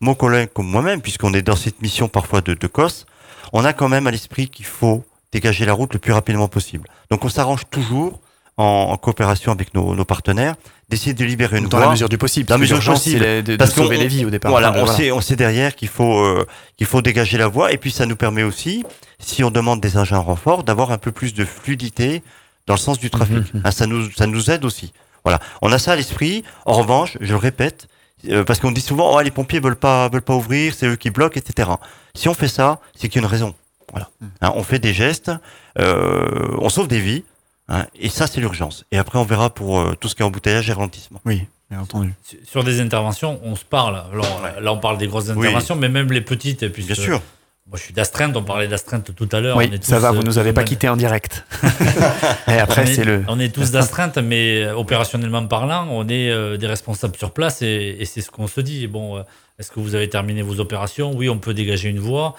mon 0.00 0.14
collègue 0.14 0.50
comme 0.52 0.68
moi-même, 0.68 1.00
puisqu'on 1.00 1.32
est 1.34 1.42
dans 1.42 1.56
cette 1.56 1.80
mission 1.82 2.08
parfois 2.08 2.40
de, 2.40 2.54
de 2.54 2.66
COS, 2.66 3.06
on 3.52 3.64
a 3.64 3.72
quand 3.72 3.88
même 3.88 4.06
à 4.06 4.10
l'esprit 4.10 4.48
qu'il 4.48 4.66
faut 4.66 5.04
dégager 5.32 5.64
la 5.64 5.72
route 5.72 5.92
le 5.92 5.98
plus 5.98 6.12
rapidement 6.12 6.48
possible. 6.48 6.88
Donc 7.10 7.24
on 7.24 7.28
s'arrange 7.28 7.62
toujours 7.70 8.20
en, 8.58 8.96
coopération 8.96 9.52
avec 9.52 9.72
nos, 9.72 9.94
nos 9.94 10.04
partenaires 10.04 10.56
d'essayer 10.88 11.14
de 11.14 11.24
libérer 11.24 11.58
une 11.58 11.68
dans 11.68 11.78
la 11.78 11.90
mesure 11.90 12.08
du 12.08 12.18
possible. 12.18 12.48
Dans 12.48 12.56
la 12.56 12.60
mesure 12.60 12.82
possible, 12.82 13.20
de, 13.20 13.40
de, 13.42 13.56
parce 13.56 13.72
sauver 13.72 13.96
les 13.96 14.08
vies 14.08 14.24
au 14.24 14.30
départ. 14.30 14.50
Voilà, 14.50 14.72
on 14.76 14.86
sait, 14.86 15.12
on 15.12 15.20
sait 15.20 15.36
derrière 15.36 15.76
qu'il 15.76 15.88
faut 15.88 16.18
euh, 16.24 16.46
qu'il 16.76 16.86
faut 16.86 17.02
dégager 17.02 17.38
la 17.38 17.46
voie 17.46 17.72
et 17.72 17.78
puis 17.78 17.90
ça 17.90 18.06
nous 18.06 18.16
permet 18.16 18.42
aussi, 18.42 18.84
si 19.18 19.44
on 19.44 19.50
demande 19.50 19.80
des 19.80 19.96
engins 19.96 20.18
renforts, 20.18 20.64
d'avoir 20.64 20.90
un 20.90 20.98
peu 20.98 21.12
plus 21.12 21.34
de 21.34 21.44
fluidité 21.44 22.22
dans 22.66 22.74
le 22.74 22.78
sens 22.78 22.98
du 22.98 23.10
trafic. 23.10 23.44
Hein, 23.64 23.70
ça 23.70 23.86
nous 23.86 24.10
ça 24.10 24.26
nous 24.26 24.50
aide 24.50 24.64
aussi. 24.64 24.92
Voilà, 25.24 25.40
on 25.62 25.72
a 25.72 25.78
ça 25.78 25.92
à 25.92 25.96
l'esprit. 25.96 26.42
En 26.64 26.72
revanche, 26.72 27.18
je 27.20 27.32
le 27.32 27.38
répète, 27.38 27.88
euh, 28.28 28.44
parce 28.44 28.60
qu'on 28.60 28.70
dit 28.70 28.80
souvent, 28.80 29.14
oh, 29.14 29.20
les 29.20 29.30
pompiers 29.30 29.60
veulent 29.60 29.76
pas 29.76 30.08
veulent 30.08 30.22
pas 30.22 30.34
ouvrir, 30.34 30.74
c'est 30.74 30.86
eux 30.86 30.96
qui 30.96 31.10
bloquent, 31.10 31.38
etc. 31.38 31.70
Si 32.14 32.28
on 32.28 32.34
fait 32.34 32.48
ça, 32.48 32.80
c'est 32.96 33.08
qu'il 33.08 33.20
y 33.20 33.24
a 33.24 33.26
une 33.26 33.30
raison. 33.30 33.54
Voilà, 33.92 34.08
mhm. 34.20 34.30
hein, 34.40 34.52
on 34.54 34.62
fait 34.62 34.78
des 34.78 34.94
gestes, 34.94 35.30
euh, 35.78 36.48
on 36.58 36.70
sauve 36.70 36.88
des 36.88 37.00
vies. 37.00 37.24
Hein, 37.68 37.86
et 37.98 38.08
ça, 38.08 38.26
c'est 38.26 38.40
l'urgence. 38.40 38.84
Et 38.92 38.98
après, 38.98 39.18
on 39.18 39.24
verra 39.24 39.50
pour 39.50 39.80
euh, 39.80 39.94
tout 40.00 40.08
ce 40.08 40.14
qui 40.14 40.22
est 40.22 40.24
embouteillage 40.24 40.68
et 40.70 40.72
ralentissement. 40.72 41.20
Oui, 41.24 41.42
bien 41.70 41.80
entendu. 41.80 42.14
Sur 42.44 42.64
des 42.64 42.80
interventions, 42.80 43.40
on 43.42 43.56
se 43.56 43.64
parle. 43.64 44.02
Alors, 44.12 44.42
Là, 44.60 44.72
on 44.72 44.78
parle 44.78 44.96
des 44.98 45.06
grosses 45.06 45.28
interventions, 45.28 45.76
mais 45.76 45.88
même 45.88 46.10
les 46.10 46.22
petites. 46.22 46.68
Puisque, 46.68 46.94
bien 46.94 47.04
sûr. 47.04 47.22
Moi, 47.66 47.76
je 47.76 47.82
suis 47.82 47.92
d'astreinte. 47.92 48.34
On 48.38 48.42
parlait 48.42 48.68
d'astreinte 48.68 49.14
tout 49.14 49.28
à 49.32 49.40
l'heure. 49.40 49.58
Oui, 49.58 49.70
ça 49.82 49.98
va. 49.98 50.12
Vous 50.12 50.22
nous 50.22 50.38
avez 50.38 50.54
pas 50.54 50.64
quitté 50.64 50.88
en 50.88 50.96
direct. 50.96 51.44
et 52.48 52.52
après, 52.52 52.86
c'est 52.86 53.04
le. 53.04 53.22
On 53.28 53.38
est 53.38 53.54
tous 53.54 53.70
d'astreinte, 53.70 54.16
mais 54.16 54.62
euh, 54.62 54.74
opérationnellement 54.74 55.46
parlant, 55.46 55.86
on 55.90 56.08
est 56.08 56.30
euh, 56.30 56.56
des 56.56 56.66
responsables 56.66 57.16
sur 57.16 57.32
place, 57.32 57.60
et, 57.60 57.98
et 58.00 58.06
c'est 58.06 58.22
ce 58.22 58.30
qu'on 58.30 58.46
se 58.46 58.62
dit. 58.62 58.86
Bon. 58.86 59.22
est-ce 59.58 59.70
que 59.70 59.80
vous 59.80 59.94
avez 59.94 60.08
terminé 60.08 60.40
vos 60.40 60.58
opérations? 60.60 61.12
Oui, 61.14 61.28
on 61.28 61.36
peut 61.36 61.52
dégager 61.52 61.90
une 61.90 62.00
voie. 62.00 62.34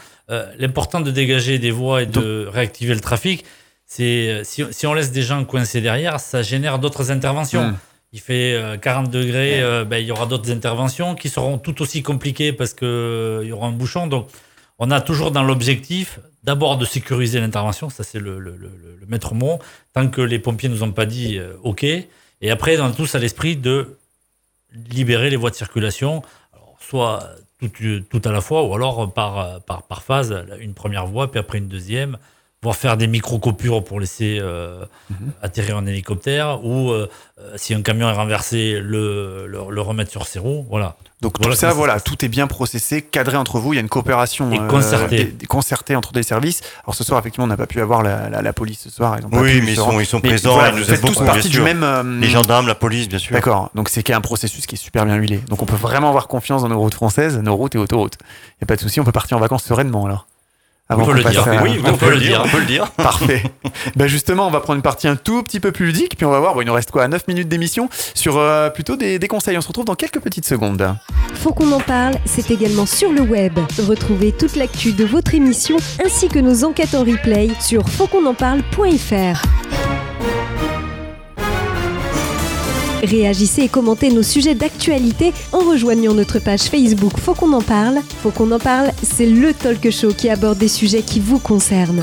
L'important 0.57 1.01
de 1.01 1.11
dégager 1.11 1.59
des 1.59 1.71
voies 1.71 2.03
et 2.03 2.05
de 2.07 2.47
réactiver 2.51 2.95
le 2.95 2.99
trafic, 2.99 3.45
c'est 3.89 4.29
euh, 4.29 4.43
si, 4.43 4.87
on 4.87 4.93
laisse 4.93 5.11
des 5.11 5.23
gens 5.23 5.43
coincés 5.43 5.81
derrière, 5.81 6.19
ça 6.19 6.43
génère 6.43 6.77
d'autres 6.77 7.11
interventions. 7.11 7.71
Hmm. 7.71 7.77
Il 8.13 8.19
fait 8.19 8.79
40 8.81 9.07
euh, 9.07 9.09
degrés, 9.09 9.61
euh, 9.61 9.83
ben, 9.83 9.97
il 9.97 10.05
y 10.05 10.11
aura 10.11 10.27
d'autres 10.27 10.51
interventions 10.51 11.15
qui 11.15 11.27
seront 11.27 11.57
tout 11.57 11.81
aussi 11.81 12.01
compliquées 12.03 12.53
parce 12.53 12.73
qu'il 12.73 12.87
y 13.43 13.51
aura 13.51 13.67
un 13.67 13.71
bouchon. 13.71 14.05
Donc, 14.07 14.27
on 14.77 14.91
a 14.91 15.01
toujours 15.01 15.31
dans 15.31 15.43
l'objectif 15.43 16.19
d'abord 16.43 16.77
de 16.77 16.85
sécuriser 16.85 17.39
l'intervention, 17.39 17.89
ça 17.89 18.03
c'est 18.03 18.19
le, 18.19 18.57
maître 19.07 19.33
mot, 19.33 19.59
tant 19.93 20.07
que 20.07 20.21
les 20.21 20.39
pompiers 20.39 20.69
nous 20.69 20.83
ont 20.83 20.91
pas 20.91 21.05
dit 21.05 21.39
OK. 21.63 21.83
Et 21.83 22.51
après, 22.51 22.79
on 22.79 22.85
a 22.85 22.91
tous 22.91 23.13
à 23.15 23.19
l'esprit 23.19 23.57
de 23.57 23.97
libérer 24.89 25.29
les 25.29 25.35
voies 25.35 25.49
de 25.49 25.55
circulation, 25.55 26.21
soit 26.79 27.27
tout, 27.59 27.69
tout, 28.09 28.21
à 28.23 28.31
la 28.31 28.39
fois 28.39 28.63
ou 28.63 28.73
alors 28.73 29.11
par, 29.11 29.61
par, 29.63 29.83
par 29.83 30.01
phase, 30.01 30.45
une 30.59 30.73
première 30.73 31.07
voie, 31.07 31.29
puis 31.29 31.39
après 31.39 31.57
une 31.57 31.67
deuxième 31.67 32.17
voir 32.61 32.75
faire 32.75 32.97
des 32.97 33.07
micro-coupures 33.07 33.83
pour 33.85 34.01
laisser 34.01 34.37
euh, 34.41 34.83
mhm. 35.09 35.31
atterrir 35.41 35.77
un 35.77 35.85
hélicoptère, 35.85 36.63
ou 36.65 36.91
euh, 36.91 37.09
euh, 37.39 37.53
si 37.55 37.73
un 37.73 37.81
camion 37.81 38.09
est 38.09 38.13
renversé, 38.13 38.79
le, 38.81 39.47
le, 39.47 39.81
remettre 39.81 40.11
sur 40.11 40.27
ses 40.27 40.39
roues. 40.39 40.65
Voilà. 40.69 40.97
Donc 41.21 41.39
tout 41.39 41.51
ça, 41.53 41.71
voilà, 41.71 42.01
tout 42.01 42.23
est 42.23 42.27
bien 42.27 42.47
processé, 42.47 43.01
cadré 43.01 43.37
entre 43.37 43.59
vous. 43.59 43.73
Il 43.73 43.77
y 43.77 43.79
a 43.79 43.81
une 43.81 43.89
coopération 43.89 44.51
et 44.51 44.59
concertée. 44.67 45.33
concertée 45.47 45.95
entre 45.95 46.11
des 46.11 46.23
services. 46.23 46.61
Alors 46.83 46.95
ce 46.95 47.03
soir, 47.03 47.19
effectivement, 47.19 47.45
on 47.45 47.49
n'a 47.49 47.57
pas 47.57 47.67
pu 47.67 47.81
avoir 47.81 48.03
la, 48.03 48.29
la, 48.29 48.53
police 48.53 48.81
ce 48.81 48.89
soir. 48.89 49.17
Ils 49.19 49.25
ont 49.25 49.29
oui, 49.39 49.61
mais 49.61 49.71
ils 49.71 49.75
sont, 49.75 49.99
ils 49.99 50.05
sont 50.05 50.21
présents. 50.21 50.53
Voilà, 50.53 50.71
nous 50.71 50.91
êtes 50.91 51.01
tous 51.01 51.19
partie 51.19 51.49
du 51.49 51.61
même. 51.61 52.19
Les 52.19 52.27
gendarmes, 52.27 52.67
la 52.67 52.75
police, 52.75 53.07
bien 53.07 53.19
sûr. 53.19 53.33
D'accord. 53.33 53.69
Donc 53.73 53.87
c'est 53.87 54.09
un 54.11 54.21
processus 54.21 54.65
qui 54.65 54.75
est 54.75 54.77
super 54.77 55.05
bien 55.05 55.15
huilé. 55.15 55.37
Donc 55.47 55.61
on 55.61 55.65
peut 55.65 55.75
vraiment 55.75 56.09
avoir 56.09 56.27
confiance 56.27 56.61
dans 56.61 56.69
nos 56.69 56.79
routes 56.79 56.93
françaises, 56.93 57.37
nos 57.37 57.55
routes 57.55 57.75
et 57.75 57.77
autoroutes. 57.77 58.17
Il 58.21 58.63
n'y 58.63 58.65
a 58.65 58.67
pas 58.67 58.75
de 58.75 58.81
souci, 58.81 58.99
on 58.99 59.05
peut 59.05 59.13
partir 59.13 59.37
en 59.37 59.39
vacances 59.39 59.63
sereinement 59.63 60.05
alors 60.05 60.25
on 60.89 61.05
peut 61.05 61.13
le 61.13 61.23
dire. 61.23 61.45
Oui, 61.63 61.79
on, 61.85 61.93
peut, 61.93 62.09
le 62.09 62.17
dire. 62.17 62.41
On 62.43 62.49
peut 62.49 62.59
le 62.59 62.65
dire. 62.65 62.91
Parfait. 62.97 63.43
ben 63.95 64.07
justement, 64.07 64.47
on 64.47 64.51
va 64.51 64.59
prendre 64.59 64.77
une 64.77 64.83
partie 64.83 65.07
un 65.07 65.15
tout 65.15 65.43
petit 65.43 65.59
peu 65.59 65.71
plus 65.71 65.87
ludique, 65.87 66.17
puis 66.17 66.25
on 66.25 66.31
va 66.31 66.39
voir. 66.39 66.55
Bon, 66.55 66.61
il 66.61 66.65
nous 66.65 66.73
reste 66.73 66.91
quoi 66.91 67.07
9 67.07 67.27
minutes 67.27 67.47
d'émission 67.47 67.89
sur 68.13 68.37
euh, 68.37 68.69
plutôt 68.69 68.95
des, 68.95 69.19
des, 69.19 69.27
conseils. 69.27 69.57
On 69.57 69.61
se 69.61 69.67
retrouve 69.67 69.85
dans 69.85 69.95
quelques 69.95 70.19
petites 70.19 70.47
secondes. 70.47 70.95
Faut 71.35 71.53
qu'on 71.53 71.71
en 71.71 71.79
parle. 71.79 72.15
C'est 72.25 72.51
également 72.51 72.85
sur 72.85 73.11
le 73.11 73.21
web. 73.21 73.57
Retrouvez 73.87 74.31
toute 74.31 74.55
l'actu 74.55 74.93
de 74.93 75.05
votre 75.05 75.35
émission 75.35 75.77
ainsi 76.03 76.27
que 76.27 76.39
nos 76.39 76.63
enquêtes 76.63 76.95
en 76.95 77.03
replay 77.03 77.49
sur 77.59 77.87
fautquonenparle.fr. 77.87 79.41
Réagissez 83.03 83.63
et 83.63 83.69
commentez 83.69 84.09
nos 84.09 84.23
sujets 84.23 84.55
d'actualité 84.55 85.33
en 85.53 85.59
rejoignant 85.59 86.13
notre 86.13 86.39
page 86.39 86.63
Facebook 86.63 87.17
Faut 87.17 87.33
qu'on 87.33 87.53
en 87.53 87.61
parle. 87.61 87.99
Faut 88.21 88.31
qu'on 88.31 88.51
en 88.51 88.59
parle, 88.59 88.91
c'est 89.03 89.25
le 89.25 89.53
talk 89.53 89.89
show 89.89 90.13
qui 90.13 90.29
aborde 90.29 90.57
des 90.57 90.67
sujets 90.67 91.01
qui 91.01 91.19
vous 91.19 91.39
concernent. 91.39 91.99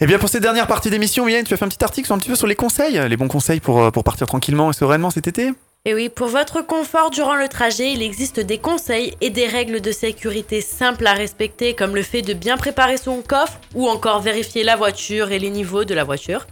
Et 0.00 0.04
eh 0.04 0.06
bien 0.06 0.18
pour 0.18 0.28
cette 0.28 0.42
dernière 0.42 0.66
partie 0.66 0.90
d'émission, 0.90 1.24
Mylène, 1.24 1.44
tu 1.44 1.54
as 1.54 1.56
fait 1.56 1.64
un 1.64 1.68
petit 1.68 1.84
article 1.84 2.06
sur 2.06 2.14
un 2.14 2.18
petit 2.18 2.30
peu 2.30 2.34
sur 2.34 2.48
les 2.48 2.56
conseils, 2.56 3.00
les 3.08 3.16
bons 3.16 3.28
conseils 3.28 3.60
pour, 3.60 3.82
euh, 3.82 3.90
pour 3.92 4.02
partir 4.02 4.26
tranquillement 4.26 4.70
et 4.70 4.74
sereinement 4.74 5.10
cet 5.10 5.28
été 5.28 5.52
et 5.84 5.94
oui, 5.94 6.08
pour 6.08 6.28
votre 6.28 6.64
confort 6.64 7.10
durant 7.10 7.34
le 7.34 7.48
trajet, 7.48 7.92
il 7.92 8.02
existe 8.02 8.38
des 8.38 8.58
conseils 8.58 9.16
et 9.20 9.30
des 9.30 9.48
règles 9.48 9.80
de 9.80 9.90
sécurité 9.90 10.60
simples 10.60 11.04
à 11.08 11.12
respecter, 11.12 11.74
comme 11.74 11.96
le 11.96 12.04
fait 12.04 12.22
de 12.22 12.34
bien 12.34 12.56
préparer 12.56 12.96
son 12.96 13.20
coffre 13.20 13.58
ou 13.74 13.88
encore 13.88 14.20
vérifier 14.20 14.62
la 14.62 14.76
voiture 14.76 15.32
et 15.32 15.40
les 15.40 15.50
niveaux 15.50 15.84
de 15.84 15.92
la 15.92 16.04
voiture. 16.04 16.46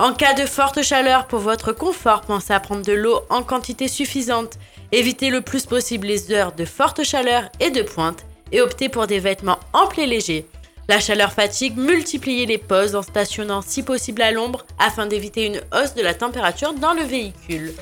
En 0.00 0.14
cas 0.14 0.32
de 0.32 0.46
forte 0.46 0.80
chaleur, 0.80 1.26
pour 1.26 1.40
votre 1.40 1.72
confort, 1.72 2.22
pensez 2.22 2.54
à 2.54 2.58
prendre 2.58 2.82
de 2.82 2.94
l'eau 2.94 3.20
en 3.28 3.42
quantité 3.42 3.86
suffisante. 3.86 4.54
Évitez 4.92 5.28
le 5.28 5.42
plus 5.42 5.66
possible 5.66 6.06
les 6.06 6.32
heures 6.32 6.52
de 6.52 6.64
forte 6.64 7.04
chaleur 7.04 7.50
et 7.60 7.68
de 7.68 7.82
pointe 7.82 8.24
et 8.50 8.62
optez 8.62 8.88
pour 8.88 9.06
des 9.06 9.18
vêtements 9.18 9.60
amples 9.74 10.00
et 10.00 10.06
légers. 10.06 10.46
La 10.88 11.00
chaleur 11.00 11.34
fatigue, 11.34 11.76
multipliez 11.76 12.46
les 12.46 12.56
pauses 12.56 12.94
en 12.94 13.02
stationnant 13.02 13.60
si 13.60 13.82
possible 13.82 14.22
à 14.22 14.30
l'ombre 14.30 14.64
afin 14.78 15.04
d'éviter 15.04 15.44
une 15.44 15.60
hausse 15.74 15.92
de 15.92 16.02
la 16.02 16.14
température 16.14 16.72
dans 16.72 16.94
le 16.94 17.02
véhicule. 17.02 17.74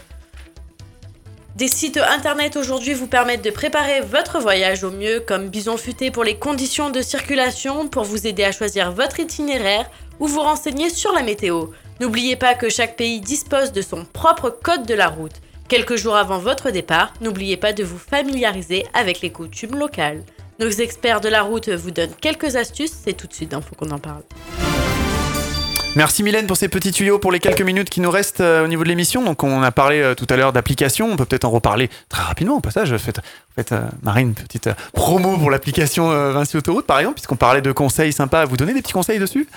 Des 1.54 1.68
sites 1.68 1.98
internet 1.98 2.56
aujourd'hui 2.56 2.94
vous 2.94 3.06
permettent 3.06 3.44
de 3.44 3.50
préparer 3.50 4.00
votre 4.00 4.40
voyage 4.40 4.82
au 4.82 4.90
mieux, 4.90 5.20
comme 5.20 5.50
Bison 5.50 5.76
Futé 5.76 6.10
pour 6.10 6.24
les 6.24 6.36
conditions 6.36 6.90
de 6.90 7.00
circulation, 7.00 7.86
pour 7.86 8.02
vous 8.02 8.26
aider 8.26 8.42
à 8.42 8.50
choisir 8.50 8.90
votre 8.90 9.20
itinéraire 9.20 9.88
ou 10.18 10.26
vous 10.26 10.40
renseigner 10.40 10.90
sur 10.90 11.12
la 11.12 11.22
météo. 11.22 11.66
N'oubliez 12.00 12.36
pas 12.36 12.54
que 12.54 12.68
chaque 12.68 12.96
pays 12.96 13.20
dispose 13.20 13.72
de 13.72 13.82
son 13.82 14.04
propre 14.04 14.50
code 14.50 14.86
de 14.86 14.94
la 14.94 15.08
route. 15.08 15.34
Quelques 15.68 15.96
jours 15.96 16.14
avant 16.14 16.38
votre 16.38 16.70
départ, 16.70 17.12
n'oubliez 17.20 17.56
pas 17.56 17.72
de 17.72 17.82
vous 17.82 17.98
familiariser 17.98 18.86
avec 18.94 19.20
les 19.20 19.30
coutumes 19.30 19.76
locales. 19.76 20.22
Nos 20.60 20.70
experts 20.70 21.20
de 21.20 21.28
la 21.28 21.42
route 21.42 21.68
vous 21.68 21.90
donnent 21.90 22.14
quelques 22.20 22.54
astuces, 22.54 22.96
c'est 23.04 23.14
tout 23.14 23.26
de 23.26 23.34
suite, 23.34 23.52
il 23.52 23.62
faut 23.62 23.74
qu'on 23.74 23.90
en 23.90 23.98
parle. 23.98 24.22
Merci 25.98 26.22
Mylène 26.22 26.46
pour 26.46 26.56
ces 26.56 26.68
petits 26.68 26.92
tuyaux 26.92 27.18
pour 27.18 27.32
les 27.32 27.40
quelques 27.40 27.60
minutes 27.60 27.90
qui 27.90 28.00
nous 28.00 28.10
restent 28.12 28.40
euh, 28.40 28.64
au 28.64 28.68
niveau 28.68 28.84
de 28.84 28.88
l'émission. 28.88 29.24
Donc 29.24 29.42
on 29.42 29.64
a 29.64 29.72
parlé 29.72 30.00
euh, 30.00 30.14
tout 30.14 30.28
à 30.30 30.36
l'heure 30.36 30.52
d'application, 30.52 31.10
on 31.10 31.16
peut 31.16 31.24
peut-être 31.24 31.44
en 31.44 31.50
reparler 31.50 31.90
très 32.08 32.22
rapidement 32.22 32.54
au 32.54 32.60
passage. 32.60 32.96
Faites, 32.98 33.20
faites 33.56 33.72
euh, 33.72 33.80
Marine, 34.04 34.28
une 34.28 34.34
petite 34.34 34.70
promo 34.92 35.36
pour 35.36 35.50
l'application 35.50 36.08
Vinci 36.30 36.56
Autoroute 36.56 36.86
par 36.86 37.00
exemple, 37.00 37.16
puisqu'on 37.16 37.34
parlait 37.34 37.62
de 37.62 37.72
conseils 37.72 38.12
sympas. 38.12 38.44
Vous 38.44 38.56
donnez 38.56 38.74
des 38.74 38.80
petits 38.80 38.92
conseils 38.92 39.18
dessus? 39.18 39.48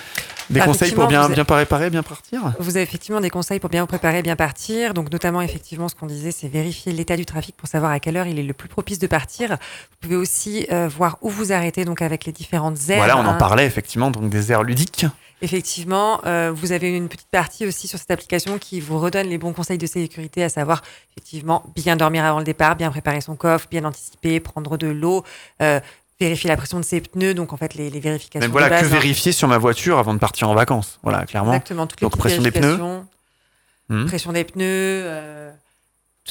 Des 0.49 0.61
bah, 0.61 0.65
conseils 0.65 0.93
pour 0.93 1.05
bien, 1.05 1.29
bien 1.29 1.45
préparer, 1.45 1.91
bien 1.91 2.01
partir? 2.01 2.55
Vous 2.57 2.75
avez 2.75 2.81
effectivement 2.81 3.21
des 3.21 3.29
conseils 3.29 3.59
pour 3.59 3.69
bien 3.69 3.81
vous 3.81 3.87
préparer, 3.87 4.23
bien 4.23 4.35
partir. 4.35 4.95
Donc 4.95 5.11
notamment 5.11 5.41
effectivement 5.41 5.89
ce 5.89 5.93
qu'on 5.93 6.07
disait, 6.07 6.31
c'est 6.31 6.47
vérifier 6.47 6.91
l'état 6.91 7.17
du 7.17 7.25
trafic 7.27 7.55
pour 7.55 7.69
savoir 7.69 7.91
à 7.91 7.99
quelle 7.99 8.17
heure 8.17 8.25
il 8.25 8.39
est 8.39 8.43
le 8.43 8.53
plus 8.53 8.67
propice 8.67 8.97
de 8.97 9.05
partir. 9.05 9.51
Vous 9.51 9.97
pouvez 10.01 10.15
aussi 10.15 10.65
voir 10.97 11.19
où 11.21 11.29
vous 11.29 11.53
arrêtez 11.53 11.85
donc 11.85 12.01
avec 12.01 12.25
les 12.25 12.31
différentes 12.31 12.79
aires. 12.89 12.97
Voilà, 12.97 13.17
on 13.19 13.27
en 13.27 13.33
hein. 13.33 13.33
parlait 13.35 13.67
effectivement, 13.67 14.09
donc 14.09 14.31
des 14.31 14.51
aires 14.51 14.63
ludiques. 14.63 15.05
Effectivement, 15.43 16.21
euh, 16.25 16.51
vous 16.53 16.71
avez 16.71 16.95
une 16.95 17.09
petite 17.09 17.29
partie 17.29 17.65
aussi 17.65 17.87
sur 17.87 17.97
cette 17.97 18.11
application 18.11 18.59
qui 18.59 18.79
vous 18.79 18.99
redonne 18.99 19.27
les 19.27 19.39
bons 19.39 19.53
conseils 19.53 19.79
de 19.79 19.87
sécurité, 19.87 20.43
à 20.43 20.49
savoir 20.49 20.83
effectivement 21.11 21.63
bien 21.75 21.95
dormir 21.95 22.23
avant 22.25 22.37
le 22.37 22.45
départ, 22.45 22.75
bien 22.75 22.91
préparer 22.91 23.21
son 23.21 23.35
coffre, 23.35 23.67
bien 23.71 23.83
anticiper, 23.83 24.39
prendre 24.39 24.77
de 24.77 24.87
l'eau, 24.87 25.23
euh, 25.63 25.79
vérifier 26.19 26.47
la 26.47 26.57
pression 26.57 26.79
de 26.79 26.85
ses 26.85 27.01
pneus, 27.01 27.33
donc 27.33 27.53
en 27.53 27.57
fait 27.57 27.73
les, 27.73 27.89
vérifications. 27.89 28.47
Mais 28.47 28.51
voilà, 28.51 28.69
que 28.69 28.85
hein. 28.85 28.87
vérifier 28.87 29.31
sur 29.31 29.47
ma 29.47 29.57
voiture 29.57 29.97
avant 29.97 30.13
de 30.13 30.19
partir 30.19 30.47
en 30.47 30.53
vacances. 30.53 30.99
Voilà, 31.01 31.25
clairement. 31.25 31.53
Exactement, 31.53 31.87
toutes 31.87 32.01
les 32.01 32.05
donc 32.05 32.17
pression 32.17 32.43
des 32.43 32.51
pneus. 32.51 32.79
Hmm. 33.89 34.05
Pression 34.05 34.31
des 34.31 34.43
pneus. 34.43 34.63
Euh, 34.65 35.50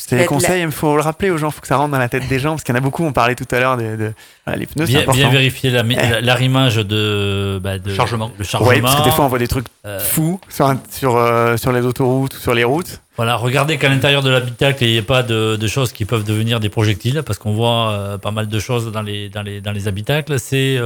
C'est 0.06 0.16
les 0.16 0.24
conseils, 0.24 0.62
il 0.62 0.70
faut 0.72 0.96
le 0.96 1.02
rappeler 1.02 1.30
aux 1.30 1.36
gens, 1.36 1.48
il 1.48 1.52
faut 1.52 1.60
que 1.60 1.66
ça 1.66 1.76
rentre 1.76 1.92
dans 1.92 1.98
la 1.98 2.08
tête 2.08 2.26
des 2.26 2.38
gens, 2.38 2.50
parce 2.50 2.64
qu'il 2.64 2.74
y 2.74 2.76
en 2.76 2.80
a 2.80 2.82
beaucoup, 2.82 3.04
on 3.04 3.12
parlait 3.12 3.34
tout 3.34 3.46
à 3.50 3.60
l'heure 3.60 3.76
de, 3.76 3.96
de 3.96 4.12
les 4.56 4.66
pneus, 4.66 4.86
bien, 4.86 5.04
bien 5.06 5.28
vérifier 5.28 5.70
l'arrimage 5.70 6.76
de, 6.76 7.60
bah, 7.62 7.78
de 7.78 7.94
chargement. 7.94 8.32
Le 8.38 8.44
chargement. 8.44 8.70
Ouais, 8.70 8.80
parce 8.80 8.96
que 8.96 9.04
des 9.04 9.10
fois 9.10 9.26
on 9.26 9.28
voit 9.28 9.38
des 9.38 9.46
trucs 9.46 9.66
euh, 9.84 10.00
fous 10.00 10.40
sur, 10.48 10.74
sur, 10.90 11.16
euh, 11.16 11.56
sur 11.56 11.70
les 11.72 11.82
autoroutes 11.82 12.34
ou 12.34 12.38
sur 12.38 12.54
les 12.54 12.64
routes. 12.64 13.00
Voilà, 13.16 13.36
regardez 13.36 13.76
qu'à 13.76 13.90
l'intérieur 13.90 14.22
de 14.22 14.30
l'habitacle, 14.30 14.82
il 14.84 14.92
n'y 14.92 14.96
ait 14.96 15.02
pas 15.02 15.22
de, 15.22 15.56
de, 15.56 15.66
choses 15.66 15.92
qui 15.92 16.06
peuvent 16.06 16.24
devenir 16.24 16.58
des 16.58 16.70
projectiles, 16.70 17.22
parce 17.24 17.38
qu'on 17.38 17.52
voit 17.52 17.90
euh, 17.90 18.18
pas 18.18 18.30
mal 18.30 18.48
de 18.48 18.58
choses 18.58 18.90
dans 18.90 19.02
les, 19.02 19.28
dans 19.28 19.42
les, 19.42 19.60
dans 19.60 19.72
les 19.72 19.86
habitacles. 19.88 20.38
C'est 20.38 20.78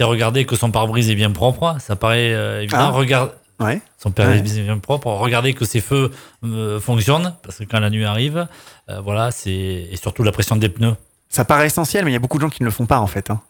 regarder 0.00 0.44
que 0.44 0.56
son 0.56 0.70
pare-brise 0.70 1.10
est 1.10 1.14
bien 1.14 1.30
propre, 1.30 1.76
ça 1.80 1.96
paraît 1.96 2.32
évident. 2.62 2.78
Ah. 2.78 2.90
Regarde, 2.90 3.30
Ouais. 3.58 3.80
Son 3.98 4.10
père 4.10 4.30
est 4.30 4.42
bien 4.42 4.78
propre. 4.78 5.08
Regardez 5.08 5.54
que 5.54 5.64
ces 5.64 5.80
feux 5.80 6.10
euh, 6.44 6.78
fonctionnent, 6.78 7.34
parce 7.42 7.58
que 7.58 7.64
quand 7.64 7.80
la 7.80 7.90
nuit 7.90 8.04
arrive, 8.04 8.46
euh, 8.90 9.00
voilà, 9.00 9.30
c'est 9.30 9.50
et 9.50 9.96
surtout 9.96 10.22
la 10.22 10.32
pression 10.32 10.56
des 10.56 10.68
pneus. 10.68 10.94
Ça 11.28 11.44
paraît 11.44 11.66
essentiel, 11.66 12.04
mais 12.04 12.10
il 12.10 12.14
y 12.14 12.16
a 12.16 12.20
beaucoup 12.20 12.38
de 12.38 12.42
gens 12.42 12.50
qui 12.50 12.62
ne 12.62 12.66
le 12.66 12.72
font 12.72 12.86
pas 12.86 13.00
en 13.00 13.06
fait. 13.06 13.30
Hein 13.30 13.40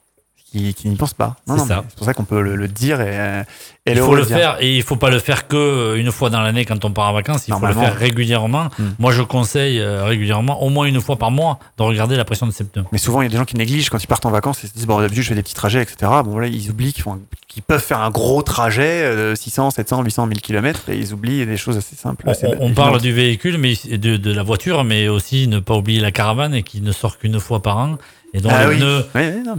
qui, 0.51 0.74
n'y 0.85 0.97
pensent 0.97 1.14
pas. 1.14 1.36
C'est 1.47 1.59
ça. 1.59 1.85
C'est 1.89 1.97
pour 1.97 2.06
ça 2.06 2.14
qu'on 2.14 2.24
peut 2.24 2.40
le, 2.40 2.68
dire 2.68 3.01
et, 3.01 3.43
et 3.85 3.93
il 3.93 3.98
faut 3.98 4.14
le 4.14 4.24
faire 4.24 4.56
et 4.60 4.77
il 4.77 4.82
faut 4.82 4.97
pas 4.97 5.10
le 5.10 5.18
faire 5.18 5.48
que 5.48 5.56
euh, 5.56 5.97
une 5.97 6.10
fois 6.10 6.31
dans 6.31 6.40
l'année 6.40 6.64
quand 6.64 6.85
on 6.85 6.93
part 6.93 7.10
en 7.10 7.12
vacances. 7.12 7.48
Il 7.48 7.55
faut 7.55 7.66
le 7.66 7.73
faire 7.73 7.97
régulièrement. 7.97 8.68
Hmm. 8.78 8.90
Moi, 8.98 9.12
je 9.12 9.23
conseille 9.23 9.81
euh, 9.81 10.05
régulièrement, 10.05 10.62
au 10.62 10.68
moins 10.68 10.86
une 10.86 11.01
fois 11.01 11.16
par 11.16 11.31
mois, 11.31 11.59
de 11.78 11.82
regarder 11.82 12.16
la 12.16 12.24
pression 12.24 12.47
de 12.47 12.52
ses 12.52 12.64
pneus. 12.64 12.85
Mais 12.93 12.98
souvent, 12.98 13.23
il 13.23 13.24
y 13.24 13.28
a 13.28 13.31
des 13.31 13.36
gens 13.36 13.44
qui 13.44 13.56
négligent 13.56 13.90
quand 13.90 14.02
ils 14.02 14.06
partent 14.06 14.27
en 14.27 14.31
vacances. 14.31 14.62
Ils 14.62 14.68
se 14.68 14.74
disent 14.74 14.86
bon, 14.86 15.01
d'habitude, 15.01 15.24
je 15.24 15.28
fais 15.28 15.35
des 15.35 15.43
petits 15.43 15.55
trajets, 15.55 15.82
etc. 15.82 16.10
Bon, 16.24 16.39
là, 16.39 16.47
ils 16.47 16.70
oublient 16.70 16.93
qu'ils 16.93 17.62
peuvent 17.62 17.82
faire 17.82 18.01
un 18.01 18.10
gros 18.10 18.43
trajet, 18.43 19.35
600, 19.35 19.70
700, 19.70 20.02
800, 20.02 20.27
1000 20.27 20.40
km, 20.40 20.89
et 20.89 20.97
ils 20.97 21.12
oublient 21.12 21.47
des 21.47 21.56
choses 21.56 21.77
assez 21.77 21.97
simples. 21.97 22.31
on, 22.60 22.73
parle 22.73 23.01
du 23.01 23.12
véhicule, 23.12 23.59
mais 23.59 23.74
de, 23.90 24.16
de 24.16 24.32
la 24.32 24.43
voiture, 24.43 24.85
mais 24.85 25.09
aussi 25.09 25.48
ne 25.48 25.59
pas 25.59 25.74
oublier 25.74 26.01
la 26.01 26.12
caravane 26.12 26.55
et 26.55 26.62
qui 26.62 26.81
ne 26.81 26.93
sort 26.93 27.18
qu'une 27.18 27.39
fois 27.40 27.62
par 27.62 27.78
an 27.78 27.97
et 28.35 28.40
dont, 28.40 28.51
ah 28.53 28.66
les, 28.66 28.77
pneus, 28.77 29.05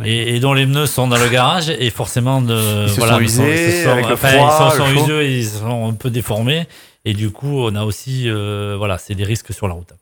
et, 0.05 0.39
dont 0.39 0.53
les 0.53 0.65
pneus 0.65 0.85
sont 0.85 1.07
dans 1.07 1.17
le 1.17 1.29
garage 1.29 1.69
et 1.69 1.89
forcément 1.89 2.41
de, 2.41 2.85
ils 2.87 2.93
voilà, 2.93 3.13
sont 3.13 3.19
usés, 3.21 3.79
ils 3.79 3.83
sont, 3.83 4.17
froid, 4.17 4.71
ils 4.71 4.77
sont, 4.77 5.03
usés, 5.03 5.37
ils 5.37 5.47
sont 5.47 5.89
un 5.89 5.93
peu 5.93 6.09
déformés 6.09 6.67
et 7.05 7.13
du 7.13 7.31
coup 7.31 7.61
on 7.61 7.75
a 7.75 7.83
aussi 7.83 8.29
euh, 8.29 8.75
voilà 8.77 8.97
c'est 8.97 9.15
des 9.15 9.23
risques 9.23 9.53
sur 9.53 9.67
la 9.67 9.73
route. 9.73 9.93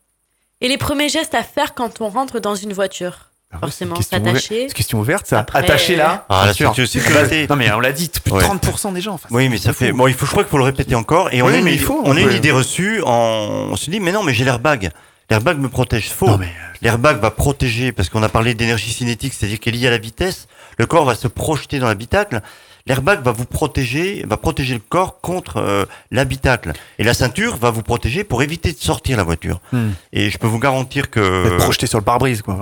Et 0.60 0.68
les 0.68 0.78
premiers 0.78 1.08
gestes 1.08 1.34
à 1.34 1.42
faire 1.42 1.74
quand 1.74 2.00
on 2.00 2.08
rentre 2.08 2.40
dans 2.40 2.54
une 2.54 2.72
voiture? 2.72 3.30
Ah 3.52 3.58
Forcément, 3.60 4.00
s'attacher. 4.00 4.66
C'est 4.68 4.74
question 4.74 4.98
ouverte, 4.98 5.26
ça. 5.26 5.46
Attacher 5.54 5.94
là. 5.94 6.26
Ah, 6.28 6.46
la 6.46 6.54
ceinture 6.54 6.88
sécurité. 6.88 7.46
non, 7.48 7.56
mais 7.56 7.70
on 7.70 7.80
l'a 7.80 7.92
dit, 7.92 8.10
plus 8.24 8.32
de 8.32 8.38
30% 8.38 8.92
des 8.92 9.00
gens. 9.00 9.20
oui, 9.30 9.48
mais 9.48 9.58
ça 9.58 9.72
fait. 9.72 9.92
Bon, 9.92 10.08
il 10.08 10.14
faut, 10.14 10.26
je 10.26 10.32
crois 10.32 10.42
qu'il 10.42 10.50
faut 10.50 10.58
le 10.58 10.64
répéter 10.64 10.94
encore. 10.94 11.32
Et 11.32 11.42
on 11.42 11.46
a 11.46 11.56
une, 11.56 11.68
il 11.68 11.78
faut, 11.78 12.00
on 12.04 12.16
a 12.16 12.20
une 12.20 12.32
idée 12.32 12.50
reçue. 12.50 13.02
En... 13.02 13.68
On 13.70 13.76
se 13.76 13.90
dit, 13.90 14.00
mais 14.00 14.12
non, 14.12 14.24
mais 14.24 14.34
j'ai 14.34 14.44
l'airbag. 14.44 14.90
L'airbag 15.30 15.58
me 15.58 15.68
protège. 15.68 16.10
Faux. 16.10 16.28
Euh, 16.28 16.44
L'airbag 16.82 17.18
va 17.18 17.30
protéger, 17.30 17.92
parce 17.92 18.08
qu'on 18.08 18.22
a 18.22 18.28
parlé 18.28 18.54
d'énergie 18.54 18.92
cinétique, 18.92 19.34
c'est-à-dire 19.34 19.58
qu'elle 19.58 19.74
est 19.74 19.78
liée 19.78 19.86
à 19.88 19.90
la 19.90 19.98
vitesse. 19.98 20.46
Le 20.78 20.86
corps 20.86 21.04
va 21.04 21.14
se 21.14 21.26
projeter 21.26 21.78
dans 21.78 21.88
l'habitacle 21.88 22.42
l'airbag 22.86 23.22
va 23.22 23.32
vous 23.32 23.44
protéger, 23.44 24.24
va 24.26 24.36
protéger 24.36 24.74
le 24.74 24.80
corps 24.80 25.20
contre 25.20 25.58
euh, 25.58 25.84
l'habitacle. 26.10 26.72
Et 26.98 27.04
la 27.04 27.14
ceinture 27.14 27.56
va 27.56 27.70
vous 27.70 27.82
protéger 27.82 28.24
pour 28.24 28.42
éviter 28.42 28.72
de 28.72 28.78
sortir 28.78 29.16
la 29.16 29.24
voiture. 29.24 29.60
Hmm. 29.72 29.90
Et 30.12 30.30
je 30.30 30.38
peux 30.38 30.46
vous 30.46 30.58
garantir 30.58 31.10
que... 31.10 31.56
Projeter 31.58 31.86
sur 31.86 31.98
le 31.98 32.04
pare-brise, 32.04 32.42
quoi. 32.42 32.58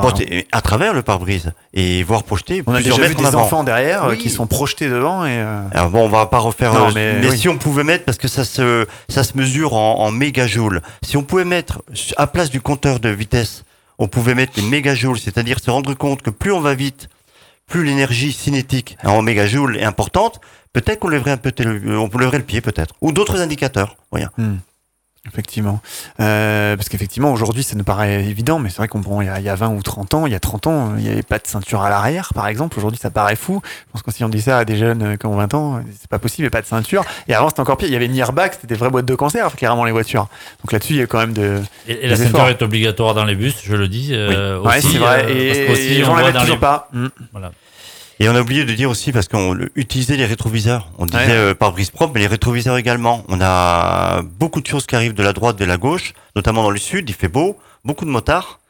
à 0.53 0.61
travers 0.61 0.95
le 0.95 1.03
pare-brise. 1.03 1.53
Et 1.73 2.03
voir 2.03 2.25
projeter 2.25 2.63
On 2.67 2.75
a 2.75 2.83
déjà 2.83 3.07
vu 3.07 3.15
des 3.15 3.35
enfants 3.35 3.65
derrière 3.65 4.05
euh, 4.05 4.15
qui 4.17 4.31
sont 4.31 4.47
projetés 4.47 4.89
devant 4.89 5.25
et... 5.25 5.39
Euh, 5.39 5.63
Alors 5.73 5.91
bon, 5.91 6.05
on 6.05 6.09
va 6.09 6.27
pas 6.27 6.39
refaire... 6.39 6.93
mais, 6.95 7.37
si 7.37 7.49
on 7.49 7.59
pouvait 7.59 7.85
mettre, 7.85 8.05
parce 8.05 8.19
que 8.19 8.29
ça 8.29 8.45
se, 8.45 8.87
ça 9.09 9.25
se 9.25 9.37
mesure 9.37 9.75
en, 9.75 10.01
en 10.01 10.11
mégajoules, 10.11 10.81
si 11.03 11.17
on 11.17 11.23
pouvait 11.23 11.45
mettre 11.45 11.83
à 12.17 12.27
place 12.27 12.51
du 12.51 12.61
compteur 12.61 13.01
de 13.01 13.09
vitesse, 13.09 13.65
on 13.99 14.09
pouvait 14.09 14.35
mettre 14.35 14.53
les 14.57 14.63
mégajoules, 14.63 15.19
c'est-à-dire 15.19 15.59
se 15.61 15.71
rendre 15.71 15.95
compte 15.95 16.23
que 16.23 16.31
plus 16.31 16.53
on 16.53 16.61
va 16.61 16.75
vite, 16.75 17.09
plus 17.67 17.85
l'énergie 17.85 18.33
cinétique 18.33 18.97
en 19.05 19.23
mégajoule 19.23 19.77
est 19.77 19.85
importante, 19.85 20.41
peut-être 20.73 21.01
qu'on 21.01 21.09
lèverait 21.09 21.33
un 21.33 21.37
peu, 21.37 21.53
on 21.59 22.19
lèverait 22.19 22.39
le 22.39 22.45
pied 22.45 22.61
peut-être, 22.61 22.95
ou 23.01 23.13
d'autres 23.13 23.41
indicateurs. 23.41 23.97
Voilà. 24.11 24.31
Hmm. 24.37 24.57
Effectivement. 25.27 25.81
Euh, 26.21 26.77
parce 26.77 26.91
qu'effectivement, 26.91 27.33
aujourd'hui, 27.33 27.63
ça 27.63 27.77
nous 27.77 27.85
paraît 27.85 28.25
évident, 28.25 28.59
mais 28.59 28.69
c'est 28.69 28.77
vrai 28.77 28.89
qu'on 28.89 29.01
prend 29.01 29.23
il, 29.23 29.27
y 29.27 29.49
a 29.49 29.55
20 29.55 29.69
ou 29.71 29.83
30 29.83 30.15
ans, 30.15 30.27
il 30.27 30.33
y 30.33 30.37
a 30.37 30.41
30 30.41 30.67
ans, 30.67 30.93
il 30.99 31.05
n'y 31.05 31.09
avait 31.09 31.23
pas 31.23 31.39
de 31.39 31.47
ceinture 31.47 31.81
à 31.81 31.89
l'arrière, 31.89 32.33
par 32.35 32.47
exemple. 32.47 32.79
Aujourd'hui, 32.79 33.01
ça 33.01 33.11
paraît 33.11 33.37
fou. 33.37 33.63
Je 33.65 33.93
pense 33.93 34.03
que 34.03 34.13
si 34.13 34.23
on 34.23 34.29
dit 34.29 34.43
ça 34.43 34.59
à 34.59 34.65
des 34.67 34.77
jeunes 34.77 35.03
euh, 35.03 35.17
qui 35.17 35.25
ont 35.25 35.35
20 35.35 35.55
ans, 35.55 35.83
c'est 35.99 36.11
pas 36.11 36.19
possible, 36.19 36.41
il 36.41 36.45
n'y 36.45 36.49
a 36.49 36.51
pas 36.51 36.61
de 36.61 36.67
ceinture. 36.67 37.05
Et 37.27 37.35
avant, 37.35 37.49
c'était 37.49 37.61
encore 37.61 37.79
pire. 37.79 37.89
Il 37.89 37.93
y 37.93 37.97
avait 37.97 38.05
une 38.05 38.17
airbag, 38.17 38.53
c'était 38.53 38.67
des 38.67 38.75
vraies 38.75 38.91
boîtes 38.91 39.07
de 39.07 39.15
conserve, 39.15 39.55
clairement, 39.55 39.87
les 39.87 39.93
voitures. 39.93 40.29
Donc 40.63 40.73
là-dessus, 40.73 40.93
il 40.93 40.99
y 40.99 41.03
a 41.03 41.07
quand 41.07 41.21
même 41.21 41.33
de. 41.33 41.63
Et, 41.89 42.07
la 42.07 42.17
ceinture 42.17 42.49
est 42.49 42.61
obligatoire 42.61 43.15
dans 43.15 43.25
les 43.25 43.35
bus, 43.35 43.57
je 43.65 43.77
le 43.77 43.89
dis. 43.89 44.11
Euh, 44.13 44.61
oui. 44.63 44.73
c'est 44.81 44.99
vrai. 44.99 45.33
et, 45.33 45.69
les 45.69 46.05
gens 46.05 46.17
la 46.17 46.33
toujours 46.33 46.61
pas. 46.61 46.89
Hmm. 46.93 47.09
Voilà. 47.33 47.51
Et 48.21 48.29
on 48.29 48.35
a 48.35 48.41
oublié 48.41 48.65
de 48.65 48.73
dire 48.73 48.91
aussi, 48.91 49.13
parce 49.13 49.27
qu'on 49.29 49.59
utilisait 49.75 50.17
les 50.17 50.27
rétroviseurs. 50.27 50.89
On 50.99 51.07
disait 51.07 51.31
euh, 51.31 51.55
par 51.55 51.73
brise 51.73 51.91
propre, 51.91 52.13
mais 52.15 52.21
les 52.21 52.27
rétroviseurs 52.27 52.77
également. 52.77 53.25
On 53.29 53.41
a 53.41 54.23
beaucoup 54.23 54.61
de 54.61 54.67
choses 54.67 54.87
qui 54.87 54.95
arrivent 54.95 55.15
de 55.15 55.23
la 55.23 55.33
droite, 55.33 55.57
de 55.57 55.65
la 55.65 55.77
gauche, 55.77 56.15
notamment 56.37 56.63
dans 56.63 56.71
le 56.71 56.79
sud, 56.79 57.09
il 57.09 57.15
fait 57.15 57.29
beau, 57.29 57.59
beaucoup 57.85 58.05
de 58.05 58.11
motards 58.11 58.61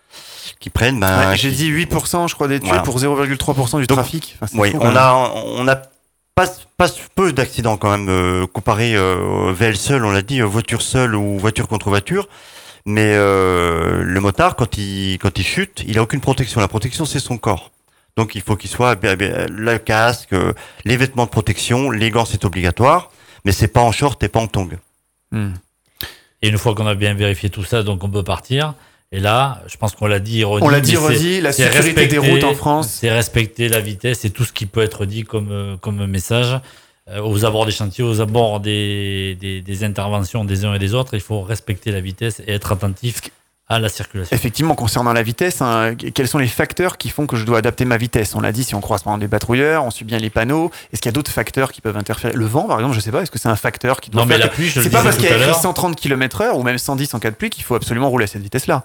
qui 0.60 0.70
prennent. 0.70 1.00
Ben, 1.00 1.34
J'ai 1.34 1.50
dit 1.50 1.70
8%, 1.70 2.28
je 2.28 2.34
crois, 2.34 2.48
des 2.48 2.60
tués 2.60 2.70
pour 2.84 2.98
0,3% 2.98 3.80
du 3.80 3.86
trafic. 3.86 4.38
oui, 4.54 4.72
on 4.80 4.96
a, 4.96 5.32
on 5.56 5.68
a 5.68 5.76
pas, 6.34 6.46
pas 6.78 6.88
peu 7.14 7.32
d'accidents 7.32 7.76
quand 7.76 7.90
même, 7.90 8.08
euh, 8.08 8.46
comparé 8.46 8.94
euh, 8.96 9.52
VL 9.52 9.76
seul, 9.76 10.04
on 10.04 10.10
l'a 10.10 10.22
dit, 10.22 10.40
voiture 10.40 10.80
seule 10.82 11.14
ou 11.14 11.38
voiture 11.38 11.68
contre 11.68 11.90
voiture. 11.90 12.28
Mais 12.86 13.14
le 13.14 14.18
motard, 14.20 14.56
quand 14.56 14.76
il, 14.76 15.18
quand 15.18 15.38
il 15.38 15.44
chute, 15.44 15.82
il 15.86 15.98
a 15.98 16.02
aucune 16.02 16.20
protection. 16.20 16.60
La 16.60 16.68
protection, 16.68 17.04
c'est 17.06 17.18
son 17.20 17.38
corps. 17.38 17.70
Donc 18.16 18.34
il 18.34 18.42
faut 18.42 18.56
qu'il 18.56 18.70
soit 18.70 18.96
le 19.02 19.78
casque, 19.78 20.32
euh, 20.32 20.52
les 20.84 20.96
vêtements 20.96 21.24
de 21.24 21.30
protection, 21.30 21.90
les 21.90 22.10
gants 22.10 22.24
c'est 22.24 22.44
obligatoire, 22.44 23.10
mais 23.44 23.52
c'est 23.52 23.68
pas 23.68 23.80
en 23.80 23.92
short 23.92 24.22
et 24.22 24.28
pas 24.28 24.40
en 24.40 24.46
tongs. 24.46 24.78
Hmm. 25.32 25.52
Et 26.42 26.48
une 26.48 26.58
fois 26.58 26.74
qu'on 26.74 26.86
a 26.86 26.94
bien 26.94 27.14
vérifié 27.14 27.50
tout 27.50 27.64
ça, 27.64 27.82
donc 27.82 28.04
on 28.04 28.10
peut 28.10 28.22
partir. 28.22 28.74
Et 29.12 29.20
là, 29.20 29.62
je 29.68 29.76
pense 29.76 29.94
qu'on 29.94 30.06
l'a 30.06 30.18
dit, 30.18 30.44
On 30.44 30.68
l'a 30.68 30.80
dit, 30.80 30.96
redit, 30.96 31.40
la 31.40 31.52
sécurité 31.52 32.06
des 32.06 32.18
routes 32.18 32.44
en 32.44 32.54
France. 32.54 32.88
C'est 32.88 33.10
respecter 33.10 33.68
la 33.68 33.80
vitesse 33.80 34.24
et 34.24 34.30
tout 34.30 34.44
ce 34.44 34.52
qui 34.52 34.66
peut 34.66 34.82
être 34.82 35.06
dit 35.06 35.22
comme, 35.22 35.52
euh, 35.52 35.76
comme 35.76 36.04
message 36.06 36.58
euh, 37.08 37.20
aux 37.22 37.44
abords 37.44 37.64
des 37.64 37.72
chantiers, 37.72 38.02
aux 38.02 38.20
abords 38.20 38.60
des, 38.60 39.36
des, 39.40 39.60
des, 39.60 39.84
interventions 39.84 40.44
des 40.44 40.64
uns 40.64 40.74
et 40.74 40.78
des 40.78 40.94
autres. 40.94 41.14
Il 41.14 41.20
faut 41.20 41.42
respecter 41.42 41.92
la 41.92 42.00
vitesse 42.00 42.42
et 42.46 42.52
être 42.52 42.72
attentif 42.72 43.20
à 43.68 43.78
la 43.78 43.88
circulation. 43.88 44.34
Effectivement, 44.34 44.74
concernant 44.74 45.12
la 45.12 45.22
vitesse, 45.22 45.62
hein, 45.62 45.94
quels 45.94 46.28
sont 46.28 46.38
les 46.38 46.48
facteurs 46.48 46.98
qui 46.98 47.08
font 47.08 47.26
que 47.26 47.36
je 47.36 47.44
dois 47.44 47.58
adapter 47.58 47.84
ma 47.84 47.96
vitesse? 47.96 48.34
On 48.34 48.40
l'a 48.40 48.52
dit, 48.52 48.62
si 48.62 48.74
on 48.74 48.80
croise 48.80 49.02
pendant 49.02 49.18
des 49.18 49.28
patrouilleurs, 49.28 49.84
on 49.84 49.90
suit 49.90 50.04
bien 50.04 50.18
les 50.18 50.30
panneaux. 50.30 50.70
Est-ce 50.92 51.00
qu'il 51.00 51.08
y 51.08 51.12
a 51.12 51.12
d'autres 51.12 51.30
facteurs 51.30 51.72
qui 51.72 51.80
peuvent 51.80 51.96
interférer? 51.96 52.34
Le 52.34 52.44
vent, 52.44 52.64
par 52.64 52.78
exemple, 52.78 52.94
je 52.94 53.00
sais 53.00 53.10
pas. 53.10 53.22
Est-ce 53.22 53.30
que 53.30 53.38
c'est 53.38 53.48
un 53.48 53.56
facteur 53.56 54.00
qui 54.00 54.10
doit 54.10 54.22
Non, 54.22 54.26
mais 54.26 54.38
la 54.38 54.48
pluie, 54.48 54.68
je 54.68 54.80
C'est 54.80 54.90
pas 54.90 55.02
parce 55.02 55.16
qu'il 55.16 55.26
y 55.26 55.32
a 55.32 55.36
écrit 55.36 55.54
130 55.54 55.96
km/h 55.96 56.52
ou 56.54 56.62
même 56.62 56.78
110 56.78 57.14
en 57.14 57.18
cas 57.18 57.30
de 57.30 57.36
pluie 57.36 57.50
qu'il 57.50 57.64
faut 57.64 57.74
absolument 57.74 58.10
rouler 58.10 58.24
à 58.24 58.28
cette 58.28 58.42
vitesse-là. 58.42 58.84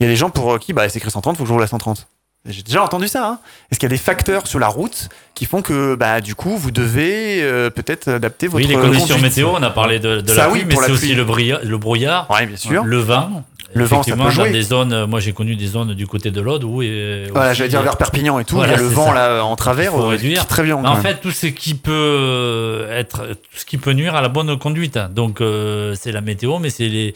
Il 0.00 0.04
y 0.04 0.06
a 0.06 0.10
des 0.10 0.16
gens 0.16 0.30
pour 0.30 0.58
qui, 0.58 0.72
bah, 0.72 0.88
c'est 0.88 0.98
écrit 0.98 1.10
130, 1.10 1.34
il 1.34 1.38
faut 1.38 1.44
que 1.44 1.48
je 1.48 1.52
roule 1.52 1.62
à 1.62 1.68
130. 1.68 2.08
J'ai 2.44 2.62
déjà 2.62 2.82
entendu 2.82 3.06
ça. 3.06 3.28
Hein. 3.28 3.38
Est-ce 3.70 3.78
qu'il 3.78 3.88
y 3.88 3.92
a 3.92 3.96
des 3.96 4.02
facteurs 4.02 4.48
sur 4.48 4.58
la 4.58 4.66
route 4.66 5.08
qui 5.34 5.46
font 5.46 5.62
que, 5.62 5.94
bah, 5.94 6.20
du 6.20 6.34
coup, 6.34 6.56
vous 6.56 6.72
devez 6.72 7.40
euh, 7.40 7.70
peut-être 7.70 8.08
adapter 8.08 8.48
votre. 8.48 8.66
Oui, 8.66 8.68
les 8.68 8.74
conditions 8.74 9.18
météo. 9.18 9.50
On 9.52 9.62
a 9.62 9.70
parlé 9.70 10.00
de, 10.00 10.22
la 10.34 10.48
pluie, 10.48 10.64
mais 10.66 10.74
c'est 10.74 10.90
aussi 10.90 11.14
le, 11.14 11.22
le 11.22 11.78
brouillard, 11.78 12.28
ouais, 12.30 12.46
bien 12.46 12.56
sûr. 12.56 12.84
le 12.84 12.98
vent. 12.98 13.44
Le 13.74 13.84
vent, 13.84 14.02
ça 14.02 14.16
peut 14.16 14.30
jouer. 14.30 14.50
Des 14.50 14.62
zones, 14.62 14.92
euh, 14.92 15.06
moi 15.06 15.18
j'ai 15.18 15.32
connu 15.32 15.56
des 15.56 15.66
zones 15.66 15.94
du 15.94 16.06
côté 16.06 16.30
de 16.30 16.40
l'Aude 16.42 16.64
où. 16.64 16.82
Euh, 16.82 17.28
voilà, 17.32 17.54
j'allais 17.54 17.70
dire 17.70 17.80
vers 17.80 17.96
Perpignan 17.96 18.38
et 18.38 18.44
tout. 18.44 18.60
il 18.62 18.70
y 18.70 18.74
a 18.74 18.76
le 18.76 18.82
vent 18.82 19.12
là 19.12 19.44
en 19.44 19.56
travers. 19.56 19.92
Faut 19.92 20.08
réduire. 20.08 20.46
Très 20.46 20.64
bien. 20.64 20.76
En 20.76 20.96
fait, 20.96 21.20
tout 21.20 21.30
ce 21.30 21.46
qui 21.46 21.74
peut 21.74 22.86
être, 22.90 23.28
tout 23.28 23.58
ce 23.58 23.64
qui 23.64 23.78
peut 23.78 23.92
nuire 23.92 24.16
à 24.16 24.20
la 24.20 24.28
bonne 24.28 24.58
conduite. 24.58 24.98
Donc 25.14 25.40
c'est 25.94 26.12
la 26.12 26.20
météo, 26.20 26.58
mais 26.58 26.70
c'est 26.70 26.88
les 26.88 27.14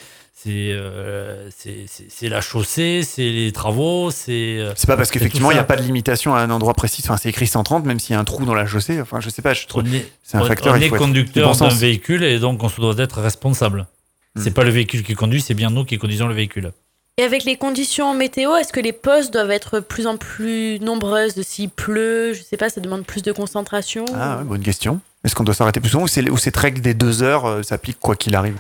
euh, 0.49 1.49
c'est 1.51 2.29
la 2.29 2.41
chaussée, 2.41 3.03
c'est 3.03 3.31
les 3.31 3.53
travaux, 3.53 4.11
c'est. 4.11 4.59
Euh, 4.59 4.73
c'est 4.77 4.87
pas 4.87 4.97
parce 4.97 5.11
qu'effectivement 5.11 5.51
il 5.51 5.55
n'y 5.55 5.61
a 5.61 5.65
pas 5.65 5.77
de 5.77 5.83
limitation 5.83 6.35
à 6.35 6.41
un 6.41 6.51
endroit 6.51 6.75
précis. 6.75 7.03
Enfin, 7.05 7.17
c'est 7.17 7.29
écrit 7.29 7.47
130, 7.47 7.85
même 7.85 7.99
s'il 7.99 8.15
y 8.15 8.17
a 8.17 8.21
un 8.21 8.25
trou 8.25 8.45
dans 8.45 8.55
la 8.55 8.67
chaussée. 8.67 9.01
Enfin, 9.01 9.21
je 9.21 9.31
sais 9.31 9.43
pas. 9.43 9.55
Je 9.55 9.67
trouve. 9.67 9.85
C'est 10.23 10.37
un 10.37 10.45
facteur. 10.45 10.75
On 10.75 10.81
est 10.81 10.89
conducteur 10.89 11.57
d'un 11.57 11.69
véhicule 11.69 12.25
et 12.25 12.39
donc 12.39 12.63
on 12.63 12.69
se 12.69 12.81
doit 12.81 12.95
d'être 12.95 13.21
responsable. 13.21 13.87
Hmm. 14.35 14.41
C'est 14.43 14.53
pas 14.53 14.65
le 14.65 14.71
véhicule 14.71 15.03
qui 15.03 15.15
conduit, 15.15 15.41
c'est 15.41 15.55
bien 15.55 15.71
nous 15.71 15.85
qui 15.85 15.99
conduisons 15.99 16.27
le 16.27 16.35
véhicule. 16.35 16.73
Et 17.19 17.23
avec 17.23 17.45
les 17.45 17.57
conditions 17.57 18.13
météo, 18.13 18.55
est-ce 18.57 18.75
que 18.75 18.81
les 18.81 18.93
postes 18.93 19.33
doivent 19.33 19.51
être 19.51 19.81
plus 19.81 20.07
en 20.07 20.19
plus 20.19 20.79
nombreuses 20.81 21.41
S'il 21.41 21.71
pleut, 21.71 22.35
je 22.35 22.43
sais 22.43 22.59
pas, 22.59 22.69
ça 22.69 22.83
demande 22.83 23.07
plus 23.07 23.23
de 23.23 23.33
concentration 23.33 24.05
Ah, 24.15 24.43
bonne 24.45 24.63
question. 24.63 25.01
Est-ce 25.25 25.35
qu'on 25.35 25.43
doit 25.43 25.55
s'arrêter 25.55 25.81
plus 25.81 25.89
souvent 25.89 26.05
ou, 26.05 26.37
cette 26.37 26.57
règle 26.59 26.83
des 26.83 26.93
deux 26.93 27.23
heures 27.23 27.47
euh, 27.47 27.63
s'applique 27.63 27.99
quoi 27.99 28.17
qu'il 28.17 28.35
arrive? 28.35 28.59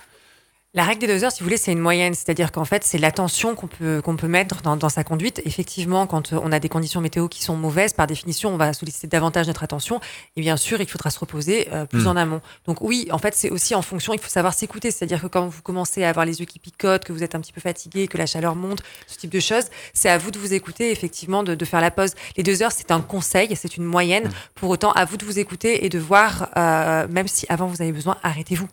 La 0.76 0.84
règle 0.84 1.00
des 1.00 1.06
deux 1.06 1.24
heures, 1.24 1.32
si 1.32 1.40
vous 1.40 1.46
voulez, 1.46 1.56
c'est 1.56 1.72
une 1.72 1.78
moyenne, 1.78 2.12
c'est-à-dire 2.12 2.52
qu'en 2.52 2.66
fait, 2.66 2.84
c'est 2.84 2.98
l'attention 2.98 3.54
qu'on 3.54 3.66
peut, 3.66 4.02
qu'on 4.02 4.14
peut 4.14 4.28
mettre 4.28 4.60
dans, 4.60 4.76
dans, 4.76 4.90
sa 4.90 5.04
conduite. 5.04 5.40
Effectivement, 5.46 6.06
quand 6.06 6.34
on 6.34 6.52
a 6.52 6.58
des 6.58 6.68
conditions 6.68 7.00
météo 7.00 7.28
qui 7.28 7.42
sont 7.42 7.56
mauvaises, 7.56 7.94
par 7.94 8.06
définition, 8.06 8.52
on 8.52 8.58
va 8.58 8.74
solliciter 8.74 9.06
davantage 9.06 9.46
notre 9.46 9.64
attention. 9.64 10.00
Et 10.36 10.42
bien 10.42 10.58
sûr, 10.58 10.78
il 10.82 10.86
faudra 10.86 11.08
se 11.08 11.18
reposer 11.18 11.68
euh, 11.72 11.86
plus 11.86 12.04
mmh. 12.04 12.08
en 12.08 12.16
amont. 12.16 12.40
Donc 12.66 12.82
oui, 12.82 13.08
en 13.10 13.16
fait, 13.16 13.34
c'est 13.34 13.48
aussi 13.48 13.74
en 13.74 13.80
fonction, 13.80 14.12
il 14.12 14.20
faut 14.20 14.28
savoir 14.28 14.52
s'écouter. 14.52 14.90
C'est-à-dire 14.90 15.22
que 15.22 15.28
quand 15.28 15.46
vous 15.46 15.62
commencez 15.62 16.04
à 16.04 16.10
avoir 16.10 16.26
les 16.26 16.40
yeux 16.40 16.46
qui 16.46 16.58
picotent, 16.58 17.04
que 17.04 17.12
vous 17.14 17.22
êtes 17.22 17.34
un 17.34 17.40
petit 17.40 17.54
peu 17.54 17.62
fatigué, 17.62 18.06
que 18.06 18.18
la 18.18 18.26
chaleur 18.26 18.54
monte, 18.54 18.82
ce 19.06 19.16
type 19.16 19.30
de 19.30 19.40
choses, 19.40 19.70
c'est 19.94 20.10
à 20.10 20.18
vous 20.18 20.30
de 20.30 20.38
vous 20.38 20.52
écouter, 20.52 20.90
effectivement, 20.90 21.42
de, 21.42 21.54
de, 21.54 21.64
faire 21.64 21.80
la 21.80 21.90
pause. 21.90 22.12
Les 22.36 22.42
deux 22.42 22.62
heures, 22.62 22.72
c'est 22.72 22.90
un 22.90 23.00
conseil, 23.00 23.48
c'est 23.56 23.78
une 23.78 23.84
moyenne. 23.84 24.28
Mmh. 24.28 24.32
Pour 24.54 24.68
autant, 24.68 24.92
à 24.92 25.06
vous 25.06 25.16
de 25.16 25.24
vous 25.24 25.38
écouter 25.38 25.86
et 25.86 25.88
de 25.88 25.98
voir, 25.98 26.50
euh, 26.58 27.08
même 27.08 27.28
si 27.28 27.46
avant 27.48 27.66
vous 27.66 27.80
avez 27.80 27.92
besoin, 27.92 28.18
arrêtez-vous. 28.22 28.68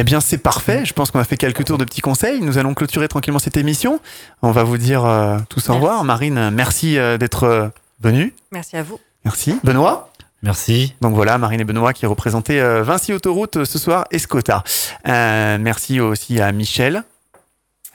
Eh 0.00 0.04
bien, 0.04 0.20
c'est 0.20 0.38
parfait. 0.38 0.84
Je 0.84 0.92
pense 0.92 1.10
qu'on 1.10 1.18
a 1.18 1.24
fait 1.24 1.36
quelques 1.36 1.64
tours 1.64 1.76
de 1.76 1.84
petits 1.84 2.00
conseils. 2.00 2.40
Nous 2.40 2.56
allons 2.56 2.72
clôturer 2.72 3.08
tranquillement 3.08 3.40
cette 3.40 3.56
émission. 3.56 3.98
On 4.42 4.52
va 4.52 4.62
vous 4.62 4.78
dire 4.78 5.04
euh, 5.04 5.38
tous 5.48 5.68
au 5.70 5.74
revoir. 5.74 6.04
Marine, 6.04 6.50
merci 6.50 6.96
euh, 6.96 7.18
d'être 7.18 7.42
euh, 7.42 7.68
venue. 8.00 8.32
Merci 8.52 8.76
à 8.76 8.84
vous. 8.84 9.00
Merci. 9.24 9.58
Benoît 9.64 10.12
Merci. 10.44 10.94
Donc 11.00 11.16
voilà, 11.16 11.36
Marine 11.36 11.60
et 11.60 11.64
Benoît 11.64 11.92
qui 11.92 12.06
représentaient 12.06 12.80
Vinci 12.82 13.12
Autoroute 13.12 13.64
ce 13.64 13.76
soir, 13.76 14.04
Escota. 14.12 14.62
merci 15.04 15.98
aussi 15.98 16.40
à 16.40 16.52
Michel, 16.52 17.02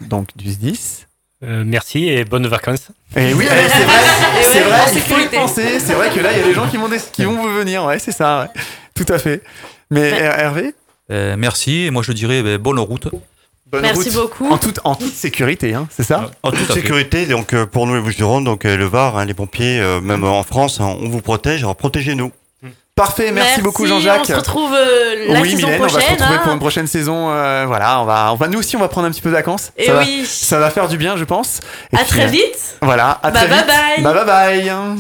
donc 0.02 0.36
du 0.36 0.52
SDIS. 0.52 1.06
merci 1.42 2.10
et 2.10 2.26
bonnes 2.26 2.48
vacances. 2.48 2.90
Et 3.16 3.34
oui, 3.34 3.46
c'est 3.48 3.84
vrai, 3.86 4.44
c'est 4.52 4.60
vrai, 4.60 4.80
il 4.94 5.02
faut 5.02 5.20
y 5.20 5.28
penser. 5.28 5.80
C'est 5.80 5.94
vrai 5.94 6.10
que 6.10 6.20
là, 6.20 6.34
il 6.34 6.40
y 6.40 6.42
a 6.42 6.44
des 6.44 6.54
gens 6.54 6.68
qui 6.68 6.76
vont, 6.76 6.90
qui 7.14 7.24
vont 7.24 7.42
vous 7.42 7.54
venir. 7.54 7.86
Ouais, 7.86 7.98
c'est 7.98 8.12
ça. 8.12 8.52
Tout 8.94 9.06
à 9.08 9.18
fait. 9.20 9.42
Mais 9.90 10.10
Hervé? 10.10 10.76
Euh, 11.12 11.36
merci, 11.38 11.86
et 11.86 11.92
moi 11.92 12.04
je 12.04 12.12
dirais 12.12 12.42
ben, 12.44 12.58
bonne 12.58 12.80
route. 12.80 13.08
Merci 13.82 14.12
beaucoup. 14.12 14.48
En 14.52 14.60
toute, 14.60 14.80
en 14.84 14.94
toute 14.94 15.14
sécurité, 15.14 15.74
hein, 15.74 15.88
c'est 15.90 16.04
ça 16.04 16.30
En 16.44 16.52
toute 16.52 16.72
sécurité, 16.72 17.26
donc 17.26 17.54
euh, 17.54 17.66
pour 17.66 17.88
nous 17.88 17.96
les 17.96 18.02
bouches 18.02 18.18
du 18.18 18.22
donc 18.22 18.66
euh, 18.66 18.78
le 18.78 18.86
Var, 18.86 19.18
hein, 19.18 19.26
les 19.26 19.34
pompiers, 19.34 19.82
même 20.02 20.24
en 20.24 20.44
France, 20.44 20.80
hein, 20.80 20.96
on 21.02 21.10
vous 21.10 21.22
protège, 21.22 21.62
alors 21.62 21.76
protégez-nous. 21.76 22.32
Parfait, 22.96 23.32
merci, 23.32 23.62
beaucoup 23.62 23.88
Jean-Jacques. 23.88 24.22
On 24.22 24.26
se 24.26 24.34
retrouve 24.34 24.72
la 24.72 25.42
oui, 25.42 25.50
saison 25.50 25.66
Mylène, 25.66 25.80
prochaine. 25.80 25.98
on 25.98 26.00
va 26.00 26.06
se 26.06 26.12
retrouver 26.12 26.38
pour 26.38 26.50
hein. 26.50 26.54
une 26.54 26.60
prochaine 26.60 26.88
saison. 26.88 27.26
voilà, 27.66 28.02
on 28.02 28.06
va, 28.06 28.32
on 28.32 28.36
va, 28.36 28.48
nous 28.48 28.60
aussi, 28.60 28.76
on 28.76 28.80
va 28.80 28.88
prendre 28.88 29.08
un 29.08 29.12
petit 29.12 29.22
peu 29.22 29.30
de 29.30 29.36
vacances. 29.36 29.72
Et 29.76 29.88
ça 29.88 29.98
oui. 29.98 30.22
Va, 30.22 30.28
ça 30.28 30.60
va 30.60 30.70
faire 30.70 30.88
du 30.88 30.98
bien, 30.98 31.18
je 31.18 31.24
pense. 31.24 31.60
Et 31.92 31.96
à 31.96 32.00
puis, 32.00 32.10
très 32.10 32.28
vite. 32.28 32.78
Voilà, 32.84 33.20
à 33.24 33.32
bah, 33.32 33.40
très 33.40 33.48
bye 33.48 33.58
vite. 33.58 34.04
Bye 34.04 34.14
bye. 34.14 34.26
Bye 34.26 34.64
bye. 34.64 34.98